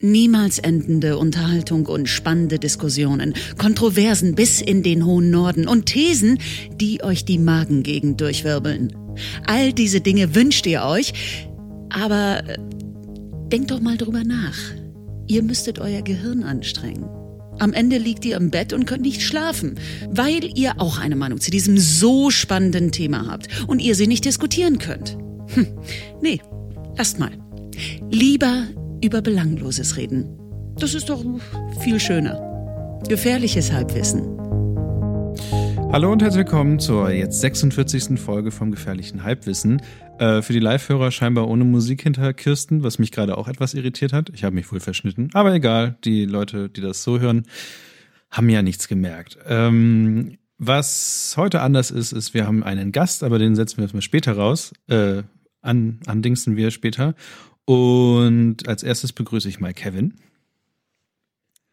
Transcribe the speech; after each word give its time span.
Niemals 0.00 0.60
endende 0.60 1.18
Unterhaltung 1.18 1.86
und 1.86 2.08
spannende 2.08 2.60
Diskussionen, 2.60 3.34
Kontroversen 3.58 4.36
bis 4.36 4.60
in 4.60 4.84
den 4.84 5.04
hohen 5.04 5.30
Norden 5.30 5.66
und 5.66 5.86
Thesen, 5.86 6.38
die 6.80 7.02
euch 7.02 7.24
die 7.24 7.38
Magengegend 7.38 8.20
durchwirbeln. 8.20 8.94
All 9.48 9.72
diese 9.72 10.00
Dinge 10.00 10.36
wünscht 10.36 10.66
ihr 10.66 10.84
euch, 10.84 11.12
aber 11.90 12.44
äh, 12.46 12.58
denkt 13.48 13.72
doch 13.72 13.80
mal 13.80 13.96
drüber 13.96 14.22
nach. 14.22 14.56
Ihr 15.26 15.42
müsstet 15.42 15.80
euer 15.80 16.02
Gehirn 16.02 16.44
anstrengen. 16.44 17.04
Am 17.58 17.72
Ende 17.72 17.98
liegt 17.98 18.24
ihr 18.24 18.36
im 18.36 18.52
Bett 18.52 18.72
und 18.72 18.86
könnt 18.86 19.02
nicht 19.02 19.22
schlafen, 19.22 19.80
weil 20.08 20.44
ihr 20.56 20.80
auch 20.80 21.00
eine 21.00 21.16
Meinung 21.16 21.40
zu 21.40 21.50
diesem 21.50 21.76
so 21.76 22.30
spannenden 22.30 22.92
Thema 22.92 23.26
habt 23.26 23.48
und 23.66 23.80
ihr 23.80 23.96
sie 23.96 24.06
nicht 24.06 24.24
diskutieren 24.24 24.78
könnt. 24.78 25.18
Hm, 25.54 25.66
nee, 26.22 26.40
lasst 26.96 27.18
mal. 27.18 27.32
Lieber 28.12 28.68
über 29.02 29.22
Belangloses 29.22 29.96
reden. 29.96 30.38
Das 30.78 30.94
ist 30.94 31.08
doch 31.08 31.24
viel 31.80 32.00
schöner. 32.00 33.00
Gefährliches 33.08 33.72
Halbwissen. 33.72 34.36
Hallo 35.92 36.12
und 36.12 36.20
herzlich 36.20 36.44
willkommen 36.44 36.78
zur 36.78 37.10
jetzt 37.10 37.40
46. 37.40 38.18
Folge 38.18 38.50
vom 38.50 38.70
Gefährlichen 38.70 39.22
Halbwissen. 39.22 39.80
Äh, 40.18 40.42
für 40.42 40.52
die 40.52 40.58
Live-Hörer 40.58 41.10
scheinbar 41.10 41.48
ohne 41.48 41.64
Musik 41.64 42.02
hinter 42.02 42.34
Kirsten, 42.34 42.82
was 42.82 42.98
mich 42.98 43.12
gerade 43.12 43.38
auch 43.38 43.48
etwas 43.48 43.74
irritiert 43.74 44.12
hat. 44.12 44.30
Ich 44.34 44.44
habe 44.44 44.54
mich 44.54 44.70
wohl 44.70 44.80
verschnitten. 44.80 45.30
Aber 45.32 45.54
egal, 45.54 45.96
die 46.04 46.26
Leute, 46.26 46.68
die 46.68 46.80
das 46.80 47.02
so 47.02 47.20
hören, 47.20 47.46
haben 48.30 48.48
ja 48.50 48.62
nichts 48.62 48.88
gemerkt. 48.88 49.38
Ähm, 49.46 50.36
was 50.58 51.34
heute 51.36 51.62
anders 51.62 51.90
ist, 51.90 52.12
ist, 52.12 52.34
wir 52.34 52.46
haben 52.46 52.62
einen 52.64 52.92
Gast, 52.92 53.22
aber 53.22 53.38
den 53.38 53.54
setzen 53.54 53.78
wir 53.78 53.84
jetzt 53.84 53.94
mal 53.94 54.02
später 54.02 54.32
raus. 54.32 54.72
Äh, 54.88 55.22
an, 55.62 56.00
andingsen 56.06 56.56
wir 56.56 56.70
später. 56.70 57.14
Und 57.68 58.66
als 58.66 58.82
erstes 58.82 59.12
begrüße 59.12 59.46
ich 59.46 59.60
mal 59.60 59.74
Kevin. 59.74 60.14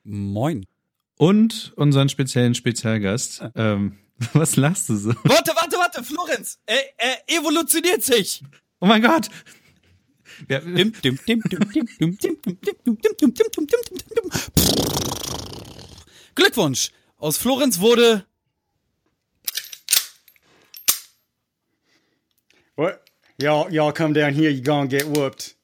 Moin. 0.03 0.66
Und 1.17 1.72
unseren 1.77 2.09
speziellen 2.09 2.53
Spezialgast. 2.53 3.45
Ähm, 3.56 3.97
was 4.34 4.58
lachst 4.58 4.89
du 4.89 4.97
so? 4.97 5.14
Warte, 5.23 5.53
warte, 5.56 5.78
warte, 5.78 6.03
Florenz! 6.03 6.59
Er, 6.66 6.81
er 6.97 7.39
evolutioniert 7.39 8.03
sich! 8.03 8.44
Oh 8.81 8.88
mein 8.88 9.02
Gott! 9.02 9.30
Ja. 10.50 10.59
Glückwunsch! 16.36 16.91
Aus 17.16 17.38
Florenz 17.38 17.80
wurde. 17.80 18.25
What? 22.75 23.00
Y'all, 23.41 23.72
y'all 23.72 23.94
come 23.94 24.14
down 24.14 24.34
here, 24.34 24.50
you 24.50 24.62
gonna 24.62 24.88
get 24.88 25.06
whooped. 25.08 25.55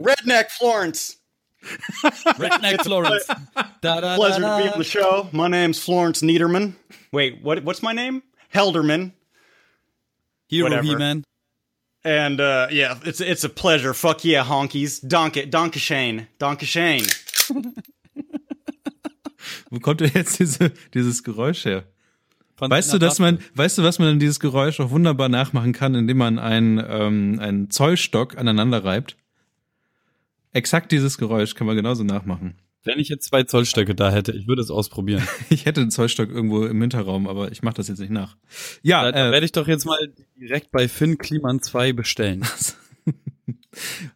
Redneck 0.00 0.50
Florence. 0.50 1.16
Redneck 1.62 2.82
Florence. 2.84 3.26
Da, 3.80 4.00
da, 4.00 4.16
Pleasure 4.16 4.40
to 4.40 4.62
be 4.62 4.68
on 4.68 4.78
the 4.78 4.84
show. 4.84 5.28
My 5.32 5.48
name's 5.48 5.82
Florence 5.82 6.22
Niederman. 6.22 6.74
Wait, 7.12 7.42
what? 7.42 7.64
What's 7.64 7.82
my 7.82 7.92
name? 7.92 8.22
Helderman. 8.54 9.12
Hero 10.48 10.82
He-Man. 10.82 11.24
And 12.02 12.40
uh, 12.40 12.68
yeah, 12.70 12.98
it's 13.04 13.20
it's 13.20 13.44
a 13.44 13.48
pleasure. 13.48 13.92
Fuck 13.92 14.24
yeah, 14.24 14.42
honkies. 14.42 15.06
Donk 15.06 15.36
it, 15.36 15.50
Donkashane, 15.50 16.28
Donkashane. 16.38 17.06
Wo 19.70 19.78
kommt 19.78 20.00
denn 20.00 20.10
jetzt 20.14 20.38
diese, 20.38 20.72
dieses 20.94 21.22
Geräusch 21.22 21.64
her? 21.64 21.84
Weißt 22.60 22.92
du, 22.92 22.98
dass 22.98 23.18
man, 23.18 23.38
weißt 23.54 23.78
du, 23.78 23.82
was 23.82 23.98
man 23.98 24.08
in 24.08 24.18
dieses 24.18 24.40
Geräusch 24.40 24.80
auch 24.80 24.90
wunderbar 24.90 25.28
nachmachen 25.28 25.72
kann, 25.72 25.94
indem 25.94 26.18
man 26.18 26.38
einen, 26.38 26.82
ähm, 26.86 27.38
einen 27.40 27.70
Zollstock 27.70 28.36
aneinander 28.36 28.84
reibt? 28.84 29.16
Exakt 30.52 30.92
dieses 30.92 31.16
Geräusch 31.16 31.54
kann 31.54 31.66
man 31.66 31.76
genauso 31.76 32.02
nachmachen. 32.02 32.56
Wenn 32.82 32.98
ich 32.98 33.08
jetzt 33.08 33.28
zwei 33.28 33.42
Zollstöcke 33.42 33.94
da 33.94 34.10
hätte, 34.10 34.32
ich 34.32 34.48
würde 34.48 34.62
es 34.62 34.70
ausprobieren. 34.70 35.22
ich 35.50 35.66
hätte 35.66 35.82
einen 35.82 35.90
Zollstock 35.90 36.30
irgendwo 36.30 36.64
im 36.64 36.80
Hinterraum, 36.80 37.28
aber 37.28 37.52
ich 37.52 37.62
mache 37.62 37.74
das 37.74 37.88
jetzt 37.88 37.98
nicht 37.98 38.10
nach. 38.10 38.36
Ja, 38.82 39.04
da, 39.04 39.12
da 39.12 39.28
äh, 39.28 39.32
werde 39.32 39.44
ich 39.44 39.52
doch 39.52 39.68
jetzt 39.68 39.84
mal 39.84 39.98
direkt 40.36 40.70
bei 40.70 40.88
Finn 40.88 41.18
Kliman 41.18 41.60
2 41.60 41.92
bestellen. 41.92 42.44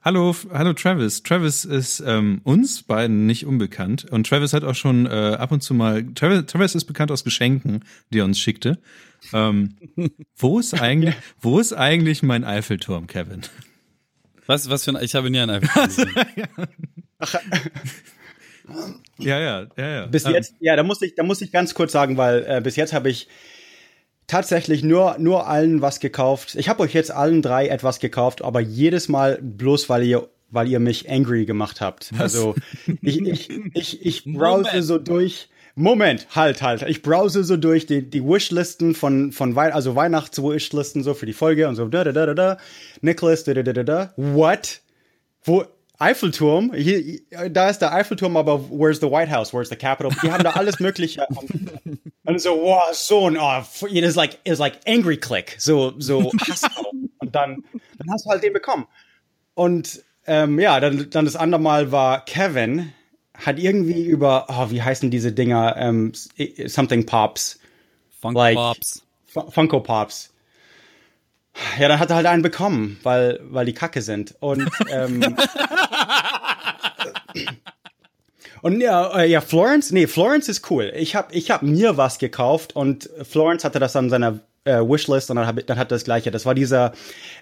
hallo, 0.03 0.34
hallo 0.53 0.72
Travis. 0.72 1.22
Travis 1.22 1.65
ist 1.65 2.03
ähm, 2.06 2.41
uns 2.44 2.82
beiden 2.82 3.26
nicht 3.26 3.47
unbekannt 3.47 4.04
und 4.10 4.26
Travis 4.26 4.53
hat 4.53 4.65
auch 4.65 4.75
schon 4.75 5.06
äh, 5.06 5.37
ab 5.38 5.53
und 5.53 5.62
zu 5.62 5.75
mal. 5.75 6.04
Travis, 6.15 6.47
Travis 6.47 6.75
ist 6.75 6.84
bekannt 6.84 7.10
aus 7.10 7.25
Geschenken, 7.25 7.84
die 8.10 8.19
er 8.19 8.25
uns 8.25 8.38
schickte. 8.38 8.78
Ähm, 9.32 9.76
wo 10.37 10.59
ist 10.59 10.75
eigentlich, 10.75 11.14
wo 11.41 11.59
ist 11.59 11.72
eigentlich 11.72 12.22
mein 12.22 12.44
Eiffelturm, 12.44 13.06
Kevin? 13.06 13.43
Was, 14.47 14.69
was 14.69 14.84
für 14.84 14.91
ein? 14.91 15.03
Ich 15.03 15.14
habe 15.14 15.31
nie 15.31 15.41
einen 15.41 15.62
Eiffelturm. 15.62 16.26
Ach, 17.19 17.34
ja, 19.19 19.38
ja, 19.38 19.66
ja, 19.76 19.88
ja. 19.88 20.06
Bis 20.06 20.25
jetzt, 20.25 20.54
ja, 20.60 20.76
da 20.76 20.82
muss 20.82 21.00
ich, 21.03 21.14
da 21.14 21.22
muss 21.22 21.41
ich 21.41 21.53
ganz 21.53 21.75
kurz 21.75 21.93
sagen, 21.93 22.16
weil 22.16 22.44
äh, 22.48 22.60
bis 22.62 22.76
jetzt 22.76 22.93
habe 22.93 23.10
ich 23.10 23.28
tatsächlich 24.27 24.83
nur, 24.83 25.17
nur 25.19 25.47
allen 25.47 25.83
was 25.83 26.01
gekauft. 26.01 26.55
Ich 26.55 26.69
habe 26.69 26.83
euch 26.83 26.95
jetzt 26.95 27.11
allen 27.11 27.43
drei 27.43 27.69
etwas 27.69 28.01
gekauft, 28.01 28.43
aber 28.43 28.61
jedes 28.61 29.09
Mal 29.09 29.39
bloß, 29.43 29.89
weil 29.89 30.05
ihr 30.05 30.29
weil 30.55 30.69
ihr 30.69 30.79
mich 30.79 31.11
angry 31.11 31.47
gemacht 31.47 31.81
habt. 31.81 32.12
Was? 32.12 32.21
Also 32.21 32.55
ich, 33.03 33.21
ich, 33.21 33.51
ich, 33.75 34.07
ich 34.07 34.25
browse 34.25 34.69
Moment. 34.69 34.85
so 34.85 34.99
durch. 34.99 35.49
Moment, 35.75 36.29
halt, 36.37 36.62
halt. 36.62 36.83
Ich 36.83 37.03
browse 37.03 37.43
so 37.43 37.57
durch 37.57 37.87
die, 37.87 38.09
die 38.09 38.25
Wishlisten 38.25 38.95
von, 38.95 39.33
von 39.33 39.57
Wei 39.57 39.75
also 39.75 39.97
Weihnachts-Wishlisten 39.97 41.03
so 41.03 41.15
für 41.15 41.27
die 41.27 41.33
Folge 41.33 41.67
und 41.67 41.75
so 41.75 41.89
da 41.89 42.05
da 42.05 42.12
da 42.12 42.27
da 42.27 42.35
da. 42.35 42.59
Nicholas, 43.01 43.43
da 43.43 43.55
da 43.55 43.65
da 43.65 43.73
da 43.73 43.83
da. 43.83 44.12
What? 44.17 44.81
Wo, 45.43 45.65
Eiffelturm, 45.99 46.73
hier, 46.75 47.21
da 47.51 47.71
ist 47.71 47.79
der 47.79 47.93
Eiffelturm, 47.93 48.37
aber 48.37 48.69
where's 48.71 49.01
the 49.01 49.11
White 49.11 49.31
House, 49.31 49.53
where's 49.53 49.69
the 49.69 49.77
Capitol? 49.77 50.12
Die 50.23 50.31
haben 50.31 50.43
da 50.43 50.51
alles 50.51 50.81
Mögliche. 50.81 51.27
und 52.25 52.41
so, 52.41 52.51
wow, 52.61 52.93
so 52.93 53.29
ein, 53.29 53.37
oh, 53.39 53.62
it 53.87 54.05
is 54.05 54.17
like, 54.17 54.35
it 54.45 54.53
is 54.53 54.59
like 54.59 54.81
angry 54.87 55.17
click, 55.17 55.57
so, 55.59 55.95
so 55.99 56.31
Hass. 56.49 56.62
und 57.19 57.35
dann, 57.35 57.65
dann 57.99 58.11
hast 58.11 58.27
du 58.27 58.31
halt 58.31 58.43
den 58.43 58.53
bekommen. 58.53 58.87
Und 59.55 60.03
ähm, 60.27 60.59
ja, 60.59 60.81
dann, 60.81 61.11
dann 61.11 61.25
das 61.25 61.37
andere 61.37 61.61
Mal 61.61 61.93
war 61.93 62.25
Kevin, 62.25 62.93
hat 63.35 63.59
irgendwie 63.59 64.05
über, 64.05 64.47
oh, 64.49 64.71
wie 64.71 64.83
heißen 64.83 65.11
diese 65.11 65.33
Dinger, 65.33 65.77
ähm, 65.77 66.12
something 66.67 67.07
Pops. 67.07 67.61
Funko 68.21 68.39
like, 68.39 68.56
Pops. 68.56 69.03
Funko 69.51 69.81
Pops 69.81 70.35
ja, 71.79 71.89
dann 71.89 71.99
hat 71.99 72.11
er 72.11 72.17
halt 72.17 72.27
einen 72.27 72.43
bekommen, 72.43 72.99
weil, 73.03 73.41
weil 73.43 73.65
die 73.67 73.73
Kacke 73.75 74.03
sind. 74.03 74.35
Und, 74.41 74.69
ähm, 74.91 75.21
und 78.64 78.80
ja, 78.80 79.14
äh, 79.19 79.30
ja, 79.30 79.42
Florence, 79.42 79.92
nee, 79.92 80.06
Florence 80.06 80.48
ist 80.48 80.70
cool. 80.70 80.91
Ich 80.97 81.14
hab, 81.14 81.34
ich 81.34 81.50
hab 81.50 81.62
mir 81.62 81.98
was 81.98 82.19
gekauft 82.19 82.75
und 82.75 83.10
Florence 83.22 83.62
hatte 83.62 83.78
das 83.78 83.94
an 83.94 84.08
seiner 84.08 84.41
äh, 84.64 84.78
Wishlist 84.78 85.28
und 85.28 85.36
dann, 85.36 85.47
hab, 85.47 85.66
dann 85.66 85.76
hat 85.76 85.91
das 85.92 86.04
gleiche. 86.04 86.30
Das 86.30 86.47
war 86.47 86.54
dieser 86.54 86.94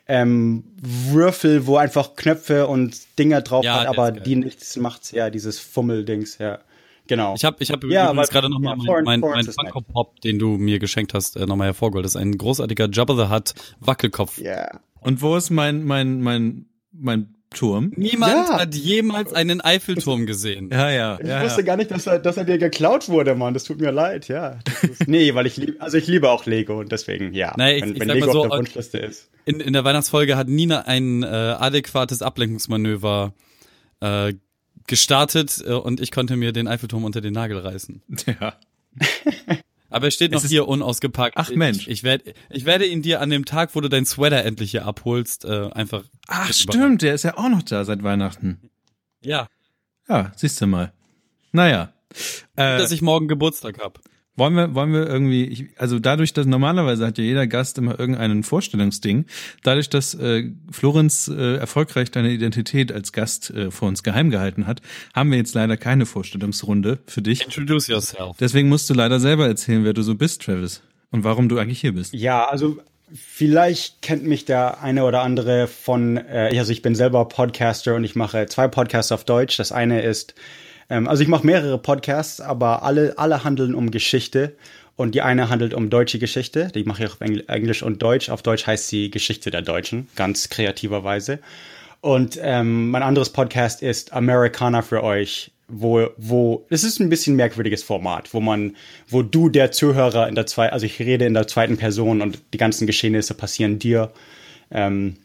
ähm, 0.08 0.64
Würfel, 0.82 1.68
wo 1.68 1.76
einfach 1.76 2.16
Knöpfe 2.16 2.66
und 2.66 2.96
Dinger 3.20 3.40
drauf 3.40 3.64
ja, 3.64 3.82
hat, 3.82 3.86
aber 3.86 4.10
die 4.10 4.34
nichts 4.34 4.74
macht. 4.74 5.12
Ja, 5.12 5.30
dieses 5.30 5.60
Fummeldings, 5.60 6.38
ja. 6.38 6.58
Genau. 7.06 7.36
Ich 7.36 7.44
habe 7.44 7.56
ich 7.60 7.70
hab 7.70 7.84
ja, 7.84 8.10
übrigens 8.10 8.30
gerade 8.30 8.50
nochmal 8.50 8.76
ja, 8.76 9.02
mein, 9.02 9.20
mein, 9.20 9.20
mein 9.20 9.44
Funko 9.44 9.80
Pop, 9.80 10.20
den 10.22 10.40
du 10.40 10.58
mir 10.58 10.80
geschenkt 10.80 11.14
hast, 11.14 11.36
äh, 11.36 11.46
nochmal 11.46 11.68
hervorgeholt. 11.68 12.04
Das 12.04 12.16
ist 12.16 12.20
ein 12.20 12.36
großartiger 12.36 12.88
Jabba 12.90 13.14
the 13.14 13.32
Hutt 13.32 13.54
Wackelkopf. 13.78 14.38
Ja. 14.38 14.50
Yeah. 14.50 14.80
Und 15.00 15.22
wo 15.22 15.36
ist 15.36 15.50
mein, 15.50 15.84
mein, 15.84 16.20
mein, 16.20 16.66
mein 16.90 17.36
Turm? 17.52 17.92
Niemand 17.96 18.48
ja. 18.48 18.60
hat 18.60 18.74
jemals 18.74 19.32
einen 19.32 19.60
Eiffelturm 19.60 20.26
gesehen. 20.26 20.70
Ja, 20.72 20.90
ja. 20.90 21.18
Ich 21.20 21.28
ja, 21.28 21.42
wusste 21.42 21.60
ja. 21.60 21.66
gar 21.66 21.76
nicht, 21.76 21.90
dass 21.90 22.06
er, 22.06 22.18
dass 22.18 22.36
er 22.36 22.44
dir 22.44 22.58
geklaut 22.58 23.08
wurde, 23.08 23.34
Mann. 23.34 23.54
Das 23.54 23.64
tut 23.64 23.80
mir 23.80 23.90
leid, 23.90 24.28
ja. 24.28 24.58
Ist, 24.82 25.06
nee, 25.08 25.34
weil 25.34 25.46
ich 25.46 25.56
liebe, 25.56 25.80
also 25.80 25.96
ich 25.96 26.06
liebe 26.06 26.30
auch 26.30 26.46
Lego 26.46 26.80
und 26.80 26.92
deswegen, 26.92 27.32
ja. 27.34 27.54
Naja, 27.56 27.76
ich, 27.76 27.82
wenn, 27.82 27.94
ich 27.94 28.00
wenn 28.00 28.08
Lego 28.08 28.32
so, 28.32 28.40
auf 28.42 28.48
der 28.48 28.58
Wunschliste 28.58 28.98
ist. 28.98 29.30
In, 29.44 29.60
in 29.60 29.72
der 29.72 29.84
Weihnachtsfolge 29.84 30.36
hat 30.36 30.48
Nina 30.48 30.82
ein 30.86 31.22
äh, 31.22 31.26
adäquates 31.26 32.22
Ablenkungsmanöver 32.22 33.32
äh, 34.00 34.34
gestartet 34.86 35.62
äh, 35.66 35.72
und 35.72 36.00
ich 36.00 36.10
konnte 36.10 36.36
mir 36.36 36.52
den 36.52 36.68
Eiffelturm 36.68 37.04
unter 37.04 37.20
den 37.20 37.34
Nagel 37.34 37.58
reißen. 37.58 38.02
Ja. 38.40 38.54
Aber 39.92 40.06
er 40.06 40.10
steht 40.10 40.32
noch 40.32 40.44
hier 40.44 40.68
unausgepackt. 40.68 41.36
Ach 41.36 41.50
Mensch. 41.50 41.82
Ich, 41.82 41.88
ich, 41.88 42.02
werd, 42.02 42.22
ich 42.50 42.64
werde 42.64 42.86
ihn 42.86 43.02
dir 43.02 43.20
an 43.20 43.30
dem 43.30 43.44
Tag, 43.44 43.74
wo 43.74 43.80
du 43.80 43.88
dein 43.88 44.06
Sweater 44.06 44.44
endlich 44.44 44.70
hier 44.72 44.86
abholst, 44.86 45.44
äh, 45.44 45.70
einfach. 45.72 46.04
Ach 46.28 46.52
stimmt, 46.52 47.02
der 47.02 47.14
ist 47.14 47.24
ja 47.24 47.36
auch 47.36 47.48
noch 47.48 47.62
da 47.62 47.84
seit 47.84 48.02
Weihnachten. 48.02 48.70
Ja. 49.22 49.48
Ja, 50.08 50.32
siehst 50.36 50.60
du 50.60 50.66
mal. 50.66 50.92
Naja. 51.52 51.92
Äh, 52.56 52.78
dass 52.78 52.90
ich 52.90 53.02
morgen 53.02 53.28
Geburtstag 53.28 53.78
hab. 53.78 54.00
Wollen 54.34 54.54
wir, 54.54 54.74
wollen 54.74 54.94
wir 54.94 55.06
irgendwie, 55.06 55.44
ich, 55.44 55.66
also 55.76 55.98
dadurch, 55.98 56.32
dass 56.32 56.46
normalerweise 56.46 57.06
hat 57.06 57.18
ja 57.18 57.24
jeder 57.24 57.46
Gast 57.46 57.76
immer 57.76 58.00
irgendeinen 58.00 58.42
Vorstellungsding, 58.44 59.26
dadurch, 59.62 59.90
dass 59.90 60.14
äh, 60.14 60.50
Florenz 60.70 61.28
äh, 61.28 61.56
erfolgreich 61.56 62.10
deine 62.10 62.30
Identität 62.30 62.92
als 62.92 63.12
Gast 63.12 63.50
äh, 63.50 63.70
vor 63.70 63.88
uns 63.88 64.02
geheim 64.02 64.30
gehalten 64.30 64.66
hat, 64.66 64.80
haben 65.14 65.30
wir 65.30 65.36
jetzt 65.36 65.54
leider 65.54 65.76
keine 65.76 66.06
Vorstellungsrunde 66.06 66.98
für 67.06 67.20
dich. 67.20 67.44
Introduce 67.44 67.88
yourself. 67.88 68.36
Deswegen 68.40 68.70
musst 68.70 68.88
du 68.88 68.94
leider 68.94 69.20
selber 69.20 69.46
erzählen, 69.46 69.84
wer 69.84 69.92
du 69.92 70.00
so 70.00 70.14
bist, 70.14 70.42
Travis, 70.42 70.80
und 71.10 71.24
warum 71.24 71.50
du 71.50 71.58
eigentlich 71.58 71.82
hier 71.82 71.92
bist. 71.92 72.14
Ja, 72.14 72.46
also 72.46 72.78
vielleicht 73.14 74.00
kennt 74.00 74.24
mich 74.24 74.46
der 74.46 74.82
eine 74.82 75.04
oder 75.04 75.20
andere 75.20 75.66
von, 75.66 76.16
äh, 76.16 76.54
also 76.56 76.72
ich 76.72 76.80
bin 76.80 76.94
selber 76.94 77.26
Podcaster 77.28 77.94
und 77.94 78.04
ich 78.04 78.16
mache 78.16 78.46
zwei 78.46 78.68
Podcasts 78.68 79.12
auf 79.12 79.24
Deutsch. 79.24 79.58
Das 79.58 79.72
eine 79.72 80.00
ist, 80.02 80.34
ähm, 80.92 81.08
also 81.08 81.22
ich 81.22 81.28
mache 81.28 81.46
mehrere 81.46 81.78
Podcasts, 81.78 82.40
aber 82.40 82.82
alle, 82.82 83.18
alle 83.18 83.44
handeln 83.44 83.74
um 83.74 83.90
Geschichte. 83.90 84.54
Und 84.94 85.14
die 85.14 85.22
eine 85.22 85.48
handelt 85.48 85.72
um 85.72 85.88
deutsche 85.88 86.18
Geschichte, 86.18 86.68
die 86.74 86.84
mache 86.84 87.04
ich 87.04 87.10
auf 87.10 87.20
Englisch 87.20 87.82
und 87.82 88.02
Deutsch. 88.02 88.28
Auf 88.28 88.42
Deutsch 88.42 88.66
heißt 88.66 88.88
sie 88.88 89.10
Geschichte 89.10 89.50
der 89.50 89.62
Deutschen, 89.62 90.06
ganz 90.16 90.50
kreativerweise. 90.50 91.38
Und 92.02 92.38
ähm, 92.42 92.90
mein 92.90 93.02
anderes 93.02 93.30
Podcast 93.30 93.82
ist 93.82 94.12
Americana 94.12 94.82
für 94.82 95.02
euch 95.02 95.50
wo, 95.74 96.08
wo, 96.18 96.66
es 96.68 96.84
ist 96.84 97.00
ein 97.00 97.08
bisschen 97.08 97.34
merkwürdiges 97.34 97.82
Format, 97.82 98.34
wo 98.34 98.40
man, 98.40 98.76
wo 99.08 99.22
du 99.22 99.48
der 99.48 99.72
Zuhörer 99.72 100.28
in 100.28 100.34
der 100.34 100.44
zweiten, 100.44 100.74
also 100.74 100.84
ich 100.84 100.98
rede 101.00 101.24
in 101.24 101.32
der 101.32 101.48
zweiten 101.48 101.78
Person 101.78 102.20
und 102.20 102.42
die 102.52 102.58
ganzen 102.58 102.86
Geschehnisse 102.86 103.32
passieren 103.32 103.78
dir. 103.78 104.12
Ähm, 104.70 105.16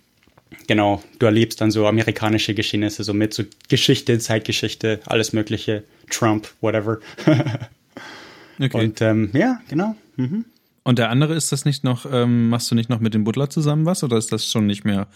genau, 0.67 1.03
du 1.19 1.25
erlebst 1.25 1.61
dann 1.61 1.71
so 1.71 1.87
amerikanische 1.87 2.53
Geschehnisse, 2.53 3.03
so 3.03 3.13
mit 3.13 3.33
so 3.33 3.43
Geschichte, 3.69 4.19
Zeitgeschichte, 4.19 4.99
alles 5.05 5.33
Mögliche, 5.33 5.83
Trump, 6.09 6.49
whatever. 6.61 6.99
okay. 8.59 8.77
Und 8.77 9.01
ähm, 9.01 9.29
ja, 9.33 9.59
genau. 9.67 9.95
Mhm. 10.15 10.45
Und 10.83 10.99
der 10.99 11.09
andere 11.09 11.35
ist 11.35 11.51
das 11.51 11.65
nicht 11.65 11.83
noch, 11.83 12.05
ähm, 12.11 12.49
machst 12.49 12.71
du 12.71 12.75
nicht 12.75 12.89
noch 12.89 12.99
mit 12.99 13.13
dem 13.13 13.25
Butler 13.25 13.49
zusammen 13.49 13.85
was 13.85 14.03
oder 14.03 14.17
ist 14.17 14.31
das 14.31 14.49
schon 14.49 14.67
nicht 14.67 14.85
mehr 14.85 15.07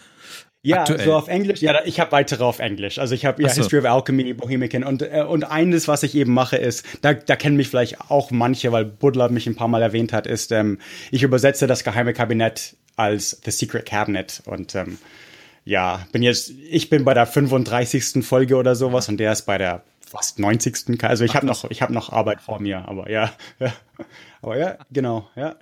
ja, 0.63 0.81
Aktuell. 0.81 1.05
so 1.05 1.15
auf 1.15 1.27
Englisch. 1.27 1.61
Ja, 1.61 1.83
ich 1.85 1.99
habe 1.99 2.11
weitere 2.11 2.43
auf 2.43 2.59
Englisch. 2.59 2.99
Also 2.99 3.15
ich 3.15 3.25
habe 3.25 3.41
ja 3.41 3.49
so. 3.49 3.61
History 3.61 3.79
of 3.79 3.85
Alchemy, 3.85 4.33
Bohemian 4.33 4.83
und 4.83 5.01
äh, 5.01 5.25
und 5.27 5.43
eines, 5.45 5.87
was 5.87 6.03
ich 6.03 6.13
eben 6.13 6.33
mache, 6.33 6.55
ist, 6.57 6.85
da, 7.01 7.15
da 7.15 7.35
kennen 7.35 7.55
mich 7.55 7.67
vielleicht 7.67 7.99
auch 8.11 8.29
manche, 8.29 8.71
weil 8.71 8.85
Budler 8.85 9.29
mich 9.29 9.47
ein 9.47 9.55
paar 9.55 9.67
Mal 9.67 9.81
erwähnt 9.81 10.13
hat, 10.13 10.27
ist, 10.27 10.51
ähm, 10.51 10.77
ich 11.09 11.23
übersetze 11.23 11.65
das 11.65 11.83
geheime 11.83 12.13
Kabinett 12.13 12.75
als 12.95 13.41
The 13.43 13.49
Secret 13.49 13.87
Cabinet 13.87 14.43
und 14.45 14.75
ähm, 14.75 14.99
ja, 15.63 16.05
bin 16.11 16.23
jetzt, 16.23 16.49
ich 16.49 16.89
bin 16.89 17.03
bei 17.05 17.13
der 17.13 17.25
35. 17.25 18.25
Folge 18.25 18.55
oder 18.55 18.75
sowas 18.75 19.09
und 19.09 19.17
der 19.17 19.31
ist 19.31 19.43
bei 19.43 19.57
der 19.57 19.83
fast 20.05 20.39
90. 20.39 21.03
Also 21.03 21.23
ich 21.23 21.35
habe 21.35 21.45
noch, 21.45 21.69
ich 21.69 21.81
habe 21.81 21.93
noch 21.93 22.11
Arbeit 22.11 22.41
vor 22.41 22.59
mir, 22.59 22.87
aber 22.87 23.09
ja, 23.09 23.31
ja, 23.59 23.73
aber 24.41 24.57
ja, 24.57 24.77
genau, 24.91 25.29
ja. 25.35 25.55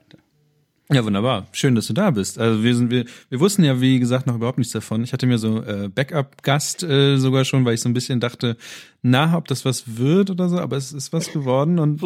Ja, 0.91 1.05
wunderbar. 1.05 1.45
Schön, 1.51 1.75
dass 1.75 1.85
du 1.85 1.93
da 1.93 2.09
bist. 2.09 2.39
Also 2.39 2.63
wir 2.63 2.75
sind, 2.75 2.89
wir, 2.89 3.05
wir 3.29 3.39
wussten 3.39 3.63
ja, 3.63 3.79
wie 3.79 3.99
gesagt, 3.99 4.25
noch 4.25 4.33
überhaupt 4.33 4.57
nichts 4.57 4.73
davon. 4.73 5.03
Ich 5.03 5.13
hatte 5.13 5.27
mir 5.27 5.37
so 5.37 5.61
äh, 5.61 5.87
Backup-Gast 5.87 6.81
äh, 6.81 7.17
sogar 7.17 7.45
schon, 7.45 7.63
weil 7.63 7.75
ich 7.75 7.81
so 7.81 7.89
ein 7.89 7.93
bisschen 7.93 8.19
dachte, 8.19 8.57
na, 9.03 9.37
ob 9.37 9.47
das 9.47 9.65
was 9.65 9.97
wird 9.97 10.31
oder 10.31 10.49
so, 10.49 10.57
aber 10.57 10.77
es 10.77 10.91
ist 10.91 11.13
was 11.13 11.31
geworden 11.31 11.77
und. 11.77 12.01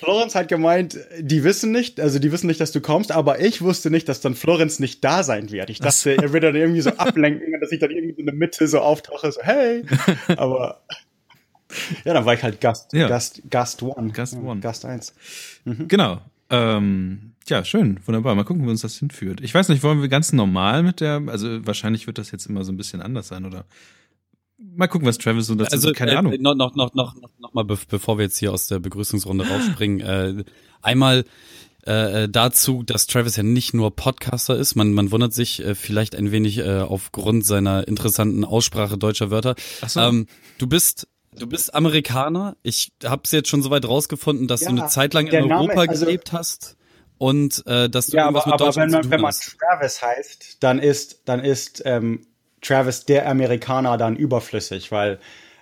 Florenz 0.00 0.34
hat 0.34 0.48
gemeint, 0.48 0.98
die 1.18 1.44
wissen 1.44 1.72
nicht, 1.72 2.00
also 2.00 2.18
die 2.18 2.32
wissen 2.32 2.46
nicht, 2.46 2.60
dass 2.60 2.72
du 2.72 2.80
kommst, 2.80 3.12
aber 3.12 3.40
ich 3.40 3.60
wusste 3.60 3.90
nicht, 3.90 4.08
dass 4.08 4.22
dann 4.22 4.34
Florenz 4.34 4.78
nicht 4.78 5.04
da 5.04 5.22
sein 5.22 5.50
wird. 5.50 5.68
Ich 5.68 5.78
dachte, 5.78 6.16
er 6.16 6.32
wird 6.32 6.42
dann 6.42 6.56
irgendwie 6.56 6.80
so 6.80 6.90
ablenken 6.90 7.54
dass 7.60 7.70
ich 7.70 7.80
dann 7.80 7.90
irgendwie 7.90 8.18
in 8.18 8.26
der 8.26 8.34
Mitte 8.34 8.66
so 8.66 8.80
auftauche, 8.80 9.30
so 9.30 9.42
hey. 9.42 9.84
Aber 10.36 10.80
ja, 12.04 12.14
dann 12.14 12.24
war 12.24 12.32
ich 12.32 12.42
halt 12.42 12.62
Gast, 12.62 12.94
ja. 12.94 13.08
Gast, 13.08 13.42
Gast 13.50 13.82
One. 13.82 14.10
Gast 14.12 14.36
One. 14.36 14.60
Gast 14.60 14.86
eins. 14.86 15.14
Mhm. 15.64 15.86
Genau. 15.88 16.22
Ähm, 16.48 17.32
ja, 17.46 17.62
schön, 17.64 18.00
wunderbar. 18.06 18.34
Mal 18.34 18.44
gucken, 18.44 18.64
wo 18.64 18.70
uns 18.70 18.80
das 18.80 18.96
hinführt. 18.96 19.42
Ich 19.42 19.54
weiß 19.54 19.68
nicht, 19.68 19.82
wollen 19.82 20.00
wir 20.00 20.08
ganz 20.08 20.32
normal 20.32 20.82
mit 20.82 21.00
der, 21.00 21.22
also 21.26 21.66
wahrscheinlich 21.66 22.06
wird 22.06 22.16
das 22.16 22.30
jetzt 22.30 22.46
immer 22.46 22.64
so 22.64 22.72
ein 22.72 22.78
bisschen 22.78 23.02
anders 23.02 23.28
sein, 23.28 23.44
oder? 23.44 23.66
Mal 24.76 24.88
gucken, 24.88 25.08
was 25.08 25.18
Travis 25.18 25.46
so 25.46 25.54
dazu 25.54 25.72
also, 25.72 25.92
keine 25.92 26.12
äh, 26.12 26.16
Ahnung. 26.16 26.34
Noch, 26.40 26.54
noch, 26.54 26.74
noch, 26.74 26.94
noch, 26.94 27.14
noch 27.38 27.54
mal, 27.54 27.64
bevor 27.64 28.18
wir 28.18 28.24
jetzt 28.24 28.38
hier 28.38 28.52
aus 28.52 28.66
der 28.66 28.78
Begrüßungsrunde 28.78 29.48
rausspringen, 29.48 30.00
äh, 30.40 30.44
einmal 30.82 31.24
äh, 31.82 32.28
dazu, 32.28 32.82
dass 32.82 33.06
Travis 33.06 33.36
ja 33.36 33.42
nicht 33.42 33.72
nur 33.72 33.94
Podcaster 33.94 34.56
ist. 34.56 34.74
Man, 34.74 34.92
man 34.92 35.10
wundert 35.10 35.32
sich 35.32 35.64
äh, 35.64 35.74
vielleicht 35.74 36.14
ein 36.14 36.30
wenig 36.30 36.58
äh, 36.58 36.80
aufgrund 36.80 37.46
seiner 37.46 37.88
interessanten 37.88 38.44
Aussprache 38.44 38.98
deutscher 38.98 39.30
Wörter. 39.30 39.54
Ach 39.80 39.88
so. 39.88 40.00
ähm, 40.00 40.26
du 40.58 40.66
bist 40.66 41.08
Du 41.38 41.46
bist 41.46 41.72
Amerikaner. 41.74 42.56
Ich 42.64 42.92
habe 43.04 43.22
es 43.24 43.30
jetzt 43.30 43.48
schon 43.48 43.62
soweit 43.62 43.86
rausgefunden, 43.86 44.48
dass 44.48 44.62
ja, 44.62 44.70
du 44.70 44.80
eine 44.80 44.88
Zeit 44.88 45.14
lang 45.14 45.28
in 45.28 45.44
Europa 45.44 45.74
Name, 45.74 45.88
also, 45.88 46.04
gelebt 46.04 46.32
hast 46.32 46.76
und 47.18 47.64
äh, 47.66 47.88
dass 47.88 48.08
du 48.08 48.16
ja, 48.16 48.24
irgendwas 48.24 48.46
aber, 48.46 48.52
mit 48.52 48.60
Deutschland 48.60 48.94
aber 48.94 49.04
wenn 49.04 49.10
man, 49.10 49.10
wenn 49.10 49.20
man 49.20 49.32
Travis 49.32 50.02
heißt, 50.02 50.56
dann 50.60 50.80
ist 50.80 51.22
dann 51.26 51.38
ist 51.38 51.82
ähm, 51.84 52.26
Travis 52.62 53.04
der 53.04 53.28
Amerikaner 53.28 53.96
dann 53.96 54.16
überflüssig, 54.16 54.92
weil 54.92 55.18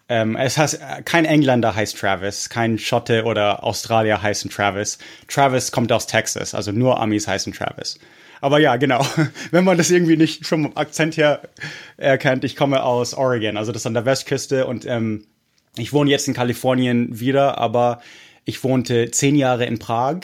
ähm, 0.09 0.37
es 0.37 0.57
heißt 0.57 0.81
kein 1.05 1.25
Engländer 1.25 1.75
heißt 1.75 1.99
Travis, 1.99 2.49
kein 2.49 2.79
Schotte 2.79 3.25
oder 3.25 3.63
Australier 3.63 4.23
heißen 4.23 4.51
Travis. 4.51 4.99
Travis 5.29 5.71
kommt 5.71 5.93
aus 5.93 6.07
Texas, 6.07 6.55
also 6.55 6.73
nur 6.73 7.01
Amis 7.01 7.29
heißen 7.29 7.53
Travis. 7.53 7.99
Aber 8.41 8.59
ja, 8.59 8.77
genau. 8.77 9.05
Wenn 9.51 9.65
man 9.65 9.77
das 9.77 9.91
irgendwie 9.91 10.17
nicht 10.17 10.47
vom 10.47 10.77
Akzent 10.77 11.17
her 11.17 11.43
erkennt, 11.97 12.45
ich 12.45 12.57
komme 12.57 12.83
aus 12.83 13.15
Oregon, 13.15 13.57
also 13.57 13.73
das 13.73 13.87
an 13.87 13.95
der 13.95 14.07
Westküste 14.07 14.67
und 14.67 14.87
ähm, 14.87 15.27
ich 15.77 15.93
wohne 15.93 16.11
jetzt 16.11 16.27
in 16.29 16.35
Kalifornien 16.35 17.21
wieder, 17.21 17.59
aber 17.59 18.01
ich 18.45 18.65
wohnte 18.65 19.11
zehn 19.11 19.37
Jahre 19.37 19.67
in 19.67 19.79
Prag, 19.79 20.21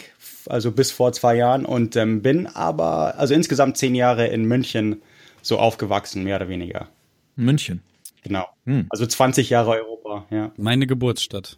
also 0.47 0.73
bis 0.73 0.91
vor 0.91 1.13
zwei 1.13 1.37
Jahren 1.37 1.67
und 1.67 1.97
ähm, 1.97 2.23
bin 2.23 2.47
aber, 2.47 3.19
also 3.19 3.35
insgesamt 3.35 3.77
zehn 3.77 3.95
Jahre 3.95 4.27
in 4.29 4.45
München 4.45 5.03
so 5.45 5.59
aufgewachsen, 5.59 6.25
mehr 6.25 6.37
oder 6.37 6.49
weniger. 6.49 6.89
München. 7.37 7.83
Genau. 8.23 8.47
Hm. 8.65 8.87
Also 8.91 9.07
20 9.07 9.51
Jahre 9.51 9.73
Europa, 9.73 10.27
ja. 10.31 10.53
Meine 10.57 10.87
Geburtsstadt. 10.87 11.57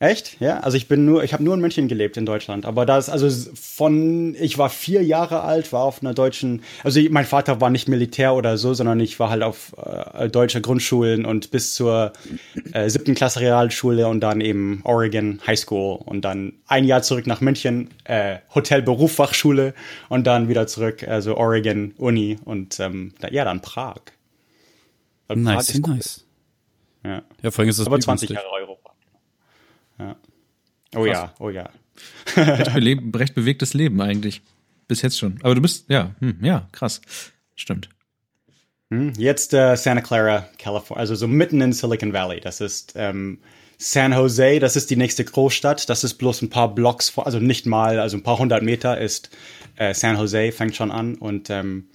Echt? 0.00 0.40
Ja, 0.40 0.58
also 0.60 0.76
ich 0.76 0.88
bin 0.88 1.04
nur, 1.04 1.22
ich 1.22 1.32
habe 1.32 1.44
nur 1.44 1.54
in 1.54 1.60
München 1.60 1.86
gelebt 1.86 2.16
in 2.16 2.26
Deutschland, 2.26 2.66
aber 2.66 2.84
das 2.84 3.08
also 3.08 3.28
von 3.54 4.34
ich 4.34 4.58
war 4.58 4.68
vier 4.68 5.04
Jahre 5.04 5.42
alt, 5.42 5.72
war 5.72 5.84
auf 5.84 6.02
einer 6.02 6.14
deutschen, 6.14 6.62
also 6.82 7.00
mein 7.10 7.24
Vater 7.24 7.60
war 7.60 7.70
nicht 7.70 7.88
Militär 7.88 8.34
oder 8.34 8.58
so, 8.58 8.74
sondern 8.74 8.98
ich 8.98 9.20
war 9.20 9.30
halt 9.30 9.44
auf 9.44 9.72
äh, 9.78 10.28
deutscher 10.28 10.60
Grundschulen 10.60 11.24
und 11.24 11.52
bis 11.52 11.74
zur 11.74 12.12
äh, 12.72 12.90
siebten 12.90 13.14
Klasse 13.14 13.40
Realschule 13.40 14.08
und 14.08 14.20
dann 14.20 14.40
eben 14.40 14.80
Oregon 14.82 15.40
High 15.46 15.58
School 15.58 16.00
und 16.04 16.22
dann 16.22 16.54
ein 16.66 16.84
Jahr 16.84 17.02
zurück 17.02 17.28
nach 17.28 17.40
München 17.40 17.90
äh, 18.02 18.38
Hotel 18.52 18.82
Berufsfachschule 18.82 19.74
und 20.08 20.26
dann 20.26 20.48
wieder 20.48 20.66
zurück, 20.66 21.06
also 21.06 21.36
Oregon 21.36 21.94
Uni 21.98 22.36
und 22.44 22.80
ähm, 22.80 23.14
ja 23.30 23.44
dann 23.44 23.62
Prag. 23.62 24.00
Prag 25.28 25.36
nice, 25.36 25.74
cool. 25.76 25.94
nice. 25.94 26.24
Ja. 27.04 27.22
ja, 27.42 27.50
vor 27.50 27.62
allem 27.62 27.68
ist 27.68 27.78
das 27.78 27.86
aber 27.86 28.00
20 28.00 28.30
Jahre 28.30 28.50
Euro. 28.50 28.73
Ja. 29.98 30.16
Oh 30.94 31.04
Krass. 31.04 31.06
ja, 31.06 31.34
oh 31.38 31.50
ja. 31.50 31.70
recht, 32.36 33.00
recht, 33.14 33.34
bewegtes 33.34 33.74
Leben 33.74 34.00
eigentlich. 34.00 34.42
Bis 34.86 35.02
jetzt 35.02 35.18
schon. 35.18 35.38
Aber 35.42 35.54
du 35.54 35.62
bist, 35.62 35.88
ja, 35.88 36.14
hm, 36.20 36.38
ja, 36.42 36.68
krass. 36.72 37.00
Stimmt. 37.54 37.88
Hm, 38.90 39.12
jetzt 39.16 39.54
äh, 39.54 39.76
Santa 39.76 40.02
Clara, 40.02 40.48
California, 40.58 41.00
also 41.00 41.14
so 41.14 41.26
mitten 41.26 41.60
in 41.60 41.72
Silicon 41.72 42.12
Valley. 42.12 42.40
Das 42.40 42.60
ist 42.60 42.92
ähm, 42.96 43.38
San 43.78 44.12
Jose, 44.12 44.60
das 44.60 44.76
ist 44.76 44.90
die 44.90 44.96
nächste 44.96 45.24
Großstadt. 45.24 45.88
Das 45.88 46.04
ist 46.04 46.14
bloß 46.14 46.42
ein 46.42 46.50
paar 46.50 46.74
Blocks, 46.74 47.08
vor, 47.08 47.26
also 47.26 47.38
nicht 47.38 47.66
mal, 47.66 47.98
also 47.98 48.16
ein 48.16 48.22
paar 48.22 48.38
hundert 48.38 48.62
Meter 48.62 48.98
ist 48.98 49.30
äh, 49.76 49.94
San 49.94 50.16
Jose, 50.16 50.52
fängt 50.52 50.76
schon 50.76 50.90
an. 50.90 51.14
Und 51.16 51.50
ähm, 51.50 51.88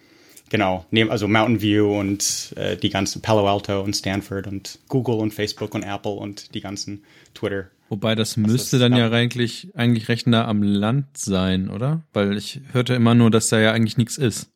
genau, 0.50 0.86
neben, 0.92 1.10
also 1.10 1.28
Mountain 1.28 1.62
View 1.62 2.00
und 2.00 2.54
äh, 2.58 2.76
die 2.76 2.90
ganzen 2.90 3.22
Palo 3.22 3.48
Alto 3.48 3.82
und 3.82 3.96
Stanford 3.96 4.48
und 4.48 4.80
Google 4.88 5.16
und 5.16 5.34
Facebook 5.34 5.74
und 5.74 5.84
Apple 5.84 6.12
und 6.12 6.54
die 6.54 6.62
ganzen 6.62 7.04
Twitter 7.34 7.70
Wobei 7.90 8.14
das, 8.14 8.30
das 8.30 8.38
müsste 8.38 8.78
dann 8.78 8.96
ja 8.96 9.10
eigentlich, 9.10 9.70
eigentlich 9.74 10.10
recht 10.10 10.28
nah 10.28 10.48
am 10.48 10.62
Land 10.62 11.18
sein, 11.18 11.70
oder? 11.70 12.04
Weil 12.14 12.38
ich 12.38 12.62
hörte 12.72 12.94
immer 12.94 13.16
nur, 13.16 13.32
dass 13.32 13.50
da 13.50 13.60
ja 13.60 13.74
eigentlich 13.74 13.98
nichts 13.98 14.18
ist. 14.18 14.52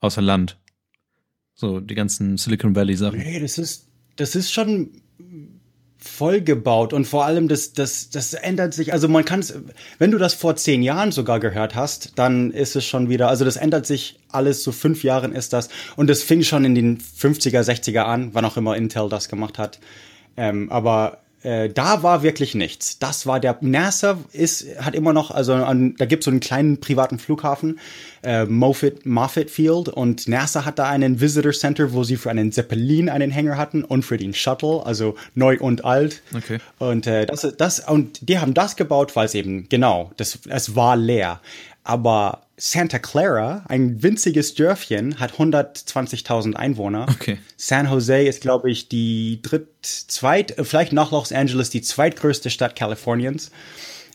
Außer 0.00 0.20
Land. 0.20 0.58
So, 1.54 1.80
die 1.80 1.94
ganzen 1.94 2.36
Silicon 2.36 2.74
Valley 2.74 2.96
Sachen. 2.96 3.20
Nee, 3.20 3.38
das 3.38 3.56
ist, 3.58 3.88
das 4.16 4.34
ist 4.34 4.52
schon 4.52 4.90
vollgebaut 6.06 6.92
und 6.92 7.06
vor 7.06 7.24
allem 7.24 7.48
das, 7.48 7.72
das, 7.72 8.10
das 8.10 8.34
ändert 8.34 8.74
sich. 8.74 8.92
Also 8.92 9.08
man 9.08 9.24
kann 9.24 9.40
es, 9.40 9.54
wenn 9.98 10.10
du 10.10 10.18
das 10.18 10.34
vor 10.34 10.56
zehn 10.56 10.82
Jahren 10.82 11.12
sogar 11.12 11.40
gehört 11.40 11.74
hast, 11.74 12.12
dann 12.16 12.50
ist 12.50 12.76
es 12.76 12.84
schon 12.84 13.08
wieder, 13.08 13.28
also 13.28 13.44
das 13.44 13.56
ändert 13.56 13.86
sich 13.86 14.18
alles, 14.30 14.62
so 14.62 14.72
fünf 14.72 15.04
Jahren 15.04 15.32
ist 15.32 15.52
das. 15.52 15.68
Und 15.96 16.08
das 16.08 16.22
fing 16.22 16.42
schon 16.42 16.64
in 16.64 16.74
den 16.74 16.98
50er, 16.98 17.60
60er 17.60 18.00
an, 18.00 18.30
wann 18.32 18.44
auch 18.44 18.56
immer 18.56 18.76
Intel 18.76 19.08
das 19.08 19.28
gemacht 19.28 19.58
hat. 19.58 19.78
Ähm, 20.36 20.70
aber 20.70 21.18
äh, 21.42 21.68
da 21.68 22.02
war 22.02 22.22
wirklich 22.22 22.54
nichts. 22.54 22.98
Das 22.98 23.26
war 23.26 23.40
der 23.40 23.56
NASA 23.60 24.18
ist 24.32 24.66
hat 24.80 24.94
immer 24.94 25.12
noch 25.12 25.30
also 25.30 25.54
an, 25.54 25.94
da 25.98 26.06
gibt's 26.06 26.24
so 26.24 26.30
einen 26.30 26.40
kleinen 26.40 26.80
privaten 26.80 27.18
Flughafen 27.18 27.78
äh, 28.22 28.44
Moffett 28.44 29.06
Moffett 29.06 29.50
Field 29.50 29.88
und 29.88 30.26
NASA 30.28 30.64
hat 30.64 30.78
da 30.78 30.88
einen 30.88 31.20
Visitor 31.20 31.52
Center, 31.52 31.92
wo 31.92 32.04
sie 32.04 32.16
für 32.16 32.30
einen 32.30 32.52
Zeppelin 32.52 33.08
einen 33.08 33.30
Hänger 33.30 33.56
hatten 33.56 33.84
und 33.84 34.04
für 34.04 34.16
den 34.16 34.34
Shuttle, 34.34 34.84
also 34.84 35.14
neu 35.34 35.58
und 35.60 35.84
alt. 35.84 36.22
Okay. 36.34 36.58
Und 36.78 37.06
äh, 37.06 37.26
das 37.26 37.46
das 37.56 37.80
und 37.80 38.28
die 38.28 38.38
haben 38.38 38.54
das 38.54 38.76
gebaut, 38.76 39.14
weil 39.14 39.26
es 39.26 39.34
eben 39.34 39.68
genau, 39.68 40.10
das 40.16 40.40
es 40.48 40.74
war 40.74 40.96
leer. 40.96 41.40
Aber 41.86 42.42
Santa 42.56 42.98
Clara, 42.98 43.64
ein 43.68 44.02
winziges 44.02 44.54
Dörfchen, 44.54 45.20
hat 45.20 45.34
120.000 45.34 46.54
Einwohner. 46.54 47.06
Okay. 47.08 47.38
San 47.56 47.88
Jose 47.88 48.26
ist, 48.26 48.40
glaube 48.40 48.72
ich, 48.72 48.88
die 48.88 49.40
dritt, 49.40 49.68
zweit, 49.82 50.56
vielleicht 50.62 50.92
nach 50.92 51.12
Los 51.12 51.30
Angeles 51.30 51.70
die 51.70 51.82
zweitgrößte 51.82 52.50
Stadt 52.50 52.74
Kaliforniens. 52.74 53.52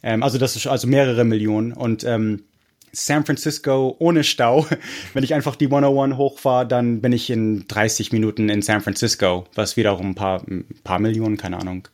Ähm, 0.03 0.21
also 0.21 0.37
das 0.37 0.57
ist 0.57 0.67
also 0.67 0.85
mehrere 0.85 1.23
Millionen. 1.23 1.71
Und 1.71 2.03
ähm, 2.03 2.43
San 2.91 3.25
Francisco 3.25 3.95
ohne 3.99 4.25
Stau. 4.25 4.67
Wenn 5.13 5.23
ich 5.23 5.33
einfach 5.33 5.55
die 5.55 5.67
101 5.67 6.17
hochfahre, 6.17 6.67
dann 6.67 6.99
bin 6.99 7.13
ich 7.13 7.29
in 7.29 7.69
30 7.69 8.11
Minuten 8.11 8.49
in 8.49 8.61
San 8.61 8.81
Francisco, 8.81 9.45
was 9.55 9.77
wiederum 9.77 10.09
ein 10.09 10.15
paar, 10.15 10.41
ein 10.45 10.65
paar 10.83 10.99
Millionen, 10.99 11.37
keine 11.37 11.57
Ahnung. 11.57 11.87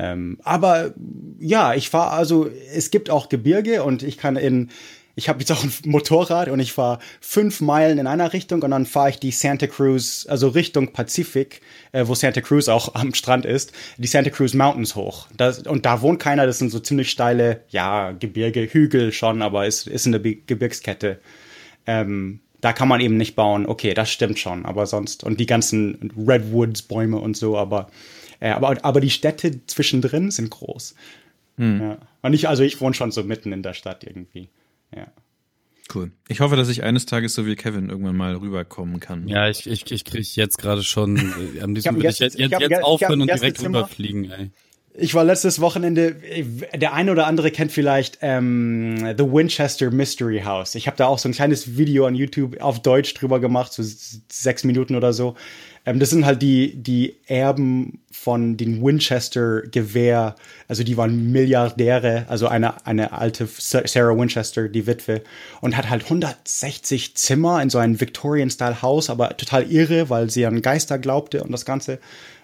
Ähm, 0.00 0.38
aber 0.42 0.94
ja, 1.38 1.74
ich 1.74 1.90
fahre 1.90 2.12
also, 2.12 2.48
es 2.74 2.90
gibt 2.90 3.10
auch 3.10 3.28
Gebirge 3.28 3.82
und 3.82 4.02
ich 4.02 4.16
kann 4.16 4.36
in 4.36 4.70
ich 5.16 5.28
habe 5.28 5.40
jetzt 5.40 5.52
auch 5.52 5.62
ein 5.62 5.72
Motorrad 5.84 6.48
und 6.48 6.60
ich 6.60 6.72
fahre 6.72 6.98
fünf 7.20 7.60
Meilen 7.60 7.98
in 7.98 8.06
einer 8.06 8.32
Richtung 8.32 8.62
und 8.62 8.70
dann 8.70 8.86
fahre 8.86 9.10
ich 9.10 9.18
die 9.18 9.32
Santa 9.32 9.66
Cruz, 9.66 10.24
also 10.26 10.48
Richtung 10.48 10.94
Pazifik, 10.94 11.60
äh, 11.92 12.06
wo 12.06 12.14
Santa 12.14 12.40
Cruz 12.40 12.68
auch 12.68 12.94
am 12.94 13.12
Strand 13.12 13.44
ist, 13.44 13.72
die 13.98 14.06
Santa 14.06 14.30
Cruz 14.30 14.54
Mountains 14.54 14.94
hoch. 14.94 15.26
Das, 15.36 15.66
und 15.66 15.84
da 15.84 16.00
wohnt 16.00 16.20
keiner, 16.20 16.46
das 16.46 16.58
sind 16.58 16.70
so 16.70 16.78
ziemlich 16.78 17.10
steile, 17.10 17.64
ja, 17.68 18.12
Gebirge, 18.12 18.62
Hügel 18.72 19.12
schon, 19.12 19.42
aber 19.42 19.66
ist, 19.66 19.86
ist 19.86 20.06
eine 20.06 20.20
Gebirgskette. 20.20 21.20
Ähm, 21.86 22.40
da 22.62 22.72
kann 22.72 22.88
man 22.88 23.00
eben 23.00 23.18
nicht 23.18 23.36
bauen. 23.36 23.66
Okay, 23.66 23.92
das 23.92 24.10
stimmt 24.10 24.38
schon, 24.38 24.64
aber 24.64 24.86
sonst, 24.86 25.24
und 25.24 25.38
die 25.38 25.46
ganzen 25.46 26.12
Redwoods-Bäume 26.16 27.18
und 27.18 27.36
so, 27.36 27.58
aber, 27.58 27.90
äh, 28.40 28.50
aber, 28.50 28.84
aber 28.84 29.00
die 29.00 29.10
Städte 29.10 29.66
zwischendrin 29.66 30.30
sind 30.30 30.50
groß. 30.50 30.94
Hm. 31.56 31.80
Ja. 31.80 31.98
Und 32.22 32.32
ich, 32.32 32.48
also 32.48 32.62
ich 32.62 32.80
wohne 32.80 32.94
schon 32.94 33.12
so 33.12 33.22
mitten 33.22 33.52
in 33.52 33.62
der 33.62 33.74
Stadt 33.74 34.04
irgendwie. 34.04 34.48
Ja. 34.94 35.06
Cool. 35.94 36.12
Ich 36.28 36.40
hoffe, 36.40 36.56
dass 36.56 36.68
ich 36.68 36.82
eines 36.82 37.06
Tages 37.06 37.34
so 37.34 37.46
wie 37.46 37.56
Kevin 37.56 37.90
irgendwann 37.90 38.16
mal 38.16 38.36
rüberkommen 38.36 39.00
kann. 39.00 39.26
Ja, 39.26 39.48
ich, 39.48 39.66
ich, 39.66 39.90
ich 39.90 40.04
kriege 40.04 40.26
jetzt 40.34 40.58
gerade 40.58 40.82
schon, 40.82 41.16
äh, 41.16 41.60
am 41.60 41.74
liebsten 41.74 41.96
würde 41.96 42.08
ich 42.08 42.18
jetzt, 42.18 42.38
jetzt, 42.38 42.60
jetzt 42.60 42.84
aufhören 42.84 43.22
und 43.22 43.28
direkt 43.28 43.62
rüberfliegen, 43.62 44.30
ey. 44.30 44.50
Ich 44.92 45.14
war 45.14 45.22
letztes 45.22 45.60
Wochenende, 45.60 46.16
der 46.74 46.92
eine 46.92 47.12
oder 47.12 47.26
andere 47.26 47.52
kennt 47.52 47.70
vielleicht 47.70 48.18
ähm, 48.22 49.14
The 49.16 49.24
Winchester 49.24 49.90
Mystery 49.90 50.42
House. 50.44 50.74
Ich 50.74 50.88
habe 50.88 50.96
da 50.96 51.06
auch 51.06 51.18
so 51.18 51.28
ein 51.28 51.32
kleines 51.32 51.76
Video 51.76 52.06
an 52.06 52.16
YouTube 52.16 52.60
auf 52.60 52.82
Deutsch 52.82 53.14
drüber 53.14 53.38
gemacht, 53.38 53.72
so 53.72 53.84
sechs 53.84 54.64
Minuten 54.64 54.96
oder 54.96 55.12
so. 55.12 55.36
Ähm, 55.86 55.98
das 55.98 56.10
sind 56.10 56.26
halt 56.26 56.42
die, 56.42 56.74
die 56.74 57.16
Erben 57.26 58.00
von 58.10 58.56
den 58.56 58.82
Winchester-Gewehr. 58.82 60.34
Also 60.68 60.84
die 60.84 60.96
waren 60.96 61.32
Milliardäre, 61.32 62.26
also 62.28 62.48
eine, 62.48 62.86
eine 62.86 63.12
alte 63.12 63.46
Sarah 63.46 64.16
Winchester, 64.16 64.68
die 64.68 64.86
Witwe. 64.86 65.22
Und 65.60 65.76
hat 65.76 65.88
halt 65.88 66.04
160 66.04 67.16
Zimmer 67.16 67.62
in 67.62 67.70
so 67.70 67.78
einem 67.78 68.00
Victorian-Style-Haus, 68.00 69.10
aber 69.10 69.36
total 69.36 69.70
irre, 69.70 70.10
weil 70.10 70.30
sie 70.30 70.46
an 70.46 70.62
Geister 70.62 70.98
glaubte 70.98 71.42
und 71.42 71.52
das 71.52 71.64
Ganze. 71.64 71.98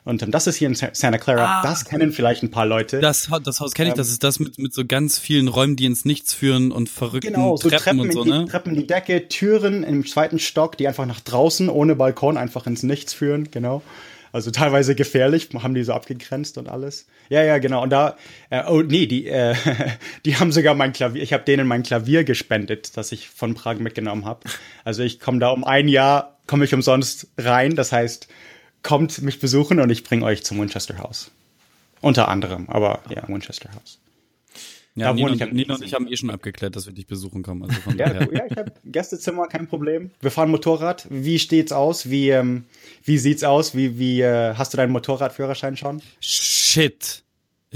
Und 0.06 0.22
ähm, 0.22 0.30
das 0.30 0.46
ist 0.46 0.54
hier 0.54 0.68
in 0.68 0.74
Santa 0.76 1.18
Clara. 1.18 1.60
Ah, 1.60 1.62
das 1.62 1.84
kennen 1.84 2.12
vielleicht 2.12 2.44
ein 2.44 2.50
paar 2.52 2.64
Leute. 2.64 3.00
Das, 3.00 3.28
das 3.42 3.60
Haus 3.60 3.74
kenne 3.74 3.88
ich. 3.88 3.94
Ähm, 3.94 3.98
das 3.98 4.08
ist 4.08 4.22
das 4.22 4.38
mit, 4.38 4.56
mit 4.56 4.72
so 4.72 4.86
ganz 4.86 5.18
vielen 5.18 5.48
Räumen, 5.48 5.74
die 5.74 5.84
ins 5.84 6.04
Nichts 6.04 6.32
führen 6.32 6.70
und 6.70 6.88
verrückten 6.88 7.34
genau, 7.34 7.56
so 7.56 7.68
Treppen, 7.68 7.82
Treppen 7.82 8.00
und 8.00 8.12
so, 8.12 8.22
in 8.22 8.24
die, 8.24 8.38
ne? 8.38 8.44
Treppen 8.46 8.74
in 8.74 8.80
die 8.80 8.86
Decke, 8.86 9.28
Türen 9.28 9.82
im 9.82 10.06
zweiten 10.06 10.38
Stock, 10.38 10.78
die 10.78 10.86
einfach 10.86 11.06
nach 11.06 11.18
draußen 11.18 11.68
ohne 11.68 11.96
Balkon 11.96 12.36
einfach 12.36 12.68
ins 12.68 12.84
Nichts 12.84 13.14
führen. 13.14 13.50
Genau. 13.50 13.82
Also 14.30 14.52
teilweise 14.52 14.94
gefährlich, 14.94 15.48
haben 15.58 15.74
die 15.74 15.82
so 15.82 15.92
abgegrenzt 15.92 16.56
und 16.56 16.68
alles. 16.68 17.06
Ja, 17.28 17.42
ja, 17.42 17.58
genau. 17.58 17.82
Und 17.82 17.90
da, 17.90 18.16
äh, 18.50 18.62
oh 18.68 18.82
nee, 18.82 19.06
die, 19.06 19.26
äh, 19.26 19.56
die 20.24 20.36
haben 20.36 20.52
sogar 20.52 20.74
mein 20.76 20.92
Klavier, 20.92 21.20
ich 21.20 21.32
habe 21.32 21.42
denen 21.42 21.66
mein 21.66 21.82
Klavier 21.82 22.22
gespendet, 22.22 22.96
das 22.96 23.10
ich 23.10 23.28
von 23.28 23.54
Prag 23.54 23.78
mitgenommen 23.80 24.24
habe. 24.24 24.48
Also 24.84 25.02
ich 25.02 25.18
komme 25.18 25.40
da 25.40 25.48
um 25.48 25.64
ein 25.64 25.88
Jahr, 25.88 26.36
komme 26.46 26.64
ich 26.64 26.72
umsonst 26.72 27.26
rein. 27.38 27.74
Das 27.74 27.90
heißt, 27.90 28.28
kommt 28.86 29.20
mich 29.20 29.40
besuchen 29.40 29.80
und 29.80 29.90
ich 29.90 30.04
bringe 30.04 30.24
euch 30.24 30.44
zum 30.44 30.60
Winchester 30.60 30.98
House. 30.98 31.32
Unter 32.00 32.28
anderem, 32.28 32.68
aber 32.68 33.00
ja, 33.08 33.26
Winchester 33.26 33.68
House. 33.74 33.98
Ja, 34.94 35.08
da 35.08 35.12
Nino, 35.12 35.32
ich 35.32 35.52
Nino 35.52 35.74
und 35.74 35.82
ich 35.82 35.92
haben 35.92 36.06
eh 36.06 36.16
schon 36.16 36.30
abgeklärt, 36.30 36.76
dass 36.76 36.86
wir 36.86 36.94
dich 36.94 37.06
besuchen 37.08 37.42
kommen. 37.42 37.64
Also 37.64 37.80
von 37.80 37.98
ja, 37.98 38.12
ja, 38.14 38.46
ich 38.48 38.56
habe 38.56 38.72
Gästezimmer, 38.84 39.48
kein 39.48 39.66
Problem. 39.66 40.12
Wir 40.20 40.30
fahren 40.30 40.50
Motorrad. 40.50 41.06
Wie 41.10 41.40
steht's 41.40 41.72
aus? 41.72 42.08
Wie, 42.08 42.30
ähm, 42.30 42.64
wie 43.02 43.18
sieht's 43.18 43.42
aus? 43.42 43.74
Wie, 43.74 43.98
wie 43.98 44.20
äh, 44.20 44.54
hast 44.54 44.72
du 44.72 44.76
deinen 44.76 44.92
Motorradführerschein 44.92 45.76
schon? 45.76 46.00
Shit. 46.20 47.24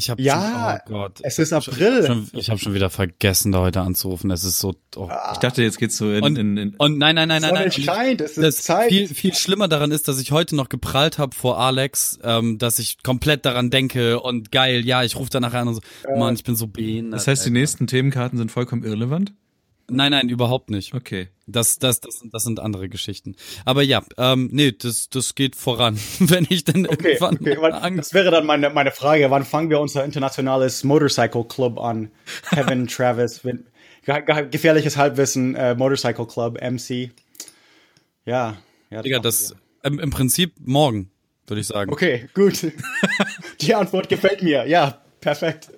Ich 0.00 0.08
habe 0.08 0.22
ja, 0.22 0.80
schon, 0.86 0.94
oh 0.94 0.98
Gott. 0.98 1.20
es 1.22 1.38
ist 1.38 1.52
April. 1.52 2.06
Schon, 2.06 2.26
ich 2.32 2.48
habe 2.48 2.58
schon 2.58 2.72
wieder 2.72 2.88
vergessen, 2.88 3.52
da 3.52 3.58
heute 3.58 3.82
anzurufen. 3.82 4.30
Es 4.30 4.44
ist 4.44 4.58
so. 4.58 4.74
Oh. 4.96 5.10
Ich 5.32 5.38
dachte, 5.38 5.62
jetzt 5.62 5.78
geht's 5.78 5.98
so 5.98 6.10
in. 6.10 6.24
Und, 6.24 6.38
in, 6.38 6.56
in 6.56 6.74
und 6.76 6.96
nein, 6.96 7.16
nein, 7.16 7.28
nein, 7.28 7.42
nein, 7.42 7.52
nein. 7.52 7.70
scheint, 7.70 8.22
es 8.22 8.38
ist 8.38 8.42
das 8.42 8.62
Zeit. 8.62 8.88
Viel, 8.88 9.08
viel 9.08 9.34
schlimmer 9.34 9.68
daran 9.68 9.90
ist, 9.90 10.08
dass 10.08 10.18
ich 10.18 10.32
heute 10.32 10.56
noch 10.56 10.70
geprallt 10.70 11.18
habe 11.18 11.36
vor 11.36 11.60
Alex, 11.60 12.18
ähm, 12.24 12.56
dass 12.56 12.78
ich 12.78 13.02
komplett 13.02 13.44
daran 13.44 13.68
denke 13.68 14.20
und 14.20 14.50
geil, 14.50 14.86
ja, 14.86 15.02
ich 15.04 15.16
rufe 15.16 15.28
danach 15.30 15.52
an 15.52 15.68
und 15.68 15.74
so. 15.74 15.80
Äh, 16.08 16.18
Mann, 16.18 16.34
ich 16.34 16.44
bin 16.44 16.56
so 16.56 16.66
behindert. 16.66 17.20
Das 17.20 17.26
heißt, 17.26 17.44
die 17.44 17.50
nächsten 17.50 17.86
Themenkarten 17.86 18.38
sind 18.38 18.50
vollkommen 18.50 18.84
irrelevant? 18.84 19.34
Nein, 19.90 20.12
nein, 20.12 20.28
überhaupt 20.28 20.70
nicht. 20.70 20.94
Okay. 20.94 21.28
Das, 21.46 21.78
das, 21.78 22.00
das, 22.00 22.22
das 22.30 22.42
sind 22.44 22.60
andere 22.60 22.88
Geschichten. 22.88 23.34
Aber 23.64 23.82
ja, 23.82 24.02
ähm, 24.16 24.48
nee, 24.52 24.72
das, 24.72 25.08
das 25.08 25.34
geht 25.34 25.56
voran, 25.56 25.98
wenn 26.20 26.46
ich 26.48 26.64
denn 26.64 26.86
okay, 26.86 27.18
irgendwann. 27.20 27.74
Okay, 27.74 27.96
das 27.96 28.14
wäre 28.14 28.30
dann 28.30 28.46
meine, 28.46 28.70
meine 28.70 28.90
Frage. 28.92 29.30
Wann 29.30 29.44
fangen 29.44 29.70
wir 29.70 29.80
unser 29.80 30.04
internationales 30.04 30.84
Motorcycle 30.84 31.44
Club 31.44 31.78
an? 31.80 32.10
Kevin, 32.50 32.86
Travis, 32.86 33.40
gefährliches 34.50 34.96
Halbwissen, 34.96 35.54
äh, 35.54 35.74
Motorcycle 35.74 36.26
Club, 36.26 36.60
MC. 36.60 37.10
Ja, 38.24 38.56
ja. 38.90 39.02
Digga, 39.02 39.18
das, 39.18 39.54
im, 39.82 39.98
im 39.98 40.10
Prinzip 40.10 40.54
morgen, 40.64 41.10
würde 41.46 41.60
ich 41.60 41.66
sagen. 41.66 41.92
Okay, 41.92 42.28
gut. 42.34 42.72
Die 43.60 43.74
Antwort 43.74 44.08
gefällt 44.08 44.42
mir. 44.42 44.66
Ja, 44.66 45.00
perfekt. 45.20 45.70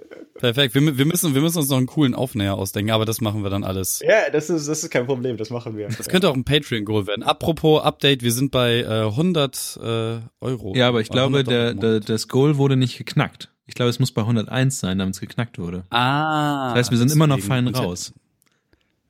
Perfekt. 0.42 0.74
Wir, 0.74 0.98
wir, 0.98 1.04
müssen, 1.06 1.36
wir 1.36 1.40
müssen 1.40 1.58
uns 1.58 1.68
noch 1.68 1.76
einen 1.76 1.86
coolen 1.86 2.16
Aufnäher 2.16 2.56
ausdenken, 2.56 2.90
aber 2.90 3.04
das 3.04 3.20
machen 3.20 3.44
wir 3.44 3.50
dann 3.50 3.62
alles. 3.62 4.02
Ja, 4.04 4.28
das 4.28 4.50
ist, 4.50 4.66
das 4.66 4.82
ist 4.82 4.90
kein 4.90 5.06
Problem, 5.06 5.36
das 5.36 5.50
machen 5.50 5.76
wir. 5.76 5.86
Das 5.86 6.08
könnte 6.08 6.28
auch 6.28 6.34
ein 6.34 6.42
Patreon-Goal 6.42 7.06
werden. 7.06 7.22
Apropos 7.22 7.80
Update, 7.80 8.24
wir 8.24 8.32
sind 8.32 8.50
bei 8.50 8.80
äh, 8.80 9.04
100 9.04 9.78
äh, 9.80 10.18
Euro. 10.40 10.74
Ja, 10.74 10.88
aber 10.88 11.00
ich 11.00 11.10
glaube, 11.10 11.44
der, 11.44 11.74
der, 11.74 12.00
das 12.00 12.26
Goal 12.26 12.56
wurde 12.56 12.76
nicht 12.76 12.98
geknackt. 12.98 13.52
Ich 13.66 13.74
glaube, 13.74 13.90
es 13.90 14.00
muss 14.00 14.10
bei 14.10 14.22
101 14.22 14.80
sein, 14.80 14.98
damit 14.98 15.14
es 15.14 15.20
geknackt 15.20 15.60
wurde. 15.60 15.84
Ah. 15.90 16.70
Das 16.70 16.78
heißt, 16.78 16.90
wir 16.90 16.98
sind 16.98 17.12
immer 17.12 17.28
noch 17.28 17.38
fein 17.38 17.68
raus. 17.68 18.12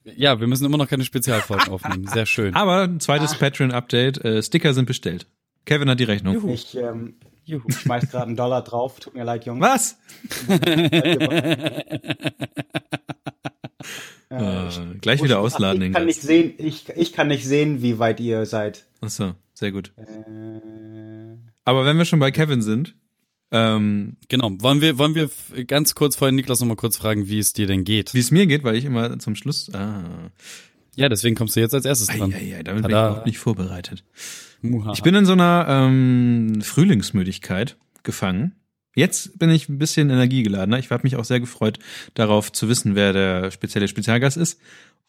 Ja, 0.04 0.38
wir 0.38 0.46
müssen 0.46 0.66
immer 0.66 0.76
noch 0.76 0.88
keine 0.88 1.04
Spezialfolgen 1.04 1.68
aufnehmen. 1.70 2.08
Sehr 2.08 2.26
schön. 2.26 2.54
Aber 2.54 2.82
ein 2.82 3.00
zweites 3.00 3.38
Patreon-Update. 3.38 4.22
Äh, 4.22 4.42
Sticker 4.42 4.74
sind 4.74 4.84
bestellt. 4.84 5.26
Kevin 5.64 5.88
hat 5.88 5.98
die 5.98 6.04
Rechnung. 6.04 6.34
Juhu. 6.34 6.52
Ich, 6.52 6.76
ähm, 6.76 7.14
Juhu. 7.44 7.64
Ich 7.68 7.76
schmeiß 7.78 8.10
gerade 8.10 8.26
einen 8.26 8.36
Dollar 8.36 8.62
drauf. 8.62 9.00
Tut 9.00 9.14
mir 9.14 9.24
leid, 9.24 9.44
Jungs. 9.46 9.60
Was? 9.60 9.98
äh, 14.30 14.34
uh, 14.34 14.68
gleich 15.00 15.22
wieder 15.22 15.40
ausladen. 15.40 15.82
Ich 15.82 15.92
kann 15.92 16.06
nicht 16.06 16.20
sehen, 16.20 16.54
ich, 16.58 16.88
ich 16.90 17.12
kann 17.12 17.28
nicht 17.28 17.44
sehen, 17.46 17.82
wie 17.82 17.98
weit 17.98 18.20
ihr 18.20 18.46
seid. 18.46 18.84
Ach 19.00 19.10
so, 19.10 19.34
sehr 19.54 19.72
gut. 19.72 19.92
Äh, 19.96 20.04
Aber 21.64 21.84
wenn 21.84 21.98
wir 21.98 22.04
schon 22.04 22.20
bei 22.20 22.30
Kevin 22.30 22.62
sind, 22.62 22.94
ähm, 23.50 24.16
genau, 24.28 24.50
wollen 24.60 24.80
wir, 24.80 24.96
wollen 24.96 25.14
wir 25.14 25.30
ganz 25.66 25.94
kurz 25.94 26.16
vorhin 26.16 26.36
Niklas 26.36 26.60
nochmal 26.60 26.76
kurz 26.76 26.96
fragen, 26.96 27.28
wie 27.28 27.38
es 27.38 27.52
dir 27.52 27.66
denn 27.66 27.84
geht? 27.84 28.14
Wie 28.14 28.20
es 28.20 28.30
mir 28.30 28.46
geht, 28.46 28.64
weil 28.64 28.76
ich 28.76 28.86
immer 28.86 29.18
zum 29.18 29.36
Schluss. 29.36 29.70
Ah. 29.74 30.30
Ja, 30.94 31.08
deswegen 31.08 31.34
kommst 31.36 31.56
du 31.56 31.60
jetzt 31.60 31.74
als 31.74 31.84
erstes 31.84 32.08
dran. 32.08 32.30
Ja, 32.30 32.38
ja, 32.38 32.62
damit 32.62 32.82
Tada. 32.82 33.08
bin 33.08 33.12
ich 33.14 33.20
auch 33.20 33.26
nicht 33.26 33.38
vorbereitet. 33.38 34.04
Muha. 34.60 34.92
Ich 34.92 35.02
bin 35.02 35.14
in 35.14 35.24
so 35.24 35.32
einer 35.32 35.66
ähm, 35.68 36.60
Frühlingsmüdigkeit 36.62 37.76
gefangen. 38.02 38.56
Jetzt 38.94 39.38
bin 39.38 39.50
ich 39.50 39.68
ein 39.68 39.78
bisschen 39.78 40.10
energiegeladener. 40.10 40.78
Ich 40.78 40.90
habe 40.90 41.02
mich 41.04 41.16
auch 41.16 41.24
sehr 41.24 41.40
gefreut, 41.40 41.78
darauf 42.14 42.52
zu 42.52 42.68
wissen, 42.68 42.94
wer 42.94 43.12
der 43.12 43.50
spezielle 43.50 43.88
Spezialgast 43.88 44.36
ist. 44.36 44.60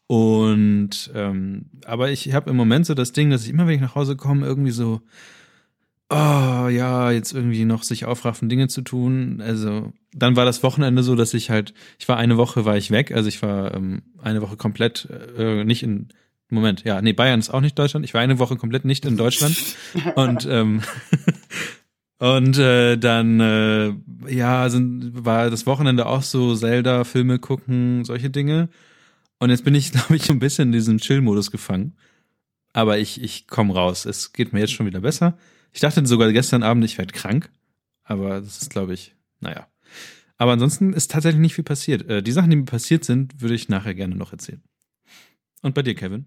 Und 0.07 1.11
ähm, 1.13 1.65
aber 1.85 2.11
ich 2.11 2.33
habe 2.33 2.49
im 2.49 2.55
Moment 2.55 2.85
so 2.85 2.93
das 2.93 3.11
Ding, 3.11 3.29
dass 3.29 3.43
ich 3.43 3.49
immer, 3.49 3.67
wenn 3.67 3.75
ich 3.75 3.81
nach 3.81 3.95
Hause 3.95 4.15
komme, 4.15 4.45
irgendwie 4.45 4.71
so, 4.71 5.01
oh 6.09 6.67
ja, 6.67 7.11
jetzt 7.11 7.33
irgendwie 7.33 7.65
noch 7.65 7.83
sich 7.83 8.05
aufraffen, 8.05 8.49
Dinge 8.49 8.67
zu 8.67 8.81
tun. 8.81 9.41
Also 9.41 9.93
dann 10.13 10.35
war 10.35 10.45
das 10.45 10.63
Wochenende 10.63 11.03
so, 11.03 11.15
dass 11.15 11.33
ich 11.33 11.49
halt, 11.49 11.73
ich 11.99 12.07
war 12.07 12.17
eine 12.17 12.37
Woche 12.37 12.65
war 12.65 12.77
ich 12.77 12.91
weg, 12.91 13.11
also 13.11 13.29
ich 13.29 13.41
war 13.41 13.73
ähm, 13.73 14.03
eine 14.21 14.41
Woche 14.41 14.57
komplett 14.57 15.07
äh, 15.37 15.63
nicht 15.63 15.83
in 15.83 16.09
Moment, 16.53 16.83
ja, 16.83 17.01
nee, 17.01 17.13
Bayern 17.13 17.39
ist 17.39 17.49
auch 17.49 17.61
nicht 17.61 17.77
Deutschland. 17.77 18.05
Ich 18.05 18.13
war 18.13 18.21
eine 18.21 18.39
Woche 18.39 18.55
komplett 18.55 18.85
nicht 18.85 19.05
in 19.05 19.17
Deutschland. 19.17 19.57
und 20.15 20.47
ähm, 20.49 20.81
und 22.19 22.57
äh, 22.57 22.97
dann 22.97 23.39
äh, 23.39 23.93
ja, 24.27 24.69
sind, 24.69 25.25
war 25.25 25.49
das 25.49 25.65
Wochenende 25.65 26.05
auch 26.05 26.21
so 26.21 26.55
Zelda-Filme 26.55 27.39
gucken, 27.39 28.05
solche 28.05 28.29
Dinge. 28.29 28.69
Und 29.39 29.49
jetzt 29.49 29.65
bin 29.65 29.75
ich, 29.75 29.91
glaube 29.91 30.15
ich, 30.15 30.29
ein 30.29 30.39
bisschen 30.39 30.69
in 30.69 30.73
diesem 30.73 30.99
Chill-Modus 30.99 31.51
gefangen. 31.51 31.95
Aber 32.71 32.97
ich, 32.97 33.21
ich 33.21 33.47
komme 33.47 33.73
raus. 33.73 34.05
Es 34.05 34.33
geht 34.33 34.53
mir 34.53 34.59
jetzt 34.59 34.73
schon 34.73 34.85
wieder 34.85 35.01
besser. 35.01 35.37
Ich 35.73 35.81
dachte 35.81 36.05
sogar 36.05 36.31
gestern 36.31 36.63
Abend, 36.63 36.85
ich 36.85 36.97
werde 36.97 37.13
krank. 37.13 37.51
Aber 38.03 38.39
das 38.39 38.61
ist, 38.61 38.69
glaube 38.69 38.93
ich, 38.93 39.15
naja. 39.39 39.67
Aber 40.37 40.51
ansonsten 40.53 40.93
ist 40.93 41.11
tatsächlich 41.11 41.41
nicht 41.41 41.55
viel 41.55 41.63
passiert. 41.63 42.07
Äh, 42.09 42.23
die 42.23 42.31
Sachen, 42.31 42.49
die 42.49 42.55
mir 42.55 42.65
passiert 42.65 43.03
sind, 43.03 43.41
würde 43.41 43.55
ich 43.55 43.69
nachher 43.69 43.93
gerne 43.93 44.15
noch 44.15 44.31
erzählen. 44.31 44.61
Und 45.61 45.73
bei 45.73 45.81
dir, 45.81 45.95
Kevin? 45.95 46.25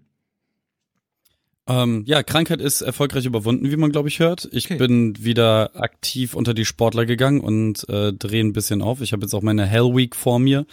Ähm, 1.67 2.03
ja, 2.05 2.23
Krankheit 2.23 2.61
ist 2.61 2.81
erfolgreich 2.81 3.25
überwunden, 3.25 3.69
wie 3.69 3.75
man 3.75 3.91
glaube 3.91 4.07
ich 4.07 4.19
hört. 4.19 4.47
Ich 4.53 4.65
okay. 4.65 4.77
bin 4.77 5.23
wieder 5.23 5.71
aktiv 5.75 6.33
unter 6.33 6.53
die 6.53 6.63
Sportler 6.63 7.05
gegangen 7.05 7.41
und 7.41 7.87
äh, 7.89 8.13
drehe 8.13 8.43
ein 8.43 8.53
bisschen 8.53 8.81
auf. 8.81 9.01
Ich 9.01 9.11
habe 9.11 9.23
jetzt 9.23 9.33
auch 9.33 9.41
meine 9.41 9.65
Hell 9.65 9.93
Week 9.93 10.15
vor 10.15 10.39
mir. 10.39 10.65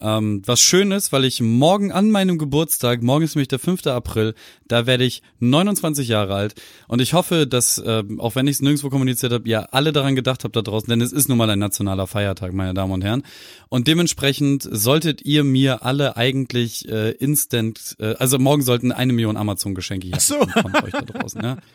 Ähm, 0.00 0.42
was 0.46 0.60
schön 0.60 0.92
ist, 0.92 1.12
weil 1.12 1.24
ich 1.24 1.40
morgen 1.40 1.90
an 1.90 2.10
meinem 2.10 2.38
Geburtstag, 2.38 3.02
morgen 3.02 3.24
ist 3.24 3.34
nämlich 3.34 3.48
der 3.48 3.58
5. 3.58 3.86
April, 3.86 4.34
da 4.68 4.86
werde 4.86 5.04
ich 5.04 5.22
29 5.40 6.06
Jahre 6.06 6.34
alt 6.34 6.54
und 6.86 7.00
ich 7.00 7.14
hoffe, 7.14 7.46
dass, 7.48 7.78
äh, 7.78 8.04
auch 8.18 8.36
wenn 8.36 8.46
ich 8.46 8.56
es 8.56 8.62
nirgendwo 8.62 8.90
kommuniziert 8.90 9.32
habe, 9.32 9.48
ihr 9.48 9.74
alle 9.74 9.92
daran 9.92 10.14
gedacht 10.14 10.44
habt 10.44 10.54
da 10.54 10.62
draußen, 10.62 10.88
denn 10.88 11.00
es 11.00 11.12
ist 11.12 11.28
nun 11.28 11.38
mal 11.38 11.50
ein 11.50 11.58
nationaler 11.58 12.06
Feiertag, 12.06 12.52
meine 12.52 12.74
Damen 12.74 12.92
und 12.92 13.02
Herren. 13.02 13.24
Und 13.68 13.88
dementsprechend 13.88 14.68
solltet 14.70 15.22
ihr 15.22 15.42
mir 15.42 15.82
alle 15.84 16.16
eigentlich 16.16 16.88
äh, 16.88 17.10
instant, 17.10 17.96
äh, 17.98 18.14
also 18.18 18.38
morgen 18.38 18.62
sollten 18.62 18.92
eine 18.92 19.12
Million 19.12 19.36
Amazon-Geschenke 19.36 20.06
hier 20.06 20.20
so. 20.20 20.36
von 20.38 20.74
euch 20.76 20.92
da 20.92 21.02
draußen, 21.02 21.42
ja. 21.42 21.56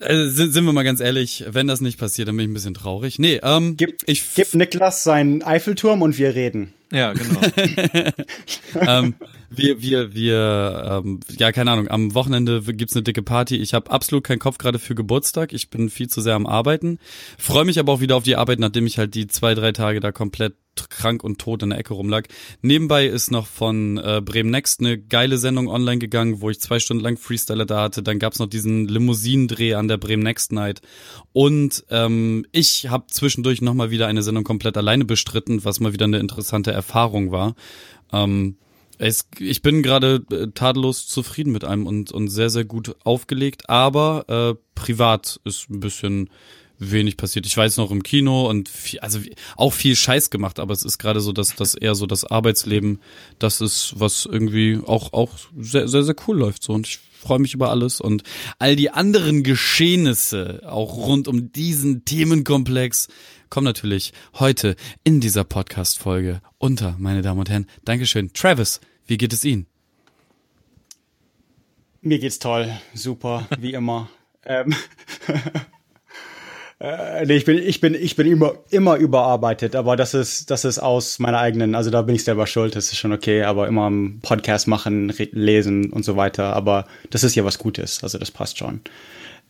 Also, 0.00 0.28
sind, 0.30 0.52
sind 0.52 0.64
wir 0.64 0.72
mal 0.72 0.82
ganz 0.82 1.00
ehrlich, 1.00 1.44
wenn 1.48 1.66
das 1.66 1.80
nicht 1.80 1.98
passiert, 1.98 2.28
dann 2.28 2.36
bin 2.36 2.44
ich 2.44 2.50
ein 2.50 2.54
bisschen 2.54 2.74
traurig. 2.74 3.18
Nee, 3.18 3.40
ähm, 3.42 3.76
Gib, 3.76 4.02
ich 4.06 4.22
gib 4.34 4.54
Niklas 4.54 5.04
seinen 5.04 5.42
Eiffelturm 5.42 6.02
und 6.02 6.18
wir 6.18 6.34
reden. 6.34 6.72
Ja, 6.92 7.12
genau. 7.12 7.40
ähm, 8.80 9.14
wir, 9.56 9.82
wir, 9.82 10.14
wir, 10.14 11.02
ähm, 11.04 11.20
ja, 11.38 11.52
keine 11.52 11.70
Ahnung, 11.70 11.88
am 11.88 12.14
Wochenende 12.14 12.62
gibt's 12.62 12.94
eine 12.94 13.02
dicke 13.02 13.22
Party. 13.22 13.56
Ich 13.56 13.74
habe 13.74 13.90
absolut 13.90 14.24
keinen 14.24 14.38
Kopf 14.38 14.58
gerade 14.58 14.78
für 14.78 14.94
Geburtstag. 14.94 15.52
Ich 15.52 15.70
bin 15.70 15.90
viel 15.90 16.08
zu 16.08 16.20
sehr 16.20 16.34
am 16.34 16.46
Arbeiten. 16.46 16.98
Freue 17.38 17.64
mich 17.64 17.78
aber 17.78 17.92
auch 17.92 18.00
wieder 18.00 18.16
auf 18.16 18.24
die 18.24 18.36
Arbeit, 18.36 18.58
nachdem 18.58 18.86
ich 18.86 18.98
halt 18.98 19.14
die 19.14 19.26
zwei, 19.26 19.54
drei 19.54 19.72
Tage 19.72 20.00
da 20.00 20.12
komplett 20.12 20.54
krank 20.90 21.24
und 21.24 21.38
tot 21.38 21.62
in 21.62 21.70
der 21.70 21.78
Ecke 21.78 21.94
rumlag. 21.94 22.24
Nebenbei 22.60 23.06
ist 23.06 23.30
noch 23.30 23.46
von 23.46 23.98
äh, 23.98 24.20
Bremen 24.22 24.50
Next 24.50 24.80
eine 24.80 24.98
geile 24.98 25.38
Sendung 25.38 25.68
online 25.68 25.98
gegangen, 25.98 26.40
wo 26.40 26.50
ich 26.50 26.60
zwei 26.60 26.78
Stunden 26.78 27.02
lang 27.02 27.16
Freestyler 27.16 27.64
da 27.64 27.82
hatte. 27.82 28.02
Dann 28.02 28.18
gab's 28.18 28.38
noch 28.38 28.46
diesen 28.46 28.86
Limousinendreh 28.86 29.74
an 29.74 29.88
der 29.88 29.96
Bremen 29.96 30.22
Next 30.22 30.52
Night. 30.52 30.82
Und 31.32 31.84
ähm, 31.90 32.46
ich 32.52 32.88
habe 32.88 33.06
zwischendurch 33.08 33.62
nochmal 33.62 33.90
wieder 33.90 34.06
eine 34.06 34.22
Sendung 34.22 34.44
komplett 34.44 34.76
alleine 34.76 35.04
bestritten, 35.04 35.64
was 35.64 35.80
mal 35.80 35.92
wieder 35.92 36.04
eine 36.04 36.18
interessante 36.18 36.72
Erfahrung 36.72 37.30
war. 37.30 37.54
Ähm, 38.12 38.56
es, 38.98 39.28
ich 39.38 39.62
bin 39.62 39.82
gerade 39.82 40.24
äh, 40.30 40.48
tadellos 40.48 41.06
zufrieden 41.06 41.52
mit 41.52 41.64
einem 41.64 41.86
und, 41.86 42.12
und 42.12 42.28
sehr, 42.28 42.50
sehr 42.50 42.64
gut 42.64 42.96
aufgelegt, 43.04 43.68
aber 43.68 44.24
äh, 44.28 44.54
privat 44.74 45.40
ist 45.44 45.70
ein 45.70 45.80
bisschen 45.80 46.30
wenig 46.78 47.16
passiert. 47.16 47.46
Ich 47.46 47.56
weiß 47.56 47.78
noch 47.78 47.90
im 47.90 48.02
Kino 48.02 48.48
und 48.48 48.68
viel, 48.68 49.00
also 49.00 49.18
auch 49.56 49.72
viel 49.72 49.96
Scheiß 49.96 50.30
gemacht, 50.30 50.58
aber 50.58 50.74
es 50.74 50.84
ist 50.84 50.98
gerade 50.98 51.20
so, 51.20 51.32
dass 51.32 51.54
das 51.54 51.74
eher 51.74 51.94
so 51.94 52.06
das 52.06 52.24
Arbeitsleben, 52.24 53.00
das 53.38 53.60
ist, 53.60 53.94
was 53.96 54.26
irgendwie 54.30 54.80
auch, 54.84 55.12
auch 55.12 55.30
sehr, 55.58 55.88
sehr, 55.88 56.02
sehr 56.02 56.16
cool 56.26 56.38
läuft 56.38 56.62
so 56.62 56.74
und 56.74 56.86
ich 56.86 56.98
freue 56.98 57.38
mich 57.38 57.54
über 57.54 57.70
alles 57.70 58.00
und 58.00 58.22
all 58.58 58.76
die 58.76 58.90
anderen 58.90 59.42
Geschehnisse 59.42 60.62
auch 60.66 60.96
rund 60.96 61.28
um 61.28 61.50
diesen 61.50 62.04
Themenkomplex 62.04 63.08
kommen 63.50 63.64
natürlich 63.64 64.12
heute 64.34 64.76
in 65.04 65.20
dieser 65.20 65.44
Podcast-Folge 65.44 66.40
unter, 66.58 66.96
meine 66.98 67.22
Damen 67.22 67.40
und 67.40 67.50
Herren. 67.50 67.66
Dankeschön. 67.84 68.32
Travis, 68.32 68.80
wie 69.06 69.16
geht 69.16 69.32
es 69.32 69.44
Ihnen? 69.44 69.66
Mir 72.02 72.18
geht's 72.18 72.38
toll, 72.38 72.70
super, 72.94 73.48
wie 73.58 73.72
immer. 73.72 74.08
ähm, 74.46 74.74
äh, 76.80 77.26
nee, 77.26 77.36
ich 77.36 77.44
bin, 77.44 77.58
ich 77.58 77.80
bin, 77.80 77.94
ich 77.94 78.16
bin 78.16 78.26
immer, 78.26 78.54
immer 78.70 78.96
überarbeitet, 78.96 79.74
aber 79.74 79.96
das 79.96 80.14
ist, 80.14 80.50
das 80.50 80.64
ist 80.64 80.78
aus 80.78 81.18
meiner 81.18 81.38
eigenen, 81.38 81.74
also 81.74 81.90
da 81.90 82.02
bin 82.02 82.14
ich 82.14 82.24
selber 82.24 82.46
schuld, 82.46 82.76
das 82.76 82.92
ist 82.92 82.98
schon 82.98 83.12
okay, 83.12 83.42
aber 83.42 83.66
immer 83.66 83.86
am 83.86 84.20
Podcast 84.22 84.68
machen, 84.68 85.12
lesen 85.32 85.90
und 85.92 86.04
so 86.04 86.16
weiter, 86.16 86.54
aber 86.54 86.86
das 87.10 87.24
ist 87.24 87.34
ja 87.34 87.44
was 87.44 87.58
Gutes, 87.58 88.02
also 88.02 88.18
das 88.18 88.30
passt 88.30 88.58
schon. 88.58 88.80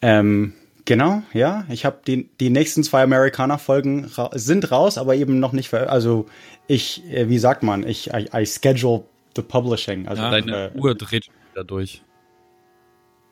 Ähm, 0.00 0.54
genau, 0.86 1.22
ja, 1.34 1.66
ich 1.68 1.84
habe 1.84 1.98
die, 2.06 2.30
die 2.40 2.48
nächsten 2.48 2.82
zwei 2.82 3.02
Amerikaner-Folgen 3.02 4.06
ra 4.06 4.30
sind 4.32 4.70
raus, 4.70 4.96
aber 4.96 5.14
eben 5.14 5.38
noch 5.38 5.52
nicht, 5.52 5.72
also 5.74 6.26
ich, 6.66 7.04
äh, 7.12 7.28
wie 7.28 7.38
sagt 7.38 7.62
man, 7.62 7.86
ich, 7.86 8.12
I, 8.14 8.28
I 8.32 8.46
schedule 8.46 9.04
the 9.36 9.42
publishing. 9.42 10.08
Also 10.08 10.22
ja, 10.22 10.30
deine 10.30 10.72
äh, 10.74 10.78
Uhr 10.78 10.94
dreht 10.94 11.28
wieder 11.52 11.64
durch. 11.64 12.02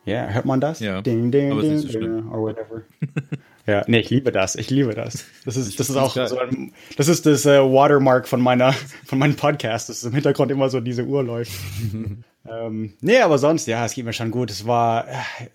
Ja, 0.05 0.27
hört 0.29 0.45
man 0.45 0.61
das? 0.61 0.81
Ja. 0.81 1.01
Ding, 1.01 1.31
ding, 1.31 1.53
aber 1.53 1.63
ding, 1.63 1.79
so 1.79 1.89
ding, 1.89 2.29
or 2.29 2.43
whatever. 2.43 2.83
ja, 3.67 3.85
nee, 3.87 4.01
ich 4.01 4.11
liebe 4.11 4.33
das. 4.33 4.55
Ich 4.55 4.69
liebe 4.69 4.95
das. 4.95 5.25
Das 5.47 5.57
ist, 5.57 5.81
das 5.81 5.89
ist 5.89 5.97
auch 5.97 6.15
so 6.15 6.39
ein, 6.39 6.75
das 6.99 7.09
ist 7.09 7.25
das 7.25 7.47
äh, 7.47 7.59
Watermark 7.59 8.29
von 8.29 8.41
meiner, 8.41 8.73
von 9.07 9.19
meinem 9.19 9.37
Podcast, 9.37 9.89
dass 9.89 10.05
im 10.05 10.13
Hintergrund 10.13 10.51
immer 10.51 10.69
so 10.69 10.81
diese 10.81 11.05
Uhr 11.05 11.23
läuft. 11.23 11.53
ähm, 12.47 12.93
nee, 13.01 13.21
aber 13.21 13.39
sonst, 13.39 13.67
ja, 13.67 13.85
es 13.87 13.95
geht 13.95 14.05
mir 14.05 14.13
schon 14.13 14.31
gut. 14.31 14.51
Es 14.51 14.67
war, 14.67 15.07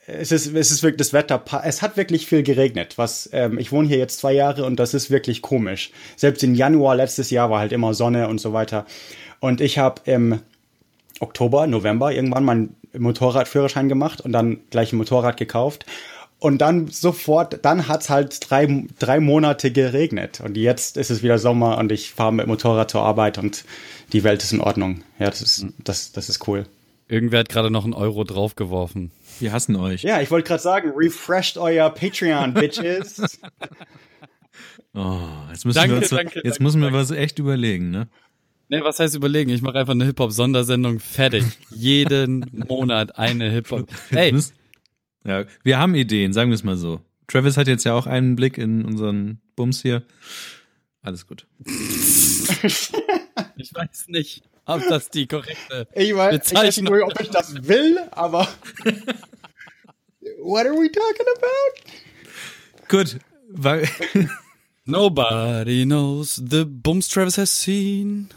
es 0.07 0.31
ist, 0.31 0.47
es 0.53 0.71
ist 0.71 0.81
wirklich 0.81 0.97
das 0.97 1.13
Wetter, 1.13 1.43
es 1.63 1.81
hat 1.81 1.97
wirklich 1.97 2.25
viel 2.25 2.41
geregnet. 2.41 2.97
Was, 2.97 3.29
ähm, 3.31 3.59
ich 3.59 3.71
wohne 3.71 3.87
hier 3.87 3.97
jetzt 3.97 4.19
zwei 4.19 4.33
Jahre 4.33 4.65
und 4.65 4.79
das 4.79 4.93
ist 4.95 5.11
wirklich 5.11 5.41
komisch. 5.41 5.91
Selbst 6.15 6.43
im 6.43 6.55
Januar 6.55 6.95
letztes 6.95 7.29
Jahr 7.29 7.51
war 7.51 7.59
halt 7.59 7.73
immer 7.73 7.93
Sonne 7.93 8.27
und 8.27 8.41
so 8.41 8.53
weiter. 8.53 8.85
Und 9.39 9.61
ich 9.61 9.77
habe 9.77 10.01
im 10.05 10.39
Oktober, 11.19 11.67
November 11.67 12.11
irgendwann 12.11 12.43
meinen 12.43 12.75
Motorradführerschein 12.97 13.87
gemacht 13.87 14.21
und 14.21 14.31
dann 14.31 14.59
gleich 14.71 14.91
ein 14.91 14.97
Motorrad 14.97 15.37
gekauft. 15.37 15.85
Und 16.39 16.59
dann 16.59 16.87
sofort, 16.87 17.65
dann 17.65 17.89
hat's 17.89 18.09
halt 18.09 18.49
drei, 18.49 18.85
drei 18.97 19.19
Monate 19.19 19.71
geregnet. 19.71 20.39
Und 20.39 20.55
jetzt 20.55 20.95
ist 20.95 21.11
es 21.11 21.21
wieder 21.21 21.37
Sommer 21.37 21.77
und 21.77 21.91
ich 21.91 22.11
fahre 22.11 22.33
mit 22.33 22.47
Motorrad 22.47 22.89
zur 22.89 23.03
Arbeit 23.03 23.37
und 23.37 23.65
die 24.13 24.23
Welt 24.23 24.41
ist 24.41 24.53
in 24.53 24.61
Ordnung. 24.61 25.03
Ja, 25.19 25.29
das 25.29 25.41
ist, 25.41 25.65
das, 25.83 26.13
das 26.13 26.29
ist 26.29 26.47
cool. 26.47 26.65
Irgendwer 27.09 27.39
hat 27.39 27.49
gerade 27.49 27.71
noch 27.71 27.85
einen 27.85 27.95
Euro 27.95 28.23
draufgeworfen. 28.23 29.11
Wir 29.39 29.51
hassen 29.51 29.75
euch. 29.75 30.03
Ja, 30.03 30.21
ich 30.21 30.29
wollte 30.29 30.47
gerade 30.47 30.61
sagen, 30.61 30.91
refresht 30.95 31.57
euer 31.57 31.89
Patreon, 31.89 32.53
Bitches. 32.53 33.19
oh, 34.93 35.17
jetzt 35.49 35.65
müssen 35.65 35.75
Danke, 35.75 35.95
wir 35.95 35.97
uns, 35.97 36.09
danke, 36.09 36.35
jetzt 36.35 36.45
danke, 36.45 36.63
müssen 36.63 36.81
wir 36.81 36.93
was 36.93 37.09
echt 37.09 37.39
überlegen, 37.39 37.89
ne? 37.89 38.09
Nee, 38.67 38.83
was 38.83 38.99
heißt 38.99 39.15
überlegen? 39.15 39.49
Ich 39.49 39.63
mache 39.63 39.79
einfach 39.79 39.93
eine 39.93 40.05
Hip-Hop-Sondersendung 40.05 40.99
fertig. 40.99 41.45
Jeden 41.71 42.45
Monat 42.69 43.17
eine 43.17 43.49
Hip-Hop. 43.49 43.89
Hey, 44.09 44.39
Ja, 45.25 45.45
wir 45.63 45.79
haben 45.79 45.95
Ideen, 45.95 46.31
sagen 46.31 46.51
wir 46.51 46.55
es 46.55 46.63
mal 46.63 46.77
so. 46.77 47.01
Travis 47.25 47.57
hat 47.57 47.67
jetzt 47.67 47.85
ja 47.85 47.95
auch 47.95 48.05
einen 48.05 48.35
Blick 48.35 48.59
in 48.59 48.85
unseren 48.85 49.41
Bums 49.55 49.81
hier. 49.81 50.03
Alles 51.01 51.25
gut. 51.25 51.47
ich 51.65 52.91
weiß 53.73 54.09
nicht, 54.09 54.43
ob 54.69 54.87
das 54.87 55.09
die 55.09 55.27
korrekte 55.27 55.87
Ich 55.93 56.15
weiß, 56.15 56.33
ich 56.35 56.53
weiß 56.55 56.75
Bezeichnung 56.75 56.93
nicht, 56.95 57.03
ob 57.03 57.19
ich 57.21 57.29
das 57.29 57.67
will, 57.67 57.99
aber. 58.11 58.47
What 60.41 60.65
are 60.65 60.73
we 60.75 60.89
talking 60.91 61.25
about? 61.37 62.87
Gut. 62.87 63.17
Weil, 63.51 63.87
Nobody 64.85 65.85
knows 65.85 66.35
the 66.35 66.65
bums 66.65 67.07
Travis 67.09 67.37
has 67.37 67.49
seen. 67.61 68.29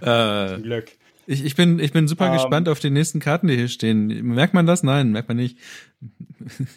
äh, 0.00 0.58
Glück. 0.60 0.92
ich, 1.26 1.44
ich, 1.44 1.54
bin, 1.56 1.78
ich 1.78 1.92
bin 1.92 2.06
super 2.08 2.26
Ähm. 2.26 2.32
gespannt 2.34 2.68
auf 2.68 2.80
die 2.80 2.90
nächsten 2.90 3.20
Karten, 3.20 3.46
die 3.48 3.56
hier 3.56 3.68
stehen. 3.68 4.06
Merkt 4.26 4.54
man 4.54 4.66
das? 4.66 4.82
Nein, 4.82 5.10
merkt 5.12 5.28
man 5.28 5.36
nicht. 5.36 5.58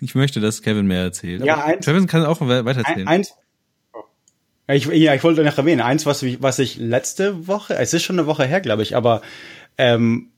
Ich 0.02 0.16
möchte, 0.16 0.40
dass 0.40 0.62
Kevin 0.62 0.88
mehr 0.88 1.02
erzählt. 1.02 1.44
Ja, 1.44 1.64
eins- 1.66 1.86
Travis 1.86 2.08
kann 2.08 2.26
auch 2.26 2.40
we- 2.42 2.60
Ein, 2.60 2.66
weitererzählen. 2.66 3.08
eins. 3.08 3.34
Ja, 4.68 4.74
Ich, 4.76 4.86
ja, 4.86 5.14
ich 5.14 5.24
wollte 5.24 5.44
noch 5.44 5.58
erwähnen, 5.58 5.82
eins, 5.82 6.06
was, 6.06 6.24
ich- 6.24 6.42
was 6.42 6.60
ich 6.60 6.78
letzte 6.78 7.48
Woche, 7.48 7.76
es 7.76 7.94
ist 7.94 8.04
schon 8.04 8.18
eine 8.20 8.28
Woche 8.28 8.46
her, 8.46 8.62
glaube 8.62 8.84
ich, 8.84 8.96
aber 8.96 9.22
ähm, 9.78 10.32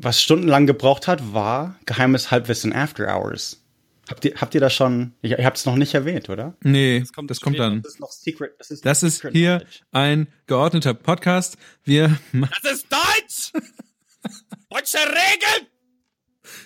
was 0.00 0.22
stundenlang 0.22 0.66
gebraucht 0.66 1.06
hat, 1.08 1.32
war 1.32 1.76
geheimes 1.86 2.30
Halbwissen 2.30 2.72
After 2.72 3.06
Hours. 3.14 3.62
Habt 4.08 4.24
ihr, 4.24 4.34
habt 4.40 4.54
ihr 4.54 4.60
das 4.60 4.72
schon? 4.72 5.12
Ich, 5.20 5.32
ihr 5.32 5.44
habt 5.44 5.58
es 5.58 5.66
noch 5.66 5.76
nicht 5.76 5.92
erwähnt, 5.92 6.30
oder? 6.30 6.56
nee, 6.62 7.00
das 7.00 7.12
kommt 7.12 7.28
kommt, 7.28 7.56
später. 7.56 7.68
dann. 7.70 7.82
Das 7.82 7.92
ist 7.94 8.00
noch 8.00 8.10
Secret. 8.10 8.52
Das 8.58 8.70
ist, 8.70 8.86
Das 8.86 9.02
ist 9.02 9.20
hier 9.32 9.58
Knowledge. 9.58 9.80
ein 9.92 10.28
geordneter 10.46 10.94
Podcast. 10.94 11.58
Wir 11.84 12.18
Das 12.32 12.72
ist 12.72 12.86
Deutsch! 12.90 13.52
Deutsche 14.70 14.98
Regeln! 14.98 15.66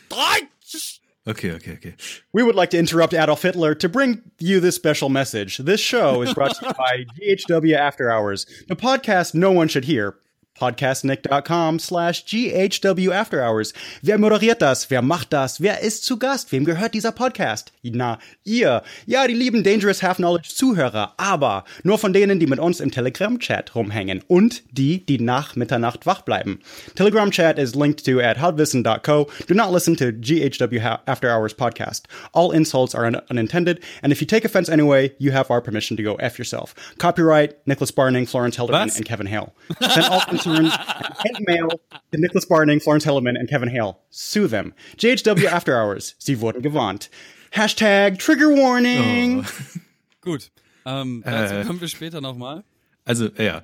Deutsch! 0.08 1.00
Okay, 1.26 1.52
okay, 1.52 1.74
okay. 1.74 1.94
We 2.32 2.42
would 2.42 2.56
like 2.56 2.70
to 2.70 2.78
interrupt 2.78 3.14
Adolf 3.14 3.42
Hitler 3.42 3.76
to 3.76 3.88
bring 3.88 4.22
you 4.40 4.58
this 4.58 4.74
special 4.74 5.08
message. 5.08 5.58
This 5.58 5.80
show 5.80 6.20
is 6.22 6.34
brought 6.34 6.56
to 6.56 6.66
you 6.66 6.72
by 6.74 7.04
GHW 7.20 7.76
After 7.76 8.10
Hours, 8.10 8.44
the 8.66 8.74
podcast 8.74 9.32
no 9.32 9.52
one 9.52 9.68
should 9.68 9.84
hear. 9.84 10.16
Podcastnick.com 10.62 11.80
slash 11.80 12.24
GHW 12.24 13.10
After 13.12 13.42
Hours. 13.42 13.72
Wer 14.00 14.16
moderiert 14.18 14.62
das? 14.62 14.90
Wer 14.90 15.02
macht 15.02 15.32
das? 15.32 15.60
Wer 15.60 15.80
ist 15.82 16.04
zu 16.04 16.20
Gast? 16.20 16.52
Wem 16.52 16.64
gehört 16.64 16.94
dieser 16.94 17.10
Podcast? 17.10 17.72
Na, 17.82 18.20
ihr. 18.44 18.84
Ja, 19.06 19.26
die 19.26 19.34
lieben 19.34 19.64
Dangerous 19.64 20.04
Half 20.04 20.18
Knowledge 20.18 20.50
Zuhörer, 20.54 21.14
aber 21.16 21.64
nur 21.82 21.98
von 21.98 22.12
denen, 22.12 22.38
die 22.38 22.46
mit 22.46 22.60
uns 22.60 22.78
im 22.78 22.92
Telegram-Chat 22.92 23.74
rumhängen 23.74 24.22
und 24.28 24.62
die, 24.70 25.04
die 25.04 25.18
nach 25.18 25.56
Mitternacht 25.56 26.06
wach 26.06 26.22
bleiben. 26.22 26.60
Telegram-Chat 26.94 27.58
is 27.58 27.74
linked 27.74 28.04
to 28.04 28.20
at 28.20 28.38
halbwissen.co. 28.38 29.28
Do 29.48 29.54
not 29.54 29.72
listen 29.72 29.96
to 29.96 30.12
GHW 30.12 30.78
After 31.06 31.28
Hours 31.36 31.54
podcast. 31.56 32.02
All 32.32 32.52
insults 32.54 32.94
are 32.94 33.06
un- 33.06 33.20
unintended, 33.30 33.80
and 34.00 34.12
if 34.12 34.20
you 34.20 34.28
take 34.28 34.44
offense 34.44 34.70
anyway, 34.70 35.10
you 35.18 35.32
have 35.32 35.50
our 35.50 35.60
permission 35.60 35.96
to 35.96 36.04
go 36.04 36.14
F 36.20 36.38
yourself. 36.38 36.72
Copyright 36.98 37.56
Nicholas 37.66 37.90
Barning, 37.90 38.26
Florence 38.26 38.56
Helderman, 38.56 38.86
Was? 38.86 38.96
and 38.96 39.04
Kevin 39.04 39.26
Hale. 39.26 39.52
Send 39.90 40.06
all 40.06 40.20
and 40.56 40.68
hate 40.70 41.40
mail 41.46 41.68
to 42.12 42.18
Nicholas 42.18 42.46
Barning, 42.46 42.80
Florence 42.80 43.04
Helderman, 43.04 43.36
and 43.38 43.48
Kevin 43.48 43.68
Hale. 43.68 43.96
Sue 44.10 44.46
them. 44.48 44.74
GHW 44.96 45.46
After 45.48 45.74
Hours. 45.76 46.14
Sie 46.18 46.40
wurden 46.40 46.62
gewarnt. 46.62 47.10
Hashtag 47.50 48.18
Trigger 48.18 48.48
Warning. 48.50 49.44
Gut. 50.20 50.50
Ähm, 50.86 51.22
dazu 51.24 51.54
Äh. 51.54 51.64
kommen 51.64 51.80
wir 51.80 51.88
später 51.88 52.20
nochmal. 52.20 52.64
Also, 53.04 53.28
ja. 53.36 53.62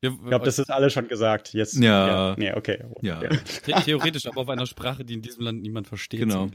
ich 0.00 0.10
glaube, 0.26 0.44
das 0.44 0.58
ist 0.58 0.70
alles 0.70 0.92
schon 0.92 1.08
gesagt. 1.08 1.52
Jetzt, 1.52 1.76
Ja. 1.76 2.30
ja. 2.30 2.34
Nee, 2.38 2.52
okay. 2.54 2.82
Ja. 3.02 3.20
The 3.66 3.72
theoretisch, 3.84 4.26
aber 4.26 4.40
auf 4.42 4.48
einer 4.48 4.66
Sprache, 4.66 5.04
die 5.04 5.14
in 5.14 5.22
diesem 5.22 5.42
Land 5.42 5.60
niemand 5.62 5.86
versteht. 5.88 6.20
Genau. 6.20 6.48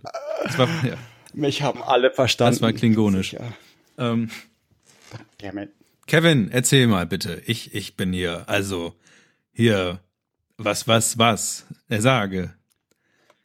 Das 0.44 0.58
war, 0.58 0.68
ja, 0.84 0.96
Mich 1.34 1.62
haben 1.62 1.84
alle 1.84 2.12
verstanden. 2.12 2.54
das 2.56 2.62
war 2.62 2.74
klingonisch. 2.74 3.34
Ja. 3.34 3.42
Ähm, 3.98 4.30
Damn 5.38 5.58
it. 5.60 5.70
Kevin, 6.08 6.50
erzähl 6.52 6.88
mal 6.88 7.06
bitte. 7.06 7.42
Ich, 7.46 7.74
ich 7.74 7.96
bin 7.96 8.14
hier. 8.14 8.48
Also, 8.48 8.96
hier. 9.52 10.00
Was, 10.58 10.88
was, 10.88 11.18
was? 11.18 11.66
Er 11.90 12.02
sage. 12.02 12.54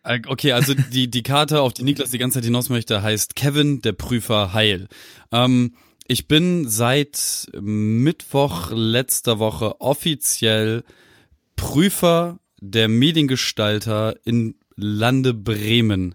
Äh, 0.02 0.20
Okay, 0.26 0.52
also 0.52 0.74
die, 0.92 1.10
die 1.10 1.22
Karte, 1.22 1.60
auf 1.60 1.72
die 1.72 1.84
Niklas 1.84 2.10
die 2.10 2.18
ganze 2.18 2.38
Zeit 2.38 2.44
hinaus 2.44 2.68
möchte, 2.68 3.02
heißt 3.02 3.34
Kevin, 3.36 3.80
der 3.82 3.92
Prüfer 3.92 4.52
Heil. 4.52 4.88
Ähm, 5.32 5.74
ich 6.06 6.26
bin 6.26 6.68
seit 6.68 7.46
Mittwoch 7.54 8.72
letzter 8.72 9.38
Woche 9.38 9.80
offiziell 9.80 10.82
Prüfer 11.56 12.40
der 12.60 12.88
Mediengestalter 12.88 14.16
in 14.24 14.56
Lande 14.74 15.34
Bremen. 15.34 16.14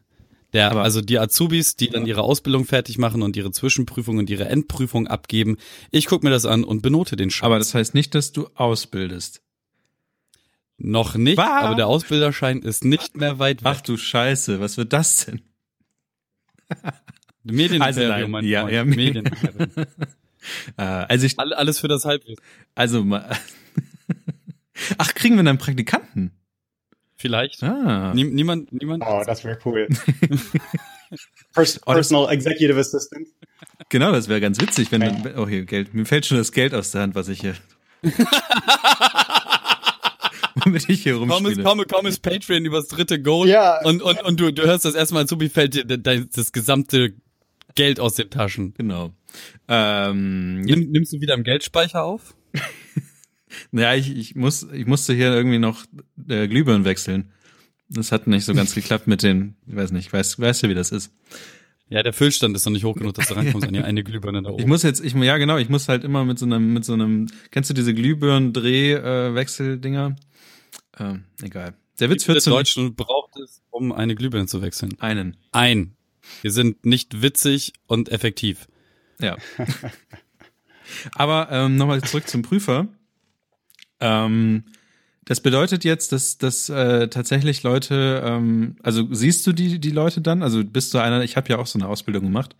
Der, 0.56 0.72
Aber- 0.72 0.82
also 0.84 1.02
die 1.02 1.20
Azubis, 1.20 1.76
die 1.76 1.90
dann 1.90 2.06
ihre 2.08 2.22
Ausbildung 2.24 2.66
fertig 2.66 2.98
machen 2.98 3.22
und 3.22 3.36
ihre 3.36 3.52
Zwischenprüfung 3.52 4.18
und 4.18 4.30
ihre 4.30 4.46
Endprüfung 4.46 5.06
abgeben. 5.08 5.58
Ich 5.92 6.06
guck 6.08 6.24
mir 6.24 6.30
das 6.32 6.46
an 6.46 6.64
und 6.64 6.82
benote 6.82 7.16
den 7.16 7.30
Scheiß. 7.30 7.44
Aber 7.44 7.60
das 7.60 7.74
heißt 7.76 7.94
nicht, 7.94 8.16
dass 8.16 8.32
du 8.32 8.48
ausbildest. 8.56 9.42
Noch 10.78 11.16
nicht, 11.16 11.38
Was? 11.38 11.48
aber 11.64 11.76
der 11.76 11.88
Ausbilderschein 11.88 12.62
ist 12.62 12.84
nicht 12.84 13.16
mehr 13.16 13.38
weit 13.40 13.64
weg. 13.64 13.72
Ach 13.76 13.82
du 13.82 13.96
Scheiße, 13.96 14.60
was 14.60 14.78
wird 14.78 14.92
das 14.94 15.26
denn? 15.26 15.42
Medienimperium, 17.44 18.12
Also 18.12 18.28
mein 18.30 18.46
ja, 18.46 18.62
Freund. 18.62 18.74
ja. 18.74 18.84
Medienimperium. 18.86 19.70
Äh, 20.78 20.84
also 20.84 21.26
ich, 21.26 21.40
All- 21.40 21.54
Alles 21.56 21.80
für 21.80 21.88
das 21.88 22.06
Halbwissen. 22.06 22.38
also 22.76 23.04
mal. 23.04 23.36
Ach, 25.00 25.12
kriegen 25.16 25.38
wir 25.38 25.44
dann 25.44 25.58
Praktikanten? 25.58 26.34
Vielleicht. 27.18 27.64
Ah. 27.64 28.14
Nie, 28.14 28.26
niemand, 28.26 28.72
niemand. 28.74 29.04
Oh, 29.06 29.24
das 29.26 29.44
wäre 29.44 29.58
cool. 29.66 29.88
Pers 31.54 31.80
Oh, 31.86 31.94
das- 31.94 32.10
Personal 32.10 32.34
Executive 32.34 32.78
Assistant. 32.80 33.28
Genau, 33.90 34.12
das 34.12 34.28
wäre 34.28 34.42
ganz 34.42 34.60
witzig, 34.60 34.92
wenn 34.92 35.02
dann, 35.02 35.34
oh 35.38 35.48
hier, 35.48 35.66
Geld, 35.66 35.94
mir 35.94 36.06
fällt 36.06 36.26
schon 36.26 36.38
das 36.38 36.52
Geld 36.52 36.74
aus 36.74 36.92
der 36.92 37.02
Hand, 37.02 37.16
was 37.16 37.28
ich 37.30 37.40
hier, 37.42 37.56
womit 40.56 40.90
ich 40.90 41.04
hier 41.04 41.14
Komm 41.18 41.30
ist, 41.30 41.36
rumspiele. 41.38 41.64
komm, 41.64 41.84
komm 41.90 42.06
ist 42.08 42.22
Patreon 42.22 42.66
übers 42.66 42.88
dritte 42.88 43.22
Goal. 43.22 43.48
Ja. 43.48 43.82
Und, 43.84 44.02
und, 44.02 44.22
und 44.24 44.40
du, 44.40 44.52
du 44.52 44.64
hörst 44.64 44.86
das 44.86 44.96
erstmal 44.96 45.28
zu, 45.28 45.40
wie 45.40 45.50
fällt 45.50 45.74
dir 45.76 45.86
de- 45.86 46.26
das 46.34 46.52
gesamte 46.52 47.14
Geld 47.76 48.00
aus 48.00 48.16
den 48.16 48.30
Taschen. 48.30 48.74
Genau. 48.76 49.12
Ähm, 49.68 50.62
Nimm, 50.62 50.92
nimmst 50.92 51.14
du 51.14 51.20
wieder 51.22 51.34
im 51.36 51.44
Geldspeicher 51.44 52.04
auf? 52.04 52.34
ja 53.72 53.94
ich, 53.94 54.16
ich 54.16 54.36
muss, 54.36 54.64
ich 54.74 54.86
musste 54.86 55.14
hier 55.14 55.34
irgendwie 55.34 55.60
noch 55.60 55.86
äh, 56.28 56.48
Glühbirnen 56.48 56.86
wechseln. 56.86 57.32
Das 57.90 58.12
hat 58.12 58.26
nicht 58.28 58.46
so 58.46 58.54
ganz 58.56 58.74
geklappt 58.74 59.06
mit 59.08 59.22
den, 59.22 59.56
ich 59.68 59.76
weiß 59.76 59.92
nicht, 59.92 60.12
weißt, 60.12 60.40
weißt 60.40 60.64
du, 60.64 60.70
wie 60.70 60.74
das 60.74 60.92
ist? 60.92 61.12
Ja, 61.88 62.02
der 62.02 62.14
Füllstand 62.14 62.56
ist 62.56 62.66
noch 62.66 62.74
nicht 62.74 62.84
hoch 62.84 62.96
genug, 62.96 63.14
dass 63.14 63.28
du 63.28 63.34
rankommst 63.36 63.68
an 63.68 63.74
die 63.74 63.80
eine 63.82 64.04
Glühbirne 64.04 64.42
da 64.42 64.50
Ich 64.50 64.56
oben. 64.56 64.68
muss 64.70 64.82
jetzt, 64.82 65.06
ich, 65.06 65.14
ja 65.14 65.38
genau, 65.38 65.58
ich 65.58 65.70
muss 65.70 65.88
halt 65.88 66.04
immer 66.04 66.26
mit 66.26 66.40
so 66.40 66.46
einem, 66.48 66.74
mit 66.74 66.84
so 66.84 66.94
einem, 66.94 67.28
kennst 67.52 67.70
du 67.70 67.76
diese 67.76 67.94
Glühbirnen-Dreh-Wechseldinger? 67.94 70.16
Ähm, 70.98 71.26
egal. 71.44 71.76
Der 72.00 72.10
Witz 72.10 72.28
wird 72.28 72.42
zu 72.42 72.50
Deutschen 72.50 72.96
braucht 72.96 73.38
es, 73.38 73.62
um 73.70 73.92
eine 73.92 74.16
Glühbirne 74.16 74.48
zu 74.48 74.64
wechseln? 74.64 74.96
einen. 75.00 75.38
Ein. 75.52 75.96
Wir 76.42 76.50
sind 76.52 76.84
nicht 76.86 77.22
witzig 77.22 77.74
und 77.86 78.10
effektiv. 78.10 78.68
Ja. 79.22 79.38
Aber 81.14 81.50
ähm, 81.52 81.76
nochmal 81.78 82.02
zurück 82.02 82.28
zum 82.28 82.42
Prüfer. 82.42 82.88
Ähm, 84.00 84.64
das 85.26 85.42
bedeutet 85.42 85.84
jetzt, 85.84 86.12
dass, 86.12 86.38
dass 86.38 86.70
äh, 86.70 87.08
tatsächlich 87.08 87.64
Leute, 87.64 88.22
ähm, 88.24 88.76
also 88.84 89.08
siehst 89.12 89.46
du 89.48 89.54
die, 89.54 89.80
die 89.80 89.90
Leute 89.90 90.22
dann? 90.22 90.44
Also 90.44 90.64
bist 90.64 90.94
du 90.94 91.00
einer, 91.00 91.24
ich 91.24 91.36
habe 91.36 91.50
ja 91.50 91.58
auch 91.58 91.66
so 91.66 91.80
eine 91.80 91.88
Ausbildung 91.88 92.24
gemacht, 92.26 92.56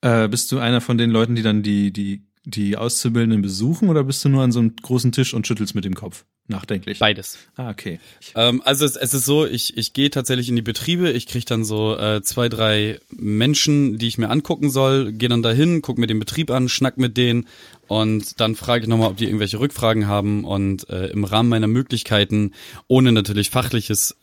äh, 0.00 0.28
bist 0.28 0.50
du 0.50 0.58
einer 0.58 0.80
von 0.80 0.98
den 0.98 1.10
Leuten, 1.10 1.36
die 1.36 1.42
dann 1.42 1.62
die, 1.62 1.92
die, 1.92 2.24
die 2.44 2.76
Auszubildenden 2.76 3.42
besuchen 3.42 3.88
oder 3.88 4.04
bist 4.04 4.24
du 4.24 4.28
nur 4.28 4.42
an 4.42 4.52
so 4.52 4.60
einem 4.60 4.74
großen 4.76 5.12
Tisch 5.12 5.34
und 5.34 5.46
schüttelst 5.46 5.74
mit 5.74 5.84
dem 5.84 5.94
Kopf? 5.94 6.24
Nachdenklich. 6.48 6.98
Beides. 6.98 7.38
Ah, 7.54 7.70
okay. 7.70 8.00
Ähm, 8.34 8.60
also 8.64 8.84
es, 8.84 8.96
es 8.96 9.14
ist 9.14 9.24
so, 9.24 9.46
ich, 9.46 9.76
ich 9.76 9.92
gehe 9.92 10.10
tatsächlich 10.10 10.48
in 10.48 10.56
die 10.56 10.62
Betriebe, 10.62 11.10
ich 11.10 11.26
kriege 11.26 11.44
dann 11.44 11.64
so 11.64 11.96
äh, 11.96 12.22
zwei, 12.22 12.48
drei 12.48 12.98
Menschen, 13.10 13.98
die 13.98 14.08
ich 14.08 14.18
mir 14.18 14.30
angucken 14.30 14.68
soll, 14.68 15.12
gehe 15.12 15.28
dann 15.28 15.42
dahin, 15.42 15.80
guck 15.80 15.98
mir 15.98 16.08
den 16.08 16.18
Betrieb 16.18 16.50
an, 16.50 16.68
schnack 16.68 16.98
mit 16.98 17.16
denen 17.16 17.46
und 17.86 18.40
dann 18.40 18.56
frage 18.56 18.82
ich 18.82 18.88
nochmal, 18.88 19.10
ob 19.10 19.16
die 19.16 19.26
irgendwelche 19.26 19.60
Rückfragen 19.60 20.08
haben 20.08 20.44
und 20.44 20.88
äh, 20.90 21.06
im 21.08 21.24
Rahmen 21.24 21.48
meiner 21.48 21.68
Möglichkeiten, 21.68 22.52
ohne 22.88 23.12
natürlich 23.12 23.50
fachliches, 23.50 24.16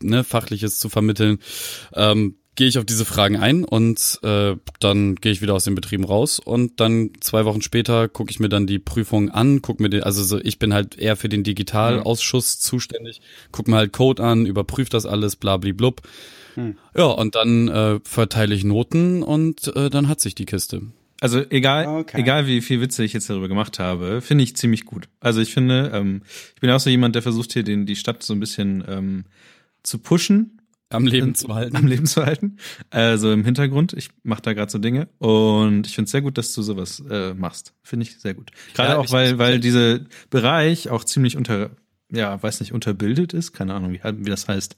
ne, 0.00 0.24
fachliches 0.24 0.80
zu 0.80 0.88
vermitteln, 0.88 1.38
ähm, 1.94 2.36
gehe 2.56 2.68
ich 2.68 2.78
auf 2.78 2.84
diese 2.84 3.04
Fragen 3.04 3.36
ein 3.36 3.64
und 3.64 4.18
äh, 4.22 4.56
dann 4.80 5.16
gehe 5.16 5.32
ich 5.32 5.42
wieder 5.42 5.54
aus 5.54 5.64
den 5.64 5.74
Betrieben 5.74 6.04
raus 6.04 6.38
und 6.38 6.80
dann 6.80 7.10
zwei 7.20 7.44
Wochen 7.44 7.62
später 7.62 8.08
gucke 8.08 8.30
ich 8.30 8.40
mir 8.40 8.48
dann 8.48 8.66
die 8.66 8.78
Prüfung 8.78 9.30
an, 9.30 9.60
guck 9.62 9.80
mir 9.80 9.90
den, 9.90 10.02
also 10.02 10.22
so, 10.22 10.38
ich 10.40 10.58
bin 10.58 10.72
halt 10.72 10.96
eher 10.96 11.16
für 11.16 11.28
den 11.28 11.42
Digitalausschuss 11.42 12.60
zuständig, 12.60 13.20
guck 13.52 13.68
mir 13.68 13.76
halt 13.76 13.92
Code 13.92 14.22
an, 14.22 14.46
überprüf 14.46 14.88
das 14.88 15.06
alles, 15.06 15.36
blub. 15.36 16.02
Hm. 16.54 16.76
Ja, 16.96 17.06
und 17.06 17.34
dann 17.34 17.68
äh, 17.68 18.00
verteile 18.04 18.54
ich 18.54 18.64
Noten 18.64 19.22
und 19.22 19.74
äh, 19.76 19.90
dann 19.90 20.08
hat 20.08 20.20
sich 20.20 20.34
die 20.34 20.46
Kiste. 20.46 20.82
Also 21.20 21.42
egal, 21.50 21.86
Okay. 21.86 22.20
egal 22.20 22.46
wie 22.46 22.60
viel 22.60 22.80
Witze 22.80 23.02
ich 23.02 23.12
jetzt 23.12 23.30
darüber 23.30 23.48
gemacht 23.48 23.78
habe, 23.78 24.20
finde 24.20 24.44
ich 24.44 24.56
ziemlich 24.56 24.84
gut. 24.84 25.08
Also 25.20 25.40
ich 25.40 25.52
finde, 25.54 25.90
ähm, 25.94 26.22
ich 26.54 26.60
bin 26.60 26.70
auch 26.70 26.80
so 26.80 26.90
jemand, 26.90 27.14
der 27.14 27.22
versucht 27.22 27.52
hier 27.52 27.62
den, 27.62 27.86
die 27.86 27.96
Stadt 27.96 28.22
so 28.22 28.34
ein 28.34 28.40
bisschen 28.40 28.84
ähm, 28.86 29.24
zu 29.82 29.98
pushen, 29.98 30.53
Am 30.90 31.06
Leben 31.06 31.34
zu 31.34 31.52
halten. 31.54 31.76
am 31.76 31.86
Leben 31.86 32.06
zu 32.06 32.24
halten. 32.24 32.58
Also 32.90 33.32
im 33.32 33.44
Hintergrund. 33.44 33.94
Ich 33.94 34.10
mache 34.22 34.42
da 34.42 34.52
gerade 34.52 34.70
so 34.70 34.78
Dinge 34.78 35.08
und 35.18 35.86
ich 35.86 35.94
finde 35.94 36.06
es 36.06 36.12
sehr 36.12 36.22
gut, 36.22 36.38
dass 36.38 36.54
du 36.54 36.62
sowas 36.62 37.02
äh, 37.10 37.34
machst. 37.34 37.74
Finde 37.82 38.04
ich 38.04 38.18
sehr 38.18 38.34
gut. 38.34 38.50
Gerade 38.74 38.90
Ja, 38.90 38.98
auch, 38.98 39.10
weil, 39.10 39.38
weil 39.38 39.60
dieser 39.60 40.00
Bereich 40.30 40.90
auch 40.90 41.04
ziemlich 41.04 41.36
unter, 41.36 41.70
ja, 42.12 42.40
weiß 42.40 42.60
nicht, 42.60 42.72
unterbildet 42.72 43.32
ist. 43.32 43.52
Keine 43.52 43.74
Ahnung, 43.74 43.92
wie, 43.92 44.00
wie 44.02 44.30
das 44.30 44.46
heißt. 44.46 44.76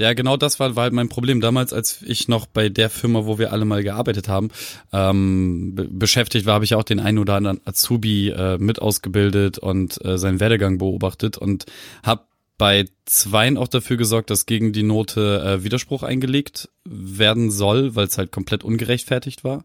Ja, 0.00 0.14
genau 0.14 0.38
das 0.38 0.58
war, 0.58 0.76
war 0.76 0.84
halt 0.84 0.94
mein 0.94 1.10
Problem 1.10 1.42
damals, 1.42 1.74
als 1.74 2.00
ich 2.00 2.26
noch 2.26 2.46
bei 2.46 2.70
der 2.70 2.88
Firma, 2.88 3.26
wo 3.26 3.38
wir 3.38 3.52
alle 3.52 3.66
mal 3.66 3.82
gearbeitet 3.82 4.28
haben, 4.28 4.48
ähm, 4.94 5.74
be 5.74 5.88
beschäftigt 5.90 6.46
war, 6.46 6.54
habe 6.54 6.64
ich 6.64 6.74
auch 6.74 6.84
den 6.84 7.00
einen 7.00 7.18
oder 7.18 7.34
anderen 7.34 7.60
Azubi 7.66 8.30
äh, 8.30 8.56
mit 8.56 8.80
ausgebildet 8.80 9.58
und 9.58 10.02
äh, 10.02 10.16
seinen 10.16 10.40
Werdegang 10.40 10.78
beobachtet 10.78 11.36
und 11.36 11.66
habe 12.02 12.22
bei 12.60 12.84
zweien 13.06 13.56
auch 13.56 13.68
dafür 13.68 13.96
gesorgt, 13.96 14.28
dass 14.28 14.44
gegen 14.44 14.74
die 14.74 14.82
Note 14.82 15.42
äh, 15.42 15.64
Widerspruch 15.64 16.02
eingelegt 16.02 16.68
werden 16.84 17.50
soll, 17.50 17.96
weil 17.96 18.06
es 18.06 18.18
halt 18.18 18.32
komplett 18.32 18.64
ungerechtfertigt 18.64 19.44
war. 19.44 19.64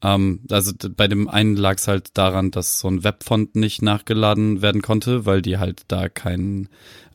Ähm, 0.00 0.38
also 0.48 0.70
bei 0.96 1.08
dem 1.08 1.26
einen 1.26 1.56
lag 1.56 1.78
es 1.78 1.88
halt 1.88 2.16
daran, 2.16 2.52
dass 2.52 2.78
so 2.78 2.86
ein 2.86 3.02
Webfont 3.02 3.56
nicht 3.56 3.82
nachgeladen 3.82 4.62
werden 4.62 4.80
konnte, 4.80 5.26
weil 5.26 5.42
die 5.42 5.58
halt 5.58 5.82
da 5.88 6.08
keinen 6.08 6.68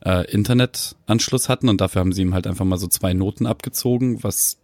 äh, 0.04 0.30
Internetanschluss 0.30 1.48
hatten 1.48 1.70
und 1.70 1.80
dafür 1.80 2.00
haben 2.00 2.12
sie 2.12 2.20
ihm 2.20 2.34
halt 2.34 2.46
einfach 2.46 2.66
mal 2.66 2.76
so 2.76 2.86
zwei 2.86 3.14
Noten 3.14 3.46
abgezogen, 3.46 4.22
was 4.22 4.58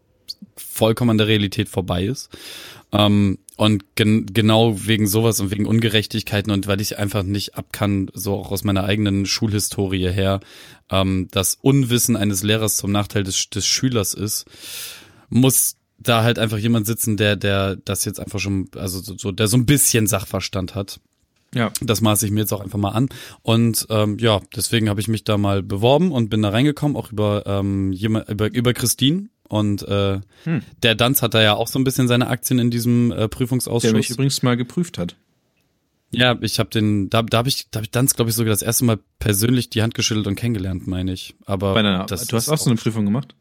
vollkommen 0.56 1.10
an 1.10 1.18
der 1.18 1.28
Realität 1.28 1.68
vorbei 1.68 2.04
ist. 2.04 2.30
Ähm, 2.92 3.38
und 3.56 3.96
gen 3.96 4.26
genau 4.26 4.86
wegen 4.86 5.06
sowas 5.06 5.40
und 5.40 5.50
wegen 5.50 5.66
Ungerechtigkeiten 5.66 6.50
und 6.52 6.66
weil 6.66 6.80
ich 6.80 6.98
einfach 6.98 7.22
nicht 7.22 7.56
ab 7.56 7.66
kann, 7.72 8.10
so 8.12 8.34
auch 8.34 8.50
aus 8.50 8.64
meiner 8.64 8.84
eigenen 8.84 9.26
Schulhistorie 9.26 10.10
her, 10.10 10.40
ähm, 10.90 11.28
das 11.30 11.58
Unwissen 11.60 12.16
eines 12.16 12.42
Lehrers 12.42 12.76
zum 12.76 12.92
Nachteil 12.92 13.22
des, 13.22 13.50
des 13.50 13.66
Schülers 13.66 14.14
ist, 14.14 14.46
muss 15.28 15.76
da 15.98 16.22
halt 16.22 16.38
einfach 16.38 16.58
jemand 16.58 16.86
sitzen, 16.86 17.16
der, 17.16 17.36
der 17.36 17.76
das 17.76 18.04
jetzt 18.04 18.20
einfach 18.20 18.40
schon, 18.40 18.68
also 18.76 19.00
so, 19.00 19.16
so 19.16 19.32
der 19.32 19.46
so 19.46 19.56
ein 19.56 19.66
bisschen 19.66 20.06
Sachverstand 20.06 20.74
hat. 20.74 21.00
Ja. 21.54 21.70
Das 21.82 22.00
maße 22.00 22.24
ich 22.24 22.32
mir 22.32 22.40
jetzt 22.40 22.52
auch 22.52 22.60
einfach 22.60 22.78
mal 22.78 22.90
an. 22.90 23.08
Und 23.42 23.86
ähm, 23.90 24.16
ja, 24.18 24.40
deswegen 24.56 24.88
habe 24.88 25.00
ich 25.00 25.08
mich 25.08 25.24
da 25.24 25.36
mal 25.36 25.62
beworben 25.62 26.10
und 26.10 26.30
bin 26.30 26.42
da 26.42 26.48
reingekommen, 26.48 26.96
auch 26.96 27.12
über 27.12 27.44
ähm, 27.46 27.92
jemand, 27.92 28.28
über, 28.28 28.52
über 28.52 28.72
Christine. 28.72 29.28
Und 29.48 29.82
äh, 29.82 30.20
Hm. 30.44 30.62
der 30.82 30.94
Danz 30.94 31.22
hat 31.22 31.34
da 31.34 31.42
ja 31.42 31.54
auch 31.54 31.68
so 31.68 31.78
ein 31.78 31.84
bisschen 31.84 32.08
seine 32.08 32.28
Aktien 32.28 32.58
in 32.58 32.70
diesem 32.70 33.12
äh, 33.12 33.16
Der 33.16 33.28
Prüfungsausschuss. 33.28 33.92
mich 33.92 34.10
übrigens 34.10 34.42
mal 34.42 34.56
geprüft 34.56 34.96
hat. 34.98 35.14
ja, 36.10 36.36
ich 36.40 36.58
habe 36.58 36.70
den, 36.70 37.10
da, 37.10 37.22
da 37.22 37.38
habe 37.38 37.48
ich, 37.48 37.68
da 37.70 37.78
habe 37.78 37.84
ich 37.84 37.90
Danz, 37.90 38.14
glaube 38.14 38.30
ich, 38.30 38.36
sogar 38.36 38.50
das 38.52 38.62
erste 38.62 38.84
Mal 38.84 38.98
persönlich 39.18 39.68
die 39.70 39.82
Hand 39.82 39.94
geschüttelt 39.94 40.26
und 40.26 40.34
kennengelernt, 40.36 40.86
meine 40.86 41.12
ich. 41.12 41.34
Aber 41.46 41.74
Bei 41.74 41.80
einer, 41.80 42.06
du 42.06 42.14
hast 42.14 42.48
auch 42.48 42.58
so 42.58 42.70
eine 42.70 42.78
Prüfung 42.78 43.04
gemacht? 43.04 43.34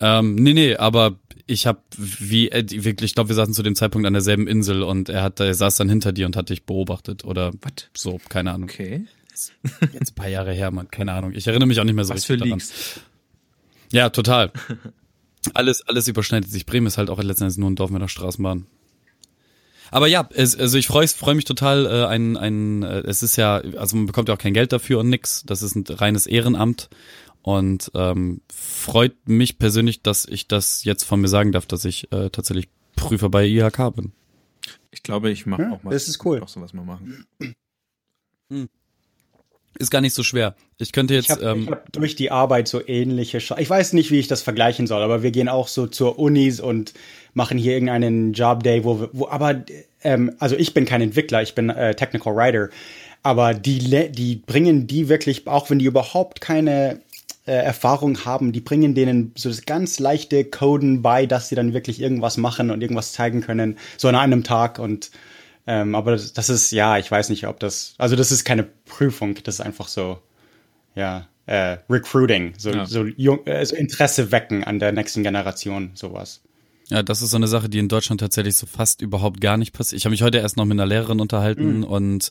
Ähm, 0.00 0.34
nee, 0.34 0.54
nee, 0.54 0.76
aber 0.76 1.18
ich 1.46 1.66
habe 1.66 1.80
wie 1.96 2.50
äh, 2.50 2.64
wirklich, 2.84 3.10
ich 3.10 3.14
glaube, 3.14 3.28
wir 3.28 3.36
saßen 3.36 3.54
zu 3.54 3.62
dem 3.62 3.74
Zeitpunkt 3.74 4.06
an 4.06 4.12
derselben 4.12 4.46
Insel 4.48 4.82
und 4.82 5.08
er 5.08 5.22
hat, 5.22 5.40
er 5.40 5.54
saß 5.54 5.76
dann 5.76 5.88
hinter 5.88 6.12
dir 6.12 6.26
und 6.26 6.36
hat 6.36 6.48
dich 6.50 6.64
beobachtet 6.64 7.24
oder 7.24 7.52
Was? 7.62 7.88
so, 7.94 8.20
keine 8.28 8.52
Ahnung. 8.52 8.68
Okay. 8.70 9.04
Jetzt 9.92 10.12
ein 10.12 10.14
paar 10.14 10.28
Jahre 10.28 10.52
her, 10.52 10.70
Mann, 10.70 10.88
keine 10.90 11.12
Ahnung. 11.12 11.32
Ich 11.34 11.46
erinnere 11.46 11.66
mich 11.68 11.80
auch 11.80 11.84
nicht 11.84 11.94
mehr 11.94 12.04
so 12.04 12.14
Was 12.14 12.24
für 12.24 12.34
richtig 12.34 12.48
daran. 12.50 12.62
Ja, 13.94 14.10
total. 14.10 14.52
Alles, 15.54 15.86
alles 15.86 16.08
überschneidet 16.08 16.50
sich. 16.50 16.64
Bremen 16.64 16.86
ist 16.86 16.96
halt 16.96 17.10
auch 17.10 17.22
letztendlich 17.22 17.58
nur 17.58 17.68
ein 17.70 17.76
Dorf 17.76 17.90
mit 17.90 18.00
einer 18.00 18.08
Straßenbahn. 18.08 18.64
Aber 19.90 20.06
ja, 20.06 20.26
es, 20.32 20.58
also 20.58 20.78
ich 20.78 20.86
freue 20.86 21.06
freu 21.06 21.34
mich 21.34 21.44
total. 21.44 21.84
Äh, 21.84 22.06
ein, 22.06 22.38
ein, 22.38 22.82
äh, 22.82 23.00
es 23.00 23.22
ist 23.22 23.36
ja, 23.36 23.56
also 23.58 23.94
man 23.96 24.06
bekommt 24.06 24.28
ja 24.30 24.34
auch 24.34 24.38
kein 24.38 24.54
Geld 24.54 24.72
dafür 24.72 25.00
und 25.00 25.10
nix. 25.10 25.42
Das 25.44 25.60
ist 25.60 25.74
ein 25.76 25.84
reines 25.86 26.26
Ehrenamt 26.26 26.88
und 27.42 27.90
ähm, 27.94 28.40
freut 28.50 29.28
mich 29.28 29.58
persönlich, 29.58 30.00
dass 30.00 30.24
ich 30.24 30.48
das 30.48 30.82
jetzt 30.84 31.04
von 31.04 31.20
mir 31.20 31.28
sagen 31.28 31.52
darf, 31.52 31.66
dass 31.66 31.84
ich 31.84 32.10
äh, 32.10 32.30
tatsächlich 32.30 32.68
Prüfer 32.96 33.28
bei 33.28 33.46
IHK 33.46 33.94
bin. 33.94 34.12
Ich 34.92 35.02
glaube, 35.02 35.30
ich 35.30 35.44
mache 35.44 35.60
Ja, 35.62 35.72
auch 35.72 35.82
mal. 35.82 35.90
das 35.90 36.08
ist 36.08 36.24
cool. 36.24 36.40
Auch 36.40 36.48
sowas 36.48 36.72
mal 36.72 36.86
machen. 36.86 37.26
Ist 39.78 39.90
gar 39.90 40.00
nicht 40.00 40.14
so 40.14 40.22
schwer. 40.22 40.54
Ich 40.78 40.92
könnte 40.92 41.14
jetzt 41.14 41.24
Ich 41.24 41.30
habe 41.30 41.44
ähm, 41.44 41.68
hab 41.70 41.92
durch 41.92 42.14
die 42.14 42.30
Arbeit 42.30 42.68
so 42.68 42.86
ähnliche. 42.86 43.40
Scha 43.40 43.58
ich 43.58 43.68
weiß 43.68 43.92
nicht, 43.92 44.10
wie 44.10 44.18
ich 44.18 44.28
das 44.28 44.42
vergleichen 44.42 44.86
soll, 44.86 45.02
aber 45.02 45.22
wir 45.22 45.30
gehen 45.30 45.48
auch 45.48 45.68
so 45.68 45.86
zur 45.86 46.18
Unis 46.18 46.60
und 46.60 46.94
machen 47.32 47.58
hier 47.58 47.72
irgendeinen 47.72 48.32
Job 48.32 48.62
Day, 48.62 48.84
wo, 48.84 49.00
wir, 49.00 49.10
wo 49.12 49.28
aber 49.28 49.64
ähm, 50.02 50.32
also 50.38 50.56
ich 50.56 50.74
bin 50.74 50.84
kein 50.84 51.00
Entwickler, 51.00 51.42
ich 51.42 51.54
bin 51.54 51.70
äh, 51.70 51.94
Technical 51.94 52.36
Writer, 52.36 52.68
aber 53.22 53.54
die 53.54 53.78
die 54.12 54.36
bringen 54.36 54.86
die 54.86 55.08
wirklich, 55.08 55.46
auch 55.48 55.70
wenn 55.70 55.80
die 55.80 55.86
überhaupt 55.86 56.40
keine 56.40 57.00
äh, 57.46 57.52
Erfahrung 57.52 58.24
haben, 58.24 58.52
die 58.52 58.60
bringen 58.60 58.94
denen 58.94 59.32
so 59.36 59.48
das 59.48 59.66
ganz 59.66 59.98
leichte 59.98 60.44
Coden 60.44 61.02
bei, 61.02 61.26
dass 61.26 61.48
sie 61.48 61.54
dann 61.56 61.74
wirklich 61.74 62.00
irgendwas 62.00 62.36
machen 62.36 62.70
und 62.70 62.80
irgendwas 62.80 63.12
zeigen 63.12 63.40
können, 63.40 63.76
so 63.96 64.08
an 64.08 64.14
einem 64.14 64.44
Tag 64.44 64.78
und 64.78 65.10
ähm, 65.66 65.94
aber 65.94 66.12
das, 66.12 66.32
das 66.32 66.48
ist 66.48 66.70
ja, 66.70 66.98
ich 66.98 67.10
weiß 67.10 67.28
nicht, 67.30 67.46
ob 67.46 67.60
das, 67.60 67.94
also 67.98 68.16
das 68.16 68.32
ist 68.32 68.44
keine 68.44 68.62
Prüfung, 68.62 69.34
das 69.42 69.56
ist 69.56 69.60
einfach 69.60 69.88
so 69.88 70.18
ja, 70.94 71.26
äh, 71.46 71.78
Recruiting, 71.90 72.54
so, 72.56 72.70
Ja. 72.70 72.86
so, 72.86 73.04
jung, 73.04 73.46
äh, 73.46 73.64
so 73.64 73.76
Interesse 73.76 74.32
wecken 74.32 74.64
an 74.64 74.78
der 74.78 74.92
nächsten 74.92 75.22
Generation, 75.22 75.90
sowas. 75.94 76.42
Ja, 76.88 77.02
das 77.02 77.22
ist 77.22 77.30
so 77.30 77.36
eine 77.36 77.48
Sache, 77.48 77.68
die 77.68 77.78
in 77.78 77.88
Deutschland 77.88 78.20
tatsächlich 78.20 78.56
so 78.56 78.66
fast 78.66 79.00
überhaupt 79.00 79.40
gar 79.40 79.56
nicht 79.56 79.72
passiert. 79.72 79.98
Ich 79.98 80.04
habe 80.04 80.12
mich 80.12 80.22
heute 80.22 80.38
erst 80.38 80.56
noch 80.56 80.66
mit 80.66 80.76
einer 80.78 80.86
Lehrerin 80.86 81.20
unterhalten 81.20 81.82
und 81.82 82.30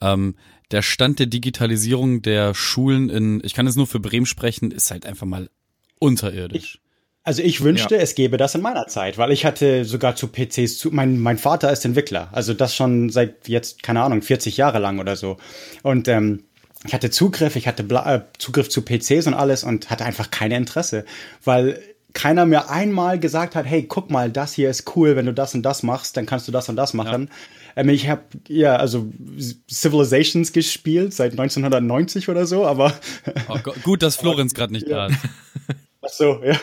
ähm, 0.00 0.34
der 0.70 0.82
Stand 0.82 1.18
der 1.18 1.26
Digitalisierung 1.26 2.22
der 2.22 2.54
Schulen 2.54 3.10
in, 3.10 3.40
ich 3.44 3.54
kann 3.54 3.66
jetzt 3.66 3.76
nur 3.76 3.86
für 3.86 4.00
Bremen 4.00 4.26
sprechen, 4.26 4.70
ist 4.70 4.90
halt 4.90 5.04
einfach 5.04 5.26
mal 5.26 5.50
unterirdisch. 5.98 6.80
Also 7.22 7.42
ich 7.42 7.62
wünschte, 7.62 7.98
es 7.98 8.14
gäbe 8.14 8.38
das 8.38 8.54
in 8.54 8.62
meiner 8.62 8.86
Zeit, 8.86 9.18
weil 9.18 9.30
ich 9.30 9.44
hatte 9.44 9.84
sogar 9.84 10.16
zu 10.16 10.28
PCs 10.28 10.78
zu, 10.78 10.90
mein, 10.90 11.18
mein 11.18 11.36
Vater 11.36 11.70
ist 11.70 11.84
Entwickler, 11.84 12.28
also 12.32 12.54
das 12.54 12.74
schon 12.74 13.10
seit 13.10 13.46
jetzt, 13.46 13.82
keine 13.82 14.02
Ahnung, 14.02 14.22
40 14.22 14.56
Jahre 14.56 14.78
lang 14.78 14.98
oder 14.98 15.16
so. 15.16 15.36
Und 15.82 16.08
ähm, 16.08 16.44
ich 16.86 16.94
hatte 16.94 17.10
Zugriff, 17.10 17.56
ich 17.56 17.68
hatte 17.68 17.82
Bla 17.82 18.14
äh, 18.14 18.22
Zugriff 18.38 18.70
zu 18.70 18.82
PCs 18.82 19.26
und 19.26 19.34
alles 19.34 19.64
und 19.64 19.90
hatte 19.90 20.06
einfach 20.06 20.30
kein 20.30 20.50
Interesse, 20.50 21.04
weil 21.44 21.82
keiner 22.14 22.46
mir 22.46 22.70
einmal 22.70 23.18
gesagt 23.20 23.54
hat, 23.54 23.66
hey, 23.66 23.84
guck 23.84 24.10
mal, 24.10 24.30
das 24.30 24.54
hier 24.54 24.70
ist 24.70 24.96
cool, 24.96 25.14
wenn 25.14 25.26
du 25.26 25.34
das 25.34 25.54
und 25.54 25.62
das 25.62 25.82
machst, 25.82 26.16
dann 26.16 26.24
kannst 26.24 26.48
du 26.48 26.52
das 26.52 26.70
und 26.70 26.76
das 26.76 26.94
machen. 26.94 27.30
Ähm, 27.76 27.90
ich 27.90 28.08
habe 28.08 28.22
ja 28.48 28.76
also 28.76 29.12
Civilizations 29.70 30.52
gespielt 30.52 31.12
seit 31.12 31.32
1990 31.32 32.30
oder 32.30 32.46
so, 32.46 32.66
aber 32.66 32.94
Oh 33.48 33.58
Gott, 33.62 33.82
gut, 33.82 34.02
dass 34.02 34.16
Florenz 34.20 34.54
gerade 34.54 34.72
nicht 34.72 34.90
da 34.90 35.08
ist. 35.08 35.18
Ach 36.02 36.08
so, 36.08 36.42
ja. 36.44 36.58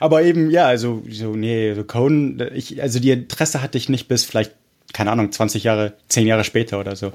Aber 0.00 0.22
eben, 0.22 0.50
ja, 0.50 0.66
also, 0.66 1.02
so, 1.08 1.34
nee, 1.36 1.72
so 1.74 1.84
Coden, 1.84 2.40
ich, 2.54 2.82
also 2.82 2.98
die 2.98 3.10
Interesse 3.10 3.62
hatte 3.62 3.78
ich 3.78 3.88
nicht 3.88 4.08
bis 4.08 4.24
vielleicht, 4.24 4.52
keine 4.92 5.12
Ahnung, 5.12 5.30
20 5.30 5.62
Jahre, 5.64 5.94
10 6.08 6.26
Jahre 6.26 6.44
später 6.44 6.80
oder 6.80 6.96
so. 6.96 7.12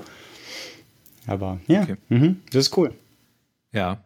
Aber, 1.27 1.59
ja, 1.67 1.81
Okay. 1.83 1.97
mhm, 2.09 2.41
das 2.51 2.67
ist 2.67 2.77
cool. 2.77 2.93
Ja. 3.73 4.01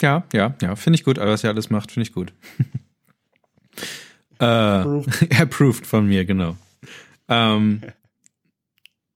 Ja, 0.00 0.22
ja, 0.32 0.54
ja, 0.62 0.76
finde 0.76 0.96
ich 0.96 1.04
gut. 1.04 1.18
Aber 1.18 1.32
was 1.32 1.42
ihr 1.42 1.50
alles 1.50 1.70
macht, 1.70 1.90
finde 1.90 2.06
ich 2.08 2.12
gut. 2.14 2.32
äh, 4.38 4.44
approved 5.42 5.84
von 5.84 6.06
mir, 6.06 6.24
genau. 6.24 6.56
Ähm, 7.28 7.82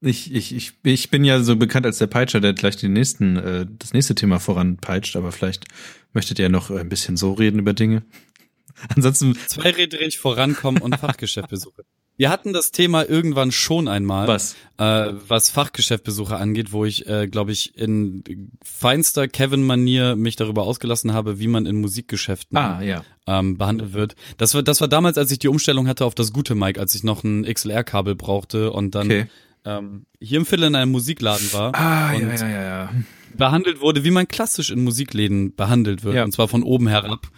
ich, 0.01 0.35
ich, 0.35 0.55
ich, 0.57 0.72
ich 0.83 1.11
bin 1.11 1.25
ja 1.25 1.40
so 1.40 1.55
bekannt 1.55 1.87
als 1.87 1.98
der 1.98 2.09
Peitscher, 2.09 2.40
der 2.40 2.55
gleich 2.55 2.77
den 2.77 2.92
nächsten, 2.92 3.37
äh, 3.37 3.66
das 3.79 3.92
nächste 3.92 4.16
Thema 4.16 4.40
voranpeitscht, 4.40 5.14
aber 5.14 5.31
vielleicht 5.31 5.66
möchtet 6.12 6.38
ihr 6.38 6.48
noch 6.48 6.70
ein 6.70 6.88
bisschen 6.88 7.16
so 7.16 7.33
reden 7.33 7.59
über 7.59 7.72
Dinge. 7.75 8.03
Ansonsten, 8.96 9.37
Zweirädrig 9.46 10.18
vorankommen 10.18 10.83
und 10.83 10.96
Fachgeschäftbesuche. 10.96 11.85
Wir 12.18 12.29
hatten 12.29 12.53
das 12.53 12.72
Thema 12.72 13.09
irgendwann 13.09 13.53
schon 13.53 13.88
einmal, 13.88 14.29
was? 14.29 14.55
äh, 14.77 15.12
was 15.29 15.48
Fachgeschäftbesuche 15.51 16.37
angeht, 16.37 16.70
wo 16.72 16.85
ich, 16.85 17.07
äh, 17.09 17.27
glaube 17.27 17.53
ich, 17.53 17.77
in 17.77 18.51
feinster 18.62 19.29
Kevin-Manier 19.29 20.14
mich 20.14 20.37
darüber 20.37 20.64
ausgelassen 20.64 21.14
habe, 21.14 21.38
wie 21.38 21.46
man 21.48 21.64
in 21.64 21.81
Musikgeschäften 21.81 22.57
Ah, 22.59 22.83
ja. 22.83 23.03
ähm, 23.27 23.57
behandelt 23.57 23.94
wird. 23.94 24.14
Das 24.37 24.55
war, 24.55 24.62
das 24.62 24.81
war 24.83 24.88
damals, 24.88 25.16
als 25.16 25.31
ich 25.33 25.38
die 25.38 25.48
Umstellung 25.48 25.88
hatte 25.88 26.05
auf 26.05 26.14
das 26.14 26.33
gute 26.35 26.55
Mic, 26.55 26.79
als 26.79 26.94
ich 26.94 27.03
noch 27.03 27.25
ein 27.25 27.44
XLR-Kabel 27.44 28.14
brauchte 28.14 28.72
und 28.72 28.94
dann 28.94 29.07
Okay. 29.07 29.27
ähm, 29.64 30.05
hier 30.20 30.38
im 30.38 30.46
Viertel 30.46 30.66
in 30.66 30.75
einem 30.75 30.92
Musikladen 30.92 31.51
war 31.55 31.75
Ah, 31.75 32.12
ja, 32.12 32.29
ja, 32.35 32.48
ja, 32.48 32.62
ja. 32.62 32.90
Behandelt 33.37 33.81
wurde, 33.81 34.05
wie 34.05 34.11
man 34.11 34.29
klassisch 34.29 34.71
in 34.71 34.83
Musikläden 34.85 35.55
behandelt 35.55 36.05
wird, 36.05 36.14
Ja. 36.16 36.25
und 36.25 36.33
zwar 36.33 36.49
von 36.49 36.62
oben 36.62 36.88
herab. 36.88 37.29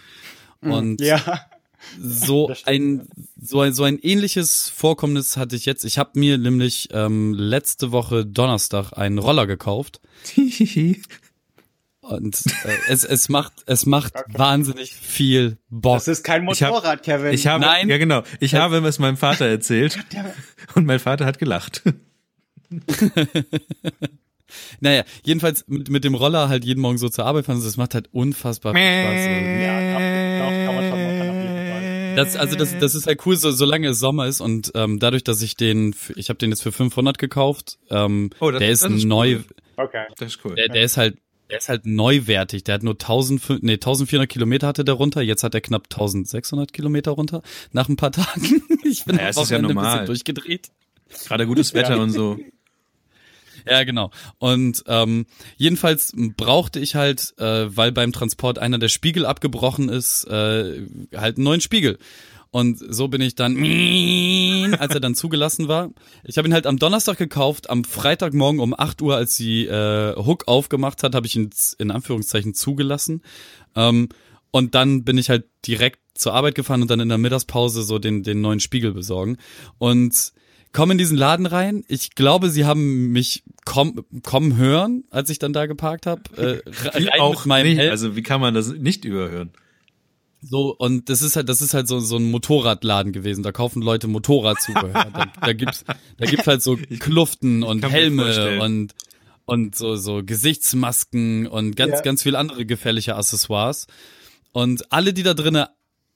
Und 0.61 1.00
Ja, 1.00 1.40
so 2.00 2.48
Das 2.48 2.61
stimmt, 2.61 2.74
ein 2.74 3.09
so 3.40 3.61
ein 3.61 3.74
so 3.74 3.85
ein 3.85 3.98
ähnliches 3.98 4.70
Vorkommnis 4.74 5.37
hatte 5.37 5.54
ich 5.57 5.66
jetzt. 5.66 5.85
Ich 5.85 5.98
habe 5.98 6.18
mir 6.18 6.38
nämlich 6.38 6.88
ähm, 6.92 7.35
letzte 7.35 7.92
Woche 7.92 8.24
Donnerstag 8.24 8.92
einen 8.96 9.18
Roller 9.18 9.46
gekauft 9.46 10.00
und 12.00 12.42
äh, 12.64 12.76
es 12.88 13.04
es 13.04 13.28
macht 13.28 13.52
es 13.66 13.85
macht 13.85 14.14
wahnsinnig 14.28 14.94
viel 14.94 15.59
Bock. 15.68 15.96
das 15.96 16.09
ist 16.09 16.24
kein 16.24 16.48
Ich 16.48 16.62
hab- 16.62 16.70
Motorrad, 16.72 17.02
Kevin. 17.02 17.33
Ich 17.35 17.46
habe, 17.46 17.62
Nein. 17.64 17.88
ja 17.90 17.98
genau, 17.98 18.22
ich 18.40 18.54
habe 18.54 18.78
es 18.78 18.98
meinem 18.98 19.18
Vater 19.18 19.44
erzählt 19.46 19.98
und 20.74 20.87
mein 20.87 20.98
Vater 21.00 21.26
hat 21.26 21.38
gelacht. 21.38 21.83
Naja, 24.80 25.04
jedenfalls 25.24 25.64
mit, 25.68 25.88
mit 25.90 26.04
dem 26.04 26.14
Roller 26.14 26.48
halt 26.48 26.64
jeden 26.64 26.80
Morgen 26.80 26.98
so 26.98 27.08
zur 27.08 27.26
Arbeit 27.26 27.46
fahren, 27.46 27.60
das 27.62 27.76
macht 27.76 27.94
halt 27.94 28.08
unfassbar 28.12 28.72
viel 28.74 28.82
Spaß. 28.82 29.24
ja, 29.62 29.92
kann 29.92 30.74
man 30.74 30.90
schon 30.90 30.90
machen, 30.90 31.20
auf 31.30 31.42
jeden 31.42 31.70
Fall. 31.72 32.14
Das, 32.16 32.36
also 32.36 32.56
das, 32.56 32.78
das 32.78 32.94
ist 32.94 33.06
halt 33.06 33.26
cool, 33.26 33.36
so, 33.36 33.50
solange 33.50 33.88
es 33.88 33.98
Sommer 33.98 34.26
ist 34.26 34.40
und 34.40 34.70
ähm, 34.74 34.98
dadurch, 35.00 35.24
dass 35.24 35.42
ich 35.42 35.56
den, 35.56 35.94
ich 36.14 36.28
habe 36.28 36.38
den 36.38 36.50
jetzt 36.50 36.62
für 36.62 36.70
500 36.72 37.18
gekauft, 37.18 37.78
ähm, 37.90 38.30
Oh, 38.40 38.50
das- 38.50 38.60
der 38.60 38.70
ist, 38.70 38.84
das 38.84 38.92
ist 38.92 39.04
neu, 39.04 39.36
cool. 39.36 39.44
Okay. 39.76 40.04
Das 40.18 40.28
ist 40.34 40.44
cool. 40.44 40.54
der, 40.54 40.68
der 40.68 40.84
ist 40.84 40.96
halt, 40.96 41.16
der 41.50 41.58
ist 41.58 41.68
halt 41.68 41.84
neuwertig. 41.86 42.62
Der 42.64 42.76
hat 42.76 42.82
nur 42.84 42.94
1000, 42.94 43.62
nee, 43.64 43.72
1400 43.74 44.28
Kilometer 44.30 44.66
hatte 44.68 44.84
der 44.84 44.94
runter. 44.94 45.20
Jetzt 45.20 45.42
hat 45.44 45.54
er 45.54 45.60
knapp 45.60 45.84
1600 45.90 46.72
Kilometer 46.72 47.10
runter 47.10 47.42
nach 47.72 47.88
ein 47.88 47.96
paar 47.96 48.12
Tagen. 48.12 48.62
Ich 48.84 49.04
bin 49.04 49.16
Naja, 49.16 49.28
am 49.28 49.30
es 49.30 49.36
ist 49.38 49.50
ja 49.50 49.56
Wochenende 49.58 49.68
ein 49.70 49.74
normal. 49.74 49.90
bisschen 49.92 50.06
durchgedreht. 50.06 50.68
Gerade 51.26 51.46
gutes 51.46 51.74
Wetter 51.74 51.98
und 52.00 52.10
so. 52.10 52.38
Ja, 53.66 53.85
genau. 53.85 54.11
Und 54.38 54.85
ähm, 54.87 55.27
jedenfalls 55.57 56.12
brauchte 56.37 56.81
ich 56.81 56.94
halt, 56.94 57.35
äh, 57.38 57.77
weil 57.77 57.92
beim 57.92 58.12
Transport 58.12 58.59
einer 58.59 58.79
der 58.79 58.88
Spiegel 58.88 59.27
abgebrochen 59.27 59.88
ist, 59.88 60.24
äh, 60.24 60.87
halt 61.14 61.37
einen 61.37 61.44
neuen 61.44 61.61
Spiegel. 61.61 61.98
Und 62.50 62.79
so 62.79 63.09
bin 63.09 63.20
ich 63.20 63.35
dann, 63.35 63.57
als 64.79 64.94
er 64.94 65.00
dann 65.00 65.16
zugelassen 65.16 65.66
war. 65.66 65.90
Ich 66.22 66.38
habe 66.38 66.46
ihn 66.46 66.55
halt 66.55 66.68
am 66.68 66.79
Donnerstag 66.79 67.18
gekauft, 67.18 67.68
am 67.68 67.83
Freitagmorgen 67.83 68.61
um 68.61 68.79
8 68.79 69.03
Uhr, 69.03 69.16
als 69.16 69.37
die 69.37 69.66
äh, 69.66 70.14
Hook 70.14 70.46
aufgemacht 70.46 71.03
hat, 71.03 71.16
habe 71.16 71.27
ich 71.27 71.35
ihn 71.35 71.50
in 71.79 71.90
Anführungszeichen 71.90 72.55
zugelassen. 72.55 73.22
Ähm, 73.74 74.09
und 74.53 74.77
dann 74.77 75.03
bin 75.03 75.18
ich 75.18 75.31
halt 75.31 75.46
direkt 75.66 75.98
zur 76.14 76.33
Arbeit 76.33 76.55
gefahren 76.55 76.81
und 76.81 76.88
dann 76.92 77.00
in 77.00 77.09
der 77.09 77.18
Mittagspause 77.18 77.83
so 77.83 77.98
den, 77.98 78.22
den 78.22 78.40
neuen 78.40 78.61
Spiegel 78.61 78.92
besorgen. 78.92 79.37
Und 79.79 80.33
komme 80.74 80.92
in 80.92 80.98
diesen 80.98 81.16
Laden 81.16 81.46
rein. 81.46 81.84
Ich 81.88 82.14
glaube, 82.14 82.50
sie 82.50 82.66
haben 82.66 83.12
mich 83.12 83.42
komm, 83.64 84.04
kommen 84.22 84.56
hören, 84.58 85.04
als 85.10 85.30
ich 85.30 85.38
dann 85.38 85.54
da 85.54 85.64
geparkt 85.64 86.04
habe. 86.04 86.22
Äh, 86.37 87.08
auch 87.20 87.46
meinem 87.46 87.68
nicht. 87.68 87.78
Helm. 87.78 87.90
Also 87.90 88.16
wie 88.16 88.22
kann 88.22 88.42
man 88.42 88.52
das 88.52 88.68
nicht 88.68 89.06
überhören? 89.06 89.50
So, 90.42 90.76
und 90.76 91.08
das 91.08 91.22
ist 91.22 91.37
halt, 91.37 91.48
das 91.48 91.62
ist 91.62 91.72
halt 91.72 91.88
so, 91.88 92.00
so 92.00 92.16
ein 92.16 92.30
Motorradladen 92.30 93.12
gewesen. 93.12 93.42
Da 93.42 93.52
kaufen 93.52 93.80
Leute 93.80 94.08
Motorradzubehör. 94.08 94.92
da, 95.14 95.32
da 95.40 95.52
gibt's, 95.54 95.84
da 96.18 96.26
gibt's 96.26 96.46
halt 96.46 96.62
so 96.62 96.76
Kluften 96.98 97.62
und 97.62 97.88
Helme 97.88 98.60
und, 98.60 98.94
und 99.46 99.74
so, 99.74 99.96
so 99.96 100.22
Gesichtsmasken 100.22 101.46
und 101.46 101.76
ganz, 101.76 101.92
Ja. 101.92 102.00
ganz 102.02 102.22
viel 102.22 102.37
andere 102.37 102.66
gefährliche 102.66 103.16
Accessoires. 103.16 103.87
Und 104.52 104.92
alle, 104.92 105.14
die 105.14 105.22
da 105.22 105.34
drinnen 105.34 105.64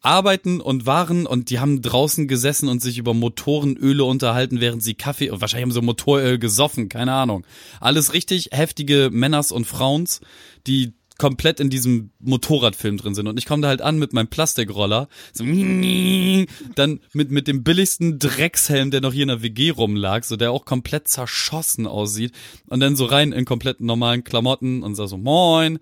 arbeiten 0.01 0.61
und 0.61 0.87
waren 0.87 1.27
und 1.27 1.51
die 1.51 1.59
haben 1.59 1.83
draußen 1.83 2.29
gesessen 2.29 2.69
und 2.69 2.81
sich 2.81 2.99
über 2.99 3.15
Motorenöle 3.15 4.05
unterhalten, 4.05 4.61
während 4.61 4.83
sie 4.83 4.95
Kaffee, 4.95 5.31
wahrscheinlich 5.33 5.65
haben 5.65 5.73
sie 5.73 5.83
Motoröl 5.83 6.39
gesoffen, 6.39 6.89
keine 6.89 7.13
Ahnung. 7.13 7.45
Alles 7.81 8.13
richtig 8.13 8.51
heftige 8.53 9.11
Männers 9.13 9.51
und 9.51 9.67
Frauens, 9.67 10.21
die 10.67 10.93
komplett 11.19 11.59
in 11.59 11.69
diesem 11.69 12.11
Motorradfilm 12.21 12.97
drin 12.97 13.15
sind. 13.15 13.27
Und 13.27 13.39
ich 13.39 13.45
komme 13.45 13.63
da 13.63 13.69
halt 13.69 13.83
an 13.83 13.99
mit 13.99 14.13
meinem 14.13 14.29
Plastikroller, 14.29 15.09
so, 15.33 15.45
dann 15.45 17.01
mit, 17.13 17.31
mit 17.33 17.49
dem 17.49 17.65
billigsten 17.65 18.21
Dreckshelm, 18.21 18.93
der 18.93 19.01
noch 19.01 19.13
hier 19.13 19.25
in 19.25 19.29
der 19.29 19.43
WG 19.43 19.71
rumlag, 19.71 20.23
so 20.23 20.37
der 20.37 20.53
auch 20.53 20.65
komplett 20.65 21.09
zerschossen 21.09 21.89
aussieht. 21.89 22.33
Und 22.69 22.79
dann 22.79 22.95
so 22.95 23.05
rein 23.05 23.33
in 23.33 23.45
komplett 23.45 23.81
normalen 23.81 24.23
Klamotten 24.23 24.85
und 24.85 24.95
sag 24.95 25.09
so, 25.09 25.19
moin. 25.19 25.81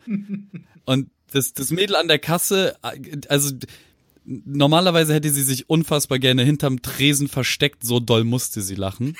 Und 0.87 1.11
das, 1.33 1.52
das 1.52 1.70
Mädel 1.70 1.96
an 1.96 2.09
der 2.09 2.18
Kasse, 2.18 2.76
also 3.29 3.55
normalerweise 4.26 5.14
hätte 5.14 5.30
sie 5.30 5.42
sich 5.42 5.70
unfassbar 5.70 6.18
gerne 6.18 6.42
hinterm 6.42 6.82
Tresen 6.82 7.28
versteckt, 7.28 7.84
so 7.84 8.00
doll 8.00 8.24
musste 8.24 8.60
sie 8.60 8.74
lachen. 8.74 9.16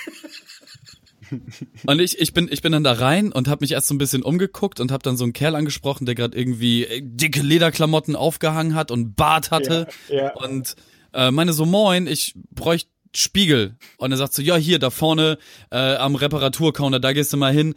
Und 1.85 1.99
ich, 1.99 2.19
ich 2.19 2.33
bin, 2.33 2.47
ich 2.51 2.61
bin 2.61 2.71
dann 2.71 2.83
da 2.83 2.93
rein 2.93 3.31
und 3.31 3.47
habe 3.47 3.63
mich 3.63 3.71
erst 3.71 3.87
so 3.87 3.93
ein 3.93 3.97
bisschen 3.97 4.23
umgeguckt 4.23 4.79
und 4.79 4.91
habe 4.91 5.03
dann 5.03 5.17
so 5.17 5.23
einen 5.23 5.33
Kerl 5.33 5.55
angesprochen, 5.55 6.05
der 6.05 6.15
gerade 6.15 6.37
irgendwie 6.37 6.85
äh, 6.85 7.01
dicke 7.03 7.41
Lederklamotten 7.41 8.15
aufgehangen 8.15 8.75
hat 8.75 8.91
und 8.91 9.15
Bart 9.15 9.51
hatte 9.51 9.87
Ja, 10.09 10.15
ja. 10.15 10.33
und 10.35 10.75
äh, 11.13 11.31
meine 11.31 11.53
so 11.53 11.65
moin, 11.65 12.07
ich 12.07 12.33
bräuchte 12.51 12.89
Spiegel 13.15 13.75
und 13.97 14.11
er 14.11 14.17
sagt 14.17 14.33
so 14.33 14.41
ja 14.41 14.55
hier 14.55 14.79
da 14.79 14.89
vorne 14.89 15.37
äh, 15.71 15.95
am 15.95 16.15
Reparaturcounter, 16.15 16.99
da 16.99 17.13
gehst 17.13 17.33
du 17.33 17.37
mal 17.37 17.53
hin. 17.53 17.73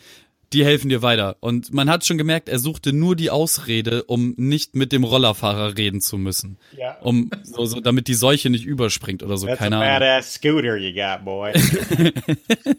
Die 0.52 0.64
helfen 0.64 0.88
dir 0.88 1.00
weiter. 1.00 1.36
Und 1.40 1.72
man 1.72 1.88
hat 1.88 2.04
schon 2.04 2.18
gemerkt, 2.18 2.48
er 2.48 2.58
suchte 2.58 2.92
nur 2.92 3.14
die 3.14 3.30
Ausrede, 3.30 4.02
um 4.04 4.34
nicht 4.36 4.74
mit 4.74 4.90
dem 4.90 5.04
Rollerfahrer 5.04 5.76
reden 5.78 6.00
zu 6.00 6.18
müssen. 6.18 6.58
Ja. 6.76 6.98
Um 7.02 7.30
so, 7.44 7.64
so 7.66 7.80
damit 7.80 8.08
die 8.08 8.14
Seuche 8.14 8.50
nicht 8.50 8.64
überspringt 8.64 9.22
oder 9.22 9.36
so, 9.38 9.46
That's 9.46 9.58
keine 9.58 9.76
a 9.76 9.80
Ahnung. 9.80 10.00
badass 10.00 10.34
scooter 10.34 10.76
you 10.76 10.92
got, 10.92 11.24
boy. 11.24 11.52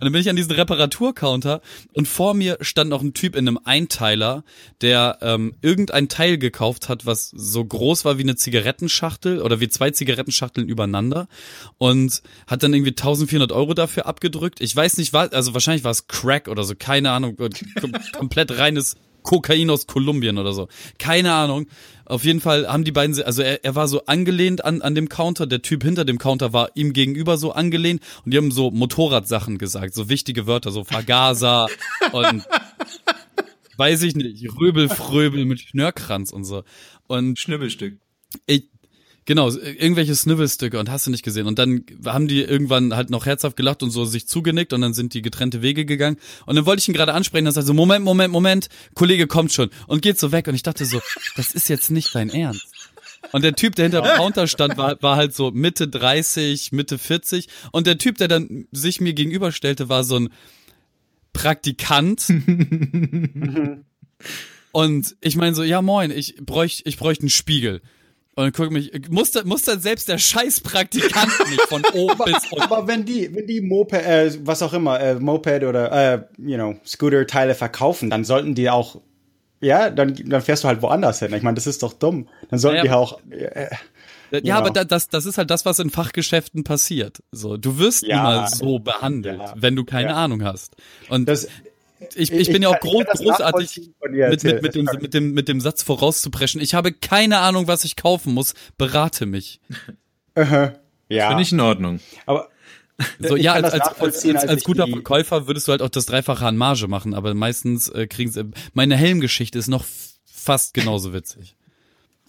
Und 0.00 0.06
dann 0.06 0.12
bin 0.12 0.22
ich 0.22 0.30
an 0.30 0.36
diesen 0.36 0.52
Reparaturcounter 0.52 1.60
und 1.92 2.08
vor 2.08 2.32
mir 2.32 2.56
stand 2.62 2.88
noch 2.88 3.02
ein 3.02 3.12
Typ 3.12 3.36
in 3.36 3.46
einem 3.46 3.58
Einteiler, 3.62 4.44
der 4.80 5.18
ähm, 5.20 5.54
irgendein 5.60 6.08
Teil 6.08 6.38
gekauft 6.38 6.88
hat, 6.88 7.04
was 7.04 7.28
so 7.28 7.62
groß 7.62 8.06
war 8.06 8.16
wie 8.16 8.22
eine 8.22 8.34
Zigarettenschachtel 8.34 9.42
oder 9.42 9.60
wie 9.60 9.68
zwei 9.68 9.90
Zigarettenschachteln 9.90 10.66
übereinander 10.66 11.28
und 11.76 12.22
hat 12.46 12.62
dann 12.62 12.72
irgendwie 12.72 12.92
1400 12.92 13.52
Euro 13.52 13.74
dafür 13.74 14.06
abgedrückt. 14.06 14.62
Ich 14.62 14.74
weiß 14.74 14.96
nicht, 14.96 15.12
was, 15.12 15.32
also 15.32 15.52
wahrscheinlich 15.52 15.84
war 15.84 15.90
es 15.90 16.08
Crack 16.08 16.48
oder 16.48 16.64
so, 16.64 16.74
keine 16.74 17.10
Ahnung, 17.10 17.36
kom 17.80 17.92
komplett 18.16 18.56
reines 18.56 18.96
Kokain 19.22 19.70
aus 19.70 19.86
Kolumbien 19.86 20.38
oder 20.38 20.52
so. 20.52 20.68
Keine 20.98 21.32
Ahnung. 21.32 21.66
Auf 22.04 22.24
jeden 22.24 22.40
Fall 22.40 22.66
haben 22.66 22.84
die 22.84 22.92
beiden, 22.92 23.22
also 23.22 23.42
er, 23.42 23.64
er 23.64 23.76
war 23.76 23.86
so 23.86 24.04
angelehnt 24.06 24.64
an, 24.64 24.82
an 24.82 24.96
dem 24.96 25.08
Counter, 25.08 25.46
der 25.46 25.62
Typ 25.62 25.84
hinter 25.84 26.04
dem 26.04 26.18
Counter 26.18 26.52
war 26.52 26.70
ihm 26.74 26.92
gegenüber 26.92 27.36
so 27.36 27.52
angelehnt 27.52 28.02
und 28.24 28.32
die 28.32 28.36
haben 28.36 28.50
so 28.50 28.70
Motorradsachen 28.72 29.58
gesagt, 29.58 29.94
so 29.94 30.08
wichtige 30.08 30.46
Wörter, 30.48 30.72
so 30.72 30.82
Vergaser 30.82 31.68
und 32.12 32.44
weiß 33.76 34.02
ich 34.02 34.16
nicht, 34.16 34.46
Röbel, 34.60 34.88
Fröbel 34.88 35.44
mit 35.44 35.60
Schnörkranz 35.60 36.32
und 36.32 36.44
so. 36.44 36.64
Und 37.06 37.38
Schnibbelstück. 37.38 37.98
ich, 38.46 38.68
genau, 39.24 39.50
irgendwelche 39.50 40.14
Snivelstücke 40.14 40.78
und 40.78 40.90
hast 40.90 41.06
du 41.06 41.10
nicht 41.10 41.22
gesehen. 41.22 41.46
Und 41.46 41.58
dann 41.58 41.84
haben 42.04 42.28
die 42.28 42.42
irgendwann 42.42 42.94
halt 42.94 43.10
noch 43.10 43.26
herzhaft 43.26 43.56
gelacht 43.56 43.82
und 43.82 43.90
so 43.90 44.04
sich 44.04 44.26
zugenickt 44.26 44.72
und 44.72 44.80
dann 44.80 44.94
sind 44.94 45.14
die 45.14 45.22
getrennte 45.22 45.62
Wege 45.62 45.84
gegangen. 45.84 46.16
Und 46.46 46.56
dann 46.56 46.66
wollte 46.66 46.80
ich 46.80 46.88
ihn 46.88 46.94
gerade 46.94 47.14
ansprechen, 47.14 47.46
sagt 47.46 47.56
er 47.56 47.62
so, 47.62 47.74
Moment, 47.74 48.04
Moment, 48.04 48.32
Moment, 48.32 48.68
Kollege 48.94 49.26
kommt 49.26 49.52
schon 49.52 49.70
und 49.86 50.02
geht 50.02 50.18
so 50.18 50.32
weg. 50.32 50.48
Und 50.48 50.54
ich 50.54 50.62
dachte 50.62 50.84
so, 50.84 51.00
das 51.36 51.54
ist 51.54 51.68
jetzt 51.68 51.90
nicht 51.90 52.14
dein 52.14 52.30
Ernst. 52.30 52.66
Und 53.32 53.44
der 53.44 53.54
Typ, 53.54 53.76
der 53.76 53.84
hinter 53.84 54.02
dem 54.02 54.16
Counter 54.16 54.46
stand, 54.46 54.76
war, 54.76 55.00
war 55.02 55.16
halt 55.16 55.34
so 55.34 55.50
Mitte 55.50 55.88
30, 55.88 56.72
Mitte 56.72 56.98
40. 56.98 57.48
Und 57.70 57.86
der 57.86 57.98
Typ, 57.98 58.18
der 58.18 58.28
dann 58.28 58.66
sich 58.72 59.00
mir 59.00 59.12
gegenüberstellte, 59.12 59.88
war 59.88 60.04
so 60.04 60.18
ein 60.18 60.30
Praktikant. 61.32 62.26
und 64.72 65.16
ich 65.20 65.36
meine 65.36 65.54
so, 65.54 65.62
ja 65.62 65.80
moin, 65.82 66.10
ich 66.10 66.36
bräuchte 66.36 66.88
ich 66.88 66.96
bräuchte 66.96 67.22
einen 67.22 67.30
Spiegel. 67.30 67.82
Und 68.40 68.46
dann 68.46 68.64
guck 68.64 68.72
mich, 68.72 68.90
muss, 69.10 69.32
muss 69.44 69.62
dann 69.62 69.80
selbst 69.80 70.08
der 70.08 70.18
scheiß 70.18 70.60
Praktikant 70.62 71.30
nicht 71.50 71.60
von 71.62 71.82
oben 71.94 72.18
bis 72.24 72.44
unten. 72.50 72.62
Aber 72.62 72.86
wenn 72.88 73.04
die, 73.04 73.34
wenn 73.34 73.46
die 73.46 73.60
Moped, 73.60 74.02
äh, 74.02 74.32
was 74.46 74.62
auch 74.62 74.72
immer, 74.72 74.98
äh, 75.00 75.14
Moped 75.16 75.62
oder, 75.64 75.92
äh, 76.14 76.22
you 76.38 76.56
know, 76.56 76.76
Scooter-Teile 76.86 77.54
verkaufen, 77.54 78.08
dann 78.10 78.24
sollten 78.24 78.54
die 78.54 78.70
auch, 78.70 79.00
ja, 79.60 79.90
dann, 79.90 80.14
dann 80.24 80.40
fährst 80.40 80.64
du 80.64 80.68
halt 80.68 80.80
woanders 80.80 81.18
hin. 81.18 81.34
Ich 81.34 81.42
meine, 81.42 81.56
das 81.56 81.66
ist 81.66 81.82
doch 81.82 81.92
dumm. 81.92 82.28
Dann 82.48 82.58
sollten 82.58 82.78
Ja, 82.78 82.82
die 82.84 82.90
auch, 82.90 83.20
äh, 83.30 83.68
Ja, 84.32 84.40
Genau. 84.40 84.54
aber 84.54 84.70
da, 84.70 84.84
das, 84.84 85.08
das 85.08 85.26
ist 85.26 85.38
halt 85.38 85.50
das, 85.50 85.66
was 85.66 85.80
in 85.80 85.90
Fachgeschäften 85.90 86.62
passiert. 86.64 87.18
So, 87.32 87.56
du 87.56 87.78
wirst 87.78 88.06
Ja. 88.06 88.16
niemals 88.16 88.58
so 88.58 88.78
behandelt, 88.78 89.38
Ja. 89.40 89.54
wenn 89.56 89.74
du 89.76 89.84
keine 89.84 90.10
Ja. 90.10 90.16
Ahnung 90.16 90.44
hast. 90.44 90.76
Und 91.08 91.28
das, 91.28 91.48
ich, 92.14 92.32
ich 92.32 92.50
bin 92.52 92.62
ja 92.62 92.68
auch 92.68 92.80
kann- 92.80 92.90
gro 92.90 92.98
kann 92.98 93.06
das 93.12 93.20
großartig 93.20 93.90
mit, 94.10 94.42
mit, 94.44 94.62
mit, 94.62 94.74
dem, 94.74 94.88
mit, 95.00 95.14
dem, 95.14 95.32
mit 95.32 95.48
dem 95.48 95.60
Satz 95.60 95.82
vorauszupreschen. 95.82 96.60
Ich 96.60 96.74
habe 96.74 96.92
keine 96.92 97.38
Ahnung, 97.38 97.66
was 97.68 97.84
ich 97.84 97.96
kaufen 97.96 98.34
muss. 98.34 98.54
Berate 98.78 99.26
mich. 99.26 99.60
ja, 100.36 100.72
Finde 101.28 101.42
ich 101.42 101.52
in 101.52 101.60
Ordnung. 101.60 102.00
aber 102.26 102.48
So, 103.18 103.36
ich 103.36 103.44
ja, 103.44 103.54
als, 103.54 103.70
das 103.70 103.80
als, 103.80 104.00
als, 104.00 104.24
als, 104.26 104.44
als 104.48 104.64
guter 104.64 104.86
Verkäufer 104.86 105.46
würdest 105.46 105.68
du 105.68 105.72
halt 105.72 105.82
auch 105.82 105.88
das 105.88 106.06
Dreifache 106.06 106.46
an 106.46 106.56
Marge 106.56 106.86
machen, 106.88 107.14
aber 107.14 107.34
meistens 107.34 107.88
äh, 107.88 108.06
kriegen 108.06 108.30
sie. 108.30 108.44
Meine 108.74 108.96
Helmgeschichte 108.96 109.58
ist 109.58 109.68
noch 109.68 109.84
fast 110.26 110.74
genauso 110.74 111.12
witzig. 111.12 111.56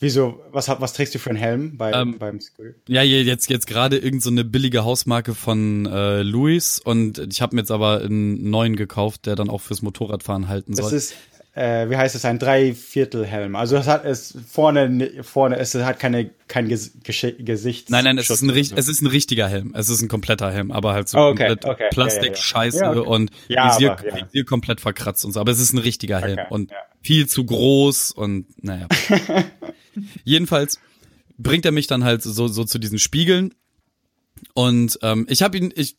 Wieso, 0.01 0.41
was, 0.51 0.67
hat- 0.67 0.81
was 0.81 0.93
trägst 0.93 1.13
du 1.15 1.19
für 1.19 1.29
einen 1.29 1.37
Helm 1.39 1.77
bei, 1.77 1.91
Ähm, 1.93 2.17
beim 2.17 2.41
Scooter? 2.41 2.71
Ja, 2.87 3.03
je- 3.03 3.21
jetzt 3.21 3.49
jetzt 3.49 3.67
gerade 3.67 3.97
irgend 3.97 4.23
so 4.23 4.31
eine 4.31 4.43
billige 4.43 4.83
Hausmarke 4.83 5.35
von 5.35 5.85
äh, 5.85 6.23
Louis 6.23 6.79
und 6.83 7.19
ich 7.31 7.41
habe 7.41 7.55
mir 7.55 7.61
jetzt 7.61 7.71
aber 7.71 8.01
einen 8.01 8.49
neuen 8.49 8.75
gekauft, 8.75 9.27
der 9.27 9.35
dann 9.35 9.49
auch 9.49 9.61
fürs 9.61 9.81
Motorradfahren 9.83 10.47
halten 10.47 10.73
Das 10.75 10.87
soll. 10.89 10.97
ist, 10.97 11.13
äh, 11.53 11.89
wie 11.89 11.97
heißt 11.97 12.15
es, 12.15 12.23
ein 12.23 12.39
Dreiviertelhelm. 12.39 13.55
Also 13.55 13.75
es 13.75 13.87
hat 13.87 14.05
es 14.05 14.37
vorne, 14.49 15.11
vorne, 15.21 15.57
es 15.57 15.75
hat 15.75 15.99
keine, 15.99 16.29
kein 16.47 16.69
Ges 16.69 16.93
Gesch 17.03 17.27
Gesichts. 17.39 17.89
Nein, 17.89 18.05
nein, 18.05 18.17
es 18.17 18.29
ist, 18.29 18.41
ein, 18.41 18.49
Schutz. 18.49 18.71
es 18.75 18.87
ist 18.87 19.01
ein 19.01 19.07
richtiger 19.07 19.49
Helm. 19.49 19.73
Es 19.75 19.89
ist 19.89 20.01
ein 20.01 20.07
kompletter 20.07 20.51
Helm, 20.51 20.71
aber 20.71 20.93
halt 20.93 21.09
so 21.09 21.17
Oh, 21.17 21.21
okay, 21.29 21.47
komplett 21.47 21.65
okay, 21.65 21.83
ja, 21.83 21.89
Plastik, 21.89 22.37
ja, 22.53 22.63
ja. 22.63 22.93
Ja, 22.93 22.99
und 23.01 23.31
Visier, 23.47 23.91
aber. 23.91 24.03
Visier 24.03 24.45
komplett 24.45 24.79
verkratzt 24.79 25.25
und 25.25 25.33
so. 25.33 25.41
Aber 25.41 25.51
es 25.51 25.59
ist 25.59 25.73
ein 25.73 25.79
richtiger 25.79 26.21
Helm 26.21 26.39
Okay, 26.39 26.47
und 26.49 26.71
viel 27.01 27.27
zu 27.27 27.45
groß 27.45 28.11
und 28.11 28.45
naja. 28.63 28.87
Jedenfalls 30.23 30.79
bringt 31.37 31.65
er 31.65 31.71
mich 31.71 31.87
dann 31.87 32.05
halt 32.05 32.21
so, 32.21 32.47
so 32.47 32.63
zu 32.63 32.79
diesen 32.79 32.99
Spiegeln 32.99 33.53
und 34.53 34.99
ähm, 35.01 35.25
ich 35.29 35.41
habe 35.41 35.57
ihn, 35.57 35.73
ich 35.75 35.95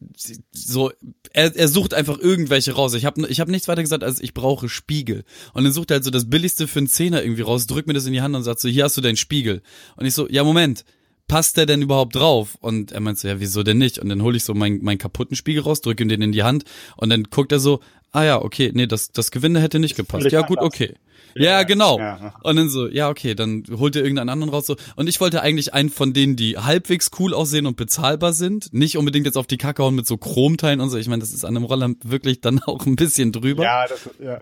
so, 0.53 0.93
er, 1.33 1.57
er 1.57 1.69
sucht 1.69 1.95
einfach 1.95 2.19
irgendwelche 2.19 2.73
raus. 2.73 2.95
Ich 2.95 3.05
habe 3.05 3.27
ich 3.29 3.41
hab 3.41 3.49
nichts 3.49 3.69
weiter 3.69 3.83
gesagt, 3.83 4.05
als 4.05 4.21
ich 4.21 4.35
brauche 4.35 4.69
Spiegel. 4.69 5.25
Und 5.55 5.65
dann 5.65 5.73
sucht 5.73 5.91
er 5.91 5.97
halt 5.97 6.05
so 6.05 6.11
das 6.11 6.29
Billigste 6.29 6.69
für 6.69 6.81
einen 6.81 6.89
Zehner 6.89 7.23
irgendwie 7.23 7.43
raus, 7.43 7.67
drückt 7.67 7.89
mir 7.89 7.95
das 7.95 8.07
in 8.07 8.13
die 8.13 8.21
Hand 8.21 8.35
und 8.35 8.43
sagt 8.43 8.61
so, 8.61 8.69
hier 8.69 8.85
hast 8.85 8.97
du 8.97 9.01
deinen 9.01 9.17
Spiegel. 9.17 9.63
Und 9.97 10.07
ich 10.07 10.15
so, 10.15 10.29
ja 10.29 10.45
Moment, 10.45 10.85
passt 11.29 11.57
der 11.57 11.67
denn 11.67 11.83
überhaupt 11.83 12.15
drauf? 12.15 12.57
Und 12.61 12.93
er 12.93 13.01
meint 13.01 13.19
so, 13.19 13.29
ja 13.29 13.41
wieso 13.41 13.63
denn 13.63 13.79
nicht? 13.79 13.99
Und 13.99 14.09
dann 14.09 14.23
hole 14.23 14.37
ich 14.37 14.45
so 14.45 14.55
meinen 14.55 14.83
meinen 14.83 14.99
kaputten 14.99 15.37
Spiegel 15.37 15.63
raus, 15.63 15.81
drücke 15.81 16.03
ihm 16.03 16.09
den 16.09 16.23
in 16.23 16.33
die 16.33 16.43
Hand 16.43 16.65
und 16.97 17.11
dann 17.11 17.25
guckt 17.25 17.53
er 17.53 17.61
so, 17.61 17.81
ah 18.13 18.25
ja, 18.25 18.43
okay, 18.43 18.71
nee, 18.75 18.87
das, 18.87 19.13
das 19.13 19.31
Gewinde 19.31 19.61
hätte 19.61 19.79
nicht 19.79 19.97
gepasst. 19.97 20.31
Ja 20.31 20.43
gut, 20.43 20.59
okay. 20.59 20.95
Ja, 21.35 21.63
genau. 21.63 21.99
ja. 21.99 22.35
Und 22.43 22.57
dann 22.57 22.69
so, 22.69 22.89
ja, 22.89 23.09
okay, 23.09 23.35
dann 23.35 23.65
holt 23.71 23.97
ihr 23.97 24.03
irgendeinen 24.03 24.29
anderen 24.29 24.53
raus. 24.53 24.67
So. 24.67 24.77
Und 24.97 25.09
ich 25.09 25.21
wollte 25.21 25.43
eigentlich 25.43 25.75
einen 25.75 25.91
von 25.91 26.13
denen, 26.13 26.37
die 26.37 26.59
halbwegs 26.59 27.11
cool 27.19 27.35
aussehen 27.35 27.67
und 27.67 27.77
bezahlbar 27.77 28.33
sind. 28.33 28.73
Nicht 28.73 28.97
unbedingt 28.97 29.27
jetzt 29.27 29.37
auf 29.37 29.47
die 29.47 29.59
Kacke 29.59 29.83
hauen 29.83 29.95
mit 29.95 30.07
so 30.07 30.17
Chromteilen 30.17 30.81
und 30.81 30.91
so. 30.91 30.97
Ich 30.97 31.09
meine, 31.09 31.21
das 31.21 31.33
ist 31.33 31.45
an 31.45 31.57
einem 31.57 31.65
Roller 31.65 31.91
wirklich 32.03 32.41
dann 32.41 32.61
auch 32.67 32.87
ein 32.87 32.97
bisschen 32.97 33.33
drüber. 33.33 33.65
Ja, 33.65 33.87
das, 33.87 34.09
ja. 34.23 34.41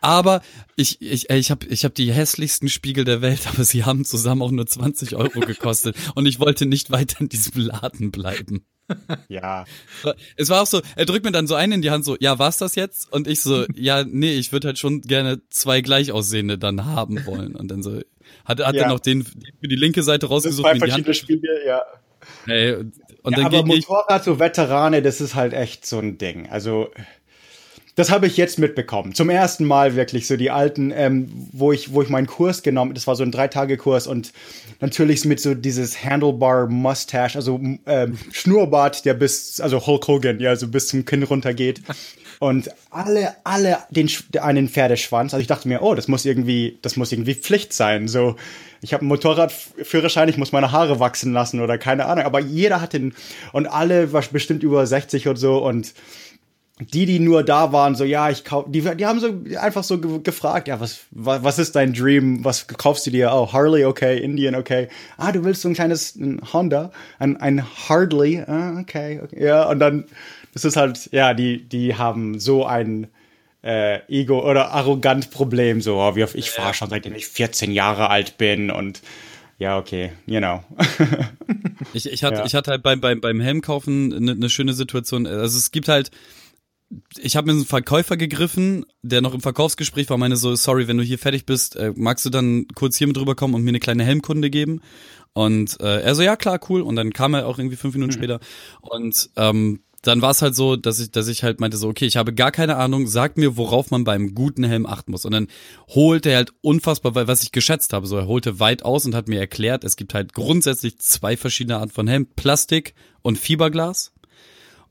Aber 0.00 0.42
ich, 0.76 1.00
ich, 1.00 1.30
ich 1.30 1.50
habe 1.50 1.66
ich 1.66 1.84
hab 1.84 1.94
die 1.94 2.12
hässlichsten 2.12 2.68
Spiegel 2.68 3.04
der 3.04 3.22
Welt, 3.22 3.40
aber 3.46 3.64
sie 3.64 3.84
haben 3.84 4.04
zusammen 4.04 4.42
auch 4.42 4.50
nur 4.50 4.66
20 4.66 5.16
Euro 5.16 5.40
gekostet. 5.40 5.96
und 6.14 6.26
ich 6.26 6.38
wollte 6.40 6.66
nicht 6.66 6.90
weiter 6.90 7.20
in 7.20 7.28
diesem 7.28 7.60
Laden 7.62 8.10
bleiben. 8.10 8.64
Ja. 9.28 9.64
Es 10.36 10.48
war 10.48 10.62
auch 10.62 10.66
so, 10.66 10.80
er 10.94 11.06
drückt 11.06 11.24
mir 11.24 11.32
dann 11.32 11.48
so 11.48 11.56
einen 11.56 11.72
in 11.72 11.82
die 11.82 11.90
Hand, 11.90 12.04
so, 12.04 12.16
ja, 12.20 12.38
war's 12.38 12.58
das 12.58 12.76
jetzt? 12.76 13.12
Und 13.12 13.26
ich 13.26 13.40
so, 13.42 13.64
ja, 13.74 14.04
nee, 14.04 14.34
ich 14.34 14.52
würde 14.52 14.68
halt 14.68 14.78
schon 14.78 15.02
gerne 15.02 15.40
zwei 15.50 15.80
gleich 15.80 16.12
aussehende 16.12 16.56
dann 16.56 16.84
haben 16.84 17.26
wollen. 17.26 17.56
Und 17.56 17.68
dann 17.70 17.82
so, 17.82 18.00
hat, 18.44 18.64
hat 18.64 18.74
Ja. 18.76 18.82
er 18.82 18.88
noch 18.88 19.00
den, 19.00 19.24
den 19.24 19.52
für 19.60 19.68
die 19.68 19.76
linke 19.76 20.02
Seite 20.04 20.26
Das 20.26 20.30
rausgesucht, 20.30 20.66
zwei 20.70 20.86
die 20.86 20.92
Hand 20.92 21.04
verschiedene 21.04 21.14
Spiegel, 21.14 21.60
ja. 21.66 21.82
ey, 22.46 22.74
und, 22.74 22.94
und 23.22 23.32
ja 23.32 23.38
dann 23.38 23.46
aber 23.46 23.64
Motorrad, 23.66 24.22
so 24.22 24.38
Veterane, 24.38 25.02
das 25.02 25.20
ist 25.20 25.34
halt 25.34 25.52
echt 25.52 25.84
so 25.84 25.98
ein 25.98 26.16
Ding. 26.18 26.48
Also, 26.48 26.90
das 27.96 28.10
habe 28.10 28.26
ich 28.26 28.36
jetzt 28.36 28.58
mitbekommen. 28.58 29.14
Zum 29.14 29.30
ersten 29.30 29.64
Mal 29.64 29.96
wirklich 29.96 30.26
so 30.26 30.36
die 30.36 30.50
alten, 30.50 30.92
ähm, 30.94 31.28
wo 31.52 31.72
ich, 31.72 31.94
wo 31.94 32.02
ich 32.02 32.10
meinen 32.10 32.26
Kurs 32.26 32.62
genommen, 32.62 32.92
das 32.92 33.06
war 33.06 33.16
so 33.16 33.22
ein 33.22 33.32
Drei-Tage-Kurs 33.32 34.06
und 34.06 34.32
natürlich 34.80 35.24
mit 35.24 35.40
so 35.40 35.54
dieses 35.54 36.04
Handlebar 36.04 36.68
Mustache, 36.68 37.36
also 37.36 37.58
ähm, 37.86 38.18
Schnurrbart, 38.32 39.06
der 39.06 39.14
bis, 39.14 39.60
also 39.62 39.86
Hulk 39.86 40.06
Hogan, 40.08 40.40
ja, 40.40 40.54
so 40.56 40.68
bis 40.68 40.88
zum 40.88 41.06
Kinn 41.06 41.22
runtergeht. 41.22 41.80
Und 42.38 42.70
alle, 42.90 43.34
alle 43.44 43.78
den, 43.88 44.10
einen 44.42 44.68
Pferdeschwanz. 44.68 45.32
Also 45.32 45.40
ich 45.40 45.46
dachte 45.46 45.66
mir, 45.68 45.80
oh, 45.80 45.94
das 45.94 46.06
muss 46.06 46.26
irgendwie, 46.26 46.78
das 46.82 46.96
muss 46.96 47.10
irgendwie 47.12 47.34
Pflicht 47.34 47.72
sein. 47.72 48.08
So, 48.08 48.36
ich 48.82 48.92
habe 48.92 49.00
einen 49.00 49.08
Motorradführerschein, 49.08 50.28
ich 50.28 50.36
muss 50.36 50.52
meine 50.52 50.70
Haare 50.70 51.00
wachsen 51.00 51.32
lassen 51.32 51.60
oder 51.60 51.78
keine 51.78 52.04
Ahnung. 52.04 52.26
Aber 52.26 52.40
jeder 52.40 52.82
hat 52.82 52.92
den 52.92 53.14
und 53.52 53.66
alle 53.66 54.12
war 54.12 54.22
bestimmt 54.30 54.62
über 54.62 54.86
60 54.86 55.28
und 55.28 55.36
so 55.36 55.64
und 55.64 55.94
die, 56.78 57.06
die 57.06 57.20
nur 57.20 57.42
da 57.42 57.72
waren, 57.72 57.94
so, 57.94 58.04
ja, 58.04 58.28
ich 58.28 58.44
kauf, 58.44 58.66
die, 58.68 58.82
die 58.82 59.06
haben 59.06 59.18
so 59.18 59.34
einfach 59.58 59.82
so 59.82 59.98
ge 59.98 60.20
gefragt, 60.22 60.68
ja, 60.68 60.78
was, 60.78 61.00
was, 61.10 61.42
was 61.42 61.58
ist 61.58 61.74
dein 61.74 61.94
Dream? 61.94 62.44
Was 62.44 62.66
kaufst 62.66 63.06
du 63.06 63.10
dir? 63.10 63.30
Oh, 63.32 63.50
Harley, 63.50 63.86
okay, 63.86 64.18
Indian, 64.18 64.54
okay. 64.54 64.88
Ah, 65.16 65.32
du 65.32 65.42
willst 65.42 65.62
so 65.62 65.68
ein 65.68 65.74
kleines 65.74 66.16
ein 66.16 66.40
Honda, 66.52 66.92
ein, 67.18 67.38
ein 67.38 67.64
Harley, 67.64 68.42
ah, 68.46 68.78
okay, 68.78 69.20
okay. 69.24 69.42
Ja, 69.42 69.64
und 69.68 69.78
dann, 69.78 70.04
das 70.52 70.66
ist 70.66 70.76
halt, 70.76 71.08
ja, 71.12 71.32
die, 71.32 71.66
die 71.66 71.94
haben 71.94 72.38
so 72.38 72.66
ein 72.66 73.06
äh, 73.62 74.00
Ego 74.08 74.48
oder 74.48 74.72
arrogant 74.72 75.30
Problem, 75.30 75.80
so, 75.80 75.96
oh, 75.96 76.14
wie 76.14 76.24
auf, 76.24 76.34
ich 76.34 76.50
fahre 76.50 76.74
schon 76.74 76.90
seitdem 76.90 77.14
ich 77.14 77.26
14 77.26 77.72
Jahre 77.72 78.10
alt 78.10 78.36
bin 78.36 78.70
und 78.70 79.00
ja, 79.58 79.78
okay, 79.78 80.12
you 80.26 80.40
know. 80.40 80.62
ich, 81.94 82.04
ich, 82.12 82.22
hatte, 82.22 82.40
ja. 82.40 82.44
ich 82.44 82.54
hatte 82.54 82.70
halt 82.72 82.82
beim, 82.82 83.00
beim, 83.00 83.22
beim 83.22 83.40
Helmkaufen 83.40 84.12
eine 84.12 84.34
ne 84.34 84.50
schöne 84.50 84.74
Situation. 84.74 85.26
Also 85.26 85.56
es 85.56 85.70
gibt 85.70 85.88
halt, 85.88 86.10
ich 87.18 87.36
habe 87.36 87.46
mir 87.46 87.52
einen 87.52 87.64
Verkäufer 87.64 88.16
gegriffen, 88.16 88.84
der 89.02 89.20
noch 89.20 89.34
im 89.34 89.40
Verkaufsgespräch 89.40 90.08
war, 90.10 90.18
meine 90.18 90.36
so, 90.36 90.54
sorry, 90.54 90.86
wenn 90.88 90.96
du 90.96 91.02
hier 91.02 91.18
fertig 91.18 91.46
bist, 91.46 91.76
äh, 91.76 91.92
magst 91.96 92.24
du 92.24 92.30
dann 92.30 92.66
kurz 92.74 92.96
hier 92.96 93.06
mit 93.06 93.18
rüberkommen 93.18 93.54
und 93.54 93.62
mir 93.62 93.70
eine 93.70 93.80
kleine 93.80 94.04
Helmkunde 94.04 94.50
geben? 94.50 94.80
Und 95.32 95.80
äh, 95.80 96.00
er 96.00 96.14
so, 96.14 96.22
ja 96.22 96.36
klar, 96.36 96.60
cool. 96.70 96.80
Und 96.80 96.96
dann 96.96 97.12
kam 97.12 97.34
er 97.34 97.46
auch 97.46 97.58
irgendwie 97.58 97.76
fünf 97.76 97.94
Minuten 97.94 98.12
mhm. 98.12 98.18
später. 98.18 98.40
Und 98.80 99.30
ähm, 99.36 99.80
dann 100.06 100.22
war 100.22 100.30
es 100.30 100.42
halt 100.42 100.54
so, 100.54 100.76
dass 100.76 101.00
ich, 101.00 101.10
dass 101.10 101.28
ich 101.28 101.42
halt 101.42 101.60
meinte 101.60 101.76
so, 101.76 101.88
okay, 101.88 102.06
ich 102.06 102.16
habe 102.16 102.32
gar 102.32 102.52
keine 102.52 102.76
Ahnung, 102.76 103.06
sag 103.06 103.36
mir, 103.36 103.56
worauf 103.56 103.90
man 103.90 104.04
beim 104.04 104.34
guten 104.34 104.64
Helm 104.64 104.86
achten 104.86 105.10
muss. 105.10 105.24
Und 105.24 105.32
dann 105.32 105.48
holte 105.88 106.30
er 106.30 106.36
halt 106.36 106.52
unfassbar, 106.60 107.14
weil 107.14 107.28
was 107.28 107.42
ich 107.42 107.52
geschätzt 107.52 107.92
habe, 107.92 108.06
so 108.06 108.16
er 108.16 108.26
holte 108.26 108.60
weit 108.60 108.84
aus 108.84 109.04
und 109.04 109.14
hat 109.14 109.28
mir 109.28 109.40
erklärt, 109.40 109.84
es 109.84 109.96
gibt 109.96 110.14
halt 110.14 110.32
grundsätzlich 110.32 110.98
zwei 110.98 111.36
verschiedene 111.36 111.78
Arten 111.78 111.92
von 111.92 112.06
Helm, 112.06 112.26
Plastik 112.36 112.94
und 113.22 113.38
Fiberglas. 113.38 114.12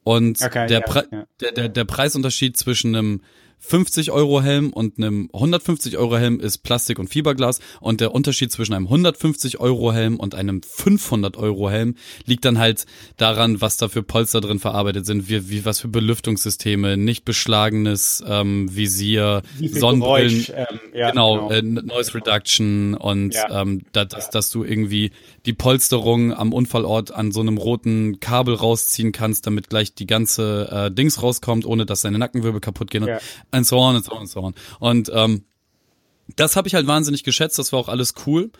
Und 0.06 0.40
okay, 0.44 0.68
der, 0.68 0.84
ja, 0.88 1.04
ja. 1.12 1.26
Der, 1.42 1.52
der, 1.52 1.70
der 1.70 1.84
Preisunterschied 1.84 2.56
zwischen 2.56 2.96
einem 2.96 3.22
50 3.58 4.12
Euro 4.12 4.44
Helm 4.44 4.72
und 4.72 4.98
einem 4.98 5.30
150 5.34 5.98
Euro 5.98 6.18
Helm 6.18 6.40
ist 6.40 6.60
Plastik 6.60 7.00
und 7.00 7.08
Fiberglas 7.08 7.60
und 7.80 8.00
der 8.00 8.14
Unterschied 8.14 8.52
zwischen 8.52 8.76
einem 8.76 8.86
150 8.86 9.60
Euro 9.60 9.92
Helm 9.92 10.18
und 10.18 10.36
einem 10.36 10.62
500 10.62 11.36
Euro 11.38 11.72
Helm 11.72 11.96
liegt 12.26 12.46
dann 12.46 12.60
halt 12.60 12.86
daran, 13.18 13.62
was 13.62 13.78
da 13.78 13.88
für 13.88 14.04
Polster 14.04 14.42
drin 14.42 14.60
verarbeitet 14.60 15.08
sind, 15.08 15.30
wie, 15.30 15.50
wie 15.50 15.66
was 15.66 15.80
für 15.80 15.88
Belüftungssysteme, 15.88 16.98
nicht 16.98 17.26
beschlagenes 17.26 18.24
ähm, 18.28 18.70
Visier, 18.76 19.42
Sonnenbrillen, 19.60 20.46
ähm, 20.54 20.66
ja, 20.94 21.10
genau, 21.10 21.48
genau. 21.48 21.52
Äh, 21.52 21.62
Noise 21.64 22.14
Reduction 22.14 22.94
und 22.94 23.34
ja. 23.34 23.62
ähm, 23.62 23.82
da, 23.94 24.06
dass, 24.06 24.30
dass 24.30 24.52
du 24.52 24.64
irgendwie 24.64 25.10
die 25.46 25.54
Polsterung 25.54 26.34
am 26.34 26.54
Unfallort 26.54 27.12
an 27.12 27.32
so 27.32 27.42
einem 27.42 27.58
roten 27.58 28.20
Kabel 28.20 28.56
rausziehen 28.56 29.12
kannst, 29.12 29.48
damit 29.48 29.70
gleich 29.70 29.94
die 29.94 30.08
ganze 30.08 30.70
äh, 30.72 30.92
Dings 30.92 31.22
rauskommt, 31.22 31.66
ohne 31.66 31.86
dass 31.86 32.02
deine 32.02 32.18
Nackenwirbel 32.18 32.62
kaputt 32.62 32.92
gehen. 32.92 33.06
Ja 33.06 33.20
and 33.52 33.66
so 33.66 33.80
on 33.80 33.96
and 33.96 34.06
so 34.06 34.12
on 34.12 34.20
and 34.20 34.30
so 34.30 34.40
on. 34.42 34.54
Und 34.80 35.12
ähm, 35.14 35.44
das 36.36 36.56
habe 36.56 36.68
ich 36.68 36.76
halt 36.76 36.88
wahnsinnig 36.88 37.24
geschätzt, 37.24 37.60
das 37.60 37.72
war 37.72 37.80
auch 37.80 37.90
alles 37.90 38.14
cool. 38.26 38.52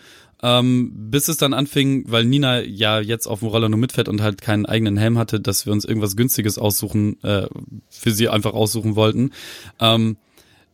Ähm, 0.44 0.92
bis 1.10 1.30
es 1.30 1.38
dann 1.38 1.54
anfing, 1.54 2.04
weil 2.08 2.26
Nina 2.26 2.62
ja 2.62 3.00
jetzt 3.00 3.26
auf 3.26 3.40
dem 3.40 3.48
Roller 3.48 3.70
nur 3.70 3.80
mitfährt 3.80 4.10
und 4.10 4.22
halt 4.22 4.42
keinen 4.42 4.66
eigenen 4.66 4.98
Helm 4.98 5.18
hatte, 5.18 5.40
dass 5.40 5.66
wir 5.66 5.72
uns 5.72 5.86
irgendwas 5.86 6.18
Günstiges 6.18 6.58
aussuchen, 6.58 7.24
äh, 7.24 7.48
für 7.90 8.12
sie 8.12 8.28
einfach 8.28 8.54
aussuchen 8.54 8.96
wollten. 8.96 9.32
Ähm, 9.80 10.18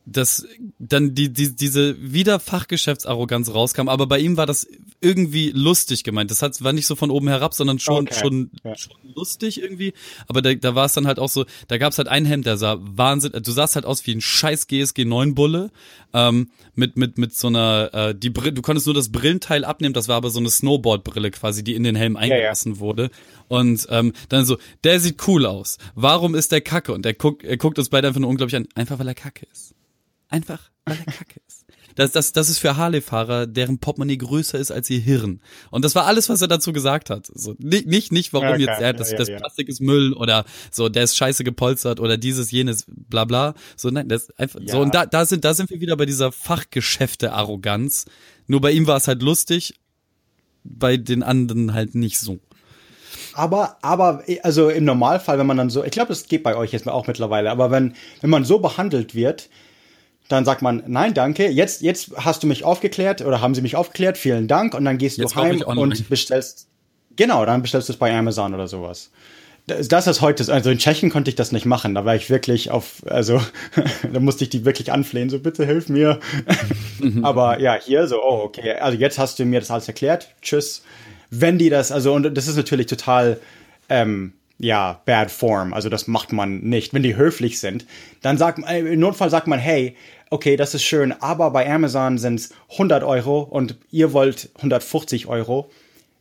dass 0.06 0.46
dann 0.80 1.14
die, 1.14 1.32
die, 1.32 1.56
diese 1.56 1.96
wieder 2.02 2.40
Fachgeschäftsarroganz 2.40 3.54
rauskam, 3.54 3.88
aber 3.88 4.08
bei 4.08 4.20
ihm 4.20 4.38
war 4.38 4.46
das 4.46 4.68
irgendwie 5.00 5.52
lustig 5.52 6.04
gemeint. 6.04 6.32
Das 6.32 6.42
hat, 6.42 6.62
war 6.64 6.74
nicht 6.74 6.86
so 6.86 6.96
von 6.96 7.12
oben 7.12 7.28
herab, 7.28 7.54
sondern 7.54 7.80
schon, 7.80 8.08
okay. 8.08 8.20
schon, 8.20 8.52
ja. 8.64 8.76
schon 8.76 8.96
lustig 9.16 9.62
irgendwie. 9.62 9.94
Aber 10.28 10.42
da, 10.42 10.54
da 10.54 10.76
war 10.76 10.86
es 10.86 10.94
dann 10.94 11.08
halt 11.08 11.20
auch 11.20 11.30
so, 11.30 11.46
da 11.68 11.78
gab 11.78 11.92
es 11.92 11.98
halt 11.98 12.08
ein 12.08 12.26
Hemd, 12.26 12.46
der 12.46 12.58
sah 12.58 12.78
Wahnsinn, 12.80 13.32
du 13.32 13.52
sahst 13.52 13.76
halt 13.76 13.86
aus 13.86 14.06
wie 14.06 14.14
ein 14.14 14.22
scheiß 14.22 14.68
GSG 14.68 15.06
9 15.06 15.36
Bulle, 15.36 15.72
ähm, 16.14 16.52
mit, 16.76 16.98
mit, 16.98 17.18
mit 17.18 17.36
so 17.36 17.48
einer, 17.48 17.90
äh, 17.94 18.16
die 18.16 18.30
Brille, 18.30 18.54
du 18.54 18.62
konntest 18.62 18.88
nur 18.88 18.96
das 18.96 19.12
Brillenteil 19.12 19.66
abnehmen, 19.66 19.94
das 19.94 20.08
war 20.08 20.18
aber 20.18 20.30
so 20.30 20.40
eine 20.40 20.50
Snowboard-Brille 20.50 21.32
quasi, 21.32 21.64
die 21.64 21.76
in 21.76 21.84
den 21.84 21.96
Helm 21.96 22.16
eingelassen 22.16 22.74
ja, 22.74 22.76
ja. 22.76 22.80
wurde. 22.82 23.12
Und 23.48 23.88
ähm, 23.90 24.14
dann 24.30 24.46
so, 24.46 24.58
der 24.84 25.00
sieht 25.00 25.28
cool 25.28 25.46
aus. 25.46 25.78
Warum 25.96 26.36
ist 26.36 26.52
der 26.52 26.62
Kacke? 26.62 26.94
Und 26.94 27.06
er 27.06 27.14
guckt, 27.14 27.44
er 27.44 27.58
guckt 27.58 27.78
uns 27.80 27.90
beide 27.90 28.08
einfach 28.08 28.22
nur 28.22 28.30
unglaublich 28.30 28.56
an, 28.56 28.68
einfach 28.76 29.00
weil 29.00 29.08
er 29.08 29.16
Kacke 29.16 29.46
ist. 29.52 29.76
Einfach, 30.32 30.72
weil 30.86 30.98
er 31.06 31.14
kacke 31.14 31.40
ist. 31.48 31.66
Das, 31.96 32.12
das, 32.14 32.32
das 32.32 32.50
ist 32.50 32.60
für 32.60 32.78
Harley-Fahrer, 32.78 33.48
deren 33.48 33.80
Portemonnaie 33.80 34.18
größer 34.18 34.58
ist 34.58 34.72
als 34.72 34.90
ihr 34.90 35.00
Hirn. 35.00 35.42
Und 35.72 35.84
das 35.84 35.94
war 35.94 36.06
alles, 36.06 36.30
was 36.30 36.42
er 36.42 36.48
dazu 36.48 36.72
gesagt 36.72 37.10
hat. 37.10 37.28
So, 37.34 37.54
nicht, 37.60 37.86
nicht, 37.86 38.12
nicht 38.14 38.34
warum 38.34 38.48
okay, 38.48 38.62
jetzt 38.62 38.82
er, 38.82 38.94
das, 38.94 39.12
ja, 39.12 39.18
das 39.18 39.28
Plastik 39.28 39.68
ist 39.68 39.82
Müll 39.82 40.14
oder 40.14 40.46
so, 40.72 40.88
der 40.88 41.04
ist 41.04 41.18
scheiße 41.18 41.44
gepolstert 41.44 42.00
oder 42.00 42.18
dieses, 42.18 42.50
jenes, 42.50 42.86
bla 42.88 43.26
bla. 43.26 43.56
So, 43.76 43.90
nein, 43.90 44.08
das 44.08 44.24
ist 44.24 44.40
einfach, 44.40 44.62
ja. 44.62 44.72
so, 44.72 44.80
und 44.80 44.96
da, 44.96 45.06
da 45.06 45.26
sind, 45.26 45.44
da 45.44 45.54
sind 45.54 45.70
wir 45.70 45.82
wieder 45.82 45.98
bei 45.98 46.06
dieser 46.06 46.32
Fachgeschäfte-Arroganz. 46.32 48.06
Nur 48.48 48.62
bei 48.62 48.72
ihm 48.72 48.88
war 48.88 48.98
es 48.98 49.10
halt 49.10 49.22
lustig, 49.22 49.76
bei 50.64 50.96
den 50.96 51.24
anderen 51.24 51.74
halt 51.74 51.94
nicht 51.94 52.20
so. 52.20 52.40
Aber, 53.34 53.78
aber, 53.82 54.24
also 54.44 54.70
im 54.70 54.86
Normalfall, 54.86 55.40
wenn 55.40 55.48
man 55.48 55.58
dann 55.58 55.70
so, 55.70 55.84
ich 55.84 55.92
glaube, 55.92 56.10
das 56.10 56.28
geht 56.28 56.44
bei 56.44 56.56
euch 56.56 56.72
jetzt 56.72 56.88
auch 56.88 57.08
mittlerweile, 57.08 57.52
aber 57.52 57.72
wenn, 57.72 57.96
wenn 58.22 58.30
man 58.30 58.46
so 58.46 58.60
behandelt 58.60 59.16
wird, 59.16 59.50
dann 60.28 60.46
sagt 60.46 60.62
man, 60.62 60.84
nein, 60.88 61.14
danke, 61.14 61.50
jetzt, 61.50 61.82
jetzt 61.82 62.12
hast 62.16 62.44
du 62.44 62.48
mich 62.48 62.64
aufgeklärt 62.64 63.22
oder 63.22 63.42
haben 63.42 63.54
sie 63.54 63.62
mich 63.62 63.76
aufgeklärt, 63.76 64.18
vielen 64.18 64.48
Dank. 64.48 64.74
Und 64.74 64.86
dann 64.86 64.98
gehst 64.98 65.18
jetzt 65.18 65.36
du 65.36 65.42
heim 65.42 65.62
und 65.62 66.10
bestellst, 66.10 66.68
genau, 67.16 67.46
dann 67.46 67.62
bestellst 67.62 67.90
du 67.90 67.94
es 67.94 68.00
bei 68.00 68.18
Amazon 68.18 68.54
oder 68.54 68.68
sowas. 68.68 69.12
Das, 69.68 69.88
das 69.88 70.08
ist 70.08 70.22
heute, 70.22 70.52
also 70.52 70.70
in 70.70 70.78
Tschechien 70.78 71.12
konnte 71.12 71.30
ich 71.30 71.36
das 71.36 71.52
nicht 71.52 71.66
machen. 71.66 71.94
Da 71.94 72.06
war 72.06 72.16
ich 72.16 72.30
wirklich 72.30 72.72
auf, 72.72 73.04
also 73.06 73.42
da 74.12 74.20
musste 74.20 74.44
ich 74.44 74.50
die 74.50 74.66
wirklich 74.66 74.92
anflehen, 74.92 75.30
so 75.30 75.40
bitte 75.40 75.66
hilf 75.66 75.90
mir. 75.90 76.20
Aber 77.22 77.60
ja, 77.60 77.76
hier 77.76 78.08
so, 78.08 78.24
oh, 78.24 78.42
okay, 78.44 78.74
also 78.74 78.98
jetzt 78.98 79.20
hast 79.20 79.38
du 79.38 79.46
mir 79.46 79.60
das 79.60 79.72
alles 79.72 79.88
erklärt, 79.88 80.34
tschüss. 80.42 80.84
Wenn 81.30 81.58
die 81.58 81.70
das, 81.70 81.92
also, 81.92 82.14
und 82.14 82.36
das 82.36 82.48
ist 82.48 82.58
natürlich 82.58 82.88
total, 82.88 83.40
ähm, 83.88 84.34
ja, 84.62 85.02
bad 85.06 85.32
form. 85.32 85.74
Also 85.74 85.90
das 85.90 86.08
macht 86.08 86.32
man 86.32 86.60
nicht. 86.60 86.94
Wenn 86.94 87.04
die 87.04 87.16
höflich 87.16 87.60
sind, 87.60 87.86
dann 88.22 88.38
sagt 88.38 88.60
man, 88.60 88.74
im 88.76 89.00
Notfall 89.00 89.30
sagt 89.30 89.48
man, 89.48 89.60
hey, 89.60 89.96
okay, 90.30 90.56
das 90.56 90.74
ist 90.74 90.84
schön, 90.84 91.12
aber 91.20 91.52
bei 91.52 91.70
Amazon 91.70 92.18
sind 92.18 92.36
es 92.36 92.54
100 92.72 93.04
Euro 93.04 93.42
und 93.42 93.76
ihr 93.92 94.14
wollt 94.14 94.50
150 94.58 95.28
Euro. 95.28 95.70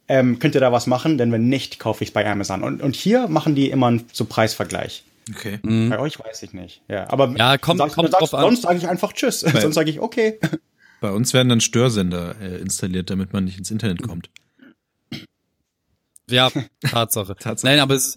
Ähm, 0.09 0.41
könnt 0.41 0.55
ihr 0.57 0.61
da 0.61 0.73
was 0.73 0.87
machen? 0.87 1.19
Denn 1.19 1.31
wenn 1.31 1.49
nicht, 1.49 1.79
kaufe 1.79 2.03
ich 2.03 2.11
es 2.11 2.13
bei 2.13 2.29
Amazon. 2.29 2.65
Und, 2.65 2.83
und 2.83 2.97
hier 2.97 3.29
machen 3.29 3.55
die 3.55 3.71
immer 3.71 3.87
einen 3.87 4.07
so 4.13 4.25
Preisvergleich. 4.25 5.05
Okay. 5.31 5.61
Mhm. 5.63 5.91
Bei 5.91 6.01
euch 6.01 6.19
weiß 6.19 6.43
ich 6.43 6.53
nicht. 6.53 6.83
Ja, 6.89 7.09
aber 7.11 7.33
ja, 7.37 7.59
kommt, 7.59 7.79
sagst, 7.79 7.95
kommt 7.95 8.13
drauf 8.13 8.35
an. 8.35 8.41
sonst 8.41 8.63
sage 8.63 8.79
ich 8.79 8.89
einfach 8.89 9.13
Tschüss. 9.13 9.45
Bei, 9.45 9.61
sonst 9.61 9.77
sage 9.77 9.91
ich 9.91 10.01
okay. 10.01 10.41
Bei 11.01 11.13
uns 11.13 11.33
werden 11.33 11.49
dann 11.49 11.61
Störsender 11.61 12.35
äh, 12.43 12.57
installiert, 12.57 13.11
damit 13.11 13.33
man 13.33 13.45
nicht 13.45 13.59
ins 13.59 13.71
Internet 13.71 14.03
kommt. 14.03 14.29
Ja, 16.31 16.51
Tatsache. 16.81 17.37
Tatsache. 17.39 17.67
Nein, 17.67 17.81
aber 17.81 17.95
es, 17.95 18.17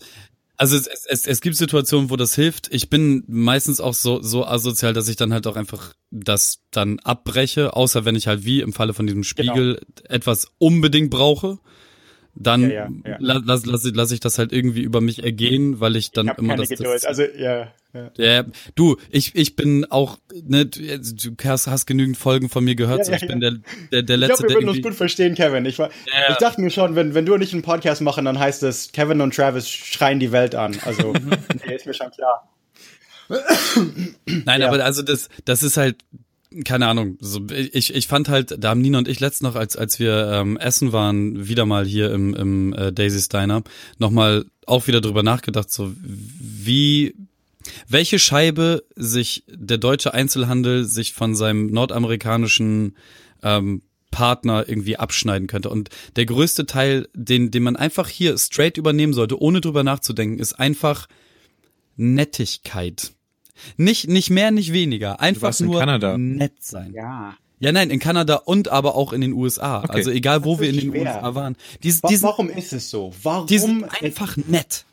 also 0.57 0.78
es, 0.78 0.88
es, 0.88 1.28
es 1.28 1.41
gibt 1.41 1.55
Situationen, 1.55 2.09
wo 2.09 2.16
das 2.16 2.36
hilft. 2.36 2.74
Ich 2.74 2.89
bin 2.89 3.24
meistens 3.28 3.82
auch 3.82 3.93
so, 3.93 4.22
so 4.22 4.45
asozial, 4.45 4.93
dass 4.93 5.07
ich 5.07 5.16
dann 5.16 5.34
halt 5.34 5.47
auch 5.47 5.55
einfach 5.55 5.93
das 6.11 6.59
dann 6.72 6.99
abbreche, 6.99 7.76
außer 7.76 8.05
wenn 8.05 8.16
ich 8.16 8.28
halt 8.28 8.45
wie 8.45 8.61
im 8.61 8.74
Falle 8.74 8.93
von 8.93 9.07
diesem 9.07 9.24
Spiegel 9.24 9.76
genau. 9.76 10.16
etwas 10.16 10.47
unbedingt 10.59 11.09
brauche 11.09 11.59
dann 12.36 12.70
ja, 12.70 12.88
ja, 13.06 13.12
ja. 13.12 13.18
lasse 13.20 13.70
lass, 13.70 13.92
lass 13.94 14.12
ich 14.12 14.20
das 14.20 14.40
halt 14.40 14.52
irgendwie 14.52 14.82
über 14.82 15.02
mich 15.02 15.24
ergehen, 15.24 15.80
weil 15.80 15.96
ich 15.96 16.12
dann 16.12 16.28
ich 16.28 16.38
immer 16.38 16.56
das, 16.56 16.70
das 16.70 17.06
also 17.06 17.24
ja, 17.24 17.72
ja. 17.94 18.12
ja 18.18 18.46
du 18.76 18.98
ich 19.12 19.36
ich 19.36 19.56
bin 19.56 19.86
auch 19.86 20.18
ne 20.44 20.66
du 20.66 20.82
hast, 21.44 21.68
hast 21.68 21.86
genügend 21.86 22.18
Folgen 22.18 22.50
von 22.50 22.64
mir 22.64 22.76
gehört 22.76 23.06
so. 23.06 23.14
ich 23.14 23.28
bin 23.28 23.40
der 23.40 23.58
der, 23.92 24.02
der 24.02 24.18
letzte 24.18 24.34
ich 24.34 24.40
glaub, 24.40 24.50
wir 24.50 24.56
würden 24.56 24.70
uns 24.70 24.82
gut 24.82 24.96
verstehen 24.96 25.36
Kevin. 25.36 25.66
Ich 25.66 25.78
war 25.78 25.90
ich 26.30 26.36
dachte 26.38 26.62
mir 26.62 26.72
schon 26.72 26.96
wenn 26.96 27.14
wenn 27.14 27.26
du 27.26 27.38
nicht 27.38 27.54
einen 27.54 27.62
Podcast 27.62 28.02
machen 28.02 28.26
dann 28.26 28.40
heißt 28.40 28.64
es 28.64 28.92
Kevin 28.92 29.22
und 29.22 29.36
Travis 29.36 29.70
schreien 29.70 30.20
die 30.20 30.32
Welt 30.32 30.56
an. 30.56 30.78
Also 30.86 31.14
nee, 31.68 31.76
ist 31.76 31.86
mir 31.86 31.94
schon 31.94 32.10
klar. 32.10 32.50
Nein, 34.26 34.62
aber 34.64 34.84
also 34.84 35.02
das, 35.02 35.30
das 35.46 35.64
ist 35.64 35.78
halt 35.78 35.98
keine 36.66 36.88
Ahnung, 36.88 37.18
so, 37.20 37.41
ich, 37.49 37.93
ich 37.93 38.08
fand 38.08 38.30
halt, 38.30 38.56
da 38.60 38.70
haben 38.70 38.82
Nina 38.82 38.97
und 38.97 39.08
ich 39.08 39.20
letzt 39.20 39.41
noch, 39.41 39.56
als, 39.56 39.76
als 39.76 39.99
wir 39.99 40.32
ähm, 40.32 40.58
essen 40.58 40.91
waren, 40.91 41.47
wieder 41.47 41.66
mal 41.66 41.86
hier 41.86 42.12
im, 42.12 42.34
im 42.34 42.74
äh, 42.74 42.91
Daisy's 42.91 43.30
Diner, 43.30 43.64
nochmal 43.97 44.45
auch 44.66 44.88
wieder 44.88 45.01
drüber 45.01 45.24
nachgedacht, 45.24 45.72
so 45.72 45.93
wie, 46.01 47.16
welche 47.88 48.20
Scheibe 48.20 48.84
sich 48.95 49.43
der 49.47 49.78
deutsche 49.78 50.14
Einzelhandel 50.14 50.86
sich 50.86 51.14
von 51.14 51.36
seinem 51.36 51.68
nordamerikanischen 51.68 52.95
ähm, 53.41 53.82
Partner 54.12 54.70
irgendwie 54.70 54.97
abschneiden 54.97 55.47
könnte. 55.47 55.70
Und 55.70 55.89
der 56.16 56.26
größte 56.26 56.66
Teil, 56.66 57.10
den, 57.14 57.51
den 57.51 57.64
man 57.64 57.76
einfach 57.76 58.08
hier 58.08 58.38
straight 58.38 58.78
übernehmen 58.78 59.14
sollte, 59.14 59.41
ohne 59.41 59.60
drüber 59.60 59.84
nachzudenken, 59.84 60.39
ist 60.39 60.54
einfach 60.54 61.08
Nettigkeit. 61.95 63.14
Nicht, 63.78 64.08
nicht 64.08 64.30
mehr, 64.30 64.51
nicht 64.51 64.74
weniger. 64.74 65.20
Einfach 65.20 65.58
nur 65.60 65.80
Kanada. 65.80 66.18
nett 66.18 66.54
sein. 66.60 66.93
Ja. 66.93 67.36
Ja, 67.60 67.72
nein, 67.72 67.91
in 67.91 67.99
Kanada 67.99 68.36
und 68.36 68.68
aber 68.68 68.95
auch 68.95 69.14
in 69.14 69.22
den 69.22 69.32
USA. 69.32 69.84
Okay. 69.84 69.93
Also 69.93 70.12
egal, 70.12 70.43
wo 70.43 70.60
wir 70.60 70.70
in 70.70 70.78
den 70.78 70.91
schwer. 70.91 71.16
USA 71.16 71.36
waren. 71.36 71.56
Dies, 71.82 72.01
diesen, 72.01 72.24
Warum 72.24 72.49
ist 72.49 72.74
es 72.74 72.89
so? 72.89 73.14
Warum? 73.24 73.47
Die 73.47 73.58
sind 73.58 73.86
einfach 74.01 74.36
nett. 74.36 74.86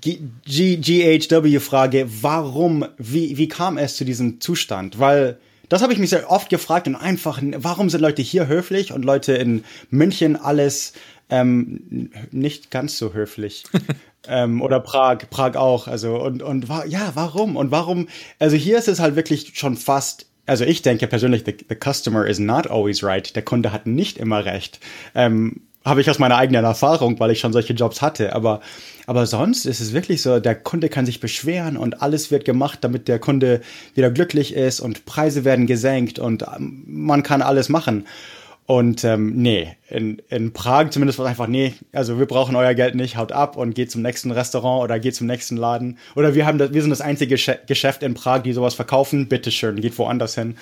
GHW-Frage, 0.00 2.08
warum, 2.20 2.84
wie, 2.98 3.36
wie 3.36 3.48
kam 3.48 3.78
es 3.78 3.96
zu 3.96 4.04
diesem 4.04 4.40
Zustand? 4.40 4.98
Weil 4.98 5.38
das 5.68 5.82
habe 5.82 5.92
ich 5.92 5.98
mich 5.98 6.10
sehr 6.10 6.30
oft 6.30 6.48
gefragt 6.48 6.86
und 6.86 6.96
einfach, 6.96 7.40
warum 7.56 7.90
sind 7.90 8.00
Leute 8.00 8.22
hier 8.22 8.46
höflich 8.46 8.92
und 8.92 9.04
Leute 9.04 9.34
in 9.34 9.64
München 9.90 10.36
alles 10.36 10.94
ähm, 11.30 12.10
nicht 12.30 12.70
ganz 12.70 12.98
so 12.98 13.12
höflich? 13.12 13.64
ähm, 14.26 14.62
oder 14.62 14.80
Prag, 14.80 15.18
Prag 15.30 15.56
auch. 15.56 15.86
Also 15.88 16.16
und 16.16 16.42
und 16.42 16.66
ja, 16.86 17.12
warum 17.14 17.56
und 17.56 17.70
warum? 17.70 18.08
Also 18.38 18.56
hier 18.56 18.78
ist 18.78 18.88
es 18.88 19.00
halt 19.00 19.16
wirklich 19.16 19.52
schon 19.54 19.76
fast 19.76 20.26
also 20.46 20.64
ich 20.64 20.80
denke 20.80 21.06
persönlich, 21.06 21.42
the, 21.44 21.54
the 21.68 21.76
customer 21.76 22.26
is 22.26 22.38
not 22.38 22.70
always 22.70 23.04
right. 23.04 23.36
Der 23.36 23.42
Kunde 23.42 23.70
hat 23.70 23.86
nicht 23.86 24.16
immer 24.16 24.46
recht. 24.46 24.80
Ähm, 25.14 25.60
habe 25.84 26.00
ich 26.00 26.10
aus 26.10 26.18
meiner 26.18 26.36
eigenen 26.36 26.64
Erfahrung, 26.64 27.18
weil 27.20 27.30
ich 27.30 27.40
schon 27.40 27.52
solche 27.52 27.72
Jobs 27.72 28.02
hatte. 28.02 28.34
Aber, 28.34 28.60
aber 29.06 29.26
sonst 29.26 29.64
ist 29.64 29.80
es 29.80 29.92
wirklich 29.92 30.22
so, 30.22 30.40
der 30.40 30.54
Kunde 30.54 30.88
kann 30.88 31.06
sich 31.06 31.20
beschweren 31.20 31.76
und 31.76 32.02
alles 32.02 32.30
wird 32.30 32.44
gemacht, 32.44 32.78
damit 32.82 33.08
der 33.08 33.18
Kunde 33.18 33.60
wieder 33.94 34.10
glücklich 34.10 34.54
ist 34.54 34.80
und 34.80 35.06
Preise 35.06 35.44
werden 35.44 35.66
gesenkt 35.66 36.18
und 36.18 36.42
ähm, 36.42 36.84
man 36.86 37.22
kann 37.22 37.42
alles 37.42 37.68
machen. 37.68 38.06
Und 38.70 39.02
ähm, 39.02 39.32
nee, 39.34 39.78
in, 39.88 40.20
in 40.28 40.52
Prag 40.52 40.90
zumindest 40.90 41.18
war 41.18 41.24
es 41.24 41.30
einfach, 41.30 41.46
nee, 41.46 41.72
also 41.94 42.18
wir 42.18 42.26
brauchen 42.26 42.54
euer 42.54 42.74
Geld 42.74 42.96
nicht, 42.96 43.16
haut 43.16 43.32
ab 43.32 43.56
und 43.56 43.74
geht 43.74 43.90
zum 43.90 44.02
nächsten 44.02 44.30
Restaurant 44.30 44.84
oder 44.84 45.00
geht 45.00 45.14
zum 45.14 45.26
nächsten 45.26 45.56
Laden. 45.56 45.96
Oder 46.14 46.34
wir 46.34 46.44
haben 46.44 46.58
das, 46.58 46.74
wir 46.74 46.82
sind 46.82 46.90
das 46.90 47.00
einzige 47.00 47.36
Geschäft 47.66 48.02
in 48.02 48.12
Prag, 48.12 48.42
die 48.42 48.52
sowas 48.52 48.74
verkaufen, 48.74 49.26
bitteschön, 49.26 49.80
geht 49.80 49.96
woanders 49.96 50.34
hin. 50.34 50.58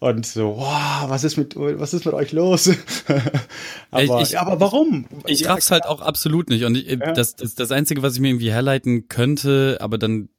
Und 0.00 0.24
so, 0.24 0.56
wow, 0.56 1.04
was 1.08 1.22
ist 1.22 1.36
mit, 1.36 1.54
was 1.54 1.92
ist 1.92 2.06
mit 2.06 2.14
euch 2.14 2.32
los? 2.32 2.70
aber, 3.90 4.22
ich, 4.22 4.38
aber 4.38 4.58
warum? 4.58 5.04
Ich 5.26 5.46
raff's 5.46 5.70
halt 5.70 5.84
auch 5.84 6.00
absolut 6.00 6.48
nicht. 6.48 6.64
Und 6.64 6.76
ich, 6.76 6.86
ja. 6.92 7.12
das, 7.12 7.36
das, 7.36 7.54
das 7.54 7.70
Einzige, 7.70 8.02
was 8.02 8.14
ich 8.14 8.20
mir 8.20 8.28
irgendwie 8.28 8.52
herleiten 8.52 9.08
könnte, 9.08 9.76
aber 9.80 9.98
dann 9.98 10.30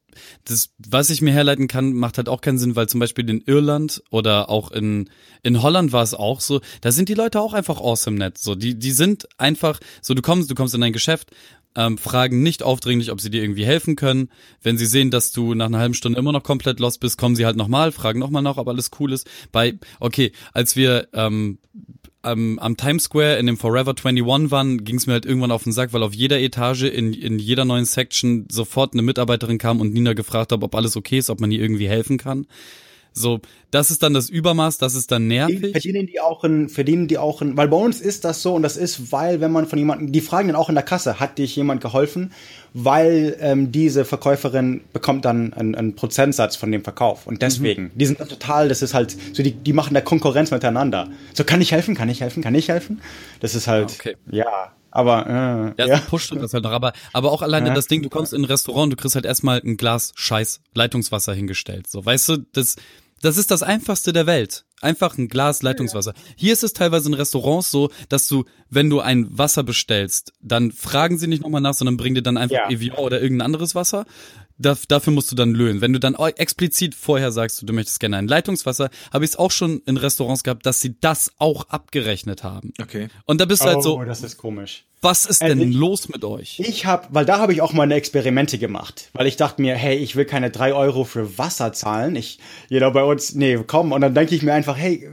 das, 0.44 0.70
was 0.78 1.10
ich 1.10 1.22
mir 1.22 1.32
herleiten 1.32 1.68
kann, 1.68 1.92
macht 1.92 2.18
halt 2.18 2.28
auch 2.28 2.40
keinen 2.40 2.58
Sinn, 2.58 2.76
weil 2.76 2.88
zum 2.88 3.00
Beispiel 3.00 3.28
in 3.28 3.40
Irland 3.40 4.02
oder 4.10 4.48
auch 4.48 4.70
in, 4.70 5.10
in 5.42 5.62
Holland 5.62 5.92
war 5.92 6.02
es 6.02 6.14
auch 6.14 6.40
so, 6.40 6.60
da 6.80 6.92
sind 6.92 7.08
die 7.08 7.14
Leute 7.14 7.40
auch 7.40 7.52
einfach 7.52 7.80
awesome 7.80 8.18
nett. 8.18 8.38
So, 8.38 8.54
die, 8.54 8.78
die 8.78 8.92
sind 8.92 9.28
einfach, 9.38 9.80
so 10.02 10.14
du 10.14 10.22
kommst, 10.22 10.50
du 10.50 10.54
kommst 10.54 10.74
in 10.74 10.80
dein 10.80 10.92
Geschäft, 10.92 11.30
ähm, 11.76 11.98
fragen 11.98 12.42
nicht 12.42 12.62
aufdringlich, 12.62 13.12
ob 13.12 13.20
sie 13.20 13.30
dir 13.30 13.42
irgendwie 13.42 13.66
helfen 13.66 13.96
können. 13.96 14.30
Wenn 14.62 14.78
sie 14.78 14.86
sehen, 14.86 15.10
dass 15.10 15.30
du 15.30 15.54
nach 15.54 15.66
einer 15.66 15.78
halben 15.78 15.94
Stunde 15.94 16.18
immer 16.18 16.32
noch 16.32 16.42
komplett 16.42 16.80
lost 16.80 17.00
bist, 17.00 17.18
kommen 17.18 17.36
sie 17.36 17.44
halt 17.44 17.56
nochmal, 17.56 17.92
fragen 17.92 18.18
nochmal 18.18 18.42
nach, 18.42 18.56
ob 18.56 18.68
alles 18.68 18.90
cool 18.98 19.12
ist. 19.12 19.28
Bei, 19.52 19.78
okay, 20.00 20.32
als 20.52 20.74
wir 20.74 21.08
ähm, 21.12 21.58
am, 22.26 22.58
am 22.58 22.76
Times 22.76 23.04
Square 23.04 23.38
in 23.38 23.46
dem 23.46 23.56
Forever 23.56 23.94
21 23.96 24.50
waren, 24.50 24.84
ging 24.84 24.96
es 24.96 25.06
mir 25.06 25.14
halt 25.14 25.26
irgendwann 25.26 25.50
auf 25.50 25.64
den 25.64 25.72
Sack, 25.72 25.92
weil 25.92 26.02
auf 26.02 26.14
jeder 26.14 26.40
Etage 26.40 26.82
in, 26.82 27.12
in 27.12 27.38
jeder 27.38 27.64
neuen 27.64 27.84
Section 27.84 28.46
sofort 28.50 28.92
eine 28.92 29.02
Mitarbeiterin 29.02 29.58
kam 29.58 29.80
und 29.80 29.94
Nina 29.94 30.12
gefragt 30.12 30.52
hat, 30.52 30.62
ob 30.62 30.74
alles 30.74 30.96
okay 30.96 31.18
ist, 31.18 31.30
ob 31.30 31.40
man 31.40 31.50
ihr 31.50 31.60
irgendwie 31.60 31.88
helfen 31.88 32.18
kann. 32.18 32.46
So, 33.18 33.40
das 33.70 33.90
ist 33.90 34.02
dann 34.02 34.12
das 34.12 34.28
Übermaß, 34.28 34.76
das 34.76 34.94
ist 34.94 35.10
dann 35.10 35.26
nervig. 35.26 35.72
Verdienen 35.72 36.06
die 36.06 36.20
auch 36.20 36.44
ein, 36.44 36.68
verdienen 36.68 37.08
die 37.08 37.16
auch 37.16 37.40
ein, 37.40 37.56
weil 37.56 37.66
bei 37.66 37.76
uns 37.78 38.02
ist 38.02 38.26
das 38.26 38.42
so 38.42 38.54
und 38.54 38.62
das 38.62 38.76
ist, 38.76 39.10
weil 39.10 39.40
wenn 39.40 39.50
man 39.50 39.66
von 39.66 39.78
jemandem, 39.78 40.12
die 40.12 40.20
fragen 40.20 40.48
dann 40.48 40.56
auch 40.56 40.68
in 40.68 40.74
der 40.74 40.84
Kasse, 40.84 41.18
hat 41.18 41.38
dich 41.38 41.56
jemand 41.56 41.80
geholfen? 41.80 42.32
Weil 42.74 43.38
ähm, 43.40 43.72
diese 43.72 44.04
Verkäuferin 44.04 44.82
bekommt 44.92 45.24
dann 45.24 45.54
einen, 45.54 45.74
einen 45.74 45.96
Prozentsatz 45.96 46.56
von 46.56 46.70
dem 46.70 46.84
Verkauf 46.84 47.26
und 47.26 47.40
deswegen, 47.40 47.84
mhm. 47.84 47.90
die 47.94 48.04
sind 48.04 48.18
total, 48.18 48.68
das 48.68 48.82
ist 48.82 48.92
halt, 48.92 49.16
so 49.32 49.42
die, 49.42 49.52
die 49.52 49.72
machen 49.72 49.94
da 49.94 50.02
Konkurrenz 50.02 50.50
miteinander. 50.50 51.08
So, 51.32 51.44
kann 51.44 51.62
ich 51.62 51.72
helfen, 51.72 51.94
kann 51.94 52.10
ich 52.10 52.20
helfen, 52.20 52.42
kann 52.42 52.54
ich 52.54 52.68
helfen? 52.68 53.00
Das 53.40 53.54
ist 53.54 53.66
halt, 53.66 53.92
okay. 53.98 54.16
ja, 54.30 54.72
aber 54.90 55.74
äh, 55.78 55.82
ja, 55.82 55.86
ja. 55.86 55.98
pusht 55.98 56.34
das 56.34 56.54
halt 56.54 56.64
noch. 56.64 56.72
Aber, 56.72 56.92
aber 57.12 57.30
auch 57.30 57.42
alleine 57.42 57.68
ja. 57.68 57.74
das 57.74 57.86
Ding, 57.86 58.02
du 58.02 58.08
kommst 58.08 58.32
in 58.32 58.42
ein 58.42 58.44
Restaurant, 58.46 58.92
du 58.92 58.96
kriegst 58.96 59.14
halt 59.14 59.26
erstmal 59.26 59.60
ein 59.64 59.76
Glas 59.76 60.12
Scheiß 60.16 60.60
Leitungswasser 60.74 61.34
hingestellt. 61.34 61.86
So, 61.86 62.04
weißt 62.04 62.28
du, 62.30 62.36
das 62.52 62.76
das 63.22 63.36
ist 63.36 63.50
das 63.50 63.62
einfachste 63.62 64.12
der 64.12 64.26
Welt. 64.26 64.64
Einfach 64.82 65.16
ein 65.16 65.28
Glas 65.28 65.62
Leitungswasser. 65.62 66.12
Hier 66.36 66.52
ist 66.52 66.62
es 66.62 66.74
teilweise 66.74 67.08
in 67.08 67.14
Restaurants 67.14 67.70
so, 67.70 67.90
dass 68.10 68.28
du, 68.28 68.44
wenn 68.68 68.90
du 68.90 69.00
ein 69.00 69.26
Wasser 69.36 69.62
bestellst, 69.62 70.34
dann 70.42 70.70
fragen 70.70 71.18
sie 71.18 71.26
nicht 71.26 71.42
nochmal 71.42 71.62
nach, 71.62 71.72
sondern 71.72 71.96
bringen 71.96 72.14
dir 72.14 72.22
dann 72.22 72.36
einfach 72.36 72.56
ja. 72.56 72.70
Evian 72.70 72.96
oder 72.98 73.22
irgendein 73.22 73.46
anderes 73.46 73.74
Wasser. 73.74 74.04
Dafür 74.58 75.12
musst 75.12 75.30
du 75.30 75.36
dann 75.36 75.52
löhnen. 75.52 75.80
Wenn 75.80 75.92
du 75.92 76.00
dann 76.00 76.14
explizit 76.14 76.94
vorher 76.94 77.32
sagst, 77.32 77.62
du 77.66 77.72
möchtest 77.72 78.00
gerne 78.00 78.16
ein 78.16 78.28
Leitungswasser, 78.28 78.90
habe 79.12 79.24
ich 79.24 79.32
es 79.32 79.36
auch 79.36 79.50
schon 79.50 79.82
in 79.86 79.96
Restaurants 79.96 80.44
gehabt, 80.44 80.66
dass 80.66 80.80
sie 80.80 80.98
das 81.00 81.32
auch 81.38 81.68
abgerechnet 81.68 82.44
haben. 82.44 82.72
Okay. 82.80 83.08
Und 83.24 83.40
da 83.40 83.44
bist 83.44 83.62
du 83.62 83.66
halt 83.66 83.82
so. 83.82 83.98
Oh, 83.98 84.04
das 84.04 84.22
ist 84.22 84.36
komisch. 84.36 84.84
Was 85.02 85.26
ist 85.26 85.42
denn 85.42 85.58
also 85.58 85.70
ich, 85.70 85.76
los 85.76 86.08
mit 86.08 86.24
euch? 86.24 86.58
Ich 86.58 86.86
habe, 86.86 87.06
weil 87.10 87.26
da 87.26 87.38
habe 87.38 87.52
ich 87.52 87.60
auch 87.60 87.72
mal 87.72 87.82
eine 87.82 87.94
Experimente 87.94 88.58
gemacht, 88.58 89.10
weil 89.12 89.26
ich 89.26 89.36
dachte 89.36 89.60
mir, 89.60 89.74
hey, 89.74 89.96
ich 89.96 90.16
will 90.16 90.24
keine 90.24 90.50
drei 90.50 90.72
Euro 90.72 91.04
für 91.04 91.38
Wasser 91.38 91.72
zahlen. 91.72 92.16
Ich, 92.16 92.38
jeder 92.68 92.90
bei 92.90 93.04
uns, 93.04 93.34
nee, 93.34 93.58
komm. 93.66 93.92
Und 93.92 94.00
dann 94.00 94.14
denke 94.14 94.34
ich 94.34 94.42
mir 94.42 94.54
einfach, 94.54 94.76
hey, 94.76 95.08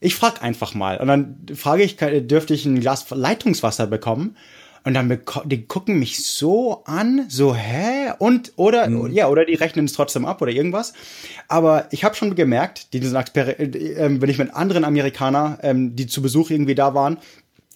ich 0.00 0.14
frag 0.14 0.42
einfach 0.42 0.74
mal. 0.74 0.98
Und 0.98 1.06
dann 1.08 1.46
frage 1.54 1.82
ich, 1.82 1.96
dürfte 1.96 2.52
ich 2.52 2.66
ein 2.66 2.80
Glas 2.80 3.06
Leitungswasser 3.10 3.86
bekommen? 3.86 4.36
Und 4.86 4.94
dann 4.94 5.20
die 5.46 5.66
gucken 5.66 5.98
mich 5.98 6.24
so 6.24 6.84
an, 6.84 7.26
so 7.28 7.56
hä 7.56 8.12
und 8.20 8.52
oder 8.54 8.88
mhm. 8.88 9.10
ja 9.10 9.26
oder 9.26 9.44
die 9.44 9.54
rechnen 9.54 9.86
es 9.86 9.94
trotzdem 9.94 10.24
ab 10.24 10.40
oder 10.40 10.52
irgendwas. 10.52 10.92
Aber 11.48 11.88
ich 11.90 12.04
habe 12.04 12.14
schon 12.14 12.36
gemerkt, 12.36 12.92
die, 12.92 13.00
äh, 13.00 13.64
äh, 13.64 14.20
wenn 14.20 14.30
ich 14.30 14.38
mit 14.38 14.54
anderen 14.54 14.84
Amerikanern, 14.84 15.58
ähm, 15.62 15.96
die 15.96 16.06
zu 16.06 16.22
Besuch 16.22 16.50
irgendwie 16.50 16.76
da 16.76 16.94
waren, 16.94 17.18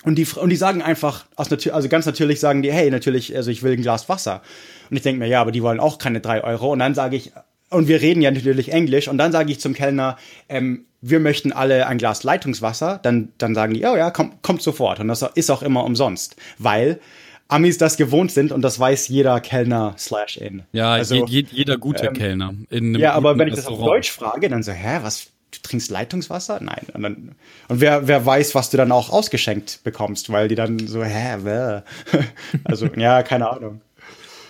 und 0.04 0.14
die, 0.14 0.26
und 0.36 0.50
die 0.50 0.56
sagen 0.56 0.82
einfach, 0.82 1.26
aus 1.34 1.50
also 1.52 1.88
ganz 1.88 2.06
natürlich 2.06 2.38
sagen 2.38 2.62
die, 2.62 2.72
hey, 2.72 2.92
natürlich, 2.92 3.36
also 3.36 3.50
ich 3.50 3.64
will 3.64 3.72
ein 3.72 3.82
Glas 3.82 4.08
Wasser. 4.08 4.40
Und 4.88 4.96
ich 4.96 5.02
denke 5.02 5.18
mir, 5.18 5.26
ja, 5.26 5.40
aber 5.40 5.50
die 5.50 5.64
wollen 5.64 5.80
auch 5.80 5.98
keine 5.98 6.20
drei 6.20 6.44
Euro. 6.44 6.72
Und 6.72 6.78
dann 6.78 6.94
sage 6.94 7.16
ich, 7.16 7.32
und 7.70 7.88
wir 7.88 8.00
reden 8.00 8.20
ja 8.20 8.30
natürlich 8.30 8.72
Englisch, 8.72 9.08
und 9.08 9.18
dann 9.18 9.32
sage 9.32 9.50
ich 9.50 9.60
zum 9.60 9.74
Kellner, 9.74 10.16
ähm, 10.48 10.86
wir 11.00 11.20
möchten 11.20 11.52
alle 11.52 11.86
ein 11.86 11.98
Glas 11.98 12.24
Leitungswasser. 12.24 13.00
Dann, 13.02 13.32
dann 13.38 13.54
sagen 13.54 13.74
die, 13.74 13.84
oh 13.84 13.96
ja, 13.96 14.10
komm, 14.10 14.32
kommt 14.42 14.62
sofort. 14.62 15.00
Und 15.00 15.08
das 15.08 15.22
ist 15.34 15.50
auch 15.50 15.62
immer 15.62 15.84
umsonst. 15.84 16.36
Weil 16.58 17.00
Amis 17.48 17.78
das 17.78 17.96
gewohnt 17.96 18.30
sind 18.30 18.52
und 18.52 18.62
das 18.62 18.78
weiß 18.78 19.08
jeder 19.08 19.40
Kellner 19.40 19.94
slash 19.98 20.36
in. 20.36 20.62
Ja, 20.72 20.92
also, 20.92 21.26
je, 21.26 21.46
jeder 21.50 21.78
gute 21.78 22.06
ähm, 22.06 22.14
Kellner. 22.14 22.54
ja, 22.70 23.14
aber 23.14 23.38
wenn 23.38 23.48
ich 23.48 23.54
das 23.54 23.66
auf 23.66 23.78
Deutsch 23.78 24.10
frage, 24.10 24.48
dann 24.48 24.62
so, 24.62 24.72
hä, 24.72 24.98
was, 25.02 25.30
du 25.50 25.58
trinkst 25.62 25.90
Leitungswasser? 25.90 26.60
Nein. 26.60 26.86
Und, 26.92 27.02
dann, 27.02 27.34
und 27.68 27.80
wer, 27.80 28.06
wer 28.06 28.24
weiß, 28.24 28.54
was 28.54 28.70
du 28.70 28.76
dann 28.76 28.92
auch 28.92 29.10
ausgeschenkt 29.10 29.80
bekommst, 29.82 30.30
weil 30.30 30.48
die 30.48 30.54
dann 30.54 30.86
so, 30.86 31.02
hä, 31.02 31.38
wer? 31.42 31.84
also, 32.64 32.86
ja, 32.96 33.22
keine 33.22 33.50
Ahnung. 33.50 33.80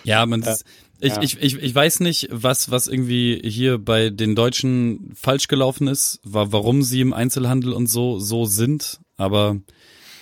Ja, 0.03 0.25
man, 0.25 0.43
äh, 0.43 0.55
ich, 1.01 1.15
ja. 1.15 1.21
ich, 1.21 1.41
ich, 1.41 1.57
ich 1.57 1.75
weiß 1.75 1.99
nicht, 2.01 2.29
was, 2.31 2.71
was 2.71 2.87
irgendwie 2.87 3.41
hier 3.43 3.77
bei 3.77 4.09
den 4.09 4.35
Deutschen 4.35 5.11
falsch 5.15 5.47
gelaufen 5.47 5.87
ist, 5.87 6.19
war, 6.23 6.51
warum 6.51 6.83
sie 6.83 7.01
im 7.01 7.13
Einzelhandel 7.13 7.73
und 7.73 7.87
so, 7.87 8.19
so 8.19 8.45
sind, 8.45 8.99
aber 9.17 9.57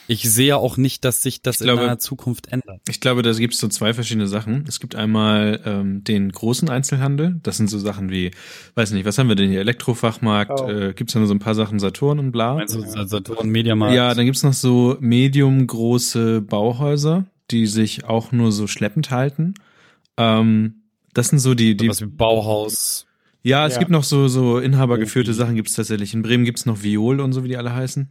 ich 0.07 0.23
sehe 0.23 0.57
auch 0.57 0.75
nicht, 0.75 1.05
dass 1.05 1.21
sich 1.21 1.43
das 1.43 1.59
glaube, 1.59 1.81
in 1.81 1.87
der 1.87 1.99
Zukunft 1.99 2.47
ändert. 2.47 2.81
Ich 2.89 2.99
glaube, 2.99 3.21
da 3.21 3.31
gibt 3.31 3.53
es 3.53 3.59
so 3.59 3.67
zwei 3.67 3.93
verschiedene 3.93 4.27
Sachen. 4.27 4.65
Es 4.67 4.79
gibt 4.79 4.95
einmal 4.95 5.61
ähm, 5.65 6.03
den 6.03 6.31
großen 6.31 6.67
Einzelhandel. 6.67 7.39
Das 7.43 7.57
sind 7.57 7.69
so 7.69 7.77
Sachen 7.77 8.09
wie, 8.09 8.31
weiß 8.73 8.91
nicht, 8.93 9.05
was 9.05 9.19
haben 9.19 9.29
wir 9.29 9.35
denn 9.35 9.51
hier? 9.51 9.59
Elektrofachmarkt, 9.59 10.61
oh. 10.61 10.67
äh, 10.67 10.93
gibt 10.93 11.11
es 11.11 11.13
ja 11.13 11.19
nur 11.19 11.27
so 11.27 11.35
ein 11.35 11.39
paar 11.39 11.53
Sachen, 11.53 11.77
Saturn 11.77 12.17
und 12.17 12.31
bla. 12.31 12.55
Also 12.57 12.83
Saturn, 12.83 13.49
Mediamarkt. 13.49 13.95
Ja, 13.95 14.15
dann 14.15 14.25
gibt's 14.25 14.41
noch 14.41 14.53
so 14.53 14.97
medium 14.99 15.67
große 15.67 16.41
Bauhäuser, 16.41 17.25
die 17.51 17.67
sich 17.67 18.05
auch 18.05 18.31
nur 18.31 18.51
so 18.51 18.65
schleppend 18.65 19.11
halten. 19.11 19.53
Ähm, 20.19 20.83
das 21.13 21.29
sind 21.29 21.39
so 21.39 21.55
die, 21.55 21.75
die. 21.75 21.89
Was 21.89 22.01
wie 22.01 22.05
Bauhaus. 22.05 23.05
Ja, 23.41 23.65
es 23.65 23.75
ja. 23.75 23.79
gibt 23.79 23.91
noch 23.91 24.03
so, 24.03 24.27
so 24.27 24.59
inhabergeführte 24.59 25.33
Sachen 25.33 25.55
gibt's 25.55 25.73
tatsächlich. 25.73 26.13
In 26.13 26.21
Bremen 26.21 26.43
gibt's 26.43 26.65
noch 26.65 26.83
Viol 26.83 27.19
und 27.19 27.33
so, 27.33 27.43
wie 27.43 27.47
die 27.47 27.57
alle 27.57 27.73
heißen. 27.73 28.09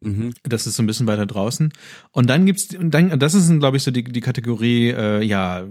Mhm. 0.00 0.32
Das 0.44 0.66
ist 0.66 0.76
so 0.76 0.82
ein 0.82 0.86
bisschen 0.86 1.06
weiter 1.06 1.26
draußen. 1.26 1.72
Und 2.12 2.30
dann 2.30 2.46
gibt's 2.46 2.74
und 2.74 2.92
dann 2.92 3.18
das 3.18 3.34
ist 3.34 3.50
glaube 3.58 3.76
ich 3.76 3.82
so 3.82 3.90
die 3.90 4.02
die 4.02 4.22
Kategorie 4.22 4.88
äh, 4.88 5.22
ja 5.22 5.66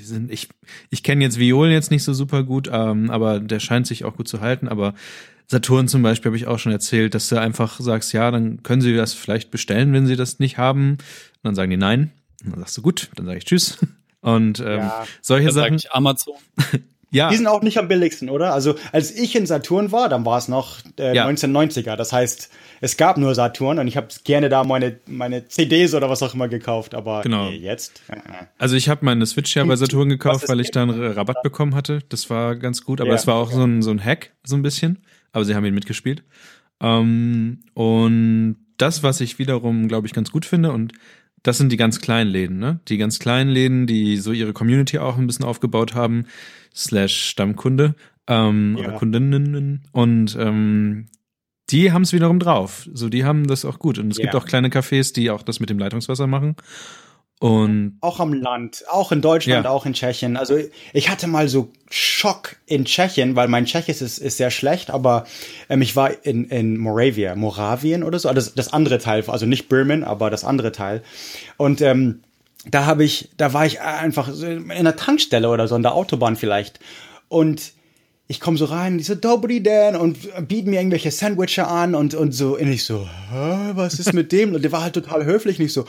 sind 0.00 0.32
ich 0.32 0.48
ich 0.88 1.02
kenne 1.02 1.22
jetzt 1.22 1.38
Violen 1.38 1.72
jetzt 1.72 1.90
nicht 1.90 2.02
so 2.02 2.14
super 2.14 2.44
gut, 2.44 2.70
ähm, 2.72 3.10
aber 3.10 3.40
der 3.40 3.60
scheint 3.60 3.86
sich 3.86 4.06
auch 4.06 4.16
gut 4.16 4.26
zu 4.26 4.40
halten. 4.40 4.68
Aber 4.68 4.94
Saturn 5.48 5.86
zum 5.86 6.02
Beispiel 6.02 6.30
habe 6.30 6.36
ich 6.38 6.46
auch 6.46 6.58
schon 6.58 6.72
erzählt, 6.72 7.14
dass 7.14 7.28
du 7.28 7.38
einfach 7.38 7.78
sagst, 7.80 8.14
ja, 8.14 8.30
dann 8.30 8.62
können 8.62 8.80
Sie 8.80 8.94
das 8.94 9.12
vielleicht 9.12 9.50
bestellen, 9.50 9.92
wenn 9.92 10.06
Sie 10.06 10.16
das 10.16 10.38
nicht 10.38 10.56
haben. 10.56 10.92
Und 10.92 10.98
dann 11.42 11.54
sagen 11.54 11.70
die 11.70 11.76
nein. 11.76 12.12
Und 12.44 12.52
dann 12.52 12.60
sagst 12.60 12.78
du 12.78 12.82
gut, 12.82 13.10
dann 13.16 13.26
sage 13.26 13.38
ich 13.38 13.44
Tschüss. 13.44 13.78
Und 14.34 14.60
ähm, 14.60 14.80
ja, 14.80 15.06
solche 15.20 15.52
Sachen. 15.52 15.78
Amazon. 15.90 16.34
Ja. 17.10 17.30
Die 17.30 17.36
sind 17.36 17.46
auch 17.46 17.62
nicht 17.62 17.78
am 17.78 17.88
billigsten, 17.88 18.28
oder? 18.28 18.52
Also 18.52 18.74
als 18.92 19.10
ich 19.12 19.34
in 19.34 19.46
Saturn 19.46 19.92
war, 19.92 20.10
dann 20.10 20.26
war 20.26 20.36
es 20.36 20.46
noch 20.46 20.80
äh, 20.98 21.16
ja. 21.16 21.26
1990er. 21.26 21.96
Das 21.96 22.12
heißt, 22.12 22.50
es 22.82 22.98
gab 22.98 23.16
nur 23.16 23.34
Saturn 23.34 23.78
und 23.78 23.88
ich 23.88 23.96
habe 23.96 24.08
gerne 24.24 24.50
da 24.50 24.62
meine, 24.62 24.98
meine 25.06 25.48
CDs 25.48 25.94
oder 25.94 26.10
was 26.10 26.22
auch 26.22 26.34
immer 26.34 26.48
gekauft, 26.48 26.94
aber 26.94 27.22
genau. 27.22 27.48
nee, 27.48 27.56
jetzt. 27.56 28.02
Äh, 28.08 28.16
äh. 28.16 28.20
Also 28.58 28.76
ich 28.76 28.90
habe 28.90 29.06
meine 29.06 29.24
Switch 29.24 29.56
ja 29.56 29.64
bei 29.64 29.76
Saturn 29.76 30.10
gekauft, 30.10 30.50
weil 30.50 30.60
ich 30.60 30.70
da 30.70 30.82
einen 30.82 31.12
Rabatt 31.12 31.42
bekommen 31.42 31.74
hatte. 31.74 32.00
Das 32.10 32.28
war 32.28 32.56
ganz 32.56 32.84
gut, 32.84 33.00
aber 33.00 33.14
es 33.14 33.24
ja, 33.24 33.28
war 33.28 33.36
auch 33.36 33.52
ja. 33.52 33.56
so, 33.56 33.64
ein, 33.64 33.80
so 33.80 33.90
ein 33.90 34.04
Hack, 34.04 34.32
so 34.44 34.56
ein 34.56 34.62
bisschen. 34.62 34.98
Aber 35.32 35.46
sie 35.46 35.54
haben 35.54 35.64
ihn 35.64 35.74
mitgespielt. 35.74 36.24
Ähm, 36.82 37.60
und 37.72 38.56
das, 38.76 39.02
was 39.02 39.22
ich 39.22 39.38
wiederum, 39.38 39.88
glaube 39.88 40.06
ich, 40.06 40.12
ganz 40.12 40.30
gut 40.30 40.44
finde 40.44 40.72
und 40.72 40.92
das 41.48 41.56
sind 41.56 41.72
die 41.72 41.78
ganz 41.78 42.00
kleinen 42.00 42.30
Läden, 42.30 42.58
ne? 42.58 42.80
Die 42.88 42.98
ganz 42.98 43.18
kleinen 43.18 43.50
Läden, 43.50 43.86
die 43.86 44.18
so 44.18 44.32
ihre 44.32 44.52
Community 44.52 44.98
auch 44.98 45.16
ein 45.16 45.26
bisschen 45.26 45.46
aufgebaut 45.46 45.94
haben, 45.94 46.26
slash 46.74 47.30
Stammkunde 47.30 47.94
ähm, 48.26 48.76
ja. 48.76 48.84
oder 48.84 48.98
Kundinnen. 48.98 49.82
Und 49.92 50.36
ähm, 50.38 51.06
die 51.70 51.90
haben 51.90 52.02
es 52.02 52.12
wiederum 52.12 52.38
drauf. 52.38 52.86
So, 52.92 53.08
die 53.08 53.24
haben 53.24 53.46
das 53.46 53.64
auch 53.64 53.78
gut. 53.78 53.98
Und 53.98 54.10
es 54.10 54.18
ja. 54.18 54.24
gibt 54.24 54.36
auch 54.36 54.44
kleine 54.44 54.68
Cafés, 54.68 55.14
die 55.14 55.30
auch 55.30 55.42
das 55.42 55.58
mit 55.58 55.70
dem 55.70 55.78
Leitungswasser 55.78 56.26
machen. 56.26 56.54
Und 57.40 57.98
auch 58.00 58.18
am 58.18 58.32
Land, 58.32 58.84
auch 58.90 59.12
in 59.12 59.20
Deutschland, 59.20 59.64
ja. 59.64 59.70
auch 59.70 59.86
in 59.86 59.92
Tschechien. 59.92 60.36
Also 60.36 60.58
ich 60.92 61.08
hatte 61.08 61.28
mal 61.28 61.48
so 61.48 61.70
Schock 61.88 62.56
in 62.66 62.84
Tschechien, 62.84 63.36
weil 63.36 63.46
mein 63.46 63.64
Tschechisch 63.64 64.02
ist, 64.02 64.18
ist 64.18 64.38
sehr 64.38 64.50
schlecht, 64.50 64.90
aber 64.90 65.24
ähm, 65.68 65.80
ich 65.80 65.94
war 65.94 66.24
in, 66.24 66.46
in 66.46 66.78
Moravia, 66.78 67.36
Moravien 67.36 68.02
oder 68.02 68.18
so, 68.18 68.32
das, 68.32 68.54
das 68.54 68.72
andere 68.72 68.98
Teil, 68.98 69.22
also 69.28 69.46
nicht 69.46 69.68
Birman, 69.68 70.02
aber 70.02 70.30
das 70.30 70.42
andere 70.42 70.72
Teil. 70.72 71.04
Und 71.56 71.80
ähm, 71.80 72.22
da 72.66 72.86
habe 72.86 73.04
ich, 73.04 73.30
da 73.36 73.52
war 73.52 73.64
ich 73.66 73.80
einfach 73.80 74.28
in 74.28 74.72
einer 74.72 74.96
Tankstelle 74.96 75.48
oder 75.48 75.68
so, 75.68 75.76
an 75.76 75.82
der 75.82 75.94
Autobahn 75.94 76.34
vielleicht. 76.34 76.80
Und 77.28 77.72
ich 78.26 78.40
komme 78.40 78.58
so 78.58 78.66
rein, 78.66 78.98
die 78.98 79.04
so, 79.04 79.14
Dobri 79.14 79.62
Dan 79.62 79.94
und 79.96 80.18
bieten 80.48 80.70
mir 80.70 80.80
irgendwelche 80.80 81.10
Sandwiches 81.10 81.64
an 81.64 81.94
und, 81.94 82.14
und 82.14 82.32
so. 82.32 82.58
Und 82.58 82.70
ich 82.70 82.84
so, 82.84 83.08
Hä, 83.30 83.70
was 83.74 84.00
ist 84.00 84.12
mit 84.12 84.32
dem? 84.32 84.54
Und 84.54 84.62
der 84.62 84.72
war 84.72 84.82
halt 84.82 84.94
total 84.94 85.24
höflich, 85.24 85.58
nicht 85.58 85.72
so, 85.72 85.86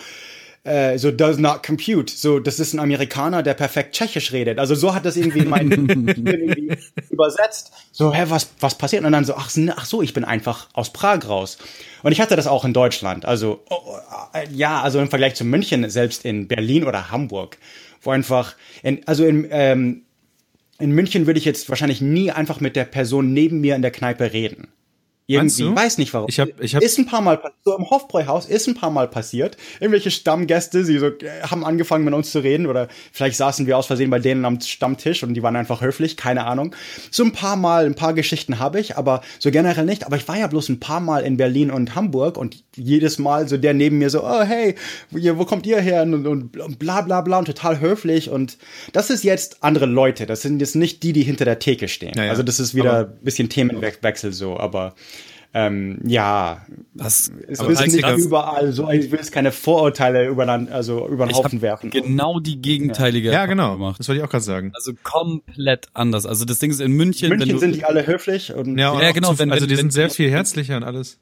äh, 0.64 0.98
so 0.98 1.12
does 1.12 1.38
not 1.38 1.64
compute. 1.66 2.12
So, 2.12 2.40
das 2.40 2.60
ist 2.60 2.74
ein 2.74 2.80
Amerikaner, 2.80 3.44
der 3.44 3.54
perfekt 3.54 3.96
Tschechisch 3.96 4.32
redet. 4.32 4.60
Also 4.60 4.76
so 4.76 4.94
hat 4.94 5.06
das 5.06 5.16
irgendwie 5.18 5.44
mein 5.44 5.72
irgendwie 6.26 6.78
übersetzt. 7.10 7.72
So, 7.92 8.14
hä, 8.14 8.26
was, 8.28 8.50
was 8.60 8.78
passiert? 8.78 9.04
Und 9.06 9.12
dann 9.12 9.26
so, 9.26 9.36
ach, 9.36 9.50
ach 9.76 9.86
so, 9.86 10.02
ich 10.02 10.14
bin 10.14 10.26
einfach 10.26 10.68
aus 10.74 10.92
Prag 10.92 11.28
raus. 11.28 11.58
Und 12.04 12.12
ich 12.12 12.22
hatte 12.22 12.36
das 12.36 12.48
auch 12.48 12.66
in 12.66 12.74
Deutschland. 12.74 13.26
Also, 13.26 13.64
oh, 13.70 13.76
oh 13.86 13.98
äh, 14.34 14.48
ja, 14.52 14.82
also 14.82 15.00
im 15.00 15.10
Vergleich 15.10 15.36
zu 15.36 15.46
München, 15.46 15.90
selbst 15.90 16.26
in 16.26 16.48
Berlin 16.48 16.84
oder 16.84 17.12
Hamburg, 17.12 17.58
wo 18.02 18.12
einfach, 18.12 18.56
in, 18.84 19.08
also 19.08 19.26
in, 19.26 19.48
ähm, 19.52 20.04
in 20.80 20.92
München 20.92 21.28
würde 21.28 21.40
ich 21.40 21.46
jetzt 21.46 21.70
wahrscheinlich 21.70 22.02
nie 22.02 22.32
einfach 22.32 22.60
mit 22.60 22.76
der 22.76 22.86
Person 22.86 23.34
neben 23.34 23.62
mir 23.62 23.76
in 23.76 23.82
der 23.82 23.92
Kneipe 23.92 24.34
reden. 24.34 24.70
Irgendwie, 25.30 25.76
weiß 25.76 26.00
nicht 26.00 26.12
warum. 26.16 26.28
Ich 26.28 26.40
hab, 26.40 26.60
ich 26.60 26.76
hab 26.76 26.82
ist 26.82 26.98
ein 26.98 27.06
paar 27.06 27.22
Mal 27.22 27.40
so 27.64 27.78
im 27.78 27.88
Hofbräuhaus 27.88 28.48
ist 28.48 28.68
ein 28.68 28.74
paar 28.74 28.90
Mal 28.90 29.08
passiert. 29.08 29.58
Irgendwelche 29.80 30.10
Stammgäste, 30.10 30.84
sie 30.84 30.98
so 30.98 31.06
äh, 31.08 31.44
haben 31.44 31.64
angefangen 31.64 32.04
mit 32.04 32.16
uns 32.16 32.32
zu 32.32 32.40
reden 32.40 32.66
oder 32.66 32.88
vielleicht 33.12 33.38
saßen 33.38 33.68
wir 33.68 33.78
aus 33.78 33.86
Versehen 33.86 34.10
bei 34.10 34.18
denen 34.18 34.44
am 34.44 34.60
Stammtisch 34.60 35.22
und 35.22 35.36
die 35.36 35.44
waren 35.44 35.56
einfach 35.56 35.82
höflich, 35.82 36.18
keine 36.18 36.46
Ahnung. 36.48 36.76
So 37.12 37.24
ein 37.24 37.32
paar 37.32 37.58
Mal, 37.58 37.86
ein 37.86 37.94
paar 37.94 38.16
Geschichten 38.16 38.58
habe 38.58 38.80
ich, 38.80 38.98
aber 38.98 39.22
so 39.38 39.52
generell 39.52 39.86
nicht. 39.86 40.04
Aber 40.08 40.18
ich 40.18 40.28
war 40.28 40.36
ja 40.36 40.48
bloß 40.48 40.70
ein 40.70 40.80
paar 40.80 41.00
Mal 41.00 41.20
in 41.20 41.38
Berlin 41.38 41.70
und 41.70 41.94
Hamburg 41.94 42.36
und 42.36 42.64
jedes 42.76 43.20
Mal 43.20 43.48
so 43.48 43.58
der 43.58 43.76
neben 43.76 44.00
mir 44.00 44.10
so, 44.10 44.24
oh 44.24 44.42
hey, 44.42 44.74
wo 45.12 45.46
kommt 45.46 45.68
ihr 45.68 45.80
her 45.80 46.02
und, 46.02 46.26
und 46.26 46.80
bla 46.80 47.02
bla 47.02 47.22
bla 47.22 47.38
und 47.38 47.46
total 47.46 47.80
höflich 47.80 48.32
und 48.32 48.58
das 48.94 49.12
ist 49.12 49.24
jetzt 49.24 49.62
andere 49.62 49.86
Leute. 49.86 50.26
Das 50.26 50.42
sind 50.42 50.60
jetzt 50.60 50.76
nicht 50.76 51.04
die, 51.04 51.14
die 51.14 51.22
hinter 51.22 51.46
der 51.46 51.60
Theke 51.60 51.88
stehen. 51.88 52.14
Ja, 52.16 52.24
ja. 52.24 52.32
Also 52.32 52.42
das 52.42 52.60
ist 52.60 52.74
wieder 52.74 53.02
ein 53.02 53.24
bisschen 53.24 53.50
Themenwechsel 53.50 54.34
so, 54.34 54.58
aber 54.58 54.96
ähm, 55.52 56.00
ja, 56.06 56.66
das 56.94 57.32
es 57.48 57.60
ist 57.60 57.88
nicht 57.88 58.08
überall 58.18 58.72
so, 58.72 58.88
ich 58.92 59.12
will 59.12 59.18
jetzt 59.18 59.32
keine 59.32 59.52
Vorurteile 59.52 60.28
übereinander, 60.28 60.74
also 60.76 61.08
über 61.08 61.26
den 61.26 61.36
Haufen 61.36 61.62
werfen. 61.64 61.90
Genau 61.90 62.40
die 62.40 62.62
gegenteilige. 62.62 63.32
Ja, 63.32 63.48
genau. 63.48 63.74
Gemacht. 63.74 64.00
Das 64.00 64.08
wollte 64.08 64.20
ich 64.20 64.26
auch 64.26 64.30
gerade 64.30 64.44
sagen. 64.44 64.72
Also 64.76 64.94
komplett 65.02 65.88
anders. 65.94 66.28
Also 66.28 66.46
das 66.46 66.60
Ding 66.60 66.70
ist 66.70 66.82
in 66.82 66.92
München. 66.92 67.32
In 67.32 67.40
München 67.40 67.58
sind 67.58 67.76
die 67.76 67.84
alle 67.84 68.06
höflich 68.06 68.54
und 68.54 68.78
ja, 68.78 69.02
ja 69.02 69.12
genau. 69.12 69.40
Wenn, 69.40 69.52
also 69.52 69.66
die 69.66 69.72
wenn, 69.72 69.78
sind 69.78 69.94
sehr 69.94 70.12
viel 70.12 70.30
herzlicher 70.30 70.78
und 70.78 70.84
alles. 70.84 71.18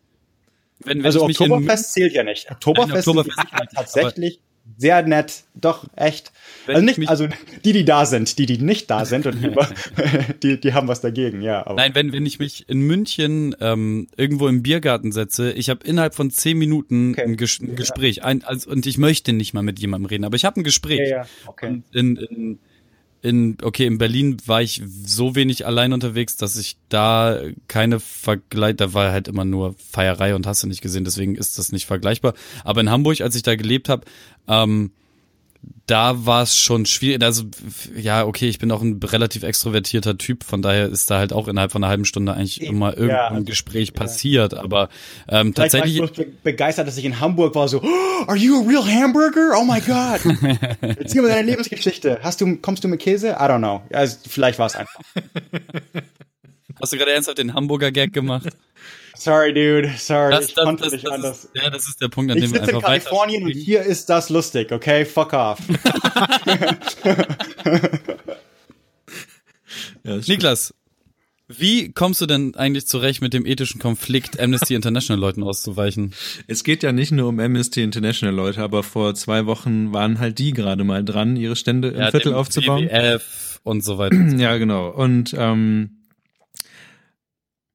Wenn, 0.84 1.00
wenn 1.00 1.06
also 1.06 1.24
Oktoberfest 1.24 1.94
zählt 1.94 2.14
ja 2.14 2.24
nicht. 2.24 2.52
Oktoberfest, 2.52 3.08
Nein, 3.08 3.18
Oktoberfest 3.18 3.76
tatsächlich 3.76 4.42
sehr 4.78 5.02
nett, 5.04 5.44
doch 5.56 5.86
echt. 5.96 6.32
Wenn 6.66 6.76
also 6.76 6.86
nicht, 6.86 7.10
also 7.10 7.28
die, 7.64 7.74
die 7.74 7.86
da 7.86 8.06
sind, 8.06 8.38
die, 8.38 8.46
die 8.46 8.58
nicht 8.58 8.90
da 8.90 9.06
sind 9.06 9.26
und 9.26 9.44
über, 9.44 9.68
die, 10.44 10.60
die 10.60 10.74
haben 10.74 10.88
was 10.88 11.02
dagegen, 11.02 11.42
ja. 11.42 11.66
Aber. 11.66 11.76
Nein, 11.76 11.96
wenn, 11.96 12.12
wenn 12.12 12.26
ich 12.26 12.40
mich 12.40 12.68
in 12.70 12.82
München 12.82 13.56
ähm, 13.60 14.08
irgendwo 14.18 14.48
im 14.48 14.64
Biergarten 14.64 15.12
setze, 15.12 15.52
ich 15.54 15.70
habe 15.70 15.86
innerhalb 15.86 16.16
von 16.16 16.30
zehn 16.30 16.58
Minuten 16.58 17.12
okay. 17.12 17.24
ein, 17.24 17.38
Ges 17.38 17.60
ein 17.60 17.76
Gespräch, 17.76 18.24
ein, 18.24 18.44
also, 18.44 18.70
und 18.70 18.86
ich 18.86 18.98
möchte 18.98 19.34
nicht 19.34 19.54
mal 19.54 19.64
mit 19.64 19.80
jemandem 19.80 20.08
reden, 20.08 20.26
aber 20.26 20.36
ich 20.36 20.46
habe 20.46 20.60
ein 20.60 20.64
Gespräch. 20.64 21.00
Ja, 21.00 21.18
ja. 21.18 21.28
Okay. 21.48 21.68
Und 21.68 21.84
in, 21.94 22.16
in 22.18 22.60
in, 23.22 23.58
okay, 23.62 23.86
in 23.86 23.98
Berlin 23.98 24.38
war 24.46 24.62
ich 24.62 24.82
so 24.86 25.36
wenig 25.36 25.66
allein 25.66 25.94
unterwegs, 25.94 26.38
dass 26.38 26.58
ich 26.58 26.78
da 26.90 27.42
keine 27.68 28.00
Vergleich, 28.00 28.76
da 28.76 28.94
war 28.94 29.12
halt 29.12 29.28
immer 29.28 29.46
nur 29.46 29.76
Feierei 29.92 30.36
und 30.36 30.46
hast 30.46 30.64
du 30.64 30.68
nicht 30.68 30.82
gesehen, 30.82 31.04
deswegen 31.04 31.36
ist 31.36 31.58
das 31.58 31.72
nicht 31.72 31.86
vergleichbar. 31.86 32.34
Aber 32.64 32.82
in 32.82 32.90
Hamburg, 32.90 33.22
als 33.22 33.36
ich 33.36 33.44
da 33.44 33.56
gelebt 33.56 33.90
habe, 33.90 34.06
ähm, 34.48 34.92
da 35.88 36.26
war 36.26 36.44
es 36.44 36.58
schon 36.58 36.86
schwierig. 36.86 37.24
Also 37.24 37.44
ja, 37.96 38.26
okay, 38.26 38.50
ich 38.50 38.60
bin 38.60 38.72
auch 38.72 38.82
ein 38.82 39.00
relativ 39.02 39.44
extrovertierter 39.44 40.18
Typ, 40.18 40.44
von 40.44 40.62
daher 40.62 40.88
ist 40.88 41.10
da 41.10 41.18
halt 41.18 41.32
auch 41.32 41.48
innerhalb 41.48 41.72
von 41.72 41.84
einer 41.84 41.90
halben 41.90 42.06
Stunde 42.06 42.34
eigentlich 42.34 42.62
immer 42.62 42.92
irgendein 42.92 43.16
ja, 43.16 43.28
also, 43.30 43.44
Gespräch 43.46 43.90
ja. 43.90 43.94
passiert. 43.94 44.54
Aber 44.54 44.90
ähm, 45.30 45.54
Vielleicht 45.54 45.74
tatsächlich. 45.74 46.00
War 46.00 46.10
ich 46.10 46.16
be 46.16 46.28
begeistert, 46.44 46.88
dass 46.88 46.98
ich 46.98 47.06
in 47.06 47.20
Hamburg 47.20 47.56
war, 47.56 47.68
so, 47.70 47.82
oh, 47.82 48.26
are 48.28 48.38
you 48.38 48.62
a 48.62 48.68
real 48.68 48.86
hamburger? 48.86 49.54
Oh 49.58 49.64
my 49.64 49.80
God. 49.80 50.20
Erzähl 50.82 51.22
mir 51.22 51.30
deine 51.30 51.50
Lebensgeschichte. 51.50 52.20
Hast 52.22 52.42
du, 52.42 52.58
kommst 52.58 52.84
du 52.84 52.90
mit 52.90 53.00
Käse? 53.00 53.30
I 53.30 53.44
don't 53.44 53.60
know. 53.60 53.82
Also, 53.92 54.18
vielleicht 54.28 54.60
war 54.60 54.68
es 54.68 54.76
einfach. 54.76 55.00
Hast 56.80 56.94
du 56.94 56.98
gerade 56.98 57.12
ernsthaft 57.12 57.38
den 57.38 57.54
Hamburger 57.54 57.92
Gag 57.92 58.14
gemacht? 58.14 58.50
Sorry, 59.18 59.54
dude. 59.54 59.92
Sorry. 59.98 60.32
Das, 60.32 60.54
das, 60.54 60.66
das, 60.78 60.92
das 60.92 60.94
ist, 60.94 61.50
ja, 61.54 61.70
das 61.70 61.88
ist 61.88 62.02
der 62.02 62.08
Punkt, 62.10 62.32
an 62.32 62.38
ich 62.38 62.46
dem 62.46 62.54
wir 62.54 62.62
einfach 62.62 62.76
in 62.76 62.82
Kalifornien 62.82 63.44
und 63.44 63.52
hier 63.52 63.82
ist 63.82 64.10
das 64.10 64.30
lustig, 64.30 64.72
okay? 64.72 65.06
Fuck 65.06 65.34
off. 65.34 65.60
ja, 70.04 70.18
Niklas, 70.28 70.74
wie 71.48 71.94
kommst 71.94 72.20
du 72.20 72.26
denn 72.26 72.56
eigentlich 72.56 72.88
zurecht 72.88 73.22
mit 73.22 73.34
dem 73.34 73.46
ethischen 73.46 73.80
Konflikt, 73.80 74.38
Amnesty 74.40 74.76
International 74.76 75.20
Leuten 75.20 75.44
auszuweichen? 75.44 76.14
Es 76.48 76.66
geht 76.66 76.84
ja 76.84 76.92
nicht 76.92 77.12
nur 77.12 77.30
um 77.30 77.40
Amnesty 77.40 77.82
International 77.84 78.36
Leute, 78.36 78.62
aber 78.62 78.84
vor 78.84 79.16
zwei 79.16 79.46
Wochen 79.46 79.94
waren 79.94 80.20
halt 80.20 80.40
die 80.40 80.52
gerade 80.52 80.84
mal 80.84 81.06
dran, 81.06 81.38
ihre 81.38 81.56
Stände 81.56 81.90
im 81.90 82.00
ja, 82.00 82.12
Viertel 82.12 82.34
aufzubauen. 82.34 82.86
WWF 82.90 83.62
und 83.64 83.84
so 83.84 83.98
weiter. 83.98 84.18
Ja, 84.38 84.58
genau. 84.58 84.90
Und 84.90 85.34
ähm, 85.38 85.97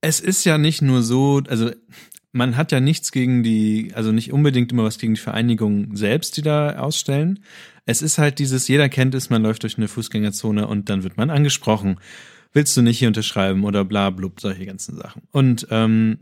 es 0.03 0.21
ist 0.21 0.45
ja 0.45 0.59
nicht 0.59 0.83
nur 0.83 1.03
so, 1.03 1.41
also 1.49 1.71
man 2.33 2.57
hat 2.57 2.73
ja 2.73 2.81
nichts 2.81 3.13
gegen 3.13 3.43
die, 3.43 3.93
also 3.95 4.11
nicht 4.11 4.33
unbedingt 4.33 4.73
immer 4.73 4.85
was 4.85 4.99
gegen 4.99 5.15
die 5.15 5.21
Vereinigung 5.21 5.97
selbst, 5.97 6.37
die 6.37 6.43
da 6.43 6.79
ausstellen. 6.79 7.41
Es 7.87 8.03
ist 8.03 8.19
halt 8.19 8.39
dieses, 8.39 8.69
jeder 8.69 8.89
kennt 8.89 9.15
es, 9.15 9.31
man 9.31 9.43
läuft 9.43 9.63
durch 9.63 9.79
eine 9.79 9.89
Fußgängerzone 9.89 10.67
und 10.67 10.89
dann 10.89 11.05
wird 11.05 11.17
man 11.17 11.31
angesprochen. 11.31 12.01
Willst 12.53 12.77
du 12.77 12.83
nicht 12.83 12.99
hier 12.99 13.09
unterschreiben 13.09 13.65
oder 13.65 13.85
bla 13.85 14.11
blub, 14.11 14.41
solche 14.41 14.67
ganzen 14.67 14.97
Sachen. 14.97 15.23
Und 15.31 15.67
ähm, 15.71 16.19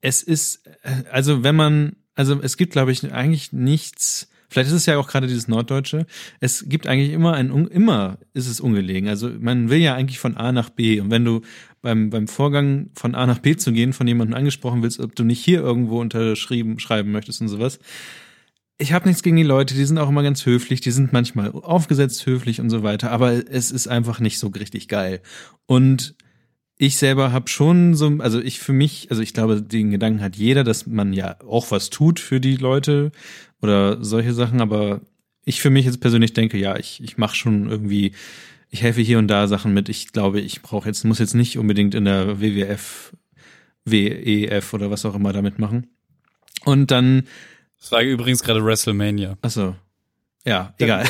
es 0.00 0.22
ist, 0.22 0.68
also 1.10 1.42
wenn 1.42 1.56
man, 1.56 1.96
also 2.14 2.40
es 2.42 2.56
gibt, 2.56 2.72
glaube 2.72 2.92
ich, 2.92 3.12
eigentlich 3.12 3.52
nichts, 3.52 4.28
Vielleicht 4.50 4.70
ist 4.70 4.76
es 4.76 4.86
ja 4.86 4.98
auch 4.98 5.06
gerade 5.06 5.28
dieses 5.28 5.46
Norddeutsche. 5.46 6.06
Es 6.40 6.68
gibt 6.68 6.88
eigentlich 6.88 7.12
immer 7.12 7.34
ein, 7.34 7.50
immer 7.68 8.18
ist 8.34 8.48
es 8.48 8.60
ungelegen. 8.60 9.08
Also 9.08 9.30
man 9.38 9.70
will 9.70 9.78
ja 9.78 9.94
eigentlich 9.94 10.18
von 10.18 10.36
A 10.36 10.50
nach 10.50 10.70
B. 10.70 11.00
Und 11.00 11.12
wenn 11.12 11.24
du 11.24 11.42
beim, 11.82 12.10
beim 12.10 12.28
Vorgang 12.28 12.90
von 12.94 13.14
A 13.14 13.26
nach 13.26 13.38
B 13.38 13.56
zu 13.56 13.72
gehen, 13.72 13.92
von 13.92 14.06
jemandem 14.06 14.36
angesprochen 14.36 14.82
willst, 14.82 15.00
ob 15.00 15.14
du 15.14 15.24
nicht 15.24 15.42
hier 15.44 15.60
irgendwo 15.60 16.00
unterschrieben 16.00 16.78
schreiben 16.78 17.12
möchtest 17.12 17.40
und 17.40 17.48
sowas. 17.48 17.78
Ich 18.78 18.92
habe 18.92 19.08
nichts 19.08 19.22
gegen 19.22 19.36
die 19.36 19.42
Leute, 19.42 19.74
die 19.74 19.84
sind 19.84 19.98
auch 19.98 20.08
immer 20.08 20.22
ganz 20.22 20.46
höflich, 20.46 20.80
die 20.80 20.90
sind 20.90 21.12
manchmal 21.12 21.52
aufgesetzt 21.52 22.24
höflich 22.24 22.60
und 22.60 22.70
so 22.70 22.82
weiter, 22.82 23.10
aber 23.10 23.32
es 23.50 23.70
ist 23.70 23.88
einfach 23.88 24.20
nicht 24.20 24.38
so 24.38 24.48
richtig 24.48 24.88
geil. 24.88 25.20
Und 25.66 26.14
ich 26.76 26.96
selber 26.96 27.30
habe 27.30 27.48
schon 27.48 27.94
so, 27.94 28.08
also 28.20 28.40
ich 28.40 28.58
für 28.58 28.72
mich, 28.72 29.10
also 29.10 29.22
ich 29.22 29.34
glaube, 29.34 29.60
den 29.60 29.90
Gedanken 29.90 30.22
hat 30.22 30.36
jeder, 30.36 30.64
dass 30.64 30.86
man 30.86 31.12
ja 31.12 31.36
auch 31.46 31.70
was 31.70 31.90
tut 31.90 32.18
für 32.18 32.40
die 32.40 32.56
Leute 32.56 33.12
oder 33.60 34.02
solche 34.02 34.32
Sachen, 34.32 34.62
aber 34.62 35.02
ich 35.44 35.60
für 35.60 35.68
mich 35.68 35.84
jetzt 35.84 36.00
persönlich 36.00 36.32
denke, 36.32 36.56
ja, 36.56 36.78
ich, 36.78 37.02
ich 37.02 37.18
mache 37.18 37.36
schon 37.36 37.68
irgendwie 37.68 38.12
ich 38.70 38.82
helfe 38.82 39.00
hier 39.00 39.18
und 39.18 39.28
da 39.28 39.48
Sachen 39.48 39.74
mit. 39.74 39.88
Ich 39.88 40.12
glaube, 40.12 40.40
ich 40.40 40.62
brauche 40.62 40.88
jetzt, 40.88 41.04
muss 41.04 41.18
jetzt 41.18 41.34
nicht 41.34 41.58
unbedingt 41.58 41.94
in 41.94 42.04
der 42.04 42.40
WWF, 42.40 43.12
WEF 43.84 44.72
oder 44.72 44.90
was 44.90 45.04
auch 45.04 45.14
immer 45.14 45.32
damit 45.32 45.58
machen. 45.58 45.88
Und 46.64 46.90
dann. 46.90 47.24
Das 47.78 47.92
war 47.92 48.02
übrigens 48.02 48.42
gerade 48.42 48.64
WrestleMania. 48.64 49.36
Achso. 49.42 49.74
Ja, 50.44 50.74
egal. 50.78 51.06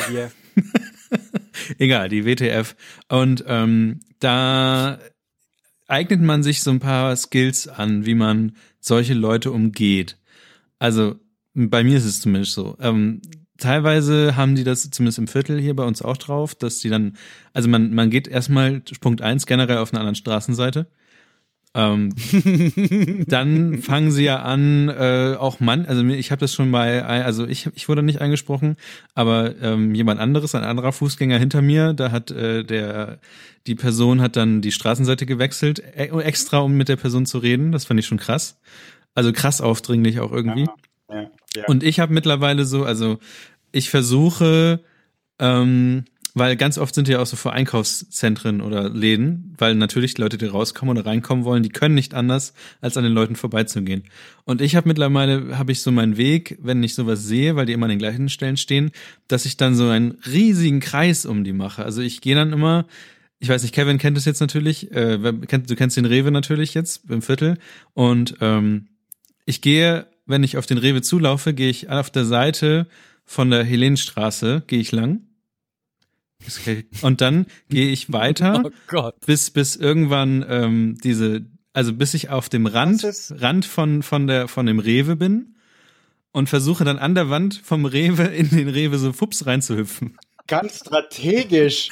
egal, 1.77 2.09
die 2.09 2.25
WTF. 2.25 2.75
Und 3.09 3.43
ähm, 3.47 3.99
da 4.19 4.99
eignet 5.87 6.21
man 6.21 6.43
sich 6.43 6.61
so 6.61 6.71
ein 6.71 6.79
paar 6.79 7.15
Skills 7.15 7.67
an, 7.67 8.05
wie 8.05 8.15
man 8.15 8.55
solche 8.79 9.13
Leute 9.13 9.51
umgeht. 9.51 10.17
Also 10.79 11.19
bei 11.53 11.83
mir 11.83 11.97
ist 11.97 12.05
es 12.05 12.21
zumindest 12.21 12.53
so. 12.53 12.77
Ähm, 12.79 13.21
teilweise 13.61 14.35
haben 14.35 14.55
die 14.55 14.63
das 14.63 14.89
zumindest 14.89 15.19
im 15.19 15.27
Viertel 15.27 15.59
hier 15.59 15.75
bei 15.75 15.83
uns 15.83 16.01
auch 16.01 16.17
drauf, 16.17 16.55
dass 16.55 16.79
die 16.79 16.89
dann, 16.89 17.17
also 17.53 17.69
man, 17.69 17.93
man 17.93 18.09
geht 18.09 18.27
erstmal 18.27 18.81
Punkt 18.99 19.21
eins 19.21 19.45
generell 19.45 19.77
auf 19.77 19.93
einer 19.93 20.01
anderen 20.01 20.15
Straßenseite. 20.15 20.87
Ähm, 21.73 22.13
dann 23.27 23.81
fangen 23.81 24.11
sie 24.11 24.25
ja 24.25 24.41
an, 24.41 24.89
äh, 24.89 25.35
auch 25.39 25.61
Mann, 25.61 25.85
also 25.85 26.03
ich 26.03 26.31
habe 26.31 26.41
das 26.41 26.53
schon 26.53 26.69
bei, 26.71 27.01
also 27.03 27.47
ich, 27.47 27.69
ich 27.75 27.87
wurde 27.87 28.03
nicht 28.03 28.19
angesprochen, 28.19 28.75
aber 29.15 29.55
ähm, 29.61 29.95
jemand 29.95 30.19
anderes, 30.19 30.53
ein 30.53 30.65
anderer 30.65 30.91
Fußgänger 30.91 31.37
hinter 31.37 31.61
mir, 31.61 31.93
da 31.93 32.11
hat 32.11 32.29
äh, 32.29 32.65
der, 32.65 33.19
die 33.67 33.75
Person 33.75 34.19
hat 34.19 34.35
dann 34.35 34.61
die 34.61 34.73
Straßenseite 34.73 35.25
gewechselt, 35.25 35.79
e 35.79 36.07
extra 36.21 36.59
um 36.59 36.73
mit 36.73 36.89
der 36.89 36.97
Person 36.97 37.25
zu 37.25 37.37
reden. 37.37 37.71
Das 37.71 37.85
fand 37.85 37.99
ich 37.99 38.07
schon 38.07 38.17
krass. 38.17 38.59
Also 39.13 39.31
krass 39.31 39.61
aufdringlich 39.61 40.19
auch 40.19 40.31
irgendwie. 40.31 40.67
Ja, 41.09 41.15
ja, 41.15 41.31
ja. 41.55 41.63
Und 41.67 41.83
ich 41.83 41.99
habe 41.99 42.13
mittlerweile 42.13 42.65
so, 42.65 42.83
also 42.83 43.19
ich 43.71 43.89
versuche, 43.89 44.81
ähm, 45.39 46.05
weil 46.33 46.55
ganz 46.55 46.77
oft 46.77 46.95
sind 46.95 47.07
die 47.07 47.15
auch 47.17 47.25
so 47.25 47.35
vor 47.35 47.53
Einkaufszentren 47.53 48.61
oder 48.61 48.89
Läden, 48.89 49.53
weil 49.57 49.75
natürlich 49.75 50.17
Leute, 50.17 50.37
die 50.37 50.45
rauskommen 50.45 50.97
oder 50.97 51.05
reinkommen 51.05 51.43
wollen, 51.43 51.63
die 51.63 51.69
können 51.69 51.95
nicht 51.95 52.13
anders, 52.13 52.53
als 52.79 52.95
an 52.95 53.03
den 53.03 53.11
Leuten 53.13 53.35
vorbeizugehen. 53.35 54.03
Und 54.45 54.61
ich 54.61 54.75
habe 54.75 54.87
mittlerweile, 54.87 55.57
habe 55.57 55.73
ich 55.73 55.81
so 55.81 55.91
meinen 55.91 56.15
Weg, 56.15 56.57
wenn 56.61 56.83
ich 56.83 56.95
sowas 56.95 57.25
sehe, 57.25 57.55
weil 57.55 57.65
die 57.65 57.73
immer 57.73 57.87
an 57.87 57.91
den 57.91 57.99
gleichen 57.99 58.29
Stellen 58.29 58.57
stehen, 58.57 58.91
dass 59.27 59.45
ich 59.45 59.57
dann 59.57 59.75
so 59.75 59.89
einen 59.89 60.17
riesigen 60.25 60.79
Kreis 60.79 61.25
um 61.25 61.43
die 61.43 61.53
mache. 61.53 61.83
Also 61.83 62.01
ich 62.01 62.21
gehe 62.21 62.35
dann 62.35 62.53
immer, 62.53 62.85
ich 63.39 63.49
weiß 63.49 63.63
nicht, 63.63 63.75
Kevin 63.75 63.97
kennt 63.97 64.17
es 64.17 64.25
jetzt 64.25 64.39
natürlich, 64.39 64.91
äh, 64.91 65.17
du 65.17 65.75
kennst 65.75 65.97
den 65.97 66.05
Rewe 66.05 66.31
natürlich 66.31 66.73
jetzt 66.73 67.09
im 67.09 67.21
Viertel 67.21 67.57
und 67.93 68.35
ähm, 68.39 68.87
ich 69.45 69.61
gehe, 69.61 70.07
wenn 70.25 70.43
ich 70.43 70.57
auf 70.57 70.65
den 70.65 70.77
Rewe 70.77 71.01
zulaufe, 71.01 71.53
gehe 71.53 71.69
ich 71.69 71.89
auf 71.89 72.09
der 72.09 72.23
Seite 72.23 72.87
von 73.31 73.49
der 73.49 73.63
Helenstraße, 73.63 74.63
gehe 74.67 74.81
ich 74.81 74.91
lang 74.91 75.21
und 77.01 77.21
dann 77.21 77.45
gehe 77.69 77.89
ich 77.89 78.11
weiter, 78.11 78.63
oh 78.93 79.11
bis 79.25 79.51
bis 79.51 79.77
irgendwann 79.77 80.45
ähm, 80.49 80.97
diese, 81.01 81.45
also 81.71 81.93
bis 81.93 82.13
ich 82.13 82.29
auf 82.29 82.49
dem 82.49 82.65
Rand 82.65 83.07
Rand 83.31 83.63
von 83.63 84.03
von 84.03 84.27
der 84.27 84.49
von 84.49 84.65
dem 84.65 84.79
Rewe 84.79 85.15
bin 85.15 85.55
und 86.33 86.49
versuche 86.49 86.83
dann 86.83 86.99
an 86.99 87.15
der 87.15 87.29
Wand 87.29 87.61
vom 87.63 87.85
Rewe 87.85 88.23
in 88.23 88.49
den 88.49 88.67
Rewe 88.67 88.97
so 88.97 89.13
fups 89.13 89.45
reinzuhüpfen. 89.45 90.17
Ganz 90.47 90.79
strategisch. 90.79 91.87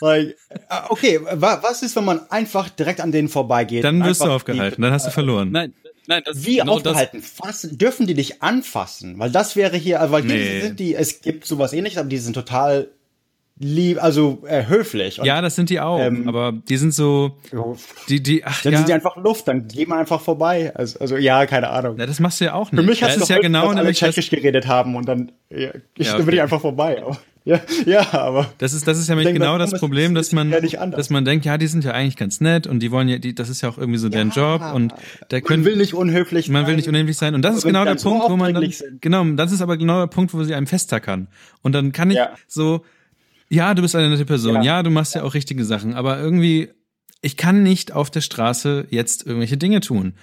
like, 0.00 0.36
äh, 0.50 0.76
okay, 0.90 1.18
was 1.32 1.82
ist, 1.82 1.96
wenn 1.96 2.04
man 2.04 2.30
einfach 2.30 2.68
direkt 2.68 3.00
an 3.00 3.10
denen 3.10 3.28
vorbeigeht? 3.28 3.82
Dann 3.82 4.04
wirst 4.04 4.20
du 4.20 4.30
aufgehalten, 4.30 4.82
dann 4.82 4.92
hast 4.92 5.08
du 5.08 5.10
verloren. 5.10 5.50
Nein, 5.50 5.74
Nein, 6.06 6.22
das 6.24 6.44
Wie 6.44 6.56
genau 6.56 6.74
aufgehalten? 6.74 7.22
Fassen, 7.22 7.78
dürfen 7.78 8.06
die 8.06 8.14
dich 8.14 8.42
anfassen? 8.42 9.18
Weil 9.18 9.30
das 9.30 9.56
wäre 9.56 9.76
hier, 9.76 10.04
weil 10.10 10.22
nee. 10.22 10.36
hier 10.36 10.62
sind 10.62 10.80
die, 10.80 10.94
es 10.94 11.20
gibt 11.20 11.46
sowas 11.46 11.72
ähnliches, 11.72 11.98
aber 11.98 12.08
die 12.08 12.18
sind 12.18 12.34
total 12.34 12.88
lieb, 13.58 14.02
also 14.02 14.42
äh, 14.46 14.66
höflich. 14.66 15.18
Und, 15.18 15.26
ja, 15.26 15.40
das 15.40 15.56
sind 15.56 15.70
die 15.70 15.80
auch, 15.80 15.98
ähm, 15.98 16.28
aber 16.28 16.52
die 16.52 16.76
sind 16.76 16.92
so, 16.92 17.36
die, 18.08 18.22
die, 18.22 18.44
ach, 18.44 18.62
dann 18.62 18.72
ja. 18.72 18.78
sind 18.78 18.88
die 18.88 18.92
einfach 18.92 19.16
Luft, 19.16 19.48
dann 19.48 19.66
gehen 19.66 19.88
wir 19.88 19.96
einfach 19.96 20.20
vorbei. 20.20 20.72
Also, 20.74 20.98
also 20.98 21.16
ja, 21.16 21.46
keine 21.46 21.70
Ahnung. 21.70 21.98
Ja, 21.98 22.06
das 22.06 22.20
machst 22.20 22.40
du 22.40 22.44
ja 22.46 22.54
auch 22.54 22.70
nicht. 22.70 22.80
Für 22.80 22.86
mich 22.86 23.02
hast 23.02 23.18
ja, 23.18 23.24
du 23.24 23.32
ja 23.32 23.38
genau, 23.40 23.68
dass 23.68 23.76
alle 23.76 23.92
tschechisch 23.92 24.30
geredet 24.30 24.66
haben 24.66 24.94
und 24.94 25.08
dann, 25.08 25.32
ja, 25.48 25.56
ich, 25.58 25.62
ja, 25.64 25.72
okay. 25.72 26.16
dann 26.18 26.26
bin 26.26 26.34
ich 26.34 26.42
einfach 26.42 26.60
vorbei. 26.60 27.02
Ja, 27.46 27.60
ja, 27.86 28.12
aber 28.12 28.52
das 28.58 28.74
ist 28.74 28.86
das 28.86 28.98
ist 28.98 29.08
ja 29.08 29.14
nämlich 29.14 29.32
genau 29.32 29.56
das 29.56 29.72
Problem, 29.72 30.14
dass 30.14 30.32
man 30.32 30.50
dass 30.50 31.10
man 31.10 31.24
denkt, 31.24 31.46
ja, 31.46 31.56
die 31.56 31.68
sind 31.68 31.84
ja 31.84 31.92
eigentlich 31.92 32.16
ganz 32.16 32.40
nett 32.40 32.66
und 32.66 32.80
die 32.80 32.90
wollen 32.90 33.08
ja, 33.08 33.18
die, 33.18 33.34
das 33.34 33.48
ist 33.48 33.62
ja 33.62 33.70
auch 33.70 33.78
irgendwie 33.78 33.98
so 33.98 34.08
deren 34.08 34.30
Job 34.30 34.60
und 34.74 34.92
der 35.30 35.40
können, 35.40 35.62
man 35.62 35.70
will 35.70 35.76
nicht 35.76 35.94
unhöflich, 35.94 36.48
man 36.48 36.66
will 36.66 36.76
nicht 36.76 36.88
unhöflich 36.88 37.16
sein 37.16 37.34
und 37.34 37.42
das 37.42 37.56
ist 37.56 37.64
genau 37.64 37.84
der 37.84 37.94
Punkt, 37.94 38.28
wo 38.28 38.36
man 38.36 38.52
dann, 38.52 38.70
genau, 39.00 39.24
das 39.36 39.52
ist 39.52 39.62
aber 39.62 39.78
genau 39.78 40.00
der 40.00 40.08
Punkt, 40.08 40.34
wo 40.34 40.42
sie 40.44 40.54
einem 40.54 40.66
festtackern 40.66 41.28
und 41.62 41.72
dann 41.72 41.92
kann 41.92 42.10
ich 42.10 42.18
so 42.48 42.82
ja, 43.48 43.74
du 43.74 43.82
bist 43.82 43.94
eine 43.94 44.08
nette 44.08 44.24
Person. 44.24 44.56
Ja, 44.56 44.62
ja 44.62 44.82
du 44.82 44.90
machst 44.90 45.14
ja. 45.14 45.20
ja 45.20 45.26
auch 45.26 45.34
richtige 45.34 45.64
Sachen. 45.64 45.94
Aber 45.94 46.18
irgendwie, 46.18 46.70
ich 47.22 47.36
kann 47.36 47.62
nicht 47.62 47.92
auf 47.92 48.10
der 48.10 48.20
Straße 48.20 48.86
jetzt 48.90 49.26
irgendwelche 49.26 49.56
Dinge 49.56 49.80
tun. 49.80 50.14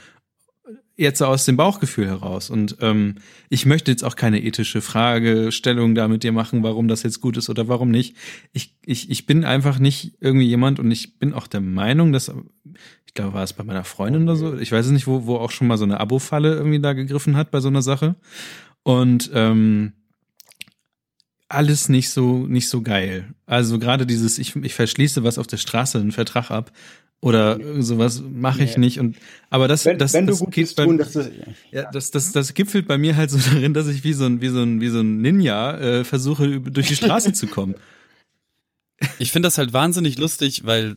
Jetzt 0.96 1.24
aus 1.24 1.46
dem 1.46 1.58
Bauchgefühl 1.58 2.06
heraus. 2.06 2.52
Und 2.52 2.78
ähm, 2.82 3.16
ich 3.50 3.66
möchte 3.66 3.90
jetzt 3.90 4.04
auch 4.04 4.16
keine 4.16 4.44
ethische 4.44 4.80
Fragestellung 4.82 5.96
da 5.96 6.08
mit 6.08 6.22
dir 6.22 6.32
machen, 6.32 6.62
warum 6.62 6.88
das 6.88 7.02
jetzt 7.02 7.20
gut 7.20 7.36
ist 7.38 7.50
oder 7.50 7.68
warum 7.68 7.90
nicht. 7.90 8.16
Ich, 8.52 8.76
ich, 8.86 9.10
ich 9.10 9.26
bin 9.26 9.44
einfach 9.44 9.80
nicht 9.80 10.18
irgendwie 10.20 10.46
jemand 10.46 10.80
und 10.80 10.92
ich 10.92 11.18
bin 11.18 11.34
auch 11.34 11.48
der 11.48 11.62
Meinung, 11.62 12.14
dass, 12.14 12.32
ich 13.08 13.14
glaube, 13.16 13.34
war 13.34 13.44
es 13.44 13.54
bei 13.54 13.64
meiner 13.64 13.84
Freundin 13.84 14.24
oder 14.24 14.36
so, 14.36 14.56
ich 14.56 14.72
weiß 14.72 14.86
es 14.86 14.92
nicht, 14.92 15.08
wo, 15.08 15.26
wo 15.26 15.38
auch 15.38 15.50
schon 15.50 15.68
mal 15.68 15.78
so 15.78 15.84
eine 15.84 16.00
Abo-Falle 16.00 16.54
irgendwie 16.54 16.80
da 16.80 16.94
gegriffen 16.94 17.36
hat 17.36 17.50
bei 17.50 17.60
so 17.60 17.70
einer 17.70 17.82
Sache. 17.82 18.16
Und 18.84 19.32
ähm, 19.34 19.94
alles 21.54 21.88
nicht 21.88 22.10
so 22.10 22.48
nicht 22.48 22.68
so 22.68 22.82
geil. 22.82 23.34
Also 23.46 23.78
gerade 23.78 24.06
dieses 24.06 24.40
ich 24.40 24.56
ich 24.56 24.74
verschließe 24.74 25.24
was 25.24 25.38
auf 25.38 25.48
der 25.48 25.58
Straße 25.58 26.00
einen 26.00 26.12
Vertrag 26.12 26.50
ab 26.50 26.72
oder 27.24 27.58
sowas 27.82 28.22
mache 28.30 28.64
ich 28.64 28.76
nee. 28.76 28.82
nicht 28.82 29.00
und 29.00 29.16
aber 29.50 29.68
das 29.70 29.86
wenn, 29.86 29.98
das 29.98 30.14
wenn 30.14 30.28
das 30.28 30.40
du 30.40 30.46
geht 30.48 30.76
bei, 30.76 30.84
tun, 30.84 30.98
das, 30.98 31.14
das, 31.14 31.30
ja, 31.72 31.90
das 31.92 32.12
das 32.12 32.34
das 32.34 32.54
gipfelt 32.54 32.86
bei 32.86 32.98
mir 32.98 33.16
halt 33.16 33.32
so 33.32 33.38
darin, 33.54 33.74
dass 33.74 33.88
ich 33.88 34.04
wie 34.04 34.14
so 34.14 34.26
ein 34.26 34.42
wie 34.42 34.50
so 34.50 34.62
ein 34.62 34.82
wie 34.82 34.90
so 34.90 35.00
ein 35.00 35.22
Ninja 35.22 35.78
äh, 35.80 36.04
versuche 36.04 36.60
durch 36.60 36.88
die 36.90 36.96
Straße 36.96 37.34
zu 37.34 37.48
kommen. 37.48 37.76
Ich 39.20 39.34
finde 39.34 39.48
das 39.48 39.58
halt 39.58 39.74
wahnsinnig 39.74 40.18
lustig, 40.18 40.64
weil 40.64 40.96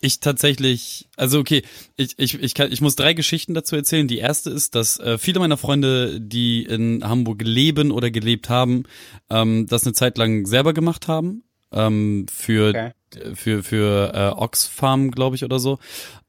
ich 0.00 0.20
tatsächlich, 0.20 1.08
also 1.16 1.38
okay, 1.38 1.62
ich, 1.96 2.18
ich, 2.18 2.42
ich, 2.42 2.52
kann, 2.52 2.70
ich 2.70 2.82
muss 2.82 2.94
drei 2.94 3.14
Geschichten 3.14 3.54
dazu 3.54 3.74
erzählen. 3.74 4.06
Die 4.06 4.18
erste 4.18 4.50
ist, 4.50 4.74
dass 4.74 5.00
äh, 5.00 5.16
viele 5.16 5.40
meiner 5.40 5.56
Freunde, 5.56 6.20
die 6.20 6.62
in 6.64 7.02
Hamburg 7.02 7.40
leben 7.42 7.90
oder 7.90 8.10
gelebt 8.10 8.50
haben, 8.50 8.82
ähm, 9.30 9.66
das 9.66 9.84
eine 9.84 9.94
Zeit 9.94 10.18
lang 10.18 10.44
selber 10.44 10.74
gemacht 10.74 11.08
haben. 11.08 11.44
Ähm, 11.72 12.26
für, 12.30 12.68
okay. 12.68 12.92
Für, 13.34 13.62
für 13.62 14.12
äh, 14.14 14.40
Oxfarm, 14.40 15.10
glaube 15.10 15.36
ich, 15.36 15.44
oder 15.44 15.58
so. 15.58 15.78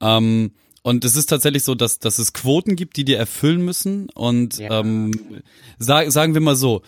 Ähm, 0.02 0.52
und 0.82 1.06
es 1.06 1.16
ist 1.16 1.28
tatsächlich 1.28 1.64
so, 1.64 1.76
dass, 1.76 2.00
dass 2.00 2.20
es 2.20 2.34
Quoten 2.34 2.76
gibt, 2.76 2.98
die 2.98 3.06
dir 3.06 3.18
erfüllen 3.18 3.64
müssen. 3.64 4.10
Und 4.10 4.58
ja. 4.58 4.80
ähm, 4.80 5.42
sag, 5.80 6.12
sagen 6.12 6.34
wir 6.34 6.42
mal 6.42 6.56
so, 6.56 6.82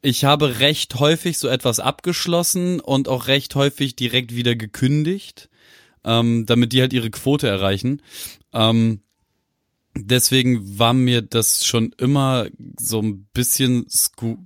ich 0.00 0.24
habe 0.24 0.60
recht 0.60 0.98
häufig 0.98 1.38
so 1.38 1.48
etwas 1.48 1.80
abgeschlossen 1.80 2.80
und 2.80 3.08
auch 3.08 3.26
recht 3.26 3.54
häufig 3.54 3.96
direkt 3.96 4.34
wieder 4.34 4.54
gekündigt 4.54 5.48
ähm, 6.04 6.46
damit 6.46 6.72
die 6.72 6.80
halt 6.80 6.92
ihre 6.92 7.10
Quote 7.10 7.48
erreichen. 7.48 8.02
Ähm, 8.52 9.00
deswegen 9.96 10.78
war 10.78 10.92
mir 10.92 11.22
das 11.22 11.64
schon 11.64 11.94
immer 11.98 12.46
so 12.78 13.00
ein 13.00 13.24
bisschen 13.32 13.86
sku 13.88 14.36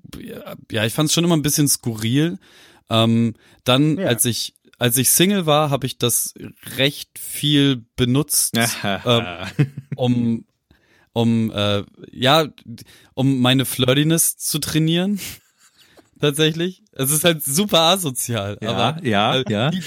ja, 0.70 0.84
ich 0.84 0.94
fand 0.94 1.08
es 1.08 1.14
schon 1.14 1.24
immer 1.24 1.36
ein 1.36 1.42
bisschen 1.42 1.68
skurril. 1.68 2.38
Ähm, 2.90 3.34
dann, 3.64 3.98
ja. 3.98 4.06
als 4.06 4.24
ich 4.24 4.54
als 4.78 4.96
ich 4.96 5.10
Single 5.10 5.46
war, 5.46 5.70
habe 5.70 5.86
ich 5.86 5.98
das 5.98 6.34
recht 6.76 7.18
viel 7.18 7.84
benutzt, 7.96 8.56
ähm, 8.84 9.46
um 9.96 10.44
um 11.12 11.50
äh, 11.50 11.84
ja 12.12 12.46
um 13.14 13.40
meine 13.40 13.64
Flirtiness 13.64 14.36
zu 14.36 14.58
trainieren 14.60 15.20
tatsächlich. 16.20 16.84
Es 17.00 17.12
ist 17.12 17.22
halt 17.22 17.44
super 17.44 17.82
asozial. 17.82 18.58
Ja, 18.60 18.70
aber 18.70 19.04
ja, 19.06 19.36
äh, 19.36 19.44
ja. 19.48 19.70
Die, 19.70 19.82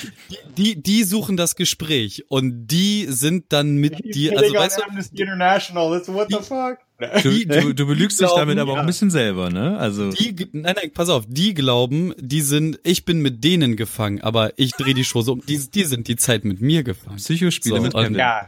die, 0.57 0.81
die 0.81 1.03
suchen 1.03 1.35
das 1.35 1.57
Gespräch 1.57 2.23
und 2.29 2.67
die 2.67 3.05
sind 3.09 3.45
dann 3.49 3.75
mit 3.75 4.15
dir. 4.15 4.39
Also 4.39 4.53
weißt 4.53 4.79
du, 4.79 5.21
International, 5.21 5.91
that's 5.91 6.07
what 6.07 6.27
the 6.29 6.37
fuck. 6.37 6.77
Du, 7.21 7.45
du, 7.45 7.73
du 7.73 7.87
belügst 7.87 8.21
dich 8.21 8.29
damit 8.33 8.59
aber 8.59 8.73
auch 8.73 8.77
ein 8.77 8.85
bisschen 8.85 9.09
selber, 9.09 9.49
ne? 9.49 9.77
Also 9.77 10.11
die, 10.11 10.35
nein, 10.53 10.75
nein, 10.79 10.91
pass 10.93 11.09
auf, 11.09 11.25
die 11.27 11.53
glauben, 11.53 12.13
die 12.17 12.41
sind, 12.41 12.79
ich 12.83 13.03
bin 13.03 13.21
mit 13.21 13.43
denen 13.43 13.75
gefangen, 13.75 14.21
aber 14.21 14.57
ich 14.57 14.71
drehe 14.71 14.93
die 14.93 15.03
Show 15.03 15.21
so 15.21 15.33
um. 15.33 15.45
Die, 15.45 15.57
die 15.57 15.83
sind 15.83 16.07
die 16.07 16.15
Zeit 16.15 16.45
mit 16.45 16.61
mir 16.61 16.83
gefangen. 16.83 17.17
Psychospiele 17.17 17.77
so, 17.77 17.81
mit 17.81 17.93
Kevin. 17.93 18.15
Ja. 18.15 18.45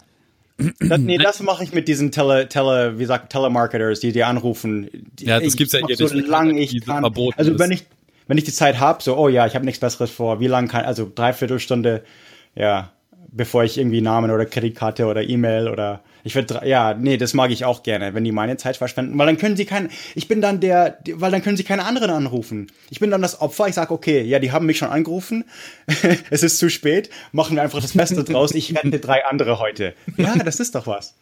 Das, 0.80 1.00
nee, 1.00 1.18
das 1.18 1.42
mache 1.42 1.64
ich 1.64 1.74
mit 1.74 1.88
diesen 1.88 2.12
Tele, 2.12 2.48
Tele, 2.48 2.98
wie 2.98 3.06
sagt 3.06 3.32
Telemarketers, 3.32 4.00
die 4.00 4.14
dir 4.14 4.28
anrufen. 4.28 4.88
Die, 5.20 5.26
ja, 5.26 5.40
das 5.40 5.58
gibt's 5.58 5.74
ja 5.74 5.80
hier 5.86 5.98
so 5.98 6.08
lange 6.08 6.58
ich 6.60 6.80
kann. 6.86 7.04
Also 7.36 7.60
wenn 7.60 7.72
ich 7.72 7.86
wenn 8.28 8.38
ich 8.38 8.44
die 8.44 8.54
Zeit 8.54 8.80
habe, 8.80 9.04
so 9.04 9.18
oh 9.18 9.28
ja, 9.28 9.46
ich 9.46 9.56
habe 9.56 9.66
nichts 9.66 9.80
Besseres 9.80 10.12
vor. 10.12 10.40
Wie 10.40 10.48
lange 10.48 10.68
kann 10.68 10.86
also 10.86 11.12
dreiviertelstunde, 11.14 12.04
ja, 12.56 12.92
bevor 13.34 13.64
ich 13.64 13.78
irgendwie 13.78 14.02
Namen 14.02 14.32
oder 14.32 14.46
Kreditkarte 14.46 15.06
oder 15.06 15.24
E-Mail 15.24 15.68
oder 15.68 16.02
ich 16.24 16.36
würde 16.36 16.62
ja, 16.66 16.94
nee, 16.94 17.18
das 17.18 17.34
mag 17.34 17.52
ich 17.52 17.66
auch 17.66 17.84
gerne, 17.84 18.14
wenn 18.14 18.24
die 18.24 18.32
meine 18.32 18.58
Zeit 18.58 18.78
verschwenden, 18.78 19.18
weil 19.18 19.26
dann 19.26 19.38
können 19.38 19.58
sie 19.58 19.66
keinen 19.66 19.90
ich 20.16 20.28
bin 20.28 20.40
dann 20.40 20.60
der 20.60 21.00
weil 21.14 21.32
dann 21.32 21.42
können 21.42 21.58
sie 21.58 21.64
keine 21.64 21.86
anderen 21.86 22.12
anrufen. 22.12 22.68
Ich 22.90 23.00
bin 23.00 23.12
dann 23.12 23.22
das 23.22 23.42
Opfer, 23.42 23.68
ich 23.68 23.76
sage 23.76 23.94
okay, 23.94 24.22
ja, 24.22 24.40
die 24.40 24.52
haben 24.52 24.66
mich 24.66 24.78
schon 24.78 24.90
angerufen. 24.90 25.46
es 26.30 26.44
ist 26.44 26.60
zu 26.60 26.70
spät, 26.70 27.10
machen 27.32 27.56
wir 27.56 27.64
einfach 27.64 27.82
das 27.82 27.94
Beste 27.94 28.24
draus. 28.24 28.54
Ich 28.54 28.76
rette 28.76 29.00
drei 29.00 29.26
andere 29.26 29.60
heute. 29.60 29.94
Ja, 30.18 30.36
das 30.36 30.60
ist 30.60 30.76
doch 30.76 30.88
was. 30.88 31.16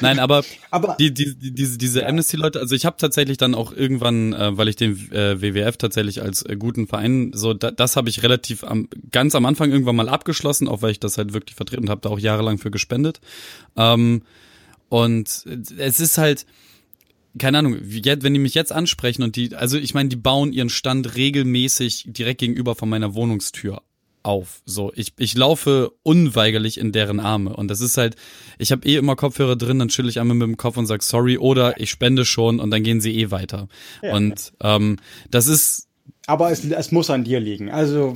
Nein, 0.00 0.18
aber, 0.18 0.44
aber 0.70 0.96
die, 0.98 1.12
die, 1.12 1.34
die, 1.36 1.52
diese, 1.52 1.78
diese 1.78 2.00
ja. 2.00 2.08
Amnesty-Leute, 2.08 2.60
also 2.60 2.74
ich 2.74 2.86
habe 2.86 2.96
tatsächlich 2.98 3.38
dann 3.38 3.54
auch 3.54 3.72
irgendwann, 3.72 4.32
äh, 4.32 4.56
weil 4.56 4.68
ich 4.68 4.76
den 4.76 5.10
äh, 5.12 5.40
WWF 5.40 5.76
tatsächlich 5.76 6.22
als 6.22 6.42
äh, 6.42 6.56
guten 6.56 6.86
Verein, 6.86 7.32
so 7.34 7.54
da, 7.54 7.70
das 7.70 7.96
habe 7.96 8.08
ich 8.08 8.22
relativ 8.22 8.64
am, 8.64 8.88
ganz 9.10 9.34
am 9.34 9.46
Anfang 9.46 9.70
irgendwann 9.70 9.96
mal 9.96 10.08
abgeschlossen, 10.08 10.68
auch 10.68 10.82
weil 10.82 10.92
ich 10.92 11.00
das 11.00 11.18
halt 11.18 11.32
wirklich 11.32 11.56
vertreten 11.56 11.90
habe, 11.90 12.00
da 12.00 12.08
auch 12.08 12.18
jahrelang 12.18 12.58
für 12.58 12.70
gespendet. 12.70 13.20
Ähm, 13.76 14.22
und 14.88 15.44
es 15.78 16.00
ist 16.00 16.18
halt, 16.18 16.46
keine 17.38 17.58
Ahnung, 17.58 17.76
wenn 17.80 18.34
die 18.34 18.40
mich 18.40 18.54
jetzt 18.54 18.72
ansprechen 18.72 19.22
und 19.22 19.36
die, 19.36 19.54
also 19.54 19.78
ich 19.78 19.94
meine, 19.94 20.08
die 20.08 20.16
bauen 20.16 20.52
ihren 20.52 20.68
Stand 20.68 21.14
regelmäßig 21.14 22.06
direkt 22.08 22.40
gegenüber 22.40 22.74
von 22.74 22.88
meiner 22.88 23.14
Wohnungstür 23.14 23.82
auf. 24.22 24.62
So, 24.64 24.92
ich, 24.94 25.12
ich 25.18 25.34
laufe 25.34 25.92
unweigerlich 26.02 26.78
in 26.78 26.92
deren 26.92 27.20
Arme. 27.20 27.54
Und 27.54 27.68
das 27.68 27.80
ist 27.80 27.96
halt, 27.96 28.16
ich 28.58 28.72
habe 28.72 28.86
eh 28.86 28.96
immer 28.96 29.16
Kopfhörer 29.16 29.56
drin, 29.56 29.78
dann 29.78 29.88
chill 29.88 30.08
ich 30.08 30.20
einmal 30.20 30.36
mit 30.36 30.46
dem 30.46 30.56
Kopf 30.56 30.76
und 30.76 30.86
sag 30.86 31.02
sorry 31.02 31.38
oder 31.38 31.80
ich 31.80 31.90
spende 31.90 32.24
schon 32.24 32.60
und 32.60 32.70
dann 32.70 32.82
gehen 32.82 33.00
sie 33.00 33.18
eh 33.18 33.30
weiter. 33.30 33.68
Ja. 34.02 34.14
Und 34.14 34.52
ähm, 34.62 34.96
das 35.30 35.46
ist. 35.46 35.88
Aber 36.26 36.50
es, 36.50 36.64
es 36.64 36.92
muss 36.92 37.10
an 37.10 37.24
dir 37.24 37.40
liegen. 37.40 37.70
Also 37.70 38.14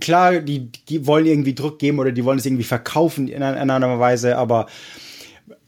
klar, 0.00 0.40
die, 0.40 0.70
die 0.88 1.06
wollen 1.06 1.26
irgendwie 1.26 1.54
Druck 1.54 1.78
geben 1.78 1.98
oder 1.98 2.10
die 2.10 2.24
wollen 2.24 2.38
es 2.38 2.46
irgendwie 2.46 2.64
verkaufen 2.64 3.28
in 3.28 3.42
einer, 3.42 3.60
in 3.60 3.70
einer 3.70 4.00
Weise, 4.00 4.36
aber 4.38 4.66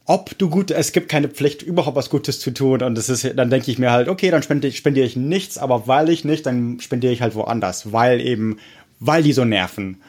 ob 0.07 0.39
du 0.39 0.49
gut, 0.49 0.71
es 0.71 0.93
gibt 0.93 1.09
keine 1.09 1.29
Pflicht, 1.29 1.63
überhaupt 1.63 1.97
was 1.97 2.11
Gutes 2.11 2.39
zu 2.39 2.53
tun. 2.53 2.83
Und 2.83 2.97
das 2.97 3.09
ist, 3.09 3.29
dann 3.37 3.51
denke 3.51 3.71
ich 3.71 3.79
mir 3.79 3.91
halt, 3.91 4.09
okay, 4.09 4.31
dann 4.31 4.43
spendiere, 4.43 4.73
spendiere 4.73 5.07
ich 5.07 5.17
nichts, 5.17 5.59
aber 5.59 5.89
weil 5.89 6.09
ich 6.09 6.25
nicht, 6.25 6.47
dann 6.47 6.79
spendiere 6.81 7.13
ich 7.13 7.23
halt 7.23 7.35
woanders, 7.35 7.93
weil 7.93 8.21
eben, 8.21 8.59
weil 8.99 9.23
die 9.23 9.33
so 9.33 9.45
nerven. 9.45 10.03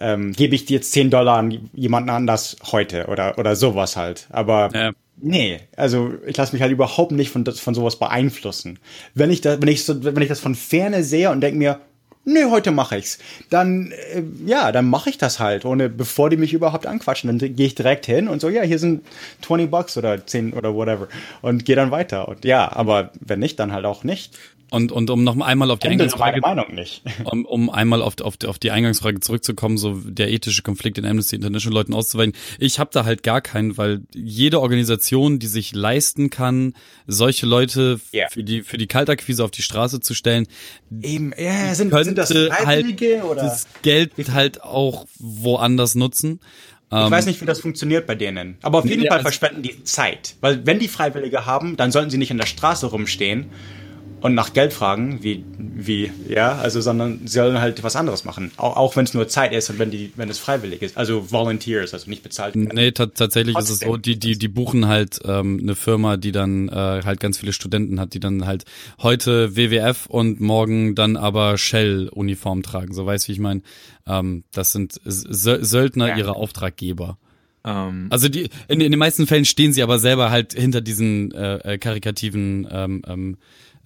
Ähm, 0.00 0.32
gebe 0.32 0.54
ich 0.54 0.64
dir 0.64 0.76
jetzt 0.76 0.92
10 0.92 1.10
Dollar 1.10 1.38
an 1.38 1.70
jemanden 1.72 2.10
anders 2.10 2.56
heute 2.70 3.06
oder, 3.06 3.36
oder 3.38 3.56
sowas 3.56 3.96
halt. 3.96 4.28
Aber 4.30 4.70
ja. 4.72 4.92
nee, 5.16 5.60
also 5.76 6.14
ich 6.24 6.36
lasse 6.36 6.52
mich 6.52 6.62
halt 6.62 6.70
überhaupt 6.70 7.10
nicht 7.10 7.30
von, 7.30 7.44
von 7.44 7.74
sowas 7.74 7.98
beeinflussen. 7.98 8.78
Wenn 9.14 9.30
ich, 9.30 9.40
da, 9.40 9.60
wenn, 9.60 9.68
ich 9.68 9.84
so, 9.84 10.04
wenn 10.04 10.22
ich 10.22 10.28
das 10.28 10.38
von 10.38 10.54
Ferne 10.54 11.02
sehe 11.02 11.30
und 11.30 11.40
denke 11.40 11.58
mir, 11.58 11.80
nö, 12.28 12.50
heute 12.50 12.70
mache 12.70 12.98
ich's. 12.98 13.18
Dann, 13.50 13.92
äh, 14.12 14.22
ja, 14.46 14.70
dann 14.70 14.88
mache 14.88 15.10
ich 15.10 15.18
das 15.18 15.40
halt, 15.40 15.64
ohne, 15.64 15.88
bevor 15.88 16.30
die 16.30 16.36
mich 16.36 16.52
überhaupt 16.52 16.86
anquatschen. 16.86 17.38
Dann 17.38 17.56
gehe 17.56 17.66
ich 17.66 17.74
direkt 17.74 18.06
hin 18.06 18.28
und 18.28 18.40
so, 18.40 18.48
ja, 18.48 18.62
hier 18.62 18.78
sind 18.78 19.04
20 19.42 19.70
Bucks 19.70 19.96
oder 19.96 20.24
10 20.24 20.52
oder 20.52 20.74
whatever. 20.74 21.08
Und 21.42 21.64
gehe 21.64 21.76
dann 21.76 21.90
weiter. 21.90 22.28
Und 22.28 22.44
ja, 22.44 22.70
aber 22.70 23.10
wenn 23.20 23.40
nicht, 23.40 23.58
dann 23.58 23.72
halt 23.72 23.84
auch 23.84 24.04
nicht. 24.04 24.38
Und, 24.70 24.92
und 24.92 25.08
um 25.08 25.24
noch 25.24 25.38
einmal 25.40 25.70
auf 25.70 25.78
die 25.78 25.88
Eingangsfrage, 25.88 26.40
Meinung 26.40 26.74
nicht. 26.74 27.02
Um, 27.24 27.44
um 27.44 27.70
einmal 27.70 28.02
auf, 28.02 28.20
auf, 28.20 28.34
auf 28.46 28.58
die 28.58 28.70
Eingangsfrage 28.70 29.20
zurückzukommen, 29.20 29.76
so 29.76 29.94
der 29.94 30.30
ethische 30.30 30.62
Konflikt 30.62 30.98
in 30.98 31.04
Amnesty 31.04 31.36
International 31.36 31.74
Leuten 31.74 31.94
auszuweichen. 31.94 32.34
Ich 32.58 32.78
habe 32.78 32.90
da 32.92 33.04
halt 33.04 33.22
gar 33.22 33.40
keinen, 33.40 33.76
weil 33.76 34.02
jede 34.14 34.60
Organisation, 34.60 35.38
die 35.38 35.46
sich 35.46 35.74
leisten 35.74 36.30
kann, 36.30 36.74
solche 37.06 37.46
Leute 37.46 38.00
yeah. 38.14 38.28
für 38.30 38.44
die 38.44 38.62
für 38.62 38.78
die 38.78 38.86
Kaltakquise 38.86 39.44
auf 39.44 39.50
die 39.50 39.62
Straße 39.62 40.00
zu 40.00 40.14
stellen, 40.14 40.46
eben, 41.02 41.32
ja, 41.36 41.74
sind, 41.74 41.92
sind 42.04 42.18
das 42.18 42.30
halt 42.30 43.02
oder 43.24 43.42
das 43.42 43.66
Geld 43.82 44.12
halt 44.32 44.62
auch 44.62 45.06
woanders 45.18 45.94
nutzen. 45.94 46.40
Ich 46.90 46.96
weiß 46.96 47.24
ähm, 47.24 47.30
nicht, 47.30 47.40
wie 47.42 47.44
das 47.44 47.60
funktioniert 47.60 48.06
bei 48.06 48.14
denen. 48.14 48.56
Aber 48.62 48.78
auf 48.78 48.86
jeden 48.86 49.02
ja, 49.02 49.12
Fall 49.12 49.20
verschwenden 49.20 49.62
die 49.62 49.84
Zeit. 49.84 50.36
Weil 50.40 50.64
wenn 50.64 50.78
die 50.78 50.88
Freiwillige 50.88 51.44
haben, 51.44 51.76
dann 51.76 51.92
sollten 51.92 52.08
sie 52.08 52.16
nicht 52.16 52.30
in 52.30 52.38
der 52.38 52.46
Straße 52.46 52.86
rumstehen 52.86 53.50
und 54.20 54.34
nach 54.34 54.52
Geld 54.52 54.72
fragen, 54.72 55.22
wie, 55.22 55.44
wie, 55.58 56.10
ja, 56.28 56.56
also, 56.56 56.80
sondern 56.80 57.20
sie 57.26 57.34
sollen 57.38 57.60
halt 57.60 57.82
was 57.82 57.94
anderes 57.94 58.24
machen. 58.24 58.50
Auch, 58.56 58.76
auch 58.76 58.96
wenn 58.96 59.04
es 59.04 59.14
nur 59.14 59.28
Zeit 59.28 59.52
ist 59.52 59.70
und 59.70 59.78
wenn 59.78 59.90
die, 59.90 60.12
wenn 60.16 60.28
es 60.28 60.38
freiwillig 60.38 60.82
ist. 60.82 60.96
Also 60.96 61.30
Volunteers, 61.30 61.94
also 61.94 62.10
nicht 62.10 62.22
bezahlt. 62.22 62.56
Nee, 62.56 62.90
tatsächlich 62.92 63.56
ist 63.56 63.70
es 63.70 63.80
so, 63.80 63.96
die, 63.96 64.18
die, 64.18 64.36
die 64.36 64.48
buchen 64.48 64.88
halt 64.88 65.20
ähm, 65.24 65.60
eine 65.62 65.76
Firma, 65.76 66.16
die 66.16 66.32
dann 66.32 66.68
äh, 66.68 66.72
halt 67.04 67.20
ganz 67.20 67.38
viele 67.38 67.52
Studenten 67.52 68.00
hat, 68.00 68.14
die 68.14 68.20
dann 68.20 68.46
halt 68.46 68.64
heute 69.00 69.56
WWF 69.56 70.06
und 70.06 70.40
morgen 70.40 70.94
dann 70.94 71.16
aber 71.16 71.56
Shell-Uniform 71.56 72.62
tragen. 72.62 72.92
So 72.94 73.06
weißt 73.06 73.28
wie 73.28 73.32
ich 73.32 73.40
meine. 73.40 73.62
Ähm, 74.06 74.44
das 74.52 74.72
sind 74.72 75.00
Söldner 75.04 76.08
ja. 76.08 76.16
ihrer 76.16 76.36
Auftraggeber. 76.36 77.18
Ähm. 77.64 78.06
Also 78.10 78.28
die 78.28 78.48
in, 78.68 78.80
in 78.80 78.90
den 78.90 78.98
meisten 78.98 79.26
Fällen 79.26 79.44
stehen 79.44 79.72
sie 79.72 79.82
aber 79.82 79.98
selber 79.98 80.30
halt 80.30 80.54
hinter 80.54 80.80
diesen 80.80 81.32
äh, 81.32 81.74
äh 81.74 81.78
karikativen 81.78 82.66
ähm, 82.70 83.02
ähm, 83.06 83.36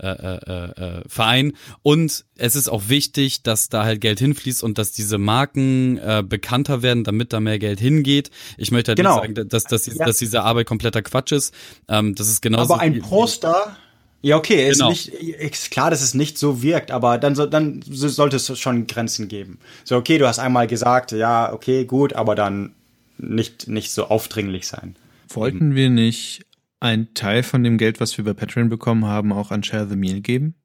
äh, 0.02 0.08
äh, 0.08 0.98
äh, 0.98 1.02
Verein. 1.06 1.52
Und 1.82 2.24
es 2.36 2.56
ist 2.56 2.68
auch 2.68 2.88
wichtig, 2.88 3.42
dass 3.42 3.68
da 3.68 3.84
halt 3.84 4.00
Geld 4.00 4.18
hinfließt 4.18 4.62
und 4.62 4.78
dass 4.78 4.92
diese 4.92 5.16
Marken 5.18 5.98
äh, 5.98 6.24
bekannter 6.26 6.82
werden, 6.82 7.04
damit 7.04 7.32
da 7.32 7.40
mehr 7.40 7.58
Geld 7.58 7.78
hingeht. 7.78 8.30
Ich 8.58 8.72
möchte 8.72 8.90
halt 8.90 8.96
genau. 8.96 9.20
nicht 9.22 9.36
sagen, 9.36 9.48
dass, 9.48 9.64
dass, 9.64 9.86
ja. 9.86 10.04
dass 10.04 10.18
diese 10.18 10.42
Arbeit 10.42 10.66
kompletter 10.66 11.02
Quatsch 11.02 11.32
ist. 11.32 11.54
Ähm, 11.88 12.14
das 12.14 12.28
ist 12.28 12.42
genauso. 12.42 12.74
Aber 12.74 12.82
ein 12.82 13.00
Poster. 13.00 13.76
Ja, 14.24 14.36
okay, 14.36 14.68
ist, 14.68 14.78
genau. 14.78 14.90
nicht, 14.90 15.08
ist 15.08 15.72
klar, 15.72 15.90
dass 15.90 16.00
es 16.00 16.14
nicht 16.14 16.38
so 16.38 16.62
wirkt, 16.62 16.92
aber 16.92 17.18
dann, 17.18 17.34
so, 17.34 17.44
dann 17.44 17.82
sollte 17.88 18.36
es 18.36 18.58
schon 18.58 18.86
Grenzen 18.86 19.26
geben. 19.26 19.58
So, 19.82 19.96
okay, 19.96 20.18
du 20.18 20.28
hast 20.28 20.38
einmal 20.38 20.68
gesagt, 20.68 21.10
ja, 21.10 21.52
okay, 21.52 21.84
gut, 21.84 22.12
aber 22.12 22.36
dann 22.36 22.72
nicht, 23.18 23.66
nicht 23.66 23.90
so 23.90 24.06
aufdringlich 24.06 24.68
sein. 24.68 24.94
Wollten 25.28 25.74
wir 25.74 25.90
nicht 25.90 26.44
ein 26.82 27.14
Teil 27.14 27.44
von 27.44 27.62
dem 27.62 27.78
Geld, 27.78 28.00
was 28.00 28.18
wir 28.18 28.24
bei 28.24 28.34
Patreon 28.34 28.68
bekommen 28.68 29.04
haben, 29.04 29.32
auch 29.32 29.52
an 29.52 29.62
Share 29.62 29.88
the 29.88 29.94
Meal 29.94 30.20
geben? 30.20 30.56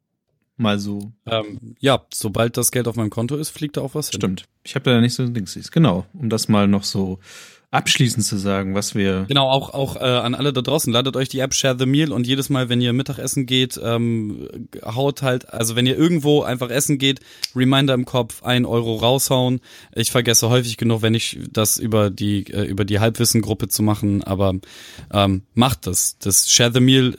Mal 0.58 0.80
so. 0.80 1.14
Ähm, 1.28 1.76
ja, 1.80 2.04
sobald 2.12 2.58
das 2.58 2.72
Geld 2.72 2.88
auf 2.88 2.96
meinem 2.96 3.12
Konto 3.12 3.36
ist, 3.38 3.52
fliegt 3.52 3.78
da 3.78 3.82
auch 3.82 3.94
was 3.94 4.10
hin. 4.10 4.20
Stimmt. 4.20 4.46
Ich 4.64 4.74
habe 4.74 4.90
da 4.90 5.00
nicht 5.00 5.14
so 5.14 5.28
Dings. 5.28 5.72
Genau, 5.72 6.08
um 6.14 6.30
das 6.30 6.48
mal 6.48 6.68
noch 6.68 6.84
so 6.84 7.20
abschließend 7.70 8.26
zu 8.26 8.38
sagen, 8.38 8.76
was 8.76 8.96
wir. 8.96 9.26
Genau, 9.28 9.50
auch, 9.50 9.74
auch 9.74 9.98
äh, 9.98 10.00
an 10.00 10.36
alle 10.36 10.54
da 10.54 10.62
draußen, 10.62 10.92
ladet 10.92 11.18
euch 11.18 11.28
die 11.28 11.40
App 11.40 11.54
Share 11.54 11.76
the 11.78 11.86
Meal 11.86 12.14
und 12.14 12.26
jedes 12.26 12.50
Mal, 12.50 12.70
wenn 12.70 12.80
ihr 12.80 12.94
Mittagessen 12.94 13.46
geht, 13.46 13.78
ähm, 13.84 14.48
haut 14.86 15.22
halt, 15.22 15.54
also 15.54 15.76
wenn 15.76 15.86
ihr 15.86 15.98
irgendwo 15.98 16.44
einfach 16.44 16.70
essen 16.70 16.98
geht, 16.98 17.20
Reminder 17.56 17.94
im 17.94 18.06
Kopf, 18.06 18.44
ein 18.44 18.66
Euro 18.66 18.96
raushauen. 18.96 19.60
Ich 19.94 20.12
vergesse 20.12 20.50
häufig 20.50 20.78
genug, 20.78 21.02
wenn 21.02 21.14
ich 21.14 21.40
das 21.52 21.78
über 21.78 22.10
die, 22.10 22.46
äh, 22.54 22.64
über 22.64 22.86
die 22.86 23.02
Halbwissengruppe 23.02 23.68
zu 23.68 23.84
machen, 23.84 24.24
aber 24.24 24.54
ähm, 25.12 25.42
macht 25.54 25.88
das. 25.88 26.18
Das 26.20 26.50
Share 26.50 26.72
the 26.74 26.80
Meal, 26.80 27.18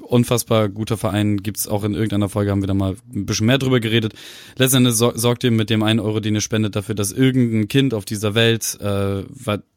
unfassbar 0.00 0.68
guter 0.68 0.96
Verein, 0.96 1.38
gibt's 1.38 1.66
auch 1.66 1.82
in 1.82 1.94
irgendeiner 1.94 2.28
Folge, 2.28 2.52
haben 2.52 2.62
wir 2.62 2.68
da 2.68 2.74
mal 2.74 2.94
ein 3.12 3.26
bisschen 3.26 3.46
mehr 3.46 3.58
drüber 3.58 3.80
geredet. 3.80 4.14
Letztendlich 4.56 4.94
sorgt 4.94 5.42
ihr 5.42 5.50
mit 5.50 5.70
dem 5.70 5.82
einen 5.82 5.98
Euro, 5.98 6.20
den 6.20 6.36
ihr 6.36 6.40
spendet, 6.40 6.76
dafür, 6.76 6.94
dass 6.94 7.10
irgendein 7.10 7.66
Kind 7.66 7.94
auf 7.94 8.04
dieser 8.04 8.36
Welt 8.36 8.78
äh, 8.80 9.24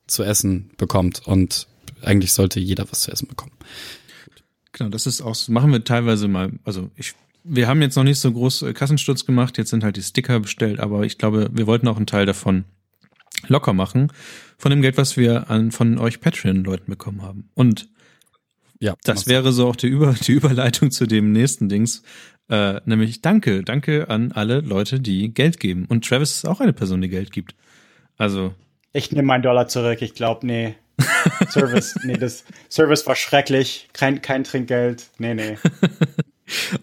zu 0.08 0.24
essen 0.24 0.72
bekommt. 0.78 1.22
Und 1.26 1.68
eigentlich 2.02 2.34
sollte 2.34 2.60
jeder 2.60 2.90
was 2.90 3.02
zu 3.02 3.12
essen 3.12 3.28
bekommen. 3.28 3.54
Genau, 4.74 4.90
das 4.90 5.08
ist 5.08 5.22
auch, 5.22 5.36
machen 5.48 5.72
wir 5.72 5.84
teilweise 5.84 6.28
mal, 6.28 6.52
also 6.64 6.90
ich, 6.96 7.14
wir 7.44 7.68
haben 7.68 7.82
jetzt 7.82 7.96
noch 7.96 8.04
nicht 8.04 8.20
so 8.20 8.32
groß 8.32 8.64
äh, 8.64 8.74
Kassensturz 8.74 9.26
gemacht, 9.26 9.58
jetzt 9.58 9.70
sind 9.70 9.84
halt 9.84 9.96
die 9.96 10.04
Sticker 10.04 10.40
bestellt, 10.40 10.80
aber 10.80 11.04
ich 11.04 11.18
glaube, 11.18 11.50
wir 11.54 11.66
wollten 11.66 11.88
auch 11.88 11.96
einen 11.96 12.08
Teil 12.08 12.26
davon 12.26 12.66
locker 13.48 13.74
machen, 13.74 14.12
von 14.58 14.72
dem 14.72 14.82
Geld, 14.82 14.98
was 14.98 15.16
wir 15.16 15.50
an, 15.50 15.72
von 15.72 15.98
euch 15.98 16.20
Patreon-Leuten 16.20 16.90
bekommen 16.90 17.22
haben. 17.22 17.50
Und 17.54 17.88
ja, 18.80 18.96
das 19.04 19.28
wäre 19.28 19.54
so 19.54 19.68
auch 19.68 19.76
die, 19.78 19.88
Über, 19.88 20.14
die 20.28 20.34
Überleitung 20.34 20.92
zu 20.92 21.08
dem 21.08 21.32
nächsten 21.32 21.70
Dings, 21.70 22.04
äh, 22.50 22.82
nämlich 22.86 23.22
Danke, 23.22 23.64
danke 23.64 24.10
an 24.10 24.34
alle 24.34 24.60
Leute, 24.60 25.00
die 25.00 25.34
Geld 25.34 25.60
geben. 25.60 25.86
Und 25.86 26.06
Travis 26.06 26.32
ist 26.32 26.48
auch 26.48 26.60
eine 26.60 26.74
Person, 26.74 27.02
die 27.02 27.10
Geld 27.10 27.32
gibt. 27.32 27.56
Also 28.18 28.54
ich 28.96 29.12
nehme 29.12 29.28
meinen 29.28 29.44
Dollar 29.44 29.68
zurück. 29.68 30.02
Ich 30.02 30.14
glaube, 30.14 30.48
nee. 30.48 30.76
Service, 31.50 31.96
nee, 32.04 32.18
das 32.18 32.46
Service 32.70 33.06
war 33.06 33.16
schrecklich. 33.16 33.90
Kein, 33.92 34.22
kein 34.22 34.46
Trinkgeld. 34.46 35.08
Nee, 35.18 35.34
nee. 35.34 35.58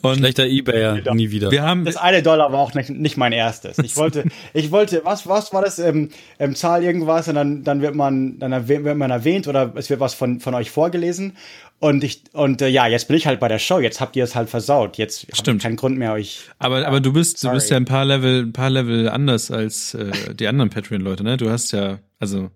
Und 0.02 0.18
Schlechter 0.18 0.44
Ebayer, 0.44 0.94
nee, 0.94 1.14
nie 1.14 1.30
wieder. 1.30 1.52
Wir 1.52 1.62
haben 1.62 1.84
das 1.84 1.96
eine 1.96 2.20
Dollar 2.20 2.52
war 2.52 2.58
auch 2.58 2.74
nicht, 2.74 2.90
nicht 2.90 3.16
mein 3.16 3.30
erstes. 3.30 3.78
Ich 3.78 3.96
wollte, 3.96 4.24
ich 4.52 4.72
wollte, 4.72 5.02
was, 5.04 5.28
was 5.28 5.52
war 5.52 5.62
das? 5.62 5.78
Ähm, 5.78 6.10
ähm, 6.40 6.56
Zahl 6.56 6.82
irgendwas 6.82 7.28
und 7.28 7.36
dann, 7.36 7.62
dann 7.62 7.80
wird 7.80 7.94
man, 7.94 8.40
dann 8.40 8.66
wird 8.66 8.96
man 8.96 9.10
erwähnt 9.12 9.46
oder 9.46 9.72
es 9.76 9.88
wird 9.88 10.00
was 10.00 10.14
von, 10.14 10.40
von 10.40 10.54
euch 10.54 10.72
vorgelesen. 10.72 11.36
Und 11.82 12.04
ich, 12.04 12.22
und 12.32 12.62
äh, 12.62 12.68
ja, 12.68 12.86
jetzt 12.86 13.08
bin 13.08 13.16
ich 13.16 13.26
halt 13.26 13.40
bei 13.40 13.48
der 13.48 13.58
Show. 13.58 13.80
Jetzt 13.80 14.00
habt 14.00 14.14
ihr 14.14 14.22
es 14.22 14.36
halt 14.36 14.48
versaut. 14.48 14.98
Jetzt 14.98 15.26
Stimmt. 15.36 15.62
keinen 15.62 15.74
Grund 15.74 15.98
mehr 15.98 16.12
euch. 16.12 16.42
Aber, 16.60 16.86
aber 16.86 17.00
du 17.00 17.12
bist, 17.12 17.38
sorry. 17.38 17.54
du 17.54 17.56
bist 17.56 17.70
ja 17.72 17.76
ein 17.76 17.86
paar 17.86 18.04
Level, 18.04 18.42
ein 18.44 18.52
paar 18.52 18.70
Level 18.70 19.08
anders 19.08 19.50
als 19.50 19.92
äh, 19.94 20.12
die 20.32 20.46
anderen 20.46 20.70
Patreon-Leute, 20.70 21.24
ne? 21.24 21.36
Du 21.36 21.50
hast 21.50 21.72
ja, 21.72 21.98
also 22.20 22.52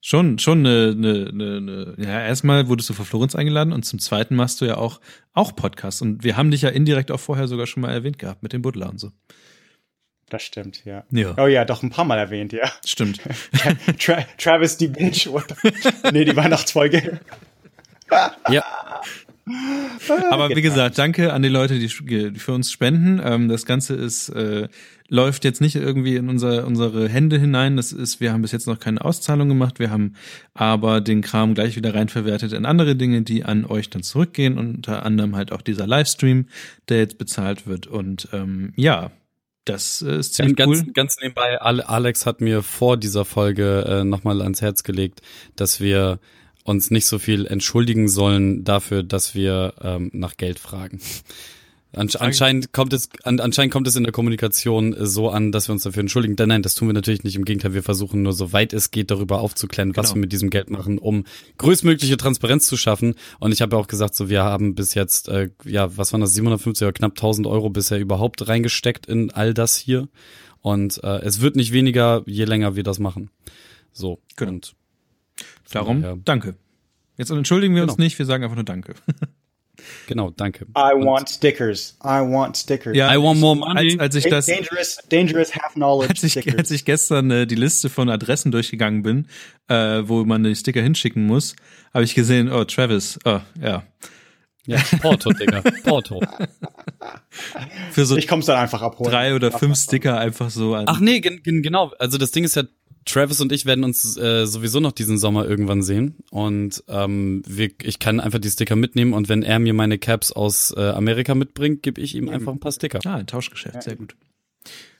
schon, 0.00 0.38
schon 0.38 0.60
eine, 0.60 0.94
eine, 0.96 1.28
eine, 1.30 1.56
eine, 1.58 1.94
ja, 1.98 2.26
erstmal 2.26 2.66
wurdest 2.66 2.88
du 2.88 2.94
vor 2.94 3.04
Florenz 3.04 3.34
eingeladen 3.34 3.74
und 3.74 3.82
zum 3.82 3.98
zweiten 3.98 4.34
machst 4.34 4.62
du 4.62 4.64
ja 4.64 4.78
auch, 4.78 5.02
auch 5.34 5.54
Podcasts. 5.54 6.00
Und 6.00 6.24
wir 6.24 6.38
haben 6.38 6.50
dich 6.50 6.62
ja 6.62 6.70
indirekt 6.70 7.10
auch 7.10 7.20
vorher 7.20 7.48
sogar 7.48 7.66
schon 7.66 7.82
mal 7.82 7.92
erwähnt 7.92 8.18
gehabt 8.18 8.42
mit 8.42 8.54
dem 8.54 8.62
Butler 8.62 8.88
und 8.88 8.98
so. 8.98 9.10
Das 10.30 10.42
stimmt, 10.42 10.82
ja. 10.86 11.04
ja. 11.10 11.34
Oh 11.36 11.46
ja, 11.46 11.66
doch 11.66 11.82
ein 11.82 11.90
paar 11.90 12.06
Mal 12.06 12.18
erwähnt, 12.18 12.54
ja. 12.54 12.72
Stimmt. 12.86 13.20
Tra 13.98 14.24
Travis 14.38 14.78
die 14.78 14.88
Bitch. 14.88 15.28
nee, 16.12 16.24
die 16.24 16.34
Weihnachtsfolge. 16.34 17.20
Ja. 18.50 18.64
Aber 20.30 20.50
wie 20.50 20.62
gesagt, 20.62 20.98
danke 20.98 21.32
an 21.32 21.42
die 21.42 21.48
Leute, 21.48 21.78
die 21.78 21.88
für 21.88 22.52
uns 22.52 22.72
spenden. 22.72 23.20
Ähm, 23.24 23.48
das 23.48 23.64
Ganze 23.64 23.94
ist 23.94 24.28
äh, 24.30 24.68
läuft 25.08 25.44
jetzt 25.44 25.60
nicht 25.60 25.76
irgendwie 25.76 26.16
in 26.16 26.28
unser, 26.28 26.66
unsere 26.66 27.08
Hände 27.08 27.38
hinein. 27.38 27.76
Das 27.76 27.92
ist, 27.92 28.20
wir 28.20 28.32
haben 28.32 28.42
bis 28.42 28.52
jetzt 28.52 28.66
noch 28.66 28.78
keine 28.78 29.04
Auszahlung 29.04 29.48
gemacht. 29.48 29.78
Wir 29.78 29.90
haben 29.90 30.14
aber 30.54 31.00
den 31.00 31.22
Kram 31.22 31.54
gleich 31.54 31.76
wieder 31.76 31.94
reinverwertet 31.94 32.52
in 32.52 32.66
andere 32.66 32.96
Dinge, 32.96 33.22
die 33.22 33.44
an 33.44 33.64
euch 33.64 33.90
dann 33.90 34.02
zurückgehen. 34.02 34.58
Unter 34.58 35.04
anderem 35.04 35.36
halt 35.36 35.52
auch 35.52 35.62
dieser 35.62 35.86
Livestream, 35.86 36.46
der 36.88 36.98
jetzt 36.98 37.18
bezahlt 37.18 37.66
wird. 37.66 37.86
Und 37.86 38.28
ähm, 38.32 38.72
ja, 38.76 39.10
das 39.64 40.02
ist 40.02 40.34
ziemlich 40.34 40.56
ganz, 40.56 40.82
cool. 40.82 40.92
Ganz 40.92 41.16
nebenbei, 41.20 41.60
Alex 41.60 42.26
hat 42.26 42.40
mir 42.40 42.62
vor 42.62 42.96
dieser 42.96 43.24
Folge 43.24 43.84
äh, 43.86 44.04
nochmal 44.04 44.42
ans 44.42 44.62
Herz 44.62 44.82
gelegt, 44.82 45.22
dass 45.56 45.80
wir 45.80 46.20
uns 46.66 46.90
nicht 46.90 47.06
so 47.06 47.18
viel 47.18 47.46
entschuldigen 47.46 48.08
sollen 48.08 48.64
dafür, 48.64 49.02
dass 49.02 49.34
wir 49.34 49.74
ähm, 49.80 50.10
nach 50.12 50.36
Geld 50.36 50.58
fragen. 50.58 51.00
anscheinend 51.92 52.72
kommt 52.72 52.92
es 52.92 53.08
an, 53.22 53.40
anscheinend 53.40 53.72
kommt 53.72 53.86
es 53.86 53.96
in 53.96 54.02
der 54.02 54.12
Kommunikation 54.12 54.94
so 54.98 55.30
an, 55.30 55.52
dass 55.52 55.68
wir 55.68 55.72
uns 55.72 55.84
dafür 55.84 56.00
entschuldigen. 56.00 56.34
Nein, 56.38 56.48
nein, 56.48 56.62
das 56.62 56.74
tun 56.74 56.88
wir 56.88 56.92
natürlich 56.92 57.24
nicht. 57.24 57.36
Im 57.36 57.44
Gegenteil, 57.44 57.72
wir 57.72 57.82
versuchen 57.82 58.22
nur 58.22 58.32
so 58.32 58.52
weit 58.52 58.72
es 58.72 58.90
geht 58.90 59.10
darüber 59.10 59.40
aufzuklären, 59.40 59.92
genau. 59.92 60.02
was 60.02 60.14
wir 60.14 60.20
mit 60.20 60.32
diesem 60.32 60.50
Geld 60.50 60.68
machen, 60.68 60.98
um 60.98 61.24
größtmögliche 61.58 62.16
Transparenz 62.16 62.66
zu 62.66 62.76
schaffen. 62.76 63.14
Und 63.38 63.52
ich 63.52 63.62
habe 63.62 63.76
ja 63.76 63.80
auch 63.80 63.86
gesagt, 63.86 64.14
so 64.14 64.28
wir 64.28 64.42
haben 64.42 64.74
bis 64.74 64.94
jetzt 64.94 65.28
äh, 65.28 65.50
ja, 65.64 65.96
was 65.96 66.12
waren 66.12 66.20
das 66.20 66.34
750 66.34 66.84
oder 66.84 66.92
knapp 66.92 67.12
1000 67.12 67.46
Euro 67.46 67.70
bisher 67.70 68.00
überhaupt 68.00 68.48
reingesteckt 68.48 69.06
in 69.06 69.30
all 69.30 69.54
das 69.54 69.76
hier. 69.76 70.08
Und 70.60 71.02
äh, 71.04 71.20
es 71.20 71.40
wird 71.40 71.54
nicht 71.54 71.72
weniger, 71.72 72.22
je 72.26 72.44
länger 72.44 72.74
wir 72.74 72.82
das 72.82 72.98
machen. 72.98 73.30
So. 73.92 74.18
Genau. 74.36 74.50
Und 74.50 74.74
Darum, 75.70 76.02
daher, 76.02 76.18
danke. 76.24 76.56
Jetzt 77.16 77.30
entschuldigen 77.30 77.74
wir 77.74 77.82
uns 77.82 77.96
Genau. 77.96 78.04
nicht, 78.04 78.18
wir 78.18 78.26
sagen 78.26 78.44
einfach 78.44 78.56
nur 78.56 78.64
Danke. 78.64 78.94
Genau, 80.06 80.30
danke. 80.30 80.64
I 80.76 80.94
Und 80.94 81.04
want 81.04 81.28
stickers. 81.28 81.98
I 82.02 82.20
want 82.20 82.56
stickers. 82.56 82.96
Ja, 82.96 83.14
I 83.14 83.22
want 83.22 83.38
more 83.40 83.54
money. 83.56 83.92
Als, 83.92 84.00
als 84.00 84.14
ich 84.16 84.24
Da- 84.24 84.30
das, 84.30 84.46
dangerous, 84.46 84.96
dangerous 85.10 85.54
half 85.54 85.74
knowledge 85.74 86.10
als 86.14 86.22
ich, 86.22 86.32
stickers. 86.32 86.54
als 86.56 86.70
ich 86.70 86.84
gestern 86.86 87.30
äh, 87.30 87.46
die 87.46 87.56
Liste 87.56 87.90
von 87.90 88.08
Adressen 88.08 88.50
durchgegangen 88.50 89.02
bin, 89.02 89.26
äh, 89.68 90.02
wo 90.06 90.24
man 90.24 90.42
die 90.44 90.56
Sticker 90.56 90.80
hinschicken 90.80 91.26
muss, 91.26 91.54
habe 91.92 92.04
ich 92.04 92.14
gesehen, 92.14 92.50
oh, 92.50 92.64
Travis, 92.64 93.18
oh, 93.26 93.40
ja. 93.60 93.82
Ja, 94.66 94.78
Porto, 95.00 95.30
Digga. 95.30 95.62
Porto. 95.84 96.20
Für 97.92 98.04
so 98.06 98.16
ich 98.16 98.26
komm's 98.26 98.46
dann 98.46 98.58
einfach 98.58 98.82
abholen. 98.82 99.10
drei 99.12 99.34
oder 99.34 99.52
fünf 99.52 99.76
Sticker 99.78 100.18
einfach 100.18 100.50
so 100.50 100.74
an. 100.74 100.86
Ach 100.88 100.98
nee, 101.00 101.20
gen, 101.20 101.42
gen, 101.42 101.62
genau. 101.62 101.92
Also 101.98 102.18
das 102.18 102.30
Ding 102.32 102.44
ist 102.44 102.56
ja, 102.56 102.64
Travis 103.06 103.40
und 103.40 103.52
ich 103.52 103.64
werden 103.66 103.84
uns 103.84 104.16
äh, 104.16 104.46
sowieso 104.46 104.80
noch 104.80 104.92
diesen 104.92 105.16
Sommer 105.16 105.46
irgendwann 105.46 105.82
sehen. 105.82 106.16
Und 106.30 106.84
ähm, 106.88 107.42
wir, 107.46 107.70
ich 107.82 107.98
kann 107.98 108.20
einfach 108.20 108.40
die 108.40 108.50
Sticker 108.50 108.76
mitnehmen 108.76 109.14
und 109.14 109.28
wenn 109.28 109.42
er 109.42 109.58
mir 109.58 109.72
meine 109.72 109.98
Caps 109.98 110.32
aus 110.32 110.74
äh, 110.76 110.80
Amerika 110.80 111.34
mitbringt, 111.34 111.82
gebe 111.82 112.00
ich 112.00 112.14
ihm 112.14 112.28
einfach 112.28 112.52
ein 112.52 112.60
paar 112.60 112.72
Sticker. 112.72 113.00
Ah, 113.04 113.14
ein 113.16 113.26
Tauschgeschäft, 113.26 113.82
sehr 113.82 113.96
gut. 113.96 114.16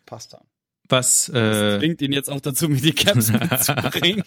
Passt 0.07 0.33
dann. 0.33 0.43
Was, 0.89 1.31
Das 1.33 1.75
äh, 1.75 1.79
bringt 1.79 2.01
ihn 2.01 2.13
jetzt 2.13 2.31
auch 2.31 2.41
dazu, 2.41 2.69
mir 2.69 2.81
die 2.81 2.93
Caps 2.93 3.31
mitzubringen. 3.33 4.23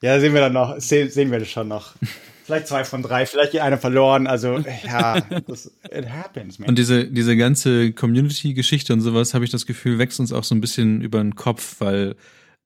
Ja, 0.00 0.20
sehen 0.20 0.34
wir 0.34 0.40
dann 0.40 0.52
noch, 0.52 0.78
sehen, 0.80 1.10
sehen 1.10 1.30
wir 1.32 1.40
das 1.40 1.48
schon 1.48 1.68
noch. 1.68 1.94
Vielleicht 2.44 2.68
zwei 2.68 2.84
von 2.84 3.02
drei, 3.02 3.24
vielleicht 3.24 3.52
geht 3.52 3.62
einer 3.62 3.78
verloren. 3.78 4.26
Also, 4.26 4.58
ja, 4.84 5.20
das, 5.46 5.72
it 5.90 6.10
happens, 6.10 6.58
man. 6.58 6.68
und 6.68 6.78
diese, 6.78 7.06
diese 7.06 7.36
ganze 7.36 7.92
Community-Geschichte 7.92 8.92
und 8.92 9.00
sowas, 9.00 9.32
habe 9.32 9.44
ich 9.46 9.50
das 9.50 9.64
Gefühl, 9.64 9.98
wächst 9.98 10.20
uns 10.20 10.32
auch 10.32 10.44
so 10.44 10.54
ein 10.54 10.60
bisschen 10.60 11.00
über 11.00 11.18
den 11.20 11.36
Kopf, 11.36 11.76
weil 11.78 12.16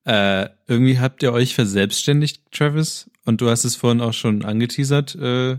äh, 0.05 0.49
irgendwie 0.67 0.99
habt 0.99 1.23
ihr 1.23 1.31
euch 1.31 1.55
verselbstständigt, 1.55 2.41
Travis, 2.51 3.09
und 3.23 3.39
du 3.39 3.49
hast 3.49 3.63
es 3.63 3.77
vorhin 3.77 4.01
auch 4.01 4.13
schon 4.13 4.43
angeteasert. 4.43 5.15
Äh, 5.15 5.57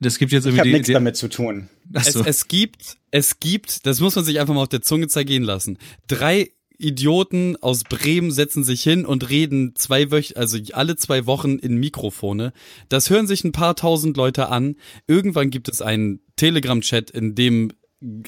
das 0.00 0.18
gibt 0.18 0.30
jetzt 0.30 0.44
ich 0.44 0.50
irgendwie 0.50 0.60
habe 0.60 0.68
die, 0.68 0.72
nichts 0.74 0.86
die, 0.86 0.92
damit 0.92 1.16
zu 1.16 1.28
tun. 1.28 1.68
Es, 1.92 2.14
es 2.14 2.46
gibt, 2.46 2.98
es 3.10 3.40
gibt, 3.40 3.84
das 3.84 3.98
muss 4.00 4.14
man 4.14 4.24
sich 4.24 4.38
einfach 4.38 4.54
mal 4.54 4.62
auf 4.62 4.68
der 4.68 4.82
Zunge 4.82 5.08
zergehen 5.08 5.42
lassen. 5.42 5.78
Drei 6.06 6.50
Idioten 6.78 7.56
aus 7.60 7.82
Bremen 7.84 8.30
setzen 8.30 8.64
sich 8.64 8.82
hin 8.82 9.04
und 9.04 9.28
reden 9.28 9.74
zwei 9.74 10.10
Wöch 10.10 10.36
also 10.36 10.58
alle 10.72 10.96
zwei 10.96 11.26
Wochen 11.26 11.58
in 11.58 11.76
Mikrofone. 11.76 12.52
Das 12.88 13.10
hören 13.10 13.26
sich 13.26 13.44
ein 13.44 13.52
paar 13.52 13.74
tausend 13.76 14.16
Leute 14.16 14.48
an. 14.48 14.76
Irgendwann 15.06 15.50
gibt 15.50 15.68
es 15.68 15.82
einen 15.82 16.20
Telegram-Chat, 16.36 17.10
in 17.10 17.34
dem 17.34 17.72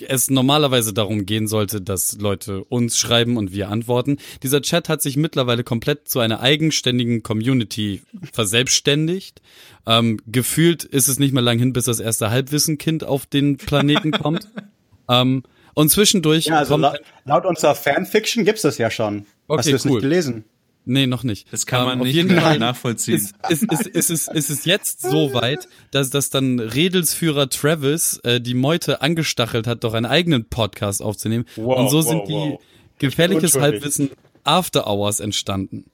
es 0.08 0.30
normalerweise 0.30 0.92
darum 0.92 1.26
gehen 1.26 1.46
sollte, 1.46 1.80
dass 1.80 2.18
Leute 2.18 2.64
uns 2.64 2.98
schreiben 2.98 3.36
und 3.36 3.52
wir 3.52 3.68
antworten. 3.68 4.16
Dieser 4.42 4.62
Chat 4.62 4.88
hat 4.88 5.00
sich 5.00 5.16
mittlerweile 5.16 5.62
komplett 5.62 6.08
zu 6.08 6.18
einer 6.18 6.40
eigenständigen 6.40 7.22
Community 7.22 8.02
verselbstständigt. 8.32 9.40
Ähm, 9.86 10.18
gefühlt 10.26 10.82
ist 10.82 11.06
es 11.06 11.20
nicht 11.20 11.32
mehr 11.32 11.42
lang 11.42 11.60
hin, 11.60 11.72
bis 11.72 11.84
das 11.84 12.00
erste 12.00 12.30
Halbwissenkind 12.30 13.04
auf 13.04 13.26
den 13.26 13.58
Planeten 13.58 14.10
kommt. 14.10 14.48
ähm, 15.08 15.44
und 15.80 15.88
zwischendurch 15.90 16.46
Ja, 16.46 16.58
also 16.58 16.74
kommt 16.74 16.82
laut, 16.82 17.00
laut 17.24 17.46
unserer 17.46 17.74
Fanfiction 17.74 18.44
gibt's 18.44 18.62
das 18.62 18.78
ja 18.78 18.90
schon. 18.90 19.26
Hast 19.48 19.60
Okay, 19.60 19.62
du 19.68 19.72
das 19.72 19.84
cool. 19.86 19.92
nicht 19.92 20.02
gelesen? 20.02 20.44
Nee, 20.86 21.06
noch 21.06 21.24
nicht. 21.24 21.46
Das 21.52 21.66
kann 21.66 21.84
man 21.84 21.98
Ähm, 21.98 22.04
nicht 22.04 22.14
jeden 22.14 22.28
mehr 22.32 22.40
Fall 22.40 22.58
nachvollziehen. 22.58 23.16
Ist, 23.16 23.34
ist, 23.48 23.62
ist, 23.64 23.86
ist, 23.86 24.10
ist, 24.10 24.28
ist 24.32 24.50
es 24.50 24.64
jetzt 24.64 25.02
so 25.02 25.34
weit, 25.34 25.68
dass, 25.90 26.10
dass 26.10 26.30
dann 26.30 26.58
Redelsführer 26.58 27.48
Travis 27.50 28.18
äh, 28.24 28.40
die 28.40 28.54
Meute 28.54 29.02
angestachelt 29.02 29.66
hat, 29.66 29.84
doch 29.84 29.92
einen 29.94 30.06
eigenen 30.06 30.48
Podcast 30.48 31.02
aufzunehmen. 31.02 31.44
Wow, 31.56 31.78
Und 31.78 31.90
so 31.90 31.98
wow, 31.98 32.08
sind 32.08 32.28
die 32.28 32.32
wow. 32.32 32.60
gefährliches. 32.98 33.56
Halbwissen 33.58 34.10
After 34.42 34.86
Hours 34.86 35.20
entstanden. 35.20 35.90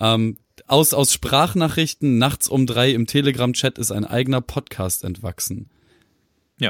Ähm, 0.00 0.38
aus, 0.66 0.92
aus 0.92 1.12
Sprachnachrichten 1.12 2.18
nachts 2.18 2.48
um 2.48 2.66
drei 2.66 2.90
im 2.90 3.06
Telegram-Chat 3.06 3.78
ist 3.78 3.92
ein 3.92 4.04
eigener 4.04 4.40
Podcast 4.40 5.04
entwachsen. 5.04 5.70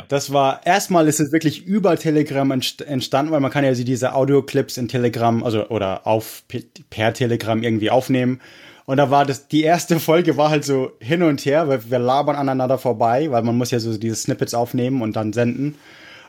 Das 0.09 0.33
war, 0.33 0.67
erstmal 0.67 1.07
ist 1.07 1.21
es 1.21 1.31
wirklich 1.33 1.65
über 1.65 1.97
Telegram 1.97 2.51
entst- 2.51 2.85
entstanden, 2.85 3.31
weil 3.31 3.41
man 3.41 3.53
kann 3.53 3.65
ja 3.65 3.73
diese 3.73 4.15
Audioclips 4.15 4.77
in 4.79 4.89
Telegram, 4.89 5.45
also, 5.45 5.69
oder 5.69 6.07
auf, 6.07 6.43
per 6.91 7.15
Telegram 7.15 7.63
irgendwie 7.63 7.91
aufnehmen. 7.91 8.41
Und 8.85 8.97
da 8.97 9.11
war 9.11 9.25
das, 9.25 9.49
die 9.49 9.63
erste 9.63 10.01
Folge 10.01 10.37
war 10.37 10.51
halt 10.51 10.65
so 10.65 10.91
hin 11.01 11.23
und 11.23 11.45
her, 11.45 11.69
weil 11.69 11.89
wir 11.89 11.99
labern 12.01 12.37
aneinander 12.37 12.79
vorbei, 12.79 13.31
weil 13.31 13.43
man 13.43 13.57
muss 13.57 13.71
ja 13.71 13.79
so 13.79 13.97
diese 13.97 14.17
Snippets 14.17 14.55
aufnehmen 14.55 15.03
und 15.03 15.15
dann 15.15 15.33
senden. 15.33 15.77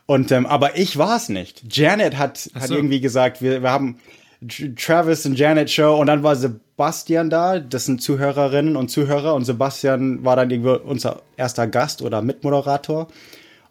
Und, 0.06 0.32
ähm, 0.32 0.46
aber 0.46 0.78
ich 0.78 0.98
war 0.98 1.18
es 1.18 1.28
nicht. 1.30 1.64
Janet 1.76 2.18
hat, 2.18 2.50
hat 2.54 2.68
so. 2.68 2.76
irgendwie 2.76 3.02
gesagt, 3.02 3.42
wir, 3.42 3.62
wir 3.64 3.72
haben 3.72 3.98
Tr- 4.46 4.76
Travis 4.76 5.26
und 5.26 5.38
Janet 5.38 5.70
Show 5.72 5.96
und 6.00 6.08
dann 6.08 6.22
war 6.24 6.36
Sebastian 6.36 7.30
da, 7.30 7.60
das 7.60 7.86
sind 7.86 8.02
Zuhörerinnen 8.02 8.76
und 8.76 8.90
Zuhörer 8.90 9.34
und 9.34 9.46
Sebastian 9.46 10.24
war 10.24 10.36
dann 10.36 10.50
irgendwie 10.52 10.70
unser 10.70 11.22
erster 11.36 11.68
Gast 11.68 12.02
oder 12.04 12.22
Mitmoderator. 12.22 13.08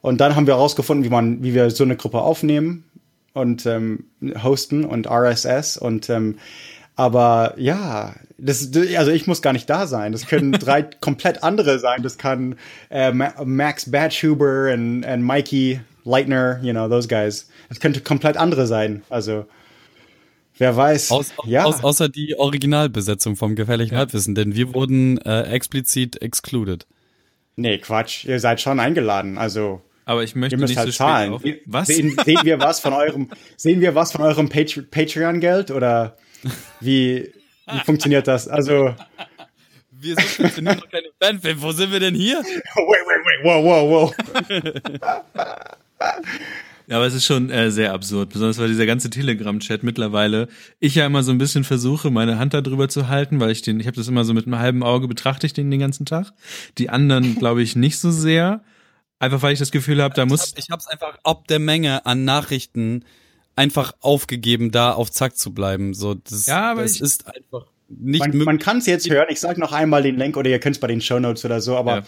Und 0.06 0.18
dann 0.18 0.36
haben 0.36 0.46
wir 0.46 0.54
herausgefunden, 0.54 1.04
wie 1.04 1.08
man, 1.08 1.42
wie 1.42 1.52
wir 1.52 1.68
so 1.70 1.82
eine 1.82 1.96
Gruppe 1.96 2.20
aufnehmen 2.20 2.84
und 3.32 3.66
ähm, 3.66 4.04
hosten 4.40 4.84
und 4.84 5.08
RSS 5.08 5.78
und 5.78 6.08
ähm, 6.10 6.38
aber 6.94 7.54
ja, 7.56 8.14
das, 8.38 8.70
also 8.96 9.10
ich 9.10 9.26
muss 9.26 9.42
gar 9.42 9.52
nicht 9.52 9.68
da 9.68 9.88
sein. 9.88 10.12
Das 10.12 10.28
können 10.28 10.52
drei 10.60 10.82
komplett 10.82 11.42
andere 11.42 11.80
sein. 11.80 12.04
Das 12.04 12.18
kann 12.18 12.54
äh, 12.88 13.10
Ma 13.10 13.34
Max 13.44 13.90
Batchuber 13.90 14.72
und, 14.72 15.02
und 15.02 15.22
Mikey 15.22 15.80
Leitner, 16.04 16.60
you 16.62 16.70
know, 16.70 16.88
those 16.88 17.08
guys. 17.08 17.50
Das 17.68 17.80
könnte 17.80 18.00
komplett 18.00 18.36
andere 18.36 18.68
sein. 18.68 19.02
Also 19.10 19.44
wer 20.56 20.76
weiß. 20.76 21.10
Aus, 21.10 21.32
ja, 21.46 21.64
aus, 21.64 21.82
außer 21.82 22.08
die 22.08 22.38
Originalbesetzung 22.38 23.34
vom 23.34 23.56
gefährlichen 23.56 23.96
Halbwissen, 23.96 24.36
denn 24.36 24.54
wir 24.54 24.72
wurden 24.72 25.18
äh, 25.22 25.42
explizit 25.50 26.22
excluded. 26.22 26.86
nee, 27.56 27.78
Quatsch. 27.78 28.24
Ihr 28.24 28.38
seid 28.38 28.60
schon 28.60 28.78
eingeladen. 28.78 29.36
Also 29.36 29.82
Aber 30.06 30.22
ich 30.22 30.34
möchte 30.34 30.56
nicht 30.56 30.76
halt 30.76 30.92
so 30.92 30.96
zahlen. 30.96 31.34
auf. 31.34 31.42
Was? 31.66 31.88
Sehen, 31.88 32.16
sehen 32.24 32.40
wir 32.44 32.58
was 32.60 32.80
von 32.80 32.94
eurem, 32.94 33.28
sehen 33.56 33.80
wir 33.80 33.94
was 33.94 34.12
von 34.12 34.22
eurem 34.22 34.48
Patre 34.48 34.82
Patreon-Geld 34.82 35.70
oder 35.70 36.16
wie, 36.80 37.32
wie 37.70 37.78
funktioniert 37.84 38.26
das? 38.28 38.48
Also, 38.48 38.94
Wir 39.90 40.14
sind, 40.14 40.52
sind 40.52 40.64
noch 40.64 40.88
keine 40.88 41.08
Fanfilm. 41.20 41.60
Wo 41.60 41.72
sind 41.72 41.90
wir 41.92 42.00
denn 42.00 42.14
hier? 42.14 42.36
wait, 42.44 42.46
wait, 42.76 43.20
wait, 43.24 43.44
wow, 43.44 43.64
wow, 43.64 43.90
wow. 43.90 44.14
Ja, 46.88 46.96
aber 46.98 47.06
es 47.06 47.14
ist 47.14 47.24
schon 47.24 47.50
äh, 47.50 47.72
sehr 47.72 47.92
absurd, 47.92 48.28
besonders 48.32 48.58
weil 48.58 48.68
dieser 48.68 48.86
ganze 48.86 49.10
Telegram-Chat 49.10 49.82
mittlerweile, 49.82 50.46
ich 50.78 50.94
ja 50.94 51.04
immer 51.04 51.24
so 51.24 51.32
ein 51.32 51.38
bisschen 51.38 51.64
versuche, 51.64 52.12
meine 52.12 52.38
Hand 52.38 52.54
da 52.54 52.60
drüber 52.60 52.88
zu 52.88 53.08
halten, 53.08 53.40
weil 53.40 53.50
ich 53.50 53.62
den, 53.62 53.80
ich 53.80 53.88
habe 53.88 53.96
das 53.96 54.06
immer 54.06 54.24
so 54.24 54.34
mit 54.34 54.46
einem 54.46 54.60
halben 54.60 54.84
Auge 54.84 55.08
betrachte 55.08 55.46
ich 55.46 55.52
den 55.52 55.68
den 55.70 55.80
ganzen 55.80 56.06
Tag. 56.06 56.32
Die 56.78 56.88
anderen, 56.90 57.34
glaube 57.38 57.62
ich, 57.62 57.74
nicht 57.74 57.98
so 57.98 58.12
sehr. 58.12 58.62
Einfach 59.18 59.40
weil 59.42 59.52
ich 59.54 59.58
das 59.58 59.70
Gefühl 59.70 60.02
habe, 60.02 60.14
da 60.14 60.26
muss. 60.26 60.48
Ich, 60.48 60.52
hab, 60.52 60.58
ich 60.58 60.70
hab's 60.70 60.86
einfach 60.86 61.18
ob 61.24 61.46
der 61.48 61.58
Menge 61.58 62.04
an 62.06 62.24
Nachrichten 62.24 63.04
einfach 63.54 63.94
aufgegeben, 64.00 64.70
da 64.70 64.92
auf 64.92 65.10
Zack 65.10 65.36
zu 65.36 65.54
bleiben. 65.54 65.94
So, 65.94 66.14
das, 66.14 66.46
Ja, 66.46 66.72
aber 66.72 66.82
das 66.82 66.96
ich- 66.96 67.00
ist 67.00 67.26
einfach 67.26 67.66
nicht 67.88 68.18
Man, 68.20 68.30
möglich. 68.30 68.44
man 68.46 68.58
kann 68.58 68.78
es 68.78 68.86
jetzt 68.86 69.08
hören. 69.08 69.26
Ich 69.30 69.40
sage 69.40 69.58
noch 69.60 69.72
einmal 69.72 70.02
den 70.02 70.16
Link 70.16 70.36
oder 70.36 70.50
ihr 70.50 70.58
könnt 70.58 70.76
es 70.76 70.80
bei 70.80 70.88
den 70.88 71.00
Show 71.00 71.18
Notes 71.18 71.44
oder 71.44 71.60
so, 71.60 71.76
aber 71.76 71.96
Ja. 71.98 72.02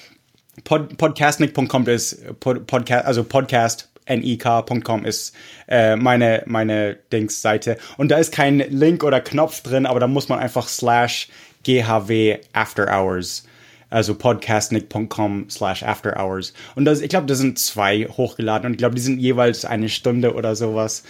pod, 0.64 0.98
podcastnik.com 0.98 1.86
ist 1.88 2.38
pod, 2.40 2.66
podcast, 2.66 3.06
also 3.06 3.24
podcast 3.24 3.88
nik.com 4.08 5.04
ist 5.04 5.34
äh, 5.68 5.94
meine 5.96 6.42
meine 6.46 6.96
Dings-Seite 7.12 7.76
und 7.98 8.10
da 8.10 8.16
ist 8.18 8.32
kein 8.32 8.58
Link 8.58 9.04
oder 9.04 9.20
Knopf 9.20 9.62
drin, 9.62 9.84
aber 9.86 10.00
da 10.00 10.06
muss 10.06 10.28
man 10.28 10.38
einfach 10.38 10.66
slash 10.68 11.28
GHW 11.62 12.38
After 12.54 12.86
Hours 12.88 13.44
also 13.90 14.14
podcastnik.com 14.14 15.46
slash 15.48 15.82
after 15.82 16.16
hours. 16.18 16.52
Und 16.74 16.84
das, 16.84 17.00
ich 17.00 17.08
glaube, 17.08 17.26
das 17.26 17.38
sind 17.38 17.58
zwei 17.58 18.04
hochgeladen 18.04 18.66
und 18.66 18.72
ich 18.72 18.78
glaube, 18.78 18.94
die 18.94 19.00
sind 19.00 19.18
jeweils 19.18 19.64
eine 19.64 19.88
Stunde 19.88 20.34
oder 20.34 20.56
sowas. 20.56 21.04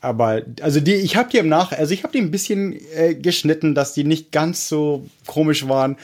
Aber 0.00 0.42
also 0.60 0.80
die, 0.80 0.94
ich 0.94 1.16
habe 1.16 1.30
die 1.30 1.38
im 1.38 1.48
Nach, 1.48 1.72
also 1.72 1.94
ich 1.94 2.02
habe 2.02 2.12
die 2.12 2.20
ein 2.20 2.30
bisschen 2.30 2.78
äh, 2.94 3.14
geschnitten, 3.14 3.74
dass 3.74 3.94
die 3.94 4.04
nicht 4.04 4.32
ganz 4.32 4.68
so 4.68 5.06
komisch 5.26 5.68
waren. 5.68 5.96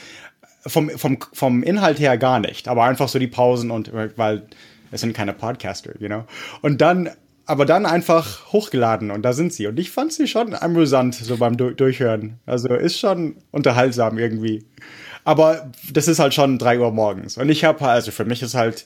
Vom, 0.65 0.91
vom, 0.91 1.17
vom 1.33 1.63
Inhalt 1.63 1.99
her 1.99 2.19
gar 2.19 2.39
nicht, 2.39 2.67
aber 2.67 2.83
einfach 2.83 3.09
so 3.09 3.17
die 3.17 3.27
Pausen 3.27 3.71
und 3.71 3.91
weil 3.93 4.43
es 4.91 5.01
sind 5.01 5.13
keine 5.15 5.33
Podcaster, 5.33 5.93
you 5.99 6.07
know. 6.07 6.25
Und 6.61 6.81
dann, 6.81 7.09
aber 7.47 7.65
dann 7.65 7.87
einfach 7.87 8.51
hochgeladen 8.51 9.09
und 9.09 9.23
da 9.23 9.33
sind 9.33 9.53
sie. 9.53 9.65
Und 9.67 9.79
ich 9.79 9.89
fand 9.89 10.13
sie 10.13 10.27
schon 10.27 10.53
amüsant, 10.53 11.15
so 11.15 11.37
beim 11.37 11.57
du 11.57 11.71
Durchhören. 11.71 12.39
Also 12.45 12.69
ist 12.75 12.99
schon 12.99 13.37
unterhaltsam 13.51 14.19
irgendwie. 14.19 14.63
Aber 15.23 15.71
das 15.91 16.07
ist 16.07 16.19
halt 16.19 16.33
schon 16.33 16.57
drei 16.57 16.79
Uhr 16.79 16.91
morgens. 16.91 17.37
Und 17.37 17.49
ich 17.49 17.63
habe, 17.63 17.87
also 17.87 18.11
für 18.11 18.25
mich 18.25 18.41
ist 18.41 18.55
halt 18.55 18.85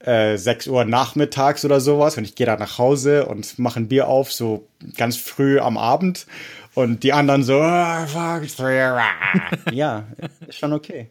äh, 0.00 0.36
6 0.36 0.68
Uhr 0.68 0.84
nachmittags 0.84 1.64
oder 1.64 1.80
sowas 1.80 2.16
und 2.16 2.24
ich 2.24 2.34
gehe 2.34 2.46
da 2.46 2.56
nach 2.56 2.78
Hause 2.78 3.26
und 3.26 3.58
mache 3.58 3.80
ein 3.80 3.88
Bier 3.88 4.08
auf, 4.08 4.32
so 4.32 4.66
ganz 4.96 5.16
früh 5.16 5.58
am 5.58 5.76
Abend. 5.76 6.26
Und 6.74 7.02
die 7.02 7.12
anderen 7.12 7.42
so, 7.42 7.60
ah, 7.60 8.06
fuck, 8.06 8.42
ja, 9.72 10.04
ist 10.46 10.58
schon 10.58 10.72
okay. 10.72 11.10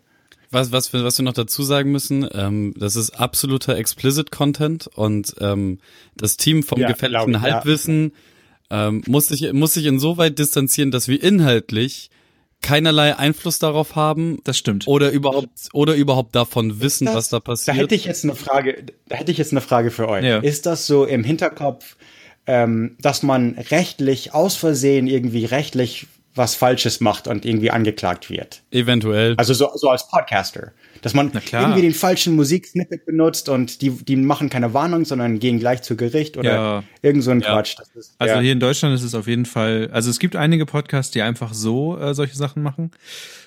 Was, 0.51 0.71
was, 0.71 0.91
wir, 0.93 1.03
was 1.03 1.19
wir 1.19 1.25
noch 1.25 1.33
dazu 1.33 1.61
sagen 1.61 1.91
müssen, 1.91 2.27
ähm, 2.33 2.73
das 2.75 2.95
ist 2.95 3.11
absoluter 3.11 3.75
Explicit 3.75 4.31
Content 4.31 4.87
und 4.87 5.35
ähm, 5.39 5.79
das 6.15 6.37
Team 6.37 6.63
vom 6.63 6.79
Ja, 6.79 6.91
glaub 6.91 7.27
ich, 7.27 7.35
ja. 7.35 7.41
Halbwissen 7.41 8.13
ähm, 8.71 9.03
muss 9.07 9.27
sich 9.27 9.51
muss 9.53 9.73
sich 9.73 9.85
insoweit 9.85 10.39
distanzieren, 10.39 10.89
dass 10.89 11.07
wir 11.07 11.21
inhaltlich 11.21 12.09
keinerlei 12.61 13.15
Einfluss 13.17 13.59
darauf 13.59 13.95
haben. 13.95 14.39
Das 14.43 14.57
stimmt. 14.57 14.87
Oder 14.87 15.11
überhaupt, 15.11 15.49
oder 15.73 15.95
überhaupt 15.95 16.35
davon 16.35 16.81
wissen, 16.81 17.05
das, 17.05 17.15
was 17.15 17.29
da 17.29 17.39
passiert. 17.39 17.77
Da 17.77 17.81
hätte 17.81 17.95
ich 17.95 18.05
jetzt 18.05 18.23
eine 18.23 18.35
Frage, 18.35 18.83
da 19.07 19.15
hätte 19.15 19.31
ich 19.31 19.37
jetzt 19.37 19.51
eine 19.51 19.61
Frage 19.61 19.91
für 19.91 20.07
euch. 20.07 20.25
Ja. 20.25 20.39
Ist 20.39 20.65
das 20.65 20.87
so 20.87 21.05
im 21.05 21.23
Hinterkopf, 21.23 21.95
ähm, 22.47 22.95
dass 22.99 23.23
man 23.23 23.55
rechtlich 23.71 24.33
aus 24.33 24.55
Versehen 24.55 25.07
irgendwie 25.07 25.45
rechtlich 25.45 26.07
was 26.35 26.55
Falsches 26.55 26.99
macht 26.99 27.27
und 27.27 27.45
irgendwie 27.45 27.71
angeklagt 27.71 28.29
wird? 28.29 28.61
Eventuell. 28.71 29.35
Also 29.37 29.53
so, 29.53 29.69
so 29.75 29.89
als 29.89 30.07
Podcaster. 30.07 30.71
Dass 31.01 31.13
man 31.13 31.31
irgendwie 31.51 31.81
den 31.81 31.93
falschen 31.93 32.35
Musiksnippet 32.35 33.05
benutzt 33.05 33.49
und 33.49 33.81
die, 33.81 33.89
die 33.91 34.15
machen 34.15 34.49
keine 34.49 34.73
Warnung, 34.73 35.05
sondern 35.05 35.39
gehen 35.39 35.59
gleich 35.59 35.81
zu 35.81 35.95
Gericht 35.95 36.37
oder 36.37 36.53
Ja. 36.53 36.83
irgend 37.01 37.23
so 37.23 37.31
ein 37.31 37.39
Ja. 37.41 37.53
Quatsch. 37.53 37.75
Ist, 37.95 38.15
Also 38.17 38.35
ja. 38.35 38.41
hier 38.41 38.51
in 38.51 38.59
Deutschland 38.59 38.93
ist 38.95 39.03
es 39.03 39.15
auf 39.15 39.27
jeden 39.27 39.45
Fall, 39.45 39.89
also 39.93 40.09
es 40.09 40.19
gibt 40.19 40.35
einige 40.35 40.65
Podcasts, 40.65 41.11
die 41.11 41.21
einfach 41.21 41.53
so 41.53 41.97
äh, 41.97 42.13
solche 42.13 42.35
Sachen 42.35 42.63
machen. 42.63 42.91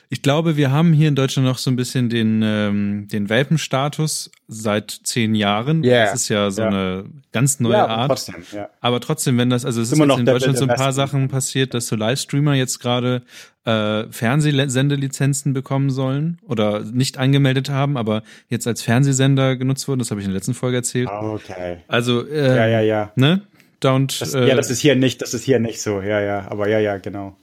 Ich 0.09 0.21
glaube, 0.21 0.59
wir 0.59 0.71
haben 0.71 0.93
hier 0.93 1.09
in 1.09 1.15
Deutschland 1.15 1.49
noch 1.49 1.57
so 1.57 1.71
ein 1.71 1.77
bisschen 1.77 2.11
den, 2.11 2.43
ähm, 2.45 3.09
den 3.11 3.31
Welpenstatus 3.31 4.31
seit 4.47 4.91
zehn 5.05 5.35
Jahren. 5.35 5.83
Yeah. 5.83 6.05
Das 6.05 6.15
ist 6.15 6.29
ja 6.29 6.51
so 6.51 6.61
Ja. 6.63 6.69
eine 6.69 7.05
ganz 7.33 7.61
neue 7.61 7.73
ja, 7.73 7.87
Art. 7.87 8.09
trotzdem, 8.11 8.35
ja. 8.53 8.69
Aber 8.83 9.01
trotzdem, 9.01 9.39
wenn 9.39 9.49
das, 9.49 9.65
also 9.65 9.81
es 9.81 9.89
ist 9.91 9.95
Immer 9.97 10.05
noch 10.05 10.19
in 10.19 10.27
Deutschland 10.27 10.59
so 10.59 10.67
ein 10.67 10.75
paar. 10.75 10.93
Sachen 10.93 11.29
passiert, 11.29 11.73
dass 11.73 11.87
so 11.87 11.97
Livestreamer 11.97 12.55
jetzt 12.55 12.79
gerade 12.81 13.23
äh, 13.65 14.05
Fernsehsendelizenzen 14.11 15.53
bekommen 15.53 15.91
sollen 15.91 16.39
oder 16.47 16.81
nicht 16.81 17.19
angemeldet 17.19 17.71
haben, 17.71 17.97
aber 17.97 18.23
jetzt 18.49 18.67
als 18.67 18.83
Fernsehsender 18.83 19.57
genutzt 19.57 19.87
wurden. 19.89 20.01
Das 20.01 20.11
habe 20.11 20.21
ich 20.21 20.27
in 20.27 20.33
der 20.33 20.39
letzten 20.39 20.55
Folge 20.55 20.79
erzählt. 20.79 21.09
Okay. 21.09 21.79
Also, 21.89 22.27
äh, 22.27 22.57
Ja, 22.57 22.67
ja, 22.67 22.81
ja. 22.81 23.13
ne? 23.17 23.43
Don't, 23.83 24.21
Das, 24.21 24.35
äh, 24.35 24.49
ja, 24.49 24.55
das 24.55 24.71
ist 24.71 24.81
hier 24.81 24.95
nicht, 24.95 25.23
das 25.23 25.35
ist 25.35 25.43
hier 25.45 25.59
nicht 25.59 25.81
so. 25.81 26.01
Ja, 26.01 26.21
ja. 26.21 26.47
Aber 26.49 26.69
ja, 26.69 26.79
ja, 26.79 26.99
genau. 26.99 27.37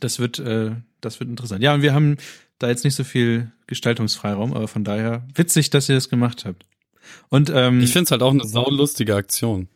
Das 0.00 0.18
wird, 0.18 0.38
äh, 0.38 0.72
das 1.00 1.20
wird 1.20 1.30
interessant. 1.30 1.62
Ja, 1.62 1.74
und 1.74 1.82
wir 1.82 1.94
haben 1.94 2.16
da 2.58 2.68
jetzt 2.68 2.84
nicht 2.84 2.94
so 2.94 3.04
viel 3.04 3.50
Gestaltungsfreiraum, 3.66 4.52
aber 4.54 4.68
von 4.68 4.84
daher 4.84 5.26
witzig, 5.34 5.70
dass 5.70 5.88
ihr 5.88 5.94
das 5.94 6.08
gemacht 6.08 6.44
habt. 6.44 6.64
Und 7.28 7.50
ähm, 7.54 7.80
ich 7.80 7.92
finde 7.92 8.04
es 8.04 8.10
halt 8.10 8.22
auch 8.22 8.30
eine 8.30 8.44
saulustige 8.44 9.16
Aktion. 9.16 9.68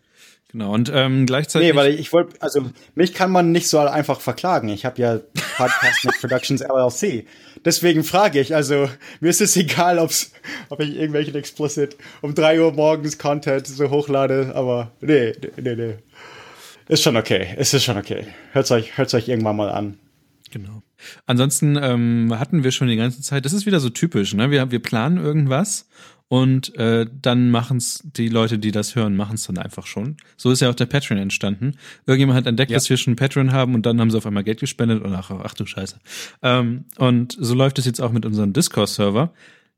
Genau 0.56 0.72
und 0.72 0.90
ähm, 0.94 1.26
gleichzeitig. 1.26 1.68
Nee, 1.68 1.76
weil 1.76 1.94
ich, 1.94 2.12
wollte, 2.12 2.40
also 2.40 2.70
mich 2.94 3.12
kann 3.14 3.30
man 3.30 3.52
nicht 3.52 3.68
so 3.68 3.78
einfach 3.78 4.20
verklagen. 4.20 4.68
Ich 4.68 4.84
habe 4.84 5.00
ja 5.00 5.20
Podcast 5.56 6.04
Net 6.04 6.14
Productions 6.20 6.62
LLC. 6.62 7.26
Deswegen 7.64 8.04
frage 8.04 8.40
ich, 8.40 8.54
also 8.54 8.88
mir 9.20 9.28
ist 9.28 9.40
es 9.40 9.56
egal, 9.56 9.98
ob's, 9.98 10.32
ob 10.68 10.80
ich 10.80 10.96
irgendwelchen 10.96 11.34
Explicit 11.34 11.96
um 12.22 12.34
drei 12.34 12.60
Uhr 12.60 12.72
morgens 12.72 13.18
Content 13.18 13.66
so 13.66 13.90
hochlade, 13.90 14.52
aber 14.54 14.92
nee, 15.00 15.32
nee, 15.40 15.62
nee, 15.62 15.76
nee. 15.76 15.94
Ist 16.88 17.02
schon 17.02 17.16
okay, 17.16 17.48
es 17.56 17.74
ist 17.74 17.84
schon 17.84 17.98
okay. 17.98 18.26
Hört's 18.52 18.70
euch, 18.70 18.96
hört's 18.96 19.12
euch 19.14 19.28
irgendwann 19.28 19.56
mal 19.56 19.70
an. 19.70 19.98
Genau. 20.50 20.82
Ansonsten 21.26 21.76
ähm, 21.76 22.32
hatten 22.38 22.64
wir 22.64 22.70
schon 22.70 22.88
die 22.88 22.96
ganze 22.96 23.20
Zeit, 23.20 23.44
das 23.44 23.52
ist 23.52 23.66
wieder 23.66 23.80
so 23.80 23.90
typisch, 23.90 24.32
ne? 24.34 24.50
Wir, 24.50 24.70
wir 24.70 24.80
planen 24.80 25.18
irgendwas 25.18 25.88
und 26.28 26.74
äh, 26.76 27.06
dann 27.22 27.50
machen's 27.50 28.02
die 28.04 28.28
Leute, 28.28 28.58
die 28.58 28.72
das 28.72 28.96
hören, 28.96 29.14
machen's 29.16 29.46
dann 29.46 29.58
einfach 29.58 29.86
schon. 29.86 30.16
So 30.36 30.50
ist 30.50 30.60
ja 30.60 30.68
auch 30.70 30.74
der 30.74 30.86
Patreon 30.86 31.18
entstanden. 31.20 31.76
Irgendjemand 32.06 32.36
hat 32.36 32.46
entdeckt, 32.46 32.70
Ja. 32.72 32.76
dass 32.76 32.90
wir 32.90 32.96
schon 32.96 33.12
einen 33.12 33.16
Patreon 33.16 33.52
haben 33.52 33.74
und 33.74 33.86
dann 33.86 34.00
haben 34.00 34.10
sie 34.10 34.16
auf 34.16 34.26
einmal 34.26 34.42
Geld 34.44 34.58
gespendet 34.60 35.02
und 35.04 35.14
ach, 35.14 35.30
ach 35.30 35.54
du 35.54 35.66
Scheiße. 35.66 35.98
Ähm, 36.42 36.86
und 36.98 37.36
so 37.38 37.54
läuft 37.54 37.78
es 37.78 37.84
jetzt 37.84 38.00
auch 38.00 38.10
mit 38.12 38.26
unserem 38.26 38.52
Discord-Server. 38.52 39.32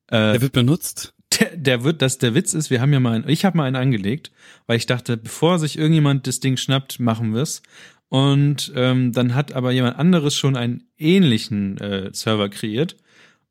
Äh, 0.07 0.33
Der 0.33 0.41
wird 0.41 0.53
benutzt. 0.53 1.13
der, 1.39 1.55
der 1.55 1.85
wird, 1.85 2.01
dass 2.01 2.17
der 2.17 2.35
Witz 2.35 2.55
ist, 2.55 2.71
wir 2.71 2.81
haben 2.81 2.95
ja 2.95 3.01
mal 3.01 3.17
einen, 3.17 3.29
ich 3.29 3.45
habe 3.45 3.57
mal 3.59 3.65
einen 3.65 3.77
angelegt, 3.77 4.33
weil 4.67 4.79
ich 4.79 4.87
dachte, 4.87 5.19
bevor 5.19 5.59
sich 5.59 5.77
irgendjemand 5.79 6.27
das 6.27 6.41
Ding 6.41 6.57
schnappt, 6.57 6.99
machen 6.99 7.35
wir's. 7.35 7.63
Und 8.09 8.73
ähm, 8.75 9.13
dann 9.13 9.35
hat 9.35 9.53
aber 9.53 9.71
jemand 9.73 9.99
anderes 9.99 10.35
schon 10.35 10.57
einen 10.57 10.85
ähnlichen 10.97 11.77
äh, 11.77 12.09
Server 12.15 12.49
kreiert. 12.49 12.97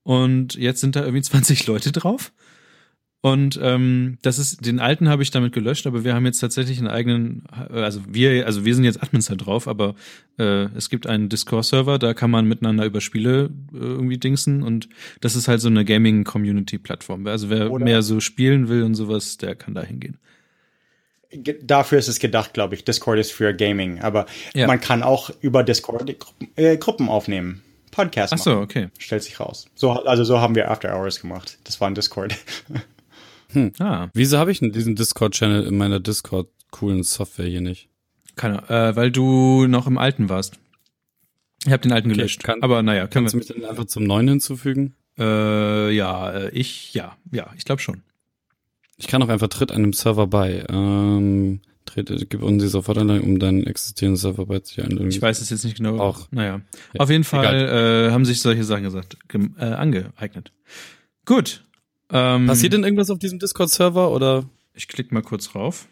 Und 0.01 0.55
jetzt 0.55 0.81
sind 0.81 0.95
da 0.95 1.01
irgendwie 1.01 1.21
20 1.21 1.67
Leute 1.67 1.91
drauf. 1.91 2.31
Und 3.33 3.59
ähm, 3.61 4.17
das 4.21 4.39
ist, 4.39 4.65
den 4.65 4.79
alten 4.79 5.09
habe 5.09 5.23
ich 5.23 5.31
damit 5.31 5.53
gelöscht, 5.53 5.87
aber 5.87 6.03
wir 6.03 6.13
haben 6.13 6.25
jetzt 6.25 6.39
tatsächlich 6.39 6.77
einen 6.79 6.87
eigenen, 6.87 7.43
äh, 7.71 7.79
also 7.81 8.01
wir, 8.07 8.45
also 8.45 8.63
wir 8.65 8.75
sind 8.75 8.83
jetzt 8.83 9.01
Admins 9.01 9.25
da 9.27 9.35
drauf, 9.35 9.67
aber 9.67 9.95
äh, 10.37 10.65
es 10.75 10.89
gibt 10.89 11.07
einen 11.07 11.29
Discord-Server, 11.29 11.99
da 11.99 12.13
kann 12.13 12.31
man 12.31 12.45
miteinander 12.47 12.85
über 12.85 13.01
Spiele 13.01 13.49
äh, 13.73 13.77
irgendwie 13.77 14.17
dingsen 14.17 14.63
und 14.63 14.87
das 15.21 15.35
ist 15.35 15.47
halt 15.47 15.61
so 15.61 15.67
eine 15.67 15.83
Gaming-Community-Plattform. 15.85 17.25
Also 17.27 17.49
wer 17.49 17.71
Oder- 17.71 17.85
mehr 17.85 18.01
so 18.01 18.19
spielen 18.19 18.69
will 18.69 18.83
und 18.83 18.95
sowas, 18.95 19.37
der 19.37 19.55
kann 19.55 19.73
da 19.73 19.81
hingehen. 19.83 20.17
Ge- 21.31 21.59
Dafür 21.61 21.99
ist 21.99 22.07
es 22.07 22.19
gedacht, 22.19 22.53
glaube 22.53 22.75
ich. 22.75 22.85
Discord 22.85 23.19
ist 23.19 23.33
für 23.33 23.53
Gaming, 23.53 23.99
aber 24.01 24.25
Ja. 24.53 24.67
man 24.67 24.79
kann 24.79 25.03
auch 25.03 25.29
über 25.41 25.63
Discord 25.63 26.07
Gruppen, 26.19 26.47
äh, 26.55 26.77
Gruppen 26.77 27.09
aufnehmen. 27.09 27.61
Podcast 27.91 28.31
Ach 28.33 28.37
so, 28.37 28.49
machen. 28.51 28.63
okay. 28.63 28.87
Stellt 28.99 29.23
sich 29.23 29.39
raus. 29.39 29.65
So, 29.75 29.91
also 29.91 30.23
so 30.23 30.39
haben 30.39 30.55
wir 30.55 30.69
After 30.71 30.95
Hours 30.95 31.19
gemacht. 31.19 31.57
Das 31.63 31.81
war 31.81 31.89
ein 31.89 31.95
Discord. 31.95 32.35
Ah, 33.79 34.09
Wieso 34.13 34.37
habe 34.37 34.51
ich 34.51 34.59
denn 34.59 34.71
diesen 34.71 34.95
Discord-Channel 34.95 35.63
in 35.65 35.77
meiner 35.77 35.99
Discord-coolen 35.99 37.03
Software 37.03 37.47
hier 37.47 37.61
nicht? 37.61 37.89
keine, 38.35 38.69
äh, 38.69 38.95
weil 38.95 39.11
du 39.11 39.65
noch 39.67 39.87
im 39.87 39.97
alten 39.97 40.29
warst. 40.29 40.59
Ich 41.65 41.71
habe 41.71 41.81
den 41.81 41.91
alten 41.91 42.09
Okay, 42.11 42.17
gelöscht. 42.17 42.43
kann- 42.43 42.61
aber 42.61 42.83
naja, 42.83 43.07
können 43.07 43.25
Kannst 43.25 43.33
du 43.33 43.39
wir. 43.49 43.55
mich 43.55 43.61
dann 43.63 43.69
einfach 43.69 43.85
zum 43.85 44.03
neuen 44.03 44.27
hinzufügen? 44.27 44.95
Äh, 45.17 45.89
ja, 45.91 46.29
äh, 46.31 46.49
ich, 46.51 46.93
ja, 46.93 47.17
ja, 47.31 47.51
ich 47.57 47.65
glaube 47.65 47.81
schon. 47.81 48.03
Ich 48.97 49.07
kann 49.07 49.23
auch 49.23 49.29
einfach 49.29 49.47
tritt 49.47 49.71
einem 49.71 49.91
Server 49.93 50.27
bei. 50.27 50.63
Ähm, 50.69 51.61
tritt, 51.85 52.29
gib 52.29 52.43
uns 52.43 52.61
die 52.61 52.69
Sofortanleitung, 52.69 53.27
um 53.27 53.39
deinen 53.39 53.65
existierenden 53.65 54.17
Server 54.17 54.45
beizufügen. 54.45 55.07
Ich 55.09 55.19
weiß 55.21 55.41
es 55.41 55.49
jetzt 55.49 55.63
nicht 55.65 55.77
genau. 55.77 55.97
Auch. 55.99 56.27
Naja. 56.31 56.61
Ja, 56.93 56.99
Auf 56.99 57.09
jeden 57.09 57.23
Fall 57.23 58.07
äh, 58.09 58.11
haben 58.11 58.25
sich 58.25 58.39
solche 58.41 58.63
Sachen 58.63 58.83
gesagt, 58.83 59.17
äh, 59.33 59.63
angeeignet. 59.63 60.51
Gut. 61.25 61.63
Ähm, 62.11 62.47
Passiert 62.47 62.73
denn 62.73 62.83
irgendwas 62.83 63.09
auf 63.09 63.19
diesem 63.19 63.39
Discord-Server 63.39 64.11
oder? 64.11 64.45
Ich 64.73 64.87
klicke 64.87 65.13
mal 65.13 65.23
kurz 65.23 65.55
rauf. 65.55 65.87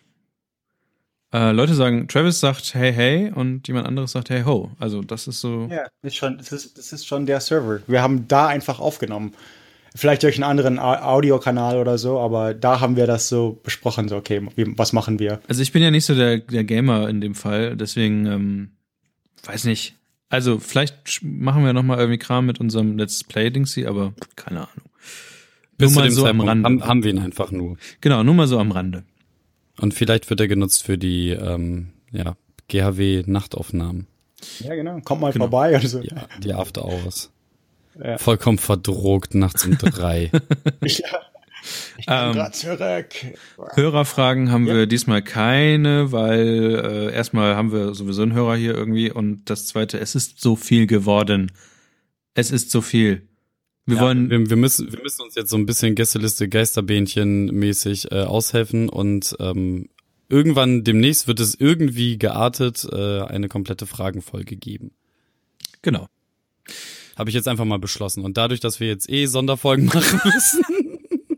Äh, 1.34 1.52
Leute 1.52 1.74
sagen, 1.74 2.08
Travis 2.08 2.40
sagt 2.40 2.74
hey 2.76 2.94
hey 2.94 3.32
und 3.34 3.68
jemand 3.68 3.88
anderes 3.88 4.12
sagt 4.14 4.30
hey 4.30 4.44
ho. 4.44 4.72
Also 4.80 5.02
das 5.02 5.28
ist 5.28 5.42
so. 5.42 5.68
Ja, 5.70 5.88
ist 6.02 6.16
schon, 6.16 6.38
das, 6.38 6.52
ist, 6.52 6.78
das 6.78 6.94
ist 6.94 7.06
schon 7.06 7.26
der 7.26 7.42
Server. 7.42 7.82
Wir 7.88 8.02
haben 8.02 8.28
da 8.28 8.48
einfach 8.48 8.80
aufgenommen. 8.80 9.34
Vielleicht 9.98 10.24
durch 10.24 10.36
einen 10.36 10.44
anderen 10.44 10.78
Au- 10.78 11.02
Audiokanal 11.02 11.78
oder 11.78 11.98
so, 11.98 12.20
aber 12.20 12.54
da 12.54 12.82
haben 12.82 12.96
wir 12.98 13.08
das 13.08 13.30
so 13.30 13.60
besprochen, 13.64 14.10
so, 14.10 14.18
okay, 14.18 14.46
wie, 14.56 14.78
was 14.78 14.92
machen 14.94 15.20
wir? 15.20 15.40
Also 15.48 15.62
ich 15.62 15.72
bin 15.72 15.82
ja 15.82 15.90
nicht 15.90 16.06
so 16.06 16.14
der, 16.16 16.40
der 16.40 16.66
Gamer 16.66 17.08
in 17.10 17.22
dem 17.22 17.34
Fall, 17.34 17.78
deswegen 17.78 18.26
ähm, 18.26 18.70
weiß 19.44 19.64
nicht. 19.66 19.96
Also 20.28 20.60
vielleicht 20.60 21.22
machen 21.24 21.64
wir 21.64 21.72
noch 21.72 21.84
mal 21.84 21.98
irgendwie 21.98 22.18
Kram 22.18 22.46
mit 22.46 22.60
unserem 22.60 22.98
Let's 22.98 23.24
Play 23.24 23.50
Dingsy, 23.50 23.86
aber 23.86 24.14
keine 24.36 24.62
Ahnung. 24.68 24.85
Bis 25.78 25.92
nur 25.94 25.94
zu 25.94 26.00
mal 26.00 26.08
dem 26.10 26.14
so 26.14 26.22
am 26.22 26.26
Zeitpunkt 26.40 26.50
Rande. 26.50 26.66
haben, 26.84 26.88
haben 26.90 27.04
wir 27.04 27.12
ihn 27.12 27.20
einfach 27.20 27.52
nur. 27.52 27.78
Genau, 28.02 28.24
nur 28.24 28.34
mal 28.34 28.48
so 28.48 28.60
am 28.60 28.72
Rande. 28.72 29.04
Und 29.80 29.94
vielleicht 29.94 30.30
wird 30.30 30.40
er 30.40 30.48
genutzt 30.48 30.84
für 30.84 30.98
die 30.98 31.30
ähm, 31.32 31.90
ja, 32.12 32.36
GHW-Nachtaufnahmen. 32.70 34.08
Ja, 34.60 34.76
genau. 34.76 35.00
Kommt 35.02 35.22
mal 35.22 35.32
Genau. 35.34 35.46
vorbei 35.46 35.78
oder 35.78 35.88
so. 35.88 36.02
Ja, 36.02 36.28
die 36.44 36.54
After 36.54 36.86
Hours. 36.86 37.32
Ja. 38.02 38.18
Vollkommen 38.18 38.58
verdrogt 38.58 39.36
nachts 39.36 39.66
um 39.66 39.78
drei. 39.78 40.32
Ja. 40.82 41.20
Ich 41.98 42.06
bin 42.06 42.16
Ähm, 42.16 42.34
grad 42.34 42.56
zurück. 42.56 43.08
Hörerfragen 43.74 44.52
haben 44.52 44.68
Ja. 44.68 44.76
wir 44.76 44.86
diesmal 44.86 45.24
keine, 45.24 46.12
weil 46.12 46.76
äh, 47.10 47.12
erstmal 47.16 47.56
haben 47.56 47.72
wir 47.72 47.96
sowieso 47.96 48.22
einen 48.22 48.34
Hörer 48.34 48.56
hier 48.56 48.76
irgendwie 48.76 49.10
und 49.12 49.50
das 49.50 49.66
zweite, 49.66 50.00
es 50.00 50.14
ist 50.14 50.40
so 50.40 50.56
viel 50.56 50.86
geworden. 50.86 51.52
Es 52.36 52.52
ist 52.52 52.70
so 52.70 52.82
viel. 52.82 53.28
Wir 53.86 53.98
ja, 53.98 54.02
wollen 54.02 54.30
wir, 54.30 54.50
wir, 54.50 54.58
müssen, 54.58 54.92
wir 54.92 55.02
müssen 55.02 55.22
uns 55.22 55.36
jetzt 55.36 55.52
so 55.52 55.58
ein 55.58 55.66
bisschen 55.66 55.94
Gästeliste 55.94 56.50
Geisterbähnchen 56.50 57.46
mäßig 57.46 58.12
äh, 58.12 58.24
aushelfen 58.24 58.90
und 58.90 59.36
ähm, 59.40 59.90
irgendwann 60.28 60.84
demnächst 60.84 61.28
wird 61.28 61.40
es 61.40 61.54
irgendwie 61.56 62.18
geartet 62.18 62.88
äh, 62.92 63.22
eine 63.22 63.48
komplette 63.48 63.86
Fragenfolge 63.86 64.56
geben. 64.56 64.92
genau. 65.82 66.08
Habe 67.16 67.30
ich 67.30 67.36
jetzt 67.36 67.48
einfach 67.48 67.64
mal 67.64 67.80
beschlossen. 67.80 68.26
Und 68.26 68.36
dadurch, 68.36 68.60
dass 68.60 68.82
wir 68.82 68.88
jetzt 68.88 69.10
eh 69.10 69.26
Sonderfolgen 69.26 69.86
machen 69.94 70.20
müssen, 70.26 70.64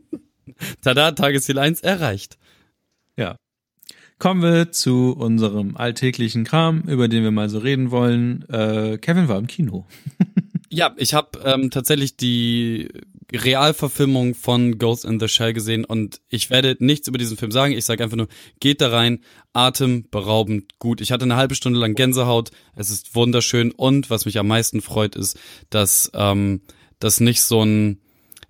tada, 0.82 1.12
Tagesziel 1.12 1.60
1 1.60 1.82
erreicht. 1.82 2.38
Ja. 3.16 3.38
Kommen 4.18 4.42
wir 4.42 4.72
zu 4.72 5.12
unserem 5.12 5.78
alltäglichen 5.78 6.44
Kram, 6.44 6.82
über 6.84 7.08
den 7.08 7.22
wir 7.22 7.30
mal 7.30 7.50
so 7.50 7.60
reden 7.60 7.92
wollen. 7.92 8.50
Äh, 8.50 8.98
Kevin 8.98 9.28
war 9.28 9.38
im 9.38 9.46
Kino. 9.46 9.86
Ja, 10.70 10.94
ich 10.98 11.14
habe 11.14 11.40
ähm, 11.46 11.72
tatsächlich 11.72 12.18
die 12.18 12.90
Realverfilmung 13.34 14.36
von 14.36 14.78
Ghost 14.78 15.06
in 15.06 15.20
the 15.20 15.28
Shell 15.28 15.54
gesehen 15.54 15.86
und 15.86 16.22
ich 16.30 16.50
werde 16.50 16.76
nichts 16.80 17.08
über 17.08 17.18
diesen 17.18 17.38
Film 17.38 17.52
sagen. 17.52 17.74
Ich 17.74 17.86
sage 17.86 18.04
einfach 18.04 18.18
nur, 18.18 18.28
geht 18.60 18.82
da 18.82 18.90
rein, 18.90 19.20
atemberaubend 19.54 20.80
gut. 20.80 21.02
Ich 21.02 21.12
hatte 21.12 21.24
eine 21.24 21.36
halbe 21.36 21.56
Stunde 21.56 21.80
lang 21.80 21.94
Gänsehaut. 21.94 22.52
Es 22.76 22.90
ist 22.90 23.16
wunderschön 23.16 23.72
und 23.72 24.10
was 24.10 24.26
mich 24.26 24.40
am 24.40 24.48
meisten 24.48 24.82
freut, 24.82 25.16
ist, 25.16 25.38
dass 25.70 26.12
ähm, 26.14 26.62
das 27.00 27.20
nicht 27.20 27.42
so 27.42 27.64
ein 27.64 28.00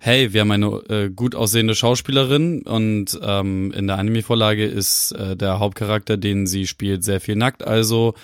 Hey, 0.00 0.32
wir 0.32 0.42
haben 0.42 0.52
eine 0.52 0.66
äh, 0.88 1.10
gut 1.10 1.34
aussehende 1.34 1.74
Schauspielerin 1.74 2.62
und 2.62 3.18
ähm, 3.20 3.72
in 3.72 3.88
der 3.88 3.98
Anime-Vorlage 3.98 4.64
ist 4.64 5.10
äh, 5.10 5.36
der 5.36 5.58
Hauptcharakter, 5.58 6.16
den 6.16 6.46
sie 6.46 6.68
spielt, 6.68 7.02
sehr 7.02 7.20
viel 7.20 7.34
nackt. 7.34 7.66
Also 7.66 8.14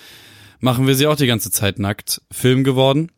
machen 0.61 0.87
wir 0.87 0.95
sie 0.95 1.05
auch 1.05 1.17
die 1.17 1.27
ganze 1.27 1.51
Zeit 1.51 1.77
nackt. 1.77 2.21
Film 2.31 2.63
geworden 2.63 3.11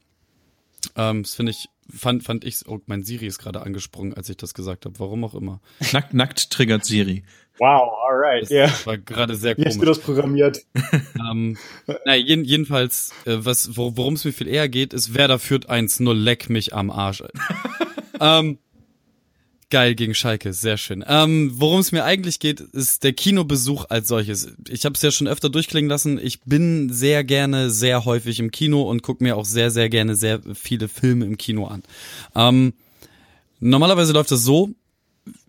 Ähm, 0.96 1.24
das 1.24 1.36
finde 1.36 1.52
ich, 1.52 1.70
fand, 1.94 2.24
fand 2.24 2.44
ich, 2.46 2.68
oh, 2.68 2.80
mein 2.86 3.04
Siri 3.04 3.26
ist 3.28 3.40
gerade 3.40 3.62
angesprungen, 3.62 4.14
als 4.14 4.30
ich 4.30 4.38
das 4.38 4.54
gesagt 4.54 4.86
habe. 4.86 5.00
Warum 5.00 5.24
auch 5.24 5.36
immer. 5.36 5.62
Nackt, 5.94 6.14
nackt 6.14 6.50
triggert 6.52 6.86
Siri. 6.86 7.24
Wow, 7.60 7.92
alright, 8.08 8.44
Das 8.44 8.50
ja. 8.50 8.66
Yeah. 8.66 8.74
war 8.86 8.98
gerade 9.00 9.36
sehr 9.36 9.58
Wie 9.58 9.66
hast 9.66 9.76
du 9.76 9.80
komisch. 9.80 9.98
das 9.98 10.06
programmiert? 10.06 10.60
ähm, 11.20 11.58
na, 12.06 12.14
jeden, 12.16 12.46
jedenfalls, 12.46 13.12
äh, 13.26 13.38
was, 13.40 13.76
wor- 13.76 13.98
worum 13.98 14.14
es 14.14 14.26
mir 14.26 14.32
viel 14.34 14.48
eher 14.48 14.70
geht, 14.70 14.94
ist, 14.94 15.16
wer 15.16 15.28
da 15.28 15.40
führt 15.40 15.68
1-0, 15.70 16.14
leck 16.14 16.50
mich 16.52 16.76
am 16.76 16.92
Arsch. 16.92 17.24
ähm, 18.22 18.60
geil 19.70 19.96
gegen 19.96 20.16
Schalke, 20.16 20.54
sehr 20.54 20.78
schön. 20.78 21.04
Ähm, 21.08 21.52
worum 21.56 21.80
es 21.80 21.92
mir 21.92 22.04
eigentlich 22.04 22.40
geht, 22.40 22.60
ist 22.60 23.04
der 23.04 23.14
Kinobesuch 23.14 23.86
als 23.90 24.08
solches. 24.08 24.54
Ich 24.70 24.86
habe 24.86 24.96
es 24.96 25.02
ja 25.02 25.12
schon 25.12 25.28
öfter 25.28 25.50
durchklingen 25.50 25.90
lassen. 25.90 26.20
Ich 26.22 26.42
bin 26.42 26.92
sehr 26.92 27.24
gerne, 27.24 27.70
sehr 27.70 28.06
häufig 28.06 28.40
im 28.40 28.52
Kino 28.52 28.84
und 28.84 29.04
gucke 29.04 29.24
mir 29.24 29.36
auch 29.36 29.46
sehr, 29.46 29.72
sehr 29.72 29.90
gerne 29.90 30.16
sehr 30.16 30.42
viele 30.54 30.88
Filme 30.88 31.26
im 31.26 31.38
Kino 31.38 31.68
an. 31.68 31.84
Ähm, 32.36 32.74
normalerweise 33.60 34.14
läuft 34.14 34.32
das 34.32 34.44
so, 34.44 34.72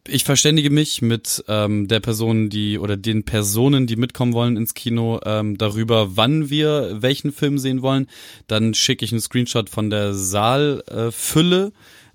ich 0.07 0.25
verständige 0.25 0.71
mich 0.71 1.03
mit 1.03 1.45
ähm, 1.49 1.87
der 1.87 2.01
Person, 2.01 2.49
die 2.49 2.79
oder 2.79 2.97
den 2.97 3.25
Personen, 3.25 3.87
die 3.87 3.97
mitkommen 3.97 4.33
wollen 4.33 4.57
ins 4.57 4.75
Kino, 4.75 5.21
ähm, 5.25 5.59
darüber, 5.59 6.17
wann 6.17 6.51
wir 6.51 6.97
welchen 7.01 7.31
Film 7.31 7.59
sehen 7.59 7.83
wollen. 7.83 8.09
Dann 8.47 8.75
schicke 8.75 9.05
ich 9.05 9.13
einen 9.13 9.21
Screenshot 9.21 9.69
von 9.69 9.91
der 9.91 10.15
Saalfülle. 10.15 11.67
Äh. 11.67 11.71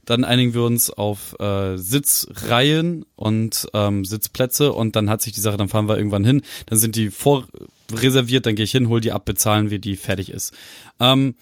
Dann 0.05 0.23
einigen 0.23 0.53
wir 0.53 0.63
uns 0.63 0.89
auf 0.89 1.39
äh, 1.39 1.77
Sitzreihen 1.77 3.05
und 3.15 3.67
ähm, 3.73 4.05
Sitzplätze 4.05 4.73
und 4.73 4.95
dann 4.95 5.09
hat 5.09 5.21
sich 5.21 5.34
die 5.34 5.39
Sache, 5.39 5.57
dann 5.57 5.69
fahren 5.69 5.88
wir 5.88 5.97
irgendwann 5.97 6.25
hin. 6.25 6.41
Dann 6.65 6.77
sind 6.77 6.95
die 6.95 7.09
vorreserviert, 7.09 8.45
dann 8.45 8.55
gehe 8.55 8.65
ich 8.65 8.71
hin, 8.71 8.89
hol 8.89 9.01
die 9.01 9.11
ab, 9.11 9.25
bezahlen 9.25 9.69
wir, 9.69 9.80
die 9.80 9.95
fertig 9.95 10.30
ist. 10.30 10.53
Ähm, 10.99 11.35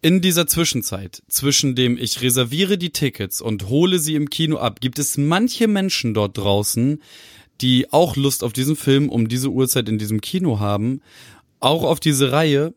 in 0.00 0.20
dieser 0.20 0.46
Zwischenzeit, 0.46 1.22
zwischen 1.28 1.74
dem 1.74 1.98
ich 1.98 2.22
reserviere 2.22 2.78
die 2.78 2.90
Tickets 2.90 3.40
und 3.40 3.68
hole 3.68 3.98
sie 3.98 4.14
im 4.14 4.30
Kino 4.30 4.58
ab, 4.58 4.80
gibt 4.80 4.98
es 4.98 5.16
manche 5.16 5.66
Menschen 5.66 6.14
dort 6.14 6.38
draußen, 6.38 7.02
die 7.60 7.92
auch 7.92 8.14
Lust 8.14 8.44
auf 8.44 8.52
diesen 8.52 8.76
Film 8.76 9.08
um 9.08 9.28
diese 9.28 9.48
Uhrzeit 9.48 9.88
in 9.88 9.98
diesem 9.98 10.20
Kino 10.20 10.60
haben, 10.60 11.00
auch 11.58 11.82
auf 11.82 11.98
diese 11.98 12.30
Reihe 12.30 12.74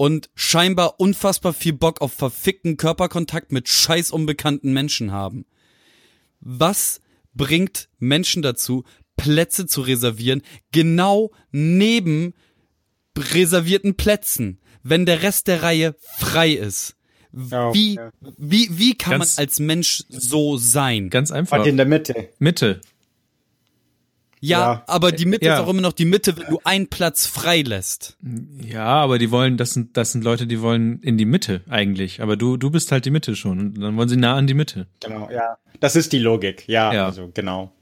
und 0.00 0.30
scheinbar 0.34 0.98
unfassbar 0.98 1.52
viel 1.52 1.74
Bock 1.74 2.00
auf 2.00 2.14
verfickten 2.14 2.78
Körperkontakt 2.78 3.52
mit 3.52 3.68
scheiß 3.68 4.10
unbekannten 4.10 4.72
Menschen 4.72 5.12
haben. 5.12 5.44
Was 6.40 7.02
bringt 7.34 7.90
Menschen 7.98 8.40
dazu, 8.40 8.84
Plätze 9.18 9.66
zu 9.66 9.82
reservieren, 9.82 10.40
genau 10.72 11.32
neben 11.52 12.32
reservierten 13.16 13.94
Plätzen? 13.94 14.60
wenn 14.82 15.06
der 15.06 15.22
Rest 15.22 15.46
der 15.48 15.62
Reihe 15.62 15.94
frei 16.18 16.52
ist. 16.52 16.96
Wie, 17.32 17.94
ja. 17.94 18.10
wie, 18.38 18.68
wie 18.72 18.96
kann 18.96 19.18
Ganz- 19.18 19.36
man 19.36 19.44
als 19.44 19.60
Mensch 19.60 20.04
so 20.08 20.56
sein? 20.56 21.10
Ganz 21.10 21.30
einfach. 21.30 21.60
Und 21.60 21.66
in 21.66 21.76
der 21.76 21.86
Mitte. 21.86 22.30
Mitte. 22.38 22.80
Ja, 24.42 24.58
Ja. 24.60 24.84
aber 24.86 25.12
die 25.12 25.26
Mitte 25.26 25.44
Ja. 25.44 25.54
ist 25.54 25.60
auch 25.60 25.68
immer 25.68 25.82
noch 25.82 25.92
die 25.92 26.06
Mitte, 26.06 26.36
wenn 26.36 26.46
du 26.48 26.60
einen 26.64 26.86
Platz 26.88 27.26
frei 27.26 27.60
lässt. 27.62 28.16
Ja, 28.62 28.86
aber 28.86 29.18
die 29.18 29.30
wollen, 29.30 29.56
das 29.58 29.72
sind, 29.74 29.96
das 29.98 30.12
sind 30.12 30.24
Leute, 30.24 30.46
die 30.46 30.60
wollen 30.62 31.00
in 31.02 31.18
die 31.18 31.26
Mitte 31.26 31.60
eigentlich. 31.68 32.22
Aber 32.22 32.36
du, 32.36 32.56
du 32.56 32.70
bist 32.70 32.90
halt 32.90 33.04
die 33.04 33.10
Mitte 33.10 33.36
schon. 33.36 33.58
Und 33.60 33.80
dann 33.80 33.96
wollen 33.96 34.08
sie 34.08 34.16
nah 34.16 34.34
an 34.36 34.46
die 34.46 34.54
Mitte. 34.54 34.86
Genau, 35.00 35.28
ja. 35.30 35.58
Das 35.80 35.94
ist 35.96 36.12
die 36.12 36.18
Logik, 36.18 36.64
ja, 36.68 36.92
Ja. 36.92 37.06
also 37.06 37.30
genau. 37.34 37.72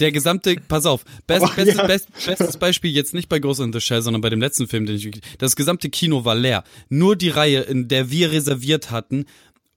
Der 0.00 0.10
gesamte, 0.10 0.56
pass 0.68 0.86
auf, 0.86 1.04
best, 1.26 1.42
Aber 1.44 1.54
bestes, 1.54 1.76
ja. 1.76 1.86
best, 1.86 2.08
bestes 2.26 2.56
Beispiel 2.56 2.90
jetzt 2.90 3.14
nicht 3.14 3.28
bei 3.28 3.38
Ghost 3.38 3.60
in 3.60 3.72
the 3.72 3.80
Shell, 3.80 4.02
sondern 4.02 4.20
bei 4.20 4.30
dem 4.30 4.40
letzten 4.40 4.66
Film, 4.66 4.86
den 4.86 4.96
ich, 4.96 5.10
das 5.38 5.54
gesamte 5.54 5.90
Kino 5.90 6.24
war 6.24 6.34
leer. 6.34 6.64
Nur 6.88 7.14
die 7.14 7.28
Reihe, 7.28 7.60
in 7.60 7.88
der 7.88 8.10
wir 8.10 8.32
reserviert 8.32 8.90
hatten, 8.90 9.26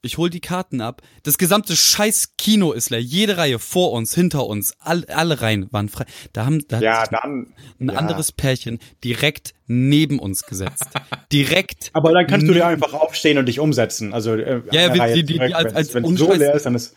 ich 0.05 0.17
hol 0.17 0.29
die 0.29 0.39
Karten 0.39 0.81
ab, 0.81 1.01
das 1.23 1.37
gesamte 1.37 1.75
scheiß 1.75 2.33
Kino 2.37 2.71
ist 2.71 2.89
leer. 2.89 3.01
Jede 3.01 3.37
Reihe 3.37 3.59
vor 3.59 3.91
uns, 3.91 4.13
hinter 4.15 4.45
uns, 4.45 4.73
all, 4.79 5.05
alle 5.05 5.41
Reihen 5.41 5.67
waren 5.71 5.89
frei. 5.89 6.05
Da 6.33 6.45
haben, 6.45 6.63
da 6.67 6.77
hat 6.77 6.83
Ja, 6.83 7.05
dann. 7.07 7.53
ein 7.79 7.89
ja. 7.89 7.95
anderes 7.95 8.31
Pärchen 8.31 8.79
direkt 9.03 9.53
neben 9.67 10.19
uns 10.19 10.43
gesetzt. 10.43 10.85
direkt. 11.31 11.89
Aber 11.93 12.11
dann 12.13 12.27
kannst 12.27 12.47
du 12.47 12.53
dir 12.53 12.67
einfach 12.67 12.93
aufstehen 12.93 13.37
und 13.37 13.47
dich 13.47 13.59
umsetzen. 13.59 14.13
Also 14.13 14.33
äh, 14.35 14.61
Ja, 14.71 14.89
die- 14.89 14.99
Reihe 14.99 15.15
die- 15.15 15.25
die 15.25 15.35
zurück, 15.37 15.53
als- 15.55 15.73
als 15.73 15.93
wenn's 15.93 16.19
so 16.19 16.27
unscheiß- 16.29 16.37
leer 16.37 16.53
ist, 16.55 16.65
dann 16.65 16.75
ist 16.75 16.95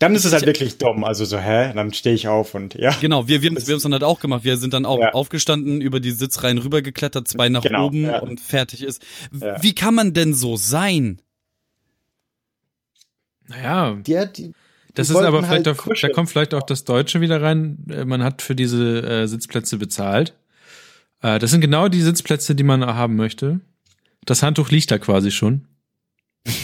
dann 0.00 0.14
ist 0.16 0.24
es 0.24 0.32
halt 0.32 0.44
wirklich 0.44 0.78
dumm. 0.78 1.04
Also 1.04 1.24
so, 1.24 1.38
hä? 1.38 1.72
Dann 1.72 1.92
stehe 1.92 2.14
ich 2.14 2.26
auf 2.26 2.54
und 2.54 2.74
ja. 2.74 2.90
Genau, 3.00 3.28
wir, 3.28 3.42
wir, 3.42 3.52
wir 3.52 3.60
haben 3.60 3.76
es 3.76 3.82
dann 3.84 3.92
halt 3.92 4.02
auch 4.02 4.18
gemacht. 4.18 4.42
Wir 4.42 4.56
sind 4.56 4.74
dann 4.74 4.84
auch 4.84 4.98
Ja. 4.98 5.12
aufgestanden, 5.12 5.80
über 5.80 6.00
die 6.00 6.10
Sitzreihen 6.10 6.58
rübergeklettert, 6.58 7.28
zwei 7.28 7.48
nach 7.48 7.62
Genau, 7.62 7.86
oben 7.86 8.02
ja. 8.04 8.18
und 8.18 8.40
fertig 8.40 8.82
ist. 8.82 9.02
Ja. 9.40 9.62
Wie 9.62 9.74
kann 9.76 9.94
man 9.94 10.14
denn 10.14 10.34
so 10.34 10.56
sein? 10.56 11.20
Naja, 13.48 13.94
Die, 14.06 14.12
die, 14.36 14.52
das 14.94 15.08
die 15.08 15.14
ist 15.14 15.18
aber 15.20 15.42
vielleicht 15.42 15.66
halt 15.66 15.80
auch, 15.80 15.86
da 16.00 16.08
kommt 16.08 16.30
vielleicht 16.30 16.54
auch 16.54 16.62
das 16.62 16.84
Deutsche 16.84 17.20
wieder 17.20 17.40
rein. 17.42 17.78
Äh, 17.90 18.04
Man 18.04 18.22
hat 18.22 18.42
für 18.42 18.54
diese 18.54 19.02
äh, 19.02 19.26
Sitzplätze 19.26 19.78
bezahlt. 19.78 20.34
Äh, 21.22 21.38
das 21.38 21.50
sind 21.50 21.60
genau 21.60 21.88
die 21.88 22.02
Sitzplätze, 22.02 22.54
die 22.54 22.62
man 22.64 22.84
haben 22.84 23.16
möchte. 23.16 23.60
Das 24.24 24.42
Handtuch 24.42 24.70
liegt 24.70 24.90
da 24.90 24.98
quasi 24.98 25.30
schon. 25.30 25.66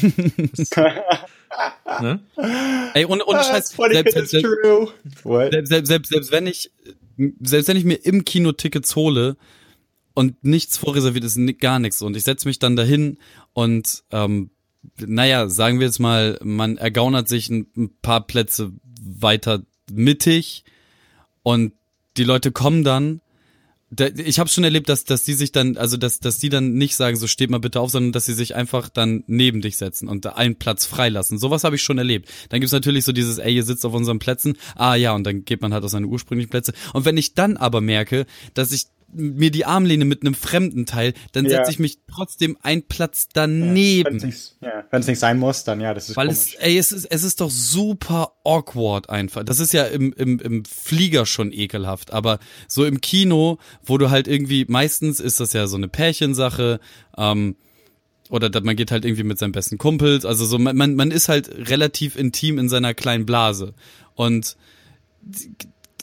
ne? 2.00 2.20
Ey, 2.94 3.04
und, 3.04 3.22
und 3.22 3.34
Ah, 3.36 3.42
Scheiß, 3.42 3.68
selbst, 3.68 4.12
selbst, 4.12 4.30
selbst, 4.30 4.30
selbst, 4.30 5.68
selbst, 5.68 5.86
selbst, 5.88 6.10
selbst 6.10 6.32
wenn 6.32 6.46
ich, 6.46 6.70
selbst 7.40 7.68
wenn 7.68 7.76
ich 7.76 7.84
mir 7.84 7.96
im 7.96 8.24
Kino 8.24 8.52
Tickets 8.52 8.96
hole 8.96 9.36
und 10.14 10.42
nichts 10.44 10.78
vorreserviert 10.78 11.24
ist, 11.24 11.38
gar 11.60 11.78
nichts 11.78 12.02
und 12.02 12.16
ich 12.16 12.24
setze 12.24 12.48
mich 12.48 12.58
dann 12.58 12.76
dahin 12.76 13.18
und, 13.52 14.04
ähm, 14.10 14.50
naja, 14.98 15.48
sagen 15.48 15.80
wir 15.80 15.86
jetzt 15.86 15.98
mal, 15.98 16.38
man 16.42 16.76
ergaunert 16.76 17.28
sich 17.28 17.50
ein, 17.50 17.90
paar 18.02 18.26
Plätze 18.26 18.72
weiter 19.00 19.62
mittig 19.92 20.64
und 21.42 21.72
die 22.16 22.24
Leute 22.24 22.52
kommen 22.52 22.84
dann. 22.84 23.20
Da, 23.90 24.06
ich 24.06 24.38
habe 24.40 24.48
schon 24.48 24.64
erlebt, 24.64 24.88
dass 24.88 25.04
dass 25.04 25.22
die 25.22 25.34
sich 25.34 25.52
dann, 25.52 25.76
also 25.76 25.96
dass 25.96 26.18
dass 26.18 26.38
die 26.38 26.48
dann 26.48 26.72
nicht 26.72 26.96
sagen, 26.96 27.16
so 27.16 27.26
steht 27.26 27.50
mal 27.50 27.58
bitte 27.58 27.80
auf, 27.80 27.90
sondern 27.90 28.12
dass 28.12 28.26
sie 28.26 28.32
sich 28.32 28.56
einfach 28.56 28.88
dann 28.88 29.22
neben 29.26 29.60
dich 29.60 29.76
setzen 29.76 30.08
und 30.08 30.26
einen 30.26 30.56
Platz 30.56 30.84
freilassen. 30.84 31.38
Sowas 31.38 31.64
habe 31.64 31.76
ich 31.76 31.82
schon 31.82 31.98
erlebt. 31.98 32.28
Dann 32.48 32.60
gibt's 32.60 32.72
natürlich 32.72 33.04
so 33.04 33.12
dieses, 33.12 33.38
ey, 33.38 33.54
ihr 33.54 33.62
sitzt 33.62 33.84
auf 33.86 33.92
unseren 33.92 34.18
Plätzen. 34.18 34.56
Ah 34.74 34.94
ja, 34.94 35.12
und 35.12 35.24
dann 35.24 35.44
geht 35.44 35.62
man 35.62 35.72
halt 35.72 35.84
auf 35.84 35.90
seine 35.90 36.06
ursprünglichen 36.06 36.50
Plätze. 36.50 36.72
Und 36.92 37.04
wenn 37.04 37.16
ich 37.16 37.34
dann 37.34 37.56
aber 37.56 37.80
merke, 37.80 38.26
dass 38.54 38.72
ich 38.72 38.86
mir 39.14 39.50
die 39.50 39.64
Armlehne 39.64 40.04
mit 40.04 40.22
einem 40.22 40.34
fremden 40.34 40.86
Teil, 40.86 41.14
dann 41.32 41.44
Ja. 41.44 41.58
setze 41.58 41.70
ich 41.70 41.78
mich 41.78 41.98
trotzdem 42.12 42.56
einen 42.62 42.82
Platz 42.82 43.28
Wenn 43.34 43.60
daneben. 43.60 44.16
es 44.16 44.22
nicht, 44.24 44.56
ja, 44.60 44.84
wenn's 44.90 45.06
nicht 45.06 45.18
sein 45.18 45.38
muss, 45.38 45.64
dann 45.64 45.80
ja, 45.80 45.94
das 45.94 46.10
ist 46.10 46.16
Weil 46.16 46.28
komisch. 46.28 46.54
es, 46.54 46.60
ey, 46.60 46.78
es 46.78 46.92
ist, 46.92 47.04
es 47.06 47.22
ist 47.24 47.40
doch 47.40 47.50
super 47.50 48.32
awkward 48.44 49.08
einfach. 49.10 49.44
Das 49.44 49.60
ist 49.60 49.72
ja 49.72 49.84
im, 49.84 50.12
im, 50.12 50.38
im 50.40 50.64
Flieger 50.64 51.26
schon 51.26 51.52
ekelhaft, 51.52 52.12
aber 52.12 52.38
so 52.68 52.84
im 52.84 53.00
Kino, 53.00 53.58
wo 53.84 53.98
du 53.98 54.10
halt 54.10 54.28
irgendwie, 54.28 54.64
meistens 54.68 55.20
ist 55.20 55.40
das 55.40 55.52
ja 55.52 55.66
so 55.66 55.76
eine 55.76 55.88
Pärchensache, 55.88 56.80
ähm, 57.16 57.56
oder 58.30 58.48
man 58.62 58.74
geht 58.74 58.90
halt 58.90 59.04
irgendwie 59.04 59.22
mit 59.22 59.38
seinem 59.38 59.52
besten 59.52 59.78
Kumpels, 59.78 60.24
also 60.24 60.46
so, 60.46 60.58
man, 60.58 60.76
man, 60.76 60.94
man 60.96 61.10
ist 61.10 61.28
halt 61.28 61.48
relativ 61.70 62.16
intim 62.16 62.58
in 62.58 62.68
seiner 62.68 62.94
kleinen 62.94 63.26
Blase. 63.26 63.74
Und 64.14 64.56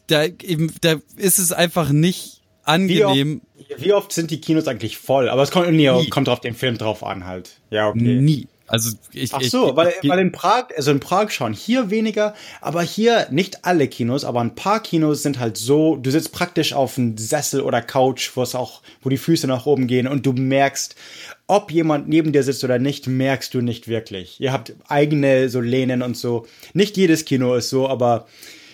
da, 0.08 0.26
eben, 0.26 0.72
da 0.82 0.96
ist 1.18 1.40
es 1.40 1.52
einfach 1.52 1.90
nicht 1.92 2.41
wie, 2.66 3.04
oft, 3.04 3.12
angenehm, 3.12 3.42
wie 3.78 3.94
oft 3.94 4.12
sind 4.12 4.32
die 4.32 4.42
Kinos 4.42 4.68
eigentlich 4.68 4.98
voll? 4.98 5.30
Aber 5.30 5.42
es 5.44 5.52
kommt, 5.52 5.72
nee, 5.72 6.08
kommt 6.10 6.30
auf 6.30 6.40
den 6.40 6.54
Film 6.54 6.78
drauf 6.78 7.04
an 7.04 7.26
halt. 7.26 7.60
Ja, 7.70 7.90
okay. 7.90 8.00
nie. 8.00 8.48
Also 8.72 8.96
ich, 9.12 9.34
Ach 9.34 9.42
ich, 9.42 9.50
so, 9.50 9.76
weil, 9.76 9.94
ich, 10.02 10.10
weil 10.10 10.20
in 10.20 10.32
Prag, 10.32 10.68
also 10.78 10.92
in 10.92 11.02
Prag 11.02 11.30
schon, 11.32 11.52
hier 11.52 11.90
weniger, 11.90 12.34
aber 12.62 12.82
hier 12.82 13.28
nicht 13.30 13.66
alle 13.66 13.90
Kinos, 13.90 14.24
aber 14.24 14.40
ein 14.40 14.56
paar 14.56 14.82
Kinos 14.82 15.24
sind 15.24 15.40
halt 15.40 15.58
so, 15.58 15.98
du 15.98 16.10
sitzt 16.10 16.32
praktisch 16.32 16.72
auf 16.72 16.98
einem 16.98 17.18
Sessel 17.18 17.62
oder 17.62 17.82
Couch, 17.82 18.32
wo 18.36 18.42
es 18.44 18.56
auch, 18.56 18.82
wo 19.02 19.10
die 19.10 19.18
Füße 19.18 19.46
nach 19.46 19.66
oben 19.66 19.88
gehen 19.88 20.08
und 20.08 20.26
du 20.26 20.32
merkst, 20.32 20.96
ob 21.48 21.70
jemand 21.70 22.08
neben 22.08 22.32
dir 22.32 22.44
sitzt 22.44 22.64
oder 22.64 22.80
nicht, 22.80 23.08
merkst 23.08 23.54
du 23.54 23.60
nicht 23.60 23.90
wirklich. 23.90 24.40
Ihr 24.40 24.54
habt 24.54 24.74
eigene 24.88 25.50
so 25.50 25.60
Lehnen 25.60 26.02
und 26.02 26.16
so. 26.16 26.48
Nicht 26.74 26.96
jedes 26.96 27.26
Kino 27.26 27.56
ist 27.56 27.70
so, 27.70 27.90
aber 27.90 28.26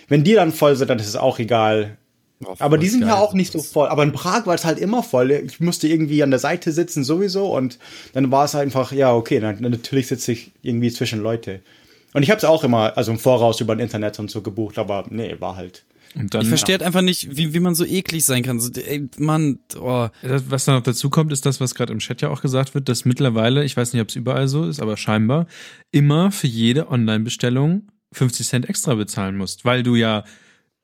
wenn 0.06 0.22
die 0.22 0.34
dann 0.34 0.52
voll 0.52 0.76
sind, 0.76 0.90
dann 0.90 1.00
ist 1.00 1.08
es 1.08 1.16
auch 1.16 1.40
egal. 1.40 1.98
Oh, 2.44 2.54
Aber 2.60 2.78
die 2.78 2.88
sind 2.88 3.00
geil. 3.00 3.10
ja 3.10 3.16
auch 3.16 3.34
nicht 3.34 3.52
so 3.52 3.60
voll. 3.60 3.88
Aber 3.88 4.02
in 4.04 4.12
Prag 4.12 4.46
war 4.46 4.54
es 4.54 4.64
halt 4.64 4.78
immer 4.78 5.02
voll. 5.02 5.30
Ich 5.30 5.58
musste 5.60 5.88
irgendwie 5.88 6.22
an 6.22 6.30
der 6.30 6.38
Seite 6.38 6.70
sitzen 6.72 7.02
sowieso 7.02 7.54
und 7.56 7.78
dann 8.12 8.30
war 8.30 8.44
es 8.44 8.54
einfach, 8.54 8.92
ja, 8.92 9.12
okay, 9.12 9.40
dann, 9.40 9.60
dann 9.60 9.72
natürlich 9.72 10.06
sitze 10.06 10.32
ich 10.32 10.52
irgendwie 10.62 10.90
zwischen 10.92 11.20
Leute. 11.20 11.60
Und 12.14 12.22
ich 12.22 12.30
habe 12.30 12.38
es 12.38 12.44
auch 12.44 12.64
immer, 12.64 12.96
also 12.96 13.10
im 13.12 13.18
Voraus 13.18 13.60
über 13.60 13.72
ein 13.72 13.80
Internet 13.80 14.18
und 14.18 14.30
so 14.30 14.40
gebucht, 14.40 14.78
aber 14.78 15.04
nee, 15.10 15.36
war 15.40 15.56
halt. 15.56 15.84
Und 16.14 16.32
dann, 16.32 16.42
Ich 16.42 16.48
verstehe 16.48 16.74
halt 16.74 16.82
einfach 16.82 17.02
nicht, 17.02 17.36
wie, 17.36 17.52
wie 17.52 17.60
man 17.60 17.74
so 17.74 17.84
eklig 17.84 18.24
sein 18.24 18.42
kann. 18.42 18.60
So, 18.60 18.70
ey, 18.72 19.08
Mann, 19.18 19.58
oh. 19.78 20.08
Das, 20.22 20.44
was 20.48 20.64
dann 20.64 20.76
noch 20.76 20.82
dazu 20.82 21.10
kommt, 21.10 21.32
ist 21.32 21.44
das, 21.44 21.60
was 21.60 21.74
gerade 21.74 21.92
im 21.92 21.98
Chat 21.98 22.22
ja 22.22 22.30
auch 22.30 22.40
gesagt 22.40 22.74
wird, 22.74 22.88
dass 22.88 23.04
mittlerweile, 23.04 23.64
ich 23.64 23.76
weiß 23.76 23.92
nicht, 23.92 24.00
ob 24.00 24.08
es 24.08 24.16
überall 24.16 24.48
so 24.48 24.64
ist, 24.64 24.80
aber 24.80 24.96
scheinbar 24.96 25.46
immer 25.90 26.30
für 26.30 26.46
jede 26.46 26.88
Online-Bestellung 26.88 27.88
50 28.12 28.46
Cent 28.46 28.68
extra 28.68 28.94
bezahlen 28.94 29.36
musst, 29.36 29.64
weil 29.64 29.82
du 29.82 29.96
ja 29.96 30.24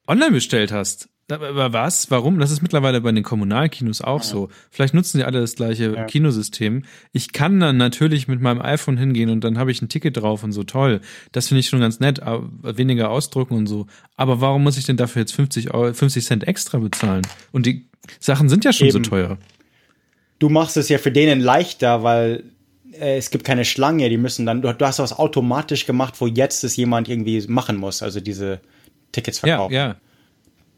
online 0.06 0.32
bestellt 0.32 0.72
hast. 0.72 1.08
Aber 1.30 1.72
was? 1.72 2.10
Warum? 2.10 2.38
Das 2.38 2.50
ist 2.50 2.60
mittlerweile 2.60 3.00
bei 3.00 3.10
den 3.10 3.22
Kommunalkinos 3.22 4.02
auch 4.02 4.20
ja. 4.20 4.26
so. 4.26 4.48
Vielleicht 4.70 4.92
nutzen 4.92 5.18
sie 5.18 5.24
alle 5.24 5.40
das 5.40 5.54
gleiche 5.54 5.94
ja. 5.94 6.04
Kinosystem. 6.04 6.84
Ich 7.12 7.32
kann 7.32 7.60
dann 7.60 7.78
natürlich 7.78 8.28
mit 8.28 8.42
meinem 8.42 8.60
iPhone 8.60 8.98
hingehen 8.98 9.30
und 9.30 9.42
dann 9.42 9.56
habe 9.56 9.70
ich 9.70 9.80
ein 9.80 9.88
Ticket 9.88 10.18
drauf 10.18 10.44
und 10.44 10.52
so 10.52 10.64
toll. 10.64 11.00
Das 11.32 11.48
finde 11.48 11.60
ich 11.60 11.68
schon 11.68 11.80
ganz 11.80 11.98
nett, 11.98 12.20
weniger 12.62 13.10
ausdrucken 13.10 13.54
und 13.54 13.66
so. 13.66 13.86
Aber 14.16 14.42
warum 14.42 14.62
muss 14.62 14.76
ich 14.76 14.84
denn 14.84 14.98
dafür 14.98 15.22
jetzt 15.22 15.32
50, 15.32 15.70
50 15.70 16.24
Cent 16.24 16.46
extra 16.46 16.78
bezahlen? 16.78 17.22
Und 17.52 17.64
die 17.64 17.86
Sachen 18.20 18.50
sind 18.50 18.64
ja 18.64 18.72
schon 18.74 18.88
Eben. 18.88 19.04
so 19.04 19.10
teuer. 19.10 19.38
Du 20.38 20.50
machst 20.50 20.76
es 20.76 20.90
ja 20.90 20.98
für 20.98 21.12
denen 21.12 21.40
leichter, 21.40 22.02
weil 22.02 22.44
äh, 22.92 23.16
es 23.16 23.30
gibt 23.30 23.44
keine 23.44 23.64
Schlange. 23.64 24.10
Die 24.10 24.18
müssen 24.18 24.44
dann, 24.44 24.60
du, 24.60 24.72
du 24.74 24.86
hast 24.86 24.98
was 24.98 25.18
automatisch 25.18 25.86
gemacht, 25.86 26.14
wo 26.18 26.26
jetzt 26.26 26.64
es 26.64 26.76
jemand 26.76 27.08
irgendwie 27.08 27.42
machen 27.48 27.76
muss. 27.76 28.02
Also 28.02 28.20
diese 28.20 28.60
Tickets 29.12 29.38
verkaufen. 29.38 29.72
Ja, 29.72 29.86
ja. 29.86 29.96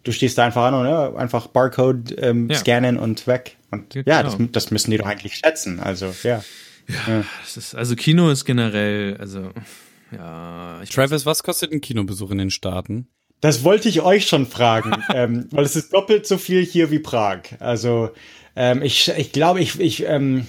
Du 0.06 0.12
stehst 0.12 0.38
da 0.38 0.46
einfach 0.46 0.62
an 0.62 0.74
und 0.74 0.86
ja, 0.86 1.12
einfach 1.16 1.48
Barcode 1.48 2.14
ähm, 2.18 2.48
ja. 2.48 2.56
scannen 2.56 2.96
und 2.96 3.26
weg. 3.26 3.56
Und 3.72 3.92
ja, 3.96 4.02
ja 4.06 4.22
genau. 4.22 4.36
das, 4.38 4.50
das, 4.52 4.70
müssen 4.70 4.92
die 4.92 4.98
doch 4.98 5.06
eigentlich 5.06 5.34
schätzen. 5.34 5.80
Also, 5.80 6.14
ja. 6.22 6.44
Ja, 6.88 7.24
Ist, 7.44 7.74
also 7.74 7.96
Kino 7.96 8.30
ist 8.30 8.44
generell, 8.44 9.16
also, 9.16 9.50
ja. 10.12 10.80
Travis, 10.88 11.26
was 11.26 11.42
kostet 11.42 11.72
ein 11.72 11.80
Kinobesuch 11.80 12.30
in 12.30 12.38
den 12.38 12.52
Staaten? 12.52 13.08
Das 13.40 13.64
wollte 13.64 13.88
ich 13.88 14.00
euch 14.02 14.28
schon 14.28 14.46
fragen, 14.46 14.92
ähm, 15.12 15.48
weil 15.50 15.64
es 15.64 15.74
ist 15.74 15.92
doppelt 15.92 16.24
so 16.24 16.38
viel 16.38 16.64
hier 16.64 16.92
wie 16.92 17.00
Prag. 17.00 17.40
Also, 17.58 18.10
ähm, 18.54 18.82
ich, 18.82 19.08
ich 19.16 19.32
glaube, 19.32 19.60
ich, 19.60 19.80
ich, 19.80 20.04
ähm, 20.06 20.46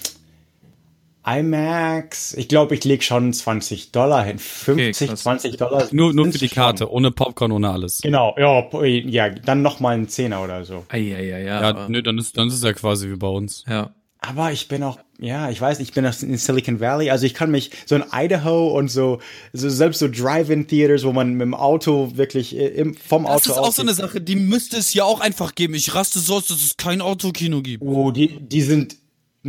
IMAX, 1.27 2.33
ich 2.35 2.47
glaube, 2.47 2.75
ich 2.75 2.85
lege 2.85 3.03
schon 3.03 3.33
20 3.33 3.91
Dollar 3.91 4.23
hin. 4.23 4.39
50, 4.39 5.09
okay, 5.09 5.15
20 5.17 5.57
Dollar. 5.57 5.87
Nur, 5.91 6.13
nur 6.13 6.31
für 6.31 6.37
die 6.37 6.47
Karte, 6.47 6.85
schon. 6.85 6.93
ohne 6.93 7.11
Popcorn, 7.11 7.51
ohne 7.51 7.69
alles. 7.69 7.99
Genau, 8.01 8.33
ja, 8.37 8.65
ja 8.85 9.29
dann 9.29 9.61
noch 9.61 9.81
mal 9.81 9.97
ein 9.97 10.07
Zehner 10.07 10.41
oder 10.41 10.63
so. 10.63 10.85
Ah, 10.89 10.95
ja, 10.95 11.19
ja, 11.19 11.37
ja. 11.37 11.61
Ja, 11.61 11.87
nö, 11.89 12.01
dann 12.01 12.17
ist, 12.17 12.37
dann 12.37 12.47
ist 12.47 12.55
es 12.55 12.63
ja 12.63 12.71
quasi 12.71 13.09
wie 13.09 13.17
bei 13.17 13.27
uns. 13.27 13.65
Ja. 13.67 13.91
Aber 14.19 14.51
ich 14.51 14.67
bin 14.67 14.83
auch, 14.83 14.97
ja, 15.19 15.49
ich 15.49 15.61
weiß, 15.61 15.79
ich 15.79 15.93
bin 15.93 16.05
auch 16.05 16.21
in 16.21 16.37
Silicon 16.37 16.79
Valley, 16.79 17.11
also 17.11 17.25
ich 17.25 17.33
kann 17.33 17.51
mich 17.51 17.71
so 17.85 17.95
in 17.95 18.03
Idaho 18.11 18.69
und 18.77 18.89
so, 18.89 19.19
so 19.53 19.69
selbst 19.69 19.99
so 19.99 20.07
Drive-In-Theaters, 20.07 21.03
wo 21.03 21.13
man 21.13 21.33
mit 21.33 21.41
dem 21.41 21.53
Auto 21.53 22.11
wirklich 22.15 22.55
äh, 22.55 22.67
im, 22.67 22.95
vom 22.95 23.25
Auto 23.25 23.35
Das 23.35 23.47
ist 23.47 23.57
auch 23.57 23.71
so 23.71 23.83
eine 23.83 23.93
Sache, 23.93 24.19
die 24.19 24.35
müsste 24.35 24.77
es 24.77 24.93
ja 24.93 25.03
auch 25.03 25.19
einfach 25.19 25.55
geben. 25.55 25.75
Ich 25.75 25.93
raste 25.93 26.19
so 26.19 26.35
aus, 26.35 26.47
dass 26.47 26.63
es 26.63 26.77
kein 26.77 27.01
Autokino 27.01 27.61
gibt. 27.61 27.83
Oh, 27.83 28.11
die, 28.11 28.39
die 28.39 28.61
sind, 28.61 28.97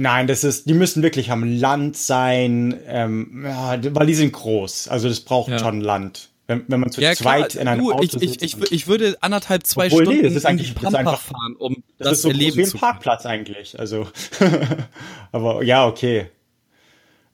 Nein, 0.01 0.29
das 0.29 0.45
ist, 0.45 0.69
die 0.69 0.75
müssen 0.75 1.03
wirklich 1.03 1.33
am 1.33 1.43
Land 1.43 1.97
sein, 1.97 2.79
ähm, 2.87 3.43
ja, 3.45 3.77
weil 3.97 4.07
die 4.07 4.15
sind 4.15 4.33
groß. 4.33 4.87
Also 4.87 5.09
das 5.09 5.19
braucht 5.19 5.51
ja. 5.51 5.59
schon 5.59 5.81
Land. 5.81 6.29
Wenn, 6.47 6.63
wenn 6.69 6.79
man 6.79 6.93
zu 6.93 7.01
ja, 7.01 7.15
zweit 7.15 7.51
klar. 7.51 7.63
in 7.63 7.67
einem 7.67 7.83
du, 7.83 7.93
Auto 7.93 8.05
ich, 8.05 8.13
sitzt. 8.13 8.43
Ich, 8.43 8.57
ich, 8.57 8.73
ich 8.73 8.87
würde 8.87 9.19
anderthalb, 9.23 9.67
zwei 9.67 9.87
Obwohl, 9.87 10.05
Stunden 10.05 10.21
nee, 10.21 10.29
das 10.29 10.37
ist 10.37 10.47
eigentlich, 10.47 10.73
das 10.75 10.85
ist 10.85 10.95
einfach, 10.95 11.21
fahren, 11.21 11.57
um 11.59 11.83
das, 11.99 12.05
das 12.07 12.13
ist 12.13 12.23
so 12.23 12.29
erleben 12.29 12.59
wie 12.59 12.63
ein 12.63 12.71
Parkplatz 12.71 13.27
eigentlich. 13.27 13.77
Also, 13.77 14.07
aber 15.33 15.65
ja, 15.65 15.85
okay. 15.85 16.27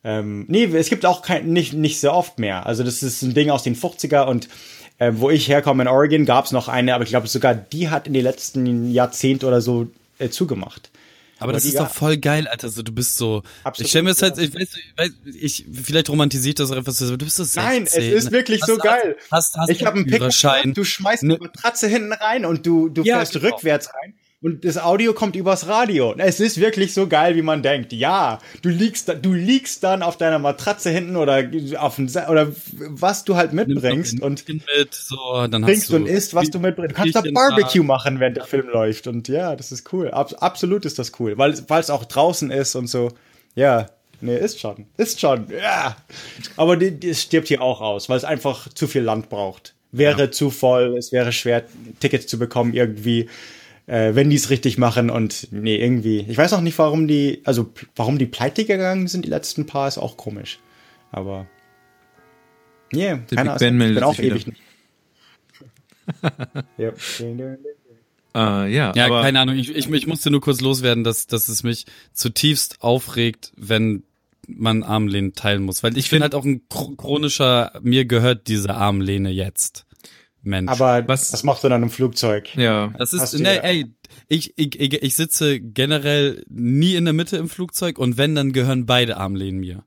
Ähm, 0.02 0.46
nee, 0.48 0.64
es 0.64 0.88
gibt 0.88 1.04
auch 1.04 1.20
kein, 1.20 1.52
nicht, 1.52 1.74
nicht 1.74 2.00
so 2.00 2.12
oft 2.12 2.38
mehr. 2.38 2.64
Also 2.64 2.82
das 2.82 3.02
ist 3.02 3.20
ein 3.20 3.34
Ding 3.34 3.50
aus 3.50 3.62
den 3.62 3.76
50er 3.76 4.24
und 4.24 4.48
äh, 4.98 5.12
wo 5.14 5.28
ich 5.28 5.50
herkomme 5.50 5.82
in 5.82 5.88
Oregon 5.88 6.24
gab 6.24 6.46
es 6.46 6.52
noch 6.52 6.68
eine, 6.68 6.94
aber 6.94 7.04
ich 7.04 7.10
glaube 7.10 7.26
sogar 7.26 7.54
die 7.54 7.90
hat 7.90 8.06
in 8.06 8.14
den 8.14 8.22
letzten 8.22 8.90
Jahrzehnten 8.90 9.44
oder 9.44 9.60
so 9.60 9.88
äh, 10.18 10.30
zugemacht. 10.30 10.90
Aber, 11.44 11.52
das 11.52 11.64
ist 11.64 11.78
doch 11.78 11.90
voll 11.90 12.16
geil, 12.16 12.48
Alter. 12.48 12.68
So, 12.68 12.82
du 12.82 12.92
bist 12.92 13.16
so. 13.16 13.42
Absolut, 13.62 13.86
ich 13.86 13.90
stell 13.90 14.02
mir 14.02 14.10
das 14.10 14.22
halt, 14.22 14.38
ich 14.38 14.54
weiß, 14.54 14.68
ich, 14.76 14.98
weiß, 14.98 15.10
ich 15.34 15.66
vielleicht 15.84 16.08
romantisiert 16.08 16.58
das 16.58 16.72
einfach 16.72 16.92
so, 16.92 17.16
du 17.16 17.24
bist 17.24 17.36
so 17.36 17.44
16. 17.44 17.62
Nein, 17.62 17.82
es 17.84 17.96
ist 17.96 18.32
wirklich 18.32 18.62
hast, 18.62 18.68
so 18.68 18.76
geil. 18.78 19.16
Hast, 19.30 19.56
hast, 19.56 19.70
ich 19.70 19.84
habe 19.84 19.98
einen 19.98 20.06
Pickup, 20.06 20.30
du 20.74 20.84
schmeißt 20.84 21.22
eine 21.22 21.38
Matratze 21.38 21.86
hinten 21.86 22.12
rein 22.12 22.44
und 22.44 22.66
du, 22.66 22.88
du 22.88 23.02
ja, 23.02 23.16
fährst 23.16 23.34
genau. 23.34 23.48
rückwärts 23.48 23.88
rein 23.94 24.14
und 24.44 24.62
das 24.66 24.76
Audio 24.76 25.14
kommt 25.14 25.36
übers 25.36 25.68
Radio. 25.68 26.14
Es 26.18 26.38
ist 26.38 26.60
wirklich 26.60 26.92
so 26.92 27.06
geil, 27.06 27.34
wie 27.34 27.40
man 27.40 27.62
denkt. 27.62 27.94
Ja, 27.94 28.40
du 28.60 28.68
liegst, 28.68 29.10
du 29.22 29.32
liegst 29.32 29.82
dann 29.82 30.02
auf 30.02 30.18
deiner 30.18 30.38
Matratze 30.38 30.90
hinten 30.90 31.16
oder 31.16 31.48
auf 31.78 31.96
dem, 31.96 32.10
oder 32.28 32.52
was 32.90 33.24
du 33.24 33.36
halt 33.36 33.54
mitbringst 33.54 34.20
und 34.20 34.46
mit, 34.46 34.92
so, 34.92 35.46
dann 35.46 35.62
trinkst 35.62 35.90
und 35.92 36.06
isst, 36.06 36.34
was 36.34 36.50
du 36.50 36.58
mitbringst. 36.58 36.90
Du 36.90 36.94
kannst 36.94 37.16
da 37.16 37.22
Barbecue 37.32 37.82
machen, 37.82 38.20
während 38.20 38.36
der 38.36 38.44
Film 38.44 38.68
läuft 38.68 39.06
und 39.06 39.28
ja, 39.28 39.56
das 39.56 39.72
ist 39.72 39.90
cool. 39.94 40.10
Ab, 40.10 40.34
absolut 40.40 40.84
ist 40.84 40.98
das 40.98 41.12
cool, 41.18 41.38
weil 41.38 41.52
es 41.52 41.90
auch 41.90 42.04
draußen 42.04 42.50
ist 42.50 42.74
und 42.74 42.86
so. 42.86 43.12
Ja, 43.54 43.88
Nee, 44.20 44.38
ist 44.38 44.58
schon. 44.60 44.86
Ist 44.96 45.20
schon. 45.20 45.48
Ja. 45.50 45.96
Aber 46.56 46.76
die, 46.76 46.92
die 46.92 47.14
stirbt 47.14 47.48
hier 47.48 47.60
auch 47.60 47.82
aus, 47.82 48.08
weil 48.08 48.16
es 48.16 48.24
einfach 48.24 48.68
zu 48.72 48.86
viel 48.86 49.02
Land 49.02 49.28
braucht. 49.28 49.74
Wäre 49.92 50.22
ja. 50.22 50.30
zu 50.30 50.50
voll, 50.50 50.96
es 50.96 51.12
wäre 51.12 51.30
schwer, 51.32 51.64
Tickets 52.00 52.26
zu 52.26 52.38
bekommen 52.38 52.72
irgendwie 52.72 53.28
äh, 53.86 54.14
wenn 54.14 54.30
die 54.30 54.36
es 54.36 54.50
richtig 54.50 54.78
machen 54.78 55.10
und 55.10 55.48
nee, 55.50 55.76
irgendwie. 55.76 56.20
Ich 56.28 56.38
weiß 56.38 56.52
auch 56.54 56.60
nicht, 56.60 56.78
warum 56.78 57.06
die, 57.06 57.42
also 57.44 57.72
warum 57.96 58.18
die 58.18 58.26
pleite 58.26 58.64
gegangen 58.64 59.08
sind, 59.08 59.24
die 59.24 59.30
letzten 59.30 59.66
paar, 59.66 59.88
ist 59.88 59.98
auch 59.98 60.16
komisch. 60.16 60.58
Aber 61.12 61.46
yeah, 62.92 63.16
Der 63.16 63.36
keine 63.36 63.52
Ahnung. 63.52 63.80
Ich 63.80 63.94
bin 63.94 64.02
auch 64.02 64.18
ewig 64.18 64.46
nicht. 64.46 64.60
ja. 66.78 66.90
Uh, 68.36 68.66
ja, 68.66 68.92
ja 68.94 69.06
aber 69.06 69.22
keine 69.22 69.40
Ahnung. 69.40 69.56
Ich, 69.56 69.74
ich, 69.74 69.88
ich 69.88 70.06
musste 70.06 70.30
nur 70.30 70.40
kurz 70.40 70.60
loswerden, 70.60 71.04
dass, 71.04 71.26
dass 71.26 71.48
es 71.48 71.62
mich 71.62 71.86
zutiefst 72.12 72.82
aufregt, 72.82 73.52
wenn 73.56 74.02
man 74.46 74.82
Armlehnen 74.82 75.34
teilen 75.34 75.62
muss. 75.62 75.82
Weil 75.82 75.92
ich, 75.92 76.06
ich 76.06 76.10
bin 76.10 76.22
halt 76.22 76.34
auch 76.34 76.44
ein 76.44 76.62
chronischer, 76.68 77.72
mir 77.82 78.04
gehört 78.04 78.48
diese 78.48 78.74
Armlehne 78.74 79.30
jetzt. 79.30 79.86
Mensch. 80.46 80.70
Aber 80.70 81.06
was, 81.08 81.32
was 81.32 81.42
macht 81.42 81.64
du 81.64 81.68
dann 81.68 81.82
im 81.82 81.90
Flugzeug? 81.90 82.54
Ja. 82.56 82.92
Das 82.98 83.12
ist, 83.12 83.38
ne, 83.38 83.62
ey, 83.62 83.86
ich, 84.28 84.52
ich, 84.56 84.80
ich, 84.80 85.02
ich 85.02 85.16
sitze 85.16 85.60
generell 85.60 86.44
nie 86.48 86.94
in 86.94 87.04
der 87.04 87.14
Mitte 87.14 87.36
im 87.36 87.48
Flugzeug 87.48 87.98
und 87.98 88.16
wenn, 88.16 88.34
dann 88.34 88.52
gehören 88.52 88.86
beide 88.86 89.16
Armlehnen 89.16 89.60
mir. 89.60 89.84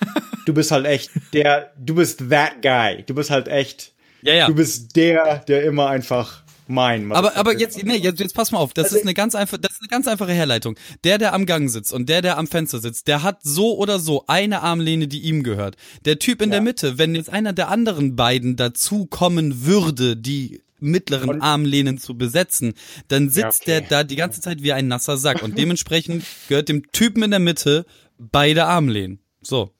Du 0.46 0.54
bist 0.54 0.70
halt 0.70 0.86
echt 0.86 1.10
der, 1.34 1.74
du 1.78 1.96
bist 1.96 2.30
that 2.30 2.62
guy. 2.62 3.02
Du 3.04 3.14
bist 3.14 3.28
halt 3.28 3.48
echt, 3.48 3.92
ja, 4.22 4.32
ja. 4.32 4.46
du 4.46 4.54
bist 4.54 4.96
der, 4.96 5.40
der 5.40 5.62
immer 5.64 5.90
einfach 5.90 6.42
mein. 6.68 7.12
Aber, 7.12 7.36
aber 7.36 7.58
jetzt, 7.58 7.82
nee, 7.82 7.96
jetzt, 7.96 8.20
jetzt 8.20 8.34
pass 8.34 8.52
mal 8.52 8.58
auf. 8.58 8.74
Das 8.74 8.86
also 8.86 8.96
ist 8.96 9.02
eine 9.02 9.14
ganz 9.14 9.34
einfache, 9.34 9.60
das 9.60 9.72
ist 9.72 9.82
eine 9.82 9.88
ganz 9.88 10.06
einfache 10.06 10.32
Herleitung. 10.32 10.76
Der, 11.04 11.18
der 11.18 11.34
am 11.34 11.46
Gang 11.46 11.70
sitzt 11.70 11.92
und 11.92 12.08
der, 12.08 12.22
der 12.22 12.38
am 12.38 12.46
Fenster 12.46 12.78
sitzt, 12.78 13.08
der 13.08 13.22
hat 13.22 13.40
so 13.42 13.76
oder 13.76 13.98
so 13.98 14.24
eine 14.26 14.62
Armlehne, 14.62 15.08
die 15.08 15.20
ihm 15.20 15.42
gehört. 15.42 15.76
Der 16.04 16.18
Typ 16.18 16.42
in 16.42 16.50
ja. 16.50 16.56
der 16.56 16.62
Mitte, 16.62 16.98
wenn 16.98 17.14
jetzt 17.14 17.30
einer 17.30 17.52
der 17.52 17.68
anderen 17.68 18.16
beiden 18.16 18.56
dazu 18.56 19.06
kommen 19.06 19.64
würde, 19.64 20.16
die 20.16 20.62
mittleren 20.80 21.30
und 21.30 21.42
Armlehnen 21.42 21.98
zu 21.98 22.16
besetzen, 22.16 22.74
dann 23.08 23.30
sitzt 23.30 23.66
ja, 23.66 23.76
okay. 23.76 23.80
der 23.80 23.80
da 23.82 24.04
die 24.04 24.16
ganze 24.16 24.40
Zeit 24.40 24.62
wie 24.62 24.72
ein 24.72 24.88
nasser 24.88 25.16
Sack 25.16 25.42
und 25.42 25.58
dementsprechend 25.58 26.24
gehört 26.48 26.68
dem 26.68 26.90
Typen 26.92 27.22
in 27.22 27.30
der 27.30 27.40
Mitte 27.40 27.84
beide 28.18 28.66
Armlehnen. 28.66 29.20
So. 29.40 29.72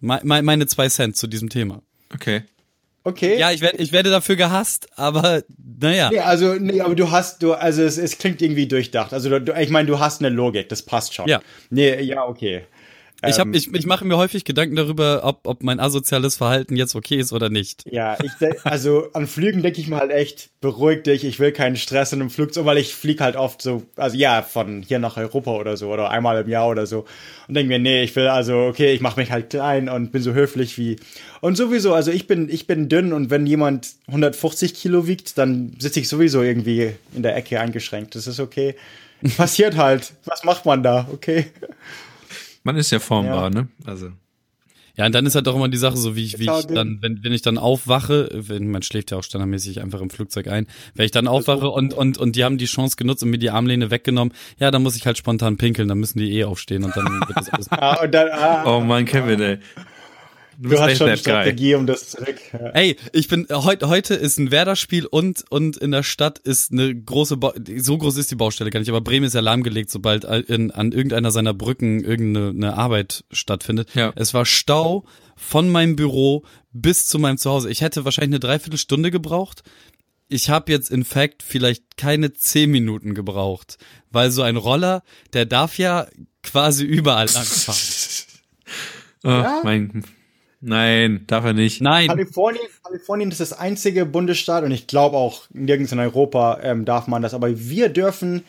Me 0.00 0.20
meine 0.24 0.66
zwei 0.66 0.88
Cent 0.88 1.16
zu 1.16 1.26
diesem 1.26 1.50
Thema. 1.50 1.82
Okay. 2.14 2.42
Okay. 3.02 3.38
Ja, 3.38 3.50
ich 3.50 3.62
werde, 3.62 3.78
ich 3.78 3.92
werde 3.92 4.10
dafür 4.10 4.36
gehasst, 4.36 4.88
aber 4.96 5.42
naja. 5.80 6.10
Nee, 6.10 6.18
also, 6.18 6.54
nee, 6.54 6.80
aber 6.80 6.94
du 6.94 7.10
hast, 7.10 7.42
du, 7.42 7.54
also 7.54 7.82
es, 7.82 7.96
es 7.96 8.18
klingt 8.18 8.42
irgendwie 8.42 8.66
durchdacht. 8.66 9.14
Also 9.14 9.38
du, 9.38 9.52
ich 9.58 9.70
meine, 9.70 9.88
du 9.88 9.98
hast 9.98 10.20
eine 10.20 10.28
Logik, 10.28 10.68
das 10.68 10.82
passt 10.82 11.14
schon. 11.14 11.26
Ja. 11.26 11.40
Nee, 11.70 12.02
ja, 12.02 12.26
okay. 12.26 12.64
Ich, 13.26 13.38
hab, 13.38 13.46
ähm, 13.46 13.54
ich, 13.54 13.72
ich 13.72 13.86
mache 13.86 14.04
mir 14.04 14.16
häufig 14.16 14.44
Gedanken 14.44 14.76
darüber, 14.76 15.20
ob, 15.24 15.46
ob 15.46 15.62
mein 15.62 15.78
asoziales 15.78 16.36
Verhalten 16.36 16.76
jetzt 16.76 16.94
okay 16.94 17.16
ist 17.16 17.32
oder 17.32 17.50
nicht. 17.50 17.84
Ja, 17.90 18.16
ich 18.22 18.30
also 18.64 19.08
an 19.12 19.26
Flügen 19.26 19.62
denke 19.62 19.80
ich 19.80 19.88
mal 19.88 20.00
halt 20.00 20.12
echt, 20.12 20.50
beruhig 20.60 21.02
dich, 21.02 21.24
ich 21.24 21.38
will 21.38 21.52
keinen 21.52 21.76
Stress 21.76 22.12
in 22.12 22.20
einem 22.20 22.30
Flugzeug, 22.30 22.64
weil 22.64 22.78
ich 22.78 22.94
fliege 22.94 23.22
halt 23.22 23.36
oft 23.36 23.60
so, 23.60 23.82
also 23.96 24.16
ja, 24.16 24.42
von 24.42 24.82
hier 24.82 24.98
nach 24.98 25.16
Europa 25.16 25.52
oder 25.52 25.76
so 25.76 25.92
oder 25.92 26.10
einmal 26.10 26.40
im 26.40 26.48
Jahr 26.48 26.68
oder 26.68 26.86
so 26.86 27.04
und 27.48 27.54
denke 27.54 27.68
mir, 27.68 27.78
nee, 27.78 28.02
ich 28.02 28.14
will 28.16 28.28
also, 28.28 28.66
okay, 28.66 28.92
ich 28.92 29.00
mache 29.00 29.20
mich 29.20 29.30
halt 29.30 29.50
klein 29.50 29.88
und 29.88 30.12
bin 30.12 30.22
so 30.22 30.32
höflich 30.32 30.78
wie 30.78 30.96
und 31.40 31.56
sowieso, 31.56 31.94
also 31.94 32.10
ich 32.10 32.26
bin, 32.26 32.48
ich 32.48 32.66
bin 32.66 32.88
dünn 32.88 33.12
und 33.12 33.30
wenn 33.30 33.46
jemand 33.46 33.94
150 34.08 34.74
Kilo 34.74 35.06
wiegt, 35.06 35.38
dann 35.38 35.72
sitze 35.78 36.00
ich 36.00 36.08
sowieso 36.08 36.42
irgendwie 36.42 36.92
in 37.14 37.22
der 37.22 37.36
Ecke 37.36 37.60
eingeschränkt. 37.60 38.14
Das 38.14 38.26
ist 38.26 38.40
okay. 38.40 38.74
Passiert 39.36 39.76
halt. 39.76 40.12
Was 40.24 40.44
macht 40.44 40.64
man 40.66 40.82
da? 40.82 41.08
Okay. 41.12 41.46
Man 42.62 42.76
ist 42.76 42.90
ja 42.90 42.98
formbar, 42.98 43.44
ja. 43.44 43.50
ne? 43.50 43.68
Also. 43.84 44.12
Ja, 44.96 45.06
und 45.06 45.14
dann 45.14 45.24
ist 45.24 45.34
halt 45.34 45.48
auch 45.48 45.54
immer 45.56 45.68
die 45.68 45.78
Sache, 45.78 45.96
so 45.96 46.16
wie 46.16 46.24
ich, 46.24 46.38
wie 46.38 46.50
ich 46.50 46.66
dann, 46.66 46.98
wenn, 47.00 47.22
wenn 47.22 47.32
ich 47.32 47.42
dann 47.42 47.58
aufwache, 47.58 48.28
wenn, 48.32 48.70
man 48.70 48.82
schläft 48.82 49.12
ja 49.12 49.18
auch 49.18 49.22
standardmäßig 49.22 49.80
einfach 49.80 50.00
im 50.00 50.10
Flugzeug 50.10 50.48
ein, 50.48 50.66
wenn 50.94 51.06
ich 51.06 51.10
dann 51.10 51.26
aufwache 51.26 51.70
und, 51.70 51.94
und, 51.94 52.18
und 52.18 52.36
die 52.36 52.44
haben 52.44 52.58
die 52.58 52.66
Chance 52.66 52.96
genutzt 52.96 53.22
und 53.22 53.30
mir 53.30 53.38
die 53.38 53.50
Armlehne 53.50 53.90
weggenommen, 53.90 54.34
ja, 54.58 54.70
dann 54.70 54.82
muss 54.82 54.96
ich 54.96 55.06
halt 55.06 55.16
spontan 55.16 55.56
pinkeln, 55.56 55.88
dann 55.88 55.98
müssen 55.98 56.18
die 56.18 56.32
eh 56.38 56.44
aufstehen 56.44 56.84
und 56.84 56.94
dann 56.96 57.06
wird 57.06 57.36
das 57.36 57.48
alles. 57.52 57.70
ah, 57.70 58.02
und 58.02 58.12
dann, 58.12 58.28
ah, 58.32 58.76
oh 58.76 58.80
mein 58.80 59.06
Kevin, 59.06 59.40
ey. 59.40 59.58
Du, 60.62 60.68
du 60.68 60.78
hast 60.78 60.98
schon 60.98 61.06
eine 61.06 61.16
Strategie, 61.16 61.74
um 61.74 61.86
das 61.86 62.10
zurück. 62.10 62.36
Ja. 62.52 62.58
Ey, 62.72 62.98
ich 63.14 63.28
bin 63.28 63.46
heute 63.50 63.88
heute 63.88 64.12
ist 64.12 64.38
ein 64.38 64.50
Werder-Spiel 64.50 65.06
und 65.06 65.42
und 65.48 65.78
in 65.78 65.90
der 65.90 66.02
Stadt 66.02 66.38
ist 66.38 66.70
eine 66.70 66.94
große 66.94 67.38
ba 67.38 67.54
so 67.78 67.96
groß 67.96 68.18
ist 68.18 68.30
die 68.30 68.34
Baustelle 68.34 68.68
gar 68.68 68.78
nicht, 68.78 68.90
aber 68.90 69.00
Bremen 69.00 69.24
ist 69.24 69.32
ja 69.32 69.40
lahmgelegt, 69.40 69.88
sobald 69.90 70.24
in, 70.24 70.70
an 70.70 70.92
irgendeiner 70.92 71.30
seiner 71.30 71.54
Brücken 71.54 72.04
irgendeine 72.04 72.76
Arbeit 72.76 73.24
stattfindet. 73.30 73.88
Ja. 73.94 74.12
Es 74.16 74.34
war 74.34 74.44
Stau 74.44 75.06
von 75.34 75.70
meinem 75.70 75.96
Büro 75.96 76.44
bis 76.72 77.06
zu 77.06 77.18
meinem 77.18 77.38
Zuhause. 77.38 77.70
Ich 77.70 77.80
hätte 77.80 78.04
wahrscheinlich 78.04 78.32
eine 78.32 78.40
Dreiviertelstunde 78.40 79.10
gebraucht. 79.10 79.62
ich 80.28 80.50
habe 80.50 80.70
jetzt 80.72 80.90
in 80.90 81.04
fact 81.04 81.42
vielleicht 81.42 81.96
keine 81.96 82.34
zehn 82.34 82.70
Minuten 82.70 83.14
gebraucht, 83.14 83.78
weil 84.10 84.30
so 84.30 84.42
ein 84.42 84.56
Roller, 84.56 85.04
der 85.32 85.46
darf 85.46 85.78
ja 85.78 86.06
quasi 86.42 86.84
überall 86.84 87.30
langfahren. 87.32 87.80
Oh, 89.24 89.28
ja? 89.28 89.60
mein, 89.64 90.04
nein, 90.60 91.24
darf 91.26 91.44
er 91.44 91.52
nicht. 91.52 91.80
Nein. 91.80 92.08
Kalifornien, 92.08 92.64
Kalifornien 92.84 93.30
ist 93.30 93.40
das 93.40 93.52
einzige 93.52 94.06
Bundesstaat 94.06 94.64
und 94.64 94.70
ich 94.70 94.86
glaube 94.86 95.16
auch 95.16 95.44
nirgends 95.52 95.92
in 95.92 95.98
Europa 95.98 96.60
ähm, 96.62 96.84
darf 96.84 97.06
man 97.06 97.22
das, 97.22 97.34
aber 97.34 97.58
wir 97.58 97.88
dürfen 97.88 98.44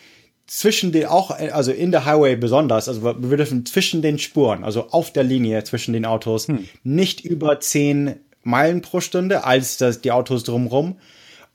zwischen 0.47 0.91
den, 0.91 1.05
auch, 1.05 1.31
also 1.31 1.71
in 1.71 1.91
der 1.91 2.05
Highway 2.05 2.35
besonders, 2.35 2.89
also 2.89 3.03
wir 3.03 3.37
dürfen 3.37 3.65
zwischen 3.65 4.01
den 4.01 4.19
Spuren, 4.19 4.63
also 4.63 4.89
auf 4.89 5.13
der 5.13 5.23
Linie 5.23 5.63
zwischen 5.63 5.93
den 5.93 6.05
Autos, 6.05 6.47
hm. 6.47 6.67
nicht 6.83 7.23
über 7.23 7.59
10 7.59 8.15
Meilen 8.43 8.81
pro 8.81 8.99
Stunde 8.99 9.45
als 9.45 9.77
das, 9.77 10.01
die 10.01 10.11
Autos 10.11 10.43
drumrum 10.43 10.97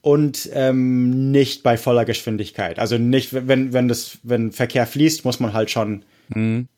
und 0.01 0.49
ähm, 0.53 1.31
nicht 1.31 1.63
bei 1.63 1.77
voller 1.77 2.05
Geschwindigkeit. 2.05 2.79
Also 2.79 2.97
nicht, 2.97 3.33
wenn, 3.33 3.73
wenn 3.73 3.89
das, 3.89 4.19
wenn 4.23 4.53
Verkehr 4.53 4.87
fließt, 4.87 5.25
muss 5.25 5.41
man 5.41 5.53
halt 5.53 5.71
schon 5.71 6.05
hm 6.33 6.69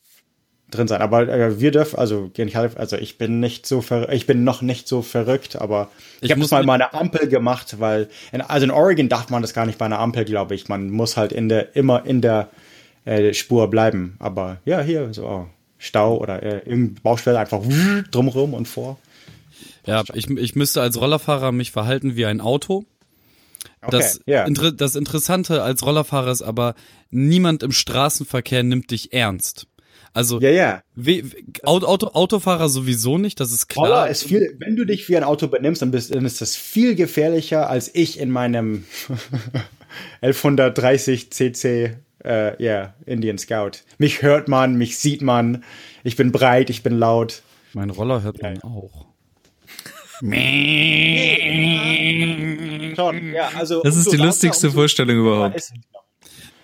drin 0.70 0.88
sein. 0.88 1.00
Aber 1.00 1.28
äh, 1.28 1.60
wir 1.60 1.70
dürfen, 1.70 1.98
also 1.98 2.30
also 2.76 2.96
ich 2.96 3.18
bin 3.18 3.40
nicht 3.40 3.66
so 3.66 3.84
ich 4.10 4.26
bin 4.26 4.44
noch 4.44 4.62
nicht 4.62 4.88
so 4.88 5.02
verrückt, 5.02 5.56
aber 5.56 5.88
ich, 6.20 6.30
ich 6.30 6.30
habe 6.30 6.46
mal 6.50 6.64
bei 6.64 6.74
einer 6.74 6.94
Ampel 6.94 7.28
gemacht, 7.28 7.76
weil 7.78 8.08
in, 8.32 8.40
also 8.40 8.64
in 8.64 8.70
Oregon 8.70 9.08
darf 9.08 9.30
man 9.30 9.42
das 9.42 9.54
gar 9.54 9.66
nicht 9.66 9.78
bei 9.78 9.86
einer 9.86 9.98
Ampel, 9.98 10.24
glaube 10.24 10.54
ich. 10.54 10.68
Man 10.68 10.90
muss 10.90 11.16
halt 11.16 11.32
in 11.32 11.48
der 11.48 11.76
immer 11.76 12.04
in 12.04 12.20
der 12.20 12.48
äh, 13.04 13.32
Spur 13.34 13.68
bleiben. 13.70 14.16
Aber 14.18 14.58
ja, 14.64 14.80
hier 14.80 15.12
so 15.12 15.26
oh, 15.26 15.46
Stau 15.78 16.18
oder 16.18 16.42
äh, 16.42 16.58
irgendeine 16.58 17.00
Baustelle 17.02 17.38
einfach 17.38 17.62
drumherum 18.10 18.54
und 18.54 18.68
vor. 18.68 18.98
Ja, 19.86 20.04
ich, 20.12 20.28
ich 20.28 20.54
müsste 20.54 20.82
als 20.82 21.00
Rollerfahrer 21.00 21.52
mich 21.52 21.70
verhalten 21.70 22.16
wie 22.16 22.26
ein 22.26 22.40
Auto. 22.40 22.84
Okay, 23.80 23.96
das, 23.96 24.20
yeah. 24.28 24.44
Inter 24.44 24.72
das 24.72 24.96
Interessante 24.96 25.62
als 25.62 25.84
Rollerfahrer 25.84 26.30
ist 26.30 26.42
aber, 26.42 26.74
niemand 27.10 27.62
im 27.62 27.72
Straßenverkehr 27.72 28.62
nimmt 28.62 28.90
dich 28.90 29.12
ernst. 29.12 29.66
Also 30.12 30.40
ja, 30.40 30.50
ja. 30.50 30.82
Auto, 31.62 31.86
Auto, 31.86 32.06
Autofahrer 32.08 32.68
sowieso 32.68 33.18
nicht, 33.18 33.40
das 33.40 33.52
ist 33.52 33.68
klar. 33.68 33.86
Roller 33.86 34.08
ist 34.08 34.24
viel, 34.24 34.56
wenn 34.58 34.76
du 34.76 34.84
dich 34.84 35.08
wie 35.08 35.16
ein 35.16 35.24
Auto 35.24 35.48
benimmst, 35.48 35.82
dann, 35.82 35.90
bist, 35.90 36.14
dann 36.14 36.24
ist 36.24 36.40
das 36.40 36.56
viel 36.56 36.94
gefährlicher 36.94 37.68
als 37.68 37.94
ich 37.94 38.18
in 38.18 38.30
meinem 38.30 38.84
1130 40.20 41.30
cc 41.30 41.96
äh, 42.24 42.62
yeah, 42.62 42.94
Indian 43.06 43.38
Scout. 43.38 43.82
Mich 43.98 44.22
hört 44.22 44.48
man, 44.48 44.76
mich 44.76 44.98
sieht 44.98 45.22
man, 45.22 45.64
ich 46.04 46.16
bin 46.16 46.32
breit, 46.32 46.70
ich 46.70 46.82
bin 46.82 46.98
laut. 46.98 47.42
Mein 47.74 47.90
Roller 47.90 48.22
hört 48.22 48.42
man 48.42 48.56
ja. 48.56 48.64
auch. 48.64 49.06
Schon, 52.96 53.32
ja, 53.32 53.50
also, 53.56 53.82
das 53.82 53.96
ist 53.96 54.10
die 54.10 54.16
lustigste 54.16 54.72
Vorstellung 54.72 55.18
überhaupt. 55.18 55.72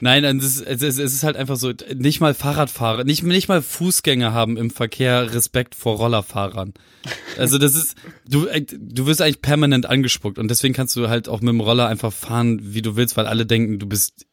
Nein, 0.01 0.25
es 0.25 0.61
ist, 0.61 0.83
es 0.83 0.99
ist 0.99 1.23
halt 1.23 1.37
einfach 1.37 1.57
so, 1.57 1.73
nicht 1.95 2.21
mal 2.21 2.35
Fahrradfahrer, 2.35 3.05
nicht, 3.05 3.23
nicht 3.23 3.49
mal 3.49 3.63
Fußgänger 3.63 4.33
haben 4.33 4.57
im 4.57 4.71
Verkehr 4.71 5.33
Respekt 5.33 5.75
vor 5.75 5.97
Rollerfahrern. 5.97 6.75
Also 7.39 7.59
das 7.59 7.75
ist, 7.75 7.97
du, 8.29 8.47
äh, 8.47 8.63
du 8.63 9.07
wirst 9.07 9.23
eigentlich 9.23 9.43
permanent 9.43 9.87
angespuckt 9.87 10.39
und 10.39 10.49
deswegen 10.51 10.75
kannst 10.75 10.97
du 10.97 11.09
halt 11.09 11.29
auch 11.29 11.41
mit 11.41 11.51
dem 11.51 11.61
Roller 11.61 11.89
einfach 11.89 12.13
fahren, 12.13 12.59
wie 12.63 12.83
du 12.83 12.97
willst, 12.97 13.17
weil 13.17 13.27
alle 13.27 13.47
denken, 13.47 13.79
du 13.79 13.87
bist, 13.87 14.27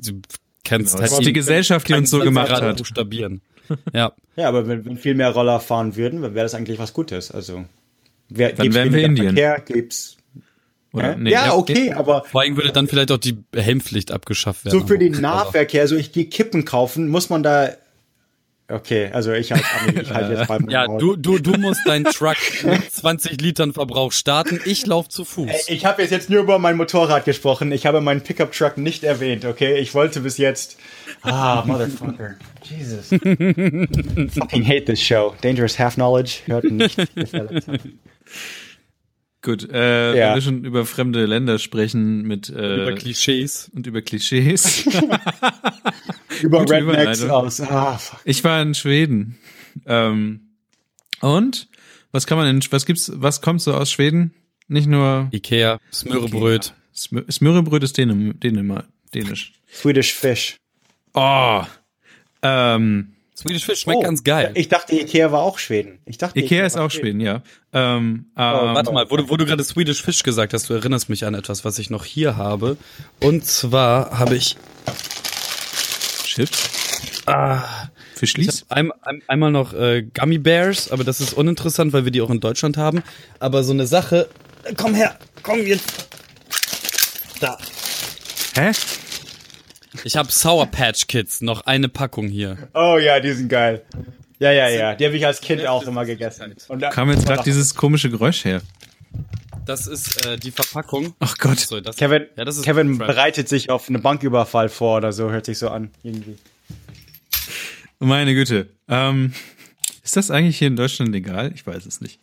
du 0.00 0.20
kannst 0.64 0.98
halt 0.98 1.18
die, 1.20 1.26
die 1.26 1.32
Gesellschaft, 1.32 1.88
die 1.88 1.94
uns 1.94 2.10
so 2.10 2.20
gemacht 2.20 2.50
hat. 2.50 2.76
Buchstabieren. 2.76 3.40
Ja. 3.92 4.12
Ja, 4.36 4.48
aber 4.48 4.66
wenn, 4.66 4.84
wenn 4.84 4.96
viel 4.96 5.14
mehr 5.14 5.30
Roller 5.30 5.60
fahren 5.60 5.96
würden, 5.96 6.22
wäre 6.22 6.34
das 6.34 6.54
eigentlich 6.54 6.78
was 6.78 6.92
Gutes. 6.92 7.30
Also, 7.30 7.64
wer, 8.28 8.52
dann 8.52 8.74
wären 8.74 8.92
wir 8.92 9.04
Indien. 9.04 9.26
Verkehr, 9.28 9.60
gibt's 9.60 10.16
oder? 10.94 11.16
Nee, 11.16 11.30
ja, 11.30 11.54
okay, 11.54 11.92
aber. 11.92 12.24
Vor 12.24 12.42
allem 12.42 12.56
würde 12.56 12.72
dann 12.72 12.86
vielleicht 12.86 13.10
auch 13.10 13.18
die 13.18 13.36
Helmpflicht 13.54 14.12
abgeschafft 14.12 14.64
werden. 14.64 14.78
So 14.78 14.86
für 14.86 14.98
den 14.98 15.20
Nahverkehr, 15.20 15.88
so 15.88 15.96
ich 15.96 16.12
gehe 16.12 16.26
Kippen 16.26 16.64
kaufen, 16.64 17.08
muss 17.08 17.30
man 17.30 17.42
da. 17.42 17.70
Okay, 18.66 19.10
also 19.12 19.32
ich 19.32 19.52
halt, 19.52 19.62
ich 19.94 20.10
halt 20.10 20.30
jetzt 20.30 20.48
beim 20.48 20.70
Ja, 20.70 20.86
du, 20.86 21.16
du, 21.16 21.38
du 21.38 21.58
musst 21.58 21.86
deinen 21.86 22.04
Truck 22.04 22.38
mit 22.62 22.90
20 22.90 23.38
Litern 23.42 23.74
Verbrauch 23.74 24.10
starten. 24.10 24.58
Ich 24.64 24.86
laufe 24.86 25.10
zu 25.10 25.26
Fuß. 25.26 25.68
Ich 25.68 25.84
habe 25.84 26.02
jetzt 26.02 26.30
nur 26.30 26.40
über 26.40 26.58
mein 26.58 26.78
Motorrad 26.78 27.26
gesprochen. 27.26 27.72
Ich 27.72 27.84
habe 27.84 28.00
meinen 28.00 28.22
Pickup 28.22 28.52
Truck 28.52 28.78
nicht 28.78 29.04
erwähnt, 29.04 29.44
okay? 29.44 29.76
Ich 29.76 29.94
wollte 29.94 30.20
bis 30.20 30.38
jetzt. 30.38 30.78
Ah, 31.20 31.62
Motherfucker. 31.66 32.36
Jesus. 32.62 33.08
Fucking 33.08 34.64
hate 34.64 34.86
this 34.86 35.02
show. 35.02 35.34
Dangerous 35.42 35.78
Half 35.78 35.96
Knowledge. 35.96 36.38
Hört 36.46 36.64
nicht. 36.64 36.96
Gut, 39.44 39.68
äh, 39.70 40.16
ja. 40.16 40.28
wenn 40.28 40.34
wir 40.36 40.40
schon 40.40 40.64
über 40.64 40.86
fremde 40.86 41.26
Länder 41.26 41.58
sprechen 41.58 42.22
mit 42.22 42.48
äh, 42.48 42.82
über 42.82 42.94
Klischees 42.94 43.70
und 43.74 43.86
über 43.86 44.00
Klischees. 44.00 44.86
über 46.42 46.62
Rednecks 46.62 47.22
aus. 47.24 47.60
Ah, 47.60 47.98
fuck. 47.98 48.20
Ich 48.24 48.42
war 48.42 48.62
in 48.62 48.74
Schweden. 48.74 49.38
Ähm, 49.84 50.40
und 51.20 51.68
was 52.10 52.26
kann 52.26 52.38
man 52.38 52.46
in 52.46 52.62
was 52.70 52.86
gibt's 52.86 53.12
was 53.14 53.42
kommt 53.42 53.60
so 53.60 53.74
aus 53.74 53.92
Schweden? 53.92 54.32
Nicht 54.66 54.86
nur 54.86 55.28
Ikea, 55.30 55.78
Smörrebröt. 55.92 56.72
Smö 56.96 57.22
Smörrebröt 57.30 57.82
ist 57.82 57.98
Dänem 57.98 58.40
Dänemark, 58.40 58.86
dänisch. 59.14 59.52
Swedish 59.70 60.14
Fish. 60.14 60.56
Oh. 61.12 61.64
Ähm, 62.40 63.13
Swedish 63.36 63.64
Fish 63.64 63.80
schmeckt 63.80 63.98
oh, 63.98 64.02
ganz 64.02 64.22
geil. 64.22 64.52
Ich 64.54 64.68
dachte, 64.68 64.94
Ikea 64.94 65.32
war 65.32 65.42
auch 65.42 65.58
Schweden. 65.58 65.98
Ich 66.06 66.18
dachte, 66.18 66.38
Ikea, 66.38 66.58
Ikea 66.58 66.66
ist 66.66 66.76
auch 66.76 66.90
Schweden, 66.90 67.20
Schweden 67.20 67.20
ja. 67.20 67.42
Ähm, 67.72 68.26
oh, 68.36 68.40
ähm, 68.40 68.74
warte 68.74 68.92
mal, 68.92 69.10
wo, 69.10 69.18
wo 69.28 69.36
du 69.36 69.44
gerade 69.44 69.64
Swedish 69.64 70.02
Fish 70.02 70.22
gesagt 70.22 70.54
hast, 70.54 70.70
du 70.70 70.74
erinnerst 70.74 71.08
mich 71.08 71.24
an 71.24 71.34
etwas, 71.34 71.64
was 71.64 71.80
ich 71.80 71.90
noch 71.90 72.04
hier 72.04 72.36
habe. 72.36 72.76
Und 73.20 73.44
zwar 73.44 74.18
habe 74.18 74.36
ich 74.36 74.56
Chips. 76.24 76.70
Ah, 77.26 77.88
Fischlis? 78.14 78.66
Ein, 78.68 78.92
ein, 79.02 79.22
einmal 79.26 79.50
noch 79.50 79.72
äh, 79.72 80.02
Gummy 80.02 80.38
Bears, 80.38 80.90
aber 80.90 81.02
das 81.02 81.20
ist 81.20 81.32
uninteressant, 81.32 81.92
weil 81.92 82.04
wir 82.04 82.12
die 82.12 82.20
auch 82.20 82.30
in 82.30 82.40
Deutschland 82.40 82.76
haben. 82.76 83.02
Aber 83.40 83.64
so 83.64 83.72
eine 83.72 83.86
Sache. 83.86 84.28
Komm 84.76 84.94
her, 84.94 85.18
komm 85.42 85.66
jetzt. 85.66 86.08
Da. 87.40 87.58
Hä? 88.54 88.72
Ich 90.02 90.16
habe 90.16 90.30
Sour 90.30 90.66
Patch 90.66 91.06
Kids, 91.06 91.40
noch 91.40 91.62
eine 91.66 91.88
Packung 91.88 92.28
hier. 92.28 92.68
Oh 92.74 92.98
ja, 92.98 93.20
die 93.20 93.32
sind 93.32 93.48
geil. 93.48 93.84
Ja, 94.38 94.50
ja, 94.50 94.68
ja. 94.68 94.94
Die 94.94 95.04
habe 95.04 95.16
ich 95.16 95.24
als 95.24 95.40
Kind 95.40 95.66
auch 95.66 95.86
immer 95.86 96.04
gegessen. 96.04 96.54
Und 96.68 96.80
da 96.80 96.90
kam 96.90 97.10
jetzt 97.10 97.26
gerade 97.26 97.44
dieses 97.44 97.74
komische 97.74 98.10
Geräusch 98.10 98.44
her. 98.44 98.60
Das 99.64 99.86
ist 99.86 100.26
äh, 100.26 100.36
die 100.36 100.50
Verpackung. 100.50 101.14
Ach 101.20 101.38
Gott. 101.38 101.60
So, 101.60 101.80
Kevin, 101.80 102.26
ja, 102.36 102.44
Kevin 102.44 102.98
bereitet 102.98 103.48
sich 103.48 103.70
auf 103.70 103.88
einen 103.88 104.02
Banküberfall 104.02 104.68
vor 104.68 104.98
oder 104.98 105.12
so, 105.12 105.30
hört 105.30 105.46
sich 105.46 105.58
so 105.58 105.68
an. 105.68 105.90
Irgendwie. 106.02 106.36
Meine 107.98 108.34
Güte. 108.34 108.68
Ähm, 108.88 109.32
ist 110.02 110.16
das 110.16 110.30
eigentlich 110.30 110.58
hier 110.58 110.68
in 110.68 110.76
Deutschland 110.76 111.12
legal? 111.12 111.52
Ich 111.54 111.66
weiß 111.66 111.86
es 111.86 112.02
nicht. 112.02 112.20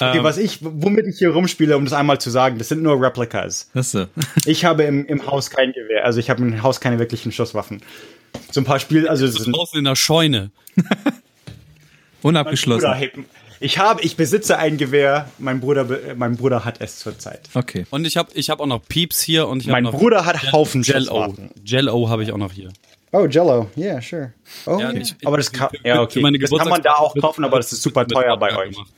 Okay, 0.00 0.18
ähm, 0.18 0.24
was 0.24 0.38
ich, 0.38 0.58
womit 0.62 1.06
ich 1.06 1.18
hier 1.18 1.30
rumspiele, 1.30 1.76
um 1.76 1.84
das 1.84 1.92
einmal 1.92 2.20
zu 2.20 2.30
sagen, 2.30 2.58
das 2.58 2.68
sind 2.68 2.82
nur 2.82 3.00
Replicas. 3.00 3.68
Was 3.74 3.92
so? 3.92 4.06
ich 4.46 4.64
habe 4.64 4.84
im, 4.84 5.06
im 5.06 5.26
Haus 5.26 5.50
kein 5.50 5.72
Gewehr, 5.72 6.04
also 6.04 6.20
ich 6.20 6.30
habe 6.30 6.42
im 6.42 6.62
Haus 6.62 6.80
keine 6.80 6.98
wirklichen 6.98 7.32
Schusswaffen. 7.32 7.82
So 8.50 8.60
ein 8.60 8.64
paar 8.64 8.78
Spiele, 8.78 9.10
also 9.10 9.26
das 9.26 9.36
ist 9.36 9.46
draußen 9.46 9.78
in 9.78 9.84
der 9.84 9.96
Scheune. 9.96 10.50
Unabgeschlossen. 12.22 12.90
Ich 13.60 13.78
habe, 13.78 14.02
ich 14.02 14.16
besitze 14.16 14.58
ein 14.58 14.76
Gewehr. 14.76 15.28
Mein 15.38 15.60
Bruder, 15.60 15.86
mein 16.16 16.36
Bruder 16.36 16.64
hat 16.64 16.80
es 16.80 16.98
zurzeit. 16.98 17.40
Okay. 17.54 17.86
Und 17.90 18.06
ich 18.06 18.16
habe, 18.16 18.30
ich 18.34 18.50
habe 18.50 18.62
auch 18.62 18.66
noch 18.66 18.82
Pieps 18.86 19.20
hier 19.20 19.48
und 19.48 19.60
ich 19.60 19.66
Mein 19.66 19.84
noch 19.84 19.92
Bruder 19.92 20.24
hat 20.24 20.52
Haufen 20.52 20.82
Jello. 20.82 21.34
Jello 21.64 22.08
habe 22.08 22.22
ich 22.22 22.32
auch 22.32 22.38
noch 22.38 22.52
hier. 22.52 22.70
Oh, 23.10 23.26
Jello, 23.26 23.70
yeah, 23.76 24.02
sure. 24.02 24.34
Oh, 24.66 24.78
ja, 24.78 24.90
yeah. 24.90 24.92
ich, 24.92 25.14
aber 25.24 25.38
das 25.38 25.50
kann, 25.50 25.70
ja, 25.82 26.02
okay. 26.02 26.20
das 26.38 26.50
kann 26.50 26.68
man 26.68 26.82
da 26.82 26.96
auch 26.96 27.14
kaufen, 27.16 27.42
aber 27.42 27.56
das 27.56 27.72
ist 27.72 27.82
super 27.82 28.06
teuer 28.06 28.36
bei 28.36 28.54
euch. 28.54 28.74
Gemacht. 28.74 28.92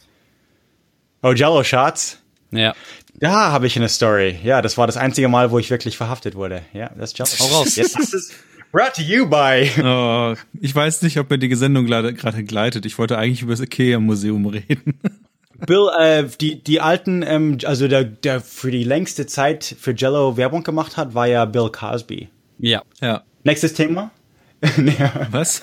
Oh, 1.22 1.32
Jello 1.32 1.62
Shots? 1.62 2.18
Ja. 2.50 2.74
Da 3.14 3.52
habe 3.52 3.66
ich 3.66 3.76
eine 3.76 3.88
Story. 3.88 4.38
Ja, 4.42 4.62
das 4.62 4.78
war 4.78 4.86
das 4.86 4.96
einzige 4.96 5.28
Mal, 5.28 5.50
wo 5.50 5.58
ich 5.58 5.70
wirklich 5.70 5.96
verhaftet 5.98 6.34
wurde. 6.34 6.62
Ja, 6.72 6.90
das 6.96 7.12
ist 7.12 7.18
Jello. 7.18 7.30
Hau 7.40 7.58
raus. 7.58 7.76
Jetzt 7.76 7.98
ist 7.98 8.14
es 8.14 8.32
brought 8.72 8.94
to 8.94 9.02
you 9.02 9.26
by. 9.26 9.70
Oh, 9.84 10.34
ich 10.60 10.74
weiß 10.74 11.02
nicht, 11.02 11.18
ob 11.18 11.28
mir 11.28 11.38
die 11.38 11.54
Sendung 11.54 11.84
gerade 11.86 12.14
gleitet. 12.14 12.86
Ich 12.86 12.98
wollte 12.98 13.18
eigentlich 13.18 13.42
über 13.42 13.52
das 13.52 13.60
Ikea-Museum 13.60 14.46
reden. 14.46 14.98
Bill, 15.66 15.90
äh, 15.98 16.24
die, 16.40 16.62
die 16.64 16.80
alten, 16.80 17.22
ähm, 17.22 17.58
also 17.64 17.86
der, 17.86 18.04
der 18.04 18.40
für 18.40 18.70
die 18.70 18.84
längste 18.84 19.26
Zeit 19.26 19.76
für 19.78 19.92
Jello 19.92 20.38
Werbung 20.38 20.62
gemacht 20.62 20.96
hat, 20.96 21.14
war 21.14 21.26
ja 21.26 21.44
Bill 21.44 21.68
Cosby. 21.70 22.28
Ja. 22.58 22.82
Ja. 23.02 23.24
Nächstes 23.44 23.74
Thema? 23.74 24.10
Was? 25.30 25.62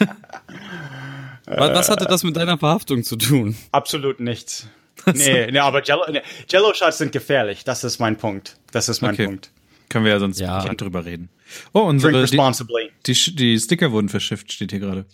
was? 1.45 1.69
Was 1.75 1.89
hatte 1.89 2.05
das 2.05 2.23
mit 2.23 2.35
deiner 2.35 2.57
Verhaftung 2.57 3.03
zu 3.03 3.15
tun? 3.15 3.55
Absolut 3.71 4.19
nichts. 4.19 4.67
Nee, 5.13 5.51
nee, 5.51 5.59
aber 5.59 5.83
Jello, 5.83 6.03
nee, 6.11 6.21
Jello 6.49 6.73
Shots 6.73 6.97
sind 6.97 7.11
gefährlich. 7.11 7.63
Das 7.63 7.83
ist 7.83 7.99
mein 7.99 8.17
Punkt. 8.17 8.57
Das 8.71 8.89
ist 8.89 9.01
mein 9.01 9.13
okay. 9.13 9.25
Punkt. 9.25 9.51
Können 9.89 10.05
wir 10.05 10.11
ja 10.11 10.19
sonst 10.19 10.39
ja. 10.39 10.63
nicht 10.63 10.81
drüber 10.81 11.05
reden. 11.05 11.29
Oh, 11.73 11.81
unsere 11.81 12.21
responsibly. 12.21 12.91
Die, 13.05 13.13
die, 13.13 13.35
die, 13.35 13.59
Sticker 13.59 13.91
wurden 13.91 14.09
verschifft, 14.09 14.51
steht 14.51 14.71
hier 14.71 14.81
gerade. 14.81 15.05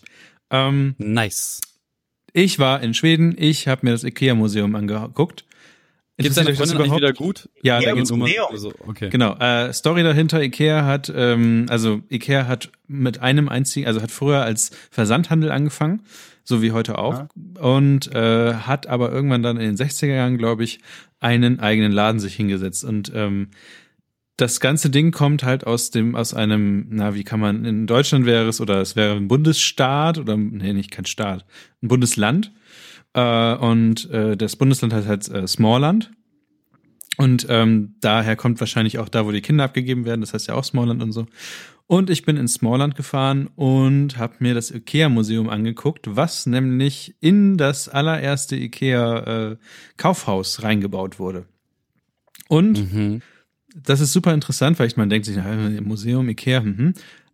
Ähm, 0.49 0.95
nice. 0.97 1.61
Ich 2.33 2.57
war 2.57 2.81
in 2.81 2.95
Schweden, 2.95 3.35
ich 3.37 3.67
habe 3.67 3.85
mir 3.85 3.91
das 3.91 4.03
IKEA-Museum 4.03 4.73
angeguckt. 4.75 5.45
Geht's 6.17 6.35
deiner 6.35 6.53
Freundin 6.53 6.77
eigentlich 6.77 6.95
wieder 6.95 7.13
gut? 7.13 7.49
Ja, 7.63 7.79
Ja, 7.79 7.89
da 7.89 7.95
geht's 7.95 8.11
Museum. 8.11 8.45
um. 8.45 8.51
Museum. 8.51 8.73
Also, 8.73 8.73
okay. 8.87 9.09
Genau. 9.09 9.35
Äh, 9.37 9.73
Story 9.73 10.03
dahinter: 10.03 10.41
Ikea 10.41 10.85
hat, 10.85 11.11
ähm, 11.15 11.65
also 11.69 12.01
Ikea 12.09 12.47
hat 12.47 12.71
mit 12.87 13.19
einem 13.19 13.49
einzigen, 13.49 13.87
also 13.87 14.01
hat 14.01 14.11
früher 14.11 14.43
als 14.43 14.71
Versandhandel 14.91 15.51
angefangen, 15.51 16.03
so 16.43 16.61
wie 16.61 16.71
heute 16.71 16.97
auch, 16.97 17.25
und 17.59 18.13
äh, 18.13 18.53
hat 18.53 18.87
aber 18.87 19.11
irgendwann 19.11 19.43
dann 19.43 19.57
in 19.57 19.75
den 19.75 19.77
60er 19.77 20.13
Jahren, 20.13 20.37
glaube 20.37 20.63
ich, 20.63 20.79
einen 21.19 21.59
eigenen 21.59 21.91
Laden 21.91 22.19
sich 22.19 22.35
hingesetzt 22.35 22.83
und 22.83 23.11
ähm, 23.15 23.49
das 24.37 24.59
ganze 24.59 24.89
Ding 24.89 25.11
kommt 25.11 25.43
halt 25.43 25.65
aus 25.65 25.91
dem, 25.91 26.15
aus 26.15 26.33
einem, 26.33 26.87
na, 26.89 27.13
wie 27.13 27.23
kann 27.23 27.39
man, 27.39 27.65
in 27.65 27.85
Deutschland 27.85 28.25
wäre 28.25 28.47
es, 28.47 28.59
oder 28.59 28.81
es 28.81 28.95
wäre 28.95 29.15
ein 29.15 29.27
Bundesstaat, 29.27 30.17
oder, 30.17 30.35
nee, 30.37 30.73
nicht 30.73 30.91
kein 30.91 31.05
Staat, 31.05 31.45
ein 31.81 31.87
Bundesland. 31.87 32.51
Äh, 33.13 33.55
und 33.55 34.09
äh, 34.09 34.35
das 34.35 34.55
Bundesland 34.55 34.93
heißt 34.93 35.07
halt 35.07 35.29
äh, 35.29 35.47
Smallland. 35.47 36.11
Und 37.17 37.45
ähm, 37.49 37.95
daher 38.01 38.35
kommt 38.35 38.59
wahrscheinlich 38.59 38.97
auch 38.97 39.09
da, 39.09 39.25
wo 39.25 39.31
die 39.31 39.41
Kinder 39.41 39.65
abgegeben 39.65 40.05
werden, 40.05 40.21
das 40.21 40.33
heißt 40.33 40.47
ja 40.47 40.55
auch 40.55 40.63
Smallland 40.63 41.03
und 41.03 41.11
so. 41.11 41.27
Und 41.85 42.09
ich 42.09 42.25
bin 42.25 42.37
in 42.37 42.47
Smallland 42.47 42.95
gefahren 42.95 43.49
und 43.55 44.17
habe 44.17 44.35
mir 44.39 44.55
das 44.55 44.71
IKEA-Museum 44.71 45.49
angeguckt, 45.49 46.15
was 46.15 46.47
nämlich 46.47 47.15
in 47.19 47.57
das 47.57 47.89
allererste 47.89 48.55
IKEA-Kaufhaus 48.55 50.63
reingebaut 50.63 51.19
wurde. 51.19 51.45
Und 52.47 52.91
Mhm. 52.93 53.21
das 53.75 53.99
ist 53.99 54.13
super 54.13 54.33
interessant, 54.33 54.79
weil 54.79 54.87
ich 54.87 54.97
man 54.97 55.09
denkt 55.09 55.25
sich, 55.25 55.37
na, 55.37 55.81
Museum, 55.81 56.29
Ikea, 56.29 56.61
mhm. 56.61 56.93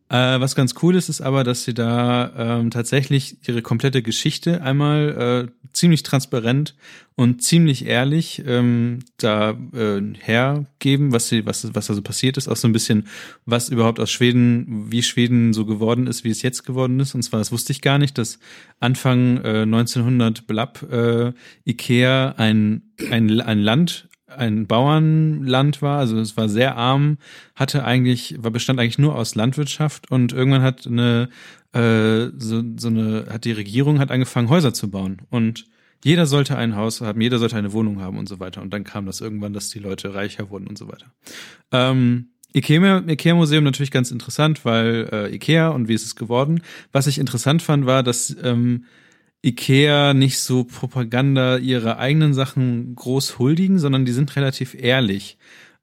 Äh, 0.10 0.40
was 0.40 0.56
ganz 0.56 0.74
cool 0.82 0.96
ist, 0.96 1.08
ist 1.08 1.22
aber, 1.22 1.44
dass 1.44 1.64
sie 1.64 1.76
da 1.76 2.32
ähm, 2.36 2.72
tatsächlich 2.72 3.38
ihre 3.48 3.62
komplette 3.62 4.02
Geschichte 4.02 4.64
einmal 4.64 5.48
äh, 5.48 5.68
ziemlich 5.72 6.02
transparent 6.02 6.76
und 7.16 7.44
ziemlich 7.44 7.86
ehrlich 7.86 8.42
ähm, 8.48 9.00
da 9.18 9.52
äh, 9.72 10.02
hergeben, 10.20 11.12
was 11.12 11.30
sie, 11.30 11.46
was, 11.46 11.76
was 11.76 11.88
da 11.88 11.94
so 11.94 12.02
passiert 12.02 12.38
ist, 12.38 12.48
auch 12.48 12.56
so 12.56 12.68
ein 12.68 12.74
bisschen, 12.74 13.06
was 13.46 13.70
überhaupt 13.70 14.00
aus 14.00 14.10
Schweden, 14.10 14.92
wie 14.92 15.04
Schweden 15.04 15.54
so 15.54 15.66
geworden 15.66 16.08
ist, 16.08 16.24
wie 16.24 16.32
es 16.32 16.42
jetzt 16.42 16.66
geworden 16.66 17.00
ist. 17.00 17.14
Und 17.14 17.22
zwar, 17.22 17.40
das 17.40 17.52
wusste 17.52 17.72
ich 17.72 17.82
gar 17.82 18.00
nicht, 18.00 18.18
dass 18.18 18.40
Anfang 18.80 19.38
äh, 19.44 19.62
1900 19.62 20.48
Blab 20.48 20.92
äh, 20.92 21.34
Ikea 21.66 22.34
ein, 22.38 22.82
ein, 23.12 23.42
ein 23.42 23.60
Land 23.60 24.09
ein 24.36 24.68
Bauernland 24.68 25.82
war, 25.82 26.00
also 26.00 26.18
es 26.20 26.38
war 26.38 26.50
sehr 26.50 26.76
arm, 26.76 27.18
hatte 27.56 27.84
eigentlich, 27.84 28.36
war 28.40 28.52
bestand 28.52 28.80
eigentlich 28.80 29.00
nur 29.00 29.16
aus 29.16 29.36
Landwirtschaft 29.36 30.10
und 30.12 30.34
irgendwann 30.34 30.62
hat 30.62 30.88
eine 30.88 31.30
äh, 31.74 32.32
so, 32.38 32.64
so 32.78 32.88
eine, 32.88 33.28
hat 33.30 33.46
die 33.46 33.52
Regierung 33.52 34.00
hat 34.00 34.12
angefangen, 34.12 34.50
Häuser 34.50 34.74
zu 34.74 34.90
bauen 34.90 35.22
und 35.30 35.66
jeder 36.04 36.26
sollte 36.26 36.58
ein 36.58 36.76
Haus 36.76 37.02
haben, 37.02 37.20
jeder 37.22 37.40
sollte 37.40 37.58
eine 37.58 37.74
Wohnung 37.74 38.00
haben 38.00 38.18
und 38.18 38.30
so 38.30 38.40
weiter. 38.40 38.62
Und 38.62 38.74
dann 38.74 38.86
kam 38.86 39.06
das 39.06 39.20
irgendwann, 39.20 39.52
dass 39.52 39.70
die 39.70 39.80
Leute 39.80 40.14
reicher 40.14 40.50
wurden 40.50 40.68
und 40.68 40.78
so 40.78 40.88
weiter. 40.88 41.08
Ähm, 41.74 42.30
Ikea, 42.54 43.04
Ikea 43.06 43.36
Museum 43.36 43.64
natürlich 43.64 43.92
ganz 43.92 44.10
interessant, 44.10 44.66
weil 44.66 45.10
äh, 45.12 45.36
Ikea 45.36 45.70
und 45.70 45.88
wie 45.88 45.94
ist 45.94 46.06
es 46.06 46.16
geworden. 46.16 46.62
Was 46.92 47.08
ich 47.08 47.20
interessant 47.20 47.62
fand, 47.62 47.86
war, 47.86 48.02
dass 48.02 48.36
ähm, 48.42 48.86
Ikea 49.44 50.14
nicht 50.14 50.40
so 50.40 50.64
Propaganda 50.64 51.58
ihre 51.58 51.98
eigenen 51.98 52.34
Sachen 52.34 52.96
groß 52.96 53.40
huldigen, 53.40 53.80
sondern 53.80 54.06
die 54.06 54.12
sind 54.12 54.36
relativ 54.36 54.76
ehrlich 54.76 55.38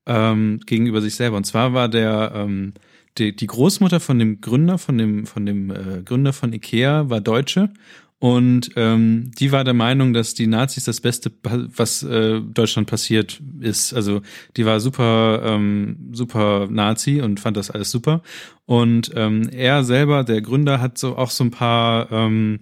ähm, 0.07 0.61
gegenüber 0.66 1.01
sich 1.01 1.15
selber. 1.15 1.37
Und 1.37 1.45
zwar 1.45 1.73
war 1.73 1.89
der 1.89 2.33
ähm, 2.35 2.74
die, 3.19 3.35
die 3.35 3.47
Großmutter 3.47 3.99
von 3.99 4.19
dem 4.19 4.41
Gründer, 4.41 4.77
von 4.77 4.99
dem 4.99 5.27
von 5.27 5.47
dem 5.47 5.70
äh, 5.70 6.03
Gründer 6.05 6.33
von 6.33 6.53
Ikea 6.53 7.09
war 7.09 7.20
Deutsche 7.20 7.70
und 8.19 8.70
ähm, 8.77 9.31
die 9.39 9.53
war 9.53 9.62
der 9.62 9.74
Meinung, 9.74 10.15
dass 10.15 10.33
die 10.33 10.47
Nazis 10.47 10.85
das 10.85 11.03
Beste, 11.03 11.31
was 11.43 12.03
äh, 12.03 12.41
Deutschland 12.41 12.89
passiert 12.89 13.43
ist. 13.61 13.93
Also 13.93 14.23
die 14.57 14.65
war 14.65 14.81
super, 14.81 15.43
ähm, 15.45 16.11
super 16.12 16.66
Nazi 16.70 17.20
und 17.20 17.41
fand 17.41 17.59
das 17.59 17.70
alles 17.70 17.91
super. 17.91 18.23
Und 18.65 19.12
ähm, 19.15 19.51
er 19.51 19.85
selber, 19.85 20.24
der 20.24 20.41
Gründer, 20.41 20.81
hat 20.81 20.97
so 20.97 21.16
auch 21.16 21.31
so 21.31 21.45
ein 21.45 21.51
paar 21.51 22.11
ähm, 22.11 22.61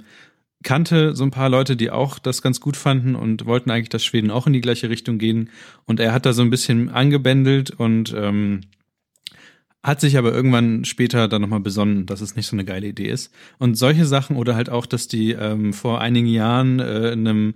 kannte 0.65 1.15
so 1.15 1.23
ein 1.24 1.31
paar 1.31 1.49
Leute, 1.49 1.77
die 1.77 1.91
auch 1.91 2.19
das 2.19 2.43
ganz 2.43 2.61
gut 2.61 2.77
fanden 2.77 3.15
und 3.15 3.47
wollten 3.47 3.70
eigentlich, 3.70 3.91
dass 3.91 4.05
Schweden 4.05 4.31
auch 4.31 4.47
in 4.47 4.53
die 4.53 4.61
gleiche 4.61 4.91
Richtung 4.91 5.19
gehen. 5.19 5.51
Und 5.85 6.01
er 6.01 6.12
hat 6.12 6.27
da 6.27 6.32
so 6.32 6.43
ein 6.43 6.51
bisschen 6.51 6.89
angebändelt 6.89 7.70
und 7.70 8.12
ähm, 8.16 8.62
hat 9.85 10.01
sich 10.01 10.16
aber 10.16 10.32
irgendwann 10.32 10.85
später 10.85 11.28
dann 11.28 11.43
nochmal 11.43 11.61
besonnen, 11.61 12.07
dass 12.07 12.23
es 12.23 12.36
nicht 12.36 12.47
so 12.47 12.57
eine 12.57 12.65
geile 12.65 12.86
Idee 12.86 13.09
ist. 13.09 13.32
Und 13.59 13.77
solche 13.77 14.07
Sachen 14.07 14.36
oder 14.36 14.57
halt 14.57 14.70
auch, 14.70 14.86
dass 14.86 15.07
die 15.07 15.32
ähm, 15.32 15.74
vor 15.74 16.01
einigen 16.01 16.27
Jahren 16.27 16.81
äh, 16.81 17.12
in 17.12 17.28
einem, 17.28 17.55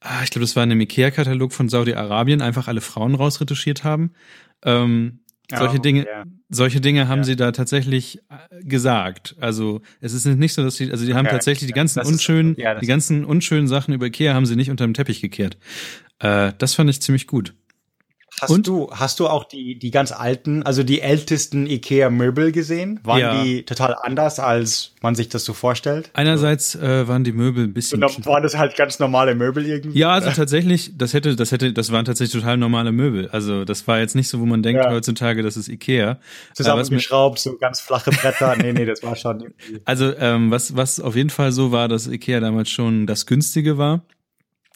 ah, 0.00 0.22
ich 0.24 0.30
glaube, 0.30 0.42
das 0.42 0.56
war 0.56 0.64
in 0.64 0.72
einem 0.72 0.80
Ikea-Katalog 0.80 1.52
von 1.52 1.68
Saudi-Arabien, 1.68 2.42
einfach 2.42 2.66
alle 2.66 2.80
Frauen 2.80 3.14
rausretuschiert 3.14 3.84
haben. 3.84 4.10
Ähm, 4.64 5.20
solche 5.56 5.76
Oh, 5.78 5.80
Dinge, 5.80 6.04
ja. 6.06 6.24
solche 6.50 6.80
Dinge 6.80 7.08
haben 7.08 7.18
Ja. 7.20 7.24
sie 7.24 7.36
da 7.36 7.52
tatsächlich 7.52 8.18
äh, 8.28 8.64
gesagt. 8.64 9.36
Also 9.40 9.80
es 10.00 10.12
ist 10.12 10.26
nicht 10.26 10.52
so, 10.54 10.62
dass 10.62 10.76
sie, 10.76 10.90
also 10.90 11.06
die 11.06 11.14
haben 11.14 11.26
Okay. 11.26 11.36
tatsächlich 11.36 11.66
die 11.68 11.72
ganzen 11.72 12.00
ist- 12.00 12.08
unschönen, 12.08 12.54
ja, 12.58 12.74
das- 12.74 12.80
die 12.80 12.86
ganzen 12.86 13.24
unschönen 13.24 13.66
Sachen 13.68 13.94
über 13.94 14.06
Ikea 14.06 14.34
haben 14.34 14.46
sie 14.46 14.56
nicht 14.56 14.70
unter 14.70 14.86
den 14.86 14.94
Teppich 14.94 15.20
gekehrt. 15.20 15.56
Äh, 16.18 16.52
das 16.58 16.74
fand 16.74 16.90
ich 16.90 17.00
ziemlich 17.00 17.26
gut. 17.26 17.54
Hast 18.40 18.50
Und? 18.50 18.66
du, 18.66 18.90
hast 18.92 19.20
du 19.20 19.26
auch 19.28 19.44
die, 19.44 19.78
die 19.78 19.90
ganz 19.90 20.12
alten, 20.12 20.62
also 20.62 20.82
die 20.82 21.00
ältesten 21.00 21.66
Ikea-Möbel 21.66 22.52
gesehen? 22.52 23.00
Waren 23.02 23.20
Ja. 23.20 23.42
die 23.42 23.64
total 23.64 23.96
anders, 24.00 24.38
als 24.38 24.92
man 25.02 25.14
sich 25.14 25.28
das 25.28 25.44
so 25.44 25.52
vorstellt? 25.54 26.10
Einerseits 26.14 26.74
äh, 26.74 27.06
waren 27.08 27.24
die 27.24 27.32
Möbel 27.32 27.64
ein 27.64 27.66
Und 27.68 27.74
bisschen 27.74 28.00
dann 28.00 28.10
waren 28.26 28.42
das 28.42 28.56
halt 28.56 28.76
ganz 28.76 28.98
normale 28.98 29.34
Möbel 29.34 29.66
irgendwie? 29.66 29.98
Ja, 29.98 30.10
also 30.10 30.30
tatsächlich, 30.30 30.92
das 30.96 31.14
hätte, 31.14 31.36
das 31.36 31.52
hätte, 31.52 31.72
das 31.72 31.90
waren 31.92 32.04
tatsächlich 32.04 32.40
total 32.40 32.56
normale 32.56 32.92
Möbel. 32.92 33.28
Also 33.30 33.64
das 33.64 33.86
war 33.88 33.98
jetzt 33.98 34.14
nicht 34.14 34.28
so, 34.28 34.40
wo 34.40 34.46
man 34.46 34.62
denkt 34.62 34.82
Ja. 34.84 34.90
heutzutage, 34.90 35.42
das 35.42 35.56
ist 35.56 35.68
Ikea. 35.68 36.18
Zusammengeschraubt, 36.54 37.38
so 37.38 37.56
ganz 37.56 37.80
flache 37.80 38.10
Bretter. 38.10 38.56
nee, 38.56 38.72
nee, 38.72 38.84
das 38.84 39.02
war 39.02 39.16
schon 39.16 39.40
irgendwie. 39.40 39.80
Also 39.84 40.12
ähm, 40.18 40.50
was, 40.50 40.76
was 40.76 41.00
auf 41.00 41.16
jeden 41.16 41.30
Fall 41.30 41.52
so 41.52 41.72
war, 41.72 41.88
dass 41.88 42.06
Ikea 42.06 42.40
damals 42.40 42.68
schon 42.70 43.06
das 43.06 43.26
günstige 43.26 43.78
war. 43.78 44.02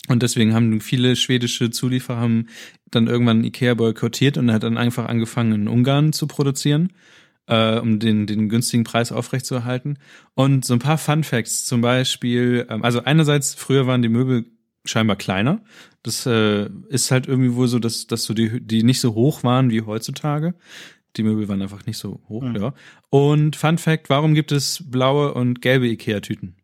Und 0.08 0.22
deswegen 0.22 0.52
haben 0.54 0.80
viele 0.80 1.14
schwedische 1.16 1.70
Zulieferer 1.70 2.16
haben 2.18 2.48
dann 2.90 3.06
irgendwann 3.06 3.44
Ikea 3.44 3.74
boykottiert 3.74 4.36
und 4.36 4.52
hat 4.52 4.64
dann 4.64 4.76
einfach 4.76 5.06
angefangen, 5.06 5.52
in 5.52 5.68
Ungarn 5.68 6.12
zu 6.12 6.26
produzieren, 6.26 6.92
äh, 7.46 7.78
um 7.78 7.98
den, 7.98 8.26
den 8.26 8.48
günstigen 8.48 8.84
Preis 8.84 9.12
aufrechtzuerhalten. 9.12 9.98
Und 10.34 10.64
so 10.64 10.74
ein 10.74 10.80
paar 10.80 10.98
Fun 10.98 11.24
Facts, 11.24 11.64
zum 11.64 11.80
Beispiel, 11.80 12.66
ähm, 12.68 12.84
also 12.84 13.04
einerseits, 13.04 13.54
früher 13.54 13.86
waren 13.86 14.02
die 14.02 14.08
Möbel 14.08 14.46
scheinbar 14.84 15.16
kleiner. 15.16 15.62
Das 16.02 16.26
äh, 16.26 16.68
ist 16.88 17.12
halt 17.12 17.28
irgendwie 17.28 17.54
wohl 17.54 17.68
so, 17.68 17.78
dass, 17.78 18.08
dass 18.08 18.24
so 18.24 18.34
die, 18.34 18.60
die 18.60 18.82
nicht 18.82 19.00
so 19.00 19.14
hoch 19.14 19.44
waren 19.44 19.70
wie 19.70 19.82
heutzutage. 19.82 20.54
Die 21.16 21.22
Möbel 21.22 21.46
waren 21.48 21.62
einfach 21.62 21.86
nicht 21.86 21.98
so 21.98 22.20
hoch, 22.28 22.42
Hm. 22.42 22.56
ja. 22.56 22.74
Und 23.10 23.54
Fun 23.54 23.78
Fact, 23.78 24.10
warum 24.10 24.34
gibt 24.34 24.50
es 24.50 24.82
blaue 24.90 25.32
und 25.34 25.62
gelbe 25.62 25.86
Ikea-Tüten? 25.86 26.56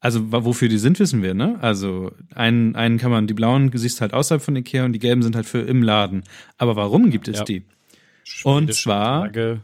Also 0.00 0.30
wofür 0.30 0.68
die 0.68 0.78
sind, 0.78 0.98
wissen 1.00 1.22
wir, 1.22 1.34
ne? 1.34 1.56
Also 1.62 2.12
einen, 2.34 2.76
einen 2.76 2.98
kann 2.98 3.10
man, 3.10 3.26
die 3.26 3.34
blauen 3.34 3.70
siehst 3.74 4.00
halt 4.00 4.12
außerhalb 4.12 4.42
von 4.42 4.54
Ikea 4.56 4.84
und 4.84 4.92
die 4.92 4.98
gelben 4.98 5.22
sind 5.22 5.34
halt 5.34 5.46
für 5.46 5.60
im 5.60 5.82
Laden. 5.82 6.22
Aber 6.58 6.76
warum 6.76 7.10
gibt 7.10 7.28
es 7.28 7.38
Ja. 7.38 7.44
die? 7.44 7.62
Und 8.44 8.64
Schwedische 8.64 8.82
zwar, 8.84 9.22
Flagge. 9.22 9.60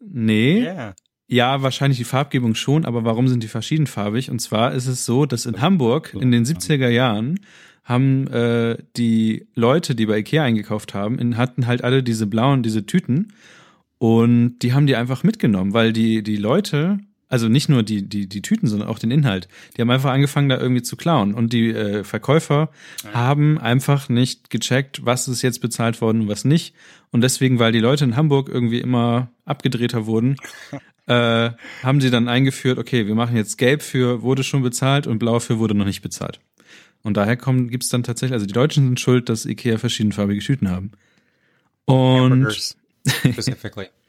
nee, 0.00 0.64
Ja. 0.64 0.94
ja, 1.26 1.62
wahrscheinlich 1.62 1.98
die 1.98 2.04
Farbgebung 2.04 2.54
schon, 2.54 2.84
aber 2.84 3.04
warum 3.04 3.28
sind 3.28 3.42
die 3.42 3.48
verschiedenfarbig? 3.48 4.30
Und 4.30 4.40
zwar 4.40 4.72
ist 4.72 4.86
es 4.86 5.04
so, 5.06 5.24
dass 5.26 5.46
in 5.46 5.60
Hamburg 5.60 6.14
in 6.18 6.30
den 6.32 6.44
70er 6.44 6.88
Jahren 6.88 7.40
haben 7.84 8.26
äh, 8.28 8.76
die 8.96 9.46
Leute, 9.54 9.94
die 9.94 10.06
bei 10.06 10.18
Ikea 10.18 10.44
eingekauft 10.44 10.94
haben, 10.94 11.18
in, 11.18 11.36
hatten 11.36 11.66
halt 11.66 11.82
alle 11.82 12.02
diese 12.02 12.26
blauen, 12.26 12.62
diese 12.62 12.86
Tüten 12.86 13.32
und 13.98 14.58
die 14.60 14.72
haben 14.74 14.86
die 14.86 14.96
einfach 14.96 15.24
mitgenommen, 15.24 15.72
weil 15.72 15.92
die, 15.92 16.22
die 16.22 16.36
Leute, 16.36 16.98
also 17.32 17.48
nicht 17.48 17.70
nur 17.70 17.82
die, 17.82 18.06
die, 18.06 18.28
die 18.28 18.42
Tüten, 18.42 18.66
sondern 18.66 18.88
auch 18.88 18.98
den 18.98 19.10
Inhalt, 19.10 19.48
die 19.74 19.80
haben 19.80 19.88
einfach 19.88 20.10
angefangen, 20.10 20.50
da 20.50 20.60
irgendwie 20.60 20.82
zu 20.82 20.96
klauen. 20.96 21.32
Und 21.32 21.54
die 21.54 21.70
äh, 21.70 22.04
Verkäufer 22.04 22.68
haben 23.14 23.58
einfach 23.58 24.10
nicht 24.10 24.50
gecheckt, 24.50 25.06
was 25.06 25.28
ist 25.28 25.40
jetzt 25.40 25.62
bezahlt 25.62 26.02
worden 26.02 26.20
und 26.20 26.28
was 26.28 26.44
nicht. 26.44 26.74
Und 27.10 27.22
deswegen, 27.22 27.58
weil 27.58 27.72
die 27.72 27.80
Leute 27.80 28.04
in 28.04 28.16
Hamburg 28.16 28.50
irgendwie 28.50 28.80
immer 28.80 29.30
abgedrehter 29.46 30.04
wurden, 30.04 30.36
äh, 31.06 31.52
haben 31.82 32.02
sie 32.02 32.10
dann 32.10 32.28
eingeführt, 32.28 32.78
okay, 32.78 33.06
wir 33.06 33.14
machen 33.14 33.34
jetzt 33.34 33.56
gelb 33.56 33.80
für 33.80 34.20
wurde 34.20 34.44
schon 34.44 34.62
bezahlt 34.62 35.06
und 35.06 35.18
blau 35.18 35.40
für 35.40 35.58
wurde 35.58 35.74
noch 35.74 35.86
nicht 35.86 36.02
bezahlt. 36.02 36.38
Und 37.02 37.16
daher 37.16 37.38
kommen, 37.38 37.70
gibt's 37.70 37.88
dann 37.88 38.02
tatsächlich, 38.02 38.34
also 38.34 38.44
die 38.44 38.52
Deutschen 38.52 38.84
sind 38.84 39.00
schuld, 39.00 39.30
dass 39.30 39.46
Ikea 39.46 39.78
verschiedenfarbige 39.78 40.42
Tüten 40.42 40.68
haben. 40.68 40.92
Und, 41.86 42.30
Hamburgers 42.30 42.76
specifically. 43.06 43.86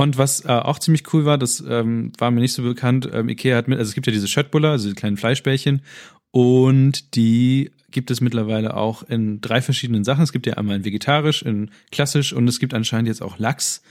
und 0.00 0.16
was 0.16 0.44
äh, 0.46 0.48
auch 0.48 0.78
ziemlich 0.78 1.12
cool 1.12 1.26
war, 1.26 1.36
das 1.36 1.62
ähm, 1.66 2.12
war 2.16 2.30
mir 2.30 2.40
nicht 2.40 2.54
so 2.54 2.62
bekannt, 2.62 3.08
ähm, 3.12 3.28
Ikea 3.28 3.56
hat 3.56 3.68
mit, 3.68 3.78
also 3.78 3.90
es 3.90 3.94
gibt 3.94 4.06
ja 4.06 4.12
diese 4.12 4.28
Schöttbuller, 4.28 4.70
also 4.70 4.88
die 4.88 4.94
kleinen 4.94 5.18
Fleischbällchen, 5.18 5.82
und 6.30 7.14
die 7.16 7.70
gibt 7.90 8.10
es 8.10 8.20
mittlerweile 8.20 8.76
auch 8.76 9.02
in 9.02 9.40
drei 9.40 9.60
verschiedenen 9.60 10.04
Sachen. 10.04 10.22
Es 10.22 10.32
gibt 10.32 10.46
ja 10.46 10.54
einmal 10.54 10.76
in 10.76 10.84
vegetarisch, 10.84 11.42
in 11.42 11.70
klassisch 11.90 12.32
und 12.32 12.48
es 12.48 12.60
gibt 12.60 12.72
anscheinend 12.72 13.08
jetzt 13.08 13.20
auch 13.20 13.38
Lachs, 13.38 13.82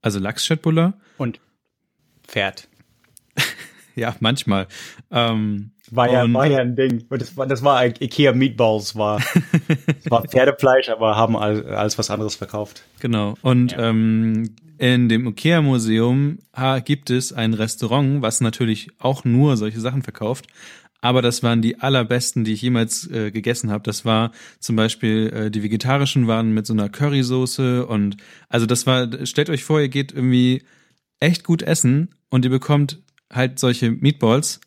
also 0.00 0.18
Lachs-Schöttbuller. 0.18 0.94
Und 1.16 1.38
Pferd. 2.26 2.68
ja, 3.96 4.14
manchmal. 4.20 4.66
Ähm, 5.10 5.72
war 5.90 6.10
ja, 6.10 6.32
war 6.32 6.46
ja 6.46 6.58
ein 6.58 6.76
Ding. 6.76 7.04
Das 7.10 7.36
war, 7.36 7.46
das 7.46 7.62
war 7.62 7.84
Ikea 7.84 8.32
Meatballs, 8.32 8.96
war, 8.96 9.20
war 10.08 10.22
Pferdefleisch, 10.26 10.88
aber 10.88 11.16
haben 11.16 11.36
alles, 11.36 11.66
alles 11.66 11.98
was 11.98 12.10
anderes 12.10 12.34
verkauft. 12.34 12.82
Genau. 13.00 13.34
Und 13.42 13.72
ja. 13.72 13.90
ähm, 13.90 14.54
in 14.78 15.08
dem 15.08 15.26
Ikea 15.26 15.60
Museum 15.62 16.38
gibt 16.84 17.10
es 17.10 17.32
ein 17.32 17.54
Restaurant, 17.54 18.22
was 18.22 18.40
natürlich 18.40 18.90
auch 18.98 19.24
nur 19.24 19.56
solche 19.56 19.80
Sachen 19.80 20.02
verkauft. 20.02 20.46
Aber 21.02 21.20
das 21.20 21.42
waren 21.42 21.62
die 21.62 21.80
allerbesten, 21.80 22.44
die 22.44 22.52
ich 22.52 22.62
jemals 22.62 23.10
äh, 23.10 23.32
gegessen 23.32 23.72
habe. 23.72 23.82
Das 23.82 24.04
war 24.04 24.30
zum 24.60 24.76
Beispiel 24.76 25.32
äh, 25.34 25.50
die 25.50 25.64
vegetarischen 25.64 26.28
waren 26.28 26.54
mit 26.54 26.64
so 26.64 26.72
einer 26.72 26.88
Currysoße 26.88 27.84
und 27.86 28.16
also 28.48 28.66
das 28.66 28.86
war. 28.86 29.08
Stellt 29.26 29.50
euch 29.50 29.64
vor, 29.64 29.80
ihr 29.80 29.88
geht 29.88 30.12
irgendwie 30.12 30.62
echt 31.18 31.42
gut 31.44 31.62
essen 31.62 32.14
und 32.30 32.44
ihr 32.44 32.50
bekommt 32.50 33.02
halt 33.32 33.58
solche 33.58 33.90
Meatballs 33.90 34.60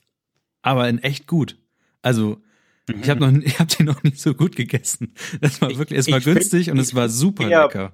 aber 0.65 0.89
in 0.89 0.99
echt 0.99 1.27
gut. 1.27 1.57
Also 2.01 2.41
mhm. 2.89 3.01
ich 3.03 3.09
habe 3.09 3.19
noch, 3.19 3.41
ich 3.45 3.59
habe 3.59 3.73
den 3.73 3.85
noch 3.85 4.03
nicht 4.03 4.19
so 4.19 4.33
gut 4.33 4.55
gegessen. 4.55 5.13
Das 5.39 5.61
war 5.61 5.77
wirklich, 5.77 5.99
es 5.99 6.11
war 6.11 6.19
günstig 6.19 6.71
und 6.71 6.79
es 6.79 6.95
war 6.95 7.07
super 7.07 7.47
ja, 7.47 7.63
lecker. 7.63 7.93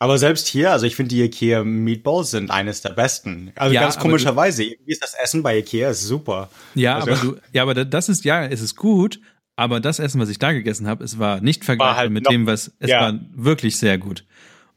Aber 0.00 0.18
selbst 0.18 0.48
hier, 0.48 0.72
also 0.72 0.86
ich 0.86 0.96
finde 0.96 1.14
die 1.14 1.22
Ikea 1.22 1.62
Meatballs 1.62 2.32
sind 2.32 2.50
eines 2.50 2.82
der 2.82 2.90
besten. 2.90 3.52
Also 3.54 3.74
ja, 3.74 3.80
ganz 3.80 3.98
komischerweise, 3.98 4.64
wie 4.64 4.76
ist 4.86 5.02
das 5.02 5.14
Essen 5.14 5.42
bei 5.42 5.56
Ikea 5.58 5.90
ist 5.90 6.02
super. 6.02 6.50
Ja, 6.74 6.96
also. 6.96 7.10
aber 7.12 7.20
du, 7.20 7.40
ja, 7.52 7.62
aber 7.62 7.74
das 7.74 8.08
ist 8.08 8.24
ja, 8.24 8.44
es 8.44 8.60
ist 8.60 8.74
gut, 8.74 9.20
aber 9.54 9.78
das 9.78 10.00
Essen, 10.00 10.20
was 10.20 10.28
ich 10.28 10.40
da 10.40 10.52
gegessen 10.52 10.88
habe, 10.88 11.04
es 11.04 11.20
war 11.20 11.40
nicht 11.40 11.64
vergleichbar 11.64 11.96
halt 11.96 12.10
mit 12.10 12.24
noch, 12.24 12.32
dem, 12.32 12.46
was 12.46 12.72
es 12.80 12.90
ja. 12.90 13.00
war 13.00 13.20
wirklich 13.34 13.78
sehr 13.78 13.98
gut. 13.98 14.24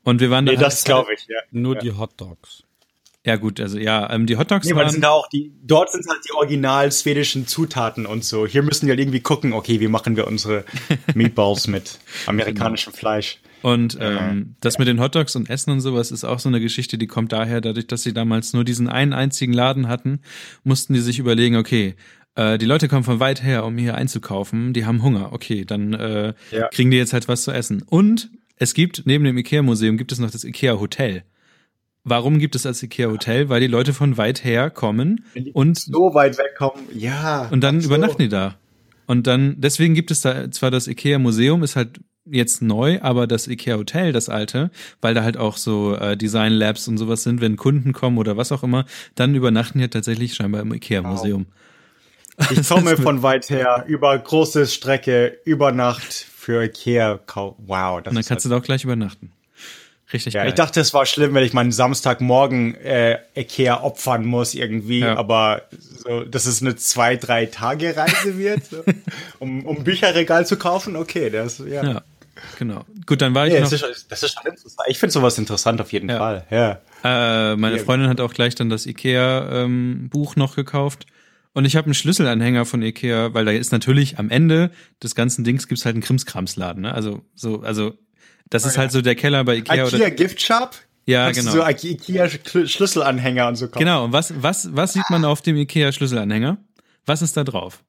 Und 0.03 0.21
wir 0.21 0.29
waren 0.29 0.45
nee, 0.45 0.55
da 0.55 0.61
das 0.61 0.83
glaube 0.83 1.13
ich, 1.15 1.25
ja. 1.27 1.39
Nur 1.49 1.75
ja. 1.75 1.81
die 1.81 1.91
Hot 1.93 2.11
Dogs. 2.21 2.63
Ja 3.27 3.35
gut, 3.35 3.59
also 3.59 3.77
ja, 3.77 4.09
ähm, 4.09 4.25
die 4.25 4.37
Hotdogs 4.37 4.65
nee, 4.65 4.73
waren... 4.73 4.89
sind 4.89 5.03
da 5.03 5.09
auch 5.09 5.27
die, 5.27 5.51
dort 5.61 5.91
sind 5.91 6.07
halt 6.07 6.19
die 6.25 6.33
original 6.33 6.89
schwedischen 6.93 7.45
Zutaten 7.45 8.05
und 8.05 8.23
so. 8.23 8.47
Hier 8.47 8.63
müssen 8.63 8.87
wir 8.87 8.93
halt 8.93 9.01
irgendwie 9.01 9.19
gucken, 9.19 9.51
okay, 9.51 9.81
wie 9.81 9.89
machen 9.89 10.15
wir 10.15 10.27
unsere 10.27 10.63
Meatballs 11.13 11.67
mit 11.67 11.99
amerikanischem 12.25 12.93
genau. 12.93 12.99
Fleisch. 12.99 13.39
Und 13.63 13.97
ähm, 13.99 14.55
das 14.61 14.79
mit 14.79 14.87
den 14.87 15.01
Hotdogs 15.01 15.35
und 15.35 15.49
Essen 15.49 15.71
und 15.71 15.81
sowas 15.81 16.11
ist 16.11 16.23
auch 16.23 16.39
so 16.39 16.47
eine 16.47 16.61
Geschichte, 16.61 16.97
die 16.97 17.07
kommt 17.07 17.33
daher, 17.33 17.59
dadurch, 17.59 17.87
dass 17.87 18.03
sie 18.03 18.13
damals 18.13 18.53
nur 18.53 18.63
diesen 18.63 18.87
einen 18.87 19.11
einzigen 19.11 19.51
Laden 19.51 19.89
hatten, 19.89 20.21
mussten 20.63 20.93
die 20.93 21.01
sich 21.01 21.19
überlegen, 21.19 21.57
okay, 21.57 21.95
äh, 22.35 22.57
die 22.57 22.65
Leute 22.65 22.87
kommen 22.87 23.03
von 23.03 23.19
weit 23.19 23.43
her, 23.43 23.65
um 23.65 23.77
hier 23.77 23.95
einzukaufen, 23.95 24.71
die 24.71 24.85
haben 24.85 25.03
Hunger, 25.03 25.33
okay, 25.33 25.65
dann 25.65 25.93
äh, 25.93 26.33
ja. 26.51 26.69
kriegen 26.69 26.91
die 26.91 26.97
jetzt 26.97 27.11
halt 27.11 27.27
was 27.27 27.43
zu 27.43 27.51
essen. 27.51 27.81
Und 27.81 28.29
es 28.55 28.73
gibt, 28.73 29.01
neben 29.05 29.25
dem 29.25 29.37
Ikea-Museum 29.37 29.97
gibt 29.97 30.13
es 30.13 30.19
noch 30.19 30.31
das 30.31 30.45
Ikea-Hotel. 30.45 31.23
Warum 32.09 32.39
gibt 32.39 32.55
es 32.55 32.63
das 32.63 32.81
Ikea 32.81 33.09
Hotel? 33.09 33.49
Weil 33.49 33.59
die 33.59 33.67
Leute 33.67 33.93
von 33.93 34.17
weit 34.17 34.43
her 34.43 34.69
kommen 34.69 35.25
und 35.53 35.77
so 35.77 36.13
weit 36.13 36.37
wegkommen, 36.37 36.85
ja. 36.93 37.47
Und 37.51 37.61
dann 37.61 37.81
so. 37.81 37.87
übernachten 37.87 38.21
die 38.21 38.29
da. 38.29 38.55
Und 39.07 39.27
dann, 39.27 39.55
deswegen 39.57 39.93
gibt 39.93 40.11
es 40.11 40.21
da 40.21 40.49
zwar 40.51 40.71
das 40.71 40.87
Ikea 40.87 41.19
Museum, 41.19 41.63
ist 41.63 41.75
halt 41.75 41.99
jetzt 42.29 42.61
neu, 42.61 42.99
aber 43.01 43.27
das 43.27 43.47
Ikea 43.47 43.77
Hotel, 43.77 44.11
das 44.11 44.29
alte, 44.29 44.69
weil 45.01 45.13
da 45.13 45.23
halt 45.23 45.37
auch 45.37 45.57
so 45.57 45.95
äh, 45.95 46.17
Design 46.17 46.53
Labs 46.53 46.87
und 46.87 46.97
sowas 46.97 47.23
sind, 47.23 47.41
wenn 47.41 47.55
Kunden 47.55 47.93
kommen 47.93 48.17
oder 48.17 48.37
was 48.37 48.51
auch 48.51 48.63
immer, 48.63 48.85
dann 49.15 49.35
übernachten 49.35 49.79
die 49.79 49.87
tatsächlich 49.87 50.33
scheinbar 50.33 50.61
im 50.61 50.73
Ikea 50.73 51.01
Museum. 51.01 51.45
Wow. 52.37 52.51
Ich 52.51 52.67
komme 52.69 52.97
von 52.97 53.23
weit 53.23 53.49
her, 53.49 53.85
über 53.87 54.17
große 54.17 54.67
Strecke, 54.67 55.39
über 55.45 55.71
Nacht 55.71 56.13
für 56.13 56.63
Ikea. 56.63 57.19
Wow, 57.25 57.57
das 57.57 57.67
Und 57.67 58.05
dann 58.05 58.13
kannst 58.13 58.29
halt 58.29 58.45
du 58.45 58.49
da 58.49 58.57
auch 58.57 58.63
gleich 58.63 58.83
übernachten. 58.83 59.31
Richtig 60.13 60.33
ja, 60.33 60.41
geil. 60.41 60.49
Ich 60.49 60.55
dachte, 60.55 60.79
es 60.79 60.93
war 60.93 61.05
schlimm, 61.05 61.33
wenn 61.33 61.43
ich 61.43 61.53
meinen 61.53 61.73
Samstagmorgen 61.73 62.75
äh, 62.75 63.19
Ikea 63.35 63.81
opfern 63.83 64.25
muss 64.25 64.53
irgendwie, 64.53 64.99
ja. 64.99 65.17
aber 65.17 65.63
so, 65.71 66.23
dass 66.23 66.45
es 66.45 66.61
eine 66.61 66.77
zwei, 66.77 67.17
drei 67.17 67.45
Tage 67.45 67.95
Reise 67.97 68.37
wird, 68.37 68.65
so, 68.65 68.83
um, 69.39 69.65
um 69.65 69.83
Bücherregal 69.83 70.45
zu 70.45 70.57
kaufen, 70.57 70.95
okay, 70.95 71.29
das, 71.29 71.59
ja. 71.59 71.83
ja 71.83 72.01
genau. 72.57 72.85
Gut, 73.05 73.21
dann 73.21 73.35
war 73.35 73.47
ich 73.47 73.53
ja, 73.53 73.61
noch. 73.61 73.69
Das 73.69 73.81
ist, 73.81 74.07
das 74.09 74.23
ist 74.23 74.33
schon 74.33 74.49
interessant. 74.49 74.87
Ich 74.87 74.97
finde 74.97 75.11
sowas 75.11 75.37
interessant 75.37 75.81
auf 75.81 75.91
jeden 75.91 76.09
ja. 76.09 76.17
Fall, 76.17 76.45
ja. 76.49 76.81
Äh, 77.03 77.55
meine 77.57 77.79
Freundin 77.79 78.09
hat 78.09 78.21
auch 78.21 78.33
gleich 78.33 78.55
dann 78.55 78.69
das 78.69 78.85
Ikea-Buch 78.85 80.35
ähm, 80.35 80.39
noch 80.39 80.55
gekauft. 80.55 81.05
Und 81.53 81.65
ich 81.65 81.75
habe 81.75 81.85
einen 81.85 81.95
Schlüsselanhänger 81.95 82.65
von 82.65 82.81
Ikea, 82.81 83.33
weil 83.33 83.45
da 83.45 83.51
ist 83.51 83.71
natürlich 83.71 84.19
am 84.19 84.29
Ende 84.29 84.71
des 85.01 85.15
ganzen 85.15 85.43
Dings 85.43 85.67
gibt's 85.67 85.85
halt 85.85 85.95
einen 85.95 86.03
Krimskramsladen, 86.03 86.83
ne? 86.83 86.93
Also 86.93 87.25
so, 87.33 87.61
also 87.61 87.97
das 88.49 88.65
oh, 88.65 88.67
ist 88.67 88.77
halt 88.77 88.91
so 88.91 89.01
der 89.01 89.15
Keller 89.15 89.43
bei 89.43 89.57
Ikea. 89.57 89.85
Ikea 89.85 89.97
oder 89.99 90.11
Gift 90.11 90.41
Shop? 90.41 90.75
Ja, 91.05 91.31
genau. 91.31 91.51
so 91.51 91.65
Ikea 91.65 92.29
Schlüsselanhänger 92.29 93.47
und 93.47 93.55
so 93.55 93.67
kaufen. 93.67 93.79
Genau, 93.79 94.05
und 94.05 94.13
was, 94.13 94.33
was, 94.41 94.75
was 94.75 94.93
sieht 94.93 95.09
man 95.09 95.23
auf 95.23 95.41
dem 95.41 95.55
Ikea 95.55 95.91
Schlüsselanhänger? 95.91 96.57
Was 97.05 97.21
ist 97.21 97.37
da 97.37 97.43
drauf? 97.43 97.83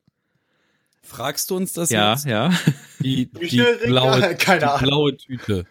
Fragst 1.02 1.50
du 1.50 1.56
uns 1.56 1.72
das 1.72 1.90
ja, 1.90 2.12
jetzt? 2.12 2.26
Ja, 2.26 2.52
Die, 3.00 3.26
die, 3.50 3.64
blaue, 3.86 4.36
Keine 4.36 4.76
die 4.78 4.84
blaue 4.84 5.16
Tüte. 5.16 5.66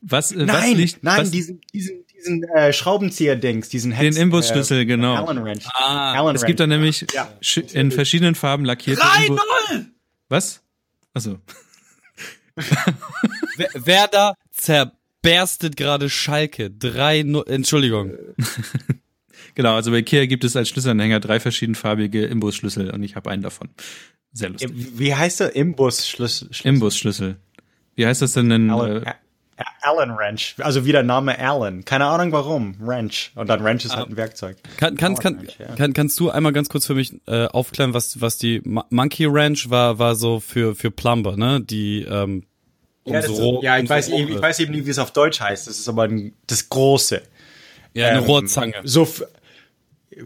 Was, 0.00 0.34
nein, 0.34 0.48
was 0.48 0.72
liegt, 0.72 1.04
nein, 1.04 1.20
was, 1.20 1.30
diesen, 1.30 1.60
diesen, 1.72 2.06
diesen 2.16 2.44
äh, 2.44 2.72
Schraubenzieher-Dings, 2.72 3.68
diesen 3.68 3.92
Hex, 3.92 4.14
Den 4.14 4.22
Imbusschlüssel, 4.22 4.80
äh, 4.80 4.86
genau. 4.86 5.26
Allen 5.26 5.44
Wrench. 5.44 5.66
Ah, 5.74 6.14
Allen 6.14 6.34
es 6.34 6.44
gibt 6.44 6.58
da 6.58 6.66
nämlich 6.66 7.06
ja. 7.12 7.30
in 7.72 7.90
verschiedenen 7.90 8.34
Farben 8.34 8.64
lackierte 8.64 9.02
3-0! 9.02 9.86
Was? 10.30 10.62
Also. 11.12 11.38
Werder 13.74 14.34
zerberstet 14.50 15.76
gerade 15.76 16.10
Schalke. 16.10 16.70
Drei, 16.70 17.20
Entschuldigung. 17.20 18.12
genau, 19.54 19.74
also 19.74 19.90
bei 19.90 19.98
Ikea 19.98 20.26
gibt 20.26 20.44
es 20.44 20.56
als 20.56 20.68
Schlüsselanhänger 20.68 21.20
drei 21.20 21.40
verschiedenfarbige 21.40 22.24
Imbusschlüssel 22.26 22.90
und 22.90 23.02
ich 23.02 23.16
habe 23.16 23.30
einen 23.30 23.42
davon. 23.42 23.68
Sehr 24.32 24.50
lustig. 24.50 24.70
Wie 24.72 25.14
heißt 25.14 25.40
der 25.40 25.56
Imbusschlüssel? 25.56 26.50
Imbusschlüssel. 26.62 27.36
Wie 27.96 28.06
heißt 28.06 28.22
das 28.22 28.32
denn 28.32 28.50
in, 28.50 28.70
Allen, 28.70 29.02
äh, 29.02 29.14
Allen 29.82 30.16
Wrench. 30.16 30.54
Also 30.58 30.84
wie 30.84 30.92
der 30.92 31.02
Name 31.02 31.38
Allen. 31.38 31.84
Keine 31.84 32.06
Ahnung 32.06 32.32
warum. 32.32 32.76
Wrench. 32.80 33.32
Und 33.34 33.48
dann 33.48 33.62
Wrench 33.64 33.84
ist 33.84 33.96
halt 33.96 34.08
ein 34.08 34.16
Werkzeug. 34.16 34.56
Kann, 34.76 34.96
kann, 34.96 35.16
kann, 35.16 35.38
Wrench, 35.38 35.56
ja. 35.58 35.74
kann, 35.76 35.92
kannst 35.92 36.18
du 36.20 36.30
einmal 36.30 36.52
ganz 36.52 36.68
kurz 36.68 36.86
für 36.86 36.94
mich 36.94 37.14
äh, 37.26 37.46
aufklären, 37.46 37.94
was, 37.94 38.20
was 38.20 38.38
die 38.38 38.62
Monkey 38.64 39.32
Wrench 39.32 39.70
war, 39.70 39.98
war 39.98 40.14
so 40.14 40.40
für, 40.40 40.74
für 40.74 40.90
Plumber, 40.90 41.36
ne? 41.36 41.60
Die, 41.60 42.02
ähm, 42.02 42.44
ja, 43.04 43.20
das, 43.22 43.30
ja, 43.62 43.78
ich 43.78 43.88
weiß, 43.88 44.08
eben, 44.10 44.32
ich 44.32 44.42
weiß 44.42 44.60
eben 44.60 44.72
nicht, 44.72 44.86
wie 44.86 44.90
es 44.90 44.98
auf 44.98 45.12
Deutsch 45.12 45.40
heißt. 45.40 45.66
Das 45.66 45.78
ist 45.78 45.88
aber 45.88 46.04
ein, 46.04 46.34
das 46.46 46.68
Große. 46.68 47.22
Ja, 47.94 48.08
eine 48.08 48.18
ähm, 48.18 48.24
Rohrzange. 48.24 48.74
So, 48.84 49.08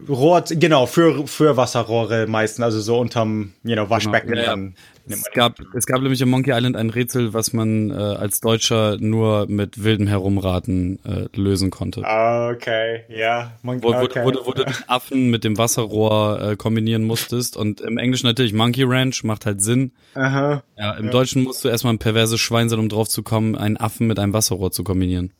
Rohr, 0.09 0.43
genau, 0.49 0.85
für, 0.85 1.27
für 1.27 1.57
Wasserrohre 1.57 2.27
meistens, 2.27 2.63
also 2.63 2.81
so 2.81 2.99
unterm, 2.99 3.53
you 3.63 3.73
know, 3.73 3.89
Waschbecken. 3.89 4.29
Genau, 4.29 4.41
ja, 4.41 4.49
dann 4.49 4.75
es 5.07 5.31
gab, 5.33 5.59
es 5.73 5.85
gab 5.85 6.01
nämlich 6.01 6.21
in 6.21 6.29
Monkey 6.29 6.51
Island 6.51 6.75
ein 6.75 6.89
Rätsel, 6.89 7.33
was 7.33 7.53
man 7.53 7.91
äh, 7.91 7.93
als 7.93 8.39
Deutscher 8.39 8.97
nur 8.99 9.47
mit 9.47 9.83
wildem 9.83 10.07
Herumraten 10.07 10.99
äh, 11.05 11.27
lösen 11.35 11.69
konnte. 11.69 12.03
Ah, 12.05 12.49
okay, 12.49 13.03
ja. 13.09 13.53
Monkey, 13.61 13.83
wo, 13.83 13.93
wo, 13.93 13.97
okay. 13.97 14.21
wo, 14.23 14.33
wo, 14.33 14.47
wo 14.47 14.51
du 14.51 14.63
den 14.63 14.73
Affen 14.87 15.29
mit 15.29 15.43
dem 15.43 15.57
Wasserrohr 15.57 16.41
äh, 16.41 16.55
kombinieren 16.55 17.03
musstest. 17.03 17.57
Und 17.57 17.81
im 17.81 17.97
Englischen 17.97 18.27
natürlich 18.27 18.53
Monkey 18.53 18.83
Ranch 18.83 19.23
macht 19.23 19.45
halt 19.45 19.61
Sinn. 19.61 19.91
Aha. 20.15 20.63
Ja, 20.77 20.93
im 20.93 21.05
ja. 21.05 21.11
Deutschen 21.11 21.43
musst 21.43 21.63
du 21.63 21.69
erstmal 21.69 21.93
ein 21.93 21.99
perverses 21.99 22.39
Schwein 22.39 22.69
sein, 22.69 22.79
um 22.79 22.89
drauf 22.89 23.07
zu 23.07 23.23
kommen, 23.23 23.55
einen 23.55 23.77
Affen 23.77 24.07
mit 24.07 24.19
einem 24.19 24.33
Wasserrohr 24.33 24.71
zu 24.71 24.83
kombinieren. 24.83 25.31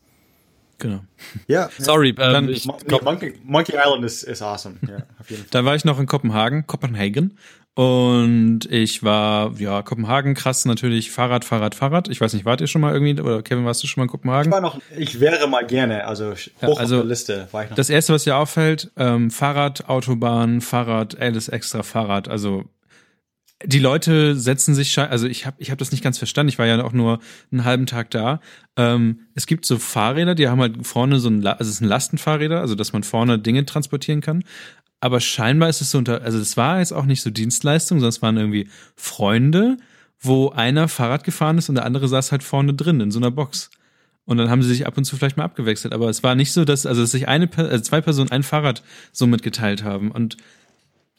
Genau. 0.78 1.00
Ja. 1.46 1.70
Sorry, 1.78 2.10
äh, 2.10 2.14
dann, 2.14 2.48
ich, 2.48 2.66
Monkey, 2.66 3.34
Monkey 3.44 3.72
Island 3.76 4.04
ist, 4.04 4.22
ist 4.22 4.42
awesome. 4.42 4.76
Ja, 4.86 4.98
auf 5.18 5.30
jeden 5.30 5.42
Fall. 5.42 5.50
Dann 5.50 5.64
war 5.64 5.74
ich 5.74 5.84
noch 5.84 5.98
in 5.98 6.06
Kopenhagen, 6.06 6.66
Kopenhagen. 6.66 7.38
Und 7.76 8.60
ich 8.70 9.02
war, 9.02 9.52
ja, 9.58 9.82
Kopenhagen, 9.82 10.32
krass 10.32 10.64
natürlich, 10.64 11.10
Fahrrad, 11.10 11.44
Fahrrad, 11.44 11.74
Fahrrad. 11.74 12.08
Ich 12.08 12.22
weiß 12.22 12.32
nicht, 12.32 12.46
wart 12.46 12.62
ihr 12.62 12.68
schon 12.68 12.80
mal 12.80 12.94
irgendwie, 12.94 13.20
oder 13.20 13.42
Kevin, 13.42 13.66
warst 13.66 13.82
du 13.82 13.86
schon 13.86 14.00
mal 14.00 14.04
in 14.06 14.10
Kopenhagen? 14.10 14.48
Ich 14.48 14.52
war 14.54 14.62
noch, 14.62 14.80
ich 14.96 15.20
wäre 15.20 15.46
mal 15.46 15.66
gerne, 15.66 16.06
also 16.06 16.30
hoch 16.30 16.36
ja, 16.62 16.68
also, 16.68 16.96
auf 16.96 17.02
der 17.02 17.08
Liste 17.08 17.48
war 17.52 17.64
ich 17.64 17.68
noch. 17.68 17.76
Das 17.76 17.90
erste, 17.90 18.14
was 18.14 18.24
dir 18.24 18.38
auffällt, 18.38 18.90
ähm, 18.96 19.30
Fahrrad, 19.30 19.90
Autobahn, 19.90 20.62
Fahrrad, 20.62 21.20
alles 21.20 21.50
extra 21.50 21.82
Fahrrad. 21.82 22.28
Also 22.28 22.64
die 23.62 23.78
Leute 23.78 24.36
setzen 24.36 24.74
sich, 24.74 24.98
also 24.98 25.26
ich 25.26 25.44
habe 25.44 25.56
ich 25.58 25.70
hab 25.70 25.76
das 25.76 25.92
nicht 25.92 26.02
ganz 26.02 26.16
verstanden, 26.16 26.48
ich 26.48 26.58
war 26.58 26.64
ja 26.64 26.82
auch 26.82 26.92
nur 26.92 27.20
einen 27.52 27.64
halben 27.64 27.84
Tag 27.84 28.10
da. 28.10 28.40
Ähm, 28.76 29.20
es 29.34 29.46
gibt 29.46 29.66
so 29.66 29.78
Fahrräder, 29.78 30.34
die 30.34 30.48
haben 30.48 30.62
halt 30.62 30.86
vorne 30.86 31.18
so 31.18 31.28
ein, 31.28 31.46
also 31.46 31.68
es 31.68 31.76
sind 31.76 31.88
Lastenfahrräder, 31.88 32.58
also 32.58 32.74
dass 32.74 32.94
man 32.94 33.02
vorne 33.02 33.38
Dinge 33.38 33.66
transportieren 33.66 34.22
kann 34.22 34.44
aber 35.06 35.20
scheinbar 35.20 35.68
ist 35.68 35.80
es 35.80 35.92
so 35.92 35.98
unter, 35.98 36.22
also 36.22 36.38
es 36.38 36.56
war 36.56 36.80
jetzt 36.80 36.92
auch 36.92 37.04
nicht 37.04 37.22
so 37.22 37.30
Dienstleistung, 37.30 38.00
sondern 38.00 38.08
es 38.08 38.22
waren 38.22 38.36
irgendwie 38.36 38.68
Freunde, 38.96 39.76
wo 40.20 40.50
einer 40.50 40.88
Fahrrad 40.88 41.22
gefahren 41.22 41.58
ist 41.58 41.68
und 41.68 41.76
der 41.76 41.84
andere 41.84 42.08
saß 42.08 42.32
halt 42.32 42.42
vorne 42.42 42.74
drin 42.74 43.00
in 43.00 43.12
so 43.12 43.20
einer 43.20 43.30
Box. 43.30 43.70
Und 44.24 44.38
dann 44.38 44.50
haben 44.50 44.62
sie 44.62 44.68
sich 44.68 44.84
ab 44.84 44.98
und 44.98 45.04
zu 45.04 45.16
vielleicht 45.16 45.36
mal 45.36 45.44
abgewechselt. 45.44 45.94
Aber 45.94 46.08
es 46.08 46.24
war 46.24 46.34
nicht 46.34 46.52
so, 46.52 46.64
dass, 46.64 46.86
also 46.86 47.02
dass 47.02 47.12
sich 47.12 47.28
eine, 47.28 47.48
also 47.56 47.78
zwei 47.78 48.00
Personen 48.00 48.32
ein 48.32 48.42
Fahrrad 48.42 48.82
so 49.12 49.28
mitgeteilt 49.28 49.84
haben. 49.84 50.10
Und 50.10 50.36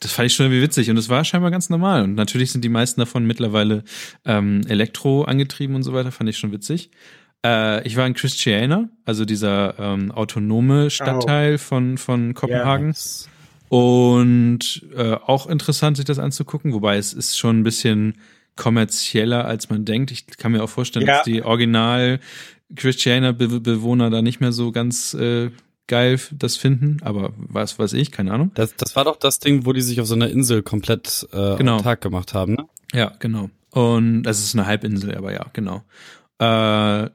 das 0.02 0.12
fand 0.12 0.26
ich 0.26 0.36
schon 0.36 0.48
irgendwie 0.48 0.62
witzig. 0.62 0.90
Und 0.90 0.98
es 0.98 1.08
war 1.08 1.24
scheinbar 1.24 1.50
ganz 1.50 1.70
normal. 1.70 2.04
Und 2.04 2.16
natürlich 2.16 2.52
sind 2.52 2.66
die 2.66 2.70
meisten 2.70 3.00
davon 3.00 3.26
mittlerweile 3.26 3.86
ähm, 4.26 4.64
Elektro 4.68 5.24
angetrieben 5.24 5.78
und 5.78 5.84
so 5.84 5.94
weiter. 5.94 6.12
Fand 6.12 6.30
ich 6.30 6.38
schon 6.38 6.52
witzig. 6.52 6.92
Äh, 7.46 7.88
ich 7.88 7.96
war 7.96 8.06
in 8.06 8.14
Christiana, 8.14 8.90
also 9.06 9.24
dieser 9.24 9.80
ähm, 9.80 10.12
autonome 10.12 10.90
Stadtteil 10.90 11.56
oh. 11.56 11.60
von, 11.60 11.98
von 11.98 12.34
Kopenhagen. 12.34 12.88
Yeah. 12.88 13.37
Und 13.70 14.86
äh, 14.96 15.14
auch 15.14 15.48
interessant, 15.48 15.98
sich 15.98 16.06
das 16.06 16.20
anzugucken, 16.20 16.74
wobei 16.74 16.98
es 16.98 17.14
ist 17.14 17.38
schon 17.38 17.60
ein 17.60 17.64
bisschen 17.64 18.16
kommerzieller, 18.56 19.46
als 19.46 19.70
man 19.70 19.86
denkt. 19.86 20.12
Ich 20.12 20.26
kann 20.38 20.52
mir 20.52 20.64
auch 20.64 20.70
vorstellen, 20.70 21.06
Ja. 21.06 21.18
dass 21.18 21.26
die 21.26 21.44
Original 21.44 22.20
Christianer-Bewohner 22.76 24.10
da 24.10 24.22
nicht 24.22 24.40
mehr 24.42 24.52
so 24.52 24.72
ganz 24.72 25.14
äh, 25.14 25.52
geil 25.88 26.20
das 26.32 26.58
finden, 26.58 26.98
aber 27.02 27.32
was 27.38 27.80
weiß 27.80 27.94
ich, 27.94 28.12
keine 28.12 28.34
Ahnung. 28.34 28.52
Das, 28.56 28.76
das 28.76 28.96
war 28.96 29.06
doch 29.06 29.16
das 29.18 29.40
Ding, 29.40 29.66
wo 29.66 29.74
die 29.74 29.82
sich 29.82 30.02
auf 30.02 30.08
so 30.08 30.16
einer 30.16 30.30
Insel 30.30 30.64
komplett 30.64 31.28
äh, 31.32 31.56
Genau. 31.56 31.78
autark 31.78 32.02
gemacht 32.02 32.34
haben. 32.34 32.54
Ne? 32.56 32.66
Ja, 32.94 33.14
genau. 33.20 33.50
Und 33.72 34.24
das 34.24 34.40
ist 34.40 34.56
eine 34.56 34.66
Halbinsel, 34.66 35.16
aber 35.16 35.32
ja, 35.34 35.46
genau. 35.54 35.84
Äh, 36.40 37.10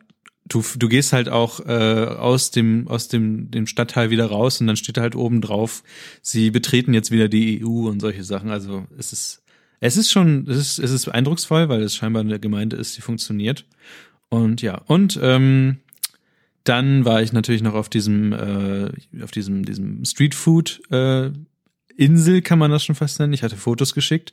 du, 0.47 0.63
du 0.77 0.89
gehst 0.89 1.13
halt 1.13 1.29
auch 1.29 1.61
äh, 1.61 2.07
aus 2.07 2.51
dem 2.51 2.89
aus 2.89 3.09
dem 3.09 3.51
dem 3.51 3.67
Stadtteil 3.67 4.11
wieder 4.11 4.27
raus 4.27 4.61
und 4.61 4.67
dann 4.67 4.77
steht 4.77 4.99
halt 4.99 5.15
oben 5.15 5.41
drauf, 5.41 5.83
sie 6.21 6.51
betreten 6.51 6.95
jetzt 6.95 7.11
wieder 7.11 7.29
die 7.29 7.65
EU 7.65 7.89
und 7.89 8.01
solche 8.01 8.25
Sachen. 8.25 8.51
Also 8.51 8.87
es 8.99 9.13
ist 9.13 9.43
es 9.81 9.97
ist 9.97 10.11
schon 10.11 10.47
es 10.49 10.57
ist 10.57 10.79
es 10.79 10.91
ist 10.91 11.09
eindrucksvoll, 11.09 11.69
weil 11.69 11.83
es 11.83 11.95
scheinbar 11.95 12.23
eine 12.23 12.41
Gemeinde 12.41 12.77
ist, 12.77 12.97
die 12.97 13.03
funktioniert. 13.03 13.65
Und 14.29 14.63
ja 14.63 14.83
und 14.87 15.19
ähm, 15.23 15.79
dann 16.65 17.05
war 17.05 17.23
ich 17.23 17.33
natürlich 17.33 17.63
noch 17.63 17.75
auf 17.75 17.89
diesem 17.89 18.33
äh, 18.33 19.23
auf 19.23 19.31
diesem 19.31 19.65
diesem 19.65 20.05
Street 20.05 20.35
Food 20.35 20.81
äh, 20.91 21.31
Insel 21.95 22.41
kann 22.41 22.59
man 22.59 22.71
das 22.71 22.85
schon 22.85 22.95
fast 22.95 23.21
nennen. 23.21 23.35
Ich 23.35 23.43
hatte 23.43 23.57
Fotos 23.57 23.95
geschickt 23.95 24.33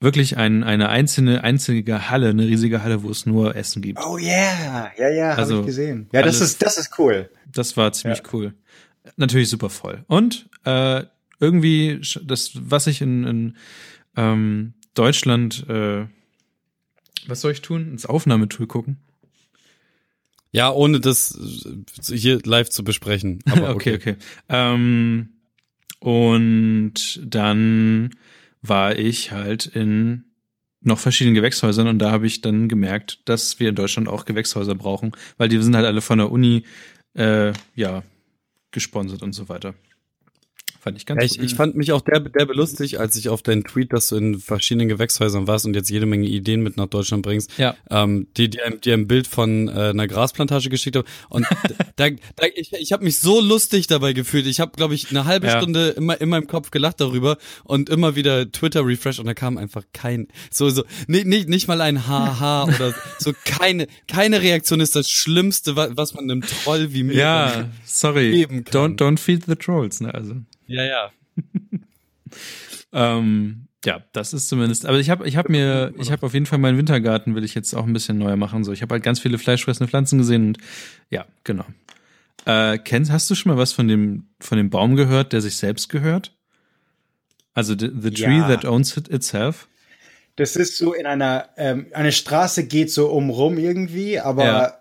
wirklich 0.00 0.36
ein, 0.36 0.64
eine 0.64 0.88
einzelne, 0.88 1.44
einzige 1.44 2.10
Halle, 2.10 2.30
eine 2.30 2.46
riesige 2.46 2.82
Halle, 2.82 3.02
wo 3.02 3.10
es 3.10 3.26
nur 3.26 3.54
Essen 3.54 3.82
gibt. 3.82 3.98
Oh 4.04 4.18
yeah, 4.18 4.90
ja, 4.98 5.08
ja, 5.10 5.30
Also, 5.34 5.54
habe 5.56 5.60
ich 5.62 5.66
gesehen. 5.66 6.08
Ja, 6.12 6.22
das 6.22 6.36
alles- 6.38 6.52
ist, 6.52 6.62
das 6.62 6.78
ist 6.78 6.98
cool. 6.98 7.30
Das 7.52 7.76
war 7.76 7.92
ziemlich 7.92 8.22
cool. 8.32 8.54
Natürlich 9.16 9.48
super 9.50 9.70
voll. 9.70 10.04
Und 10.06 10.48
äh, 10.64 11.04
irgendwie, 11.38 12.00
das, 12.22 12.52
was 12.54 12.86
ich 12.86 13.00
in, 13.00 13.24
in 13.24 13.56
ähm, 14.16 14.74
Deutschland, 14.94 15.68
äh, 15.68 16.06
was 17.26 17.40
soll 17.40 17.52
ich 17.52 17.62
tun? 17.62 17.90
Ins 17.92 18.06
Aufnahmetool 18.06 18.66
gucken? 18.66 18.98
Ja, 20.52 20.70
ohne 20.72 21.00
das 21.00 21.38
äh, 22.08 22.16
hier 22.16 22.40
live 22.44 22.70
zu 22.70 22.84
besprechen. 22.84 23.40
Aber 23.50 23.70
okay, 23.74 23.94
okay. 23.94 24.16
Ähm, 24.48 25.30
und 26.00 27.20
dann 27.24 28.10
war 28.62 28.98
ich 28.98 29.32
halt 29.32 29.66
in 29.66 30.24
noch 30.82 30.98
verschiedenen 30.98 31.34
Gewächshäusern 31.34 31.88
und 31.88 31.98
da 31.98 32.10
habe 32.10 32.26
ich 32.26 32.40
dann 32.40 32.68
gemerkt, 32.68 33.20
dass 33.26 33.60
wir 33.60 33.68
in 33.68 33.74
Deutschland 33.74 34.08
auch 34.08 34.24
Gewächshäuser 34.24 34.74
brauchen, 34.74 35.12
weil 35.36 35.48
die 35.48 35.62
sind 35.62 35.76
halt 35.76 35.86
alle 35.86 36.00
von 36.00 36.18
der 36.18 36.30
Uni 36.32 36.64
äh, 37.14 37.52
ja 37.74 38.02
gesponsert 38.70 39.22
und 39.22 39.32
so 39.32 39.48
weiter. 39.48 39.74
Fand 40.82 40.96
ich 40.96 41.04
ganz 41.04 41.20
Ja, 41.20 41.26
ich, 41.26 41.38
ich 41.38 41.54
fand 41.54 41.76
mich 41.76 41.92
auch 41.92 42.00
derbe, 42.00 42.30
derbe 42.30 42.54
lustig, 42.54 42.98
als 42.98 43.14
ich 43.16 43.28
auf 43.28 43.42
deinen 43.42 43.64
Tweet, 43.64 43.92
dass 43.92 44.08
du 44.08 44.16
in 44.16 44.38
verschiedenen 44.40 44.88
Gewächshäusern 44.88 45.46
warst 45.46 45.66
und 45.66 45.74
jetzt 45.76 45.90
jede 45.90 46.06
Menge 46.06 46.26
Ideen 46.26 46.62
mit 46.62 46.76
nach 46.78 46.86
Deutschland 46.86 47.22
bringst, 47.22 47.56
Ja. 47.58 47.76
ähm, 47.90 48.28
die, 48.38 48.50
einem- 48.62 48.80
die 48.80 48.92
ein 48.92 49.06
Bild 49.06 49.26
von 49.26 49.68
äh, 49.68 49.72
einer 49.90 50.08
Grasplantage 50.08 50.70
geschickt 50.70 50.96
haben. 50.96 51.06
Und 51.28 51.46
da, 51.96 52.08
da, 52.08 52.46
ich, 52.54 52.72
ich 52.72 52.92
habe 52.92 53.04
mich 53.04 53.18
so 53.18 53.40
lustig 53.40 53.88
dabei 53.88 54.14
gefühlt. 54.14 54.46
Ich 54.46 54.58
habe, 54.58 54.72
glaube 54.74 54.94
ich, 54.94 55.10
eine 55.10 55.26
halbe 55.26 55.46
Ja. 55.48 55.58
Stunde 55.58 55.90
immer 55.90 56.18
in 56.20 56.28
meinem 56.30 56.46
Kopf 56.46 56.70
gelacht 56.70 57.00
darüber 57.00 57.36
und 57.64 57.90
immer 57.90 58.16
wieder 58.16 58.50
Twitter 58.50 58.86
refresh 58.86 59.18
und 59.18 59.26
da 59.26 59.34
kam 59.34 59.58
einfach 59.58 59.84
kein, 59.92 60.28
so, 60.50 60.70
so, 60.70 60.84
nicht, 61.06 61.26
nicht, 61.26 61.48
nicht 61.48 61.68
mal 61.68 61.80
ein 61.82 62.06
Haha 62.08 62.64
oder 62.74 62.94
so, 63.18 63.32
keine, 63.44 63.86
keine 64.08 64.40
Reaktion 64.40 64.80
ist 64.80 64.96
das 64.96 65.10
Schlimmste, 65.10 65.76
wa- 65.76 65.90
was 65.92 66.14
man 66.14 66.24
einem 66.30 66.40
Troll 66.40 66.94
wie 66.94 67.02
mir 67.02 67.14
ja, 67.16 67.68
sorry. 67.84 68.30
geben 68.30 68.64
kann. 68.64 68.96
Don't 68.96 68.98
don't 68.98 69.18
feed 69.18 69.44
the 69.46 69.56
trolls, 69.56 70.00
ne? 70.00 70.14
Also 70.14 70.36
Ja, 70.70 70.84
ja. 70.84 71.10
Ähm, 72.92 73.66
ja, 73.84 74.02
das 74.12 74.32
ist 74.32 74.48
zumindest. 74.48 74.84
Aber 74.84 74.98
ich 74.98 75.10
habe 75.10 75.26
ich 75.28 75.36
hab 75.36 75.48
mir, 75.48 75.92
ich 75.98 76.10
habe 76.10 76.26
auf 76.26 76.34
jeden 76.34 76.46
Fall 76.46 76.58
meinen 76.58 76.76
Wintergarten 76.76 77.34
will 77.34 77.44
ich 77.44 77.54
jetzt 77.54 77.72
auch 77.74 77.86
ein 77.86 77.92
bisschen 77.92 78.18
neuer 78.18 78.36
machen. 78.36 78.64
So, 78.64 78.72
ich 78.72 78.82
habe 78.82 78.94
halt 78.94 79.02
ganz 79.02 79.20
viele 79.20 79.38
fleischfressende 79.38 79.88
Pflanzen 79.88 80.18
gesehen 80.18 80.48
und 80.48 80.58
ja, 81.08 81.24
genau. 81.44 81.64
Äh, 82.46 82.78
kennst, 82.78 83.10
hast 83.10 83.30
du 83.30 83.34
schon 83.34 83.52
mal 83.52 83.58
was 83.58 83.72
von 83.72 83.86
dem 83.86 84.26
von 84.40 84.58
dem 84.58 84.70
Baum 84.70 84.96
gehört, 84.96 85.32
der 85.32 85.40
sich 85.40 85.56
selbst 85.56 85.88
gehört? 85.88 86.34
Also 87.54 87.74
the, 87.78 87.90
the 87.96 88.10
tree 88.10 88.38
Ja. 88.38 88.48
that 88.48 88.64
owns 88.64 88.96
it 88.96 89.08
itself. 89.08 89.68
Das 90.36 90.56
ist 90.56 90.76
so 90.76 90.92
in 90.92 91.06
einer, 91.06 91.50
ähm, 91.56 91.86
eine 91.92 92.12
Straße 92.12 92.66
geht 92.66 92.90
so 92.90 93.08
umrum 93.10 93.58
irgendwie, 93.58 94.18
aber 94.18 94.44
Ja. 94.44 94.78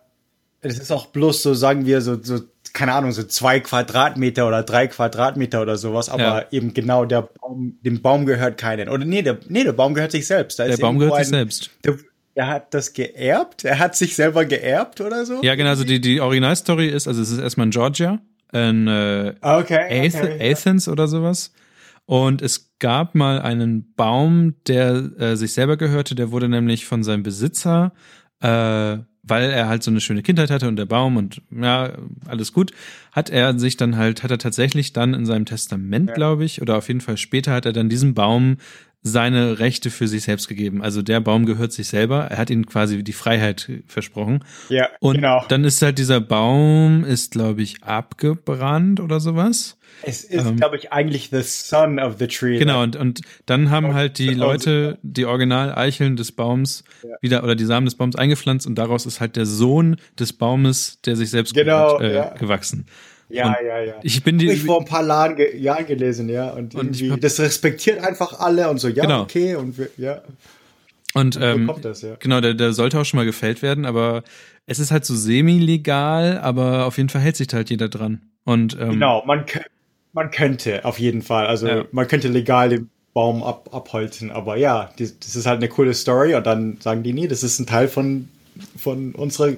es 0.62 0.80
ist 0.80 0.92
auch 0.92 1.08
bloß 1.08 1.44
so, 1.44 1.54
sagen 1.54 1.86
wir, 1.86 2.02
so, 2.02 2.22
so, 2.22 2.40
keine 2.74 2.94
Ahnung, 2.94 3.12
so 3.12 3.24
zwei 3.24 3.60
Quadratmeter 3.60 4.48
oder 4.48 4.64
drei 4.64 4.88
Quadratmeter 4.88 5.62
oder 5.62 5.78
sowas, 5.78 6.10
aber 6.10 6.22
Ja. 6.24 6.46
eben 6.52 6.74
genau 6.74 7.06
der 7.06 7.24
Baum, 7.24 7.78
dem 7.82 8.02
Baum 8.02 8.26
gehört 8.26 8.58
keinen. 8.58 8.90
Oder 8.90 9.06
nee, 9.06 9.22
der, 9.22 9.38
nee, 9.48 9.64
der 9.64 9.74
Baum 9.74 9.94
gehört 9.94 10.12
sich 10.12 10.28
selbst. 10.28 10.60
Da 10.60 10.68
Der 10.68 10.78
Baum 10.78 11.00
gehört 11.00 11.16
sich 11.18 11.28
ein- 11.28 11.30
selbst. 11.40 11.70
Der, 11.84 11.98
er 12.36 12.48
hat 12.48 12.74
das 12.74 12.94
geerbt? 12.94 13.66
Er 13.66 13.80
hat 13.80 13.96
sich 13.96 14.16
selber 14.16 14.46
geerbt 14.46 15.02
oder 15.02 15.26
so? 15.26 15.42
Ja, 15.42 15.56
genau. 15.56 15.70
Also 15.70 15.84
die 15.84 16.00
die 16.00 16.22
Originalstory 16.22 16.88
ist, 16.88 17.08
also 17.08 17.22
es 17.22 17.32
ist 17.32 17.40
erstmal 17.40 17.66
in 17.68 17.72
Georgia, 17.72 18.20
in 18.54 18.88
äh, 18.88 19.34
Okay. 19.42 20.08
Ath 20.08 20.16
okay. 20.24 20.52
Athens 20.52 20.88
oder 20.88 21.08
sowas. 21.08 21.52
Und 22.06 22.42
es 22.42 22.72
gab 22.80 23.14
mal 23.14 23.40
einen 23.42 23.94
Baum, 23.96 24.56
der 24.68 25.12
äh, 25.20 25.36
sich 25.36 25.54
selber 25.54 25.78
gehörte, 25.78 26.16
der 26.16 26.32
wurde 26.32 26.50
nämlich 26.50 26.86
von 26.86 27.04
seinem 27.04 27.22
Besitzer, 27.24 27.92
äh, 28.42 28.98
weil 29.30 29.50
er 29.52 29.68
halt 29.68 29.84
so 29.84 29.92
eine 29.92 30.02
schöne 30.02 30.24
Kindheit 30.24 30.50
hatte 30.50 30.68
und 30.68 30.76
der 30.76 30.86
Baum 30.86 31.18
und 31.18 31.42
ja, 31.52 31.94
alles 32.28 32.54
gut, 32.54 32.72
hat 33.12 33.30
er 33.30 33.58
sich 33.58 33.78
dann 33.78 33.98
halt, 33.98 34.24
hat 34.24 34.32
er 34.32 34.38
tatsächlich 34.38 34.94
dann 34.94 35.14
in 35.14 35.26
seinem 35.26 35.46
Testament, 35.46 36.14
glaube 36.14 36.46
ich, 36.46 36.62
oder 36.62 36.78
auf 36.78 36.88
jeden 36.88 37.02
Fall 37.02 37.18
später 37.18 37.54
hat 37.54 37.66
er 37.66 37.74
dann 37.74 37.90
diesem 37.90 38.14
Baum 38.14 38.58
seine 39.02 39.60
Rechte 39.60 39.90
für 39.92 40.08
sich 40.08 40.24
selbst 40.24 40.48
gegeben. 40.48 40.82
Also 40.82 41.02
der 41.02 41.22
Baum 41.22 41.46
gehört 41.46 41.72
sich 41.72 41.88
selber. 41.88 42.26
Er 42.26 42.38
hat 42.38 42.50
ihnen 42.50 42.66
quasi 42.66 43.04
die 43.04 43.14
Freiheit 43.14 43.70
versprochen. 43.88 44.44
Ja, 44.70 44.90
Und 45.00 45.16
genau. 45.16 45.46
dann 45.48 45.64
ist 45.64 45.82
halt 45.82 45.98
dieser 45.98 46.20
Baum, 46.20 47.04
ist 47.06 47.32
glaube 47.32 47.62
ich 47.62 47.84
abgebrannt 47.84 49.00
oder 49.00 49.20
sowas. 49.20 49.78
Es 50.04 50.24
ist, 50.24 50.56
glaube 50.58 50.78
ich, 50.78 50.94
eigentlich 50.94 51.30
the 51.32 51.42
son 51.42 52.00
of 52.00 52.16
the 52.20 52.28
tree. 52.28 52.54
ähm, 52.54 52.60
Genau, 52.60 52.84
und, 52.84 52.96
und 52.96 53.22
dann 53.46 53.70
haben 53.70 53.94
halt 53.94 54.18
die 54.18 54.30
Leute 54.30 54.98
die 55.02 55.26
Original-Eicheln 55.26 56.16
des 56.16 56.32
Baums 56.32 56.84
wieder 57.22 57.44
oder 57.44 57.56
die 57.56 57.66
Samen 57.66 57.86
des 57.86 57.96
Baums 57.96 58.16
eingepflanzt 58.16 58.68
und 58.68 58.76
daraus 58.76 59.06
ist 59.06 59.20
halt 59.20 59.36
der 59.36 59.46
Sohn 59.46 59.98
des 60.18 60.34
Baumes, 60.34 61.02
der 61.06 61.16
sich 61.16 61.30
selbst 61.32 61.54
Genau, 61.54 61.98
gehört, 61.98 62.02
äh, 62.02 62.16
ja. 62.16 62.34
gewachsen. 62.36 62.86
Ja, 63.30 63.48
Und 63.48 63.56
ja, 63.66 63.80
ja. 63.80 63.94
Ich 64.04 64.24
bin 64.24 64.38
die. 64.40 64.50
Ich 64.50 64.64
vor 64.64 64.80
ein 64.80 64.86
paar 64.86 65.06
Jahren, 65.06 65.36
ge 65.36 65.56
Jahren 65.58 65.86
gelesen, 65.86 66.30
ja. 66.30 66.50
Und, 66.50 66.74
Und 66.76 66.88
irgendwie, 67.00 67.12
hab- 67.12 67.22
das 67.22 67.40
respektiert 67.40 68.00
einfach 68.04 68.40
alle 68.40 68.70
und 68.70 68.80
so, 68.80 68.88
ja, 68.88 69.04
Genau. 69.04 69.22
okay, 69.22 69.56
und 69.56 69.78
wir, 69.78 69.90
ja. 69.98 70.22
Und 71.14 71.38
ähm, 71.42 71.72
das, 71.82 72.02
ja. 72.02 72.16
genau, 72.20 72.40
der, 72.42 72.54
der 72.54 72.74
sollte 72.74 73.00
auch 73.00 73.06
schon 73.06 73.18
mal 73.18 73.26
gefällt 73.26 73.62
werden, 73.62 73.86
aber 73.86 74.24
es 74.68 74.78
ist 74.80 74.92
halt 74.92 75.06
so 75.06 75.16
semi-legal, 75.16 76.38
aber 76.40 76.86
auf 76.86 76.98
jeden 76.98 77.10
Fall 77.10 77.22
hält 77.22 77.36
sich 77.36 77.48
da 77.48 77.58
halt 77.58 77.70
jeder 77.70 77.90
dran. 77.90 78.22
Und 78.46 78.78
ähm, 78.80 78.92
Genau, 78.92 79.24
man, 79.26 79.44
man 80.14 80.30
könnte 80.32 80.86
auf 80.86 81.00
jeden 81.00 81.22
Fall, 81.22 81.48
also 81.48 81.68
Ja. 81.68 81.86
man 81.92 82.08
könnte 82.08 82.28
legal 82.28 82.70
den 82.70 82.90
Baum 83.14 83.42
ab, 83.44 83.70
abholzen, 83.74 84.30
aber 84.32 84.56
ja, 84.58 84.92
die, 85.00 85.10
das 85.20 85.36
ist 85.36 85.46
halt 85.48 85.58
eine 85.58 85.68
coole 85.70 85.94
Story 85.96 86.36
und 86.36 86.46
dann 86.46 86.78
sagen 86.80 87.02
die, 87.04 87.14
nee, 87.14 87.28
das 87.28 87.42
ist 87.44 87.60
ein 87.60 87.66
Teil 87.66 87.88
von, 87.88 88.30
von 88.78 89.14
unserer 89.16 89.54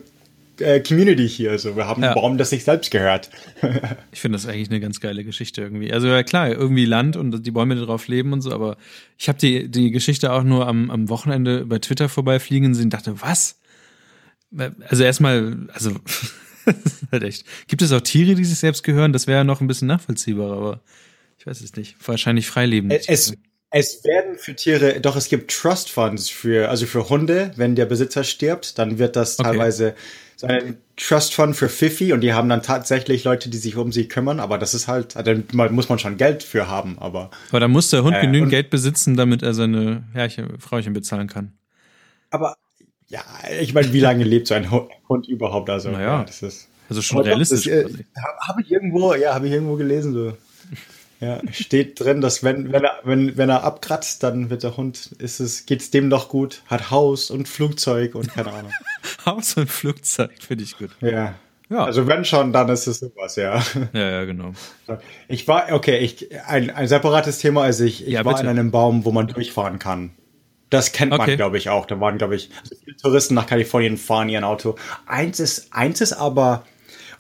Community 0.88 1.28
hier, 1.28 1.52
also 1.52 1.76
wir 1.76 1.88
haben 1.88 2.02
Ja. 2.04 2.10
einen 2.10 2.16
Baum, 2.22 2.38
das 2.38 2.52
sich 2.52 2.64
selbst 2.64 2.92
gehört. 2.92 3.30
Ich 4.12 4.20
finde 4.22 4.38
das 4.38 4.46
eigentlich 4.48 4.70
eine 4.70 4.80
ganz 4.80 5.00
geile 5.00 5.24
Geschichte 5.24 5.62
irgendwie. 5.62 5.92
Also 5.92 6.08
ja 6.08 6.22
klar, 6.24 6.50
irgendwie 6.50 6.86
Land 6.86 7.16
und 7.16 7.46
die 7.46 7.52
Bäume, 7.52 7.76
die 7.76 7.82
drauf 7.86 8.08
leben 8.08 8.34
und 8.34 8.42
so, 8.42 8.52
aber 8.52 8.78
ich 9.18 9.28
habe 9.28 9.40
die, 9.40 9.70
die 9.70 9.92
Geschichte 9.92 10.32
auch 10.34 10.44
nur 10.44 10.68
am, 10.68 10.92
am 10.92 11.10
Wochenende 11.10 11.66
bei 11.66 11.80
Twitter 11.80 12.10
vorbeifliegen 12.10 12.74
sehen 12.76 12.86
und 12.86 12.94
dachte, 12.94 13.22
was? 13.22 13.60
Also 14.90 15.04
erstmal, 15.04 15.68
also 15.74 15.92
halt 17.12 17.24
echt. 17.24 17.46
Gibt 17.68 17.82
es 17.82 17.92
auch 17.92 18.02
Tiere, 18.02 18.36
die 18.36 18.46
sich 18.46 18.60
selbst 18.60 18.84
gehören? 18.84 19.14
Das 19.14 19.28
wäre 19.28 19.40
ja 19.40 19.44
noch 19.44 19.62
ein 19.62 19.68
bisschen 19.68 19.88
nachvollziehbar, 19.88 20.52
aber 20.52 20.82
ich 21.40 21.48
weiß 21.48 21.62
es 21.62 21.76
nicht. 21.76 21.96
Wahrscheinlich 22.06 22.48
freilebend. 22.48 22.94
Es, 23.08 23.34
es 23.72 24.04
werden 24.04 24.38
für 24.38 24.54
Tiere, 24.56 25.00
doch 25.00 25.16
es 25.16 25.30
gibt 25.30 25.50
Trust 25.52 25.90
Funds 25.90 26.30
für, 26.30 26.70
also 26.70 26.86
für 26.86 27.08
Hunde, 27.10 27.52
wenn 27.56 27.76
der 27.76 27.86
Besitzer 27.86 28.24
stirbt, 28.26 28.78
dann 28.78 29.00
wird 29.00 29.16
das 29.16 29.40
Okay. 29.40 29.50
teilweise 29.52 29.96
so 30.42 30.48
ein 30.48 30.78
Trust 30.98 31.34
Fund 31.34 31.56
für 31.56 31.70
Fifi 31.70 32.14
und 32.14 32.22
die 32.22 32.34
haben 32.34 32.50
dann 32.50 32.62
tatsächlich 32.64 33.24
Leute, 33.24 33.50
die 33.50 33.58
sich 33.58 33.76
um 33.78 33.92
sie 33.92 34.08
kümmern, 34.08 34.40
aber 34.40 34.58
das 34.58 34.74
ist 34.74 34.88
halt, 34.88 35.16
da 35.16 35.36
muss 35.70 35.88
man 35.88 36.00
schon 36.00 36.18
Geld 36.18 36.44
für 36.44 36.68
haben, 36.68 36.98
aber 37.00 37.30
aber 37.50 37.60
da 37.60 37.68
muss 37.68 37.90
der 37.92 38.04
Hund 38.04 38.16
Äh, 38.18 38.22
genügend 38.22 38.50
Geld 38.50 38.70
besitzen, 38.70 39.16
damit 39.16 39.44
er 39.44 39.54
seine 39.54 40.04
Herrchen, 40.14 40.60
Frauchen 40.60 40.94
bezahlen 40.94 41.28
kann. 41.28 41.54
Aber 42.32 42.56
ja, 43.08 43.24
ich 43.60 43.74
meine, 43.74 43.92
wie 43.94 44.00
lange 44.00 44.24
lebt 44.24 44.48
so 44.48 44.54
ein 44.54 44.72
Hu- 44.72 44.88
Hund 45.10 45.28
überhaupt? 45.28 45.70
Also, 45.70 45.90
Naja. 45.92 46.20
ja, 46.20 46.24
das 46.24 46.42
ist. 46.42 46.68
Also 46.90 47.02
schon 47.02 47.20
realistisch. 47.20 47.68
Äh, 47.68 47.86
habe 48.48 48.62
ich 48.62 48.72
irgendwo, 48.72 49.14
ja, 49.16 49.34
habe 49.34 49.48
ich 49.48 49.54
irgendwo 49.54 49.76
gelesen. 49.76 50.14
So. 50.14 50.34
Ja, 51.22 51.40
steht 51.52 52.00
drin, 52.00 52.20
dass 52.20 52.44
wenn, 52.44 52.72
wenn 52.74 52.84
er, 52.84 53.00
wenn, 53.04 53.38
wenn 53.38 53.50
er 53.50 53.64
abkratzt, 53.64 54.24
dann 54.24 54.50
wird 54.50 54.64
der 54.64 54.76
Hund, 54.76 55.12
ist 55.20 55.40
es, 55.40 55.66
geht's 55.68 55.92
dem 55.92 56.10
doch 56.10 56.28
gut, 56.30 56.64
hat 56.68 56.92
Haus 56.92 57.30
und 57.32 57.48
Flugzeug 57.48 58.16
und 58.16 58.28
keine 58.34 58.52
Ahnung. 58.52 58.72
Haus 59.26 59.56
und 59.56 59.70
Flugzeug 59.70 60.32
finde 60.46 60.64
ich 60.64 60.78
gut. 60.78 60.90
Ja. 61.00 61.36
Ja. 61.70 61.86
Also 61.86 62.06
wenn 62.08 62.26
schon, 62.26 62.52
dann 62.52 62.68
ist 62.68 62.86
es 62.88 63.00
sowas, 63.00 63.38
ja. 63.38 63.64
Ja, 63.94 64.10
ja, 64.12 64.26
genau. 64.26 64.52
Ich 65.30 65.48
war, 65.48 65.72
okay, 65.72 66.00
ich, 66.00 66.28
ein, 66.46 66.70
ein 66.70 66.88
separates 66.90 67.38
Thema, 67.40 67.62
also 67.64 67.86
ich, 67.86 68.02
ich 68.06 68.10
Ja, 68.14 68.26
war 68.26 68.34
bitte. 68.34 68.44
in 68.44 68.50
einem 68.50 68.72
Baum, 68.72 69.06
wo 69.06 69.12
man 69.14 69.28
durchfahren 69.28 69.80
kann. 69.80 70.12
Das 70.70 70.92
kennt 70.92 71.12
man, 71.12 71.22
Okay. 71.22 71.36
glaube 71.38 71.58
ich, 71.58 71.70
auch. 71.70 71.86
Da 71.86 72.00
waren, 72.00 72.18
glaube 72.18 72.36
ich, 72.36 72.50
also 72.62 72.76
viele 72.84 72.98
Touristen 72.98 73.36
nach 73.36 73.46
Kalifornien 73.46 73.98
fahren 73.98 74.28
ihr 74.28 74.46
Auto. 74.46 74.76
Eins 75.06 75.40
ist, 75.40 75.72
eins 75.74 76.02
ist 76.02 76.14
aber, 76.14 76.66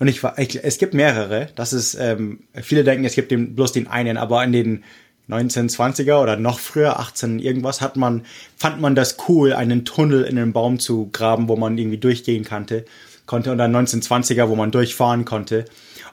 und 0.01 0.07
ich 0.07 0.23
war, 0.23 0.39
ich, 0.39 0.63
es 0.63 0.79
gibt 0.79 0.95
mehrere. 0.95 1.49
Das 1.53 1.73
ist, 1.73 1.93
ähm, 1.93 2.39
viele 2.59 2.83
denken, 2.83 3.05
es 3.05 3.13
gibt 3.13 3.29
den, 3.29 3.53
bloß 3.53 3.71
den 3.71 3.87
einen, 3.87 4.17
aber 4.17 4.43
in 4.43 4.51
den 4.51 4.83
1920er 5.29 6.19
oder 6.19 6.37
noch 6.37 6.57
früher, 6.57 6.99
18 6.99 7.37
irgendwas, 7.37 7.81
hat 7.81 7.97
man, 7.97 8.25
fand 8.57 8.81
man 8.81 8.95
das 8.95 9.17
cool, 9.29 9.53
einen 9.53 9.85
Tunnel 9.85 10.23
in 10.23 10.37
den 10.37 10.53
Baum 10.53 10.79
zu 10.79 11.11
graben, 11.11 11.47
wo 11.47 11.55
man 11.55 11.77
irgendwie 11.77 11.99
durchgehen 11.99 12.43
konnte, 12.43 12.85
konnte 13.27 13.51
und 13.51 13.59
dann 13.59 13.75
1920er, 13.75 14.49
wo 14.49 14.55
man 14.55 14.71
durchfahren 14.71 15.23
konnte. 15.23 15.65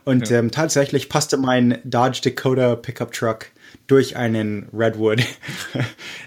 Und 0.04 0.30
ähm, 0.30 0.50
tatsächlich 0.50 1.08
passte 1.08 1.38
mein 1.38 1.78
Dodge 1.82 2.20
Dakota 2.22 2.76
Pickup 2.76 3.12
Truck 3.12 3.46
durch 3.86 4.16
einen 4.16 4.68
Redwood 4.70 5.22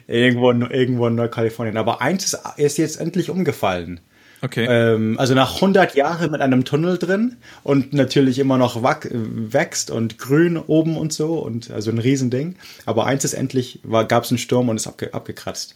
irgendwo, 0.07 0.51
irgendwo 0.71 1.05
in 1.05 1.13
Nordkalifornien. 1.13 1.77
Aber 1.77 2.01
eins 2.01 2.25
ist, 2.25 2.39
ist 2.57 2.79
jetzt 2.79 2.99
endlich 2.99 3.29
umgefallen. 3.29 3.99
Okay. 4.41 4.65
Ähm, 4.67 5.19
also 5.19 5.35
nach 5.35 5.55
100 5.55 5.95
Jahren 5.95 6.31
mit 6.31 6.41
einem 6.41 6.65
Tunnel 6.65 6.97
drin 6.97 7.37
und 7.63 7.93
natürlich 7.93 8.39
immer 8.39 8.57
noch 8.57 8.81
wächst 8.81 9.91
und 9.91 10.17
grün 10.17 10.57
oben 10.57 10.97
und 10.97 11.13
so 11.13 11.39
und 11.39 11.69
also 11.69 11.91
ein 11.91 11.99
Riesending. 11.99 12.55
Aber 12.85 13.05
eins 13.05 13.23
ist 13.23 13.33
endlich, 13.33 13.81
gab 14.07 14.23
es 14.23 14.31
einen 14.31 14.39
Sturm 14.39 14.69
und 14.69 14.77
ist 14.77 14.87
abge, 14.87 15.13
abgekratzt. 15.13 15.75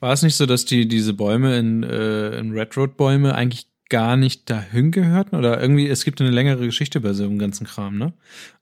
War 0.00 0.12
es 0.12 0.22
nicht 0.22 0.36
so, 0.36 0.46
dass 0.46 0.64
die 0.64 0.88
diese 0.88 1.12
Bäume 1.12 1.56
in, 1.58 1.82
äh, 1.82 2.38
in 2.38 2.52
Red 2.52 2.76
Road 2.76 2.96
Bäume 2.96 3.34
eigentlich 3.34 3.66
gar 3.88 4.16
nicht 4.16 4.48
dahin 4.48 4.90
gehörten? 4.90 5.36
Oder 5.36 5.60
irgendwie, 5.60 5.86
es 5.86 6.04
gibt 6.04 6.20
eine 6.20 6.30
längere 6.30 6.64
Geschichte 6.64 7.00
bei 7.00 7.12
so 7.12 7.24
einem 7.24 7.38
ganzen 7.38 7.66
Kram, 7.66 7.98
ne? 7.98 8.14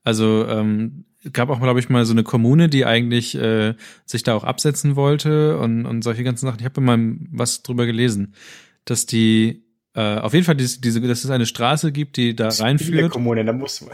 Also 0.03 0.47
ähm, 0.49 1.05
gab 1.33 1.51
auch, 1.51 1.61
glaube 1.61 1.81
ich, 1.81 1.89
mal 1.89 2.05
so 2.05 2.13
eine 2.13 2.25
Kommune, 2.25 2.69
die 2.69 2.85
eigentlich 2.85 3.37
äh, 3.37 3.75
sich 4.07 4.23
da 4.23 4.35
auch 4.35 4.45
absetzen 4.45 4.97
wollte 4.97 5.59
und, 5.59 5.87
und 5.87 6.03
solche 6.03 6.25
ganzen 6.25 6.47
Sachen. 6.47 6.59
Ich 6.59 6.65
habe 6.65 6.81
mal 6.81 6.99
was 7.31 7.63
drüber 7.63 7.87
gelesen, 7.87 8.35
dass 8.85 9.07
die 9.07 9.65
äh, 9.95 10.17
auf 10.19 10.33
jeden 10.35 10.45
Fall 10.45 10.55
diese, 10.57 10.81
diese, 10.81 11.01
dass 11.01 11.25
es 11.25 11.31
eine 11.31 11.47
Straße 11.47 11.93
gibt, 11.93 12.17
die 12.17 12.35
da 12.37 12.51
Viele 12.51 12.65
reinführt. 12.65 13.13
Kommunen, 13.13 13.47
da 13.47 13.53
muss 13.53 13.85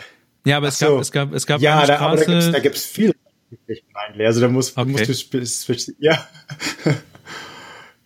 Ja, 0.45 0.59
aber 0.59 0.69
es 0.69 0.79
so. 0.79 0.87
gab, 0.87 1.01
es 1.01 1.13
gab, 1.13 1.33
es 1.33 1.47
gab 1.47 1.61
ja, 1.61 1.79
eine 1.79 1.87
da, 1.87 1.99
aber 1.99 2.17
da 2.17 2.23
Straße. 2.23 2.61
gibt's 2.61 2.83
da 2.83 2.95
viele 2.95 3.15
Geschichten 3.51 3.97
eigentlich. 3.97 4.27
Also 4.27 4.41
da 4.41 4.49
muss, 4.49 4.77
Okay. 4.77 4.91
musst 4.91 5.09
du 5.09 5.73
ja. 5.99 6.27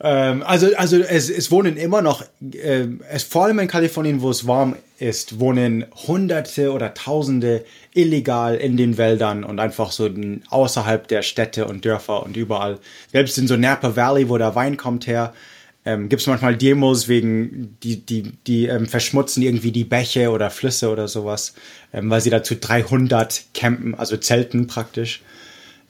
ähm, 0.02 0.42
also 0.44 0.68
also 0.76 0.98
es, 0.98 1.28
es 1.28 1.50
wohnen 1.50 1.76
immer 1.76 2.00
noch, 2.02 2.22
äh, 2.52 2.86
es 3.10 3.24
vor 3.24 3.44
allem 3.44 3.58
in 3.58 3.66
Kalifornien, 3.68 4.20
wo 4.22 4.30
es 4.30 4.46
warm 4.46 4.76
ist, 4.98 5.40
wohnen 5.40 5.86
Hunderte 6.06 6.72
oder 6.72 6.94
Tausende 6.94 7.64
illegal 7.92 8.54
in 8.56 8.76
den 8.76 8.98
Wäldern 8.98 9.44
und 9.44 9.58
einfach 9.58 9.90
so 9.92 10.08
außerhalb 10.50 11.08
der 11.08 11.22
Städte 11.22 11.66
und 11.66 11.84
Dörfer 11.84 12.22
und 12.22 12.36
überall. 12.36 12.78
Selbst 13.10 13.36
in 13.38 13.48
so 13.48 13.56
Napa 13.56 13.96
Valley, 13.96 14.28
wo 14.28 14.38
der 14.38 14.54
Wein 14.54 14.76
kommt 14.76 15.06
her, 15.06 15.34
ähm, 15.84 16.08
gibt 16.08 16.20
es 16.20 16.26
manchmal 16.26 16.56
Demos 16.56 17.08
wegen, 17.08 17.76
die, 17.82 18.04
die, 18.04 18.32
die 18.46 18.66
ähm, 18.66 18.86
verschmutzen 18.86 19.42
irgendwie 19.42 19.72
die 19.72 19.84
Bäche 19.84 20.30
oder 20.30 20.50
Flüsse 20.50 20.90
oder 20.90 21.08
sowas, 21.08 21.54
ähm, 21.92 22.10
weil 22.10 22.20
sie 22.20 22.30
dazu 22.30 22.54
300 22.54 23.44
campen, 23.54 23.94
also 23.94 24.16
zelten 24.16 24.66
praktisch. 24.66 25.22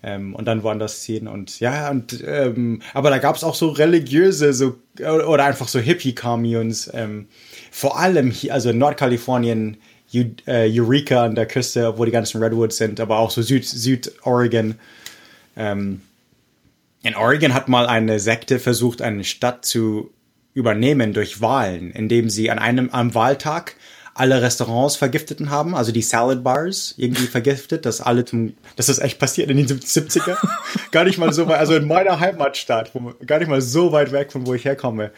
Ähm, 0.03 0.35
und 0.35 0.47
dann 0.47 0.63
woanders 0.63 1.03
ziehen 1.03 1.29
und 1.29 1.61
ja, 1.61 1.91
und 1.91 2.25
ähm, 2.27 2.81
aber 2.95 3.11
da 3.11 3.19
gab 3.19 3.37
es 3.37 3.45
auch 3.45 3.55
so 3.55 3.69
religiöse, 3.69 4.55
so 4.55 4.79
oder 4.99 5.45
einfach 5.45 5.69
so 5.69 5.79
Hippie-Communes, 5.79 6.91
ähm, 6.95 7.27
vor 7.71 7.99
allem 7.99 8.31
hier, 8.31 8.55
also 8.55 8.71
in 8.71 8.79
Nordkalifornien, 8.79 9.77
Eu 10.15 10.25
äh, 10.47 10.71
Eureka 10.73 11.25
an 11.25 11.35
der 11.35 11.45
Küste, 11.45 11.99
wo 11.99 12.07
die 12.07 12.13
ganzen 12.13 12.43
Redwoods 12.43 12.79
sind, 12.79 12.99
aber 12.99 13.19
auch 13.19 13.31
so 13.31 13.43
Süd, 13.43 13.67
Süd-Oregon. 13.67 14.77
Ähm, 15.57 16.01
in 17.03 17.17
Oregon 17.17 17.55
hat 17.55 17.69
mal 17.69 17.87
eine 17.87 18.21
Sekte 18.21 18.59
versucht, 18.59 19.03
eine 19.03 19.25
Stadt 19.25 19.65
zu 19.65 20.13
übernehmen 20.53 21.13
durch 21.13 21.41
Wahlen, 21.41 21.91
indem 21.91 22.29
sie 22.29 22.51
an 22.51 22.59
einem 22.59 22.91
am 22.91 23.15
Wahltag 23.15 23.77
alle 24.15 24.43
Restaurants 24.43 24.97
vergifteten 24.97 25.51
haben, 25.51 25.75
also 25.75 25.93
die 25.93 26.03
Salad 26.03 26.43
Bars 26.43 26.95
irgendwie 26.99 27.27
vergiftet, 27.27 27.87
dass 27.87 28.01
alle 28.01 28.25
zum, 28.25 28.55
das 28.77 28.89
ist 28.89 28.99
echt 28.99 29.19
passiert 29.19 29.51
in 29.51 29.57
den 29.57 29.67
70er. 29.67 30.37
gar 30.91 31.05
nicht 31.05 31.17
mal 31.17 31.33
so 31.33 31.47
weit, 31.47 31.59
also 31.59 31.75
in 31.75 31.87
meiner 31.87 32.21
Heimatstadt, 32.21 32.91
wo, 32.95 33.15
gar 33.25 33.39
nicht 33.39 33.49
mal 33.49 33.63
so 33.63 33.93
weit 33.93 34.13
weg 34.13 34.33
von 34.33 34.47
wo 34.47 34.55
ich 34.55 34.65
herkomme. 34.65 35.13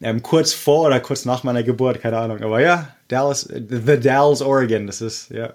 Ähm, 0.00 0.22
kurz 0.22 0.52
vor 0.52 0.86
oder 0.86 0.98
kurz 0.98 1.24
nach 1.24 1.44
meiner 1.44 1.62
Geburt, 1.62 2.00
keine 2.00 2.18
Ahnung. 2.18 2.42
Aber 2.42 2.60
ja, 2.60 2.96
Dallas, 3.06 3.42
The 3.42 4.00
Dalles, 4.00 4.42
Oregon, 4.42 4.88
das 4.88 5.00
ist, 5.00 5.30
ja. 5.30 5.52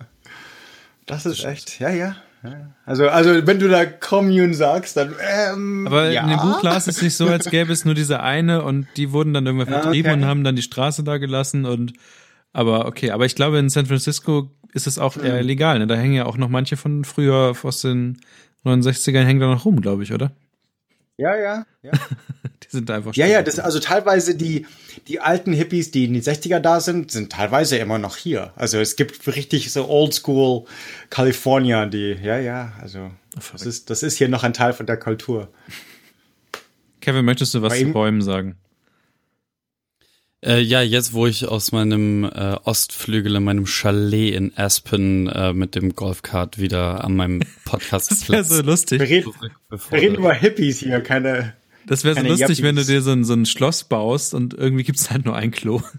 Das 1.06 1.26
ist 1.26 1.44
echt, 1.44 1.80
ja, 1.80 1.90
ja. 1.90 2.16
Ja. 2.52 2.76
Also, 2.86 3.10
also, 3.10 3.46
wenn 3.46 3.60
du 3.60 3.68
da 3.68 3.86
Commune 3.86 4.54
sagst, 4.54 4.96
dann, 4.96 5.14
ähm, 5.20 5.88
Aber 5.88 6.10
ja. 6.10 6.24
in 6.24 6.30
dem 6.30 6.40
Buch 6.40 6.64
las 6.64 6.88
es 6.88 7.02
nicht 7.02 7.16
so, 7.16 7.28
als 7.28 7.50
gäbe 7.50 7.74
es 7.74 7.84
nur 7.84 7.96
diese 7.96 8.22
eine 8.22 8.64
und 8.64 8.88
die 8.96 9.12
wurden 9.12 9.34
dann 9.34 9.46
irgendwann 9.46 9.74
Ja, 9.74 9.82
vertrieben 9.82 10.12
okay. 10.12 10.22
und 10.22 10.26
haben 10.28 10.44
dann 10.44 10.56
die 10.56 10.62
Straße 10.62 11.04
da 11.04 11.18
gelassen 11.18 11.66
und 11.66 11.94
aber 12.54 12.86
okay, 12.86 13.12
aber 13.12 13.26
ich 13.26 13.36
glaube 13.36 13.60
in 13.60 13.70
San 13.70 13.86
Francisco 13.86 14.52
ist 14.74 14.88
es 14.88 15.00
auch 15.00 15.18
eher 15.18 15.44
legal, 15.44 15.80
ne? 15.80 15.88
Da 15.88 15.96
hängen 15.96 16.14
ja 16.14 16.26
auch 16.26 16.38
noch 16.38 16.50
manche 16.50 16.78
von 16.78 17.04
früher 17.04 17.54
aus 17.62 17.82
den 17.82 18.20
69ern 18.66 19.26
hängen 19.26 19.40
da 19.40 19.48
noch 19.48 19.66
rum, 19.66 19.82
glaube 19.82 20.04
ich, 20.04 20.14
oder? 20.14 20.32
Ja, 21.18 21.36
ja, 21.36 21.66
ja. 21.82 21.92
Die 22.64 22.68
sind 22.70 22.90
einfach 22.92 23.14
Ja, 23.16 23.26
ja, 23.26 23.42
das, 23.42 23.60
also 23.60 23.80
teilweise 23.80 24.36
die, 24.36 24.66
die 25.08 25.20
alten 25.20 25.54
Hippies, 25.54 25.92
die 25.92 26.06
in 26.06 26.14
den 26.14 26.22
60er 26.22 26.60
da 26.60 26.80
sind, 26.80 27.12
sind 27.12 27.32
teilweise 27.32 27.78
immer 27.78 27.98
noch 27.98 28.18
hier. 28.18 28.52
Also 28.56 28.80
es 28.80 28.96
gibt 28.96 29.26
richtig 29.28 29.72
so 29.72 29.88
Oldschool 29.88 30.66
California, 31.10 31.86
die, 31.86 32.18
ja, 32.22 32.38
ja, 32.40 32.74
also 32.82 33.12
das 33.52 33.66
ist, 33.66 33.90
das 33.90 34.04
ist 34.04 34.18
hier 34.18 34.28
noch 34.28 34.44
ein 34.44 34.54
Teil 34.54 34.74
von 34.74 34.86
der 34.86 34.98
Kultur. 34.98 35.50
Kevin, 37.00 37.26
möchtest 37.26 37.54
du 37.54 37.62
was 37.62 37.78
zu 37.78 37.86
Bäumen 37.94 38.22
sagen? 38.22 38.58
Äh, 40.46 40.62
ja, 40.62 40.82
jetzt 40.82 41.14
wo 41.14 41.26
ich 41.26 41.48
aus 41.48 41.72
meinem 41.72 42.24
äh, 42.24 42.58
Ostflügel 42.64 43.36
in 43.36 43.44
meinem 43.44 43.66
Chalet 43.66 44.36
in 44.36 44.56
Aspen 44.56 45.28
äh, 45.28 45.54
mit 45.54 45.74
dem 45.74 45.96
Golfkart 45.96 46.60
wieder 46.60 47.04
an 47.04 47.16
meinem 47.16 47.42
Podcast 47.66 48.12
Das 48.12 48.30
wäre 48.30 48.44
so 48.44 48.62
lustig. 48.62 49.00
Wir 49.00 49.10
reden, 49.10 49.34
wir 49.70 49.92
reden 49.92 50.16
über 50.16 50.34
Hippies 50.34 50.80
hier, 50.80 51.02
keine, 51.02 51.56
Das 51.88 52.04
wäre 52.04 52.16
so 52.16 52.22
keine 52.22 52.30
lustig, 52.30 52.62
wenn 52.62 52.76
du 52.76 52.86
dir 52.86 53.02
so 53.02 53.12
ein, 53.12 53.24
so 53.24 53.34
ein 53.34 53.48
Schloss 53.48 53.84
baust 53.86 54.36
und 54.36 54.54
irgendwie 54.54 54.84
gibt's 54.84 55.10
halt 55.10 55.26
nur 55.26 55.36
ein 55.36 55.52
Klo. 55.52 55.82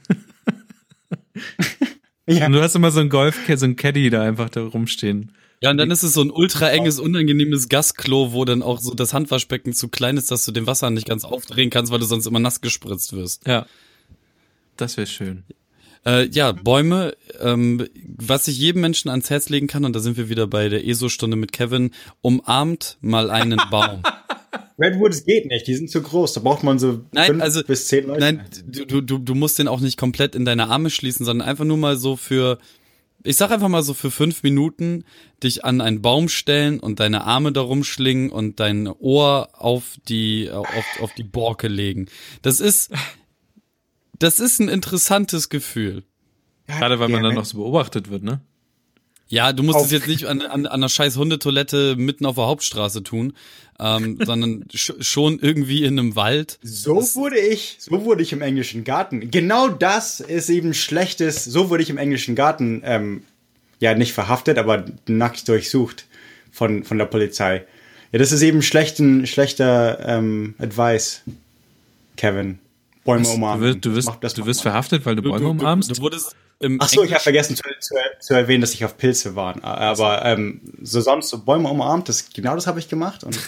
Ja. 2.31 2.45
Und 2.45 2.53
du 2.53 2.61
hast 2.61 2.77
immer 2.77 2.91
so 2.91 3.01
ein 3.01 3.09
Golf, 3.09 3.39
so 3.57 3.65
ein 3.65 3.77
Caddy 3.77 4.11
da 4.11 4.21
einfach 4.23 4.51
da 4.51 4.63
rumstehen. 4.63 5.33
Ja, 5.63 5.71
und 5.71 5.79
dann 5.79 5.91
ist 5.91 6.03
es 6.03 6.13
so 6.13 6.21
ein 6.21 6.31
ultra 6.31 6.71
enges, 6.71 7.01
unangenehmes 7.01 7.71
Gasklo, 7.71 8.33
wo 8.33 8.45
dann 8.45 8.63
auch 8.63 8.79
so 8.81 8.95
das 8.95 9.15
Handwaschbecken 9.15 9.73
zu 9.73 9.89
klein 9.89 10.19
ist, 10.19 10.31
dass 10.31 10.45
du 10.45 10.53
den 10.53 10.67
Wasser 10.67 10.91
nicht 10.91 11.09
ganz 11.09 11.25
aufdrehen 11.25 11.71
kannst, 11.71 11.91
weil 11.91 11.99
du 11.99 12.05
sonst 12.05 12.27
immer 12.27 12.39
nass 12.39 12.61
gespritzt 12.61 13.15
wirst. 13.15 13.47
Ja. 13.47 13.67
Das 14.79 14.97
wäre 14.97 15.07
schön. 15.07 15.45
Äh, 16.07 16.29
ja, 16.29 16.53
Bäume, 16.53 17.15
ähm, 17.41 17.87
was 18.17 18.49
ich 18.49 18.59
jedem 18.59 18.81
Menschen 18.81 19.11
ans 19.11 19.29
Herz 19.29 19.51
legen 19.51 19.67
kann, 19.67 19.85
und 19.85 19.95
da 19.95 20.01
sind 20.01 20.17
wir 20.17 20.31
wieder 20.31 20.47
bei 20.47 20.69
der 20.69 20.87
ESO-Stunde 20.87 21.37
mit 21.37 21.53
Kevin, 21.53 21.91
umarmt 22.23 22.97
mal 23.01 23.31
einen 23.31 23.61
Baum. 23.71 24.03
Redwoods 24.79 25.25
geht 25.25 25.47
nicht, 25.47 25.67
die 25.67 25.75
sind 25.75 25.91
zu 25.91 26.01
groß, 26.01 26.35
da 26.35 26.41
braucht 26.41 26.63
man 26.63 26.79
so 26.79 27.05
Nein, 27.11 27.27
fünf 27.27 27.43
also, 27.43 27.65
bis 27.65 27.89
zehn 27.89 28.07
Leute. 28.07 28.21
Nein, 28.21 28.45
du, 28.65 29.01
du, 29.01 29.19
du, 29.19 29.35
musst 29.35 29.59
den 29.59 29.67
auch 29.67 29.81
nicht 29.81 29.99
komplett 29.99 30.37
in 30.37 30.45
deine 30.45 30.69
Arme 30.69 30.91
schließen, 30.91 31.27
sondern 31.27 31.49
einfach 31.49 31.65
nur 31.65 31.77
mal 31.77 31.97
so 31.97 32.15
für, 32.15 32.59
ich 33.25 33.37
sag 33.37 33.51
einfach 33.51 33.69
mal 33.69 33.83
so 33.83 33.93
für 33.93 34.13
fünf 34.13 34.45
Minuten 34.45 35.05
dich 35.43 35.65
an 35.65 35.81
einen 35.81 36.01
Baum 36.01 36.29
stellen 36.29 36.79
und 36.79 37.01
deine 37.01 37.25
Arme 37.25 37.51
darum 37.51 37.83
schlingen 37.83 38.31
und 38.31 38.61
dein 38.61 38.87
Ohr 38.87 39.49
auf 39.53 39.97
die, 40.09 40.49
auf, 40.49 40.87
auf 41.01 41.13
die 41.15 41.25
Borke 41.25 41.67
legen. 41.67 42.07
Das 42.43 42.61
ist, 42.61 42.93
das 44.19 44.41
ist 44.41 44.59
ein 44.61 44.69
interessantes 44.69 45.49
Gefühl. 45.49 46.05
Gerade 46.67 46.99
weil 46.99 47.09
man 47.09 47.23
dann 47.23 47.35
noch 47.35 47.47
so 47.47 47.59
beobachtet 47.59 48.11
wird, 48.11 48.23
ne? 48.23 48.41
Ja, 49.31 49.53
du 49.53 49.63
musst 49.63 49.79
Auf- 49.79 49.87
es 49.87 49.93
jetzt 49.93 50.07
nicht 50.07 50.25
an, 50.27 50.41
an, 50.41 50.67
an 50.67 50.67
einer 50.67 50.89
scheiß 50.89 51.17
Hundetoilette 51.17 51.97
mitten 51.97 52.25
auf 52.25 52.37
der 52.37 52.47
Hauptstraße 52.47 53.03
tun, 53.03 53.35
ähm, 53.79 54.19
sondern 54.25 54.65
sch 54.75 54.93
schon 55.01 55.39
irgendwie 55.39 55.85
in 55.85 55.99
einem 55.99 56.17
Wald. 56.17 56.59
So 56.63 56.97
wurde 57.15 57.39
ich, 57.39 57.77
so 57.79 58.05
wurde 58.05 58.23
ich 58.23 58.33
im 58.33 58.41
englischen 58.43 58.85
Garten. 58.85 59.31
Genau 59.31 59.69
das 59.69 60.21
ist 60.21 60.49
eben 60.49 60.73
schlechtes, 60.75 61.45
so 61.45 61.69
wurde 61.71 61.83
ich 61.83 61.91
im 61.91 61.99
englischen 61.99 62.35
Garten, 62.35 62.83
ähm, 62.85 63.23
ja, 63.81 63.95
nicht 63.95 64.13
verhaftet, 64.13 64.59
aber 64.59 64.85
nackt 65.07 65.47
durchsucht 65.49 66.07
von, 66.51 66.85
von 66.85 66.99
der 66.99 67.05
Polizei. 67.07 67.65
Ja, 68.13 68.19
das 68.19 68.33
ist 68.33 68.43
eben 68.43 68.63
schlechten, 68.63 69.27
schlechter 69.27 70.01
ähm, 70.07 70.55
Advice, 70.59 71.21
Kevin. 72.17 72.59
Bäume 73.09 73.23
Du 73.25 73.31
umarmen. 73.31 73.65
wirst, 73.65 73.85
du 73.85 73.95
wirst, 73.95 74.09
macht- 74.09 74.23
das 74.25 74.35
du 74.35 74.45
wirst 74.47 74.63
verhaftet, 74.63 75.05
weil 75.07 75.17
du 75.17 75.23
Du, 75.23 75.31
Bäume 75.31 75.45
du, 75.45 75.51
umarmst? 75.51 75.91
du, 75.91 75.95
du 75.95 76.03
wurdest 76.03 76.37
im 76.61 76.79
Ach 76.81 76.89
so, 76.89 77.03
ich 77.05 77.13
habe 77.13 77.23
vergessen 77.23 77.57
zu, 77.57 77.63
zu, 77.81 77.95
zu 78.21 78.35
erwähnen, 78.35 78.61
dass 78.61 78.75
ich 78.75 78.85
auf 78.85 78.97
Pilze 78.99 79.35
war. 79.37 79.63
Aber 79.65 80.25
ähm, 80.25 80.61
so 80.83 81.01
sonst 81.01 81.29
so 81.31 81.39
Bäume 81.45 81.69
umarmt, 81.69 82.09
das, 82.09 82.31
genau 82.35 82.55
das 82.55 82.67
habe 82.67 82.79
ich 82.81 82.89
gemacht. 82.89 83.25
Und 83.25 83.39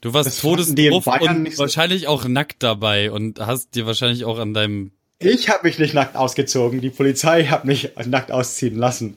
Du 0.00 0.12
warst 0.14 0.40
todesdoof 0.40 1.06
und 1.06 1.52
so- 1.52 1.58
wahrscheinlich 1.62 2.08
auch 2.08 2.24
nackt 2.26 2.62
dabei 2.62 3.10
und 3.12 3.38
hast 3.40 3.74
dir 3.76 3.86
wahrscheinlich 3.86 4.24
auch 4.24 4.38
an 4.38 4.52
deinem 4.52 4.90
Ich 5.20 5.48
habe 5.48 5.66
mich 5.66 5.78
nicht 5.78 5.94
nackt 5.94 6.16
ausgezogen. 6.16 6.80
Die 6.80 6.90
Polizei 6.90 7.44
hat 7.44 7.64
mich 7.64 7.90
nackt 8.06 8.32
ausziehen 8.32 8.76
lassen. 8.76 9.16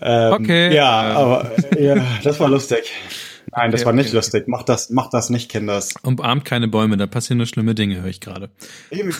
Ähm, 0.00 0.32
Okay. 0.32 0.74
Ja, 0.74 1.10
Ähm. 1.10 1.16
aber 1.16 1.52
äh, 1.76 1.84
ja, 1.84 2.06
das 2.24 2.38
war 2.40 2.48
lustig. 2.48 2.90
Nein, 3.54 3.70
das 3.70 3.80
Okay, 3.80 3.86
war 3.86 3.92
nicht 3.92 4.08
okay, 4.08 4.16
lustig. 4.16 4.48
Macht 4.48 4.68
das, 4.68 4.90
macht 4.90 5.14
das 5.14 5.30
nicht, 5.30 5.50
Kinders. 5.50 5.94
Umarmt 6.02 6.44
keine 6.44 6.68
Bäume, 6.68 6.96
da 6.96 7.06
passieren 7.06 7.38
nur 7.38 7.46
schlimme 7.46 7.74
Dinge, 7.74 8.02
höre 8.02 8.08
ich 8.08 8.20
gerade. 8.20 8.50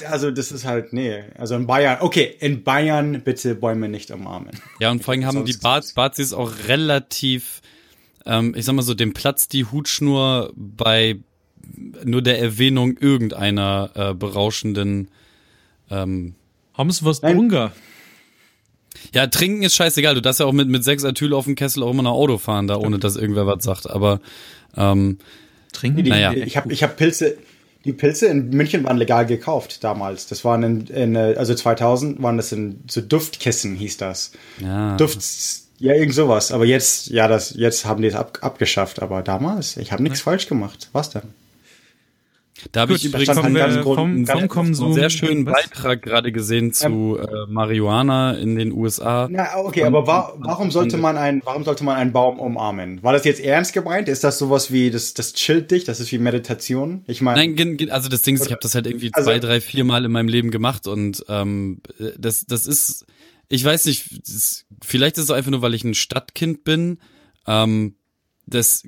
Also 0.08 0.30
das 0.30 0.52
ist 0.52 0.64
halt, 0.64 0.92
nee. 0.92 1.24
Also 1.36 1.54
in 1.54 1.66
Bayern, 1.66 1.98
okay, 2.00 2.34
in 2.40 2.62
Bayern 2.64 3.22
bitte 3.22 3.54
Bäume 3.54 3.88
nicht 3.88 4.10
umarmen. 4.10 4.50
Ja, 4.80 4.90
und 4.90 5.02
vor 5.02 5.14
allem 5.14 5.24
haben 5.24 5.44
die 5.44 5.56
Bazis 5.56 6.32
auch 6.32 6.52
relativ, 6.68 7.60
ähm, 8.26 8.54
ich 8.56 8.64
sag 8.64 8.74
mal 8.74 8.82
so, 8.82 8.94
dem 8.94 9.14
Platz 9.14 9.48
die 9.48 9.64
Hutschnur 9.64 10.52
bei 10.56 11.18
nur 12.04 12.22
der 12.22 12.40
Erwähnung 12.40 12.96
irgendeiner 12.96 13.90
äh, 13.94 14.14
berauschenden 14.14 15.10
ähm, 15.90 16.34
Nein. 16.76 17.38
Ungar. 17.38 17.72
Ja, 19.14 19.26
trinken 19.26 19.62
ist 19.62 19.74
scheißegal. 19.74 20.14
Du 20.14 20.22
darfst 20.22 20.40
ja 20.40 20.46
auch 20.46 20.52
mit, 20.52 20.68
mit 20.68 20.84
sechs 20.84 21.04
Atyl 21.04 21.32
auf 21.34 21.44
dem 21.44 21.54
Kessel 21.54 21.82
auch 21.82 21.90
immer 21.90 22.02
noch 22.02 22.12
Auto 22.12 22.38
fahren, 22.38 22.66
da 22.66 22.76
ohne 22.76 22.98
dass 22.98 23.16
irgendwer 23.16 23.46
was 23.46 23.64
sagt. 23.64 23.88
Aber 23.88 24.20
ähm, 24.76 25.18
Trinken 25.72 26.04
Die, 26.04 26.10
Naja. 26.10 26.32
Ich 26.32 26.56
habe 26.56 26.72
ich 26.72 26.82
hab 26.82 26.96
Pilze, 26.96 27.36
die 27.84 27.92
Pilze 27.92 28.26
in 28.26 28.50
München 28.50 28.84
waren 28.84 28.96
legal 28.96 29.26
gekauft 29.26 29.84
damals. 29.84 30.26
Das 30.26 30.44
waren 30.44 30.62
in, 30.62 30.86
in 30.88 31.16
also 31.16 31.54
2000 31.54 32.22
waren 32.22 32.36
das 32.36 32.52
in 32.52 32.80
so 32.88 33.00
Duftkissen 33.00 33.74
hieß 33.74 33.96
das. 33.98 34.32
ja. 34.60 34.96
Duft, 34.96 35.20
ja 35.78 35.94
irgend 35.94 36.14
sowas. 36.14 36.52
Aber 36.52 36.64
jetzt, 36.64 37.08
ja 37.08 37.28
das, 37.28 37.54
jetzt 37.54 37.84
haben 37.84 38.02
die 38.02 38.08
es 38.08 38.14
ab, 38.14 38.38
abgeschafft. 38.40 39.00
Aber 39.00 39.22
damals, 39.22 39.76
ich 39.76 39.92
habe 39.92 40.02
nichts 40.02 40.20
falsch 40.20 40.48
gemacht. 40.48 40.88
Was 40.92 41.10
denn? 41.10 41.22
Da 42.72 42.80
habe 42.82 42.94
ich 42.94 43.04
übrigens 43.04 43.38
vom, 43.38 43.54
ganz 43.54 43.74
vom 43.76 43.82
groß- 43.94 44.48
Konsum. 44.48 44.86
einen 44.86 44.94
sehr 44.94 45.10
schönen 45.10 45.46
Was? 45.46 45.54
Beitrag 45.54 46.02
gerade 46.02 46.32
gesehen 46.32 46.72
zu 46.72 47.18
äh, 47.18 47.46
Marihuana 47.48 48.32
in 48.32 48.56
den 48.56 48.72
USA. 48.72 49.28
Na, 49.30 49.56
okay, 49.56 49.84
aber 49.84 50.06
wa 50.06 50.34
warum 50.38 50.70
sollte 50.70 50.96
man 50.96 51.16
ein, 51.16 51.40
warum 51.44 51.64
sollte 51.64 51.84
man 51.84 51.96
einen 51.96 52.12
Baum 52.12 52.38
umarmen? 52.40 53.02
War 53.02 53.12
das 53.12 53.24
jetzt 53.24 53.40
ernst 53.40 53.72
gemeint? 53.72 54.08
Ist 54.08 54.24
das 54.24 54.38
sowas 54.38 54.72
wie, 54.72 54.90
das, 54.90 55.14
das 55.14 55.32
chillt 55.34 55.70
dich? 55.70 55.84
Das 55.84 56.00
ist 56.00 56.10
wie 56.12 56.18
Meditation? 56.18 57.04
Ich 57.06 57.20
meine, 57.20 57.46
Nein, 57.54 57.90
also 57.90 58.08
das 58.08 58.22
Ding 58.22 58.34
ist, 58.34 58.46
ich 58.46 58.52
habe 58.52 58.60
das 58.62 58.74
halt 58.74 58.86
irgendwie 58.86 59.10
Also- 59.12 59.30
zwei, 59.30 59.38
drei, 59.38 59.60
vier 59.60 59.84
Mal 59.84 60.04
in 60.04 60.12
meinem 60.12 60.28
Leben 60.28 60.50
gemacht 60.50 60.86
und 60.86 61.24
ähm, 61.28 61.80
das, 62.18 62.44
das 62.46 62.66
ist, 62.66 63.06
ich 63.48 63.64
weiß 63.64 63.86
nicht, 63.86 64.20
das, 64.28 64.64
vielleicht 64.84 65.16
ist 65.18 65.24
es 65.24 65.30
auch 65.30 65.34
einfach 65.36 65.50
nur, 65.50 65.62
weil 65.62 65.74
ich 65.74 65.84
ein 65.84 65.94
Stadtkind 65.94 66.64
bin. 66.64 66.98
Ähm, 67.46 67.94
das, 68.46 68.82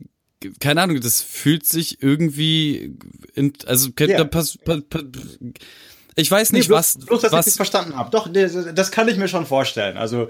keine 0.59 0.83
Ahnung, 0.83 1.01
das 1.01 1.21
fühlt 1.21 1.67
sich 1.67 2.03
irgendwie, 2.03 2.97
in, 3.35 3.53
also 3.67 3.91
da 3.95 4.25
pass, 4.25 4.59
pass, 4.65 4.83
pass, 4.89 5.03
ich 6.17 6.31
weiß 6.31 6.53
Nee, 6.53 6.59
nicht, 6.59 6.69
bloß, 6.69 6.79
was, 6.79 7.07
bloß, 7.07 7.23
dass 7.23 7.33
ich 7.33 7.39
was 7.39 7.45
das 7.47 7.57
verstanden 7.57 7.97
habe. 7.97 8.11
Doch, 8.11 8.29
das, 8.31 8.91
kann 8.91 9.09
ich 9.09 9.17
mir 9.17 9.29
schon 9.29 9.47
vorstellen. 9.47 9.97
Also 9.97 10.29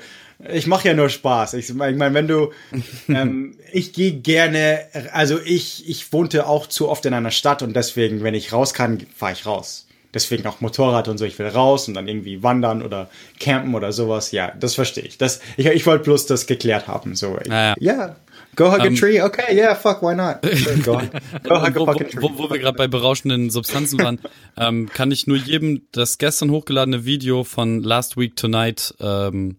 ich 0.53 0.66
mache 0.66 0.89
ja 0.89 0.95
nur 0.95 1.09
Spaß. 1.09 1.55
Ich 1.55 1.73
meine, 1.74 1.93
ich 1.93 1.99
mein, 1.99 2.15
wenn 2.15 2.28
du, 2.28 2.53
ähm, 3.09 3.57
ich 3.73 3.93
gehe 3.93 4.12
gerne, 4.12 4.81
also 5.12 5.39
ich, 5.45 5.89
ich 5.89 6.12
wohnte 6.12 6.47
auch 6.47 6.66
zu 6.66 6.89
oft 6.89 7.07
in 7.07 7.15
einer 7.15 7.31
Stadt 7.31 7.62
und 7.62 7.74
deswegen, 7.74 8.23
wenn 8.23 8.35
ich 8.35 8.53
raus 8.53 8.74
kann, 8.74 9.07
fahre 9.16 9.32
ich 9.32 9.47
raus. 9.47 9.87
Deswegen 10.12 10.47
auch 10.49 10.61
Motorrad 10.61 11.07
und 11.07 11.19
so, 11.19 11.24
ich 11.24 11.39
will 11.39 11.47
raus 11.47 11.87
und 11.87 11.95
dann 11.95 12.09
irgendwie 12.09 12.43
wandern 12.43 12.82
oder 12.82 13.09
campen 13.39 13.74
oder 13.77 13.93
sowas. 13.93 14.32
Ja, 14.32 14.53
das 14.59 14.74
verstehe 14.74 15.05
ich. 15.05 15.19
Das, 15.19 15.41
ich, 15.57 15.66
ich 15.66 15.87
wollte 15.87 16.05
bloß 16.05 16.27
das 16.27 16.47
geklärt 16.47 16.89
haben. 16.89 17.15
So, 17.15 17.39
Ja, 17.47 17.74
ja, 17.78 18.16
go 18.56 18.72
hug 18.72 18.81
a 18.81 18.86
Ähm, 18.86 18.97
tree. 18.97 19.20
Okay, 19.22 19.55
yeah, 19.56 19.74
fuck, 19.74 20.02
why 20.02 20.14
not? 20.14 20.43
Go, 20.85 21.01
go 21.43 21.60
hug 21.60 21.77
a 21.77 21.81
wo, 21.81 21.86
fucking 21.86 22.09
tree. 22.09 22.22
wo, 22.22 22.31
wo 22.36 22.51
wir 22.51 22.59
gerade 22.59 22.77
bei 22.77 22.89
berauschenden 22.89 23.51
Substanzen 23.51 23.98
waren, 24.01 24.20
ähm, 24.56 24.89
kann 24.93 25.10
ich 25.10 25.27
nur 25.27 25.36
jedem 25.36 25.82
das 25.93 26.18
gestern 26.18 26.51
hochgeladene 26.51 27.05
Video 27.05 27.44
von 27.44 27.82
Last 27.82 28.16
Week 28.16 28.35
Tonight 28.36 28.94
ähm, 29.01 29.56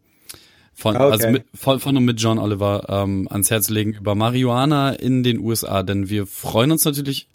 von, 0.74 0.96
Okay. 0.96 1.12
also 1.12 1.30
mit, 1.30 1.44
von, 1.54 1.80
von 1.80 1.98
und 1.98 2.06
mit 2.06 2.20
John 2.22 2.40
Oliver 2.40 2.86
ähm, 2.90 3.28
ans 3.30 3.52
Herz 3.52 3.70
legen 3.70 3.94
über 3.94 4.16
Marihuana 4.16 4.92
in 4.94 5.24
den 5.24 5.40
USA, 5.40 5.84
denn 5.84 6.10
wir 6.10 6.26
freuen 6.26 6.72
uns 6.72 6.86
natürlich 6.86 7.28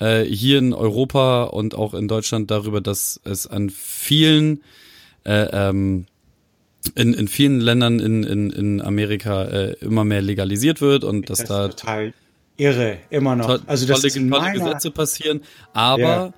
äh, 0.00 0.22
hier 0.24 0.58
in 0.58 0.74
Europa 0.74 1.44
und 1.44 1.74
auch 1.74 1.94
in 1.94 2.08
Deutschland 2.08 2.50
darüber, 2.50 2.80
dass 2.80 3.20
es 3.24 3.46
an 3.46 3.70
vielen 3.70 4.62
äh, 5.24 5.46
ähm, 5.52 6.06
in, 6.94 7.14
in 7.14 7.28
vielen 7.28 7.60
Ländern 7.60 7.98
in, 8.00 8.22
in, 8.24 8.50
in 8.50 8.82
Amerika 8.82 9.44
äh, 9.44 9.72
immer 9.80 10.04
mehr 10.04 10.22
legalisiert 10.22 10.80
wird 10.80 11.04
und 11.04 11.30
dass 11.30 11.38
Das 11.38 11.48
da 11.48 11.68
total 11.68 12.12
irre, 12.56 12.98
immer 13.10 13.36
noch. 13.36 13.46
to 13.58 13.62
also 13.66 13.86
das 13.86 14.00
tolle, 14.00 14.12
tolle 14.12 14.26
meiner, 14.26 14.52
Gesetze 14.52 14.90
passieren, 14.90 15.40
aber 15.72 15.98
Ja. 16.00 16.32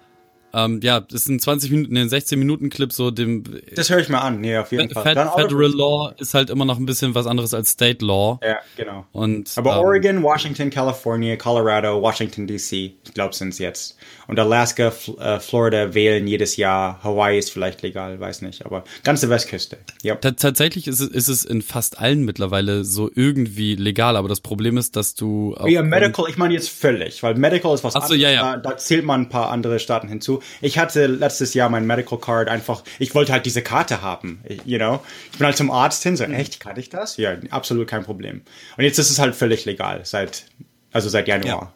Ähm, 0.56 0.80
ja, 0.82 1.00
das 1.00 1.24
sind 1.24 1.40
20 1.42 1.70
Minuten, 1.70 1.90
in 1.90 1.94
den 1.96 2.08
16 2.08 2.38
Minuten 2.38 2.70
Clip 2.70 2.92
so 2.92 3.10
dem 3.10 3.44
Das 3.74 3.90
höre 3.90 3.98
ich 3.98 4.08
mir 4.08 4.20
an, 4.20 4.40
nee, 4.40 4.56
auf 4.56 4.72
jeden 4.72 4.90
Fall. 4.90 5.02
Fed 5.02 5.18
Federal 5.36 5.70
Law 5.72 6.12
ist 6.18 6.34
halt 6.34 6.50
immer 6.50 6.64
noch 6.64 6.78
ein 6.78 6.86
bisschen 6.86 7.14
was 7.14 7.26
anderes 7.26 7.52
als 7.54 7.70
State 7.70 8.04
Law 8.04 8.40
Ja, 8.42 8.58
genau. 8.76 9.04
und 9.12 9.52
Aber 9.56 9.74
ähm, 9.74 9.78
Oregon, 9.80 10.22
Washington, 10.22 10.70
California, 10.70 11.36
Colorado, 11.36 12.00
Washington 12.00 12.46
DC, 12.46 12.72
ich 12.72 13.14
glaube, 13.14 13.34
sind 13.34 13.50
es 13.50 13.58
jetzt. 13.58 13.96
Und 14.28 14.38
Alaska, 14.40 14.88
F 14.88 15.10
äh, 15.18 15.38
Florida 15.38 15.94
wählen 15.94 16.26
jedes 16.26 16.56
Jahr. 16.56 17.02
Hawaii 17.04 17.38
ist 17.38 17.50
vielleicht 17.52 17.82
legal, 17.82 18.18
weiß 18.18 18.42
nicht. 18.42 18.66
Aber 18.66 18.82
ganze 19.04 19.28
Westküste. 19.30 19.78
Yep. 20.04 20.20
ta- 20.20 20.30
tatsächlich 20.32 20.88
ist 20.88 21.00
es, 21.00 21.08
ist 21.08 21.28
es 21.28 21.44
in 21.44 21.62
fast 21.62 22.00
allen 22.00 22.24
mittlerweile 22.24 22.84
so 22.84 23.10
irgendwie 23.14 23.76
legal, 23.76 24.16
aber 24.16 24.28
das 24.28 24.40
Problem 24.40 24.76
ist, 24.78 24.96
dass 24.96 25.14
du 25.14 25.54
Ja, 25.66 25.82
Medical, 25.82 26.26
ich 26.28 26.36
meine 26.38 26.54
jetzt 26.54 26.70
völlig, 26.70 27.22
weil 27.22 27.34
Medical 27.34 27.74
ist 27.74 27.84
was 27.84 27.94
Ach 27.94 28.06
so, 28.06 28.14
ja, 28.14 28.30
ja. 28.30 28.56
Da, 28.56 28.70
da 28.70 28.76
zählt 28.76 29.04
man 29.04 29.22
ein 29.22 29.28
paar 29.28 29.50
andere 29.50 29.78
Staaten 29.78 30.08
hinzu. 30.08 30.40
Ich 30.60 30.78
hatte 30.78 31.06
letztes 31.06 31.54
Jahr 31.54 31.68
mein 31.68 31.86
Medical 31.86 32.18
Card 32.18 32.48
einfach, 32.48 32.82
ich 32.98 33.14
wollte 33.14 33.32
halt 33.32 33.46
diese 33.46 33.62
Karte 33.62 34.02
haben, 34.02 34.42
you 34.64 34.78
know. 34.78 35.02
Ich 35.32 35.38
bin 35.38 35.46
halt 35.46 35.56
zum 35.56 35.70
Arzt 35.70 36.02
hin, 36.02 36.16
so, 36.16 36.26
Mhm. 36.26 36.34
echt, 36.34 36.60
kann 36.60 36.78
ich 36.78 36.88
das? 36.88 37.16
Ja, 37.16 37.36
absolut 37.50 37.88
kein 37.88 38.04
Problem. 38.04 38.42
Und 38.76 38.84
jetzt 38.84 38.98
ist 38.98 39.10
es 39.10 39.18
halt 39.18 39.34
völlig 39.34 39.64
legal, 39.64 40.00
seit, 40.04 40.46
also 40.92 41.08
seit 41.08 41.28
Januar. 41.28 41.72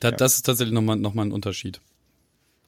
da, 0.00 0.10
das 0.10 0.34
ist 0.36 0.46
tatsächlich 0.46 0.74
nochmal 0.74 0.96
noch 0.96 1.14
mal 1.14 1.24
ein 1.26 1.32
Unterschied. 1.32 1.80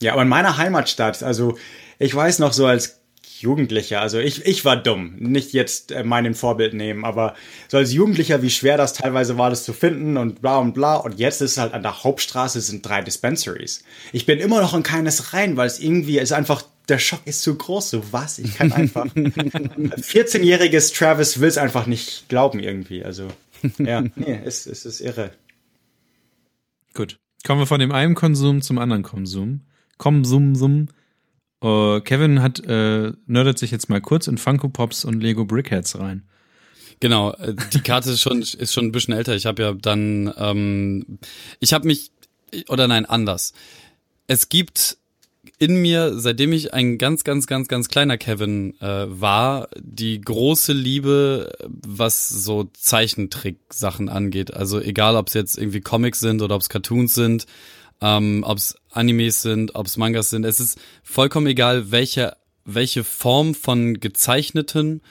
Ja, 0.03 0.13
aber 0.15 0.23
in 0.23 0.29
meiner 0.29 0.57
Heimatstadt, 0.57 1.23
also 1.23 1.57
ich 1.99 2.15
weiß 2.15 2.41
noch 2.41 2.53
so 2.53 2.67
als 2.67 3.02
Jugendlicher, 3.43 4.01
also 4.01 4.19
ich, 4.19 4.47
ich 4.47 4.65
war 4.65 4.77
dumm, 4.77 5.17
nicht 5.19 5.53
jetzt 5.53 5.93
äh, 5.93 6.05
meinen 6.05 6.35
Vorbild 6.35 6.75
nehmen, 6.75 7.05
aber 7.05 7.35
so 7.69 7.77
als 7.77 7.93
Jugendlicher, 7.93 8.43
wie 8.43 8.51
schwer 8.51 8.77
das 8.77 8.95
teilweise 8.95 9.37
war, 9.37 9.51
das 9.51 9.65
zu 9.65 9.73
finden 9.73 10.17
und 10.17 10.41
bla 10.41 10.59
und 10.59 10.73
bla. 10.73 10.97
Und 10.97 11.19
jetzt 11.19 11.41
ist 11.43 11.53
es 11.53 11.59
halt 11.59 11.75
an 11.75 11.83
der 11.83 12.03
Hauptstraße 12.05 12.61
sind 12.61 12.87
drei 12.87 13.03
Dispensaries. 13.03 13.85
Ich 14.13 14.25
bin 14.25 14.39
immer 14.39 14.61
noch 14.61 14.75
in 14.75 14.83
keines 14.83 15.35
rein, 15.35 15.57
weil 15.57 15.67
es 15.67 15.81
irgendwie 15.81 16.19
ist 16.19 16.33
einfach, 16.33 16.65
der 16.89 16.99
Schock 16.99 17.21
ist 17.27 17.43
zu 17.43 17.55
groß. 17.57 17.91
So 17.91 18.13
was? 18.13 18.39
Ich 18.39 18.55
kann 18.55 18.73
einfach. 18.73 19.07
14-jähriges 19.15 20.97
Travis 20.97 21.41
will 21.41 21.49
es 21.49 21.59
einfach 21.59 21.87
nicht 21.87 22.29
glauben 22.29 22.61
irgendwie. 22.61 23.05
Also 23.05 23.29
ja, 23.79 24.01
nee, 24.15 24.41
es, 24.45 24.67
es 24.67 24.85
ist 24.85 25.01
irre. 25.01 25.33
Gut. 26.95 27.19
Kommen 27.45 27.61
wir 27.61 27.67
von 27.67 27.81
dem 27.81 27.93
einen 27.93 28.15
Konsum 28.15 28.63
zum 28.63 28.79
anderen 28.79 29.03
Konsum. 29.03 29.63
Konsum, 29.99 30.55
sum. 30.55 30.89
Uh, 31.63 32.01
Kevin 32.01 32.43
hat 32.43 32.61
äh, 32.67 33.13
nerdet 33.27 33.59
sich 33.59 33.71
jetzt 33.71 33.89
mal 33.89 34.01
kurz 34.01 34.27
in 34.27 34.39
Funko 34.39 34.69
Pops 34.69 35.05
und 35.05 35.23
Lego 35.23 35.45
Brickheads 35.45 35.99
rein. 35.99 36.25
Genau, 37.01 37.33
äh, 37.35 37.55
die 37.73 37.81
Karte 37.81 38.11
ist 38.11 38.21
schon 38.21 38.43
ist 38.43 38.73
schon 38.73 38.87
ein 38.87 38.93
bisschen 38.93 39.15
älter. 39.15 39.35
Ich 39.37 39.47
habe 39.47 39.63
ja 39.63 39.73
dann, 39.73 40.33
ähm, 40.37 41.19
ich 41.61 41.73
habe 41.73 41.87
mich 41.87 42.11
oder 42.69 42.89
nein 42.89 43.07
anders. 43.07 43.53
Es 44.27 44.49
gibt 44.49 44.99
in 45.59 45.81
mir, 45.81 46.19
seitdem 46.19 46.53
ich 46.53 46.75
ein 46.75 46.99
ganz, 46.99 47.25
ganz, 47.25 47.47
ganz, 47.47 47.69
ganz 47.69 47.89
kleiner 47.89 48.19
Kevin 48.19 48.75
äh, 48.81 49.07
war, 49.09 49.69
die 49.79 50.21
große 50.21 50.73
Liebe, 50.73 51.53
was 51.69 52.29
so 52.29 52.71
Zeichentrick-Sachen 52.73 54.09
angeht. 54.09 54.55
Also 54.55 54.81
egal, 54.81 55.17
ob 55.17 55.29
es 55.29 55.35
jetzt 55.35 55.59
irgendwie 55.59 55.81
Comics 55.81 56.21
sind 56.21 56.43
oder 56.43 56.55
ob 56.55 56.63
es 56.63 56.69
Cartoons 56.69 57.15
sind, 57.15 57.47
ähm, 58.03 58.45
ob 58.47 58.59
es 58.59 58.77
Animes 58.91 59.43
sind, 59.43 59.75
ob 59.75 59.87
es 59.87 59.97
Mangas 59.97 60.31
sind. 60.31 60.45
Es 60.45 60.61
ist 60.61 60.79
vollkommen 61.03 61.47
egal, 61.47 61.91
welche 61.91 62.37
welche 62.65 63.03
Form 63.03 63.55
von 63.55 63.99
gezeichneten 63.99 65.03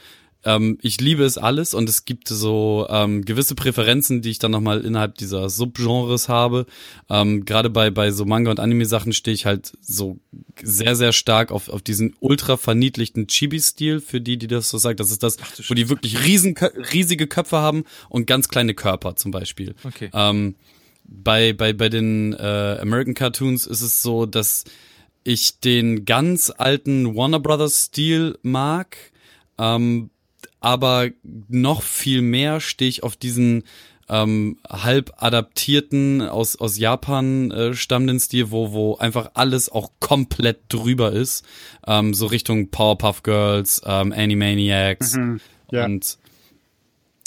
ähm, 0.43 0.77
ich 0.81 0.99
liebe 0.99 1.23
es 1.23 1.37
alles 1.37 1.73
und 1.73 1.87
es 1.87 2.05
gibt 2.05 2.27
so 2.27 2.87
ähm, 2.89 3.23
gewisse 3.25 3.55
Präferenzen, 3.55 4.21
die 4.21 4.31
ich 4.31 4.39
dann 4.39 4.51
nochmal 4.51 4.81
innerhalb 4.81 5.15
dieser 5.17 5.49
Subgenres 5.49 6.29
habe. 6.29 6.65
Ähm, 7.09 7.45
Gerade 7.45 7.69
bei, 7.69 7.91
bei 7.91 8.11
so 8.11 8.25
Manga- 8.25 8.49
und 8.49 8.59
Anime-Sachen 8.59 9.13
stehe 9.13 9.35
ich 9.35 9.45
halt 9.45 9.73
so 9.81 10.19
sehr, 10.61 10.95
sehr 10.95 11.11
stark 11.13 11.51
auf, 11.51 11.69
auf 11.69 11.81
diesen 11.81 12.15
ultra 12.19 12.57
verniedlichten 12.57 13.27
Chibi-Stil, 13.27 13.99
für 13.99 14.21
die, 14.21 14.37
die 14.37 14.47
das 14.47 14.69
so 14.69 14.77
sagt. 14.77 14.99
Das 14.99 15.11
ist 15.11 15.21
das, 15.21 15.37
wo 15.67 15.73
die 15.73 15.89
wirklich 15.89 16.25
riesen, 16.25 16.55
riesige 16.93 17.27
Köpfe 17.27 17.57
haben 17.57 17.83
und 18.09 18.25
ganz 18.25 18.49
kleine 18.49 18.73
Körper 18.73 19.15
zum 19.15 19.31
Beispiel. 19.31 19.75
Okay. 19.83 20.09
Ähm, 20.13 20.55
bei, 21.11 21.53
bei, 21.53 21.73
bei 21.73 21.89
den 21.89 22.33
äh, 22.33 22.77
American 22.81 23.13
Cartoons 23.13 23.67
ist 23.67 23.81
es 23.81 24.01
so, 24.01 24.25
dass 24.25 24.63
ich 25.23 25.59
den 25.59 26.05
ganz 26.05 26.51
alten 26.55 27.15
Warner 27.15 27.39
Brothers 27.39 27.85
Stil 27.85 28.39
mag, 28.41 28.97
ähm, 29.59 30.09
aber 30.59 31.09
noch 31.49 31.81
viel 31.83 32.21
mehr 32.21 32.59
stehe 32.59 32.89
ich 32.89 33.03
auf 33.03 33.15
diesen 33.15 33.63
ähm, 34.09 34.57
halb 34.67 35.13
adaptierten 35.17 36.21
aus 36.21 36.55
aus 36.57 36.77
Japan 36.77 37.51
äh, 37.51 37.73
stammenden 37.73 38.19
Stil, 38.19 38.51
wo 38.51 38.71
wo 38.71 38.95
einfach 38.97 39.31
alles 39.35 39.69
auch 39.69 39.91
komplett 39.99 40.61
drüber 40.69 41.11
ist, 41.11 41.45
ähm, 41.87 42.13
so 42.13 42.25
Richtung 42.25 42.69
Powerpuff 42.69 43.23
Girls, 43.23 43.81
ähm, 43.85 44.11
Animaniacs 44.11 45.15
Mhm. 45.15 45.39
Ja. 45.71 45.85
und 45.85 46.17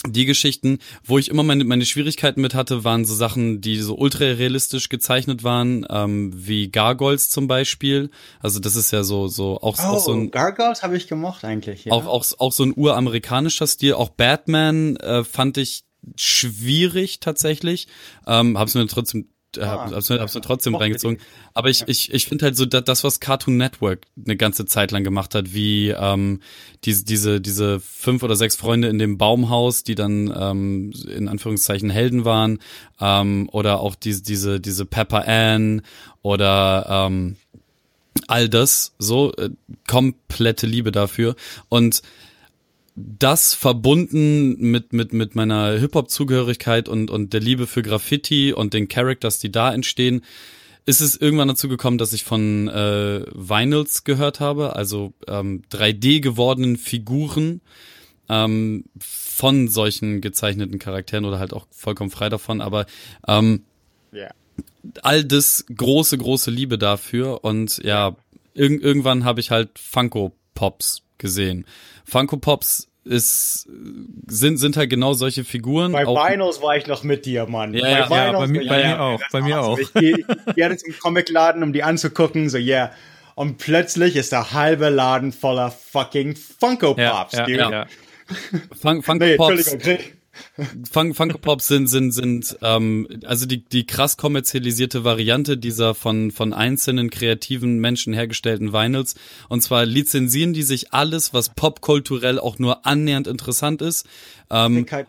die 0.06 0.26
Geschichten, 0.26 0.78
wo 1.04 1.18
ich 1.18 1.28
immer 1.30 1.42
meine, 1.42 1.64
meine 1.64 1.86
Schwierigkeiten 1.86 2.40
mit 2.40 2.54
hatte, 2.54 2.84
waren 2.84 3.04
so 3.04 3.14
Sachen, 3.14 3.60
die 3.60 3.78
so 3.78 3.96
ultra 3.96 4.24
realistisch 4.24 4.88
gezeichnet 4.88 5.42
waren, 5.44 5.86
ähm, 5.90 6.32
wie 6.34 6.70
Gargoyles 6.70 7.30
zum 7.30 7.46
Beispiel. 7.46 8.10
Also 8.40 8.60
das 8.60 8.76
ist 8.76 8.90
ja 8.90 9.02
so 9.02 9.28
so 9.28 9.58
auch, 9.60 9.78
auch 9.78 9.98
so 10.00 10.12
Oh, 10.12 10.14
ein 10.14 10.30
Gargoyles 10.30 10.82
habe 10.82 10.96
ich 10.96 11.08
gemocht 11.08 11.44
eigentlich. 11.44 11.86
Ja. 11.86 11.92
auch, 11.92 12.06
auch, 12.06 12.24
auch 12.38 12.52
so 12.52 12.64
ein 12.64 12.72
uramerikanischer 12.76 13.66
Stil. 13.66 13.94
Auch 13.94 14.10
Batman 14.10 14.96
äh, 14.96 15.24
fand 15.24 15.56
ich 15.56 15.84
schwierig 16.16 17.20
tatsächlich. 17.20 17.86
Ähm, 18.26 18.58
hab's 18.58 18.74
mir 18.74 18.86
trotzdem 18.86 19.28
Ah, 19.58 19.90
hab's, 19.90 20.08
mir, 20.08 20.20
hab's 20.20 20.34
mir 20.34 20.40
trotzdem 20.40 20.74
reingezogen. 20.74 21.18
Aber 21.52 21.70
ich, 21.70 21.84
ich, 21.86 22.12
ich 22.12 22.26
finde 22.26 22.46
halt 22.46 22.56
so 22.56 22.66
da- 22.66 22.80
das, 22.80 23.04
was 23.04 23.20
Cartoon 23.20 23.56
Network 23.56 24.06
eine 24.24 24.36
ganze 24.36 24.66
Zeit 24.66 24.90
lang 24.90 25.04
gemacht 25.04 25.34
hat, 25.34 25.54
wie 25.54 25.90
ähm, 25.90 26.40
diese, 26.84 27.04
diese, 27.04 27.40
diese 27.40 27.80
fünf 27.80 28.22
oder 28.22 28.36
sechs 28.36 28.56
Freunde 28.56 28.88
in 28.88 28.98
dem 28.98 29.18
Baumhaus, 29.18 29.84
die 29.84 29.94
dann 29.94 30.32
ähm, 30.36 30.92
in 31.08 31.28
Anführungszeichen 31.28 31.90
Helden 31.90 32.24
waren, 32.24 32.58
ähm, 33.00 33.48
oder 33.52 33.80
auch 33.80 33.94
diese, 33.94 34.22
diese, 34.22 34.60
diese 34.60 34.84
Pepper 34.84 35.26
Ann 35.26 35.82
oder 36.22 36.86
ähm, 36.88 37.36
all 38.28 38.48
das, 38.48 38.94
so 38.98 39.32
äh, 39.34 39.50
komplette 39.86 40.66
Liebe 40.66 40.92
dafür. 40.92 41.34
Und 41.68 42.02
das 42.96 43.54
verbunden 43.54 44.56
mit 44.70 44.92
mit 44.92 45.12
mit 45.12 45.34
meiner 45.34 45.72
Hip 45.78 45.94
Hop 45.94 46.10
Zugehörigkeit 46.10 46.88
und 46.88 47.10
und 47.10 47.32
der 47.32 47.40
Liebe 47.40 47.66
für 47.66 47.82
Graffiti 47.82 48.52
und 48.52 48.72
den 48.72 48.88
Characters, 48.88 49.40
die 49.40 49.50
da 49.50 49.72
entstehen, 49.74 50.22
ist 50.86 51.00
es 51.00 51.16
irgendwann 51.16 51.48
dazu 51.48 51.68
gekommen, 51.68 51.98
dass 51.98 52.12
ich 52.12 52.24
von 52.24 52.68
äh, 52.68 53.24
Vinyls 53.34 54.04
gehört 54.04 54.38
habe, 54.40 54.76
also 54.76 55.12
ähm, 55.26 55.62
3D 55.72 56.20
gewordenen 56.20 56.76
Figuren 56.76 57.62
ähm, 58.28 58.84
von 59.00 59.68
solchen 59.68 60.20
gezeichneten 60.20 60.78
Charakteren 60.78 61.24
oder 61.24 61.38
halt 61.38 61.52
auch 61.52 61.66
vollkommen 61.70 62.10
frei 62.10 62.28
davon, 62.28 62.60
aber 62.60 62.86
ähm, 63.26 63.64
Ja. 64.12 64.30
all 65.02 65.24
das 65.24 65.64
große, 65.74 66.16
große 66.18 66.50
Liebe 66.50 66.78
dafür 66.78 67.42
und 67.44 67.78
ja, 67.82 68.16
irg 68.54 68.82
irgendwann 68.82 69.24
habe 69.24 69.40
ich 69.40 69.50
halt 69.50 69.78
Funko 69.78 70.32
Pops 70.54 71.03
gesehen. 71.24 71.64
Funko 72.04 72.36
Pops 72.36 72.88
ist, 73.04 73.66
sind, 74.28 74.56
sind 74.58 74.76
halt 74.76 74.88
genau 74.90 75.12
solche 75.14 75.44
Figuren. 75.44 75.92
Bei 75.92 76.06
auch- 76.06 76.30
Vinyls 76.30 76.62
war 76.62 76.76
ich 76.76 76.86
noch 76.86 77.02
mit 77.02 77.26
dir, 77.26 77.46
Mann. 77.46 77.74
Ja, 77.74 78.06
bei 78.06 78.16
ja, 78.16 78.32
ja, 78.32 78.38
bei 78.38 78.46
mir- 78.46 78.66
bei 78.68 78.84
mir 78.86 79.00
auch, 79.00 79.20
bei 79.32 79.40
mir 79.42 79.60
auch. 79.60 79.78
Ich 79.78 79.92
gehe 79.92 80.14
gerne 80.54 80.76
zum 80.76 80.94
Comicladen, 80.98 81.62
um 81.62 81.72
die 81.72 81.82
anzugucken, 81.82 82.48
so, 82.48 82.56
yeah. 82.58 82.92
Und 83.34 83.58
plötzlich 83.58 84.14
ist 84.16 84.32
der 84.32 84.52
halbe 84.52 84.90
Laden 84.90 85.32
voller 85.32 85.70
fucking 85.70 86.36
Funko 86.36 86.94
Ja, 86.96 87.24
Pops, 87.24 87.32
ja, 87.32 87.44
dude. 87.46 87.56
ja. 87.58 87.86
Fun 88.80 89.02
Funko 89.02 89.24
Nee, 89.24 89.36
Pops. 89.36 89.76
Fun 90.90 91.14
Funko 91.14 91.38
Pops 91.38 91.66
sind 91.66 91.86
sind 91.88 92.12
sind 92.12 92.58
ähm, 92.62 93.08
also 93.24 93.46
die 93.46 93.64
die 93.64 93.86
krass 93.86 94.16
kommerzialisierte 94.16 95.04
Variante 95.04 95.56
dieser 95.56 95.94
von 95.94 96.30
von 96.30 96.52
einzelnen 96.52 97.10
kreativen 97.10 97.78
Menschen 97.78 98.12
hergestellten 98.12 98.72
Vinyls 98.72 99.14
und 99.48 99.62
zwar 99.62 99.86
lizenzieren 99.86 100.52
die 100.52 100.62
sich 100.62 100.92
alles 100.92 101.32
was 101.32 101.50
popkulturell 101.50 102.38
auch 102.38 102.58
nur 102.58 102.86
annähernd 102.86 103.26
interessant 103.26 103.82
ist 103.82 104.06
ähm, 104.50 104.86
pur. 104.86 105.06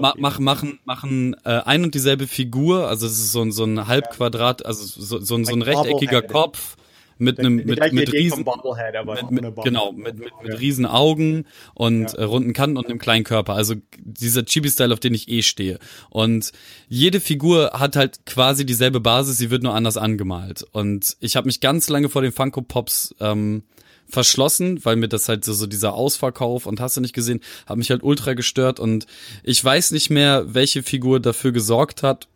ma 0.00 0.14
mach, 0.16 0.38
machen 0.38 0.78
machen 0.84 1.36
äh, 1.44 1.60
ein 1.60 1.84
und 1.84 1.94
dieselbe 1.94 2.26
Figur 2.26 2.88
also 2.88 3.06
es 3.06 3.18
ist 3.18 3.32
so 3.32 3.42
ein 3.42 3.52
so 3.52 3.64
ein 3.64 3.86
Halbquadrat 3.86 4.64
also 4.64 4.84
so 4.84 5.20
so 5.20 5.34
ein, 5.34 5.44
so 5.44 5.52
ein 5.52 5.62
rechteckiger. 5.62 6.22
Kopf 6.22 6.77
mit 7.18 7.38
einem 7.38 7.56
mit 7.56 7.92
mit 7.92 8.12
riesen 8.12 8.44
mit, 8.44 9.30
mit, 9.30 9.56
genau, 9.64 9.92
mit, 9.92 10.18
mit, 10.18 10.32
mit 10.42 10.60
riesen 10.60 10.86
Augen 10.86 11.44
und 11.74 12.14
äh, 12.14 12.22
runden 12.22 12.52
Kanten 12.52 12.76
und 12.76 12.86
einem 12.86 12.98
kleinen 12.98 13.24
Körper. 13.24 13.54
Also 13.54 13.74
dieser 13.98 14.44
Chibi-Style, 14.44 14.92
auf 14.92 15.00
den 15.00 15.14
ich 15.14 15.28
eh 15.28 15.42
stehe. 15.42 15.78
Und 16.10 16.52
jede 16.88 17.20
Figur 17.20 17.72
hat 17.74 17.96
halt 17.96 18.24
quasi 18.26 18.64
dieselbe 18.64 19.00
Basis, 19.00 19.38
sie 19.38 19.50
wird 19.50 19.62
nur 19.62 19.74
anders 19.74 19.96
angemalt. 19.96 20.64
Und 20.72 21.16
ich 21.20 21.36
habe 21.36 21.46
mich 21.46 21.60
ganz 21.60 21.88
lange 21.88 22.08
vor 22.08 22.22
den 22.22 22.32
Funko 22.32 22.62
Pops 22.62 23.14
ähm, 23.20 23.64
verschlossen, 24.08 24.84
weil 24.84 24.96
mir 24.96 25.08
das 25.08 25.28
halt 25.28 25.44
so, 25.44 25.52
so 25.52 25.66
dieser 25.66 25.94
Ausverkauf 25.94 26.66
und 26.66 26.80
hast 26.80 26.96
du 26.96 27.00
nicht 27.00 27.14
gesehen, 27.14 27.40
hat 27.66 27.76
mich 27.76 27.90
halt 27.90 28.02
ultra 28.02 28.34
gestört 28.34 28.80
und 28.80 29.06
ich 29.42 29.62
weiß 29.62 29.90
nicht 29.90 30.08
mehr, 30.10 30.54
welche 30.54 30.82
Figur 30.82 31.20
dafür 31.20 31.52
gesorgt 31.52 32.02
hat, 32.02 32.26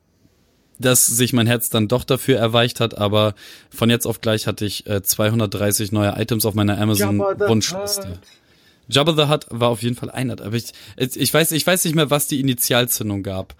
dass 0.82 1.06
sich 1.06 1.32
mein 1.32 1.46
Herz 1.46 1.70
dann 1.70 1.88
doch 1.88 2.04
dafür 2.04 2.38
erweicht 2.38 2.80
hat, 2.80 2.98
aber 2.98 3.34
von 3.70 3.88
jetzt 3.88 4.06
auf 4.06 4.20
gleich 4.20 4.46
hatte 4.46 4.64
ich 4.66 4.86
äh, 4.86 5.02
230 5.02 5.92
neue 5.92 6.14
Items 6.20 6.44
auf 6.44 6.54
meiner 6.54 6.78
Amazon 6.78 7.18
Jabba 8.88 9.14
the. 9.16 9.28
Hutt. 9.32 9.46
War 9.50 9.68
auf 9.68 9.82
jeden 9.82 9.96
Fall 9.96 10.10
einer, 10.10 10.40
aber 10.40 10.54
ich, 10.54 10.72
ich 10.96 11.32
weiß, 11.32 11.52
ich 11.52 11.66
weiß 11.66 11.84
nicht 11.84 11.94
mehr, 11.94 12.10
was 12.10 12.26
die 12.26 12.40
Initialzündung 12.40 13.22
gab. 13.22 13.54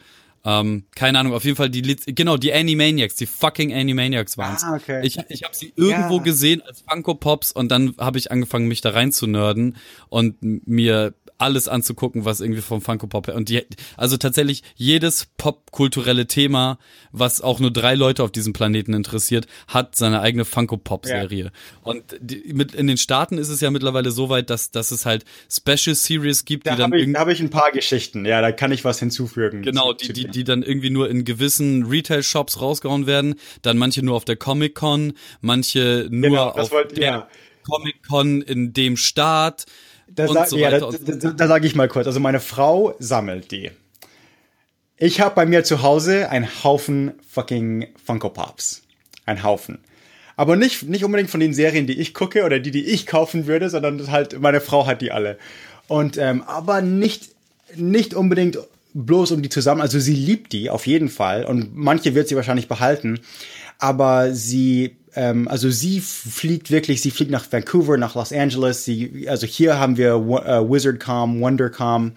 Ähm, 0.44 0.84
keine 0.96 1.20
Ahnung, 1.20 1.34
auf 1.34 1.44
jeden 1.44 1.56
Fall 1.56 1.70
die, 1.70 1.82
genau, 1.82 2.36
die 2.36 2.52
Animaniacs, 2.52 3.14
die 3.14 3.26
fucking 3.26 3.72
Animaniacs 3.72 4.36
waren's. 4.36 4.64
Ah, 4.64 4.74
okay. 4.74 5.00
Ich, 5.04 5.16
ich 5.28 5.44
habe 5.44 5.54
sie 5.54 5.72
irgendwo 5.76 6.16
Ja. 6.16 6.22
gesehen 6.22 6.62
als 6.62 6.82
Funko 6.88 7.14
Pops 7.14 7.52
und 7.52 7.68
dann 7.70 7.94
habe 7.98 8.18
ich 8.18 8.32
angefangen, 8.32 8.66
mich 8.66 8.80
da 8.80 8.90
rein 8.90 9.12
zu 9.12 9.28
nerden 9.28 9.76
und 10.08 10.36
mir 10.66 11.14
alles 11.42 11.68
anzugucken, 11.68 12.24
was 12.24 12.40
irgendwie 12.40 12.62
vom 12.62 12.80
Funko 12.80 13.06
Pop 13.06 13.28
und 13.28 13.48
die, 13.48 13.62
also 13.96 14.16
tatsächlich 14.16 14.62
jedes 14.76 15.26
popkulturelle 15.36 16.26
Thema, 16.26 16.78
was 17.10 17.40
auch 17.40 17.60
nur 17.60 17.70
drei 17.70 17.94
Leute 17.94 18.22
auf 18.22 18.30
diesem 18.32 18.52
Planeten 18.52 18.94
interessiert, 18.94 19.46
hat 19.68 19.96
seine 19.96 20.20
eigene 20.20 20.44
Funko 20.44 20.76
Pop 20.76 21.04
Serie. 21.04 21.50
Und 21.82 22.04
die, 22.20 22.52
mit 22.54 22.74
in 22.74 22.86
den 22.86 22.96
Staaten 22.96 23.38
ist 23.38 23.48
es 23.48 23.60
ja 23.60 23.70
mittlerweile 23.70 24.10
so 24.10 24.28
weit, 24.28 24.50
dass 24.50 24.70
dass 24.70 24.90
es 24.90 25.04
halt 25.04 25.24
Special 25.50 25.94
Series 25.94 26.44
gibt, 26.44 26.66
Da 26.66 26.72
die 26.72 26.76
dann 26.78 26.92
habe 26.92 27.00
ich, 27.00 27.12
da 27.12 27.20
hab 27.20 27.28
ich 27.28 27.40
ein 27.40 27.50
paar 27.50 27.72
Geschichten. 27.72 28.24
Ja, 28.24 28.40
da 28.40 28.52
kann 28.52 28.72
ich 28.72 28.84
was 28.84 28.98
hinzufügen. 29.00 29.62
Genau, 29.62 29.92
die, 29.92 30.12
die, 30.12 30.26
die 30.28 30.44
dann 30.44 30.62
irgendwie 30.62 30.90
nur 30.90 31.10
in 31.10 31.24
gewissen 31.24 31.84
Retail-Shops 31.86 32.60
rausgehauen 32.60 33.06
werden, 33.06 33.34
dann 33.62 33.78
manche 33.78 34.02
nur 34.04 34.14
auf 34.16 34.24
der 34.24 34.36
Comic-Con, 34.36 35.14
manche 35.40 36.06
nur 36.10 36.30
Genau, 36.30 36.48
auf 36.50 36.70
wollte- 36.70 36.94
der 36.94 37.04
ja. 37.04 37.28
Comic-Con 37.64 38.42
in 38.42 38.72
dem 38.72 38.96
Staat 38.96 39.66
Da, 40.14 40.28
sag, 40.28 40.48
so 40.48 40.56
ja, 40.58 40.70
da, 40.70 40.90
da, 40.90 41.30
da 41.30 41.48
sage 41.48 41.66
ich 41.66 41.74
mal 41.74 41.88
kurz. 41.88 42.06
Also 42.06 42.20
meine 42.20 42.40
Frau 42.40 42.94
sammelt 42.98 43.50
die. 43.50 43.70
Ich 44.96 45.20
habe 45.20 45.34
bei 45.34 45.46
mir 45.46 45.64
zu 45.64 45.82
Hause 45.82 46.30
einen 46.30 46.48
Haufen 46.62 47.12
fucking 47.28 47.88
Funko 48.04 48.28
Pops. 48.28 48.82
Ein 49.26 49.42
Haufen. 49.42 49.78
Aber 50.36 50.56
nicht, 50.56 50.84
nicht 50.84 51.04
unbedingt 51.04 51.30
von 51.30 51.40
den 51.40 51.54
Serien, 51.54 51.86
die 51.86 51.98
ich 52.00 52.14
gucke 52.14 52.44
oder 52.44 52.58
die, 52.60 52.70
die 52.70 52.84
ich 52.84 53.06
kaufen 53.06 53.46
würde, 53.46 53.68
sondern 53.70 54.10
halt 54.10 54.40
meine 54.40 54.60
Frau 54.60 54.86
hat 54.86 55.02
die 55.02 55.12
alle. 55.12 55.38
Und 55.88 56.18
ähm, 56.18 56.42
aber 56.42 56.82
nicht, 56.82 57.30
nicht 57.76 58.14
unbedingt 58.14 58.58
bloß 58.94 59.32
um 59.32 59.42
die 59.42 59.48
zusammen. 59.48 59.80
Also 59.80 59.98
sie 59.98 60.14
liebt 60.14 60.52
die 60.52 60.70
auf 60.70 60.86
jeden 60.86 61.08
Fall 61.08 61.44
und 61.44 61.74
manche 61.74 62.14
wird 62.14 62.28
sie 62.28 62.36
wahrscheinlich 62.36 62.68
behalten. 62.68 63.20
Aber 63.78 64.32
sie, 64.32 64.96
ähm, 65.14 65.48
also 65.48 65.70
sie 65.70 66.00
fliegt 66.00 66.70
wirklich, 66.70 67.02
sie 67.02 67.10
fliegt 67.10 67.30
nach 67.30 67.46
Vancouver, 67.50 67.96
nach 67.96 68.14
Los 68.14 68.32
Angeles. 68.32 68.84
Sie, 68.84 69.26
also 69.28 69.46
hier 69.46 69.78
haben 69.78 69.96
wir 69.96 70.14
äh, 70.14 70.68
WizardCom, 70.68 71.40
WonderCom. 71.40 72.12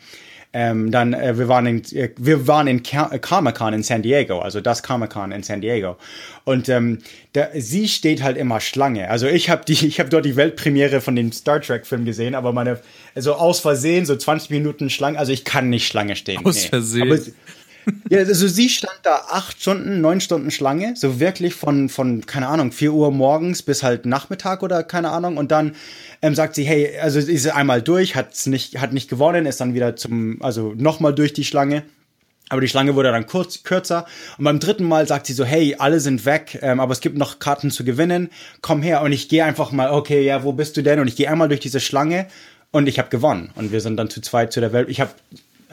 Ähm, 0.58 0.90
dann 0.90 1.14
äh, 1.14 1.38
wir 1.38 1.50
waren 1.50 1.66
in 1.66 1.84
äh, 1.94 2.12
wir 2.16 2.48
waren 2.48 2.68
in 2.68 2.82
Ca- 2.82 3.18
Comic 3.18 3.56
Con 3.56 3.74
in 3.74 3.84
San 3.84 4.02
Diego, 4.02 4.40
also 4.40 4.62
das 4.62 4.82
Comic 4.84 5.10
Con 5.10 5.34
in 5.34 5.44
San 5.44 5.60
Diego. 5.60 5.98
Und 6.46 6.70
ähm, 6.70 7.00
da, 7.34 7.50
sie 7.56 7.90
steht 7.90 8.24
halt 8.24 8.38
immer 8.38 8.62
Schlange. 8.62 9.10
Also 9.10 9.28
ich 9.28 9.50
habe 9.50 9.66
die 9.66 9.74
ich 9.86 10.00
habe 10.00 10.10
dort 10.10 10.24
die 10.24 10.38
Weltpremiere 10.38 11.02
von 11.02 11.18
dem 11.18 11.34
Star 11.34 11.60
Trek 11.60 11.86
Film 11.86 12.06
gesehen, 12.06 12.36
aber 12.36 12.54
meine 12.54 12.80
also 13.16 13.34
aus 13.34 13.60
Versehen 13.60 14.06
so 14.06 14.16
20 14.16 14.50
Minuten 14.50 14.90
Schlange. 14.90 15.20
Also 15.20 15.34
ich 15.34 15.44
kann 15.44 15.70
nicht 15.70 15.88
Schlange 15.88 16.16
stehen. 16.16 16.46
Aus 16.46 16.64
Versehen. 16.64 17.12
Aber 17.12 17.20
ja, 18.10 18.20
also 18.20 18.48
sie 18.48 18.70
stand 18.70 18.99
da 19.03 19.26
acht 19.30 19.62
Stunden, 19.62 20.02
neun 20.02 20.22
Stunden 20.22 20.52
Schlange, 20.52 20.95
so 20.95 21.20
wirklich 21.20 21.53
von, 21.53 21.90
von, 21.90 22.26
keine 22.26 22.48
Ahnung, 22.48 22.72
vier 22.72 22.94
Uhr 22.94 23.12
morgens 23.12 23.62
bis 23.64 23.84
halt 23.84 24.06
Nachmittag 24.06 24.64
oder 24.64 24.84
keine 24.84 25.10
Ahnung. 25.12 25.38
Und 25.38 25.52
dann 25.52 25.76
ähm, 26.22 26.36
sagt 26.36 26.56
sie, 26.56 26.64
hey, 26.64 26.98
also 26.99 27.20
ist 27.20 27.44
sie 27.44 27.53
einmal 27.53 27.82
durch, 27.82 28.16
hat's 28.16 28.45
nicht, 28.45 28.80
hat 28.80 28.94
nicht 28.94 29.10
gewonnen, 29.10 29.45
ist 29.45 29.62
dann 29.62 29.74
wieder 29.74 29.95
zum, 29.95 30.41
also 30.41 30.74
nochmal 30.76 31.14
durch 31.14 31.34
die 31.34 31.45
Schlange. 31.45 31.84
Aber 32.49 32.62
die 32.62 32.68
Schlange 32.68 32.94
wurde 32.95 33.12
dann 33.12 33.26
kurz, 33.26 33.64
kürzer. 33.64 34.06
Und 34.38 34.44
beim 34.44 34.60
dritten 34.60 34.84
Mal 34.84 35.07
sagt 35.07 35.26
sie 35.26 35.34
so, 35.34 35.45
hey, 35.45 35.76
alle 35.80 35.99
sind 35.99 36.26
weg, 36.26 36.60
ähm, 36.62 36.80
aber 36.80 36.91
es 36.91 37.02
gibt 37.02 37.18
noch 37.18 37.40
Karten 37.40 37.72
zu 37.72 37.84
gewinnen. 37.84 38.30
Komm 38.62 38.84
her. 38.84 39.02
Und 39.02 39.14
ich 39.14 39.30
gehe 39.30 39.44
einfach 39.44 39.72
mal, 39.72 39.90
okay, 39.90 40.24
ja, 40.24 40.44
wo 40.44 40.53
bist 40.53 40.78
du 40.78 40.84
denn? 40.84 40.99
Und 40.99 41.07
ich 41.07 41.16
gehe 41.16 41.30
einmal 41.30 41.48
durch 41.48 41.60
diese 41.60 41.80
Schlange 41.80 42.28
und 42.72 42.88
ich 42.88 42.99
habe 42.99 43.10
gewonnen. 43.10 43.52
Und 43.56 43.72
wir 43.72 43.82
sind 43.82 43.98
dann 43.98 44.10
zu 44.10 44.22
zweit 44.22 44.53
zu 44.53 44.60
der 44.60 44.74
Welt. 44.74 44.90
Ich 44.90 45.02
habe 45.02 45.12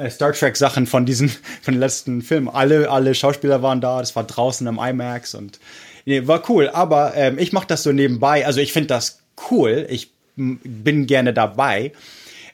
Star 0.09 0.33
Trek 0.33 0.57
Sachen 0.57 0.87
von 0.87 1.07
diesen, 1.07 1.29
von 1.63 1.75
den 1.75 1.81
letzten 1.81 2.23
Filmen. 2.23 2.49
Alle, 2.49 2.91
alle 2.91 3.15
Schauspieler 3.15 3.63
waren 3.63 3.81
da. 3.81 4.01
Das 4.01 4.17
war 4.17 4.25
draußen 4.25 4.67
im 4.67 4.79
IMAX 4.79 5.35
und 5.35 5.59
nee, 6.05 6.27
war 6.27 6.49
cool. 6.51 6.69
Aber 6.71 7.15
ähm, 7.17 7.39
ich 7.39 7.53
mache 7.53 7.67
das 7.67 7.83
so 7.83 7.93
nebenbei. 7.93 8.47
Also 8.47 8.61
ich 8.61 8.73
finde 8.73 8.89
das 8.89 9.21
cool. 9.51 9.87
Ich 9.89 10.11
bin 10.37 11.07
gerne 11.07 11.33
dabei. 11.33 11.93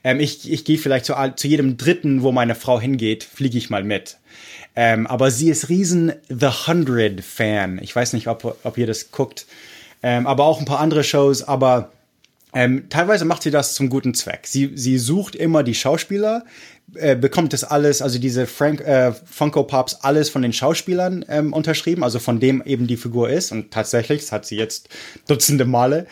Ähm, 0.05 0.21
ich 0.21 0.51
ich 0.51 0.65
gehe 0.65 0.79
vielleicht 0.79 1.05
zu, 1.05 1.15
zu 1.37 1.49
jedem 1.49 1.77
Dritten, 1.77 2.23
wo 2.23 2.33
meine 2.33 2.55
Frau 2.55 2.81
hingeht, 2.81 3.25
fliege 3.25 3.59
ich 3.59 3.71
mal 3.71 3.85
mit. 3.85 4.17
Ähm, 4.77 5.07
aber 5.07 5.31
sie 5.31 5.51
ist 5.51 5.69
riesen 5.69 6.13
The 6.29 6.67
Hundred 6.67 7.25
Fan. 7.25 7.81
Ich 7.83 7.95
weiß 7.95 8.13
nicht, 8.13 8.29
ob, 8.29 8.59
ob 8.63 8.79
ihr 8.79 8.87
das 8.87 9.11
guckt. 9.11 9.47
Ähm, 10.03 10.27
aber 10.27 10.45
auch 10.45 10.61
ein 10.61 10.67
paar 10.67 10.79
andere 10.79 11.03
Shows, 11.03 11.43
aber 11.43 11.91
ähm, 12.55 12.89
teilweise 12.89 13.25
macht 13.25 13.43
sie 13.43 13.51
das 13.51 13.75
zum 13.75 13.91
guten 13.91 14.15
Zweck. 14.15 14.47
Sie, 14.47 14.73
sie 14.75 14.99
sucht 14.99 15.35
immer 15.35 15.63
die 15.63 15.75
Schauspieler, 15.75 16.45
äh, 16.95 17.17
bekommt 17.17 17.53
das 17.53 17.65
alles, 17.65 18.01
also 18.01 18.19
diese 18.19 18.47
Frank, 18.47 18.81
äh, 18.81 19.13
Funko 19.13 19.65
Pops, 19.65 19.99
alles 20.03 20.31
von 20.31 20.41
den 20.41 20.55
Schauspielern 20.55 21.25
ähm, 21.29 21.53
unterschrieben, 21.53 22.03
also 22.03 22.19
von 22.19 22.41
dem 22.41 22.63
eben 22.65 22.87
die 22.87 22.97
Figur 22.97 23.29
ist. 23.29 23.53
Und 23.53 23.71
tatsächlich, 23.71 24.23
das 24.23 24.33
hat 24.33 24.47
sie 24.47 24.57
jetzt 24.57 24.89
dutzende 25.27 25.67
Male. 25.67 26.07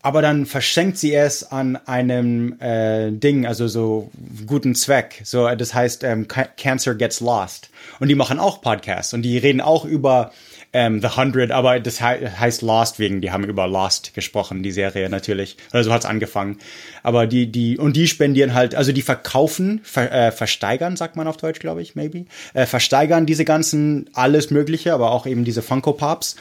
Aber 0.00 0.22
dann 0.22 0.46
verschenkt 0.46 0.96
sie 0.98 1.14
es 1.14 1.50
an 1.50 1.76
einem 1.76 2.58
äh, 2.60 3.10
Ding, 3.10 3.46
also 3.46 3.66
so 3.68 4.10
guten 4.46 4.74
Zweck. 4.74 5.20
So, 5.24 5.48
das 5.54 5.74
heißt, 5.74 6.04
ähm, 6.04 6.26
Cancer 6.28 6.94
Gets 6.94 7.20
Lost. 7.20 7.70
Und 8.00 8.08
die 8.08 8.14
machen 8.14 8.38
auch 8.38 8.60
Podcasts 8.60 9.12
und 9.12 9.22
die 9.22 9.38
reden 9.38 9.60
auch 9.60 9.84
über 9.84 10.32
ähm, 10.72 11.00
The 11.00 11.08
Hundred, 11.08 11.50
aber 11.50 11.80
das 11.80 11.98
he 11.98 12.26
heißt 12.28 12.62
Lost 12.62 12.98
wegen, 12.98 13.20
die 13.20 13.30
haben 13.30 13.44
über 13.44 13.66
Lost 13.66 14.14
gesprochen, 14.14 14.62
die 14.62 14.70
Serie 14.70 15.08
natürlich. 15.08 15.56
Oder 15.72 15.84
so 15.84 15.92
hat's 15.92 16.04
angefangen. 16.04 16.58
Aber 17.02 17.26
die, 17.26 17.50
die, 17.50 17.78
und 17.78 17.96
die 17.96 18.06
spendieren 18.06 18.54
halt, 18.54 18.74
also 18.74 18.92
die 18.92 19.02
verkaufen, 19.02 19.80
ver, 19.82 20.12
äh, 20.12 20.32
versteigern, 20.32 20.96
sagt 20.96 21.16
man 21.16 21.26
auf 21.26 21.38
Deutsch, 21.38 21.60
glaube 21.60 21.80
ich, 21.80 21.94
maybe, 21.94 22.26
äh, 22.52 22.66
versteigern 22.66 23.24
diese 23.24 23.44
ganzen, 23.44 24.10
alles 24.12 24.50
Mögliche, 24.50 24.92
aber 24.92 25.12
auch 25.12 25.26
eben 25.26 25.44
diese 25.44 25.62
Funko 25.62 25.94
Pops 25.94 26.36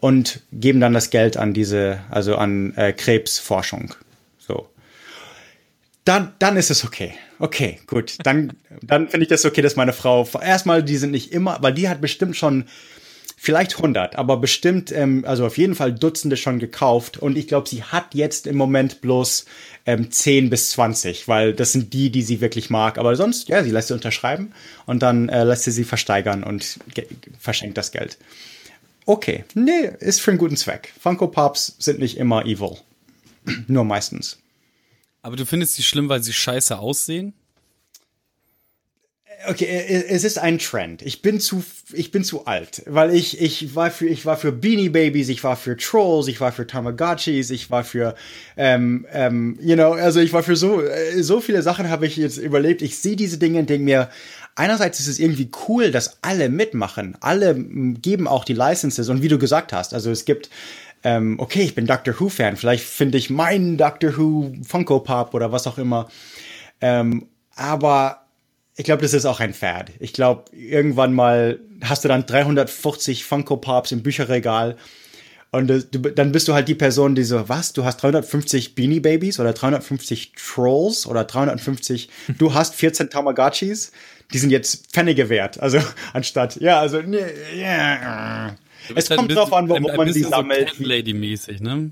und 0.00 0.40
geben 0.52 0.80
dann 0.80 0.94
das 0.94 1.10
Geld 1.10 1.36
an 1.36 1.54
diese, 1.54 2.00
also 2.10 2.36
an 2.36 2.74
äh, 2.76 2.92
Krebsforschung. 2.92 3.94
So. 4.38 4.68
Dann, 6.04 6.32
dann 6.38 6.56
ist 6.56 6.70
es 6.70 6.84
okay. 6.84 7.14
Okay, 7.38 7.78
gut. 7.86 8.16
Dann, 8.24 8.52
dann 8.82 9.08
finde 9.08 9.24
ich 9.24 9.28
das 9.28 9.44
okay, 9.44 9.62
dass 9.62 9.76
meine 9.76 9.92
Frau, 9.92 10.28
erstmal, 10.42 10.82
die 10.82 10.96
sind 10.96 11.12
nicht 11.12 11.32
immer, 11.32 11.58
weil 11.60 11.72
die 11.72 11.88
hat 11.88 12.00
bestimmt 12.00 12.36
schon 12.36 12.64
vielleicht 13.42 13.76
100, 13.76 14.16
aber 14.16 14.36
bestimmt, 14.36 14.92
ähm, 14.92 15.24
also 15.26 15.46
auf 15.46 15.56
jeden 15.56 15.74
Fall 15.74 15.94
Dutzende 15.94 16.36
schon 16.36 16.58
gekauft. 16.58 17.16
Und 17.16 17.38
ich 17.38 17.48
glaube, 17.48 17.66
sie 17.66 17.82
hat 17.82 18.14
jetzt 18.14 18.46
im 18.46 18.54
Moment 18.56 19.00
bloß 19.00 19.46
ähm, 19.86 20.10
10 20.10 20.50
bis 20.50 20.72
20, 20.72 21.26
weil 21.26 21.54
das 21.54 21.72
sind 21.72 21.94
die, 21.94 22.10
die 22.10 22.20
sie 22.20 22.42
wirklich 22.42 22.68
mag. 22.68 22.98
Aber 22.98 23.16
sonst, 23.16 23.48
ja, 23.48 23.64
sie 23.64 23.70
lässt 23.70 23.88
sie 23.88 23.94
unterschreiben 23.94 24.52
und 24.84 25.02
dann 25.02 25.30
äh, 25.30 25.44
lässt 25.44 25.64
sie 25.64 25.70
sie 25.70 25.84
versteigern 25.84 26.44
und 26.44 26.80
verschenkt 27.38 27.78
das 27.78 27.92
Geld. 27.92 28.18
Okay, 29.06 29.46
nee, 29.54 29.90
ist 30.00 30.20
für 30.20 30.32
einen 30.32 30.38
guten 30.38 30.58
Zweck. 30.58 30.92
Funko 31.00 31.28
Pops 31.28 31.76
sind 31.78 31.98
nicht 31.98 32.18
immer 32.18 32.44
evil. 32.44 32.76
Nur 33.68 33.84
meistens. 33.84 34.38
Aber 35.22 35.36
du 35.36 35.46
findest 35.46 35.76
sie 35.76 35.82
schlimm, 35.82 36.10
weil 36.10 36.22
sie 36.22 36.34
scheiße 36.34 36.78
aussehen? 36.78 37.32
Okay, 39.48 40.04
es 40.08 40.24
ist 40.24 40.38
ein 40.38 40.58
Trend. 40.58 41.02
Ich 41.02 41.22
bin 41.22 41.40
zu, 41.40 41.64
ich 41.92 42.10
bin 42.10 42.24
zu 42.24 42.46
alt, 42.46 42.82
weil 42.86 43.14
ich, 43.14 43.40
ich 43.40 43.74
war 43.74 43.90
für, 43.90 44.06
ich 44.06 44.26
war 44.26 44.36
für 44.36 44.52
Beanie 44.52 44.88
Babies, 44.88 45.28
ich 45.28 45.42
war 45.44 45.56
für 45.56 45.76
Trolls, 45.76 46.28
ich 46.28 46.40
war 46.40 46.52
für 46.52 46.66
Tamagotchis, 46.66 47.50
ich 47.50 47.70
war 47.70 47.84
für, 47.84 48.14
ähm, 48.56 49.06
ähm, 49.12 49.58
you 49.60 49.74
know, 49.74 49.92
also 49.92 50.20
ich 50.20 50.32
war 50.32 50.42
für 50.42 50.56
so, 50.56 50.82
äh, 50.82 51.22
so 51.22 51.40
viele 51.40 51.62
Sachen 51.62 51.88
habe 51.88 52.06
ich 52.06 52.16
jetzt 52.16 52.38
überlebt. 52.38 52.82
Ich 52.82 52.98
sehe 52.98 53.16
diese 53.16 53.38
Dinge 53.38 53.60
und 53.60 53.70
denke 53.70 53.84
mir, 53.84 54.10
einerseits 54.56 55.00
ist 55.00 55.08
es 55.08 55.18
irgendwie 55.18 55.50
cool, 55.68 55.90
dass 55.90 56.18
alle 56.22 56.48
mitmachen, 56.48 57.16
alle 57.20 57.54
geben 57.54 58.28
auch 58.28 58.44
die 58.44 58.54
Licenses 58.54 59.08
und 59.08 59.22
wie 59.22 59.28
du 59.28 59.38
gesagt 59.38 59.72
hast, 59.72 59.94
also 59.94 60.10
es 60.10 60.24
gibt 60.24 60.50
ähm, 61.02 61.36
okay, 61.38 61.62
ich 61.62 61.74
bin 61.74 61.86
Doctor 61.86 62.18
Who 62.20 62.28
Fan, 62.28 62.56
vielleicht 62.56 62.84
finde 62.84 63.16
ich 63.16 63.30
meinen 63.30 63.78
Doctor 63.78 64.18
Who 64.18 64.52
Funko 64.66 65.00
Pop 65.00 65.32
oder 65.32 65.50
was 65.50 65.66
auch 65.66 65.78
immer. 65.78 66.10
Ähm, 66.82 67.26
aber 67.56 68.26
ich 68.76 68.84
glaube, 68.84 69.02
das 69.02 69.12
ist 69.14 69.26
auch 69.26 69.40
ein 69.40 69.54
Fad. 69.54 69.90
Ich 69.98 70.12
glaube, 70.12 70.44
irgendwann 70.52 71.12
mal 71.12 71.60
hast 71.82 72.04
du 72.04 72.08
dann 72.08 72.26
350 72.26 73.24
Funko 73.24 73.56
Pops 73.56 73.92
im 73.92 74.02
Bücherregal 74.02 74.76
und 75.52 75.66
du, 75.66 75.82
dann 75.82 76.30
bist 76.30 76.46
du 76.46 76.54
halt 76.54 76.68
die 76.68 76.76
Person, 76.76 77.14
die 77.14 77.24
so, 77.24 77.48
was, 77.48 77.72
du 77.72 77.84
hast 77.84 77.96
350 77.98 78.76
Beanie 78.76 79.00
Babies 79.00 79.40
oder 79.40 79.52
350 79.52 80.32
Trolls 80.36 81.06
oder 81.06 81.24
350, 81.24 82.08
du 82.38 82.54
hast 82.54 82.76
14 82.76 83.10
Tamagotchis, 83.10 83.90
die 84.32 84.38
sind 84.38 84.50
jetzt 84.50 84.92
Pfennige 84.92 85.28
wert. 85.28 85.60
Also 85.60 85.78
anstatt, 86.12 86.56
ja, 86.56 86.78
also, 86.78 87.02
nee, 87.02 87.18
yeah. 87.54 88.54
Es 88.94 89.08
kommt 89.08 89.34
drauf 89.34 89.52
an, 89.52 89.68
wo, 89.68 89.78
man 89.78 90.12
die 90.12 90.22
sammelt. 90.22 90.72
So 90.78 90.84
Lady-mäßig, 90.84 91.60
ne? 91.60 91.90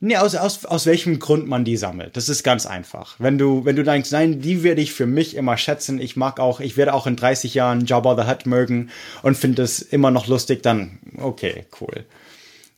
Nee, 0.00 0.16
aus, 0.16 0.36
aus, 0.36 0.64
aus 0.64 0.86
welchem 0.86 1.18
Grund 1.18 1.48
man 1.48 1.64
die 1.64 1.76
sammelt. 1.76 2.16
Das 2.16 2.28
ist 2.28 2.44
ganz 2.44 2.66
einfach. 2.66 3.16
Wenn 3.18 3.36
du, 3.36 3.64
wenn 3.64 3.74
du 3.74 3.82
denkst, 3.82 4.12
nein, 4.12 4.40
die 4.40 4.62
werde 4.62 4.80
ich 4.80 4.92
für 4.92 5.06
mich 5.06 5.34
immer 5.34 5.56
schätzen. 5.56 6.00
Ich 6.00 6.16
mag 6.16 6.38
auch, 6.38 6.60
ich 6.60 6.76
werde 6.76 6.94
auch 6.94 7.08
in 7.08 7.16
30 7.16 7.54
Jahren 7.54 7.84
Jabba 7.84 8.14
the 8.16 8.30
Hutt 8.30 8.46
mögen 8.46 8.90
und 9.22 9.36
finde 9.36 9.62
es 9.62 9.82
immer 9.82 10.12
noch 10.12 10.28
lustig, 10.28 10.62
dann 10.62 10.98
okay, 11.16 11.66
cool. 11.80 12.04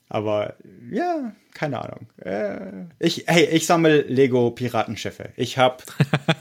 Aber 0.09 0.55
ja, 0.90 1.32
keine 1.52 1.82
Ahnung. 1.82 2.06
Äh, 2.24 2.86
ich, 2.98 3.24
hey, 3.26 3.44
ich 3.44 3.66
sammle 3.66 4.01
Lego 4.02 4.51
Piratenschiffe. 4.51 5.28
Ich 5.36 5.59
habe 5.59 5.84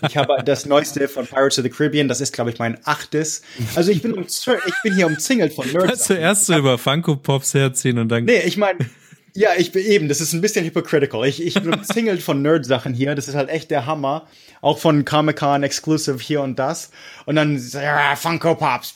ich 0.07 0.15
hab 0.15 0.45
das 0.45 0.65
neueste 0.65 1.07
von 1.07 1.27
Pirates 1.27 1.59
of 1.59 1.63
the 1.63 1.69
Caribbean. 1.69 2.07
Das 2.07 2.21
ist, 2.21 2.33
glaube 2.33 2.51
ich, 2.51 2.57
mein 2.57 2.77
achtes. 2.85 3.43
Also 3.75 3.91
ich 3.91 4.01
bin, 4.01 4.15
ich 4.17 4.73
bin 4.83 4.95
hier 4.95 5.07
umzingelt 5.07 5.53
von 5.53 5.69
Nerds. 5.71 6.03
Zuerst 6.05 6.45
so 6.45 6.57
über 6.57 6.77
Funko 6.77 7.17
Pops 7.17 7.53
herziehen 7.53 7.99
und 7.99 8.09
dann. 8.09 8.25
Nee, 8.25 8.41
ich 8.45 8.57
meine, 8.57 8.79
ja, 9.35 9.49
ich 9.57 9.71
bin 9.71 9.85
eben, 9.85 10.07
das 10.07 10.21
ist 10.21 10.33
ein 10.33 10.41
bisschen 10.41 10.65
hypocritical. 10.65 11.25
Ich, 11.25 11.41
ich 11.41 11.53
bin 11.61 11.73
umzingelt 11.73 12.21
von 12.21 12.41
Nerd-Sachen 12.41 12.93
hier. 12.93 13.15
Das 13.15 13.27
ist 13.27 13.35
halt 13.35 13.49
echt 13.49 13.71
der 13.71 13.85
Hammer. 13.85 14.27
Auch 14.61 14.77
von 14.77 15.05
Comic-Con 15.05 15.63
Exclusive 15.63 16.19
hier 16.19 16.41
und 16.41 16.59
das. 16.59 16.91
Und 17.25 17.35
dann, 17.35 17.61
ja, 17.71 18.15
Funko 18.15 18.55
Pops. 18.55 18.95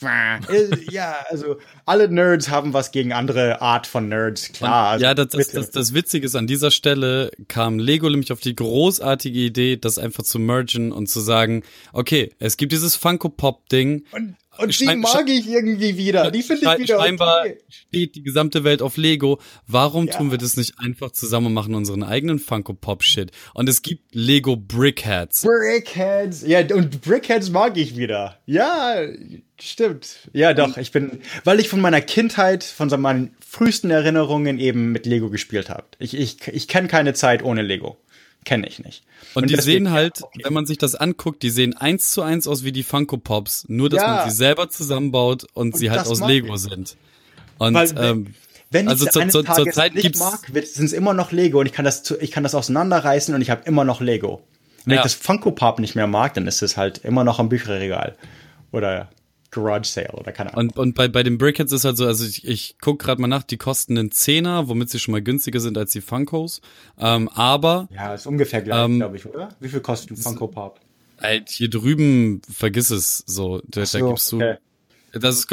Ja, 0.90 1.24
also 1.30 1.56
alle 1.86 2.08
Nerds 2.08 2.50
haben 2.50 2.74
was 2.74 2.92
gegen 2.92 3.12
andere 3.12 3.62
Art 3.62 3.86
von 3.86 4.08
Nerds, 4.08 4.52
klar. 4.52 4.90
Also, 4.90 5.04
ja, 5.04 5.14
das, 5.14 5.28
das, 5.28 5.48
das, 5.48 5.70
das 5.70 5.94
Witzige 5.94 6.26
ist, 6.26 6.34
an 6.34 6.46
dieser 6.46 6.70
Stelle 6.70 7.30
kam 7.48 7.78
Lego 7.78 8.10
nämlich 8.10 8.32
auf 8.32 8.40
die 8.40 8.54
großartige 8.54 9.38
Idee, 9.38 9.76
das 9.76 9.98
einfach 9.98 10.22
zu 10.22 10.38
mergen 10.38 10.92
und 10.92 11.08
zu 11.08 11.20
sagen, 11.20 11.62
okay, 11.92 12.32
es 12.38 12.56
gibt 12.56 12.72
dieses 12.72 12.96
Funko 12.96 13.30
Pop-Ding. 13.30 14.04
Und 14.12 14.36
und 14.58 14.80
die 14.80 14.96
mag 14.96 15.28
ich 15.28 15.48
irgendwie 15.48 15.96
wieder. 15.96 16.30
Die 16.30 16.42
finde 16.42 16.66
ich 16.66 16.78
wieder 16.78 17.00
Scheinbar 17.00 17.40
okay. 17.40 17.58
steht 17.68 18.14
die 18.14 18.22
gesamte 18.22 18.64
Welt 18.64 18.82
auf 18.82 18.96
Lego. 18.96 19.40
Warum 19.66 20.06
ja. 20.06 20.16
tun 20.16 20.30
wir 20.30 20.38
das 20.38 20.56
nicht 20.56 20.78
einfach 20.78 21.10
zusammen 21.10 21.46
und 21.46 21.54
machen 21.54 21.74
unseren 21.74 22.02
eigenen 22.02 22.38
Funko 22.38 22.74
Pop 22.74 23.02
Shit? 23.02 23.30
Und 23.54 23.68
es 23.68 23.82
gibt 23.82 24.14
Lego 24.14 24.56
Brickheads. 24.56 25.42
Brickheads. 25.42 26.46
Ja, 26.46 26.60
und 26.74 27.00
Brickheads 27.02 27.50
mag 27.50 27.76
ich 27.76 27.96
wieder. 27.96 28.38
Ja, 28.46 28.96
stimmt. 29.60 30.28
Ja, 30.32 30.54
doch. 30.54 30.76
Ich 30.76 30.92
bin, 30.92 31.20
weil 31.44 31.60
ich 31.60 31.68
von 31.68 31.80
meiner 31.80 32.00
Kindheit, 32.00 32.64
von 32.64 32.90
so 32.90 32.96
meinen 32.96 33.34
frühesten 33.46 33.90
Erinnerungen 33.90 34.58
eben 34.58 34.92
mit 34.92 35.06
Lego 35.06 35.30
gespielt 35.30 35.70
habe. 35.70 35.84
Ich, 35.98 36.14
ich, 36.14 36.48
ich 36.48 36.68
kenne 36.68 36.88
keine 36.88 37.14
Zeit 37.14 37.42
ohne 37.42 37.62
Lego. 37.62 37.96
Kenne 38.44 38.66
ich 38.66 38.78
nicht. 38.78 39.04
Und, 39.34 39.42
und 39.42 39.50
die 39.50 39.60
sehen 39.60 39.90
halt, 39.90 40.22
okay. 40.22 40.42
wenn 40.44 40.52
man 40.52 40.66
sich 40.66 40.78
das 40.78 40.94
anguckt, 40.94 41.42
die 41.42 41.50
sehen 41.50 41.76
eins 41.76 42.10
zu 42.10 42.22
eins 42.22 42.46
aus 42.46 42.64
wie 42.64 42.72
die 42.72 42.84
Funko 42.84 43.16
Pops, 43.16 43.64
nur 43.68 43.88
dass 43.88 44.02
ja. 44.02 44.16
man 44.16 44.30
sie 44.30 44.36
selber 44.36 44.68
zusammenbaut 44.68 45.44
und, 45.54 45.74
und 45.74 45.76
sie 45.76 45.90
halt 45.90 46.06
aus 46.06 46.20
Lego 46.20 46.54
ich. 46.54 46.60
sind. 46.60 46.96
Und 47.58 47.74
Weil, 47.74 47.90
ähm, 47.98 48.34
wenn 48.70 48.88
also 48.88 49.06
ich 49.06 49.12
zu, 49.12 49.28
zu, 49.28 49.42
zur 49.42 49.70
Zeit 49.70 49.94
nicht 49.94 50.18
mag, 50.18 50.40
sind 50.52 50.84
es 50.84 50.92
immer 50.92 51.14
noch 51.14 51.32
Lego 51.32 51.60
und 51.60 51.66
ich 51.66 51.72
kann 51.72 51.84
das, 51.84 52.10
ich 52.20 52.30
kann 52.30 52.42
das 52.42 52.54
auseinanderreißen 52.54 53.34
und 53.34 53.40
ich 53.40 53.50
habe 53.50 53.62
immer 53.64 53.84
noch 53.84 54.00
Lego. 54.00 54.42
Wenn 54.84 54.94
ja. 54.94 55.00
ich 55.00 55.04
das 55.04 55.14
Funko 55.14 55.52
Pop 55.52 55.78
nicht 55.78 55.94
mehr 55.94 56.06
mag, 56.06 56.34
dann 56.34 56.46
ist 56.46 56.62
es 56.62 56.76
halt 56.76 56.98
immer 56.98 57.24
noch 57.24 57.38
am 57.38 57.48
Bücherregal 57.48 58.16
oder 58.72 59.08
Garage 59.54 59.88
Sale 59.88 60.12
oder 60.12 60.32
keine 60.32 60.54
Ahnung. 60.54 60.70
Und, 60.70 60.78
und 60.78 60.94
bei, 60.94 61.08
bei 61.08 61.22
den 61.22 61.38
Brickheads 61.38 61.72
ist 61.72 61.84
halt 61.84 61.96
so, 61.96 62.06
also 62.06 62.24
ich, 62.24 62.46
ich 62.46 62.76
guck 62.80 62.98
gerade 62.98 63.20
mal 63.20 63.28
nach, 63.28 63.42
die 63.42 63.56
kosten 63.56 63.96
einen 63.96 64.10
Zehner, 64.10 64.68
womit 64.68 64.90
sie 64.90 64.98
schon 64.98 65.12
mal 65.12 65.22
günstiger 65.22 65.60
sind 65.60 65.78
als 65.78 65.92
die 65.92 66.00
Funkos. 66.00 66.60
Ähm, 66.98 67.28
aber. 67.28 67.88
Ja, 67.94 68.14
ist 68.14 68.26
ungefähr 68.26 68.62
gleich, 68.62 68.84
ähm, 68.84 68.98
glaube 68.98 69.16
ich, 69.16 69.26
oder? 69.26 69.50
Wie 69.60 69.68
viel 69.68 69.80
kostet 69.80 70.12
ein 70.12 70.16
Funko 70.16 70.48
Pop? 70.48 70.80
Halt, 71.20 71.48
hier 71.50 71.70
drüben, 71.70 72.42
vergiss 72.50 72.90
es 72.90 73.24
so. 73.26 73.62
Da, 73.66 73.86
so, 73.86 73.98
da 73.98 74.06
gibst 74.06 74.32
du. 74.32 74.36
Okay. 74.36 74.56
Das 75.12 75.36
ist, 75.36 75.48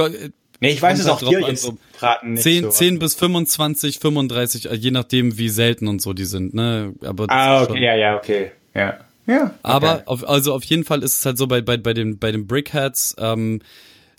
Nee, 0.63 0.69
ich 0.69 0.81
weiß 0.81 0.99
es 0.99 1.07
auch 1.07 1.19
hier 1.19 1.39
jetzt 1.41 1.63
so 1.63 1.75
Braten 1.99 2.33
nicht 2.33 2.43
10, 2.43 2.65
so. 2.65 2.69
10 2.69 2.99
bis 2.99 3.15
25, 3.15 3.97
35, 3.97 4.69
je 4.73 4.91
nachdem 4.91 5.39
wie 5.39 5.49
selten 5.49 5.87
und 5.87 6.03
so 6.03 6.13
die 6.13 6.25
sind, 6.25 6.53
ne? 6.53 6.93
Aber 7.03 7.25
ah, 7.29 7.63
okay, 7.63 7.83
ja, 7.83 7.95
ja, 7.95 8.15
okay. 8.15 8.51
Ja. 8.75 8.99
Ja. 9.25 9.45
Okay. 9.45 9.53
Aber 9.63 10.03
auf, 10.05 10.27
also 10.27 10.53
auf 10.53 10.63
jeden 10.63 10.83
Fall 10.83 11.01
ist 11.01 11.15
es 11.15 11.25
halt 11.25 11.39
so 11.39 11.47
bei, 11.47 11.61
bei, 11.61 11.77
bei 11.77 11.93
den, 11.93 12.19
bei 12.19 12.31
den 12.31 12.45
Brickheads, 12.45 13.15
ähm, 13.17 13.61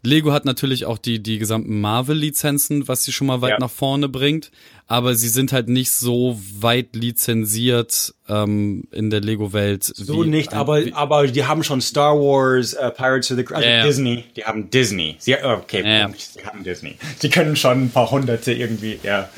Lego 0.04 0.32
hat 0.32 0.44
natürlich 0.44 0.84
auch 0.84 0.98
die, 0.98 1.22
die 1.22 1.38
gesamten 1.38 1.80
Marvel-Lizenzen, 1.80 2.88
was 2.88 3.04
sie 3.04 3.12
schon 3.12 3.28
mal 3.28 3.40
weit 3.40 3.50
ja. 3.50 3.58
nach 3.60 3.70
vorne 3.70 4.08
bringt. 4.08 4.50
Aber 4.88 5.14
sie 5.14 5.28
sind 5.28 5.52
halt 5.52 5.68
nicht 5.68 5.92
so 5.92 6.38
weit 6.58 6.96
lizenziert 6.96 8.12
ähm, 8.28 8.84
in 8.90 9.10
der 9.10 9.20
Lego-Welt. 9.20 9.84
So 9.84 10.24
wie, 10.24 10.28
nicht, 10.28 10.54
aber, 10.54 10.84
wie, 10.84 10.92
aber 10.92 11.28
die 11.28 11.44
haben 11.44 11.62
schon 11.62 11.80
Star 11.80 12.16
Wars, 12.16 12.74
uh, 12.74 12.90
Pirates 12.90 13.30
of 13.30 13.38
the 13.38 13.46
also 13.54 13.68
ja, 13.68 13.84
Disney. 13.84 14.24
Die 14.36 14.44
haben 14.44 14.70
Disney. 14.70 15.16
Sie, 15.18 15.36
okay, 15.36 15.82
ja. 15.86 16.10
sie 16.12 16.44
haben 16.44 16.64
Disney. 16.64 16.96
Sie 17.18 17.30
können 17.30 17.54
schon 17.54 17.84
ein 17.84 17.90
paar 17.90 18.10
Hunderte 18.10 18.52
irgendwie, 18.52 18.98
ja. 19.04 19.28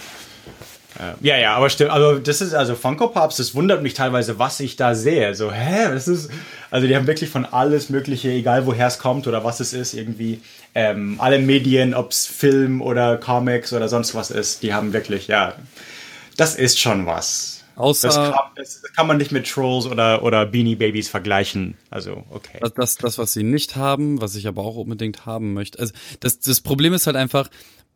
Ja, 1.21 1.37
ja, 1.37 1.57
aber 1.57 1.71
stimmt. 1.71 1.91
Also 1.91 2.19
das 2.19 2.41
ist 2.41 2.55
also 2.55 2.75
Funko 2.75 3.09
Pops. 3.09 3.37
Das 3.37 3.55
wundert 3.55 3.83
mich 3.83 3.95
teilweise, 3.95 4.39
was 4.39 4.61
ich 4.61 4.77
da 4.77 4.95
sehe. 4.95 5.35
So, 5.35 5.51
hä, 5.51 5.89
das 5.93 6.09
ist. 6.09 6.31
Also 6.71 6.87
die 6.87 6.97
haben 6.97 7.07
wirklich 7.07 7.31
von 7.31 7.45
alles 7.45 7.91
Mögliche, 7.91 8.31
egal 8.31 8.67
woher 8.67 8.87
es 8.87 8.99
kommt 8.99 9.27
oder 9.27 9.45
was 9.45 9.61
es 9.61 9.73
ist, 9.73 9.95
irgendwie 9.95 10.41
ähm, 10.75 11.17
alle 11.19 11.39
Medien, 11.39 11.95
ob 11.95 12.11
es 12.11 12.27
Film 12.27 12.83
oder 12.83 13.17
Comics 13.17 13.73
oder 13.73 13.89
sonst 13.89 14.15
was 14.15 14.31
ist, 14.31 14.63
die 14.63 14.75
haben 14.75 14.93
wirklich, 14.93 15.29
ja, 15.29 15.55
das 16.37 16.57
ist 16.57 16.81
schon 16.81 17.07
was. 17.07 17.65
Außer 17.77 18.09
Das 18.09 18.17
kann, 18.17 18.35
das 18.57 18.83
kann 18.95 19.07
man 19.07 19.17
nicht 19.17 19.33
mit 19.33 19.49
Trolls 19.49 19.87
oder, 19.87 20.23
oder 20.23 20.47
Beanie 20.47 20.77
Babies 20.77 21.09
vergleichen. 21.09 21.77
Also, 21.91 22.25
okay. 22.31 22.59
das, 22.61 22.75
das, 22.75 22.97
das, 22.97 23.19
was 23.19 23.33
sie 23.33 23.43
nicht 23.43 23.75
haben, 23.75 24.21
was 24.21 24.37
ich 24.37 24.47
aber 24.47 24.63
auch 24.63 24.77
unbedingt 24.77 25.27
haben 25.27 25.55
möchte. 25.55 25.81
Also 25.81 25.93
das, 26.21 26.39
das 26.39 26.61
Problem 26.61 26.93
ist 26.93 27.07
halt 27.07 27.17
einfach, 27.17 27.49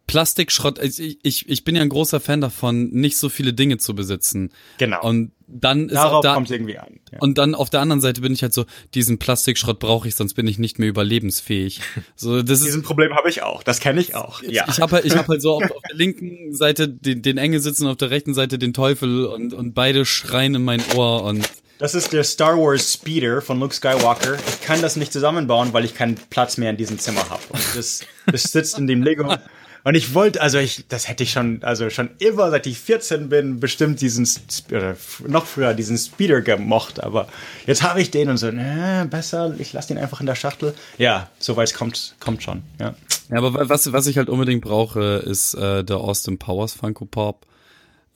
Plastikschrott, 0.09 0.83
ich, 0.83 1.19
ich, 1.23 1.49
ich 1.49 1.65
bin 1.65 1.77
ja 1.77 1.83
ein 1.83 1.91
großer 1.91 2.19
Fan 2.19 2.41
davon, 2.41 2.89
nicht 2.91 3.19
so 3.19 3.29
viele 3.29 3.53
Dinge 3.53 3.77
zu 3.77 3.95
besitzen. 3.95 4.51
Genau. 4.79 5.03
Und 5.03 5.33
dann 5.47 5.91
ist 5.91 5.97
auch 5.99 6.05
Darauf 6.05 6.23
da, 6.23 6.35
kommt 6.35 6.49
es 6.49 6.51
irgendwie 6.51 6.79
an. 6.79 6.99
Ja. 7.13 7.19
und 7.21 7.39
dann 7.39 7.55
auf 7.55 7.69
der 7.71 7.81
anderen 7.81 8.01
Seite 8.01 8.23
bin 8.23 8.33
ich 8.33 8.43
halt 8.43 8.55
so, 8.55 8.65
diesen 8.95 9.19
Plastikschrott 9.19 9.79
brauche 9.79 10.09
ich, 10.09 10.15
sonst 10.15 10.33
bin 10.33 10.47
ich 10.47 10.59
nicht 10.59 10.79
mehr 10.79 10.89
überlebensfähig. 10.89 11.81
So, 12.17 12.43
das 12.43 12.61
ist, 12.61 12.67
Diesen 12.67 12.83
Problem 12.83 13.15
habe 13.15 13.29
ich 13.29 13.43
auch. 13.43 13.63
Das 13.63 13.81
kenne 13.81 14.01
ich 14.01 14.15
auch. 14.15 14.43
Ja. 14.43 14.65
Ich 14.69 14.81
habe 14.81 14.97
halt, 14.97 15.05
ich 15.05 15.17
hab 15.17 15.29
halt 15.29 15.41
so 15.41 15.57
auf, 15.57 15.63
auf 15.71 15.83
der 15.89 15.97
linken 15.97 16.53
Seite 16.55 16.89
den, 16.89 17.23
den 17.23 17.39
Engel 17.39 17.61
sitzen, 17.61 17.87
auf 17.87 17.97
der 17.97 18.11
rechten 18.11 18.35
Seite 18.35 18.59
den 18.59 18.73
Teufel 18.73 19.27
und, 19.27 19.55
und 19.55 19.75
beide 19.75 20.05
schreien 20.05 20.55
in 20.55 20.65
mein 20.65 20.83
Ohr 20.97 21.23
und 21.25 21.49
Das 21.79 21.95
ist 21.95 22.13
der 22.13 22.25
Star 22.25 22.57
Wars 22.57 22.95
Speeder 22.95 23.41
von 23.41 23.61
Luke 23.61 23.75
Skywalker. 23.75 24.37
Ich 24.49 24.63
kann 24.63 24.81
das 24.81 24.97
nicht 24.97 25.13
zusammenbauen, 25.13 25.73
weil 25.73 25.85
ich 25.85 25.95
keinen 25.95 26.17
Platz 26.31 26.57
mehr 26.57 26.71
in 26.71 26.77
diesem 26.77 26.99
Zimmer 26.99 27.29
habe. 27.29 27.43
Das, 27.77 28.01
das 28.27 28.43
sitzt 28.45 28.79
in 28.79 28.87
dem 28.87 29.03
Lego. 29.03 29.35
Und 29.85 29.95
ich 29.95 30.13
wollte, 30.15 30.41
also 30.41 30.59
ich, 30.59 30.85
das 30.89 31.09
hätte 31.09 31.23
ich 31.23 31.31
schon, 31.33 31.63
also 31.63 31.89
schon 31.91 32.11
immer, 32.19 32.51
seit 32.51 32.67
ich 32.67 32.79
14 32.79 33.29
bin, 33.29 33.61
bestimmt 33.61 34.01
diesen, 34.01 34.29
oder 34.71 34.97
noch 35.27 35.47
früher 35.47 35.73
diesen 35.75 35.97
Speeder 35.97 36.41
gemocht. 36.43 37.03
Aber 37.03 37.29
jetzt 37.67 37.83
habe 37.83 38.01
ich 38.01 38.11
den 38.11 38.29
und 38.29 38.37
so, 38.37 38.51
ne, 38.51 39.07
besser, 39.11 39.55
ich 39.59 39.73
lasse 39.73 39.89
den 39.89 39.99
einfach 39.99 40.21
in 40.21 40.27
der 40.27 40.35
Schachtel. 40.35 40.75
Ja, 40.99 41.31
soweit 41.39 41.73
kommt, 41.75 42.15
kommt 42.21 42.43
schon, 42.43 42.63
ja. 42.81 42.95
Ja, 43.31 43.39
aber 43.39 43.55
wa- 43.55 43.69
was, 43.69 43.93
was 43.93 44.07
ich 44.07 44.17
halt 44.19 44.29
unbedingt 44.29 44.63
brauche, 44.63 45.23
ist 45.25 45.55
äh, 45.55 45.85
der 45.85 45.99
Austin 45.99 46.39
Powers 46.39 46.73
Funko 46.73 47.05
Pop. 47.05 47.47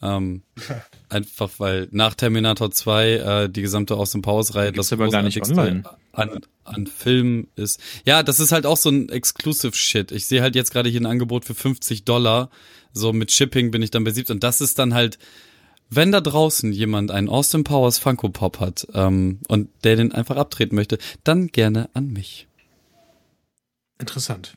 Ähm, 0.03 0.43
einfach 1.09 1.51
weil 1.59 1.89
nach 1.93 2.15
Terminator 2.15 2.70
2 2.70 3.11
äh, 3.12 3.49
die 3.49 3.62
gesamte 3.62 3.97
Austin 3.97 4.23
Powers 4.23 4.55
Reihe 4.55 4.73
Gibt's 4.73 4.89
das 4.89 4.99
aber 4.99 5.09
gar 5.09 5.23
nicht 5.23 5.41
online. 5.43 5.85
an, 6.12 6.41
an 6.65 6.87
Film 6.87 7.49
ist. 7.55 7.81
Ja, 8.05 8.23
das 8.23 8.41
ist 8.41 8.53
halt 8.53 8.66
auch 8.66 8.77
so 8.77 8.91
ein 8.91 9.09
Exclusive 9.09 9.74
Shit. 9.74 10.11
Ich 10.12 10.27
sehe 10.27 10.43
halt 10.43 10.55
jetzt 10.57 10.73
gerade 10.73 10.91
hier 10.91 11.01
ein 11.01 11.07
Angebot 11.07 11.45
für 11.45 11.55
50 11.55 12.05
Dollar. 12.05 12.51
So 12.93 13.12
mit 13.12 13.31
Shipping 13.31 13.70
bin 13.70 13.81
ich 13.81 13.91
dann 13.91 14.05
bei 14.05 14.11
70 14.11 14.35
und 14.35 14.45
das 14.45 14.61
ist 14.61 14.79
dann 14.79 14.93
halt 14.93 15.19
wenn 15.95 16.11
da 16.11 16.23
draußen 16.23 16.73
jemand 16.73 17.11
einen 17.11 17.29
Austin 17.29 17.65
Powers 17.65 17.99
Funko 17.99 18.31
Pop 18.31 18.61
hat 18.61 18.87
ähm, 18.95 19.41
und 19.49 19.69
der 19.85 19.97
den 19.97 20.11
einfach 20.11 20.37
abtreten 20.37 20.74
möchte, 20.74 20.97
dann 21.23 21.49
gerne 21.49 21.91
an 21.93 22.09
mich. 22.09 22.49
Interessant. 23.99 24.55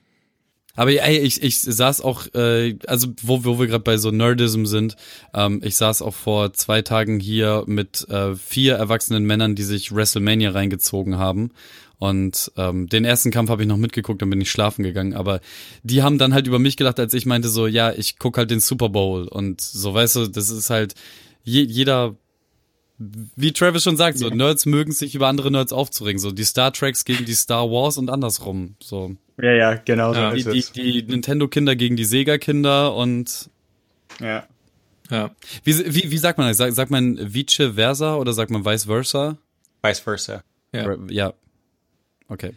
Aber 0.75 0.91
ey, 0.91 1.17
ich, 1.19 1.41
ich 1.41 1.59
saß 1.59 2.01
auch, 2.01 2.27
äh, 2.33 2.77
also 2.87 3.07
wo, 3.21 3.45
wo 3.45 3.59
wir 3.59 3.67
gerade 3.67 3.83
bei 3.83 3.97
so 3.97 4.11
Nerdism 4.11 4.65
sind, 4.65 4.95
ähm, 5.33 5.61
ich 5.63 5.75
saß 5.75 6.01
auch 6.01 6.13
vor 6.13 6.53
zwei 6.53 6.81
Tagen 6.81 7.19
hier 7.19 7.63
mit 7.65 8.07
äh, 8.09 8.35
vier 8.35 8.75
erwachsenen 8.75 9.25
Männern, 9.25 9.55
die 9.55 9.63
sich 9.63 9.95
WrestleMania 9.95 10.51
reingezogen 10.51 11.17
haben. 11.17 11.51
Und 11.97 12.51
ähm, 12.57 12.87
den 12.87 13.05
ersten 13.05 13.31
Kampf 13.31 13.49
habe 13.49 13.61
ich 13.63 13.67
noch 13.69 13.77
mitgeguckt, 13.77 14.21
dann 14.21 14.29
bin 14.29 14.41
ich 14.41 14.51
schlafen 14.51 14.83
gegangen. 14.83 15.13
Aber 15.13 15.39
die 15.83 16.03
haben 16.03 16.17
dann 16.17 16.33
halt 16.33 16.47
über 16.47 16.59
mich 16.59 16.77
gedacht, 16.77 16.99
als 16.99 17.13
ich 17.13 17.25
meinte 17.25 17.47
so, 17.47 17.67
ja, 17.67 17.93
ich 17.93 18.19
guck 18.19 18.37
halt 18.37 18.51
den 18.51 18.59
Super 18.59 18.89
Bowl. 18.89 19.27
Und 19.27 19.61
so, 19.61 19.93
weißt 19.93 20.17
du, 20.17 20.27
das 20.27 20.49
ist 20.49 20.69
halt, 20.69 20.93
je, 21.43 21.61
jeder 21.61 22.15
wie 22.97 23.51
Travis 23.51 23.83
schon 23.83 23.97
sagt, 23.97 24.17
so 24.17 24.29
Nerds 24.29 24.65
mögen 24.65 24.91
sich 24.93 25.15
über 25.15 25.27
andere 25.27 25.51
Nerds 25.51 25.73
aufzuregen, 25.73 26.19
so 26.19 26.31
die 26.31 26.43
Star 26.45 26.71
Treks 26.71 27.03
gegen 27.05 27.25
die 27.25 27.33
Star 27.33 27.69
Wars 27.69 27.97
und 27.97 28.09
andersrum, 28.09 28.75
so 28.79 29.15
Ja, 29.41 29.51
ja, 29.51 29.75
genau 29.75 30.13
so 30.13 30.19
Ja, 30.19 30.31
die, 30.31 30.39
ist 30.39 30.53
die, 30.53 30.59
es. 30.59 30.71
die 30.71 31.03
Nintendo-Kinder 31.03 31.75
gegen 31.75 31.95
die 31.97 32.05
Sega-Kinder 32.05 32.95
und 32.95 33.49
Ja. 34.21 34.45
Ja. 35.11 35.29
wie, 35.63 35.77
wie, 35.93 36.09
wie 36.11 36.17
sagt 36.17 36.37
man 36.39 36.47
das? 36.47 36.57
Sagt, 36.57 36.73
sagt 36.73 36.89
man 36.89 37.17
vice 37.33 37.73
versa 37.75 38.15
oder 38.15 38.33
sagt 38.33 38.49
man 38.49 38.65
vice 38.65 38.85
versa? 38.85 39.37
Vice 39.83 39.99
versa. 39.99 40.43
Ja. 40.73 40.95
Ja. 41.09 41.33
Okay. 42.27 42.53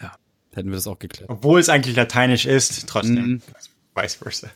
Ja. 0.00 0.12
Hätten 0.54 0.68
wir 0.68 0.76
das 0.76 0.86
auch 0.86 0.98
geklärt. 0.98 1.28
Obwohl 1.30 1.58
es 1.60 1.68
eigentlich 1.68 1.96
lateinisch 1.96 2.46
ist, 2.46 2.88
trotzdem. 2.88 3.14
Mhm. 3.26 3.42
Vice 3.96 4.14
versa. 4.14 4.48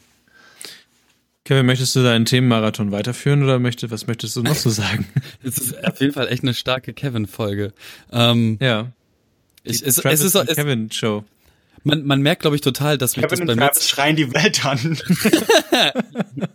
Kevin, 1.45 1.67
möchtest 1.67 1.97
du 1.97 2.03
deinen 2.05 2.25
Themenmarathon 2.25 2.93
weiterführen 2.93 3.43
oder 3.43 3.59
möchte, 3.59 3.91
was 3.91 4.07
möchtest 4.07 4.37
du 4.37 4.43
noch 4.43 4.55
so 4.55 4.71
sagen? 4.71 5.07
Es 5.43 5.59
ist 5.59 5.85
auf 5.85 6.01
jeden 6.01 6.13
Fall 6.13 6.29
echt 6.29 6.43
eine 6.43 6.55
starke 6.55 6.93
Kevin-Folge. 6.93 7.73
Ähm, 8.13 8.59
ja. 8.61 8.93
ich, 9.65 9.83
es, 9.85 9.99
es 9.99 10.23
ist, 10.23 10.37
und 10.37 10.49
es, 10.49 10.55
Kevin 10.55 10.91
Show. 10.93 11.25
man, 11.83 12.05
man 12.05 12.23
merkt, 12.23 12.43
glaube 12.43 12.55
ich, 12.55 12.63
total, 12.63 12.97
dass 12.97 13.17
mich 13.17 13.27
das 13.27 13.33
Kevin 13.33 13.47
beim 13.49 13.55
und 13.55 13.59
Travis 13.59 13.79
letzten, 13.79 13.89
schreien 13.89 14.17
die 14.17 14.33
Welt 14.33 14.65
an. 14.65 14.99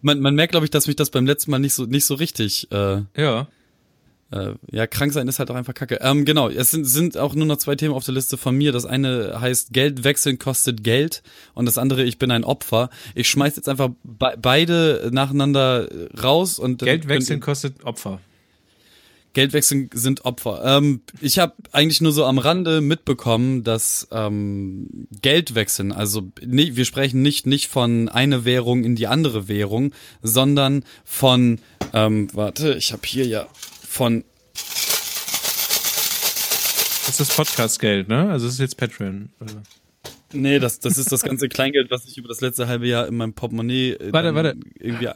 man, 0.00 0.20
man 0.20 0.34
merkt, 0.34 0.52
glaube 0.52 0.64
ich, 0.64 0.70
dass 0.70 0.86
mich 0.86 0.96
das 0.96 1.10
beim 1.10 1.26
letzten 1.26 1.50
Mal 1.50 1.58
nicht 1.58 1.74
so, 1.74 1.84
nicht 1.84 2.06
so 2.06 2.14
richtig, 2.14 2.72
äh, 2.72 3.02
Ja. 3.16 3.48
Äh, 4.32 4.54
ja, 4.70 4.88
krank 4.88 5.12
sein 5.12 5.28
ist 5.28 5.38
halt 5.38 5.50
auch 5.50 5.54
einfach 5.54 5.74
kacke. 5.74 6.00
Ähm, 6.02 6.24
genau, 6.24 6.48
es 6.48 6.72
sind, 6.72 6.84
sind 6.84 7.16
auch 7.16 7.34
nur 7.34 7.46
noch 7.46 7.58
zwei 7.58 7.76
Themen 7.76 7.94
auf 7.94 8.04
der 8.04 8.14
Liste 8.14 8.36
von 8.36 8.56
mir. 8.56 8.72
Das 8.72 8.84
eine 8.84 9.40
heißt 9.40 9.72
Geld 9.72 10.02
wechseln 10.02 10.38
kostet 10.38 10.82
Geld 10.82 11.22
und 11.54 11.66
das 11.66 11.78
andere 11.78 12.02
ich 12.02 12.18
bin 12.18 12.32
ein 12.32 12.44
Opfer. 12.44 12.90
Ich 13.14 13.28
schmeiß 13.28 13.54
jetzt 13.54 13.68
einfach 13.68 13.90
be 14.02 14.36
beide 14.40 15.10
nacheinander 15.12 15.88
raus 16.20 16.58
und 16.58 16.80
Geld 16.80 17.06
wechseln 17.08 17.40
kostet 17.40 17.84
Opfer. 17.84 18.20
Geld 19.32 19.52
wechseln 19.52 19.90
sind 19.92 20.24
Opfer. 20.24 20.62
Ähm, 20.64 21.02
ich 21.20 21.38
habe 21.38 21.52
eigentlich 21.70 22.00
nur 22.00 22.10
so 22.10 22.24
am 22.24 22.38
Rande 22.38 22.80
mitbekommen, 22.80 23.64
dass 23.64 24.08
ähm, 24.10 25.06
Geld 25.20 25.54
wechseln, 25.54 25.92
also 25.92 26.32
nee, 26.42 26.70
wir 26.72 26.86
sprechen 26.86 27.20
nicht 27.20 27.46
nicht 27.46 27.68
von 27.68 28.08
eine 28.08 28.46
Währung 28.46 28.82
in 28.82 28.96
die 28.96 29.06
andere 29.06 29.46
Währung, 29.46 29.92
sondern 30.22 30.84
von 31.04 31.58
ähm, 31.92 32.28
warte, 32.32 32.74
ich 32.74 32.92
habe 32.92 33.02
hier 33.04 33.26
ja 33.26 33.46
von 33.96 34.24
Das 37.06 37.18
ist 37.18 37.34
Podcast-Geld, 37.34 38.08
ne? 38.08 38.30
Also 38.30 38.44
das 38.46 38.54
ist 38.54 38.60
jetzt 38.60 38.76
Patreon. 38.76 39.30
Also. 39.40 39.62
Nee, 40.32 40.58
das, 40.58 40.80
das 40.80 40.98
ist 40.98 41.10
das 41.12 41.22
ganze 41.22 41.48
Kleingeld, 41.48 41.90
was 41.90 42.04
ich 42.04 42.18
über 42.18 42.28
das 42.28 42.40
letzte 42.42 42.68
halbe 42.68 42.86
Jahr 42.86 43.08
in 43.08 43.16
meinem 43.16 43.32
Portemonnaie 43.32 43.92
äh, 43.92 44.12
Warte, 44.12 44.34
warte. 44.34 44.56
irgendwie. 44.78 45.08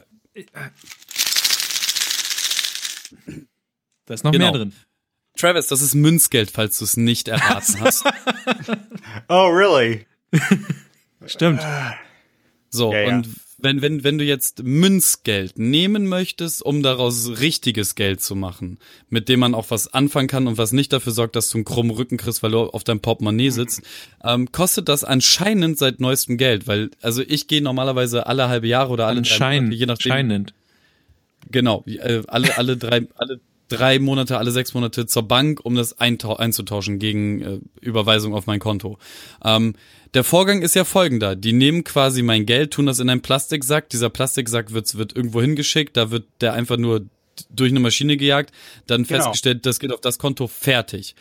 Da 4.05 4.13
ist 4.13 4.23
noch 4.23 4.31
Genau. 4.31 4.45
mehr 4.45 4.53
drin. 4.53 4.73
Travis, 5.37 5.67
das 5.67 5.81
ist 5.81 5.93
Münzgeld, 5.93 6.49
falls 6.51 6.77
du 6.79 6.85
es 6.85 6.97
nicht 6.97 7.27
erraten 7.27 7.79
hast. 7.81 8.03
Oh, 9.27 9.47
really? 9.47 10.05
Stimmt. 11.25 11.61
So, 12.69 12.91
Ja, 12.93 12.99
ja. 13.01 13.15
und 13.15 13.27
wenn, 13.61 13.81
wenn, 13.81 14.03
wenn 14.03 14.17
du 14.17 14.23
jetzt 14.23 14.63
Münzgeld 14.63 15.57
nehmen 15.57 16.07
möchtest, 16.07 16.63
um 16.63 16.83
daraus 16.83 17.39
richtiges 17.39 17.95
Geld 17.95 18.21
zu 18.21 18.35
machen, 18.35 18.79
mit 19.09 19.29
dem 19.29 19.39
man 19.39 19.55
auch 19.55 19.69
was 19.69 19.93
anfangen 19.93 20.27
kann 20.27 20.47
und 20.47 20.57
was 20.57 20.71
nicht 20.71 20.93
dafür 20.93 21.13
sorgt, 21.13 21.35
dass 21.35 21.49
du 21.49 21.57
einen 21.57 21.65
krummen 21.65 21.91
Rücken 21.91 22.17
kriegst, 22.17 22.43
weil 22.43 22.51
du 22.51 22.59
auf 22.59 22.83
deinem 22.83 22.99
Portemonnaie 22.99 23.49
sitzt, 23.49 23.81
ähm, 24.23 24.51
kostet 24.51 24.89
das 24.89 25.03
anscheinend 25.03 25.77
seit 25.77 25.99
neuestem 25.99 26.37
Geld, 26.37 26.67
weil, 26.67 26.91
also 27.01 27.21
ich 27.21 27.47
gehe 27.47 27.61
normalerweise 27.61 28.27
alle 28.27 28.49
halbe 28.49 28.67
Jahre 28.67 28.91
oder 28.91 29.07
alle 29.07 29.21
drei 29.21 29.31
Anscheinend. 29.31 29.69
Monate, 29.69 29.79
je 29.79 29.85
nachdem, 29.85 30.11
Scheinend. 30.11 30.53
Genau, 31.49 31.83
äh, 31.85 32.21
alle, 32.27 32.57
alle 32.57 32.77
drei, 32.77 33.07
alle 33.15 33.39
drei 33.71 33.99
Monate, 33.99 34.37
alle 34.37 34.51
sechs 34.51 34.73
Monate 34.73 35.05
zur 35.05 35.23
Bank, 35.23 35.61
um 35.63 35.75
das 35.75 35.97
einzutauschen 35.99 36.99
gegen 36.99 37.41
äh, 37.41 37.59
Überweisung 37.79 38.33
auf 38.33 38.45
mein 38.47 38.59
Konto. 38.59 38.97
Ähm, 39.43 39.75
der 40.13 40.23
Vorgang 40.23 40.61
ist 40.61 40.75
ja 40.75 40.83
folgender. 40.83 41.35
Die 41.35 41.53
nehmen 41.53 41.83
quasi 41.83 42.21
mein 42.21 42.45
Geld, 42.45 42.71
tun 42.71 42.85
das 42.85 42.99
in 42.99 43.09
einen 43.09 43.21
Plastiksack. 43.21 43.89
Dieser 43.89 44.09
Plastiksack 44.09 44.73
wird, 44.73 44.95
wird 44.97 45.15
irgendwo 45.15 45.41
hingeschickt, 45.41 45.95
da 45.95 46.11
wird 46.11 46.25
der 46.41 46.53
einfach 46.53 46.77
nur 46.77 47.05
durch 47.49 47.71
eine 47.71 47.79
Maschine 47.79 48.17
gejagt, 48.17 48.53
dann 48.87 49.03
Genau. 49.03 49.23
festgestellt, 49.23 49.65
das 49.65 49.79
geht 49.79 49.93
auf 49.93 50.01
das 50.01 50.19
Konto 50.19 50.47
fertig. 50.47 51.15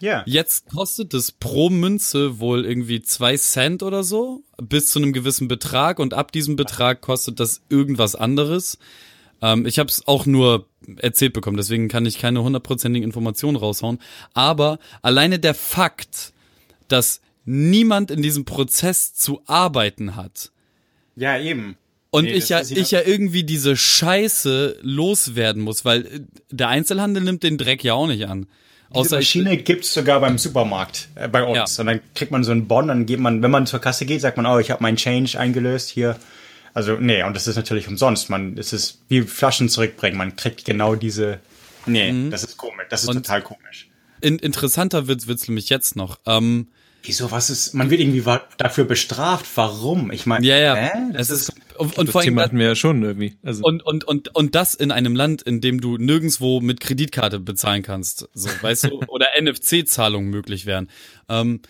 Ja. 0.00 0.24
Jetzt 0.26 0.70
kostet 0.70 1.14
es 1.14 1.30
pro 1.30 1.70
Münze 1.70 2.40
wohl 2.40 2.64
irgendwie 2.64 3.02
zwei 3.02 3.36
Cent 3.36 3.84
oder 3.84 4.02
so, 4.02 4.42
bis 4.60 4.90
zu 4.90 4.98
einem 4.98 5.12
gewissen 5.12 5.46
Betrag 5.46 6.00
und 6.00 6.12
ab 6.14 6.32
diesem 6.32 6.56
Betrag 6.56 7.02
kostet 7.02 7.38
das 7.38 7.62
irgendwas 7.68 8.16
anderes. 8.16 8.78
Ähm, 9.42 9.66
ich 9.66 9.78
habe 9.78 9.88
es 9.88 10.06
auch 10.06 10.24
nur 10.24 10.66
erzählt 10.96 11.32
bekommen, 11.32 11.56
deswegen 11.56 11.88
kann 11.88 12.06
ich 12.06 12.18
keine 12.18 12.42
hundertprozentigen 12.42 13.04
Informationen 13.04 13.56
raushauen. 13.56 13.98
Aber 14.34 14.78
alleine 15.02 15.38
der 15.38 15.54
Fakt, 15.54 16.32
dass 16.88 17.20
niemand 17.44 18.10
in 18.10 18.22
diesem 18.22 18.44
Prozess 18.44 19.14
zu 19.14 19.42
arbeiten 19.46 20.16
hat, 20.16 20.52
Ja, 21.16 21.38
eben. 21.38 21.76
und 22.10 22.24
Nee, 22.24 22.32
ich 22.32 22.48
ja, 22.48 22.60
ich 22.60 22.90
ja 22.92 23.00
irgendwie 23.04 23.42
diese 23.42 23.76
Scheiße 23.76 24.78
loswerden 24.82 25.62
muss, 25.62 25.84
weil 25.84 26.06
äh, 26.06 26.20
der 26.50 26.68
Einzelhandel 26.68 27.22
nimmt 27.22 27.42
den 27.42 27.58
Dreck 27.58 27.82
ja 27.84 27.94
auch 27.94 28.06
nicht 28.06 28.26
an. 28.26 28.46
Diese 28.90 29.00
Außer 29.00 29.16
Maschine 29.16 29.56
gibt's 29.56 29.94
sogar 29.94 30.20
beim 30.20 30.36
Supermarkt 30.36 31.08
äh, 31.14 31.26
bei 31.26 31.42
uns. 31.42 31.76
Ja. 31.76 31.82
Und 31.82 31.86
dann 31.86 32.00
kriegt 32.14 32.30
man 32.30 32.44
so 32.44 32.52
einen 32.52 32.68
Bon, 32.68 32.86
dann 32.86 33.06
geht 33.06 33.20
man, 33.20 33.42
wenn 33.42 33.50
man 33.50 33.66
zur 33.66 33.80
Kasse 33.80 34.04
geht, 34.04 34.20
sagt 34.20 34.36
man, 34.36 34.46
oh, 34.46 34.58
ich 34.58 34.70
habe 34.70 34.82
meinen 34.82 34.96
Change 34.96 35.38
eingelöst 35.38 35.88
hier. 35.88 36.16
Also, 36.74 36.96
nee, 36.96 37.22
und 37.22 37.34
das 37.34 37.46
ist 37.46 37.56
natürlich 37.56 37.88
umsonst. 37.88 38.30
Man, 38.30 38.56
es 38.56 38.72
ist 38.72 39.02
wie 39.08 39.22
Flaschen 39.22 39.68
zurückbringen. 39.68 40.16
Man 40.16 40.36
kriegt 40.36 40.64
genau 40.64 40.94
diese. 40.94 41.40
Nee, 41.86 42.30
das 42.30 42.44
ist 42.44 42.56
komisch. 42.56 42.86
Das 42.90 43.02
ist 43.02 43.08
Und- 43.08 43.16
total 43.16 43.42
komisch. 43.42 43.88
In, 44.20 44.38
interessanter 44.38 45.08
wird's 45.08 45.26
wird's 45.26 45.48
nämlich 45.48 45.68
jetzt 45.68 45.96
noch. 45.96 46.20
Ähm, 46.26 46.68
Wieso, 47.02 47.32
was 47.32 47.50
ist, 47.50 47.74
man 47.74 47.90
wird 47.90 48.00
irgendwie 48.00 48.24
wa- 48.24 48.42
dafür 48.58 48.84
bestraft. 48.84 49.44
Warum? 49.56 50.12
Ich 50.12 50.24
meine, 50.24 50.46
ja, 50.46 50.56
ja. 50.56 50.74
Hä? 50.76 50.90
es 51.14 51.26
Das 51.28 51.30
ist, 51.40 51.52
und, 51.76 51.98
und 51.98 52.06
das 52.06 52.12
vor 52.12 52.20
allem 52.20 52.28
Thema 52.28 52.42
hatten 52.42 52.56
wir 52.56 52.66
ja 52.66 52.74
schon 52.76 53.02
irgendwie. 53.02 53.36
Also, 53.42 53.64
Und, 53.64 53.82
und, 53.84 54.04
und, 54.04 54.32
und 54.36 54.54
das 54.54 54.74
in 54.76 54.92
einem 54.92 55.16
Land, 55.16 55.42
in 55.42 55.60
dem 55.60 55.80
du 55.80 55.98
nirgendswo 55.98 56.60
mit 56.60 56.78
Kreditkarte 56.78 57.40
bezahlen 57.40 57.82
kannst, 57.82 58.28
so, 58.34 58.48
weißt 58.60 58.84
du, 58.84 59.00
oder 59.08 59.26
NFC-Zahlungen 59.40 60.30
möglich 60.30 60.64
wären. 60.64 60.88
Ähm, 61.28 61.60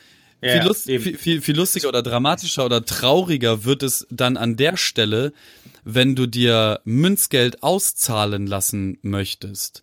Ja, 0.43 0.52
viel, 0.59 0.62
lust, 0.69 0.85
viel, 0.85 1.16
viel, 1.16 1.40
viel 1.40 1.56
lustiger 1.56 1.89
oder 1.89 2.02
dramatischer 2.02 2.64
oder 2.66 2.85
trauriger 2.85 3.64
wird 3.64 3.82
es 3.82 4.06
dann 4.10 4.36
an 4.36 4.56
der 4.56 4.77
Stelle, 4.77 5.32
wenn 5.85 6.14
du 6.16 6.27
dir 6.27 6.81
Münzgeld 6.85 7.62
auszahlen 7.62 8.47
lassen 8.47 8.98
möchtest. 9.02 9.82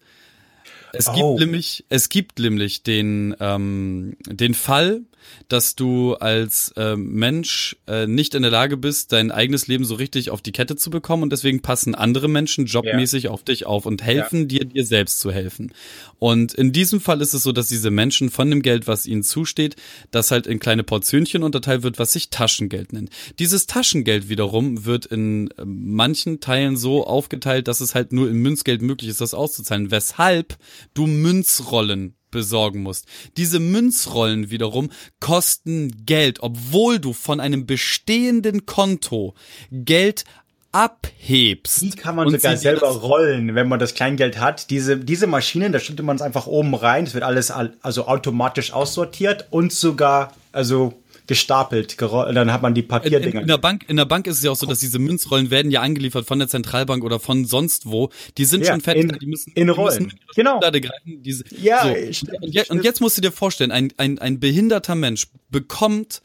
Es 0.92 1.08
Oh. 1.08 1.14
gibt 1.14 1.40
nämlich, 1.40 1.86
es 1.90 2.10
gibt 2.10 2.40
nämlich 2.40 2.84
den, 2.84 3.36
ähm, 3.40 4.18
den 4.28 4.54
Fall, 4.54 5.02
dass 5.48 5.76
du 5.76 6.16
als 6.16 6.74
ähm, 6.78 7.14
Mensch 7.14 7.78
äh, 7.88 8.08
nicht 8.08 8.36
in 8.36 8.42
der 8.42 8.52
Lage 8.52 8.78
bist, 8.78 9.12
dein 9.12 9.32
eigenes 9.32 9.68
Leben 9.68 9.86
so 9.86 9.96
richtig 9.96 10.30
auf 10.30 10.42
die 10.42 10.52
Kette 10.52 10.76
zu 10.76 10.90
bekommen 10.90 11.24
und 11.24 11.32
deswegen 11.32 11.62
passen 11.62 11.96
andere 11.96 12.28
Menschen 12.28 12.66
jobmäßig 12.66 13.28
auf 13.28 13.44
dich 13.44 13.66
auf 13.66 13.86
und 13.86 14.04
helfen 14.04 14.48
dir, 14.48 14.66
dir 14.66 14.86
selbst 14.86 15.20
zu 15.20 15.32
helfen. 15.32 15.74
Und 16.18 16.54
in 16.54 16.72
diesem 16.72 17.02
Fall 17.02 17.22
ist 17.22 17.34
es 17.34 17.44
so, 17.44 17.52
dass 17.52 17.68
diese 17.68 17.92
Menschen 17.92 18.30
von 18.30 18.50
dem 18.50 18.62
Geld, 18.62 18.88
was 18.88 19.06
ihnen 19.06 19.24
zusteht, 19.24 19.76
das 20.12 20.32
halt 20.32 20.48
in 20.48 20.60
kleine 20.60 20.84
Portionchen 20.84 21.44
unterteilt 21.44 21.84
wird, 21.84 22.00
was 22.00 22.14
sich 22.14 22.30
Taschengeld 22.30 22.94
nennt. 22.94 23.10
Dieses 23.40 23.68
Taschengeld 23.68 24.30
wiederum 24.30 24.86
wird 24.86 25.06
in 25.06 25.50
äh, 25.52 25.64
manchen 25.66 26.40
Teilen 26.40 26.78
so 26.78 27.06
aufgeteilt, 27.06 27.68
dass 27.68 27.82
es 27.82 27.96
halt 27.96 28.14
nur 28.14 28.30
in 28.30 28.38
Münzgeld 28.38 28.82
möglich 28.82 29.10
ist, 29.10 29.22
das 29.22 29.34
auszuzahlen, 29.34 29.92
weshalb 29.92 30.58
du 30.94 31.08
Münzrollen 31.08 32.16
besorgen 32.32 32.82
musst. 32.82 33.08
Diese 33.38 33.60
Münzrollen 33.60 34.50
wiederum 34.52 34.90
kosten 35.20 36.06
Geld, 36.06 36.40
obwohl 36.42 37.00
du 37.00 37.14
von 37.14 37.40
einem 37.40 37.66
bestehenden 37.66 38.66
Konto 38.66 39.34
Geld 39.72 40.24
abhebst. 40.72 41.82
Die 41.82 41.90
kann 41.90 42.16
man 42.16 42.30
sogar 42.30 42.56
selber 42.56 42.90
rollen, 42.90 43.56
wenn 43.56 43.68
man 43.68 43.80
das 43.80 43.96
Kleingeld 43.96 44.40
hat. 44.40 44.70
Diese, 44.70 44.98
diese 44.98 45.26
Maschinen, 45.26 45.72
da 45.72 45.80
stellt 45.80 46.02
man 46.04 46.16
es 46.16 46.22
einfach 46.22 46.46
oben 46.46 46.76
rein. 46.76 47.06
Es 47.06 47.14
wird 47.14 47.24
alles 47.24 47.50
al- 47.50 47.76
also 47.82 48.08
automatisch 48.08 48.72
aussortiert 48.72 49.48
und 49.50 49.74
sogar 49.74 50.34
also 50.52 50.94
gestapelt. 51.30 51.98
gerollt. 51.98 52.36
Dann 52.36 52.52
hat 52.52 52.62
man 52.62 52.74
die 52.74 52.82
In, 52.82 52.86
in, 52.86 52.90
Papierdinger. 52.90 53.42
in, 53.42 53.48
der 53.48 53.58
Bank, 53.58 53.86
in 53.88 53.96
der 53.96 54.04
Bank 54.06 54.28
ist 54.28 54.40
es 54.40 54.44
ja 54.44 54.52
auch 54.52 54.58
so, 54.58 54.66
dass 54.66 54.80
diese 54.80 55.00
Münzrollen 55.00 55.50
werden 55.50 55.72
ja 55.72 55.82
angeliefert 55.82 56.26
von 56.26 56.40
der 56.40 56.50
Zentralbank 56.50 57.04
oder 57.06 57.20
von 57.22 57.46
sonst 57.46 57.86
wo. 57.86 58.10
Die 58.38 58.44
sind 58.46 58.66
Ja, 58.66 58.74
schon 58.74 58.82
fertig, 58.82 59.04
in- 59.04 59.20
die 59.20 59.26
müssen, 59.28 59.54
in 59.54 59.68
die 59.68 59.72
Rollen. 59.72 60.04
müssen 60.04 60.20
ihre 60.20 60.36
Genau. 60.36 60.60
Greifen, 60.60 61.24
diese, 61.24 61.46
Ja, 61.62 61.84
so. 61.88 62.12
stimmt, 62.14 62.42
und, 62.44 62.54
je, 62.54 62.64
und 62.70 62.84
jetzt 62.84 63.00
musst 63.00 63.18
du 63.18 63.22
dir 63.22 63.32
vorstellen, 63.32 63.72
ein, 63.72 63.94
ein, 63.98 64.20
ein 64.20 64.40
behinderter 64.42 64.96
Mensch 64.96 65.28
bekommt 65.50 66.22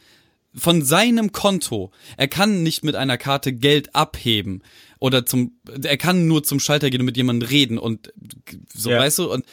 von 0.57 0.83
seinem 0.83 1.33
Konto, 1.33 1.91
er 2.17 2.29
kann 2.29 2.63
nicht 2.63 2.85
mit 2.85 2.95
einer 2.97 3.19
Karte 3.19 3.53
Geld 3.53 3.95
abheben 3.95 4.63
oder 5.01 5.27
zum, 5.27 5.53
er 5.83 5.97
kann 5.97 6.27
nur 6.29 6.45
zum 6.45 6.61
Schalter 6.61 6.91
gehen 6.91 7.01
und 7.01 7.07
mit 7.07 7.17
jemandem 7.17 7.49
reden 7.49 7.77
und 7.79 8.13
so, 8.73 8.91
Ja. 8.91 9.01
weißt 9.01 9.19
du, 9.19 9.33
und 9.33 9.45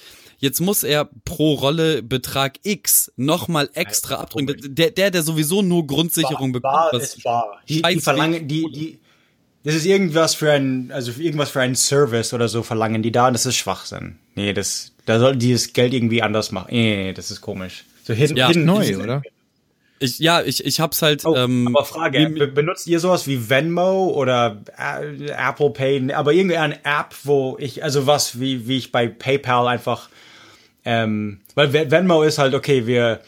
Jetzt 0.42 0.60
muss 0.60 0.84
er 0.84 1.08
pro 1.24 1.54
Rolle 1.54 2.02
Betrag 2.02 2.58
X 2.64 3.12
nochmal 3.16 3.70
extra 3.76 4.16
abdrücken. 4.16 4.76
Der, 4.76 4.90
der, 4.90 5.12
der 5.12 5.22
sowieso 5.22 5.62
nur 5.62 5.86
Grundsicherung 5.86 6.52
bekommt. 6.52 6.74
Bar 6.74 6.90
was 6.92 7.14
ist 7.14 7.24
bar. 7.24 7.62
Die, 7.70 7.84
die 7.84 8.02
verlangen, 8.02 8.48
die, 8.48 8.66
die, 8.72 9.00
das 9.64 9.76
ist 9.76 9.86
irgendwas 9.86 10.34
für 10.34 10.52
ein, 10.52 10.92
also 10.92 11.14
für 11.14 11.22
irgendwas 11.22 11.52
für 11.52 11.62
einen 11.62 11.76
Service 11.76 12.34
oder 12.34 12.48
so 12.48 12.64
verlangen 12.64 13.04
die 13.04 13.12
da 13.12 13.28
und 13.28 13.34
das 13.34 13.46
ist 13.46 13.56
Schwachsinn. 13.56 14.18
Nee, 14.34 14.54
das, 14.54 14.94
da 15.06 15.20
sollten 15.20 15.38
die 15.38 15.54
das 15.54 15.74
Geld 15.74 15.94
irgendwie 15.94 16.24
anders 16.24 16.52
machen. 16.52 16.70
Nee, 16.72 16.96
nee, 16.96 17.14
das 17.14 17.30
ist 17.30 17.42
komisch. 17.42 17.86
So 18.04 18.16
hin, 18.16 18.36
Ja, 18.36 18.50
hin, 18.50 18.66
neu, 18.66 18.98
oder? 18.98 19.22
Ich, 20.00 20.18
ja, 20.18 20.42
ich, 20.42 20.66
ich 20.66 20.80
hab's 20.80 21.04
halt. 21.04 21.24
Oh, 21.24 21.36
ähm, 21.36 21.68
aber 21.68 21.86
Frage, 21.86 22.28
be 22.32 22.48
benutzt 22.48 22.88
ihr 22.88 23.00
sowas 23.00 23.28
wie 23.28 23.48
Venmo 23.48 24.08
oder 24.08 24.64
äh, 24.76 25.28
Apple 25.28 25.70
Pay, 25.70 26.12
aber 26.14 26.34
irgendeine 26.34 26.84
App, 26.84 27.14
wo 27.24 27.56
ich, 27.60 27.84
also 27.84 28.08
was, 28.08 28.40
wie, 28.40 28.68
wie 28.68 28.78
ich 28.80 28.92
bei 28.92 29.08
PayPal 29.08 29.68
einfach, 29.68 30.10
ähm, 30.86 31.42
weil 31.56 31.74
Ve- 31.74 31.92
Venmo 31.92 32.24
ist 32.24 32.38
halt, 32.38 32.54
okay, 32.54 32.88
wir, 32.88 33.20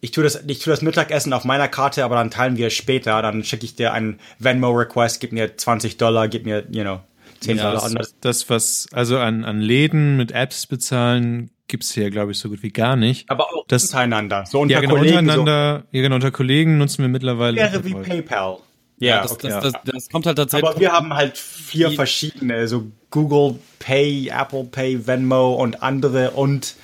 ich 0.00 0.10
tue 0.12 0.24
das, 0.24 0.42
ich 0.46 0.58
tue 0.60 0.72
das 0.72 0.82
Mittagessen 0.82 1.32
auf 1.32 1.44
meiner 1.44 1.68
Karte, 1.68 2.04
aber 2.04 2.16
dann 2.16 2.30
teilen 2.30 2.56
wir 2.56 2.68
es 2.68 2.74
später, 2.74 3.20
dann 3.22 3.44
schicke 3.44 3.64
ich 3.64 3.74
dir 3.74 3.92
einen 3.92 4.18
Venmo-Request, 4.38 5.20
gib 5.20 5.32
mir 5.32 5.56
20 5.56 5.96
Dollar, 5.96 6.28
gib 6.28 6.44
mir, 6.44 6.64
you 6.70 6.82
know, 6.82 7.00
10 7.40 7.56
Ja, 7.58 7.72
Dollar. 7.72 7.90
das- 7.90 8.14
das, 8.20 8.50
was, 8.50 8.86
also 8.92 9.18
an, 9.18 9.44
an 9.44 9.60
Läden 9.60 10.16
mit 10.16 10.32
Apps 10.32 10.66
bezahlen, 10.66 11.50
gibt's 11.68 11.92
hier, 11.94 12.10
glaube 12.10 12.32
ich, 12.32 12.38
so 12.38 12.48
gut 12.48 12.62
wie 12.62 12.70
gar 12.70 12.96
nicht. 12.96 13.28
aber 13.30 13.44
auch 13.46 13.64
Das- 13.68 13.84
untereinander, 13.84 14.44
so 14.46 14.60
unter 14.60 14.74
ja, 14.74 14.80
genau, 14.80 14.94
Kollegen, 14.96 15.18
untereinander, 15.18 15.84
ja, 15.92 16.02
genau, 16.02 16.14
unter 16.16 16.30
Kollegen 16.30 16.78
nutzen 16.78 16.98
wir 16.98 17.06
so, 17.06 17.12
mittlerweile. 17.12 17.56
wäre 17.56 17.84
wie 17.84 17.94
PayPal. 17.94 18.58
Ja, 18.98 19.16
Ja, 19.16 19.22
das, 19.22 19.32
okay. 19.32 19.48
das, 19.48 19.62
das, 19.72 19.72
das 19.84 20.08
kommt 20.10 20.26
halt 20.26 20.36
tatsächlich. 20.36 20.68
Aber 20.70 20.78
wir 20.78 20.92
haben 20.92 21.12
halt 21.12 21.36
vier 21.36 21.90
verschiedene, 21.90 22.68
so 22.68 22.84
Google 23.10 23.58
Pay, 23.80 24.28
Apple 24.28 24.64
Pay, 24.64 25.06
Venmo 25.06 25.54
und 25.54 25.82
andere 25.82 26.30
und 26.32 26.76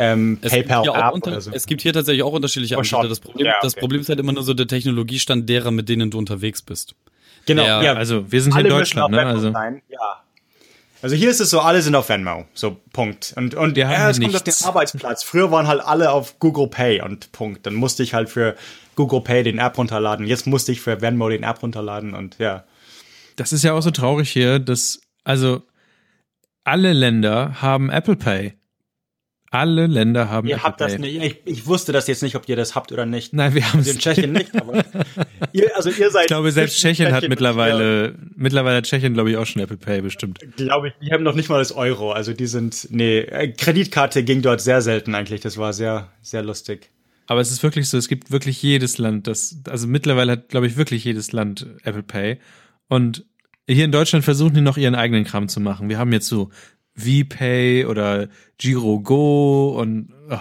ähm, 0.00 0.38
Es 0.42 0.52
gibt, 0.52 0.68
PayPal 0.68 0.88
App 1.08 1.14
unter, 1.14 1.30
oder 1.32 1.40
so. 1.40 1.50
es 1.52 1.66
gibt 1.66 1.82
hier 1.82 1.92
tatsächlich 1.92 2.22
auch 2.22 2.32
unterschiedliche 2.32 2.76
Oh. 2.76 2.80
Anbieter. 2.80 3.08
Das 3.08 3.20
Problem, 3.20 3.46
Ja, 3.46 3.54
das 3.62 3.74
okay. 3.74 3.80
Problem 3.80 4.00
ist 4.00 4.08
halt 4.08 4.18
immer 4.20 4.32
nur 4.32 4.42
so 4.42 4.54
der 4.54 4.66
Technologiestand 4.66 5.48
derer, 5.48 5.70
mit 5.70 5.88
denen 5.88 6.10
du 6.10 6.18
unterwegs 6.18 6.62
bist. 6.62 6.94
genau, 7.46 7.62
ja, 7.64 7.82
ja, 7.82 7.92
also 7.94 8.30
wir 8.30 8.42
sind 8.42 8.52
hier 8.54 8.60
in 8.60 8.66
alle 8.66 8.80
müssen 8.80 8.96
Deutschland, 8.96 9.04
auf 9.04 9.10
ne? 9.10 9.16
Venmo 9.18 9.30
Also 9.30 9.52
sein, 9.52 9.82
ja. 9.88 9.98
Also 11.02 11.16
hier 11.16 11.30
ist 11.30 11.40
es 11.40 11.48
so, 11.48 11.60
alle 11.60 11.80
sind 11.80 11.94
auf 11.94 12.10
Venmo, 12.10 12.44
so 12.52 12.76
Punkt. 12.92 13.32
Und 13.36 13.54
und 13.54 13.74
Wir 13.74 13.86
haben 13.88 13.94
ja, 13.94 14.10
es 14.10 14.18
hier 14.18 14.24
kommt 14.26 14.36
auf 14.36 14.42
den 14.42 14.50
nichts. 14.50 14.64
Arbeitsplatz. 14.66 15.22
Früher 15.22 15.50
waren 15.50 15.66
halt 15.66 15.80
alle 15.80 16.10
auf 16.12 16.38
Google 16.40 16.66
Pay 16.68 17.00
und 17.00 17.32
Punkt. 17.32 17.64
Dann 17.64 17.74
musste 17.74 18.02
ich 18.02 18.12
halt 18.12 18.28
für 18.28 18.54
Google 18.96 19.22
Pay 19.22 19.42
den 19.44 19.58
App 19.58 19.78
runterladen. 19.78 20.26
Jetzt 20.26 20.46
musste 20.46 20.72
ich 20.72 20.82
für 20.82 21.00
Venmo 21.00 21.28
den 21.30 21.42
App 21.42 21.62
runterladen 21.62 22.12
und 22.14 22.36
ja. 22.38 22.64
das 23.36 23.54
ist 23.54 23.64
ja 23.64 23.72
auch 23.72 23.80
so 23.80 23.90
traurig 23.90 24.28
hier, 24.30 24.58
dass, 24.58 25.00
also 25.24 25.62
alle 26.64 26.92
Länder 26.92 27.62
haben 27.62 27.88
Apple 27.88 28.16
Pay. 28.16 28.52
Alle 29.52 29.88
Länder 29.88 30.30
haben 30.30 30.46
Ihr 30.46 30.56
Apple 30.56 30.64
habt 30.68 30.78
Pay. 30.78 30.86
das 30.92 30.98
nicht. 30.98 31.22
Ich, 31.22 31.40
ich 31.44 31.66
wusste 31.66 31.90
das 31.90 32.06
jetzt 32.06 32.22
nicht, 32.22 32.36
ob 32.36 32.48
ihr 32.48 32.54
das 32.54 32.76
habt 32.76 32.92
oder 32.92 33.04
nicht. 33.04 33.32
Nein, 33.32 33.52
wir 33.54 33.64
haben 33.68 33.80
Also 33.80 33.90
in 33.90 33.98
Tschechien 33.98 34.32
nicht, 34.32 34.54
aber 34.54 34.84
ihr, 35.52 35.76
also 35.76 35.90
ihr 35.90 36.10
seid. 36.12 36.22
Ich 36.22 36.28
glaube, 36.28 36.52
selbst 36.52 36.78
zwischen 36.78 36.94
Tschechien 36.94 37.12
hat 37.12 37.28
mittlerweile, 37.28 38.14
mittlerweile 38.36 38.76
hat 38.76 38.84
Tschechien, 38.84 39.12
glaube 39.12 39.30
ich, 39.30 39.36
auch 39.36 39.46
schon 39.46 39.60
Apple 39.60 39.76
Pay 39.76 40.02
bestimmt. 40.02 40.38
Glaube 40.56 40.88
ich, 40.88 40.94
die 41.02 41.12
haben 41.12 41.24
noch 41.24 41.34
nicht 41.34 41.48
mal 41.48 41.58
das 41.58 41.72
Euro. 41.72 42.12
Also 42.12 42.32
die 42.32 42.46
sind, 42.46 42.86
nee, 42.90 43.18
äh, 43.18 43.52
Kreditkarte 43.52 44.22
ging 44.22 44.40
dort 44.40 44.60
sehr 44.60 44.82
selten 44.82 45.16
eigentlich. 45.16 45.40
Das 45.40 45.58
war 45.58 45.72
sehr, 45.72 46.12
sehr 46.22 46.42
lustig. 46.42 46.90
Aber 47.26 47.40
es 47.40 47.50
ist 47.50 47.62
wirklich 47.64 47.88
so, 47.88 47.98
es 47.98 48.06
gibt 48.08 48.30
wirklich 48.30 48.62
jedes 48.62 48.98
Land, 48.98 49.26
das, 49.26 49.62
also 49.68 49.86
mittlerweile 49.88 50.32
hat, 50.32 50.48
glaube 50.48 50.68
ich, 50.68 50.76
wirklich 50.76 51.04
jedes 51.04 51.32
Land 51.32 51.66
Apple 51.82 52.02
Pay. 52.04 52.38
Und 52.88 53.24
hier 53.68 53.84
in 53.84 53.92
Deutschland 53.92 54.24
versuchen 54.24 54.54
die 54.54 54.60
noch 54.60 54.76
ihren 54.76 54.94
eigenen 54.94 55.24
Kram 55.24 55.48
zu 55.48 55.60
machen. 55.60 55.88
Wir 55.88 55.98
haben 55.98 56.12
jetzt 56.12 56.26
so 56.26 56.50
VPay 57.00 57.86
oder 57.86 58.28
Giro 58.58 59.00
Go 59.00 59.78
und 59.80 60.12
oh, 60.30 60.38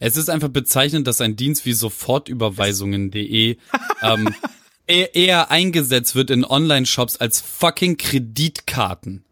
Es 0.00 0.16
ist 0.16 0.28
einfach 0.28 0.48
bezeichnend, 0.48 1.06
dass 1.06 1.20
ein 1.20 1.36
Dienst 1.36 1.66
wie 1.66 1.72
sofortüberweisungen.de 1.72 3.56
ähm, 4.02 4.34
eher, 4.86 5.14
eher 5.14 5.50
eingesetzt 5.50 6.14
wird 6.14 6.30
in 6.30 6.44
Online-Shops 6.44 7.16
als 7.16 7.40
fucking 7.40 7.96
Kreditkarten. 7.96 9.24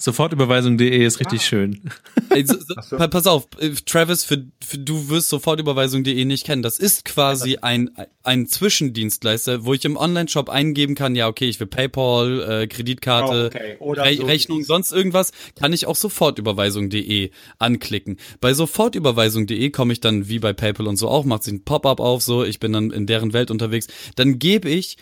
Sofortüberweisung.de 0.00 1.04
ist 1.04 1.20
richtig 1.20 1.42
schön. 1.42 1.80
Ey, 2.30 2.44
so, 2.46 2.54
so, 2.58 2.96
pa- 2.96 3.08
Pass 3.08 3.26
auf, 3.26 3.46
äh, 3.60 3.70
Travis, 3.84 4.24
für, 4.24 4.44
für, 4.64 4.78
du 4.78 5.08
wirst 5.10 5.28
Sofortüberweisung.de 5.28 6.24
nicht 6.24 6.46
kennen. 6.46 6.62
Das 6.62 6.78
ist 6.78 7.04
quasi 7.04 7.58
ein, 7.60 7.90
ein 8.22 8.46
Zwischendienstleister, 8.46 9.64
wo 9.64 9.74
ich 9.74 9.84
im 9.84 9.96
Online-Shop 9.96 10.48
eingeben 10.48 10.94
kann, 10.94 11.14
ja, 11.16 11.28
okay, 11.28 11.48
ich 11.48 11.60
will 11.60 11.66
PayPal, 11.66 12.62
äh, 12.62 12.66
Kreditkarte, 12.66 13.50
Oh, 13.52 13.56
okay. 13.56 13.76
Oder 13.78 14.04
Re 14.06 14.16
so- 14.16 14.24
Rechnung, 14.24 14.64
sonst 14.64 14.90
irgendwas, 14.92 15.32
kann 15.54 15.72
ich 15.72 15.86
auch 15.86 15.96
Sofortüberweisung.de 15.96 17.30
anklicken. 17.58 18.16
Bei 18.40 18.54
Sofortüberweisung.de 18.54 19.70
komme 19.70 19.92
ich 19.92 20.00
dann, 20.00 20.28
wie 20.28 20.38
bei 20.38 20.52
PayPal 20.54 20.86
und 20.86 20.96
so 20.96 21.08
auch, 21.08 21.24
macht 21.24 21.44
sich 21.44 21.52
ein 21.54 21.64
Pop-up 21.64 22.00
auf, 22.00 22.22
so, 22.22 22.42
ich 22.44 22.58
bin 22.58 22.72
dann 22.72 22.90
in 22.90 23.06
deren 23.06 23.32
Welt 23.32 23.50
unterwegs. 23.50 23.86
Dann 24.16 24.38
gebe 24.38 24.70
ich 24.70 24.96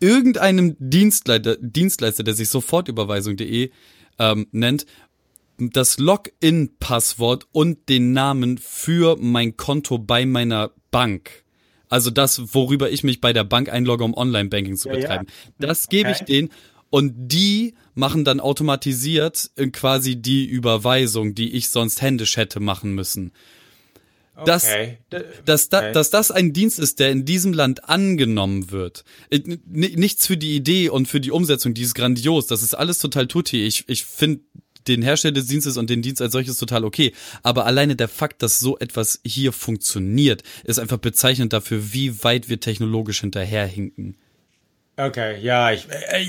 irgendeinem 0.00 0.76
Dienstleister, 0.78 1.56
Dienstleister, 1.60 2.22
der 2.24 2.34
sich 2.34 2.48
Sofortüberweisung.de 2.50 3.70
ähm, 4.18 4.46
nennt, 4.52 4.86
das 5.58 5.98
Login-Passwort 5.98 7.46
und 7.52 7.88
den 7.88 8.12
Namen 8.12 8.58
für 8.58 9.16
mein 9.20 9.56
Konto 9.56 9.98
bei 9.98 10.26
meiner 10.26 10.70
Bank. 10.90 11.44
Also 11.88 12.10
das, 12.10 12.54
worüber 12.54 12.90
ich 12.90 13.04
mich 13.04 13.20
bei 13.20 13.32
der 13.32 13.44
Bank 13.44 13.68
einlogge, 13.68 14.04
um 14.04 14.14
Online-Banking 14.14 14.76
zu 14.76 14.88
Ja, 14.88 14.94
ja. 14.94 15.00
betreiben. 15.00 15.26
Das 15.58 15.88
gebe 15.88 16.10
ich 16.10 16.22
Okay. 16.22 16.24
denen 16.24 16.48
und 16.90 17.12
die 17.16 17.74
machen 17.94 18.24
dann 18.24 18.40
automatisiert 18.40 19.50
äh, 19.56 19.68
quasi 19.68 20.16
die 20.16 20.44
Überweisung, 20.44 21.34
die 21.34 21.52
ich 21.52 21.68
sonst 21.68 22.02
händisch 22.02 22.36
hätte 22.36 22.60
machen 22.60 22.94
müssen. 22.94 23.32
Dass, 24.44 24.64
Okay. 24.64 24.98
dass, 25.44 25.68
da, 25.68 25.78
Okay. 25.78 25.92
dass 25.92 26.10
das 26.10 26.30
ein 26.30 26.52
Dienst 26.52 26.78
ist, 26.78 26.98
der 26.98 27.10
in 27.10 27.24
diesem 27.24 27.52
Land 27.52 27.88
angenommen 27.88 28.70
wird. 28.70 29.04
Äh, 29.30 29.40
Nichts 29.66 30.26
für 30.26 30.36
die 30.36 30.56
Idee 30.56 30.88
und 30.88 31.06
für 31.06 31.20
die 31.20 31.30
Umsetzung, 31.30 31.74
die 31.74 31.82
ist 31.82 31.94
grandios. 31.94 32.46
Das 32.46 32.62
ist 32.62 32.74
alles 32.74 32.98
total 32.98 33.26
tutti. 33.26 33.64
Ich, 33.64 33.84
ich 33.88 34.04
finde 34.04 34.40
den 34.86 35.02
Hersteller 35.02 35.32
des 35.32 35.46
Dienstes 35.46 35.76
und 35.76 35.88
den 35.88 36.02
Dienst 36.02 36.20
als 36.20 36.32
solches 36.32 36.58
total 36.58 36.84
okay. 36.84 37.12
Aber 37.42 37.64
alleine 37.66 37.96
der 37.96 38.08
Fakt, 38.08 38.42
dass 38.42 38.60
so 38.60 38.78
etwas 38.78 39.20
hier 39.24 39.52
funktioniert, 39.52 40.42
ist 40.64 40.78
einfach 40.78 40.98
bezeichnend 40.98 41.52
dafür, 41.52 41.92
wie 41.92 42.22
weit 42.22 42.48
wir 42.48 42.60
technologisch 42.60 43.20
hinterherhinken. 43.20 44.16
Okay, 44.96 45.40
ja, 45.40 45.72
ich. 45.72 45.86
Äh, 45.88 46.26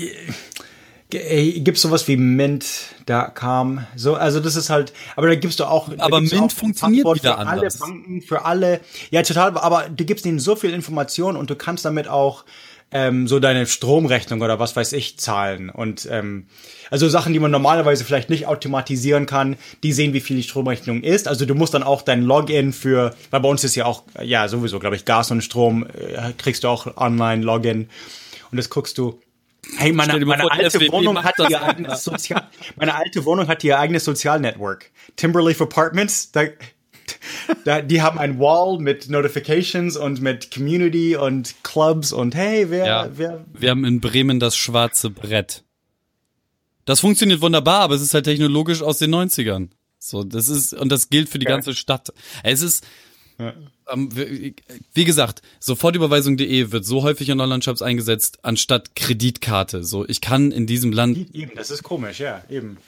gibt's 1.10 1.82
sowas 1.82 2.08
wie 2.08 2.16
Mint.com? 2.16 3.86
So, 3.94 4.14
also 4.14 4.40
das 4.40 4.56
ist 4.56 4.70
halt, 4.70 4.92
aber 5.14 5.28
da 5.28 5.34
gibst 5.34 5.60
du 5.60 5.64
auch. 5.64 5.88
da 5.88 6.04
Aber 6.04 6.20
Mint 6.20 6.34
auch 6.34 6.50
funktioniert 6.50 7.04
Passwort 7.04 7.22
wieder 7.22 7.34
für 7.34 7.38
anders. 7.38 7.80
Alle 7.80 7.92
Banken, 7.92 8.22
für 8.22 8.44
alle. 8.44 8.80
Ja, 9.10 9.22
total. 9.22 9.56
Aber 9.58 9.88
du 9.88 10.04
gibst 10.04 10.26
ihnen 10.26 10.38
so 10.38 10.56
viel 10.56 10.72
Information 10.72 11.36
und 11.36 11.50
du 11.50 11.54
kannst 11.54 11.84
damit 11.84 12.08
auch 12.08 12.44
ähm, 12.92 13.26
so 13.26 13.40
deine 13.40 13.66
Stromrechnung 13.66 14.40
oder 14.42 14.58
was 14.58 14.76
weiß 14.76 14.92
ich 14.92 15.18
zahlen 15.18 15.70
und 15.70 16.06
ähm, 16.10 16.46
also 16.88 17.08
Sachen, 17.08 17.32
die 17.32 17.40
man 17.40 17.50
normalerweise 17.50 18.04
vielleicht 18.04 18.30
nicht 18.30 18.46
automatisieren 18.46 19.26
kann, 19.26 19.56
die 19.82 19.92
sehen, 19.92 20.12
wie 20.12 20.20
viel 20.20 20.36
die 20.36 20.44
Stromrechnung 20.44 21.02
ist. 21.02 21.26
Also 21.26 21.46
du 21.46 21.56
musst 21.56 21.74
dann 21.74 21.82
auch 21.82 22.02
dein 22.02 22.22
Login 22.22 22.72
für, 22.72 23.14
weil 23.30 23.40
bei 23.40 23.48
uns 23.48 23.64
ist 23.64 23.74
ja 23.74 23.86
auch, 23.86 24.04
ja 24.22 24.46
sowieso, 24.46 24.78
glaube 24.78 24.94
ich, 24.94 25.04
Gas 25.04 25.32
und 25.32 25.42
Strom, 25.42 25.84
äh, 25.84 26.32
kriegst 26.38 26.62
du 26.62 26.68
auch 26.68 26.96
online 26.96 27.42
Login 27.42 27.88
und 28.50 28.56
das 28.56 28.70
guckst 28.70 28.98
du. 28.98 29.20
Hey, 29.76 29.92
meine, 29.92 30.24
meine 30.24 30.42
vor, 30.42 30.52
alte 30.52 30.80
Wohnung 30.92 31.22
hat 31.22 31.38
ihr 31.38 31.62
eigenes 31.62 32.04
Sozial, 32.04 32.48
meine 32.76 32.94
alte 32.94 33.24
Wohnung 33.24 33.48
hat 33.48 33.64
ihr 33.64 33.78
eigenes 33.78 34.04
Sozialnetwork. 34.04 34.90
Timberleaf 35.16 35.60
Apartments, 35.60 36.30
da, 36.32 36.44
da, 37.64 37.82
die 37.82 38.00
haben 38.00 38.18
ein 38.18 38.38
Wall 38.38 38.78
mit 38.78 39.08
Notifications 39.10 39.96
und 39.96 40.20
mit 40.22 40.52
Community 40.54 41.16
und 41.16 41.54
Clubs 41.62 42.12
und 42.12 42.34
hey, 42.34 42.70
wer, 42.70 42.86
Ja. 42.86 43.08
wer, 43.12 43.44
Wir 43.54 43.70
haben 43.70 43.84
in 43.84 44.00
Bremen 44.00 44.38
das 44.40 44.56
schwarze 44.56 45.10
Brett. 45.10 45.64
Das 46.84 47.00
funktioniert 47.00 47.40
wunderbar, 47.40 47.80
aber 47.80 47.94
es 47.96 48.02
ist 48.02 48.14
halt 48.14 48.24
technologisch 48.24 48.80
aus 48.82 48.98
den 48.98 49.12
90ern. 49.14 49.70
So, 49.98 50.22
das 50.22 50.48
ist, 50.48 50.72
und 50.72 50.90
das 50.92 51.08
gilt 51.08 51.28
für 51.28 51.40
die 51.40 51.46
ganze 51.46 51.74
Stadt. 51.74 52.12
Es 52.44 52.62
ist, 52.62 52.86
ähm, 53.38 54.10
wie 54.94 55.04
gesagt, 55.04 55.42
sofortüberweisung.de 55.60 56.72
wird 56.72 56.84
so 56.84 57.02
häufig 57.02 57.28
in 57.28 57.40
Online-Shops 57.40 57.82
eingesetzt, 57.82 58.38
anstatt 58.42 58.96
Kreditkarte. 58.96 59.84
So, 59.84 60.06
ich 60.08 60.20
kann 60.20 60.52
in 60.52 60.66
diesem 60.66 60.92
Land, 60.92 61.34
Eben, 61.34 61.52
das 61.54 61.70
ist 61.70 61.82
komisch, 61.82 62.20
ja, 62.20 62.42
eben. 62.48 62.78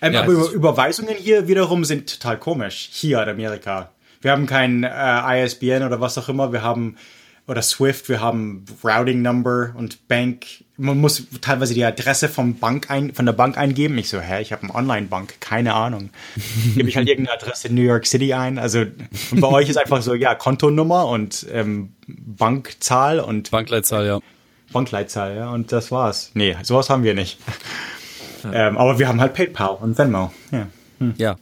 Ähm, 0.00 0.14
Ja, 0.14 0.22
aber 0.22 0.32
Über 0.32 0.50
Überweisungen 0.50 1.16
hier 1.16 1.48
wiederum 1.48 1.84
sind 1.84 2.20
total 2.20 2.38
komisch. 2.38 2.88
Hier 2.92 3.22
in 3.22 3.28
Amerika. 3.28 3.90
Wir 4.20 4.30
haben 4.30 4.46
kein 4.46 4.84
äh, 4.84 5.44
ISBN 5.44 5.82
oder 5.82 6.00
was 6.00 6.16
auch 6.16 6.28
immer. 6.28 6.52
Wir 6.52 6.62
haben, 6.62 6.96
oder 7.46 7.60
Swift, 7.60 8.08
wir 8.08 8.20
haben 8.20 8.64
Routing 8.84 9.20
Number 9.20 9.74
und 9.76 10.06
Bank. 10.08 10.46
Man 10.82 10.98
muss 10.98 11.24
teilweise 11.40 11.74
die 11.74 11.84
Adresse 11.84 12.28
vom 12.28 12.56
Bank 12.56 12.90
ein, 12.90 13.14
von 13.14 13.24
der 13.24 13.32
Bank 13.32 13.56
eingeben. 13.56 13.96
Ich 13.98 14.08
so, 14.08 14.20
hä, 14.20 14.42
ich 14.42 14.52
habe 14.52 14.64
eine 14.64 14.74
Online-Bank, 14.74 15.40
keine 15.40 15.74
Ahnung. 15.74 16.10
Gebe 16.74 16.88
ich 16.88 16.96
halt 16.96 17.08
irgendeine 17.08 17.38
Adresse 17.38 17.68
in 17.68 17.76
New 17.76 17.82
York 17.82 18.04
City 18.06 18.34
ein. 18.34 18.58
Also, 18.58 18.84
bei 19.30 19.48
euch 19.48 19.68
ist 19.68 19.76
einfach 19.76 20.02
so, 20.02 20.14
ja, 20.14 20.34
Kontonummer 20.34 21.06
und 21.06 21.46
ähm, 21.52 21.92
Bankzahl 22.08 23.20
und 23.20 23.52
Bankleitzahl, 23.52 24.06
ja. 24.06 24.18
Bankleitzahl, 24.72 25.36
ja, 25.36 25.50
und 25.50 25.70
das 25.70 25.92
war's. 25.92 26.32
Nee, 26.34 26.56
sowas 26.62 26.90
haben 26.90 27.04
wir 27.04 27.14
nicht. 27.14 27.38
Ähm, 28.52 28.76
aber 28.76 28.98
wir 28.98 29.06
haben 29.06 29.20
halt 29.20 29.34
PayPal 29.34 29.76
und 29.80 29.96
Venmo. 29.96 30.32
Ja. 30.50 30.66
Ja. 31.16 31.36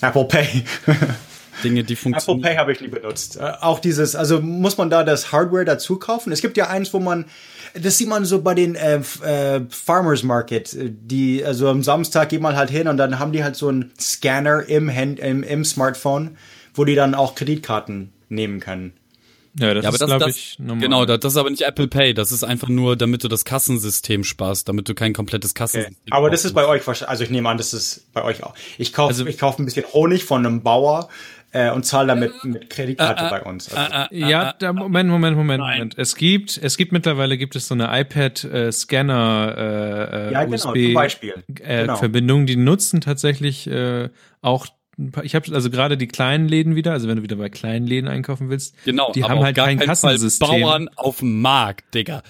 Apple 0.00 0.24
Pay. 0.24 0.64
Dinge, 1.62 1.84
die 1.84 1.92
Apple 1.92 1.96
funktionieren. 1.96 2.42
Pay 2.42 2.56
habe 2.56 2.72
ich 2.72 2.80
nie 2.80 2.88
benutzt. 2.88 3.36
Äh, 3.36 3.52
auch 3.60 3.78
dieses, 3.78 4.16
also 4.16 4.40
muss 4.40 4.78
man 4.78 4.90
da 4.90 5.04
das 5.04 5.32
Hardware 5.32 5.64
dazu 5.64 5.98
kaufen? 5.98 6.32
Es 6.32 6.40
gibt 6.40 6.56
ja 6.56 6.68
eins, 6.68 6.92
wo 6.92 7.00
man, 7.00 7.26
das 7.74 7.98
sieht 7.98 8.08
man 8.08 8.24
so 8.24 8.42
bei 8.42 8.54
den 8.54 8.74
äh, 8.74 9.00
äh, 9.22 9.60
Farmers 9.68 10.22
Market, 10.22 10.72
äh, 10.74 10.90
die, 10.90 11.44
also 11.44 11.68
am 11.68 11.82
Samstag 11.82 12.28
geht 12.30 12.40
man 12.40 12.56
halt 12.56 12.70
hin 12.70 12.88
und 12.88 12.96
dann 12.96 13.18
haben 13.18 13.32
die 13.32 13.42
halt 13.44 13.56
so 13.56 13.68
einen 13.68 13.90
Scanner 14.00 14.62
im, 14.68 14.94
Hand, 14.94 15.20
im, 15.20 15.42
im 15.42 15.64
Smartphone, 15.64 16.36
wo 16.74 16.84
die 16.84 16.94
dann 16.94 17.14
auch 17.14 17.34
Kreditkarten 17.34 18.12
nehmen 18.28 18.60
können. 18.60 18.92
Ja, 19.58 19.74
das 19.74 19.82
Ja, 19.84 19.90
ist, 19.90 19.98
glaube 19.98 20.30
ich, 20.30 20.58
normal. 20.60 20.80
genau, 20.80 21.04
das, 21.06 21.18
das 21.20 21.32
ist 21.32 21.36
aber 21.36 21.50
nicht 21.50 21.62
Apple 21.62 21.88
Pay. 21.88 22.14
Das 22.14 22.30
ist 22.30 22.44
einfach 22.44 22.68
nur, 22.68 22.94
damit 22.96 23.24
du 23.24 23.28
das 23.28 23.44
Kassensystem 23.44 24.22
sparst, 24.22 24.68
damit 24.68 24.88
du 24.88 24.94
kein 24.94 25.12
komplettes 25.12 25.54
Kassensystem 25.54 25.96
Aber 26.10 26.30
das 26.30 26.44
ist 26.44 26.52
bei 26.52 26.66
euch 26.68 26.86
wahrscheinlich, 26.86 27.10
also 27.10 27.24
ich 27.24 27.30
nehme 27.30 27.48
an, 27.48 27.58
das 27.58 27.74
ist 27.74 28.12
bei 28.12 28.22
euch 28.22 28.44
auch. 28.44 28.54
Ich 28.78 28.92
kaufe 28.92 29.08
Also- 29.08 29.26
ich 29.26 29.38
kauf 29.38 29.58
ein 29.58 29.64
bisschen 29.64 29.84
Honig 29.92 30.24
von 30.24 30.46
einem 30.46 30.62
Bauer 30.62 31.08
äh, 31.52 31.70
und 31.70 31.84
zahle 31.84 32.08
damit 32.08 32.32
mit 32.44 32.62
Äh, 32.62 32.66
Kreditkarte 32.66 33.28
bei 33.30 33.42
uns. 33.42 33.72
Also, 33.74 34.14
Ja, 34.14 34.54
da, 34.58 34.72
Moment, 34.72 35.08
Moment, 35.10 35.36
Moment, 35.36 35.60
Moment. 35.62 35.98
Es 35.98 36.14
gibt, 36.16 36.58
es 36.62 36.76
gibt 36.76 36.92
mittlerweile 36.92 37.36
gibt 37.38 37.56
es 37.56 37.66
so 37.68 37.74
eine 37.74 37.88
iPad-Scanner 38.00 39.54
äh, 39.56 40.28
äh, 40.28 40.32
Ja, 40.32 40.44
genau, 40.44 40.54
USB 40.56 40.94
Beispiel. 40.94 41.34
Äh, 41.62 41.82
Genau. 41.82 41.96
Verbindung, 41.96 42.46
die 42.46 42.56
nutzen 42.56 43.00
tatsächlich 43.00 43.66
äh, 43.66 44.08
auch 44.42 44.66
ein 44.98 45.12
paar- 45.12 45.24
ich 45.24 45.34
habe 45.34 45.54
also 45.54 45.70
gerade 45.70 45.96
die 45.96 46.08
kleinen 46.08 46.46
Läden 46.46 46.76
wieder, 46.76 46.92
also 46.92 47.08
wenn 47.08 47.16
du 47.16 47.22
wieder 47.22 47.36
bei 47.36 47.48
kleinen 47.48 47.86
Läden 47.86 48.06
einkaufen 48.06 48.50
willst, 48.50 48.74
Genau, 48.84 49.12
die 49.12 49.24
haben 49.24 49.42
halt 49.42 49.56
gar 49.56 49.66
kein 49.66 49.78
keinen 49.78 49.96
Fall 49.96 50.12
Kassensystem. 50.12 50.46
Bauern 50.60 50.90
auf 50.96 51.20
dem 51.20 51.40
Markt, 51.40 51.94
Digga. 51.94 52.22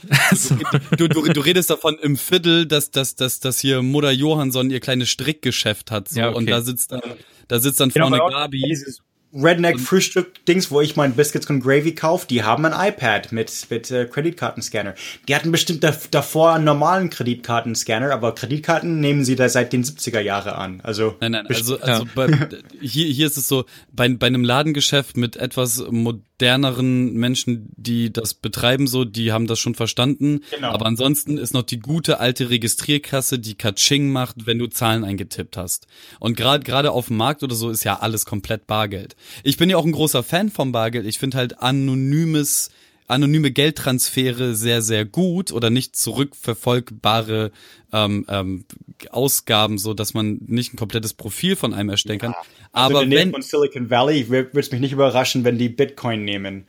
Du, 0.97 1.09
du, 1.09 1.09
du, 1.09 1.33
du 1.33 1.41
redest 1.41 1.69
davon 1.71 1.99
im 2.01 2.17
Viertel, 2.17 2.67
dass, 2.67 2.93
dass, 2.93 3.17
dass, 3.17 3.41
dass 3.41 3.59
hier 3.59 3.83
Mutter 3.83 4.13
Johansson 4.13 4.71
ihr 4.71 4.79
kleines 4.79 5.09
Strickgeschäft 5.09 5.91
hat. 5.91 6.09
So, 6.11 6.21
Ja, 6.21 6.29
okay. 6.29 6.39
Und 6.39 6.49
da 6.51 6.61
sitzt 6.61 6.93
dann, 6.93 7.01
da 7.49 7.59
sitzt 7.59 7.81
dann 7.81 7.89
Genau, 7.89 8.07
vorne 8.09 8.33
Gabi. 8.33 8.63
Dieses 8.63 9.03
Redneck-Frühstück-Dings, 9.33 10.71
wo 10.71 10.81
ich 10.81 10.97
mein 10.97 11.15
Biscuits 11.15 11.49
und 11.49 11.61
Gravy 11.61 11.95
kaufe, 11.95 12.27
die 12.27 12.43
haben 12.43 12.65
ein 12.65 12.89
iPad 12.89 13.33
mit, 13.33 13.67
mit 13.71 13.91
äh, 13.91 14.07
Kreditkartenscanner. 14.07 14.95
Die 15.29 15.35
hatten 15.35 15.53
bestimmt 15.53 15.85
da, 15.85 15.97
davor 16.11 16.55
einen 16.55 16.65
normalen 16.65 17.11
Kreditkartenscanner, 17.11 18.13
aber 18.13 18.35
Kreditkarten 18.35 19.01
nehmen 19.01 19.25
sie 19.25 19.37
da 19.37 19.49
seit 19.49 19.73
den 19.73 19.85
70er 19.85 20.21
Jahre 20.21 20.57
an. 20.57 20.81
Also, 20.83 21.17
Nein, 21.21 21.33
nein, 21.33 21.47
also, 21.47 21.79
also 21.81 22.07
bei, 22.15 22.29
hier, 22.81 23.07
hier 23.07 23.27
ist 23.27 23.37
es 23.37 23.47
so, 23.47 23.65
bei, 23.93 24.09
bei 24.09 24.27
einem 24.27 24.45
Ladengeschäft 24.45 25.17
mit 25.17 25.37
etwas 25.37 25.85
moderneren 25.91 27.15
Menschen, 27.15 27.73
die 27.77 28.13
das 28.13 28.35
betreiben, 28.35 28.87
so, 28.87 29.05
die 29.05 29.33
haben 29.33 29.47
das 29.47 29.61
schon 29.61 29.75
verstanden. 29.75 30.41
Genau. 30.51 30.73
Aber 30.73 30.87
ansonsten 30.87 31.39
ist 31.39 31.55
noch 31.55 31.63
die 31.63 31.79
gute 31.79 32.19
alte 32.19 32.51
Registrierkasse, 32.51 33.39
die 33.39 33.55
Katsching 33.55 34.11
macht, 34.11 34.47
wenn 34.47 34.59
du 34.59 34.67
Zahlen 34.67 35.05
eingetippt 35.05 35.57
hast. 35.57 35.87
Und 36.19 36.37
gerade 36.37 36.65
gerade 36.65 36.91
auf 36.91 37.09
dem 37.09 37.17
Markt 37.17 37.43
oder 37.43 37.55
so 37.55 37.71
ist 37.71 37.85
ja 37.85 38.01
alles 38.01 38.27
komplett 38.27 38.67
Bargeld. 38.67 39.17
Ich 39.43 39.57
bin 39.57 39.71
ja 39.71 39.77
auch 39.77 39.85
ein 39.85 39.93
großer 39.93 40.23
Fan 40.23 40.51
vom 40.51 40.73
Bargeld. 40.73 41.07
Ich 41.07 41.19
finde 41.19 41.39
halt 41.39 41.61
anonymes 41.61 42.71
anonyme 43.11 43.51
Geldtransfere 43.51 44.55
sehr, 44.55 44.83
sehr 44.83 45.05
gut 45.05 45.53
oder 45.53 45.69
nicht 45.69 45.97
zurückverfolgbare 45.97 47.51
ähm, 47.93 48.25
ähm, 48.29 48.65
Ausgaben, 49.11 49.79
so 49.79 49.95
dass 49.95 50.15
man 50.15 50.39
nicht 50.47 50.73
ein 50.73 50.77
komplettes 50.77 51.13
Profil 51.13 51.57
von 51.57 51.75
einem 51.75 51.91
erstellen 51.91 52.21
kann. 52.21 52.35
also 52.73 52.99
Aber 52.99 53.11
wenn, 53.11 53.33
von 53.33 53.43
Silicon 53.43 53.91
Valley 53.91 54.29
würde 54.29 54.59
es 54.59 54.71
mich 54.71 54.81
nicht 54.81 54.93
überraschen, 54.93 55.45
wenn 55.45 55.59
die 55.59 55.69
Bitcoin 55.69 56.25
nehmen. 56.25 56.65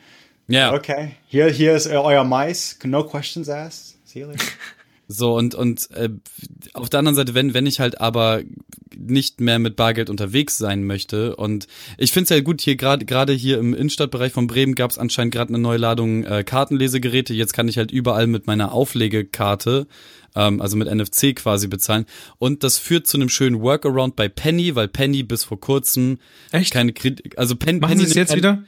ja, 0.47 0.73
Okay, 0.73 1.11
hier, 1.27 1.47
hier 1.47 1.75
ist 1.75 1.87
euer 1.87 2.23
Mais. 2.23 2.77
No 2.83 3.03
questions 3.03 3.47
asked. 3.47 3.97
See 4.05 4.21
you 4.21 4.27
later. 4.27 4.43
so 5.07 5.35
und 5.37 5.53
und 5.55 5.91
äh, 5.91 6.09
auf 6.73 6.89
der 6.89 6.99
anderen 6.99 7.15
Seite, 7.15 7.33
wenn 7.33 7.53
wenn 7.53 7.65
ich 7.65 7.79
halt 7.79 8.01
aber 8.01 8.41
nicht 8.97 9.41
mehr 9.41 9.59
mit 9.59 9.75
Bargeld 9.75 10.09
unterwegs 10.09 10.57
sein 10.57 10.83
möchte 10.83 11.35
und 11.35 11.67
ich 11.97 12.11
finde 12.11 12.23
es 12.23 12.29
ja 12.29 12.39
gut 12.41 12.61
hier 12.61 12.75
gerade 12.75 13.05
gerade 13.05 13.33
hier 13.33 13.59
im 13.59 13.73
Innenstadtbereich 13.73 14.31
von 14.31 14.47
Bremen 14.47 14.75
gab 14.75 14.91
es 14.91 14.97
anscheinend 14.97 15.33
gerade 15.33 15.49
eine 15.49 15.59
neue 15.59 15.77
Ladung 15.77 16.23
äh, 16.23 16.43
Kartenlesegeräte. 16.43 17.33
Jetzt 17.33 17.53
kann 17.53 17.67
ich 17.67 17.77
halt 17.77 17.91
überall 17.91 18.27
mit 18.27 18.47
meiner 18.47 18.71
Auflegekarte 18.73 19.87
ähm, 20.35 20.61
also 20.61 20.77
mit 20.77 20.93
NFC 20.93 21.35
quasi 21.35 21.67
bezahlen. 21.67 22.05
Und 22.37 22.63
das 22.63 22.77
führt 22.77 23.07
zu 23.07 23.17
einem 23.17 23.29
schönen 23.29 23.61
Workaround 23.61 24.15
bei 24.15 24.29
Penny, 24.29 24.75
weil 24.75 24.87
Penny 24.87 25.23
bis 25.23 25.43
vor 25.43 25.59
kurzem 25.59 26.19
Echt? 26.51 26.73
keine 26.73 26.93
Kredit, 26.93 27.37
also 27.37 27.55
Pen, 27.55 27.79
Machen 27.79 27.91
Penny 27.91 28.05
sie 28.05 28.11
es 28.11 28.15
jetzt 28.15 28.35
wieder? 28.35 28.63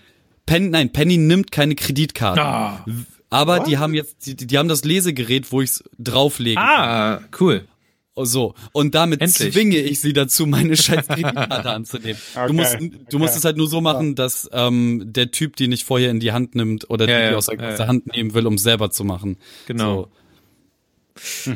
Penny, 0.45 0.69
nein, 0.69 0.91
Penny 0.91 1.17
nimmt 1.17 1.51
keine 1.51 1.75
Kreditkarten. 1.75 2.43
Ah. 2.43 2.85
Aber 3.29 3.61
die 3.61 3.77
haben 3.77 3.95
jetzt, 3.95 4.27
die, 4.27 4.35
die 4.35 4.57
haben 4.57 4.67
das 4.67 4.83
Lesegerät, 4.83 5.51
wo 5.51 5.61
ich 5.61 5.71
es 5.71 5.83
drauflege. 5.97 6.59
Ah, 6.59 7.21
cool. 7.39 7.65
So. 8.15 8.53
Und 8.73 8.93
damit 8.93 9.21
Endlich. 9.21 9.53
zwinge 9.53 9.77
ich 9.77 9.99
sie 9.99 10.13
dazu, 10.13 10.45
meine 10.45 10.77
scheiß 10.77 11.07
Kreditkarte 11.09 11.69
anzunehmen. 11.69 12.17
Okay, 12.35 12.47
Du 12.47 12.53
musst, 12.53 12.77
du 12.79 13.19
musst 13.19 13.31
okay. 13.31 13.39
es 13.39 13.45
halt 13.45 13.57
nur 13.57 13.67
so 13.67 13.81
machen, 13.81 14.15
dass 14.15 14.49
ähm, 14.53 15.03
der 15.07 15.31
Typ 15.31 15.55
die 15.55 15.67
nicht 15.67 15.83
vorher 15.83 16.11
in 16.11 16.19
die 16.19 16.31
Hand 16.31 16.53
nimmt 16.55 16.89
oder 16.89 17.07
Ja, 17.09 17.17
die, 17.17 17.25
die 17.25 17.31
ja, 17.31 17.37
aus, 17.37 17.47
der, 17.47 17.59
ja, 17.59 17.69
aus 17.69 17.77
der 17.77 17.87
Hand 17.87 18.07
nehmen 18.07 18.33
will, 18.33 18.45
um 18.45 18.53
es 18.55 18.63
selber 18.63 18.91
zu 18.91 19.03
machen. 19.03 19.37
Genau. 19.65 20.03
So. 20.03 20.09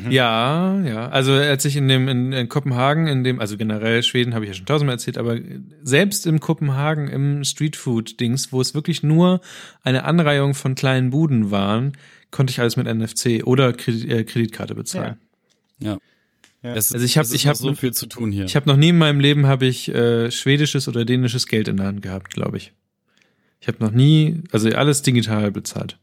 Ja, 0.09 0.81
ja. 0.81 1.09
Also 1.09 1.33
als 1.33 1.65
ich 1.65 1.75
in 1.75 1.87
dem 1.87 2.07
in, 2.07 2.31
in 2.31 2.49
Kopenhagen, 2.49 3.07
in 3.07 3.23
dem, 3.23 3.39
also 3.39 3.57
generell 3.57 4.03
Schweden 4.03 4.33
habe 4.35 4.45
ich 4.45 4.49
ja 4.49 4.55
schon 4.55 4.67
tausendmal 4.67 4.95
erzählt, 4.95 5.17
aber 5.17 5.37
selbst 5.83 6.27
im 6.27 6.39
Kopenhagen 6.39 7.07
im 7.07 7.43
Streetfood-Dings, 7.43 8.51
wo 8.51 8.61
es 8.61 8.75
wirklich 8.75 9.01
nur 9.01 9.41
eine 9.83 10.03
Anreihung 10.03 10.53
von 10.53 10.75
kleinen 10.75 11.09
Buden 11.09 11.49
waren, 11.49 11.93
konnte 12.29 12.51
ich 12.51 12.59
alles 12.59 12.77
mit 12.77 12.87
NFC 12.87 13.43
oder 13.45 13.73
Kredit, 13.73 14.09
äh, 14.09 14.23
Kreditkarte 14.23 14.75
bezahlen. 14.75 15.17
Ja. 15.79 15.97
Es, 16.61 16.93
Also 16.93 17.05
ich 17.05 17.17
hab- 17.17 17.23
es 17.23 17.29
ist 17.29 17.35
ich 17.35 17.45
noch 17.45 17.49
hab 17.51 17.57
so 17.57 17.73
viel 17.75 17.93
zu 17.93 18.07
tun 18.07 18.31
hier. 18.31 18.45
Ich 18.45 18.55
habe 18.55 18.67
noch 18.67 18.77
nie 18.77 18.89
in 18.89 18.97
meinem 18.97 19.19
Leben 19.19 19.45
habe 19.45 19.65
ich 19.67 19.89
äh, 19.89 20.31
schwedisches 20.31 20.87
oder 20.87 21.05
dänisches 21.05 21.47
Geld 21.47 21.67
in 21.67 21.77
der 21.77 21.85
Hand 21.87 22.01
gehabt, 22.01 22.33
glaube 22.33 22.57
ich. 22.57 22.73
Ich 23.59 23.67
habe 23.67 23.77
noch 23.83 23.91
nie, 23.91 24.41
also 24.51 24.69
alles 24.69 25.01
digital 25.01 25.51
bezahlt. 25.51 25.97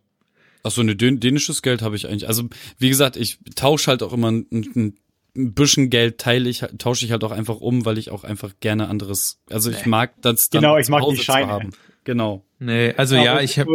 Ach 0.63 0.71
so, 0.71 0.83
ne, 0.83 0.97
dän 0.97 1.21
dänisches 1.21 1.61
Geld 1.63 1.83
habe 1.83 1.95
ich 1.97 2.09
eigentlich. 2.09 2.27
Also, 2.29 2.49
wie 2.79 2.89
gesagt, 2.89 3.17
ich 3.17 3.39
tausche 3.55 3.91
halt 3.91 4.03
auch 4.03 4.13
immer 4.13 4.31
ein, 4.31 4.47
ein, 4.53 4.95
ein 5.37 5.53
bisschen 5.55 5.91
Geld 5.91 6.19
teile 6.19 6.49
ich, 6.49 6.65
tausche 6.79 7.05
ich 7.05 7.11
halt 7.13 7.23
auch 7.25 7.33
einfach 7.33 7.61
um, 7.61 7.85
weil 7.85 7.99
ich 7.99 8.11
auch 8.11 8.25
einfach 8.25 8.53
gerne 8.61 8.89
anderes, 8.89 9.41
also 9.51 9.71
ich 9.71 9.85
mag 9.87 10.15
das 10.23 10.49
dann 10.51 10.63
Genau, 10.63 10.79
ich 10.79 10.89
mag 10.89 11.03
die 11.11 11.17
Scheine. 11.19 11.49
haben. 11.49 11.71
Genau. 12.05 12.45
Nee, 12.59 12.95
also 12.97 13.17
ja, 13.17 13.41
ich 13.41 13.59
habe 13.59 13.71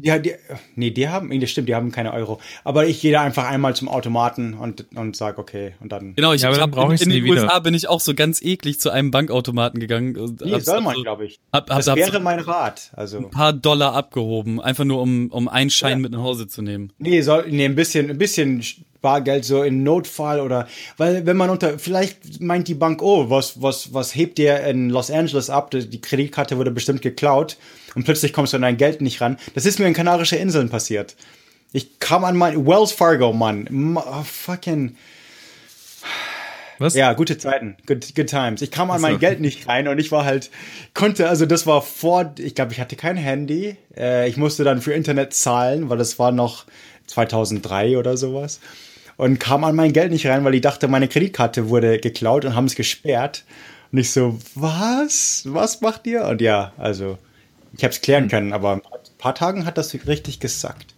Nee, 0.00 0.18
die, 0.20 0.34
nee, 0.76 0.90
die 0.90 1.08
haben, 1.08 1.28
nee, 1.28 1.38
das 1.38 1.50
stimmt, 1.50 1.68
die 1.68 1.74
haben 1.74 1.90
keine 1.92 2.12
Euro. 2.12 2.40
Aber 2.64 2.86
ich 2.86 3.00
gehe 3.00 3.12
da 3.12 3.22
einfach 3.22 3.48
einmal 3.48 3.74
zum 3.74 3.88
Automaten 3.88 4.54
und, 4.54 4.86
und 4.94 5.16
sag 5.16 5.38
okay, 5.38 5.74
und 5.80 5.90
dann. 5.92 6.14
Genau, 6.14 6.32
ich, 6.32 6.42
Ja, 6.42 6.50
ich 6.50 6.56
dann 6.56 6.64
hab 6.64 6.70
brauch 6.72 6.90
in, 6.90 6.98
in 6.98 7.10
den 7.10 7.24
wieder. 7.24 7.42
USA 7.42 7.58
bin 7.58 7.74
ich 7.74 7.88
auch 7.88 8.00
so 8.00 8.14
ganz 8.14 8.40
eklig 8.42 8.80
zu 8.80 8.90
einem 8.90 9.10
Bankautomaten 9.10 9.80
gegangen. 9.80 10.16
und 10.16 10.40
Nee, 10.44 10.52
hab's 10.52 10.66
soll 10.66 10.80
man, 10.80 10.90
also- 10.92 11.02
glaube 11.02 11.26
ich. 11.26 11.38
Hab, 11.52 11.68
hab, 11.70 11.76
Das 11.78 11.88
hab 11.88 11.96
wäre 11.96 12.12
so 12.12 12.20
mein 12.20 12.38
Rat. 12.40 12.90
Also. 12.94 13.18
ein 13.18 13.30
paar 13.30 13.52
Dollar 13.52 13.94
abgehoben, 13.94 14.60
einfach 14.60 14.84
nur 14.84 15.00
um, 15.02 15.28
um 15.30 15.48
einen 15.48 15.70
Schein 15.70 15.92
Ja. 15.92 15.96
mit 15.98 16.12
nach 16.12 16.20
Hause 16.22 16.46
zu 16.48 16.62
nehmen. 16.62 16.92
Nee, 16.98 17.20
soll, 17.22 17.46
nee, 17.50 17.64
ein 17.64 17.74
bisschen, 17.74 18.10
ein 18.10 18.18
bisschen 18.18 18.62
Bargeld 19.00 19.44
so 19.44 19.62
in 19.62 19.84
Notfall 19.84 20.40
oder, 20.40 20.66
weil 20.96 21.24
wenn 21.24 21.36
man 21.36 21.50
unter, 21.50 21.78
vielleicht 21.78 22.40
meint 22.40 22.66
die 22.66 22.74
Bank, 22.74 23.00
oh, 23.00 23.30
was, 23.30 23.62
was, 23.62 23.94
was 23.94 24.12
hebt 24.14 24.40
ihr 24.40 24.58
in 24.64 24.90
Los 24.90 25.10
Angeles 25.10 25.50
ab? 25.50 25.70
Die 25.70 25.88
die 25.88 26.00
Kreditkarte 26.00 26.58
wurde 26.58 26.72
bestimmt 26.72 27.00
geklaut 27.00 27.58
und 27.94 28.02
plötzlich 28.04 28.32
kommst 28.32 28.52
du 28.52 28.56
an 28.56 28.62
dein 28.62 28.76
Geld 28.76 29.00
nicht 29.00 29.20
ran. 29.20 29.36
Das 29.54 29.66
ist 29.66 29.78
mir 29.78 29.86
in 29.88 29.94
Kanarische 29.94 30.36
Inseln 30.36 30.68
passiert. 30.68 31.16
Ich 31.72 31.98
kam 31.98 32.24
an 32.24 32.36
mein, 32.36 32.66
Wells 32.66 32.92
Fargo, 32.92 33.32
Mann. 33.32 33.66
Ma, 33.70 34.04
oh, 34.06 34.22
fucking, 34.22 34.96
was? 36.78 36.94
ja, 36.94 37.12
gute 37.12 37.36
Zeiten, 37.38 37.76
good, 37.86 38.14
good 38.14 38.28
times. 38.28 38.62
Ich 38.62 38.70
kam 38.70 38.90
an 38.90 39.00
mein. 39.00 39.18
Geld 39.18 39.40
nicht 39.40 39.66
rein 39.66 39.88
und 39.88 39.98
ich 39.98 40.12
war 40.12 40.24
halt, 40.24 40.50
konnte, 40.94 41.28
also 41.28 41.44
das 41.44 41.66
war 41.66 41.82
vor, 41.82 42.34
ich 42.38 42.54
glaube, 42.54 42.72
ich 42.72 42.80
hatte 42.80 42.94
kein 42.94 43.16
Handy. 43.16 43.76
Äh, 43.96 44.28
ich 44.28 44.36
musste 44.36 44.62
dann 44.62 44.80
für 44.80 44.92
Internet 44.92 45.34
zahlen, 45.34 45.88
weil 45.90 45.98
das 45.98 46.18
war 46.20 46.30
noch 46.30 46.66
2003 47.08 47.98
oder 47.98 48.16
sowas. 48.16 48.60
Und 49.16 49.40
kam 49.40 49.64
an 49.64 49.74
mein 49.74 49.92
Geld 49.92 50.12
nicht 50.12 50.26
rein, 50.28 50.44
weil 50.44 50.54
ich 50.54 50.60
dachte, 50.60 50.86
meine 50.86 51.08
Kreditkarte 51.08 51.68
wurde 51.68 51.98
geklaut 51.98 52.44
und 52.44 52.54
haben 52.54 52.66
es 52.66 52.76
gesperrt. 52.76 53.44
Und 53.90 53.98
ich 53.98 54.12
so, 54.12 54.38
was? 54.54 55.42
Was 55.46 55.80
macht 55.80 56.06
ihr? 56.06 56.24
Und 56.26 56.40
ja, 56.40 56.72
also, 56.78 57.18
ich 57.76 57.82
habe 57.82 57.92
es 57.92 58.00
klären 58.00 58.24
Hm. 58.24 58.30
können, 58.30 58.52
aber 58.52 58.80
paar 59.18 59.34
Tagen 59.34 59.66
hat 59.66 59.78
das 59.78 59.94
richtig 60.06 60.40
gesackt. 60.40 60.94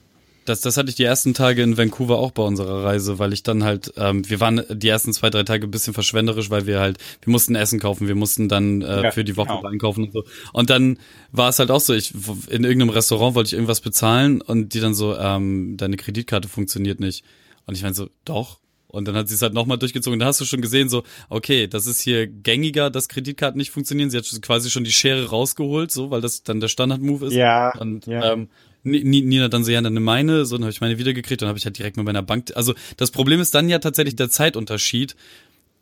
Das, 0.47 0.63
das 0.63 0.77
hatte 0.77 0.89
ich 0.89 0.97
die 0.97 1.05
ersten 1.05 1.35
Tage 1.35 1.63
in 1.63 1.77
Vancouver 1.77 2.19
auch 2.19 2.31
bei 2.31 2.43
unserer 2.43 2.83
Reise, 2.83 3.19
weil 3.19 3.33
ich 3.33 3.43
dann 3.43 3.63
halt, 3.63 3.93
ähm, 3.97 4.29
wir 4.29 4.41
waren 4.41 4.63
die 4.71 4.89
ersten 4.89 5.13
zwei, 5.13 5.29
drei 5.29 5.43
Tage 5.43 5.67
ein 5.67 5.71
bisschen 5.71 5.93
verschwenderisch, 5.93 6.51
weil 6.51 6.67
wir 6.67 6.81
halt, 6.81 6.99
wir 7.23 7.31
mussten 7.31 7.55
Essen 7.55 7.79
kaufen, 7.79 8.09
wir 8.09 8.15
mussten 8.15 8.49
dann 8.49 8.81
äh, 8.81 9.05
Ja, 9.05 9.11
für 9.11 9.23
die 9.23 9.37
Woche 9.37 9.55
genau. 9.55 9.69
einkaufen 9.69 10.05
und 10.05 10.13
so. 10.13 10.25
Und 10.53 10.71
dann 10.71 10.99
war 11.31 11.51
es 11.51 11.59
halt 11.59 11.71
auch 11.71 11.81
so, 11.81 11.93
ich 11.93 12.15
in 12.49 12.65
irgendeinem 12.65 12.89
Restaurant 12.91 13.35
wollte 13.35 13.49
ich 13.49 13.53
irgendwas 13.53 13.81
bezahlen 13.81 14.41
und 14.41 14.73
die 14.73 14.81
dann 14.81 14.95
so, 14.95 15.17
ähm, 15.17 15.77
deine 15.77 15.97
Kreditkarte 15.97 16.49
funktioniert 16.49 17.01
nicht. 17.01 17.23
Und 17.67 17.77
ich 17.77 17.83
meine 17.83 17.95
so, 17.95 18.09
doch. 18.25 18.60
Und 18.91 19.07
dann 19.09 19.15
hat 19.17 19.29
sie 19.29 19.35
es 19.35 19.43
halt 19.43 19.55
nochmal 19.55 19.79
durchgezogen. 19.79 20.19
Da 20.19 20.27
hast 20.27 20.41
du 20.41 20.45
schon 20.45 20.61
gesehen, 20.61 20.89
so, 20.89 21.03
okay, 21.29 21.67
das 21.67 21.87
ist 21.87 22.01
hier 22.01 22.27
gängiger, 22.27 22.91
dass 22.91 23.09
Kreditkarten 23.09 23.57
nicht 23.59 23.71
funktionieren. 23.71 24.11
Sie 24.11 24.19
hat 24.19 24.27
quasi 24.43 24.71
schon 24.71 24.85
die 24.85 24.93
Schere 24.93 25.31
rausgeholt, 25.31 25.91
so, 25.91 26.11
weil 26.11 26.21
das 26.21 26.43
dann 26.43 26.61
der 26.61 26.69
Standard-Move 26.69 27.27
ist. 27.27 27.33
Ja, 27.35 27.77
Und 27.79 28.07
ja. 28.07 28.33
ähm, 28.33 28.49
Ni- 28.83 29.05
Ni- 29.05 29.21
Nina 29.23 29.49
dann 29.49 29.63
so, 29.63 29.71
ja, 29.71 29.81
dann 29.83 29.93
meine, 30.03 30.45
so, 30.47 30.57
dann 30.57 30.65
habe 30.65 30.73
ich 30.73 30.81
meine 30.81 30.97
wiedergekriegt, 30.99 31.43
dann 31.43 31.49
habe 31.49 31.59
ich 31.59 31.65
halt 31.67 31.77
direkt 31.79 31.97
mit 31.99 32.07
meiner 32.07 32.23
Bank. 32.23 32.51
Also 32.55 32.75
das 32.97 33.11
Problem 33.11 33.39
ist 33.41 33.55
dann 33.55 33.69
ja 33.69 33.79
tatsächlich 33.79 34.17
der 34.17 34.31
Zeitunterschied, 34.31 35.17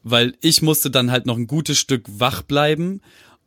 weil 0.02 0.34
ich 0.40 0.62
musste 0.62 0.90
dann 0.90 1.10
halt 1.10 1.24
noch 1.26 1.36
ein 1.36 1.46
gutes 1.46 1.78
Stück 1.78 2.04
wach 2.08 2.42
bleiben 2.42 3.00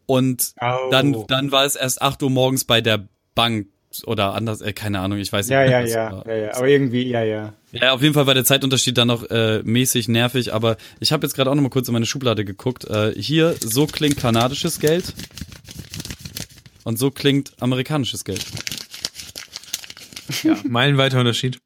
und 0.06 0.54
Oh. 0.62 0.90
dann, 0.90 1.26
dann 1.28 1.52
war 1.52 1.66
es 1.66 1.76
erst 1.76 2.02
8 2.02 2.24
Uhr 2.24 2.30
morgens 2.30 2.64
bei 2.66 2.80
der 2.82 3.08
Bank 3.36 3.68
oder 4.06 4.34
anders, 4.34 4.62
äh, 4.62 4.74
keine 4.74 5.00
Ahnung, 5.00 5.20
ich 5.20 5.32
weiß 5.32 5.48
nicht. 5.48 5.54
Ja, 5.54 5.64
ja, 5.64 5.82
ja, 5.82 6.24
ja, 6.26 6.36
ja, 6.36 6.56
aber 6.56 6.68
irgendwie, 6.68 7.04
ja, 7.04 7.24
ja. 7.24 7.54
Ja, 7.72 7.94
auf 7.94 8.02
jeden 8.02 8.14
Fall 8.14 8.28
war 8.28 8.34
der 8.34 8.46
Zeitunterschied 8.46 8.98
dann 8.98 9.08
noch 9.08 9.30
äh, 9.30 9.62
mäßig 9.64 10.08
nervig, 10.08 10.54
aber 10.54 10.78
ich 11.00 11.12
habe 11.12 11.26
jetzt 11.26 11.36
gerade 11.36 11.50
auch 11.50 11.56
noch 11.56 11.62
mal 11.62 11.70
kurz 11.70 11.88
in 11.88 11.94
meine 11.94 12.06
Schublade 12.06 12.44
geguckt. 12.44 12.86
Äh, 12.86 13.14
hier, 13.16 13.56
so 13.60 13.88
klingt 13.88 14.18
kanadisches 14.18 14.80
Geld 14.80 15.14
und 16.84 17.00
so 17.00 17.12
klingt 17.12 17.54
amerikanisches 17.60 18.24
Geld. 18.26 18.46
Ja, 20.44 20.58
meilenweiter 20.64 21.20
Unterschied. 21.20 21.60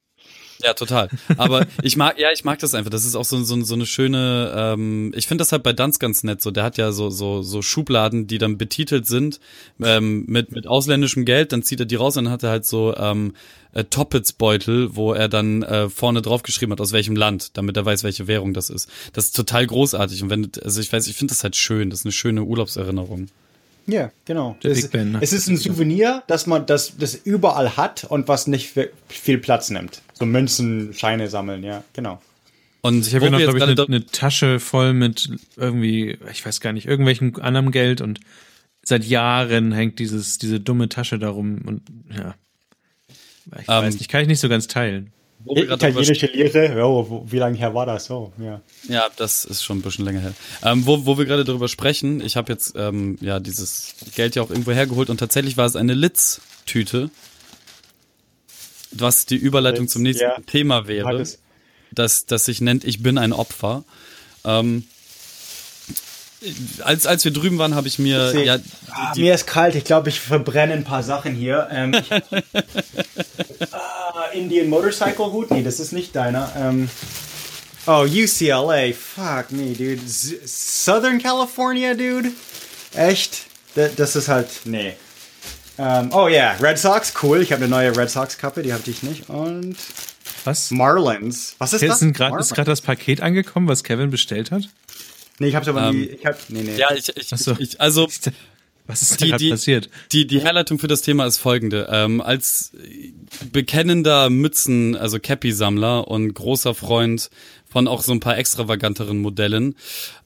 Ja, 0.65 0.73
total. 0.73 1.09
Aber 1.37 1.67
ich 1.83 1.95
mag, 1.95 2.17
ja, 2.17 2.29
ich 2.33 2.43
mag 2.43 2.57
das 2.57 2.73
einfach. 2.73 2.89
Das 2.89 3.05
ist 3.05 3.15
auch 3.15 3.23
so, 3.23 3.43
so, 3.43 3.61
so 3.61 3.75
eine 3.75 3.85
schöne, 3.85 4.51
ähm, 4.55 5.13
ich 5.15 5.27
finde 5.27 5.43
das 5.43 5.51
halt 5.51 5.61
bei 5.61 5.73
Danz 5.73 5.99
ganz 5.99 6.23
nett. 6.23 6.41
So, 6.41 6.49
der 6.49 6.63
hat 6.63 6.77
ja 6.77 6.91
so, 6.91 7.11
so, 7.11 7.43
so 7.43 7.61
Schubladen, 7.61 8.25
die 8.25 8.39
dann 8.39 8.57
betitelt 8.57 9.05
sind 9.05 9.39
ähm, 9.79 10.25
mit, 10.27 10.51
mit 10.51 10.65
ausländischem 10.65 11.23
Geld, 11.23 11.51
dann 11.51 11.61
zieht 11.61 11.79
er 11.81 11.85
die 11.85 11.95
raus 11.95 12.17
und 12.17 12.25
dann 12.25 12.33
hat 12.33 12.41
er 12.41 12.49
halt 12.49 12.65
so 12.65 12.95
ähm, 12.97 13.33
äh, 13.73 13.83
Toppets-Beutel, 13.83 14.95
wo 14.95 15.13
er 15.13 15.29
dann 15.29 15.61
äh, 15.61 15.87
vorne 15.87 16.23
drauf 16.23 16.41
geschrieben 16.41 16.71
hat, 16.71 16.81
aus 16.81 16.93
welchem 16.93 17.15
Land, 17.15 17.55
damit 17.57 17.77
er 17.77 17.85
weiß, 17.85 18.03
welche 18.03 18.25
Währung 18.25 18.55
das 18.55 18.71
ist. 18.71 18.89
Das 19.13 19.25
ist 19.25 19.35
total 19.35 19.67
großartig. 19.67 20.23
Und 20.23 20.31
wenn, 20.31 20.49
also 20.63 20.81
ich 20.81 20.91
weiß, 20.91 21.07
ich 21.07 21.15
finde 21.15 21.33
das 21.33 21.43
halt 21.43 21.55
schön. 21.55 21.91
Das 21.91 21.99
ist 21.99 22.05
eine 22.05 22.11
schöne 22.11 22.43
Urlaubserinnerung. 22.43 23.27
Ja, 23.87 24.11
genau. 24.25 24.57
Der 24.63 24.71
es, 24.71 24.81
Big 24.83 24.91
Ben, 24.91 25.11
ne? 25.11 25.19
es 25.21 25.31
ist 25.31 25.47
ein 25.47 25.57
Souvenir, 25.57 26.23
dass 26.27 26.47
man 26.47 26.65
das, 26.65 26.97
das 26.97 27.13
überall 27.15 27.77
hat 27.77 28.03
und 28.03 28.27
was 28.27 28.47
nicht 28.47 28.73
viel 29.07 29.37
Platz 29.37 29.69
nimmt. 29.69 30.01
So 30.13 30.25
Münzen, 30.25 30.93
Scheine 30.93 31.29
sammeln, 31.29 31.63
ja, 31.63 31.83
genau. 31.93 32.21
Und 32.81 33.07
Ich 33.07 33.15
habe 33.15 33.25
hier 33.25 33.31
noch, 33.31 33.39
glaube 33.39 33.57
ich, 33.57 33.63
eine, 33.63 33.83
eine 33.83 34.05
Tasche 34.05 34.59
voll 34.59 34.93
mit 34.93 35.29
irgendwie, 35.55 36.17
ich 36.31 36.45
weiß 36.45 36.61
gar 36.61 36.73
nicht, 36.73 36.87
irgendwelchen 36.87 37.39
anderem 37.41 37.71
Geld 37.71 38.01
und 38.01 38.19
seit 38.83 39.03
Jahren 39.05 39.71
hängt 39.71 39.99
dieses, 39.99 40.37
diese 40.37 40.59
dumme 40.59 40.89
Tasche 40.89 41.17
darum 41.17 41.61
und 41.65 41.81
ja. 42.15 42.35
Ich 43.59 43.67
Ähm, 43.67 43.83
weiß 43.83 43.97
nicht, 43.99 44.09
kann 44.09 44.21
ich 44.21 44.27
nicht 44.27 44.39
so 44.39 44.49
ganz 44.49 44.67
teilen. 44.67 45.11
Wo 45.45 45.55
wir 45.55 45.71
Italienische 45.71 46.27
Lehre, 46.27 46.77
ja, 46.77 47.31
wie 47.31 47.37
lange 47.37 47.57
her 47.57 47.73
war 47.73 47.85
das? 47.85 48.05
So, 48.05 48.33
ja. 48.39 48.61
Ja, 48.89 49.09
das 49.15 49.45
ist 49.45 49.63
schon 49.63 49.77
ein 49.77 49.81
bisschen 49.81 50.05
länger 50.05 50.19
her. 50.19 50.33
Ähm, 50.63 50.85
wo, 50.85 51.05
wo 51.05 51.17
wir 51.17 51.25
gerade 51.25 51.45
darüber 51.45 51.67
sprechen, 51.67 52.19
ich 52.19 52.35
habe 52.35 52.51
jetzt 52.51 52.73
ähm, 52.75 53.17
ja 53.21 53.39
dieses 53.39 53.95
Geld 54.15 54.35
ja 54.35 54.41
auch 54.41 54.49
irgendwo 54.49 54.71
hergeholt 54.71 55.09
und 55.09 55.17
tatsächlich 55.17 55.55
war 55.55 55.65
es 55.65 55.75
eine 55.75 55.93
Litz-Tüte, 55.93 57.09
was 58.91 59.25
die 59.25 59.35
Überleitung 59.37 59.85
Litz, 59.85 59.93
zum 59.93 60.01
nächsten 60.01 60.23
ja. 60.23 60.37
Thema 60.47 60.87
wäre, 60.87 61.23
das, 61.91 62.25
das 62.25 62.45
sich 62.45 62.61
nennt 62.61 62.83
Ich 62.83 63.03
bin 63.03 63.17
ein 63.17 63.31
Opfer. 63.31 63.83
Ähm, 64.43 64.85
als, 66.83 67.05
als 67.07 67.23
wir 67.25 67.31
drüben 67.33 67.57
waren, 67.57 67.75
habe 67.75 67.87
ich 67.87 67.97
mir 67.99 68.31
Seh- 68.31 68.43
ja 68.45 68.57
Ah, 68.91 69.13
die, 69.13 69.21
mir 69.21 69.33
ist 69.33 69.47
kalt, 69.47 69.75
ich 69.75 69.83
glaube, 69.83 70.09
ich 70.09 70.19
verbrenne 70.19 70.73
ein 70.73 70.83
paar 70.83 71.03
Sachen 71.03 71.33
hier. 71.35 71.67
Ähm, 71.71 71.93
ich, 71.93 72.11
ah, 73.71 74.25
Indian 74.33 74.67
Motorcycle 74.69 75.31
Hut? 75.31 75.51
Nee, 75.51 75.63
das 75.63 75.79
ist 75.79 75.91
nicht 75.91 76.15
deiner. 76.15 76.51
Ähm, 76.57 76.89
oh, 77.87 78.03
UCLA. 78.05 78.93
Fuck 78.93 79.51
me, 79.51 79.73
dude. 79.73 79.99
Southern 80.07 81.19
California, 81.21 81.93
dude? 81.93 82.31
Echt? 82.93 83.45
Da- 83.75 83.89
Das 83.95 84.15
ist 84.15 84.27
halt. 84.27 84.47
Nee. 84.65 84.93
Ähm, 85.77 86.09
oh 86.13 86.27
ja, 86.29 86.53
Red 86.61 86.79
Sox, 86.79 87.13
cool. 87.21 87.41
Ich 87.41 87.51
habe 87.51 87.65
eine 87.65 87.69
neue 87.69 87.95
Red 87.97 88.09
Sox 88.09 88.37
Kappe, 88.37 88.61
die 88.63 88.71
hatte 88.73 88.89
ich 88.89 89.03
nicht. 89.03 89.29
Und 89.29 89.75
Was? 90.45 90.71
Marlins. 90.71 91.55
Was 91.57 91.73
ist 91.73 91.81
Jetzt 91.81 92.01
das? 92.01 92.13
grad, 92.13 92.13
ist 92.13 92.19
Marlins. 92.31 92.49
gerade 92.53 92.71
das 92.71 92.79
Paket 92.81 93.19
angekommen, 93.21 93.67
was 93.67 93.83
Kevin 93.83 94.09
bestellt 94.09 94.51
hat? 94.51 94.69
Nee, 95.39 95.47
ich 95.49 95.55
hab's 95.55 95.67
aber 95.67 95.89
Ähm, 95.89 95.99
nie. 96.01 96.05
Ich 96.05 96.25
hab, 96.25 96.37
nee, 96.49 96.61
nee. 96.63 96.75
ja 96.77 96.93
ich, 96.95 97.09
ich, 97.15 97.27
so. 97.29 97.55
ich 97.59 97.81
also 97.81 98.07
Was 98.87 99.01
ist 99.01 99.19
da 99.21 99.25
Die- 99.25 99.31
die- 99.37 99.49
passiert? 99.49 99.89
Die, 100.11 100.27
die 100.27 100.39
Herleitung 100.41 100.77
für 100.79 100.87
das 100.87 101.01
Thema 101.01 101.25
ist 101.25 101.37
folgende. 101.39 101.87
Ähm, 101.91 102.21
als 102.21 102.71
bekennender 103.51 104.29
Mützen, 104.29 104.95
also 104.95 105.19
Cappy-Sammler 105.19 106.07
und 106.07 106.33
großer 106.33 106.73
Freund 106.75 107.29
von 107.75 107.89
auch 107.89 108.03
so 108.03 108.13
ein 108.13 108.21
paar 108.21 108.37
extravaganteren 108.37 109.17
Modellen, 109.17 109.75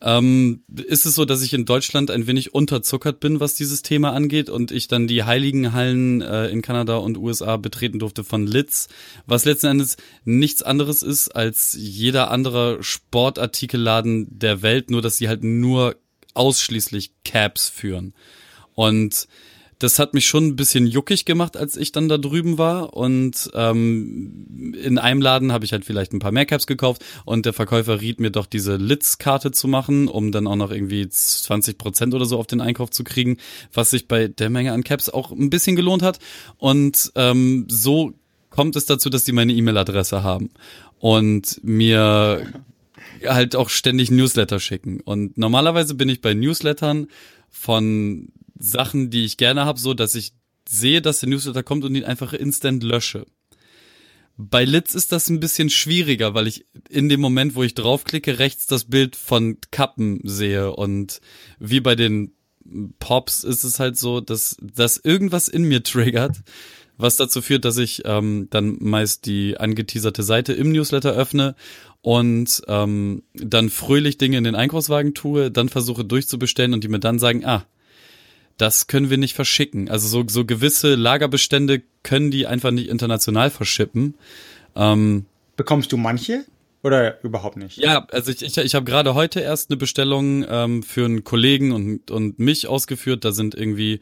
ähm, 0.03 0.61
ist 0.71 1.07
es 1.07 1.15
so, 1.15 1.25
dass 1.25 1.41
ich 1.41 1.55
in 1.55 1.65
Deutschland 1.65 2.11
ein 2.11 2.27
wenig 2.27 2.53
unterzuckert 2.53 3.19
bin, 3.19 3.39
was 3.39 3.55
dieses 3.55 3.81
Thema 3.81 4.13
angeht 4.13 4.51
und 4.51 4.69
ich 4.69 4.87
dann 4.87 5.07
die 5.07 5.23
heiligen 5.23 5.73
Hallen 5.73 6.21
äh, 6.21 6.49
in 6.49 6.61
Kanada 6.61 6.97
und 6.97 7.17
USA 7.17 7.57
betreten 7.57 7.97
durfte 7.97 8.23
von 8.23 8.45
Litz, 8.45 8.87
was 9.25 9.45
letzten 9.45 9.65
Endes 9.65 9.97
nichts 10.25 10.61
anderes 10.61 11.01
ist 11.01 11.29
als 11.29 11.75
jeder 11.75 12.29
andere 12.29 12.83
Sportartikelladen 12.83 14.27
der 14.29 14.61
Welt, 14.61 14.91
nur 14.91 15.01
dass 15.01 15.17
sie 15.17 15.27
halt 15.27 15.43
nur 15.43 15.95
ausschließlich 16.35 17.13
Caps 17.25 17.67
führen. 17.67 18.13
Und 18.75 19.27
das 19.79 19.97
hat 19.97 20.13
mich 20.13 20.27
schon 20.27 20.45
ein 20.45 20.55
bisschen 20.57 20.85
juckig 20.85 21.23
gemacht, 21.23 21.55
als 21.55 21.77
ich 21.77 21.93
dann 21.93 22.09
da 22.09 22.17
drüben 22.17 22.57
war. 22.57 22.93
Und 22.93 23.49
ähm, 23.53 24.73
in 24.79 24.97
einem 24.97 25.21
Laden 25.21 25.53
habe 25.53 25.63
ich 25.63 25.71
halt 25.71 25.85
vielleicht 25.85 26.11
ein 26.13 26.19
paar 26.19 26.33
mehr 26.33 26.45
Caps 26.45 26.67
gekauft 26.67 27.03
und 27.23 27.45
der 27.45 27.53
Verkäufer 27.53 28.01
riet 28.01 28.19
mir 28.19 28.29
doch 28.29 28.45
diese 28.45 28.75
Litz-Karte 28.75 29.51
zu 29.51 29.69
machen, 29.69 30.09
um 30.09 30.33
dann 30.33 30.47
auch 30.47 30.57
noch 30.57 30.71
irgendwie 30.71 31.07
20 31.07 31.77
Prozent 31.77 32.13
oder 32.13 32.25
so 32.25 32.37
auf 32.37 32.47
den 32.47 32.59
Einkauf 32.59 32.91
zu 32.91 33.05
kriegen, 33.05 33.37
was 33.73 33.89
sich 33.89 34.09
bei 34.09 34.27
der 34.27 34.49
Menge 34.49 34.73
an 34.73 34.83
Caps 34.83 35.09
auch 35.09 35.31
ein 35.31 35.49
bisschen 35.49 35.77
gelohnt 35.77 36.03
hat. 36.03 36.19
Und 36.57 37.11
ähm, 37.15 37.65
so 37.69 38.13
kommt 38.49 38.75
es 38.75 38.85
dazu, 38.85 39.09
dass 39.09 39.23
die 39.23 39.31
meine 39.31 39.53
E-Mail-Adresse 39.53 40.23
haben 40.23 40.49
und 40.99 41.61
mir 41.63 42.45
halt 43.25 43.55
auch 43.55 43.69
ständig 43.69 44.11
Newsletter 44.11 44.59
schicken. 44.59 44.99
Und 44.99 45.37
normalerweise 45.37 45.95
bin 45.95 46.09
ich 46.09 46.19
bei 46.19 46.33
Newslettern 46.33 47.07
von 47.49 48.27
Sachen, 48.59 49.09
die 49.09 49.25
ich 49.25 49.37
gerne 49.37 49.65
habe, 49.65 49.79
so 49.79 49.93
dass 49.93 50.15
ich 50.15 50.33
sehe, 50.67 51.01
dass 51.01 51.21
der 51.21 51.29
Newsletter 51.29 51.63
kommt 51.63 51.83
und 51.83 51.95
ihn 51.95 52.03
einfach 52.03 52.33
instant 52.33 52.83
lösche. 52.83 53.25
Bei 54.37 54.63
Litz 54.63 54.93
ist 54.93 55.11
das 55.11 55.29
ein 55.29 55.39
bisschen 55.39 55.69
schwieriger, 55.69 56.33
weil 56.33 56.47
ich 56.47 56.65
in 56.89 57.09
dem 57.09 57.19
Moment, 57.19 57.55
wo 57.55 57.63
ich 57.63 57.73
draufklicke, 57.73 58.39
rechts 58.39 58.67
das 58.67 58.85
Bild 58.85 59.15
von 59.15 59.57
Kappen 59.71 60.21
sehe 60.23 60.71
und 60.73 61.19
wie 61.59 61.81
bei 61.81 61.95
den 61.95 62.33
Pops 62.99 63.43
ist 63.43 63.63
es 63.63 63.79
halt 63.79 63.97
so, 63.97 64.21
dass, 64.21 64.55
dass 64.61 64.97
irgendwas 64.97 65.47
in 65.47 65.63
mir 65.63 65.83
triggert, 65.83 66.37
was 66.97 67.15
dazu 67.15 67.41
führt, 67.41 67.65
dass 67.65 67.77
ich 67.77 68.03
ähm, 68.05 68.47
dann 68.49 68.77
meist 68.79 69.25
die 69.25 69.57
angeteaserte 69.57 70.21
Seite 70.21 70.53
im 70.53 70.71
Newsletter 70.71 71.13
öffne 71.13 71.55
und 72.01 72.61
ähm, 72.67 73.23
dann 73.33 73.69
fröhlich 73.69 74.17
Dinge 74.17 74.37
in 74.37 74.43
den 74.43 74.55
Einkaufswagen 74.55 75.13
tue, 75.13 75.51
dann 75.51 75.69
versuche 75.69 76.05
durchzubestellen 76.05 76.73
und 76.73 76.83
die 76.83 76.89
mir 76.89 76.99
dann 76.99 77.19
sagen, 77.19 77.43
ah, 77.45 77.65
das 78.59 78.87
können 78.87 79.09
wir 79.09 79.17
nicht 79.17 79.35
verschicken. 79.35 79.89
Also 79.89 80.07
so, 80.07 80.23
so 80.27 80.45
gewisse 80.45 80.95
Lagerbestände 80.95 81.81
können 82.03 82.29
die 82.29 82.45
einfach 82.45 82.71
nicht 82.71 82.89
international 82.89 83.49
verschippen. 83.49 84.15
Ähm, 84.75 85.25
Bekommst 85.55 85.91
du 85.91 85.97
manche? 85.97 86.45
Oder 86.83 87.21
überhaupt 87.23 87.57
nicht? 87.57 87.77
Ja, 87.77 88.05
also 88.11 88.31
ich, 88.31 88.41
ich, 88.41 88.57
ich 88.57 88.75
habe 88.75 88.85
gerade 88.85 89.13
heute 89.13 89.41
erst 89.41 89.69
eine 89.69 89.77
Bestellung 89.77 90.45
ähm, 90.47 90.83
für 90.83 91.05
einen 91.05 91.23
Kollegen 91.23 91.71
und, 91.71 92.11
und 92.11 92.39
mich 92.39 92.67
ausgeführt. 92.67 93.25
Da 93.25 93.31
sind 93.31 93.55
irgendwie, 93.55 93.99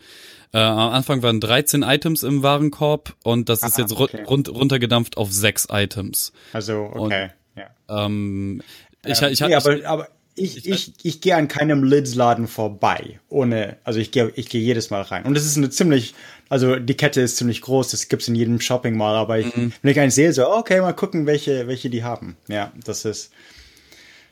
äh, 0.54 0.60
am 0.60 0.92
Anfang 0.92 1.24
waren 1.24 1.40
13 1.40 1.82
Items 1.82 2.24
im 2.24 2.44
Warenkorb 2.44 3.16
und 3.24 3.50
das 3.50 3.64
ist 3.64 3.76
Aha, 3.76 3.82
jetzt 3.82 3.94
okay. 3.94 4.24
rund, 4.24 4.50
runtergedampft 4.50 5.18
auf 5.18 5.32
sechs 5.32 5.68
Items. 5.72 6.34
Also, 6.54 6.92
okay. 6.94 7.30
ja. 7.56 8.06
Ähm, 8.06 8.62
ich, 9.04 9.22
Ja, 9.22 9.30
ich, 9.30 9.40
nee, 9.40 9.48
ich, 9.48 9.56
aber, 9.56 9.86
aber 9.86 10.08
ich, 10.38 10.66
ich, 10.68 10.94
ich 11.04 11.22
gehe 11.22 11.36
an 11.36 11.48
keinem 11.48 11.84
Lids-Laden 11.84 12.48
vorbei. 12.48 13.20
Ohne, 13.30 13.78
also 13.84 14.00
ich 14.00 14.12
gehe 14.12 14.32
ich 14.36 14.50
gehe 14.50 14.62
jedes 14.62 14.90
Mal 14.90 15.02
rein. 15.02 15.26
Und 15.26 15.34
das 15.36 15.46
ist 15.46 15.58
eine 15.58 15.70
ziemlich, 15.70 16.14
also 16.50 16.76
die 16.78 16.94
Kette 16.96 17.22
ist 17.22 17.38
ziemlich 17.38 17.62
groß, 17.62 17.90
das 17.92 18.08
gibt's 18.08 18.28
in 18.28 18.36
jedem 18.36 18.60
Shopping 18.62 18.96
Mall, 18.96 19.16
aber 19.16 19.40
ich, 19.40 19.56
Mhm. 19.56 19.74
wenn 19.82 19.92
ich 19.92 20.00
einen 20.00 20.12
sehe, 20.12 20.32
so, 20.34 20.48
okay, 20.50 20.80
mal 20.82 20.94
gucken, 20.94 21.26
welche, 21.26 21.68
welche 21.68 21.90
die 21.90 22.04
haben. 22.04 22.38
Ja, 22.48 22.72
das 22.86 23.06
ist, 23.06 23.32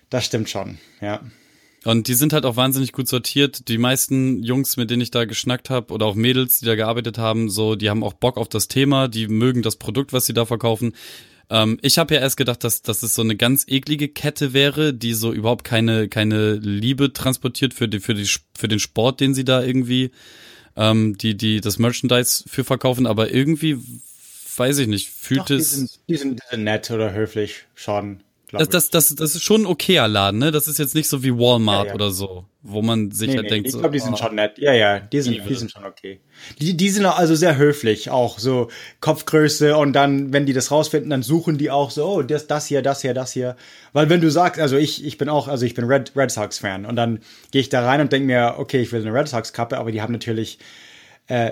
das 0.09 0.25
stimmt 0.25 0.49
schon, 0.49 0.77
ja. 1.01 1.21
Und 1.83 2.07
die 2.07 2.15
sind 2.15 2.33
halt 2.33 2.45
auch 2.45 2.55
wahnsinnig 2.55 2.93
gut 2.93 3.07
sortiert. 3.07 3.67
Die 3.67 3.77
meisten 3.77 4.41
Jungs, 4.41 4.75
mit 4.75 4.89
denen 4.89 5.01
ich 5.03 5.11
da 5.11 5.25
geschnackt 5.25 5.69
habe, 5.69 5.93
oder 5.93 6.07
auch 6.07 6.15
Mädels, 6.15 6.59
die 6.59 6.65
da 6.65 6.73
gearbeitet 6.75 7.19
haben, 7.19 7.47
so, 7.49 7.75
die 7.75 7.91
haben 7.91 8.03
auch 8.03 8.13
Bock 8.13 8.37
auf 8.37 8.49
das 8.49 8.67
Thema, 8.67 9.07
die 9.07 9.27
mögen 9.27 9.61
das 9.61 9.75
Produkt, 9.75 10.11
was 10.11 10.25
sie 10.25 10.33
da 10.33 10.45
verkaufen. 10.45 10.93
Ähm, 11.49 11.77
ich 11.81 11.97
habe 11.97 12.15
ja 12.15 12.21
erst 12.21 12.37
gedacht, 12.37 12.63
dass, 12.63 12.81
dass 12.81 13.03
es 13.03 13.15
so 13.15 13.21
eine 13.21 13.35
ganz 13.35 13.65
eklige 13.67 14.07
Kette 14.07 14.53
wäre, 14.53 14.93
die 14.93 15.13
so 15.13 15.31
überhaupt 15.31 15.63
keine, 15.63 16.07
keine 16.07 16.53
Liebe 16.53 17.13
transportiert 17.13 17.73
für, 17.73 17.87
die, 17.87 17.99
für, 17.99 18.13
die, 18.13 18.27
für 18.57 18.67
den 18.67 18.79
Sport, 18.79 19.19
den 19.19 19.33
sie 19.33 19.45
da 19.45 19.61
irgendwie, 19.61 20.11
ähm, 20.75 21.17
die, 21.17 21.35
die 21.35 21.61
das 21.61 21.77
Merchandise 21.77 22.43
für 22.47 22.63
verkaufen. 22.63 23.05
Aber 23.05 23.31
irgendwie, 23.31 23.77
weiß 24.57 24.79
ich 24.79 24.87
nicht, 24.87 25.09
fühlt 25.09 25.41
Doch, 25.41 25.45
die, 25.45 25.53
es. 25.55 25.71
sind, 25.71 25.99
die, 26.07 26.17
sind, 26.17 26.39
die 26.39 26.55
sind 26.55 26.63
nett 26.63 26.89
oder 26.91 27.13
höflich 27.13 27.65
schon. 27.75 28.21
Das, 28.51 28.69
das, 28.69 28.89
das, 28.89 29.15
das 29.15 29.35
ist 29.35 29.43
schon 29.43 29.61
ein 29.61 29.65
okayer 29.65 30.07
Laden, 30.07 30.39
ne? 30.39 30.51
Das 30.51 30.67
ist 30.67 30.77
jetzt 30.77 30.95
nicht 30.95 31.09
so 31.09 31.23
wie 31.23 31.31
Walmart 31.31 31.85
Ja, 31.85 31.89
ja. 31.89 31.95
oder 31.95 32.11
so, 32.11 32.45
wo 32.61 32.81
man 32.81 33.11
sich 33.11 33.29
Nee, 33.29 33.35
halt 33.35 33.43
nee, 33.43 33.49
denkt, 33.49 33.67
ich 33.67 33.73
glaube, 33.73 33.91
die 33.91 33.99
sind 33.99 34.13
oh. 34.13 34.17
schon 34.17 34.35
nett. 34.35 34.57
Ja, 34.57 34.73
ja, 34.73 34.99
die 34.99 35.21
sind, 35.21 35.41
die 35.49 35.55
sind 35.55 35.71
schon 35.71 35.83
okay. 35.83 36.19
Die, 36.59 36.77
die 36.77 36.89
sind 36.89 37.05
also 37.05 37.35
sehr 37.35 37.57
höflich, 37.57 38.09
auch 38.09 38.39
so 38.39 38.69
Kopfgröße 39.01 39.75
und 39.75 39.93
dann, 39.93 40.31
wenn 40.31 40.45
die 40.45 40.53
das 40.53 40.71
rausfinden, 40.71 41.09
dann 41.09 41.23
suchen 41.23 41.57
die 41.57 41.71
auch 41.71 41.91
so, 41.91 42.05
oh, 42.05 42.21
das, 42.21 42.47
das 42.47 42.67
hier, 42.67 42.81
das 42.81 43.01
hier, 43.01 43.13
das 43.13 43.33
hier. 43.33 43.55
Weil 43.93 44.09
wenn 44.09 44.21
du 44.21 44.29
sagst, 44.29 44.61
also 44.61 44.77
ich, 44.77 45.03
ich 45.03 45.17
bin 45.17 45.27
auch, 45.27 45.47
also 45.47 45.65
ich 45.65 45.73
bin 45.73 45.85
Red, 45.85 46.11
Red 46.15 46.31
Sox 46.31 46.59
Fan 46.59 46.85
und 46.85 46.95
dann 46.95 47.19
gehe 47.51 47.61
ich 47.61 47.69
da 47.69 47.83
rein 47.83 48.01
und 48.01 48.11
denke 48.11 48.27
mir, 48.27 48.55
okay, 48.57 48.81
ich 48.81 48.91
will 48.91 49.01
eine 49.01 49.13
Red 49.13 49.27
Sox 49.27 49.53
Kappe, 49.53 49.77
aber 49.77 49.91
die 49.91 50.01
haben 50.01 50.13
natürlich 50.13 50.59
äh, 51.27 51.51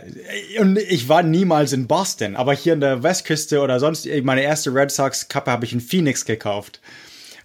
und 0.59 0.77
ich 0.77 1.09
war 1.09 1.23
niemals 1.23 1.73
in 1.73 1.87
Boston, 1.87 2.35
aber 2.35 2.53
hier 2.53 2.73
in 2.73 2.79
der 2.79 3.01
Westküste 3.03 3.61
oder 3.61 3.79
sonst, 3.79 4.07
meine 4.23 4.43
erste 4.43 4.73
Red 4.73 4.91
Sox 4.91 5.27
Kappe 5.27 5.51
habe 5.51 5.65
ich 5.65 5.73
in 5.73 5.81
Phoenix 5.81 6.25
gekauft. 6.25 6.79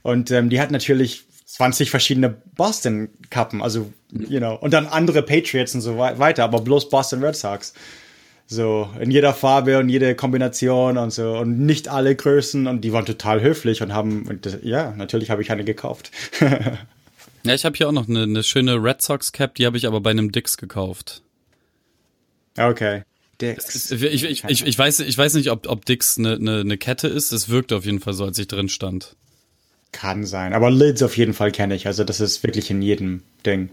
Und 0.02 0.31
ähm, 0.31 0.48
die 0.50 0.60
hat 0.60 0.70
natürlich 0.70 1.24
20 1.47 1.90
verschiedene 1.90 2.31
Boston-Kappen, 2.57 3.62
also, 3.62 3.90
you 4.12 4.39
know, 4.39 4.55
und 4.55 4.73
dann 4.73 4.86
andere 4.86 5.23
Patriots 5.23 5.74
und 5.74 5.81
so 5.81 5.98
wei- 5.98 6.18
weiter, 6.18 6.44
aber 6.44 6.60
bloß 6.60 6.89
Boston 6.89 7.24
Red 7.24 7.36
Sox. 7.36 7.73
So, 8.50 8.89
in 8.98 9.10
jeder 9.10 9.34
Farbe 9.34 9.78
und 9.78 9.90
jede 9.90 10.15
Kombination 10.15 10.97
und 10.97 11.10
so, 11.12 11.36
und 11.36 11.60
nicht 11.66 11.89
alle 11.89 12.15
Größen, 12.16 12.66
und 12.66 12.81
die 12.82 12.94
waren 12.94 13.05
total 13.05 13.42
höflich 13.42 13.82
und 13.82 13.92
haben, 13.92 14.26
und 14.26 14.47
das, 14.47 14.58
ja, 14.62 14.94
natürlich 14.97 15.31
habe 15.31 15.42
ich 15.42 15.50
eine 15.50 15.65
gekauft. 15.65 16.10
Ja, 17.44 17.55
ich 17.55 17.65
habe 17.65 17.76
hier 17.76 17.89
auch 17.89 17.92
noch 17.92 18.08
eine, 18.08 18.24
eine 18.24 18.42
schöne 18.42 18.82
Red 18.82 19.00
Sox 19.00 19.31
Cap, 19.32 19.55
die 19.55 19.65
habe 19.65 19.76
ich 19.76 19.86
aber 19.86 20.00
bei 20.00 20.10
einem 20.10 20.32
Dix 20.32 20.57
gekauft. 20.57 21.23
Okay. 22.58 23.02
Ich, 23.40 23.92
ich, 23.92 24.24
ich, 24.24 24.44
ich, 24.48 24.66
ich, 24.66 24.78
weiß, 24.78 24.98
ich 25.00 25.16
weiß 25.16 25.34
nicht, 25.34 25.50
ob, 25.52 25.68
ob 25.68 25.84
Dix 25.84 26.18
eine, 26.18 26.34
eine, 26.34 26.60
eine 26.60 26.76
Kette 26.76 27.06
ist. 27.06 27.30
Es 27.30 27.48
wirkte 27.48 27.76
auf 27.76 27.84
jeden 27.84 28.00
Fall 28.00 28.12
so, 28.14 28.24
als 28.24 28.36
ich 28.38 28.48
drin 28.48 28.68
stand. 28.68 29.14
Kann 29.92 30.26
sein, 30.26 30.52
aber 30.52 30.70
Lids 30.70 31.02
auf 31.02 31.16
jeden 31.16 31.32
Fall 31.34 31.50
kenne 31.52 31.74
ich, 31.74 31.86
also 31.86 32.04
das 32.04 32.20
ist 32.20 32.42
wirklich 32.42 32.70
in 32.70 32.82
jedem 32.82 33.22
Ding. 33.46 33.70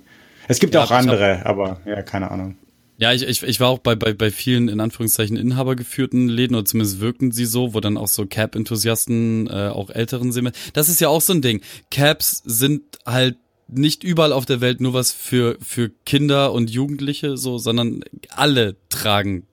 Es 0.47 0.59
gibt 0.59 0.73
Ja, 0.75 0.81
auch 0.81 0.85
ich 0.85 0.91
hab- 0.91 0.99
andere, 0.99 1.45
aber 1.45 1.81
ja, 1.85 2.01
keine 2.03 2.31
Ahnung. 2.31 2.55
Ja, 2.97 3.11
ich, 3.11 3.23
ich, 3.23 3.43
ich 3.43 3.59
war 3.59 3.67
auch 3.67 3.79
bei, 3.79 3.95
bei, 3.95 4.13
bei 4.13 4.31
vielen, 4.31 4.69
in 4.69 4.79
Anführungszeichen, 4.79 5.35
inhabergeführten 5.35 6.29
Läden, 6.29 6.55
oder 6.55 6.63
zumindest 6.63 7.01
wirkten 7.01 7.31
sie 7.33 7.43
so, 7.45 7.73
wo 7.73 7.81
dann 7.81 7.97
auch 7.97 8.07
so 8.07 8.25
Cap-Enthusiasten, 8.25 9.47
äh, 9.47 9.67
auch 9.67 9.89
älteren 9.89 10.31
sehen. 10.31 10.51
Das 10.71 10.87
ist 10.87 11.01
ja 11.01 11.09
auch 11.09 11.19
so 11.19 11.33
ein 11.33 11.41
Ding. 11.41 11.59
Caps 11.91 12.41
sind 12.45 12.83
halt 13.05 13.35
nicht 13.67 14.03
überall 14.03 14.31
auf 14.33 14.45
der 14.45 14.61
Welt 14.61 14.79
nur 14.81 14.93
was 14.93 15.11
für, 15.11 15.57
für 15.61 15.89
Kinder 16.05 16.51
und 16.53 16.69
Jugendliche, 16.69 17.37
so, 17.37 17.57
sondern 17.57 18.03
alle 18.29 18.75
tragen 18.89 19.47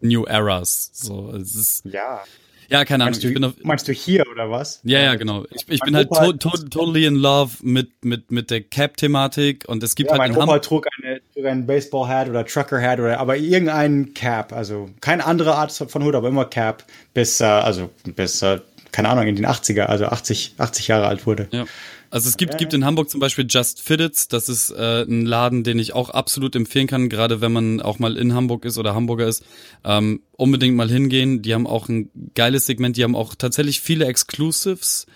New 0.00 0.24
Eras. 0.24 0.90
So, 0.92 1.32
es 1.34 1.54
ist, 1.54 1.84
Ja. 1.86 2.20
ja, 2.68 2.84
keine 2.84 3.04
Ahnung. 3.04 3.14
Meinst 3.14 3.24
Ich 3.24 3.32
bin 3.32 3.42
du, 3.42 3.48
auf, 3.48 3.54
meinst 3.62 3.88
du 3.88 3.92
hier 3.92 4.24
oder 4.30 4.50
was? 4.50 4.80
Ja, 4.84 5.00
ja, 5.00 5.14
genau. 5.16 5.44
Ich, 5.50 5.62
ich 5.68 5.80
Mein 5.80 5.86
bin 5.86 5.96
halt 5.96 6.10
Opa 6.10 6.32
to 6.32 6.52
hat- 6.52 6.60
to 6.60 6.68
totally 6.68 7.06
in 7.06 7.16
love 7.16 7.56
mit, 7.62 8.04
mit, 8.04 8.30
mit 8.30 8.50
der 8.50 8.60
Cap-Thematik 8.62 9.64
und 9.66 9.82
es 9.82 9.94
gibt 9.94 10.10
Ja, 10.10 10.12
halt 10.12 10.18
mein 10.20 10.30
in 10.32 10.36
Opa 10.36 10.42
Hamburg. 10.42 10.62
trug, 10.62 10.86
eine, 11.02 11.20
trug 11.34 11.46
einen 11.46 11.66
Baseball-Hat 11.66 12.28
oder 12.28 12.44
Trucker-Hat 12.44 13.00
oder 13.00 13.18
aber 13.18 13.36
irgendein 13.38 14.12
Cap, 14.14 14.52
also 14.52 14.90
keine 15.00 15.24
andere 15.26 15.54
Art 15.54 15.72
von 15.72 16.04
Hut, 16.04 16.14
aber 16.14 16.28
immer 16.28 16.44
Cap, 16.44 16.84
bis, 17.14 17.40
äh, 17.40 17.44
also 17.44 17.90
bis, 18.04 18.42
äh, 18.42 18.60
keine 18.92 19.08
Ahnung, 19.08 19.26
in 19.26 19.36
den 19.36 19.46
80er, 19.46 19.82
also 19.82 20.06
80, 20.06 20.54
80 20.58 20.88
Jahre 20.88 21.06
alt 21.06 21.26
wurde. 21.26 21.48
Ja. 21.52 21.66
Also 22.10 22.28
es 22.28 22.38
gibt, 22.38 22.56
gibt 22.56 22.72
in 22.72 22.86
Hamburg 22.86 23.10
zum 23.10 23.20
Beispiel 23.20 23.46
Just 23.48 23.82
Fitteds, 23.82 24.28
das 24.28 24.48
ist 24.48 24.70
äh, 24.70 25.02
ein 25.02 25.26
Laden, 25.26 25.62
den 25.62 25.78
ich 25.78 25.92
auch 25.92 26.08
absolut 26.08 26.56
empfehlen 26.56 26.86
kann, 26.86 27.10
gerade 27.10 27.42
wenn 27.42 27.52
man 27.52 27.82
auch 27.82 27.98
mal 27.98 28.16
in 28.16 28.34
Hamburg 28.34 28.64
ist 28.64 28.78
oder 28.78 28.94
Hamburger 28.94 29.26
ist. 29.26 29.44
Ähm, 29.84 30.22
unbedingt 30.32 30.74
mal 30.74 30.88
hingehen. 30.88 31.42
Die 31.42 31.52
haben 31.52 31.66
auch 31.66 31.88
ein 31.88 32.10
geiles 32.34 32.64
Segment, 32.64 32.96
die 32.96 33.04
haben 33.04 33.14
auch 33.14 33.34
tatsächlich 33.34 33.80
viele 33.80 34.06
Exclusives. 34.06 35.06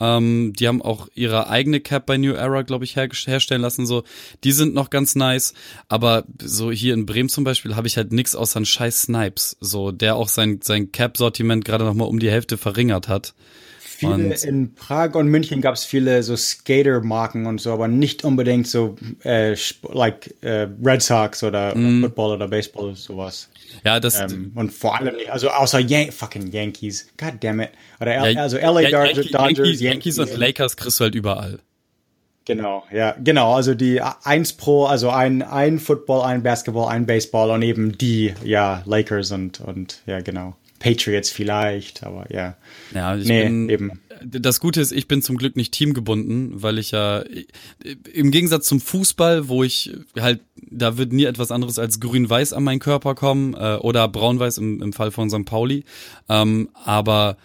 Ähm, 0.00 0.52
die 0.58 0.66
haben 0.66 0.82
auch 0.82 1.08
ihre 1.14 1.48
eigene 1.48 1.80
Cap 1.80 2.06
bei 2.06 2.16
New 2.16 2.32
Era, 2.32 2.62
glaube 2.62 2.84
ich, 2.84 2.96
her 2.96 3.08
herstellen 3.26 3.60
lassen. 3.62 3.86
So, 3.86 4.02
die 4.44 4.52
sind 4.52 4.74
noch 4.74 4.90
ganz 4.90 5.14
nice. 5.14 5.54
Aber 5.88 6.24
so 6.42 6.70
hier 6.72 6.94
in 6.94 7.06
Bremen 7.06 7.28
zum 7.28 7.44
Beispiel 7.44 7.76
habe 7.76 7.86
ich 7.86 7.96
halt 7.96 8.12
nix 8.12 8.34
außer 8.34 8.56
einen 8.56 8.66
scheiß 8.66 9.02
Snipes, 9.02 9.56
so 9.60 9.92
der 9.92 10.16
auch 10.16 10.28
sein 10.28 10.60
sein 10.62 10.90
Cap-Sortiment 10.92 11.64
gerade 11.64 11.84
noch 11.84 11.94
mal 11.94 12.04
um 12.06 12.18
die 12.18 12.30
Hälfte 12.30 12.56
verringert 12.56 13.08
hat. 13.08 13.34
Viele 13.78 14.14
Und- 14.14 14.44
in 14.44 14.74
Prag 14.74 15.14
und 15.14 15.28
München 15.28 15.60
gab 15.60 15.74
es 15.74 15.84
viele 15.84 16.22
so 16.22 16.34
Skater-Marken 16.34 17.44
und 17.44 17.60
so, 17.60 17.70
aber 17.72 17.86
nicht 17.86 18.24
unbedingt 18.24 18.66
so 18.66 18.96
äh, 19.24 19.54
like 19.92 20.34
äh, 20.40 20.68
Red 20.82 21.02
Sox 21.02 21.42
oder 21.42 21.74
Mhm. 21.76 22.00
Football 22.02 22.36
oder 22.36 22.48
Baseball 22.48 22.94
sowas. 22.96 23.48
Ja, 23.84 24.00
das 24.00 24.20
Ähm, 24.20 24.52
und 24.54 24.72
vor 24.72 24.98
allem 24.98 25.14
also 25.30 25.48
außer 25.50 25.78
Yan 25.80 26.12
fucking 26.12 26.50
Yankees. 26.52 27.08
God 27.16 27.34
damn 27.40 27.60
it. 27.60 27.70
Oder 28.00 28.14
L 28.16 28.34
Ja, 28.34 28.42
also 28.42 28.56
LA 28.58 28.80
Ja- 28.82 28.90
Dodgers, 28.90 29.16
Yankee- 29.16 29.30
Dodgers 29.32 29.56
Yankees, 29.58 29.80
Yankees 29.80 30.18
und 30.18 30.36
Lakers 30.36 30.76
kriegst 30.76 31.00
du 31.00 31.04
halt 31.04 31.14
überall. 31.14 31.60
Genau, 32.46 32.84
ja, 32.90 33.14
genau. 33.22 33.54
Also 33.54 33.74
die 33.74 34.00
eins 34.00 34.54
pro, 34.54 34.86
also 34.86 35.10
ein, 35.10 35.42
ein 35.42 35.78
Football, 35.78 36.22
ein 36.22 36.42
Basketball, 36.42 36.88
ein 36.88 37.06
Baseball 37.06 37.50
und 37.50 37.62
eben 37.62 37.96
die, 37.96 38.34
ja, 38.44 38.82
Lakers 38.86 39.30
und, 39.30 39.60
und 39.60 40.00
ja, 40.06 40.20
genau. 40.20 40.56
Patriots 40.80 41.30
vielleicht, 41.30 42.02
aber 42.02 42.24
ja. 42.32 42.56
Ja, 42.94 43.14
ich 43.14 43.28
Nee, 43.28 43.44
bin, 43.44 43.68
eben. 43.68 44.00
Das 44.24 44.60
Gute 44.60 44.80
ist, 44.80 44.92
ich 44.92 45.08
bin 45.08 45.22
zum 45.22 45.36
Glück 45.36 45.56
nicht 45.56 45.72
teamgebunden, 45.72 46.62
weil 46.62 46.78
ich 46.78 46.90
ja 46.90 47.22
im 48.12 48.30
Gegensatz 48.30 48.66
zum 48.66 48.80
Fußball, 48.80 49.48
wo 49.48 49.62
ich 49.62 49.92
halt, 50.18 50.40
da 50.56 50.96
wird 50.98 51.12
nie 51.12 51.24
etwas 51.24 51.50
anderes 51.50 51.78
als 51.78 52.00
grün-weiß 52.00 52.52
an 52.52 52.64
meinen 52.64 52.80
Körper 52.80 53.14
kommen 53.14 53.54
äh, 53.54 53.76
oder 53.76 54.06
braun-weiß 54.08 54.58
im, 54.58 54.82
im 54.82 54.92
Fall 54.92 55.10
von 55.10 55.30
St. 55.30 55.44
Pauli. 55.44 55.84
Ähm, 56.28 56.68
aber 56.74 57.36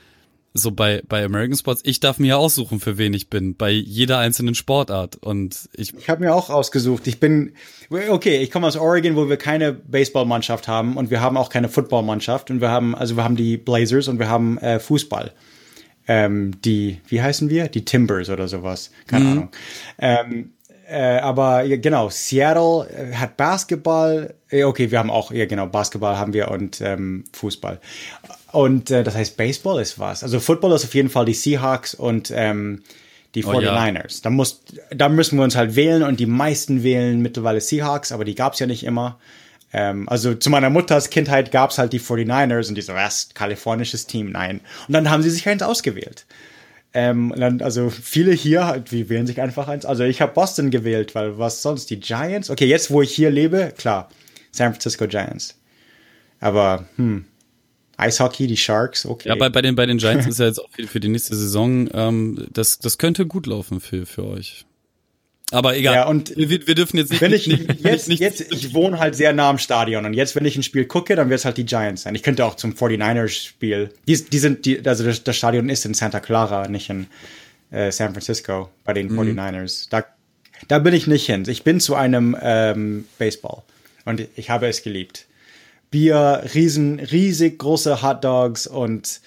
so 0.58 0.72
bei, 0.72 1.04
bei 1.08 1.24
American 1.24 1.58
Sports, 1.58 1.82
ich 1.84 2.00
darf 2.00 2.18
mir 2.18 2.28
ja 2.28 2.38
aussuchen, 2.38 2.80
für 2.80 2.98
wen 2.98 3.14
ich 3.14 3.30
bin, 3.30 3.58
bei 3.58 3.72
jeder 3.72 4.20
einzelnen 4.20 4.56
Sportart. 4.56 5.18
Und 5.18 5.70
ich, 5.76 5.94
Ich 5.94 6.10
habe 6.10 6.24
mir 6.24 6.34
auch 6.34 6.50
ausgesucht. 6.50 7.08
Ich 7.08 7.20
bin, 7.20 7.54
okay, 7.90 8.38
ich 8.38 8.52
komme 8.52 8.66
aus 8.68 8.78
Oregon, 8.78 9.18
wo 9.18 9.28
wir 9.28 9.36
keine 9.36 9.74
Baseballmannschaft 9.74 10.70
haben 10.70 10.96
und 10.96 11.10
wir 11.12 11.20
haben 11.20 11.36
auch 11.36 11.50
keine 11.50 11.68
Footballmannschaft 11.68 12.50
und 12.52 12.62
wir 12.62 12.70
haben, 12.70 12.96
also 12.96 13.18
wir 13.18 13.26
haben 13.26 13.36
die 13.36 13.58
Blazers 13.58 14.08
und 14.08 14.18
wir 14.18 14.30
haben 14.30 14.58
äh, 14.60 14.80
Fußball. 14.80 15.34
Ähm, 16.08 16.62
die, 16.62 17.02
wie 17.08 17.22
heißen 17.22 17.50
wir? 17.50 17.68
Die 17.68 17.86
Timbers 17.86 18.30
oder 18.30 18.48
sowas. 18.48 18.92
Keine 19.08 19.32
Ahnung. 19.32 19.50
Ähm, 19.98 20.52
Äh, 20.88 21.18
aber 21.18 21.64
ja, 21.64 21.78
genau, 21.78 22.10
Seattle 22.10 22.88
äh, 22.90 23.16
hat 23.16 23.38
Basketball. 23.38 24.36
Äh, 24.50 24.66
okay, 24.66 24.92
wir 24.92 25.00
haben 25.00 25.10
auch, 25.10 25.32
ja 25.32 25.46
genau, 25.46 25.66
Basketball 25.66 26.18
haben 26.18 26.34
wir 26.34 26.52
und 26.52 26.80
ähm, 26.82 27.24
Fußball. 27.34 27.80
Und 28.52 28.92
äh, 28.92 29.04
das 29.04 29.16
heißt, 29.16 29.36
Baseball 29.36 29.82
ist 29.82 29.98
was. 29.98 30.22
Also 30.24 30.40
Football 30.40 30.74
ist 30.74 30.86
auf 30.86 30.94
jeden 30.94 31.10
Fall 31.10 31.26
die 31.26 31.34
Seahawks 31.34 31.96
und 31.96 32.32
ähm, 32.36 32.84
die 33.34 33.44
49ers. 33.44 34.18
ja. 34.18 34.20
da, 34.24 34.30
muss, 34.30 34.62
da 34.92 35.10
müssen 35.10 35.38
wir 35.38 35.44
uns 35.44 35.56
halt 35.56 35.76
wählen 35.76 36.04
und 36.04 36.20
die 36.20 36.26
meisten 36.28 36.84
wählen 36.84 37.22
mittlerweile 37.22 37.62
Seahawks, 37.62 38.12
aber 38.12 38.24
die 38.24 38.36
gab's 38.36 38.60
ja 38.60 38.68
nicht 38.68 38.84
immer. 38.84 39.20
Ähm, 39.78 40.08
also 40.08 40.34
zu 40.34 40.50
meiner 40.50 40.70
Mutters 40.70 41.10
Kindheit 41.10 41.52
gab's 41.52 41.78
halt 41.78 41.92
die 41.92 42.00
49ers 42.00 42.70
und 42.70 42.76
die 42.76 42.82
so, 42.82 42.94
was, 42.94 43.34
kalifornisches 43.34 44.08
Team? 44.08 44.32
Nein. 44.32 44.62
Und 44.88 44.94
dann 44.94 45.10
haben 45.10 45.22
sie 45.22 45.30
sich 45.30 45.46
eins 45.50 45.62
ausgewählt. 45.62 46.26
Ähm, 46.94 47.34
dann, 47.36 47.62
also 47.62 47.90
viele 47.90 48.32
hier, 48.32 48.68
halt, 48.68 48.92
die 48.92 49.10
wählen 49.10 49.28
sich 49.28 49.42
einfach 49.42 49.68
eins. 49.68 49.86
Also 49.86 50.06
ich 50.06 50.22
habe 50.22 50.32
Boston 50.32 50.72
gewählt, 50.72 51.14
weil 51.14 51.38
was 51.38 51.62
sonst? 51.62 51.90
Die 51.90 52.00
Giants? 52.00 52.50
Okay, 52.50 52.68
jetzt 52.68 52.90
wo 52.90 53.02
ich 53.02 53.12
hier 53.12 53.30
lebe, 53.30 53.74
klar, 53.78 54.08
San 54.54 54.72
Francisco 54.72 55.08
Giants. 55.08 55.60
Aber, 56.40 56.86
hm, 56.96 57.26
Eishockey, 57.98 58.48
die 58.48 58.56
Sharks, 58.56 59.06
okay. 59.06 59.28
Ja, 59.28 59.36
bei, 59.36 59.50
bei, 59.50 59.62
den, 59.62 59.76
bei 59.76 59.86
den 59.86 59.98
Giants 59.98 60.26
ist 60.26 60.40
ja 60.40 60.46
jetzt 60.46 60.60
auch 60.60 60.70
für 60.70 61.02
die 61.02 61.10
nächste 61.10 61.36
Saison, 61.36 61.90
ähm, 61.94 62.48
das, 62.54 62.80
das 62.80 62.98
könnte 62.98 63.26
gut 63.26 63.46
laufen 63.46 63.82
für, 63.82 64.06
für 64.06 64.26
euch. 64.26 64.66
Aber 65.52 65.78
egal. 65.78 65.94
Ja, 65.96 66.08
und 66.08 66.36
wir, 66.36 66.66
wir 66.68 66.76
dürfen 66.76 66.98
jetzt 66.98 67.12
nicht. 67.12 67.22
wenn 67.22 67.32
ich 67.34 67.46
nicht, 67.48 67.84
jetzt, 67.84 68.08
nicht, 68.08 68.20
jetzt, 68.20 68.42
ich 68.52 68.74
wohne 68.74 68.98
halt 69.00 69.16
sehr 69.16 69.32
nah 69.32 69.50
am 69.50 69.60
Stadion 69.60 70.06
und 70.06 70.14
jetzt, 70.14 70.36
wenn 70.36 70.44
ich 70.46 70.56
ein 70.58 70.64
Spiel 70.64 70.86
gucke, 70.86 71.16
dann 71.16 71.30
wird 71.30 71.40
es 71.40 71.46
halt 71.46 71.58
die 71.58 71.66
Giants 71.66 72.02
sein. 72.02 72.16
Ich 72.16 72.24
könnte 72.24 72.44
auch 72.46 72.56
zum 72.56 72.74
49ers-Spiel. 72.74 73.90
Die, 74.08 74.26
die 74.26 74.40
sind, 74.40 74.66
die, 74.66 74.86
also 74.88 75.04
das, 75.04 75.24
das 75.24 75.38
Stadion 75.38 75.70
ist 75.70 75.86
in 75.86 75.94
Santa 75.94 76.20
Clara, 76.20 76.68
nicht 76.68 76.90
in 76.90 77.08
äh, 77.72 77.92
San 77.92 78.12
Francisco 78.14 78.70
bei 78.84 78.94
den 78.94 79.08
Mhm. 79.12 79.20
49ers. 79.40 79.88
Da, 79.92 80.04
da 80.68 80.80
bin 80.80 80.94
ich 80.96 81.06
nicht 81.06 81.28
hin. 81.28 81.44
Ich 81.48 81.64
bin 81.64 81.80
zu 81.80 81.94
einem 81.96 82.36
ähm, 82.42 83.06
Baseball 83.20 83.62
und 84.06 84.28
ich 84.36 84.50
habe 84.50 84.68
es 84.68 84.82
geliebt. 84.82 85.28
Bier, 85.92 86.44
riesen, 86.56 87.00
riesig 87.00 87.60
große 87.60 88.02
Hot 88.02 88.24
Dogs 88.24 88.66
und 88.66 89.22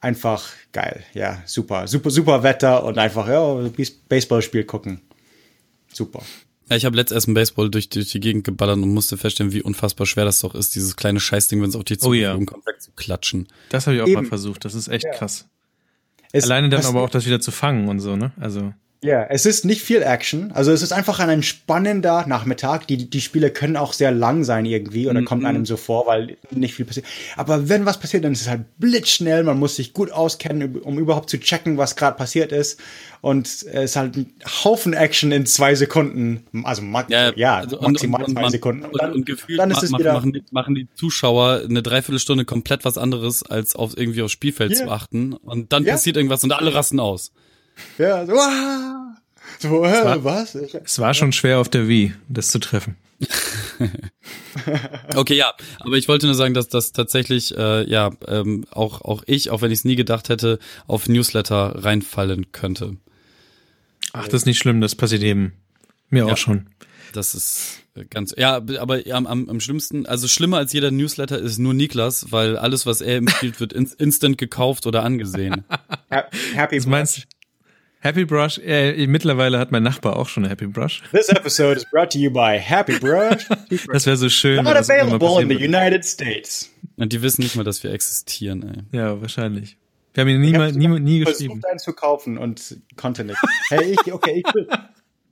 einfach 0.00 0.48
geil. 0.72 1.02
Ja, 1.14 1.40
super, 1.46 1.86
super, 1.86 2.10
super 2.10 2.42
Wetter 2.42 2.84
und 2.84 2.98
einfach 2.98 3.28
ja, 3.28 3.70
Baseballspiel 4.08 4.64
gucken. 4.64 5.00
Super. 5.94 6.22
Ja, 6.70 6.76
ich 6.76 6.84
habe 6.86 6.96
letzt 6.96 7.12
erst 7.12 7.26
einen 7.28 7.34
Baseball 7.34 7.70
durch, 7.70 7.88
durch 7.90 8.10
die 8.10 8.20
Gegend 8.20 8.44
geballert 8.44 8.76
und 8.78 8.92
musste 8.94 9.16
feststellen, 9.18 9.52
wie 9.52 9.62
unfassbar 9.62 10.06
schwer 10.06 10.24
das 10.24 10.40
doch 10.40 10.54
ist, 10.54 10.74
dieses 10.74 10.96
kleine 10.96 11.20
Scheißding, 11.20 11.60
wenn 11.62 11.68
es 11.68 11.76
auf 11.76 11.84
dich 11.84 12.02
Oh 12.02 12.12
ja. 12.14 12.32
kommt, 12.34 12.66
wegzuklatschen. 12.66 13.48
Das 13.68 13.86
habe 13.86 13.96
ich 13.96 14.02
auch 14.02 14.06
Eben. 14.06 14.22
mal 14.22 14.26
versucht. 14.26 14.64
Das 14.64 14.74
ist 14.74 14.88
echt 14.88 15.06
krass. 15.14 15.46
Es- 16.32 16.44
Alleine 16.44 16.68
dann 16.70 16.84
aber 16.86 17.02
auch 17.02 17.10
das 17.10 17.26
wieder 17.26 17.38
zu 17.40 17.50
fangen 17.50 17.88
und 17.88 18.00
so, 18.00 18.16
ne? 18.16 18.32
Also. 18.40 18.72
Ja, 19.04 19.22
es 19.28 19.44
ist 19.44 19.66
nicht 19.66 19.82
viel 19.82 20.00
Action. 20.02 20.50
Also 20.52 20.72
es 20.72 20.80
ist 20.80 20.90
einfach 20.92 21.20
ein 21.20 21.28
entspannender 21.28 22.24
Nachmittag. 22.26 22.86
Die, 22.86 23.10
die 23.10 23.20
Spiele 23.20 23.50
können 23.50 23.76
auch 23.76 23.92
sehr 23.92 24.10
lang 24.10 24.44
sein 24.44 24.64
irgendwie 24.64 25.08
oder 25.08 25.22
kommt 25.24 25.44
einem 25.44 25.66
so 25.66 25.76
vor, 25.76 26.06
weil 26.06 26.38
nicht 26.50 26.72
viel 26.74 26.86
passiert. 26.86 27.04
Aber 27.36 27.68
wenn 27.68 27.84
was 27.84 28.00
passiert, 28.00 28.24
dann 28.24 28.32
ist 28.32 28.40
es 28.40 28.48
halt 28.48 28.62
blitzschnell. 28.78 29.44
Man 29.44 29.58
muss 29.58 29.76
sich 29.76 29.92
gut 29.92 30.10
auskennen, 30.10 30.76
um 30.80 30.98
überhaupt 30.98 31.28
zu 31.28 31.38
checken, 31.38 31.76
was 31.76 31.96
gerade 31.96 32.16
passiert 32.16 32.50
ist. 32.50 32.80
Und 33.20 33.46
es 33.46 33.62
ist 33.62 33.96
halt 33.96 34.16
ein 34.16 34.32
Haufen 34.64 34.94
Action 34.94 35.32
in 35.32 35.44
zwei 35.44 35.74
Sekunden. 35.74 36.44
Also 36.64 36.80
ma 36.80 37.04
ja, 37.08 37.56
also 37.56 37.78
und- 37.78 37.88
maximal 37.92 38.22
und- 38.22 38.28
und 38.28 38.34
zwei 38.36 38.40
man- 38.42 38.50
Sekunden. 38.52 38.84
Und, 38.86 39.00
und, 39.14 39.26
gefühlt 39.26 39.58
dann 39.58 39.70
ist 39.70 39.82
es 39.82 39.90
machen, 39.90 40.00
wieder. 40.02 40.12
machen, 40.14 40.32
die, 40.32 40.42
machen 40.50 40.74
die 40.74 40.88
Zuschauer 40.94 41.60
eine 41.68 41.82
Dreiviertelstunde 41.82 42.46
komplett 42.46 42.86
was 42.86 42.96
anderes, 42.96 43.42
als 43.42 43.76
auf 43.76 43.98
irgendwie 43.98 44.22
aufs 44.22 44.32
Spielfeld 44.32 44.72
Ja. 44.72 44.78
zu 44.86 44.88
achten. 44.90 45.34
Und 45.34 45.74
dann 45.74 45.84
Ja. 45.84 45.92
passiert 45.92 46.16
irgendwas 46.16 46.42
und 46.42 46.52
alle 46.52 46.74
rasten 46.74 47.00
aus. 47.00 47.32
Ja, 47.98 48.24
so, 48.26 48.34
ah, 48.38 49.14
so 49.58 49.84
äh, 49.84 50.22
was? 50.24 50.54
Ich, 50.54 50.74
Es 50.74 50.98
war 50.98 51.14
schon 51.14 51.32
schwer 51.32 51.58
auf 51.58 51.68
der 51.68 51.88
Wii, 51.88 52.14
das 52.28 52.48
zu 52.48 52.58
treffen. 52.58 52.96
Okay, 55.14 55.34
ja, 55.34 55.52
aber 55.80 55.96
ich 55.96 56.08
wollte 56.08 56.26
nur 56.26 56.34
sagen, 56.34 56.54
dass 56.54 56.68
das 56.68 56.92
tatsächlich, 56.92 57.56
äh, 57.56 57.88
ja, 57.88 58.10
ähm, 58.28 58.64
auch, 58.70 59.00
auch 59.02 59.22
ich, 59.26 59.50
auch 59.50 59.62
wenn 59.62 59.70
ich 59.70 59.80
es 59.80 59.84
nie 59.84 59.96
gedacht 59.96 60.28
hätte, 60.28 60.58
auf 60.86 61.08
Newsletter 61.08 61.84
reinfallen 61.84 62.52
könnte. 62.52 62.96
Ach, 64.12 64.24
das 64.26 64.42
ist 64.42 64.46
nicht 64.46 64.58
schlimm, 64.58 64.80
das 64.80 64.94
passiert 64.94 65.22
jedem. 65.22 65.52
Mir 66.10 66.26
Ja. 66.26 66.32
auch 66.32 66.36
schon. 66.36 66.68
Das 67.12 67.34
ist 67.34 67.80
äh, 67.96 68.04
ganz, 68.04 68.34
ja, 68.36 68.56
aber 68.56 69.00
am, 69.10 69.26
am, 69.26 69.48
am 69.48 69.60
schlimmsten, 69.60 70.06
also 70.06 70.28
schlimmer 70.28 70.58
als 70.58 70.72
jeder 70.72 70.90
Newsletter 70.90 71.38
ist 71.38 71.58
nur 71.58 71.74
Niklas, 71.74 72.26
weil 72.30 72.56
alles, 72.56 72.86
was 72.86 73.00
er 73.00 73.16
empfiehlt, 73.16 73.58
wird 73.60 73.72
in, 73.72 73.90
instant 73.98 74.38
gekauft 74.38 74.86
oder 74.86 75.02
angesehen. 75.02 75.64
ha- 76.10 76.24
happy 76.54 76.78
Was 76.78 76.86
meinst? 76.86 77.26
Happy 78.04 78.26
Brush, 78.26 78.58
äh, 78.58 79.06
mittlerweile 79.06 79.58
hat 79.58 79.72
mein 79.72 79.82
Nachbar 79.82 80.16
auch 80.16 80.28
schon 80.28 80.44
eine 80.44 80.50
Happy 80.50 80.66
Brush. 80.66 81.02
This 81.10 81.30
episode 81.30 81.76
is 81.76 81.86
brought 81.90 82.12
to 82.12 82.18
you 82.18 82.30
by 82.30 82.58
Happy 82.58 82.98
Brush. 82.98 83.48
Das 83.92 84.04
wäre 84.04 84.18
so 84.18 84.28
schön. 84.28 84.62
Not 84.62 84.76
available 84.76 85.40
in 85.40 85.48
the. 85.48 85.54
United 85.54 86.04
States. 86.04 86.70
Und 86.98 87.14
die 87.14 87.22
wissen 87.22 87.40
nicht 87.40 87.56
mal, 87.56 87.64
dass 87.64 87.82
wir 87.82 87.92
existieren, 87.92 88.86
ey. 88.92 88.98
Ja, 88.98 89.22
wahrscheinlich. 89.22 89.78
Wir 90.12 90.20
haben 90.20 90.28
ihn 90.28 90.40
nie, 90.42 90.52
mal, 90.52 90.70
nie, 90.72 90.86
nie 90.86 91.20
geschrieben. 91.20 91.54
versucht, 91.54 91.66
einen 91.66 91.78
zu 91.78 91.94
kaufen 91.94 92.36
und 92.36 92.76
konnte 92.96 93.24
nicht. 93.24 93.38
Hey, 93.70 93.96
ich, 94.04 94.12
okay, 94.12 94.42
ich 94.44 94.54
will. 94.54 94.68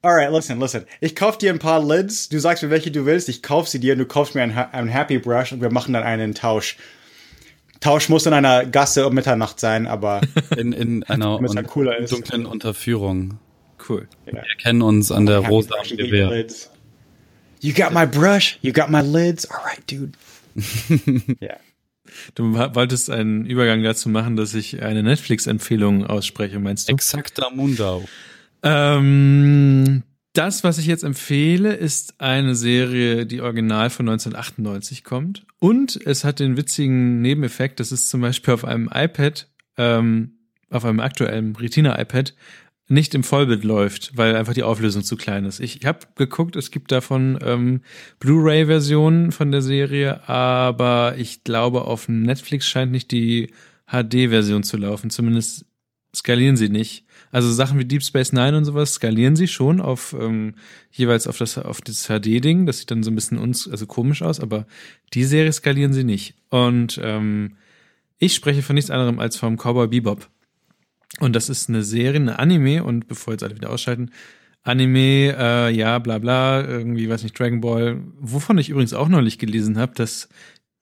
Alright, 0.01 0.33
listen, 0.33 0.59
listen. 0.59 0.86
Ich 1.02 1.15
kauf 1.15 1.36
dir 1.36 1.52
ein 1.52 1.59
paar 1.59 1.84
Lids, 1.84 2.31
du 2.31 2.39
sagst 2.39 2.62
mir, 2.62 2.70
welche 2.70 2.91
du 2.91 3.05
willst, 3.05 3.28
ich 3.28 3.42
kauf 3.42 3.68
sie 3.68 3.81
dir 3.81 3.92
und 3.92 3.99
du 3.99 4.07
kaufst 4.07 4.34
mir 4.34 4.42
einen 4.42 4.89
Happy 4.89 5.18
Brush 5.18 5.52
und 5.52 5.60
wir 5.60 5.70
machen 5.70 5.92
dann 5.92 6.05
einen 6.05 6.34
Tausch. 6.34 6.78
Tausch 7.82 8.08
muss 8.08 8.24
in 8.24 8.32
einer 8.32 8.64
Gasse 8.64 9.06
um 9.06 9.12
Mitternacht 9.14 9.60
sein, 9.60 9.86
aber 9.86 10.22
In, 10.56 10.72
in 10.72 11.02
einer 11.04 11.34
Damit's 11.36 11.54
halt 11.56 11.66
cooler 11.66 11.98
ist. 11.98 12.12
dunklen 12.12 12.46
Unterführung. 12.46 13.38
Cool. 13.88 14.08
Wir 14.24 14.40
kennen 14.62 14.80
uns 14.80 15.10
an 15.12 15.26
der 15.26 15.40
rosa 15.40 15.74
Gewehr. 15.90 16.30
lids. 16.30 16.70
You 17.60 17.72
got 17.74 17.92
my 17.92 18.06
brush, 18.06 18.58
you 18.62 18.72
got 18.72 18.88
my 18.88 19.00
lids. 19.00 19.50
Alright, 19.50 19.82
dude. 19.90 20.12
ja. 21.40 21.56
Du 22.34 22.54
wolltest 22.54 23.10
einen 23.10 23.46
Übergang 23.46 23.82
dazu 23.82 24.08
machen, 24.08 24.36
dass 24.36 24.54
ich 24.54 24.82
eine 24.82 25.02
Netflix-Empfehlung 25.02 26.06
ausspreche, 26.06 26.58
meinst 26.60 26.88
du? 26.88 26.92
Exakter 26.92 27.50
Mundau. 27.50 28.04
Ähm, 28.62 30.02
das, 30.32 30.64
was 30.64 30.78
ich 30.78 30.86
jetzt 30.86 31.04
empfehle, 31.04 31.74
ist 31.74 32.20
eine 32.20 32.54
Serie, 32.54 33.26
die 33.26 33.40
original 33.40 33.90
von 33.90 34.08
1998 34.08 35.04
kommt. 35.04 35.44
Und 35.58 36.00
es 36.06 36.24
hat 36.24 36.40
den 36.40 36.56
witzigen 36.56 37.20
Nebeneffekt, 37.20 37.80
dass 37.80 37.92
es 37.92 38.08
zum 38.08 38.22
Beispiel 38.22 38.54
auf 38.54 38.64
einem 38.64 38.88
iPad, 38.92 39.48
ähm, 39.76 40.38
auf 40.70 40.84
einem 40.84 41.00
aktuellen 41.00 41.54
Retina-iPad, 41.54 42.34
nicht 42.88 43.14
im 43.14 43.24
Vollbild 43.24 43.64
läuft, 43.64 44.16
weil 44.16 44.34
einfach 44.34 44.54
die 44.54 44.62
Auflösung 44.62 45.02
zu 45.02 45.16
klein 45.16 45.44
ist. 45.44 45.60
Ich 45.60 45.84
habe 45.84 46.00
geguckt, 46.14 46.56
es 46.56 46.70
gibt 46.70 46.92
davon 46.92 47.38
ähm, 47.42 47.82
Blu-ray-Versionen 48.18 49.32
von 49.32 49.50
der 49.50 49.62
Serie, 49.62 50.28
aber 50.28 51.14
ich 51.16 51.44
glaube, 51.44 51.82
auf 51.82 52.08
Netflix 52.08 52.66
scheint 52.66 52.92
nicht 52.92 53.10
die 53.10 53.50
HD-Version 53.86 54.62
zu 54.62 54.76
laufen. 54.76 55.10
Zumindest 55.10 55.66
skalieren 56.14 56.56
sie 56.56 56.68
nicht. 56.68 57.04
Also 57.32 57.50
Sachen 57.50 57.78
wie 57.78 57.84
Deep 57.86 58.02
Space 58.04 58.32
Nine 58.32 58.56
und 58.56 58.66
sowas 58.66 58.92
skalieren 58.94 59.36
sie 59.36 59.48
schon 59.48 59.80
auf 59.80 60.14
ähm, 60.18 60.54
jeweils 60.92 61.26
auf 61.26 61.38
das 61.38 61.58
auf 61.58 61.80
das 61.80 62.06
HD-Ding. 62.06 62.66
Das 62.66 62.78
sieht 62.78 62.90
dann 62.90 63.02
so 63.02 63.10
ein 63.10 63.14
bisschen 63.14 63.38
uns 63.38 63.68
also 63.68 63.86
komisch 63.86 64.22
aus, 64.22 64.38
aber 64.38 64.66
die 65.14 65.24
Serie 65.24 65.52
skalieren 65.52 65.94
sie 65.94 66.04
nicht. 66.04 66.34
Und 66.50 67.00
ähm, 67.02 67.56
ich 68.18 68.34
spreche 68.34 68.62
von 68.62 68.74
nichts 68.74 68.90
anderem 68.90 69.18
als 69.18 69.38
vom 69.38 69.56
Cowboy 69.56 69.88
Bebop. 69.88 70.28
Und 71.20 71.34
das 71.34 71.48
ist 71.48 71.68
eine 71.68 71.82
Serie, 71.82 72.20
eine 72.20 72.38
Anime, 72.38 72.84
und 72.84 73.08
bevor 73.08 73.32
jetzt 73.32 73.42
alle 73.42 73.56
wieder 73.56 73.70
ausschalten, 73.70 74.10
Anime, 74.62 75.34
äh, 75.36 75.70
ja, 75.74 75.98
bla 75.98 76.18
bla, 76.18 76.62
irgendwie, 76.64 77.08
weiß 77.08 77.24
nicht, 77.24 77.38
Dragon 77.38 77.60
Ball, 77.60 78.00
wovon 78.20 78.58
ich 78.58 78.68
übrigens 78.68 78.94
auch 78.94 79.08
neulich 79.08 79.38
gelesen 79.38 79.76
habe, 79.78 79.94
dass 79.94 80.28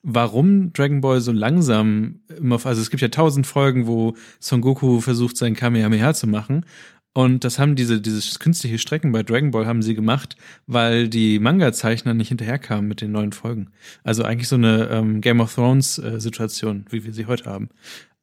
warum 0.02 0.72
Dragon 0.72 1.00
Ball 1.00 1.20
so 1.20 1.32
langsam 1.32 2.20
immer, 2.36 2.64
also 2.64 2.80
es 2.80 2.90
gibt 2.90 3.02
ja 3.02 3.08
tausend 3.08 3.46
Folgen, 3.46 3.86
wo 3.86 4.14
Son 4.38 4.60
Goku 4.60 5.00
versucht, 5.00 5.36
sein 5.36 5.54
Kamehameha 5.54 6.14
zu 6.14 6.26
machen. 6.26 6.64
Und 7.12 7.42
das 7.42 7.58
haben 7.58 7.74
diese, 7.74 8.00
dieses 8.00 8.38
künstliche 8.38 8.78
Strecken 8.78 9.10
bei 9.10 9.24
Dragon 9.24 9.50
Ball 9.50 9.66
haben 9.66 9.82
sie 9.82 9.96
gemacht, 9.96 10.36
weil 10.66 11.08
die 11.08 11.40
Manga-Zeichner 11.40 12.14
nicht 12.14 12.28
hinterherkamen 12.28 12.86
mit 12.86 13.00
den 13.00 13.10
neuen 13.10 13.32
Folgen. 13.32 13.70
Also 14.04 14.22
eigentlich 14.22 14.48
so 14.48 14.54
eine 14.54 14.88
ähm, 14.90 15.20
Game 15.20 15.40
of 15.40 15.52
Thrones 15.54 15.98
äh, 15.98 16.20
wie 16.20 17.04
wir 17.04 17.12
sie 17.12 17.26
heute 17.26 17.50
haben. 17.50 17.68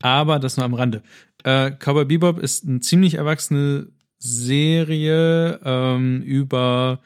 Aber 0.02 0.40
das 0.40 0.56
nur 0.56 0.66
am 0.66 0.74
Rande. 0.74 1.04
Äh, 1.44 1.72
Cowboy 1.72 2.06
Bebop 2.06 2.40
ist 2.40 2.66
eine 2.66 2.80
ziemlich 2.80 3.16
erwachsene 3.16 3.88
Serie 4.20 5.60
ähm, 5.64 6.22
über 6.22 7.02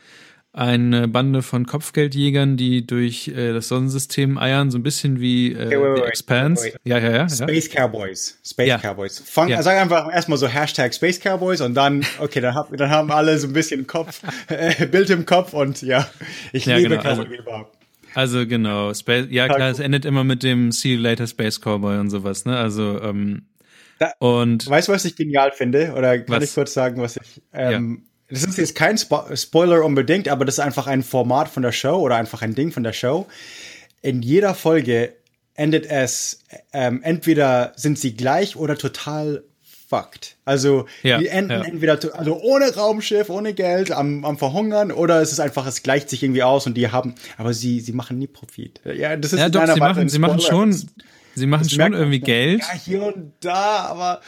eine 0.53 1.07
Bande 1.07 1.41
von 1.43 1.65
Kopfgeldjägern, 1.65 2.57
die 2.57 2.85
durch 2.85 3.29
äh, 3.29 3.53
das 3.53 3.69
Sonnensystem 3.69 4.37
eiern, 4.37 4.69
so 4.69 4.77
ein 4.77 4.83
bisschen 4.83 5.21
wie 5.21 5.53
äh, 5.53 5.67
Okay, 5.67 5.81
wait, 5.81 6.01
wait, 6.01 6.09
Expanse. 6.09 6.63
wait, 6.65 6.75
Ja, 6.83 6.97
ja, 6.97 7.09
ja. 7.09 7.17
ja. 7.19 7.29
Space 7.29 7.69
Cowboys. 7.69 8.37
Space 8.45 8.67
Ja. 8.67 8.77
Cowboys. 8.79 9.19
Fang, 9.25 9.47
Ja. 9.47 9.63
Sag 9.63 9.77
einfach 9.77 10.11
erstmal 10.13 10.37
so 10.37 10.47
Hashtag 10.47 10.93
Space 10.93 11.19
Cowboys 11.21 11.61
und 11.61 11.73
dann, 11.75 12.05
okay, 12.19 12.41
dann, 12.41 12.53
hab, 12.55 12.75
dann 12.75 12.89
haben 12.89 13.11
alle 13.11 13.37
so 13.39 13.47
ein 13.47 13.53
bisschen 13.53 13.87
Kopf, 13.87 14.21
äh, 14.49 14.85
Bild 14.87 15.09
im 15.09 15.25
Kopf 15.25 15.53
und 15.53 15.81
ja, 15.81 16.05
ich 16.51 16.65
liebe 16.65 16.89
genau. 16.89 17.01
Cowboy 17.01 17.37
Also-. 17.37 17.67
Also 18.13 18.45
genau, 18.45 18.93
Space, 18.93 19.27
ja 19.29 19.47
klar, 19.47 19.69
es 19.69 19.79
endet 19.79 20.03
immer 20.03 20.25
mit 20.25 20.43
dem 20.43 20.73
See 20.73 20.95
you 20.95 20.99
later 20.99 21.27
Space 21.27 21.61
Cowboy 21.61 21.97
und 21.97 22.09
sowas, 22.09 22.43
ne? 22.43 22.57
Also 22.57 23.01
ähm, 23.01 23.43
Da- 23.99 24.11
und 24.19 24.67
Weißt 24.69 24.89
du, 24.89 24.91
was 24.91 25.05
ich 25.05 25.15
genial 25.15 25.53
finde? 25.53 25.93
Oder 25.95 26.19
kann 26.19 26.35
Was? 26.41 26.43
ich 26.43 26.53
kurz 26.53 26.73
sagen, 26.73 27.01
was 27.01 27.15
ich, 27.15 27.41
ähm, 27.53 28.03
das 28.31 28.43
ist 28.43 28.57
jetzt 28.57 28.75
kein 28.75 28.97
Spo 28.97 29.23
Spoiler 29.35 29.83
unbedingt, 29.83 30.27
aber 30.27 30.45
das 30.45 30.55
ist 30.55 30.59
einfach 30.59 30.87
ein 30.87 31.03
Format 31.03 31.49
von 31.49 31.63
der 31.63 31.71
Show 31.71 31.95
oder 31.97 32.15
einfach 32.15 32.41
ein 32.41 32.55
Ding 32.55 32.71
von 32.71 32.83
der 32.83 32.93
Show. 32.93 33.27
In 34.01 34.21
jeder 34.21 34.55
Folge 34.55 35.13
endet 35.53 35.85
es, 35.85 36.39
ähm, 36.73 37.01
entweder 37.03 37.73
sind 37.75 37.99
sie 37.99 38.15
gleich 38.15 38.55
oder 38.55 38.77
total 38.77 39.43
fucked. 39.91 40.37
Also 40.45 40.85
Ja, 41.03 41.17
die 41.19 41.27
enden 41.27 41.51
ja. 41.61 41.67
entweder 41.67 41.99
also 42.17 42.39
ohne 42.41 42.73
Raumschiff, 42.73 43.29
ohne 43.29 43.53
Geld, 43.53 43.91
am, 43.91 44.23
am 44.23 44.37
Verhungern 44.37 44.91
oder 44.91 45.21
es 45.21 45.33
ist 45.33 45.39
einfach, 45.39 45.67
es 45.67 45.83
gleicht 45.83 46.09
sich 46.09 46.23
irgendwie 46.23 46.43
aus 46.43 46.65
und 46.65 46.75
die 46.75 46.89
haben, 46.89 47.15
aber 47.37 47.53
sie, 47.53 47.81
sie 47.81 47.91
machen 47.91 48.17
nie 48.17 48.27
Profit. 48.27 48.79
Ja, 48.85 49.17
das 49.17 49.33
ist 49.33 49.39
Ja, 49.39 49.49
doch, 49.49 49.61
sie 49.61 49.67
Weise 49.67 49.79
machen, 49.79 50.09
sie 50.09 50.19
machen 50.19 50.39
schon, 50.39 50.71
sie 51.35 51.45
machen 51.45 51.63
das 51.63 51.73
schon 51.73 51.93
irgendwie. 51.93 52.21
Geld. 52.21 52.61
Ja, 52.61 52.73
hier 52.73 53.03
und 53.03 53.33
da, 53.41 53.85
aber 53.85 54.21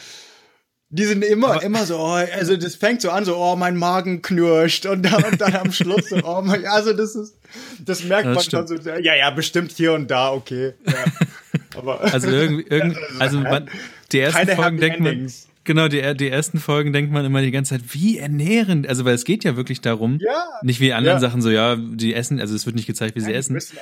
die 0.95 1.05
sind 1.05 1.23
immer, 1.23 1.61
immer 1.63 1.85
so, 1.87 1.97
oh, 1.97 2.11
also 2.11 2.55
das 2.55 2.75
fängt 2.75 3.01
so 3.01 3.09
an, 3.09 3.25
so, 3.25 3.35
oh, 3.35 3.55
mein 3.55 3.75
Magen 3.75 4.21
knirscht 4.21 4.85
und 4.85 5.01
dann, 5.03 5.23
und 5.23 5.41
dann 5.41 5.55
am 5.55 5.71
Schluss 5.71 6.09
so, 6.09 6.17
oh 6.23 6.41
mein, 6.43 6.65
also 6.67 6.93
das 6.93 7.15
ist, 7.15 7.35
das 7.83 8.03
merkt 8.03 8.25
Ja, 8.25 8.33
man 8.33 8.35
das 8.35 8.45
schon 8.45 8.67
so, 8.67 8.89
ja, 8.91 9.15
ja, 9.15 9.31
bestimmt 9.31 9.71
hier 9.71 9.93
und 9.93 10.11
da, 10.11 10.31
okay. 10.31 10.73
Ja. 10.85 10.93
Aber 11.75 11.99
Also 12.13 12.29
irgendwie, 12.29 12.65
irgendwie 12.69 12.99
also 13.19 13.39
man, 13.39 13.69
die 14.11 14.19
ersten 14.19 14.47
Folgen 14.49 14.77
denkt 14.77 14.99
man, 14.99 15.31
genau, 15.63 15.87
die, 15.87 16.15
die 16.15 16.29
ersten 16.29 16.59
Folgen 16.59 16.93
denkt 16.93 17.11
man 17.11 17.25
immer 17.25 17.41
die 17.41 17.49
ganze 17.49 17.71
Zeit, 17.71 17.81
wie 17.93 18.19
ernährend, 18.19 18.87
also 18.87 19.03
weil 19.03 19.15
es 19.15 19.25
geht 19.25 19.43
ja 19.43 19.55
wirklich 19.55 19.81
darum, 19.81 20.19
Ja. 20.21 20.45
nicht 20.61 20.79
wie 20.79 20.93
anderen 20.93 21.17
Ja. 21.17 21.19
Sachen 21.27 21.41
so, 21.41 21.49
ja, 21.49 21.75
die 21.75 22.13
essen, 22.13 22.39
also 22.39 22.53
es 22.55 22.67
wird 22.67 22.75
nicht 22.75 22.85
gezeigt, 22.85 23.15
wie 23.15 23.21
sie 23.21 23.31
die 23.31 23.33
essen. 23.33 23.55
essen, 23.55 23.77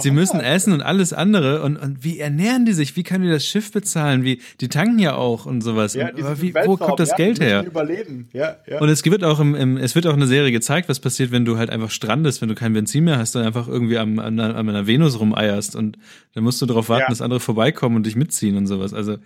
Sie 0.00 0.10
müssen 0.10 0.40
essen 0.40 0.72
und 0.72 0.82
alles 0.82 1.12
andere 1.12 1.62
und, 1.62 1.76
und 1.76 2.04
wie 2.04 2.18
ernähren 2.18 2.66
die 2.66 2.72
sich? 2.72 2.96
Wie 2.96 3.02
können 3.02 3.24
die 3.24 3.30
das 3.30 3.46
Schiff 3.46 3.72
bezahlen? 3.72 4.24
Wie, 4.24 4.40
die 4.60 4.68
tanken 4.68 4.98
ja 4.98 5.14
auch 5.14 5.46
und 5.46 5.62
sowas. 5.62 5.94
Ja, 5.94 6.10
und, 6.10 6.20
aber 6.22 6.40
wie, 6.42 6.54
wo 6.54 6.76
kommt 6.76 7.00
das 7.00 7.10
ja, 7.10 7.16
Geld 7.16 7.40
her? 7.40 7.64
Überleben, 7.66 8.28
ja, 8.32 8.56
ja. 8.66 8.78
Und 8.80 8.88
es 8.90 9.04
wird 9.04 9.24
auch 9.24 9.40
im, 9.40 9.54
im, 9.54 9.76
es 9.78 9.94
wird 9.94 10.06
auch 10.06 10.12
eine 10.12 10.26
Serie 10.26 10.52
gezeigt, 10.52 10.88
was 10.88 11.00
passiert, 11.00 11.30
wenn 11.32 11.44
du 11.44 11.56
halt 11.56 11.70
einfach 11.70 11.90
strandest, 11.90 12.42
wenn 12.42 12.48
du 12.48 12.54
kein 12.54 12.72
Benzin 12.74 13.04
mehr 13.04 13.18
hast 13.18 13.34
und 13.36 13.42
einfach 13.42 13.68
irgendwie 13.68 13.96
am, 13.98 14.18
an, 14.18 14.38
einer- 14.38 14.54
an 14.56 14.68
einer 14.68 14.86
Venus 14.86 15.18
rumeierst 15.18 15.74
und 15.76 15.96
dann 16.34 16.44
musst 16.44 16.60
du 16.60 16.66
darauf 16.66 16.88
warten, 16.88 17.04
Ja. 17.04 17.08
dass 17.08 17.22
andere 17.22 17.40
vorbeikommen 17.40 17.96
und 17.96 18.06
dich 18.06 18.16
mitziehen 18.16 18.56
und 18.56 18.66
sowas. 18.66 18.92
Also, 18.92 19.16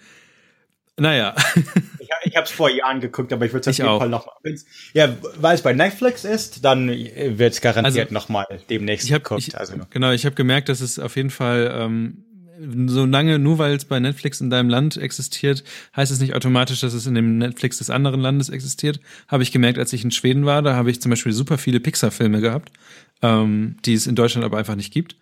naja. 0.98 1.34
Ich, 2.04 2.30
ich 2.32 2.36
habe 2.36 2.44
es 2.44 2.50
vor 2.52 2.70
Jahren 2.70 3.00
geguckt, 3.00 3.32
aber 3.32 3.46
ich 3.46 3.52
würde 3.54 3.70
es 3.70 3.80
auf 3.80 3.86
jeden. 3.86 3.98
Fall 3.98 4.10
nochmal. 4.10 4.34
Ja, 4.92 5.16
weil 5.38 5.54
es 5.54 5.62
bei 5.62 5.72
Netflix 5.72 6.24
ist, 6.24 6.62
dann 6.62 6.88
wird 6.88 7.54
es 7.54 7.62
garantiert 7.62 8.08
Also, 8.08 8.14
noch 8.14 8.28
mal 8.28 8.46
demnächst 8.68 9.06
Ich 9.06 9.12
habe 9.14 9.22
geguckt. 9.22 9.48
ich, 9.48 9.58
also, 9.58 9.74
genau, 9.88 10.12
ich 10.12 10.26
habe 10.26 10.34
gemerkt, 10.34 10.68
dass 10.68 10.82
es 10.82 10.98
auf 10.98 11.16
jeden 11.16 11.30
Fall 11.30 11.74
ähm, 11.74 12.24
so 12.88 13.06
lange, 13.06 13.38
nur 13.38 13.58
weil 13.58 13.74
es 13.74 13.86
bei 13.86 14.00
Netflix 14.00 14.42
in 14.42 14.50
deinem 14.50 14.68
Land 14.68 14.98
existiert, 14.98 15.64
heißt 15.96 16.12
es 16.12 16.20
nicht 16.20 16.34
automatisch, 16.34 16.80
dass 16.80 16.92
es 16.92 17.06
in 17.06 17.14
dem 17.14 17.38
Netflix 17.38 17.78
des 17.78 17.88
anderen 17.88 18.20
Landes 18.20 18.50
existiert. 18.50 19.00
Habe 19.28 19.42
ich 19.42 19.50
gemerkt, 19.50 19.78
als 19.78 19.92
ich 19.94 20.04
in 20.04 20.10
Schweden 20.10 20.44
war, 20.44 20.60
da 20.60 20.74
habe 20.74 20.90
ich 20.90 21.00
zum 21.00 21.08
Beispiel 21.08 21.32
super 21.32 21.56
viele 21.56 21.80
Pixar-Filme 21.80 22.42
gehabt, 22.42 22.70
ähm, 23.22 23.76
die 23.86 23.94
es 23.94 24.06
in 24.06 24.14
Deutschland 24.14 24.44
aber 24.44 24.58
einfach 24.58 24.76
nicht 24.76 24.92
gibt. 24.92 25.16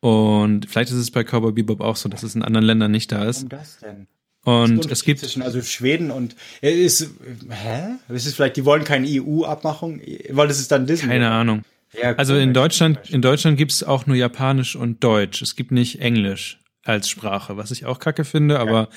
Und 0.00 0.66
vielleicht 0.70 0.90
ist 0.90 0.96
es 0.96 1.10
bei 1.10 1.24
Cowboy 1.24 1.52
Bebop 1.52 1.80
auch 1.80 1.96
so, 1.96 2.08
dass 2.08 2.22
es 2.22 2.36
in 2.36 2.42
anderen 2.42 2.64
Ländern 2.64 2.92
nicht 2.92 3.10
da 3.10 3.24
ist. 3.24 3.38
warum 3.38 3.48
das 3.50 3.78
denn? 3.78 4.06
Und 4.44 4.90
es 4.90 5.04
gibt 5.04 5.20
zwischen 5.20 5.42
also 5.42 5.60
Schweden 5.60 6.10
und 6.10 6.34
äh, 6.62 6.72
ist 6.72 7.10
hä? 7.50 7.96
Ist 8.08 8.34
vielleicht 8.34 8.56
die 8.56 8.64
wollen 8.64 8.84
keine 8.84 9.06
EU-Abmachung, 9.08 10.00
weil 10.30 10.48
das 10.48 10.58
ist 10.60 10.72
dann 10.72 10.86
Disney. 10.86 11.08
keine 11.08 11.30
Ahnung. 11.30 11.62
Ja, 12.00 12.12
Also 12.14 12.36
in. 12.36 12.54
Deutschland, 12.54 13.10
in 13.10 13.20
Deutschland 13.20 13.58
gibt's 13.58 13.82
auch 13.82 14.06
nur 14.06 14.16
Japanisch 14.16 14.76
und 14.76 15.02
Deutsch. 15.04 15.42
Es 15.42 15.56
gibt 15.56 15.72
nicht 15.72 16.00
Englisch 16.00 16.58
als 16.84 17.08
Sprache, 17.10 17.56
was 17.58 17.70
ich 17.70 17.84
auch 17.84 17.98
kacke 17.98 18.24
finde, 18.24 18.58
aber 18.60 18.88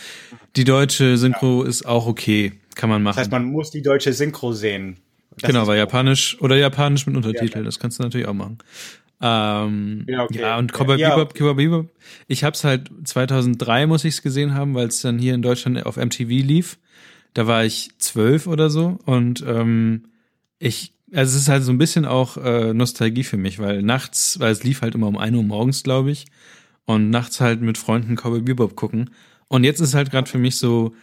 die 0.55 0.63
deutsche 0.63 1.17
Synchro 1.17 1.63
ist 1.63 1.85
auch 1.85 2.07
okay, 2.07 2.53
kann 2.75 2.89
man 2.89 3.03
machen. 3.03 3.15
Das 3.17 3.23
heißt, 3.25 3.31
man 3.31 3.45
muss 3.45 3.71
die 3.71 3.81
deutsche 3.81 4.13
Synchro 4.13 4.53
sehen. 4.53 4.97
Das 5.39 5.49
genau, 5.49 5.67
weil. 5.67 5.77
Japanisch 5.79 6.39
oder 6.39 6.55
Japanisch 6.55 7.05
mit 7.07 7.17
Untertitel, 7.17 7.57
Ja. 7.57 7.63
das 7.63 7.79
kannst 7.79 7.99
du 7.99 8.03
natürlich 8.03 8.27
auch 8.27 8.33
machen. 8.33 8.59
Ähm, 9.25 10.05
ja, 10.09 10.15
Ja, 10.17 10.23
okay. 10.25 10.59
und 10.59 10.73
Cowboy 10.73 10.99
Ja. 10.99 11.15
Bebop, 11.15 11.33
Cowboy 11.33 11.55
Bebop, 11.55 11.89
ich 12.27 12.43
hab's 12.43 12.65
halt 12.65 12.91
2003 13.05 13.87
muss 13.87 14.03
ich's 14.03 14.21
gesehen 14.21 14.53
haben, 14.53 14.75
weil 14.75 14.87
es 14.87 15.01
dann 15.01 15.17
hier 15.17 15.33
in 15.33 15.41
Deutschland 15.41 15.85
auf 15.85 15.95
MTV 15.95 16.27
lief. 16.29 16.77
Da 17.33 17.47
war 17.47 17.63
ich 17.63 17.89
zwölf 17.99 18.45
oder 18.47 18.69
so 18.69 18.99
und 19.05 19.43
ähm, 19.47 20.03
ich, 20.59 20.93
also 21.13 21.35
es 21.35 21.43
ist 21.43 21.49
halt 21.49 21.63
so 21.63 21.71
ein 21.71 21.77
bisschen 21.77 22.05
auch 22.05 22.35
äh, 22.37 22.73
Nostalgie 22.73 23.23
für 23.23 23.37
mich, 23.37 23.59
weil 23.59 23.81
nachts, 23.81 24.39
weil 24.39 24.51
es 24.51 24.63
lief 24.63 24.81
halt 24.81 24.93
immer 24.93 25.07
um 25.07 25.17
1 25.17 25.35
Uhr 25.35 25.43
morgens, 25.43 25.83
glaube 25.83 26.11
ich, 26.11 26.25
und 26.85 27.09
nachts 27.09 27.39
halt 27.39 27.61
mit 27.61 27.77
Freunden 27.77 28.15
Cowboy 28.17 28.41
Bebop 28.41 28.75
gucken. 28.75 29.09
Und 29.47 29.63
jetzt 29.63 29.79
ist 29.79 29.93
halt 29.93 30.11
gerade 30.11 30.29
für 30.29 30.37
mich 30.37 30.57
so 30.57 30.93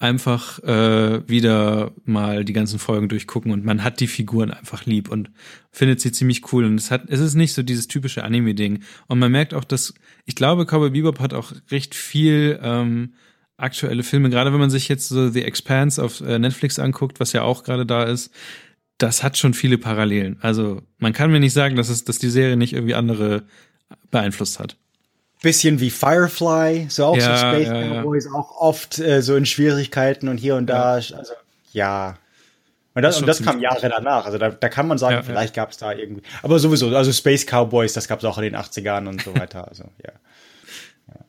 einfach 0.00 0.58
äh, 0.64 1.28
wieder 1.28 1.92
mal 2.04 2.44
die 2.46 2.54
ganzen 2.54 2.78
Folgen 2.78 3.10
durchgucken 3.10 3.52
und 3.52 3.66
man 3.66 3.84
hat 3.84 4.00
die 4.00 4.06
Figuren 4.06 4.50
einfach 4.50 4.86
lieb 4.86 5.10
und 5.10 5.30
findet 5.70 6.00
sie 6.00 6.10
ziemlich 6.10 6.52
cool 6.52 6.64
und 6.64 6.76
es 6.76 6.90
hat 6.90 7.02
es 7.08 7.20
ist 7.20 7.34
nicht 7.34 7.52
so 7.52 7.62
dieses 7.62 7.86
typische 7.86 8.24
Anime 8.24 8.54
Ding 8.54 8.82
und 9.08 9.18
man 9.18 9.30
merkt 9.30 9.52
auch 9.52 9.62
dass 9.62 9.92
ich 10.24 10.34
glaube 10.34 10.64
Cowboy 10.64 10.88
Bebop 10.88 11.20
hat 11.20 11.34
auch 11.34 11.52
recht 11.70 11.94
viel 11.94 12.58
ähm, 12.62 13.12
aktuelle 13.58 14.02
Filme. 14.02 14.30
Gerade 14.30 14.54
wenn 14.54 14.58
man 14.58 14.70
sich 14.70 14.88
jetzt 14.88 15.08
so 15.08 15.28
The 15.28 15.44
Expanse 15.44 16.02
auf 16.02 16.22
äh, 16.22 16.38
Netflix 16.38 16.78
anguckt 16.78 17.20
was 17.20 17.34
ja 17.34 17.42
auch 17.42 17.62
gerade 17.62 17.84
da 17.84 18.04
ist 18.04 18.32
das 18.96 19.22
hat 19.22 19.36
schon 19.36 19.52
viele 19.52 19.76
Parallelen. 19.76 20.38
Also 20.40 20.80
man 20.98 21.12
kann 21.12 21.30
mir 21.30 21.40
nicht 21.40 21.52
sagen 21.52 21.76
dass 21.76 21.90
es 21.90 22.04
dass 22.04 22.18
die 22.18 22.30
Serie 22.30 22.56
nicht 22.56 22.72
irgendwie 22.72 22.94
andere 22.94 23.44
beeinflusst 24.10 24.60
hat 24.60 24.78
bisschen 25.42 25.80
wie 25.80 25.90
Firefly, 25.90 26.86
so 26.88 27.06
auch 27.06 27.16
Ja, 27.16 27.36
so 27.36 27.46
Space 27.46 27.68
ja, 27.68 27.80
ja. 27.80 28.02
Cowboys, 28.02 28.26
auch 28.32 28.56
oft 28.60 28.98
äh, 28.98 29.22
so 29.22 29.36
in 29.36 29.46
Schwierigkeiten 29.46 30.28
und 30.28 30.38
hier 30.38 30.56
und 30.56 30.66
da. 30.66 30.94
Also 30.94 31.14
ja. 31.72 32.16
Und 32.94 33.02
das, 33.02 33.16
schon 33.16 33.24
und 33.24 33.28
das 33.28 33.42
kam 33.42 33.60
Jahre 33.60 33.88
danach. 33.88 34.26
Also 34.26 34.36
da, 34.38 34.50
da 34.50 34.68
kann 34.68 34.88
man 34.88 34.98
sagen, 34.98 35.12
Ja, 35.12 35.18
ja. 35.20 35.22
vielleicht 35.22 35.54
gab 35.54 35.70
es 35.70 35.76
da 35.76 35.92
irgendwie. 35.92 36.22
Aber 36.42 36.58
sowieso, 36.58 36.94
also 36.94 37.12
Space 37.12 37.46
Cowboys, 37.46 37.92
das 37.92 38.08
gab 38.08 38.18
es 38.18 38.24
auch 38.24 38.36
in 38.38 38.44
den 38.44 38.56
80ern 38.56 39.08
und 39.08 39.22
so 39.22 39.34
weiter. 39.38 39.68
Also 39.68 39.84
ja. 40.04 40.12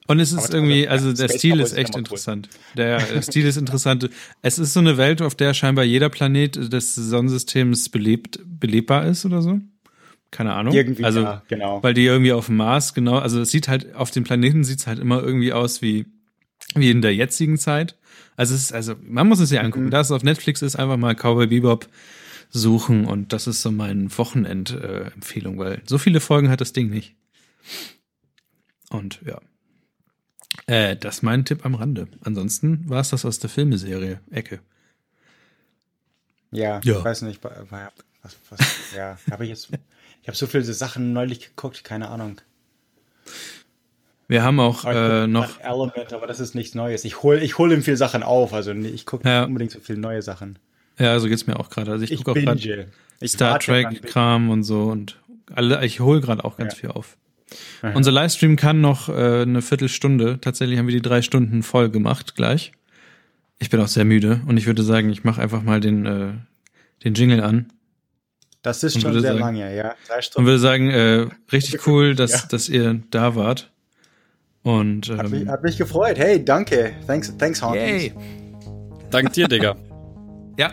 Und 0.07 0.19
es 0.19 0.31
ist 0.33 0.45
Aber 0.45 0.55
irgendwie, 0.55 0.87
also 0.87 1.09
ja, 1.09 1.13
der 1.13 1.27
Space 1.29 1.37
Stil 1.39 1.59
ist 1.59 1.71
echt 1.73 1.89
immer 1.89 1.95
cool. 1.95 1.99
interessant. 1.99 2.49
Der, 2.75 2.99
der 2.99 3.21
Stil 3.21 3.45
ist 3.45 3.55
interessant. 3.55 4.09
Es 4.41 4.59
ist 4.59 4.73
so 4.73 4.79
eine 4.81 4.97
Welt, 4.97 5.21
auf 5.21 5.35
der 5.35 5.53
scheinbar 5.53 5.85
jeder 5.85 6.09
Planet 6.09 6.73
des 6.73 6.95
Sonnensystems 6.95 7.87
belebt, 7.89 8.39
belebbar 8.45 9.05
ist 9.05 9.25
oder 9.25 9.41
so. 9.41 9.59
Keine 10.31 10.53
Ahnung. 10.53 10.73
Irgendwie, 10.73 11.03
also, 11.03 11.21
ja, 11.21 11.43
genau. 11.47 11.83
Weil 11.83 11.93
die 11.93 12.05
irgendwie 12.05 12.31
auf 12.31 12.45
dem 12.45 12.55
Mars, 12.57 12.93
genau, 12.93 13.17
also 13.17 13.41
es 13.41 13.51
sieht 13.51 13.67
halt, 13.67 13.93
auf 13.95 14.11
den 14.11 14.23
Planeten 14.23 14.63
sieht 14.63 14.79
es 14.79 14.87
halt 14.87 14.99
immer 14.99 15.21
irgendwie 15.21 15.51
aus 15.51 15.81
wie, 15.81 16.05
wie 16.73 16.89
in 16.89 17.01
der 17.01 17.13
jetzigen 17.13 17.57
Zeit. 17.57 17.97
Also 18.37 18.55
es 18.55 18.63
ist, 18.63 18.73
also, 18.73 18.95
man 19.01 19.27
muss 19.27 19.39
es 19.41 19.49
sich 19.49 19.59
angucken. 19.59 19.87
Mhm. 19.87 19.91
Da 19.91 19.99
es 19.99 20.11
auf 20.11 20.23
Netflix 20.23 20.61
ist, 20.61 20.77
einfach 20.77 20.97
mal 20.97 21.15
Cowboy 21.15 21.47
Bebop 21.47 21.87
suchen 22.49 23.05
und 23.05 23.33
das 23.33 23.47
ist 23.47 23.61
so 23.61 23.71
mein 23.71 24.15
Wochenend-Empfehlung, 24.17 25.57
weil 25.57 25.81
so 25.85 25.97
viele 25.97 26.19
Folgen 26.19 26.49
hat 26.49 26.61
das 26.61 26.73
Ding 26.73 26.89
nicht. 26.89 27.15
Und 28.89 29.21
ja. 29.25 29.39
Äh, 30.67 30.95
das 30.97 31.17
ist 31.17 31.21
mein 31.23 31.45
Tipp 31.45 31.65
am 31.65 31.75
Rande. 31.75 32.07
Ansonsten 32.23 32.89
war 32.89 33.01
es 33.01 33.09
das 33.09 33.25
aus 33.25 33.39
der 33.39 33.49
Filmeserie 33.49 34.19
Ecke. 34.31 34.59
Ja, 36.51 36.81
Ja. 36.83 36.99
ich 36.99 37.05
weiß 37.05 37.21
nicht, 37.23 37.41
was, 37.43 38.37
was, 38.49 38.59
ja, 38.95 39.17
habe 39.29 39.45
ich 39.45 39.49
jetzt, 39.49 39.69
ich 40.21 40.27
habe 40.27 40.37
so 40.37 40.47
viele 40.47 40.63
Sachen 40.63 41.13
neulich 41.13 41.39
geguckt, 41.49 41.83
keine 41.83 42.09
Ahnung. 42.09 42.41
Wir 44.27 44.43
haben 44.43 44.59
auch 44.59 44.85
äh, 44.85 45.27
noch, 45.27 45.59
Element, 45.59 46.13
aber 46.13 46.25
das 46.25 46.39
ist 46.39 46.55
nichts 46.55 46.73
Neues. 46.73 47.03
Ich 47.03 47.21
hole 47.21 47.39
ich 47.41 47.57
hol 47.57 47.71
ihm 47.71 47.81
viel 47.83 47.97
Sachen 47.97 48.23
auf, 48.23 48.53
also 48.53 48.71
ich 48.71 49.05
gucke 49.05 49.27
Ja. 49.27 49.41
nicht 49.41 49.47
unbedingt 49.49 49.71
so 49.71 49.79
viele 49.81 49.99
neue 49.99 50.21
Sachen. 50.21 50.57
ja, 50.97 51.19
so 51.19 51.27
geht's 51.27 51.47
mir 51.47 51.59
auch 51.59 51.69
gerade. 51.69 51.91
Also 51.91 52.03
ich, 52.05 52.11
Ich 52.11 52.23
gucke 52.23 52.39
auch 52.39 52.43
gerade 52.45 52.87
Star 53.25 53.59
Trek 53.59 54.03
Kram 54.03 54.49
und 54.49 54.63
so 54.63 54.83
und 54.85 55.19
alle, 55.53 55.85
ich 55.85 55.99
hole 55.99 56.21
gerade 56.21 56.45
auch 56.45 56.55
ganz 56.57 56.73
Ja. 56.75 56.79
viel 56.79 56.89
auf. 56.91 57.17
Unser 57.93 58.13
Livestream 58.13 58.55
kann 58.55 58.79
noch 58.79 59.09
äh, 59.09 59.41
eine 59.41 59.61
Viertelstunde. 59.61 60.39
Tatsächlich 60.39 60.79
haben 60.79 60.87
wir 60.87 60.95
die 60.95 61.01
drei 61.01 61.21
Stunden 61.21 61.63
voll 61.63 61.89
gemacht 61.89 62.35
gleich. 62.35 62.71
Ich 63.59 63.69
bin 63.69 63.81
auch 63.81 63.89
sehr 63.89 64.05
müde 64.05 64.39
und 64.47 64.55
ich 64.55 64.65
würde 64.65 64.83
sagen, 64.83 65.09
ich 65.09 65.25
mache 65.25 65.41
einfach 65.41 65.61
mal 65.61 65.81
den 65.81 66.05
äh, 66.05 66.31
den 67.03 67.13
Jingle 67.15 67.41
an 67.43 67.73
Das 68.61 68.83
ist 68.83 68.95
Und 68.95 69.01
schon 69.01 69.13
sehr 69.13 69.21
sagen- 69.33 69.39
lange, 69.39 69.75
ja. 69.75 69.95
Drei 70.07 70.15
und 70.17 70.23
Stunden. 70.23 70.45
würde 70.47 70.59
sagen, 70.59 70.89
äh, 70.91 71.27
richtig 71.51 71.79
cool, 71.87 72.15
dass 72.15 72.31
Ja. 72.31 72.39
dass 72.49 72.69
ihr 72.69 73.01
da 73.09 73.35
wart. 73.35 73.71
Und 74.63 75.09
Hat 75.09 75.29
mich, 75.31 75.41
ähm, 75.41 75.49
hat 75.49 75.63
mich 75.63 75.77
gefreut. 75.77 76.19
Hey, 76.19 76.43
danke. 76.45 76.91
Thanks, 77.07 77.35
thanks 77.37 77.61
Hawkins. 77.63 78.03
yay. 78.03 78.13
Dank 79.09 79.33
dir, 79.33 79.47
Digga. 79.47 79.75
Ja. 80.59 80.69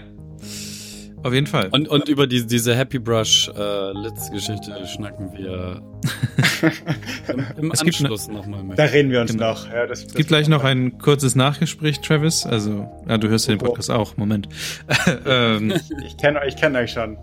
Auf 1.23 1.33
jeden 1.33 1.47
Fall. 1.47 1.69
Und, 1.71 1.89
und 1.89 2.09
über 2.09 2.27
die, 2.27 2.45
diese 2.47 2.75
Happy 2.77 2.99
Brush 2.99 3.49
äh, 3.57 3.93
Litz-Geschichte 3.93 4.87
schnacken 4.87 5.33
wir 5.33 5.81
im, 7.29 7.45
im 7.57 7.71
Es 7.73 7.83
gibt 7.83 8.01
ne- 8.01 8.09
Anschluss 8.09 8.29
nochmal 8.29 8.63
mit. 8.65 8.79
Da 8.79 8.85
reden 8.85 9.11
wir 9.11 9.21
uns 9.21 9.33
Genau. 9.33 9.51
noch. 9.53 9.69
Ja, 9.73 9.87
das, 9.87 10.05
Es 10.05 10.15
gibt 10.15 10.29
gleich 10.29 10.49
noch 10.49 10.63
ein 10.65 10.99
kurzes 10.99 11.35
Nachgespräch, 11.37 12.01
Travis. 12.01 12.45
Also, 12.45 12.89
ja, 13.09 13.19
du 13.19 13.29
hörst 13.29 13.49
ja 13.49 13.55
den 13.55 13.63
Oh. 13.63 13.67
Podcast 13.71 13.91
auch. 13.91 14.17
Moment. 14.17 14.49
ähm, 15.27 15.73
Ich 16.07 16.17
kenne 16.19 16.41
ich 16.47 16.57
kenn 16.57 16.77
euch 16.77 16.93
schon. 16.93 17.17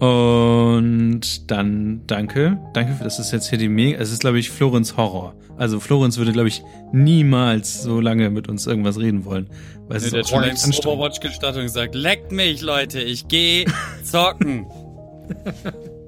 Und 0.00 1.50
dann 1.50 2.02
danke. 2.06 2.58
Danke, 2.72 2.96
das 3.02 3.18
ist 3.18 3.32
jetzt 3.32 3.50
hier 3.50 3.58
die 3.58 3.68
Mega. 3.68 3.98
Es 3.98 4.10
ist, 4.10 4.20
glaube 4.20 4.38
ich, 4.38 4.50
Florenz 4.50 4.96
Horror. 4.96 5.34
Also 5.58 5.78
Florenz 5.78 6.16
würde, 6.16 6.32
glaube 6.32 6.48
ich, 6.48 6.62
niemals 6.90 7.82
so 7.82 8.00
lange 8.00 8.30
mit 8.30 8.48
uns 8.48 8.66
irgendwas 8.66 8.98
reden 8.98 9.26
wollen. 9.26 9.48
Weil 9.88 9.98
es 9.98 10.08
Der 10.10 10.20
hat 10.20 10.28
schon 10.28 10.42
anstrengend. 10.42 10.86
Overwatch 10.86 11.20
gestartet 11.20 11.60
und 11.60 11.66
gesagt, 11.66 11.94
leckt 11.94 12.32
mich, 12.32 12.62
Leute, 12.62 13.00
ich 13.02 13.28
geh 13.28 13.66
zocken. 14.02 14.66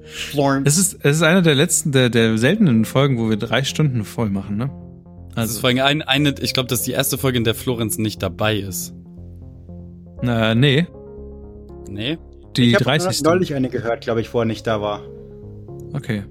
Florence. 0.05 0.67
Es 0.67 0.77
ist, 0.77 0.97
es 1.05 1.17
ist 1.17 1.21
einer 1.21 1.43
der 1.43 1.53
letzten, 1.55 1.91
der, 1.91 2.09
der 2.09 2.37
seltenen 2.39 2.85
Folgen, 2.85 3.19
wo 3.19 3.29
wir 3.29 3.37
drei 3.37 3.63
Stunden 3.63 4.03
voll 4.03 4.29
machen, 4.31 4.57
ne? 4.57 4.71
Das 5.35 5.45
ist 5.51 5.57
Also, 5.57 5.59
vor 5.61 5.69
allem 5.69 5.79
ein, 5.81 6.01
eine, 6.01 6.35
ich 6.41 6.53
glaube, 6.53 6.67
das 6.69 6.79
ist 6.79 6.87
die 6.87 6.91
erste 6.91 7.17
Folge, 7.19 7.37
in 7.37 7.43
der 7.43 7.55
Florenz 7.55 7.97
nicht 7.99 8.23
dabei 8.23 8.57
ist. 8.57 8.93
na, 10.23 10.55
nee, 10.55 10.87
Nee? 11.89 12.17
Die 12.57 12.69
ich 12.69 12.75
habe 12.75 12.85
30. 12.85 13.21
neulich 13.23 13.53
eine 13.53 13.69
gehört, 13.69 14.01
glaube 14.01 14.21
ich, 14.21 14.33
wo 14.33 14.39
er 14.39 14.45
nicht 14.45 14.65
da 14.67 14.81
war. 14.81 15.01
Okay. 15.93 16.23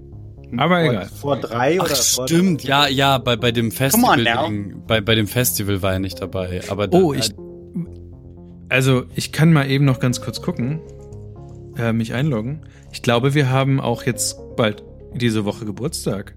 Aber 0.56 0.80
vor, 0.80 0.90
egal. 0.90 1.06
Vor 1.06 1.36
drei 1.40 1.78
Ach, 1.80 1.84
oder 1.86 1.96
vor 1.96 2.28
stimmt, 2.28 2.64
ja, 2.64 2.86
ja, 2.86 3.18
bei, 3.18 3.36
bei 3.36 3.52
dem 3.52 3.66
on 3.66 3.72
Festival, 3.72 4.22
now. 4.22 4.46
Ding, 4.46 4.82
bei, 4.86 5.00
bei 5.00 5.14
dem 5.14 5.26
Festival 5.26 5.82
war 5.82 5.94
er 5.94 5.98
nicht 5.98 6.20
dabei, 6.20 6.60
aber 6.68 6.88
da, 6.88 6.98
Oh, 6.98 7.12
ich. 7.14 7.30
Also, 8.68 9.04
ich 9.14 9.32
kann 9.32 9.52
mal 9.52 9.70
eben 9.70 9.84
noch 9.84 9.98
ganz 9.98 10.20
kurz 10.20 10.40
gucken, 10.40 10.80
äh, 11.76 11.92
mich 11.92 12.14
einloggen. 12.14 12.60
Ich 12.90 13.02
glaube, 13.02 13.34
wir 13.34 13.50
haben 13.50 13.80
auch 13.80 14.04
jetzt 14.04 14.38
bald 14.56 14.82
diese 15.14 15.44
Woche 15.44 15.64
Geburtstag. 15.64 16.34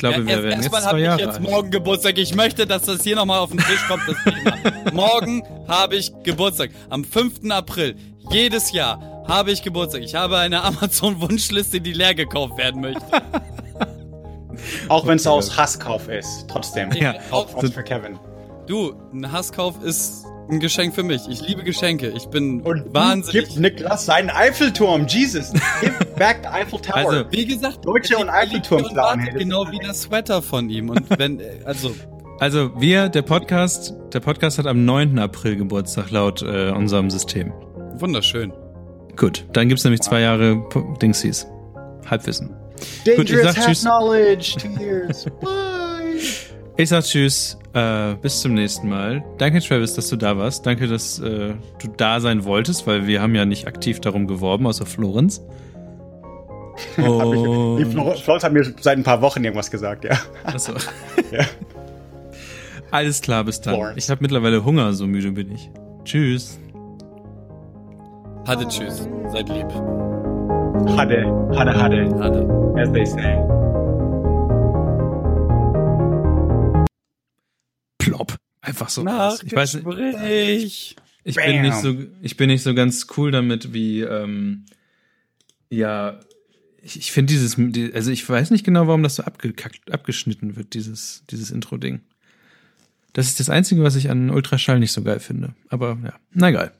Ich 0.00 0.08
glaube, 0.08 0.26
wir 0.26 0.42
werden 0.42 0.62
jetzt 0.62 0.72
erstmal 0.72 0.80
zwei 0.80 0.88
habe 0.88 0.98
ich 0.98 1.04
Jahre 1.04 1.20
jetzt 1.20 1.40
morgen 1.40 1.70
Geburtstag. 1.70 2.16
Ich 2.16 2.34
möchte, 2.34 2.66
dass 2.66 2.82
das 2.84 3.02
hier 3.02 3.16
nochmal 3.16 3.40
auf 3.40 3.50
den 3.50 3.58
Tisch 3.58 3.86
kommt, 3.86 4.02
das 4.08 4.16
Thema. 4.24 4.56
morgen 4.94 5.42
habe 5.68 5.96
ich 5.96 6.10
Geburtstag. 6.22 6.70
Am 6.88 7.04
5. 7.04 7.50
April. 7.50 7.96
Jedes 8.30 8.72
Jahr 8.72 8.98
habe 9.28 9.52
ich 9.52 9.62
Geburtstag. 9.62 10.00
Ich 10.00 10.14
habe 10.14 10.38
eine 10.38 10.62
Amazon-Wunschliste, 10.62 11.82
die 11.82 11.92
leer 11.92 12.14
gekauft 12.14 12.56
werden 12.56 12.80
möchte. 12.80 13.02
Auch 14.88 15.06
wenn 15.06 15.16
es 15.16 15.26
aus 15.26 15.54
Hasskauf 15.54 16.08
ist. 16.08 16.46
Trotzdem. 16.48 16.92
Ja, 16.92 17.16
auch 17.30 17.48
was 17.54 17.70
für 17.70 17.82
Kevin. 17.82 18.18
Du, 18.66 18.94
ein 19.12 19.30
Hasskauf 19.30 19.82
ist 19.82 20.24
ein 20.50 20.60
Geschenk 20.60 20.94
für 20.94 21.02
mich. 21.02 21.22
Ich 21.28 21.46
liebe 21.46 21.62
Geschenke. 21.62 22.08
Ich 22.16 22.26
bin 22.26 22.60
Und 22.62 22.92
wahnsinnig. 22.94 23.48
Gib 23.50 23.58
Niklas 23.60 24.06
seinen 24.06 24.30
Eiffelturm. 24.30 25.06
Jesus. 25.06 25.52
Give 25.80 25.92
back 26.16 26.40
the 26.42 26.48
Eiffel 26.48 26.80
Tower. 26.80 26.96
Also, 26.96 27.24
Wie 27.30 27.46
gesagt, 27.46 27.84
Deutsche 27.84 28.16
und 28.18 28.28
Eiffelturm 28.28 28.84
Genau 29.34 29.66
wie 29.70 29.78
der 29.78 29.94
Sweater 29.94 30.42
von 30.42 30.68
ihm. 30.68 30.90
Und 30.90 31.04
wenn, 31.18 31.40
also, 31.64 31.94
Also, 32.38 32.70
wir, 32.80 33.08
der 33.08 33.22
Podcast, 33.22 33.94
der 34.12 34.20
Podcast 34.20 34.58
hat 34.58 34.66
am 34.66 34.84
9. 34.84 35.18
April 35.18 35.56
Geburtstag 35.56 36.10
laut 36.10 36.42
äh, 36.42 36.70
unserem 36.70 37.10
System. 37.10 37.52
wunderschön. 37.96 38.52
Gut, 39.16 39.44
dann 39.52 39.68
gibt's 39.68 39.84
nämlich 39.84 40.00
zwei 40.00 40.20
Jahre 40.20 40.62
Dingsies. 41.02 41.46
Halbwissen. 42.08 42.54
Dangerous 43.04 43.16
Gut, 43.16 43.30
ich 43.30 43.42
sag 43.42 43.54
tschüss. 43.66 43.80
knowledge. 43.82 44.54
Two 44.58 44.82
years. 44.82 45.24
Bye. 45.40 46.18
Ich 46.80 46.88
sag 46.88 47.04
Tschüss, 47.04 47.58
äh, 47.74 48.14
bis 48.22 48.40
zum 48.40 48.54
nächsten 48.54 48.88
Mal. 48.88 49.22
Danke, 49.36 49.60
Travis, 49.60 49.92
dass 49.92 50.08
du 50.08 50.16
da 50.16 50.38
warst. 50.38 50.64
Danke, 50.64 50.86
dass 50.86 51.18
äh, 51.18 51.52
du 51.78 51.88
da 51.98 52.20
sein 52.20 52.44
wolltest, 52.44 52.86
weil 52.86 53.06
wir 53.06 53.20
haben 53.20 53.34
ja 53.34 53.44
nicht 53.44 53.66
aktiv 53.66 54.00
darum 54.00 54.26
geworben, 54.26 54.66
außer 54.66 54.86
Florenz. 54.86 55.42
Die 56.96 57.02
Und, 57.02 57.92
Flo- 57.92 58.14
Flores 58.14 58.42
hat 58.44 58.54
mir 58.54 58.64
seit 58.80 58.96
ein 58.96 59.02
paar 59.04 59.20
Wochen 59.20 59.44
irgendwas 59.44 59.70
gesagt, 59.70 60.04
ja. 60.04 60.16
Achso. 60.44 60.72
Ja. 61.30 61.44
Alles 62.90 63.20
klar, 63.20 63.44
bis 63.44 63.60
dann. 63.60 63.74
Florence. 63.74 64.02
Ich 64.02 64.10
habe 64.10 64.22
mittlerweile 64.22 64.64
Hunger, 64.64 64.94
so 64.94 65.06
müde 65.06 65.32
bin 65.32 65.52
ich. 65.52 65.70
Tschüss. 66.04 66.58
Hatte 68.48 68.66
tschüss. 68.66 69.06
Seid 69.30 69.50
lieb. 69.50 69.68
Hatte, 70.96 71.26
hatte, 71.54 71.74
hatte, 71.78 72.14
Hatte. 72.18 72.74
as 72.78 72.90
they 72.90 73.04
say. 73.04 73.36
Plopp. 78.00 78.36
Einfach 78.62 78.88
so. 78.88 79.02
raus. 79.02 79.42
Ich 79.44 79.52
weiß 79.52 79.74
nicht, 79.74 80.96
ich 81.24 81.36
bin 81.36 81.62
nicht 81.62 81.76
so, 81.76 81.96
ich 82.22 82.36
bin 82.36 82.48
nicht 82.48 82.62
so 82.62 82.74
ganz 82.74 83.06
cool 83.16 83.30
damit, 83.30 83.72
wie, 83.72 84.00
ähm, 84.00 84.66
ja, 85.70 86.18
ich, 86.82 86.96
ich 86.98 87.12
finde 87.12 87.32
dieses, 87.32 87.56
die- 87.58 87.92
also 87.94 88.10
ich 88.10 88.26
weiß 88.28 88.50
nicht 88.50 88.64
genau, 88.64 88.86
warum 88.86 89.02
das 89.02 89.16
so 89.16 89.22
abgekackt, 89.22 89.92
abgeschnitten 89.92 90.56
wird, 90.56 90.74
dieses, 90.74 91.24
dieses 91.30 91.50
Intro-Ding. 91.50 92.00
Das 93.12 93.26
ist 93.26 93.40
das 93.40 93.50
Einzige, 93.50 93.82
was 93.82 93.96
ich 93.96 94.08
an 94.10 94.30
Ultraschall 94.30 94.78
nicht 94.78 94.92
so 94.92 95.02
geil 95.02 95.20
finde. 95.20 95.54
Aber 95.68 95.98
ja, 96.04 96.14
na 96.32 96.48
egal. 96.50 96.72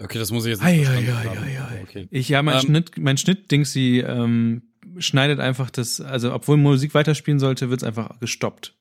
Okay, 0.00 0.18
das 0.18 0.30
muss 0.32 0.44
ich 0.44 0.50
jetzt 0.50 0.62
nicht 0.64 0.88
ei, 0.88 0.90
ei, 0.90 1.14
ei, 1.14 1.60
ei. 1.60 1.82
Okay. 1.82 2.08
Ich, 2.10 2.28
ja, 2.28 2.42
mein 2.42 2.56
Ähm, 2.56 2.60
Schnitt, 2.62 2.98
mein 2.98 3.16
Schnittding, 3.16 3.64
sie 3.64 3.98
ähm, 4.00 4.62
schneidet 4.98 5.38
einfach 5.40 5.70
das, 5.70 6.00
also 6.00 6.34
obwohl 6.34 6.56
Musik 6.56 6.94
weiterspielen 6.94 7.38
sollte, 7.38 7.70
wird's 7.70 7.84
einfach 7.84 8.18
gestoppt. 8.18 8.74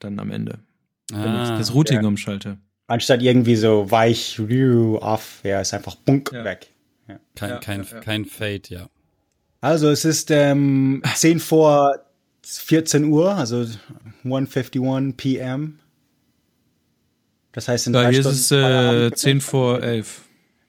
Dann 0.00 0.18
am 0.18 0.30
Ende. 0.30 0.58
Wenn 1.10 1.20
ich 1.20 1.48
Ah, 1.50 1.58
das 1.58 1.74
Routing 1.74 2.02
ja. 2.02 2.06
umschalte. 2.08 2.58
Anstatt 2.86 3.22
irgendwie 3.22 3.56
so 3.56 3.90
weich, 3.90 4.38
off, 5.00 5.40
ja, 5.44 5.60
ist 5.60 5.74
einfach 5.74 5.94
bunk 5.96 6.30
Ja. 6.32 6.44
weg. 6.44 6.70
kein, 7.34 7.50
Ja, 7.50 7.58
kein, 7.58 7.82
ja, 7.82 7.88
ja. 7.94 8.00
kein 8.00 8.24
Fade, 8.24 8.62
ja. 8.68 8.88
Also 9.60 9.88
es 9.90 10.04
ist 10.04 10.30
ähm, 10.30 11.02
10 11.14 11.40
vor 11.40 11.98
14 12.44 13.04
Uhr, 13.04 13.34
also 13.34 13.66
1.51 14.24 15.14
p.m. 15.16 15.78
Das 17.52 17.68
heißt 17.68 17.88
in 17.88 17.94
Ja, 17.94 18.02
drei 18.02 18.10
hier 18.12 18.20
ist 18.20 18.26
Stunden 18.26 18.38
es 18.38 18.50
äh, 18.52 18.60
Feierabend. 18.62 19.18
10 19.18 19.40
vor 19.40 19.82
11. 19.82 20.22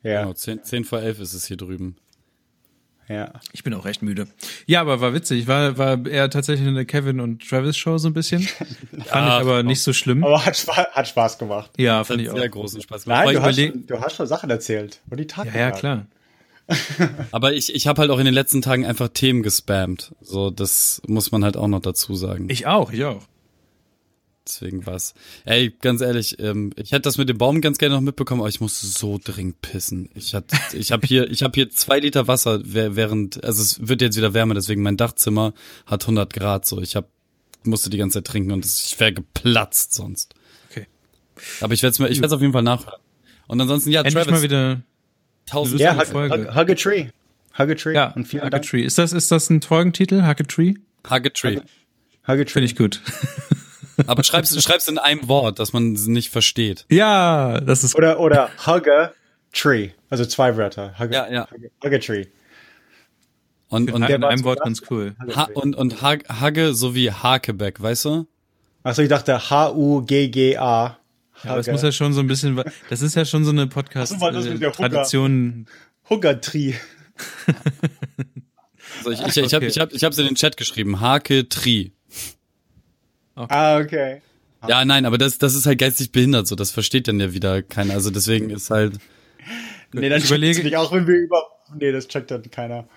Ja, 0.03 0.21
Genau, 0.21 0.33
10, 0.33 0.63
10 0.63 0.83
vor 0.85 1.01
11 1.01 1.19
ist 1.19 1.33
es 1.33 1.45
hier 1.45 1.57
drüben. 1.57 1.97
Ja. 3.09 3.33
Ich 3.51 3.63
bin 3.63 3.73
auch 3.73 3.85
recht 3.85 4.01
müde. 4.01 4.27
Ja, 4.65 4.81
aber 4.81 5.01
war 5.01 5.13
witzig. 5.13 5.47
War, 5.47 5.77
war 5.77 6.05
eher 6.05 6.29
tatsächlich 6.29 6.67
eine 6.67 6.85
Kevin 6.85 7.19
und 7.19 7.47
Travis 7.47 7.75
Show 7.75 7.97
so 7.97 8.07
ein 8.07 8.13
bisschen. 8.13 8.41
Fand 8.47 9.03
ich 9.03 9.13
aber 9.13 9.63
nicht 9.63 9.81
so 9.81 9.91
schlimm. 9.93 10.23
Aber 10.23 10.45
hat, 10.45 10.53
Spaß- 10.55 10.91
hat 10.91 11.07
Spaß 11.07 11.37
gemacht. 11.39 11.71
Ja, 11.77 12.03
fand 12.03 12.19
hat 12.19 12.25
ich 12.25 12.31
auch. 12.31 12.37
sehr 12.37 12.49
großen 12.49 12.81
Spaß 12.81 13.03
gemacht. 13.03 13.25
Nein, 13.25 13.35
du 13.35 13.41
hast, 13.41 13.55
schon, 13.59 13.87
du 13.87 13.99
hast 14.01 14.15
schon 14.15 14.27
Sachen 14.27 14.49
erzählt. 14.49 15.01
Und 15.09 15.19
die 15.19 15.27
Tag 15.27 15.47
Ja, 15.47 15.59
ja, 15.59 15.71
klar. 15.71 16.05
Aber 17.31 17.53
ich, 17.53 17.73
ich 17.73 17.87
habe 17.87 17.99
halt 18.01 18.11
auch 18.11 18.19
in 18.19 18.25
den 18.25 18.33
letzten 18.33 18.61
Tagen 18.61 18.85
einfach 18.85 19.07
Themen 19.09 19.41
gespammt. 19.41 20.13
So, 20.21 20.51
das 20.51 21.01
muss 21.07 21.31
man 21.31 21.43
halt 21.43 21.57
auch 21.57 21.67
noch 21.67 21.81
dazu 21.81 22.15
sagen. 22.15 22.47
Ich 22.49 22.67
auch, 22.67 22.91
ich 22.91 23.03
auch. 23.05 23.23
Deswegen 24.49 24.85
war's. 24.87 25.13
Ey, 25.45 25.71
ganz 25.79 26.01
ehrlich, 26.01 26.39
ähm, 26.39 26.71
ich 26.75 26.91
hätte 26.91 27.03
das 27.03 27.17
mit 27.19 27.29
dem 27.29 27.37
Baum 27.37 27.61
ganz 27.61 27.77
gerne 27.77 27.93
noch 27.95 28.01
mitbekommen, 28.01 28.41
aber 28.41 28.49
ich 28.49 28.59
muss 28.59 28.81
so 28.81 29.19
dringend 29.23 29.61
pissen. 29.61 30.09
Ich 30.15 30.33
hat, 30.33 30.45
ich 30.73 30.91
habe 30.91 31.05
hier, 31.05 31.29
ich 31.29 31.43
habe 31.43 31.51
hier 31.53 31.69
zwei 31.69 31.99
Liter 31.99 32.27
Wasser, 32.27 32.59
während, 32.63 33.43
also 33.43 33.61
es 33.61 33.87
wird 33.87 34.01
jetzt 34.01 34.17
wieder 34.17 34.33
wärmer, 34.33 34.55
deswegen 34.55 34.81
mein 34.81 34.97
Dachzimmer 34.97 35.53
hat 35.85 36.01
100 36.03 36.33
Grad. 36.33 36.65
So, 36.65 36.81
ich 36.81 36.95
hab, 36.95 37.09
musste 37.63 37.91
die 37.91 37.97
ganze 37.97 38.17
Zeit 38.17 38.25
trinken 38.27 38.51
und 38.51 38.65
ich 38.65 38.99
wäre 38.99 39.13
geplatzt 39.13 39.93
sonst. 39.93 40.33
Okay. 40.71 40.87
Aber 41.61 41.73
ich 41.75 41.83
werde 41.83 41.91
es 41.91 41.99
mir, 41.99 42.07
ich 42.09 42.19
werde 42.19 42.33
auf 42.35 42.41
jeden 42.41 42.53
Fall 42.53 42.63
nachhören. 42.63 42.99
Und 43.47 43.61
ansonsten 43.61 43.91
ja, 43.91 44.01
Endlich 44.01 44.15
Travis, 44.15 44.31
mal 44.31 44.41
wieder. 44.41 44.81
tausend 45.45 45.79
Ja, 45.79 45.93
Lustige 45.93 46.07
hug, 46.17 46.29
Folge. 46.29 46.47
hug, 46.49 46.55
hug 46.55 46.69
a 46.69 46.73
tree. 46.75 47.07
Hug 47.57 47.69
a 47.69 47.75
tree. 47.75 47.93
Ja, 47.93 48.07
und 48.13 48.27
vielen 48.27 48.41
Hug 48.43 48.47
a 48.47 48.49
Dank. 48.51 48.65
Tree. 48.65 48.81
Ist 48.83 48.97
das, 48.97 49.13
ist 49.13 49.31
das 49.31 49.49
ein 49.51 49.61
Folgentitel? 49.61 50.23
Hug 50.23 50.39
a 50.39 50.43
Tree? 50.43 50.73
Hug 51.07 51.25
a 51.25 51.29
Tree. 51.29 51.57
Hug 51.57 51.63
a 52.27 52.35
tree. 52.35 52.45
Finde 52.45 52.65
ich 52.65 52.75
gut. 52.75 53.01
Aber 54.07 54.23
schreib's, 54.23 54.61
schreib's 54.61 54.87
in 54.87 54.97
einem 54.97 55.27
Wort, 55.27 55.59
dass 55.59 55.73
man 55.73 55.93
es 55.93 56.07
nicht 56.07 56.29
versteht. 56.29 56.85
Ja, 56.89 57.59
das 57.61 57.83
ist 57.83 57.95
Oder, 57.95 58.19
oder 58.19 58.49
hug 58.65 58.87
a 58.87 59.11
tree. 59.53 59.89
Also 60.09 60.25
zwei 60.25 60.57
Wörter. 60.57 60.93
Hug 60.99 61.09
a, 61.11 61.27
Ja, 61.27 61.31
ja. 61.31 61.47
Hug 61.51 61.59
a, 61.81 61.87
hug 61.87 61.93
a 61.93 61.97
tree. 61.99 62.25
Und, 63.69 63.91
und, 63.91 64.01
in 64.09 64.23
einem 64.23 64.43
Wort 64.43 64.61
ganz 64.63 64.81
cool. 64.89 65.15
ha 65.35 65.47
und, 65.53 65.75
und 65.75 66.01
Hag- 66.01 66.27
Hagge 66.27 66.73
sowie 66.73 67.11
Hakebeck, 67.11 67.79
weißt 67.81 68.05
du? 68.05 68.27
Achso, 68.81 69.01
ich 69.03 69.09
dachte 69.09 69.49
H-U-G-G-A. 69.49 70.97
Ja, 71.43 71.51
aber 71.51 71.59
es 71.59 71.67
muss 71.67 71.83
ja 71.83 71.91
schon 71.91 72.11
so 72.13 72.19
ein 72.21 72.27
bisschen, 72.27 72.61
das 72.89 73.01
ist 73.01 73.15
ja 73.15 73.25
schon 73.25 73.45
so 73.45 73.51
eine 73.51 73.61
so, 73.61 73.67
Hugger? 73.67 74.71
Podcast-Tradition. 74.71 75.67
Hug 76.09 76.25
a 76.25 76.33
tree. 76.33 76.73
Also 78.97 79.11
ich, 79.11 79.21
ich, 79.21 79.37
ich 79.37 79.53
habe 79.53 79.65
Okay. 79.65 79.67
ich 79.67 79.79
hab, 79.79 79.93
ich 79.93 80.03
hab's 80.03 80.17
in 80.17 80.25
den 80.25 80.35
Chat 80.35 80.57
geschrieben. 80.57 80.99
Hake 80.99 81.47
Tri. 83.47 83.55
Ah, 83.55 83.77
okay. 83.79 84.21
Ja, 84.67 84.83
nein, 84.83 85.05
aber 85.05 85.17
das, 85.17 85.37
das 85.37 85.55
ist 85.55 85.65
halt 85.65 85.79
geistig 85.79 86.11
behindert, 86.11 86.47
so 86.47 86.55
das 86.55 86.71
versteht 86.71 87.07
dann 87.07 87.19
ja 87.19 87.33
wieder 87.33 87.61
keiner. 87.61 87.93
Also 87.93 88.09
deswegen 88.09 88.49
ist 88.49 88.69
halt. 88.69 88.97
Nee, 89.91 90.07
dann 90.09 90.19
Ich 90.19 90.25
überlege- 90.25 90.61
nicht, 90.63 90.75
auch 90.75 90.91
wenn 90.91 91.07
wir 91.07 91.15
über. 91.15 91.41
Nee, 91.79 91.91
das 91.91 92.07
checkt 92.07 92.29
dann 92.29 92.43
keiner. 92.51 92.87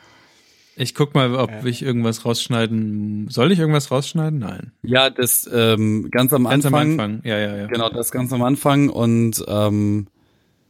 Ich 0.77 0.95
guck 0.95 1.15
mal, 1.15 1.35
ob 1.37 1.65
ich 1.65 1.81
irgendwas 1.83 2.25
rausschneiden. 2.27 3.29
Soll 3.31 3.51
ich 3.53 3.59
irgendwas 3.59 3.91
rausschneiden? 3.91 4.39
Nein. 4.41 4.73
Ja, 4.83 5.09
das 5.09 5.49
ähm, 5.51 6.11
ganz 6.11 6.35
am 6.35 6.45
Ganz 6.45 6.67
Anfang. 6.67 6.81
am 6.83 7.01
Anfang. 7.01 7.21
Ja, 7.25 7.39
ja, 7.39 7.57
ja. 7.57 7.67
Genau, 7.69 7.89
das 7.89 8.11
ganz 8.11 8.31
am 8.35 8.43
Anfang 8.43 8.91
und 8.91 9.43
ähm, 9.49 10.07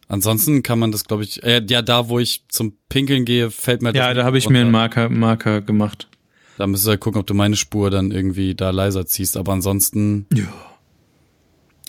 ansonsten 0.06 0.62
kann 0.62 0.78
man 0.78 0.92
das, 0.92 1.04
glaube 1.04 1.24
ich, 1.24 1.42
äh, 1.42 1.60
ja, 1.68 1.82
da 1.82 2.08
wo 2.08 2.18
ich 2.20 2.44
zum 2.48 2.76
Pinkeln 2.88 3.24
gehe, 3.24 3.50
fällt 3.50 3.82
mir 3.82 3.92
Ja, 3.94 4.08
das 4.14 4.18
da 4.18 4.24
habe 4.24 4.38
ich 4.38 4.48
mir 4.48 4.60
einen. 4.60 4.70
Marker, 4.70 5.08
Marker 5.08 5.60
gemacht. 5.60 6.08
Da 6.58 6.66
müsstest 6.66 6.86
du 6.86 6.90
halt 6.90 7.00
gucken, 7.00 7.20
ob 7.20 7.26
du 7.26 7.34
meine 7.34 7.56
Spur 7.56 7.90
dann 7.90 8.10
irgendwie 8.10 8.54
da 8.54 8.70
leiser 8.70 9.06
ziehst, 9.06 9.36
aber 9.36 9.52
ansonsten. 9.52 10.26
Ja. 10.32 10.44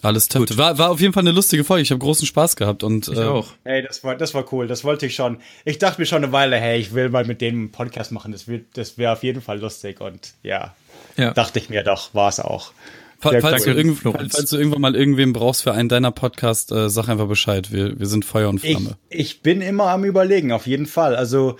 Alles 0.02 0.28
top. 0.28 0.58
War, 0.58 0.78
war 0.78 0.90
auf 0.90 1.00
jeden 1.00 1.14
Fall 1.14 1.22
eine 1.24 1.32
lustige 1.32 1.64
Folge. 1.64 1.84
Ich 1.84 1.92
habe 1.92 2.00
großen 2.00 2.28
Spaß 2.28 2.58
gehabt 2.58 2.84
und 2.84 3.08
Ich 3.08 3.18
äh, 3.18 3.22
auch. 3.24 3.48
Hey, 3.64 3.82
das 3.84 4.04
war, 4.04 4.18
das 4.18 4.34
war 4.34 4.52
cool. 4.52 4.68
Das 4.68 4.84
wollte 4.84 5.06
ich 5.06 5.16
schon. 5.16 5.38
Ich 5.64 5.78
dachte 5.80 6.02
mir 6.02 6.06
schon 6.06 6.24
eine 6.26 6.34
Weile, 6.34 6.58
hey, 6.58 6.78
ich 6.78 6.94
will 6.94 7.08
mal 7.10 7.24
mit 7.26 7.40
denen 7.40 7.58
einen 7.60 7.72
Podcast 7.72 8.12
machen. 8.12 8.34
Das, 8.34 8.48
wird, 8.50 8.66
das 8.74 8.98
wäre 8.98 9.14
auf 9.14 9.24
jeden 9.24 9.42
Fall 9.42 9.60
lustig. 9.62 10.02
Und 10.02 10.34
ja, 10.44 10.76
Ja. 11.16 11.32
dachte 11.32 11.58
ich 11.60 11.70
mir 11.70 11.84
doch, 11.84 12.14
war 12.14 12.28
es 12.28 12.42
auch. 12.42 12.74
Fa- 13.20 13.30
Sehr 13.30 13.40
falls, 13.40 13.64
du 13.64 13.70
cool. 13.70 13.78
irgend, 13.78 13.98
Florenz. 13.98 14.36
falls 14.36 14.50
du 14.50 14.58
irgendwann 14.58 14.82
mal 14.82 14.96
irgendwen 14.98 15.32
brauchst 15.32 15.64
für 15.64 15.72
einen 15.72 15.88
deiner 15.88 16.12
Podcast, 16.12 16.74
äh, 16.74 16.90
sag 16.90 17.08
einfach 17.08 17.28
Bescheid. 17.30 17.72
Wir, 17.72 17.98
wir 17.98 18.08
sind 18.08 18.26
Feuer 18.26 18.50
und 18.50 18.62
Ich, 18.62 18.72
Flamme. 18.72 18.98
ich 19.08 19.42
bin 19.42 19.62
immer 19.62 19.86
am 19.88 20.04
Überlegen, 20.04 20.52
auf 20.52 20.68
jeden 20.68 20.86
Fall. 20.86 21.16
Also, 21.16 21.56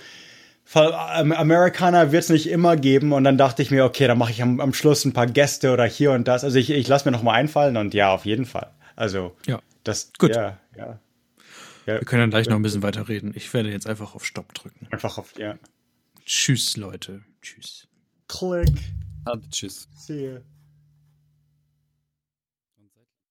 Amerikaner 0.72 2.10
wird 2.12 2.24
es 2.24 2.30
nicht 2.30 2.48
immer 2.48 2.76
geben. 2.76 3.12
Und 3.12 3.24
dann 3.24 3.38
dachte 3.38 3.62
ich 3.62 3.70
mir, 3.70 3.84
okay, 3.84 4.06
dann 4.06 4.18
mache 4.18 4.30
ich 4.32 4.42
am, 4.42 4.60
am 4.60 4.72
Schluss 4.74 5.04
ein 5.04 5.12
paar 5.12 5.26
Gäste 5.26 5.72
oder 5.72 5.84
hier 5.84 6.12
und 6.12 6.26
das. 6.26 6.44
Also, 6.44 6.58
ich, 6.58 6.70
ich 6.70 6.88
lasse 6.88 7.06
mir 7.08 7.12
noch 7.12 7.22
mal 7.22 7.32
einfallen. 7.34 7.76
Und 7.76 7.94
ja, 7.94 8.12
auf 8.12 8.24
jeden 8.24 8.46
Fall. 8.46 8.70
Also, 8.96 9.36
Ja. 9.46 9.60
das, 9.84 10.12
Gut. 10.18 10.34
ja, 10.34 10.58
ja. 10.76 10.98
ja 11.86 11.94
Wir 12.00 12.00
können 12.00 12.22
dann 12.22 12.30
gleich 12.30 12.48
noch 12.48 12.56
ein 12.56 12.62
bisschen 12.62 12.82
weiter 12.82 13.08
reden. 13.08 13.32
Ich 13.34 13.52
werde 13.52 13.70
jetzt 13.70 13.86
einfach 13.86 14.14
auf 14.14 14.24
Stopp 14.24 14.54
drücken. 14.54 14.86
einfach 14.90 15.18
auf, 15.18 15.38
ja. 15.38 15.56
Tschüss, 16.24 16.76
Leute. 16.76 17.22
Tschüss. 17.42 17.86
Click. 18.28 18.72
Ah, 19.26 19.36
tschüss. 19.50 19.88
See 19.94 20.24
you. 20.26 20.38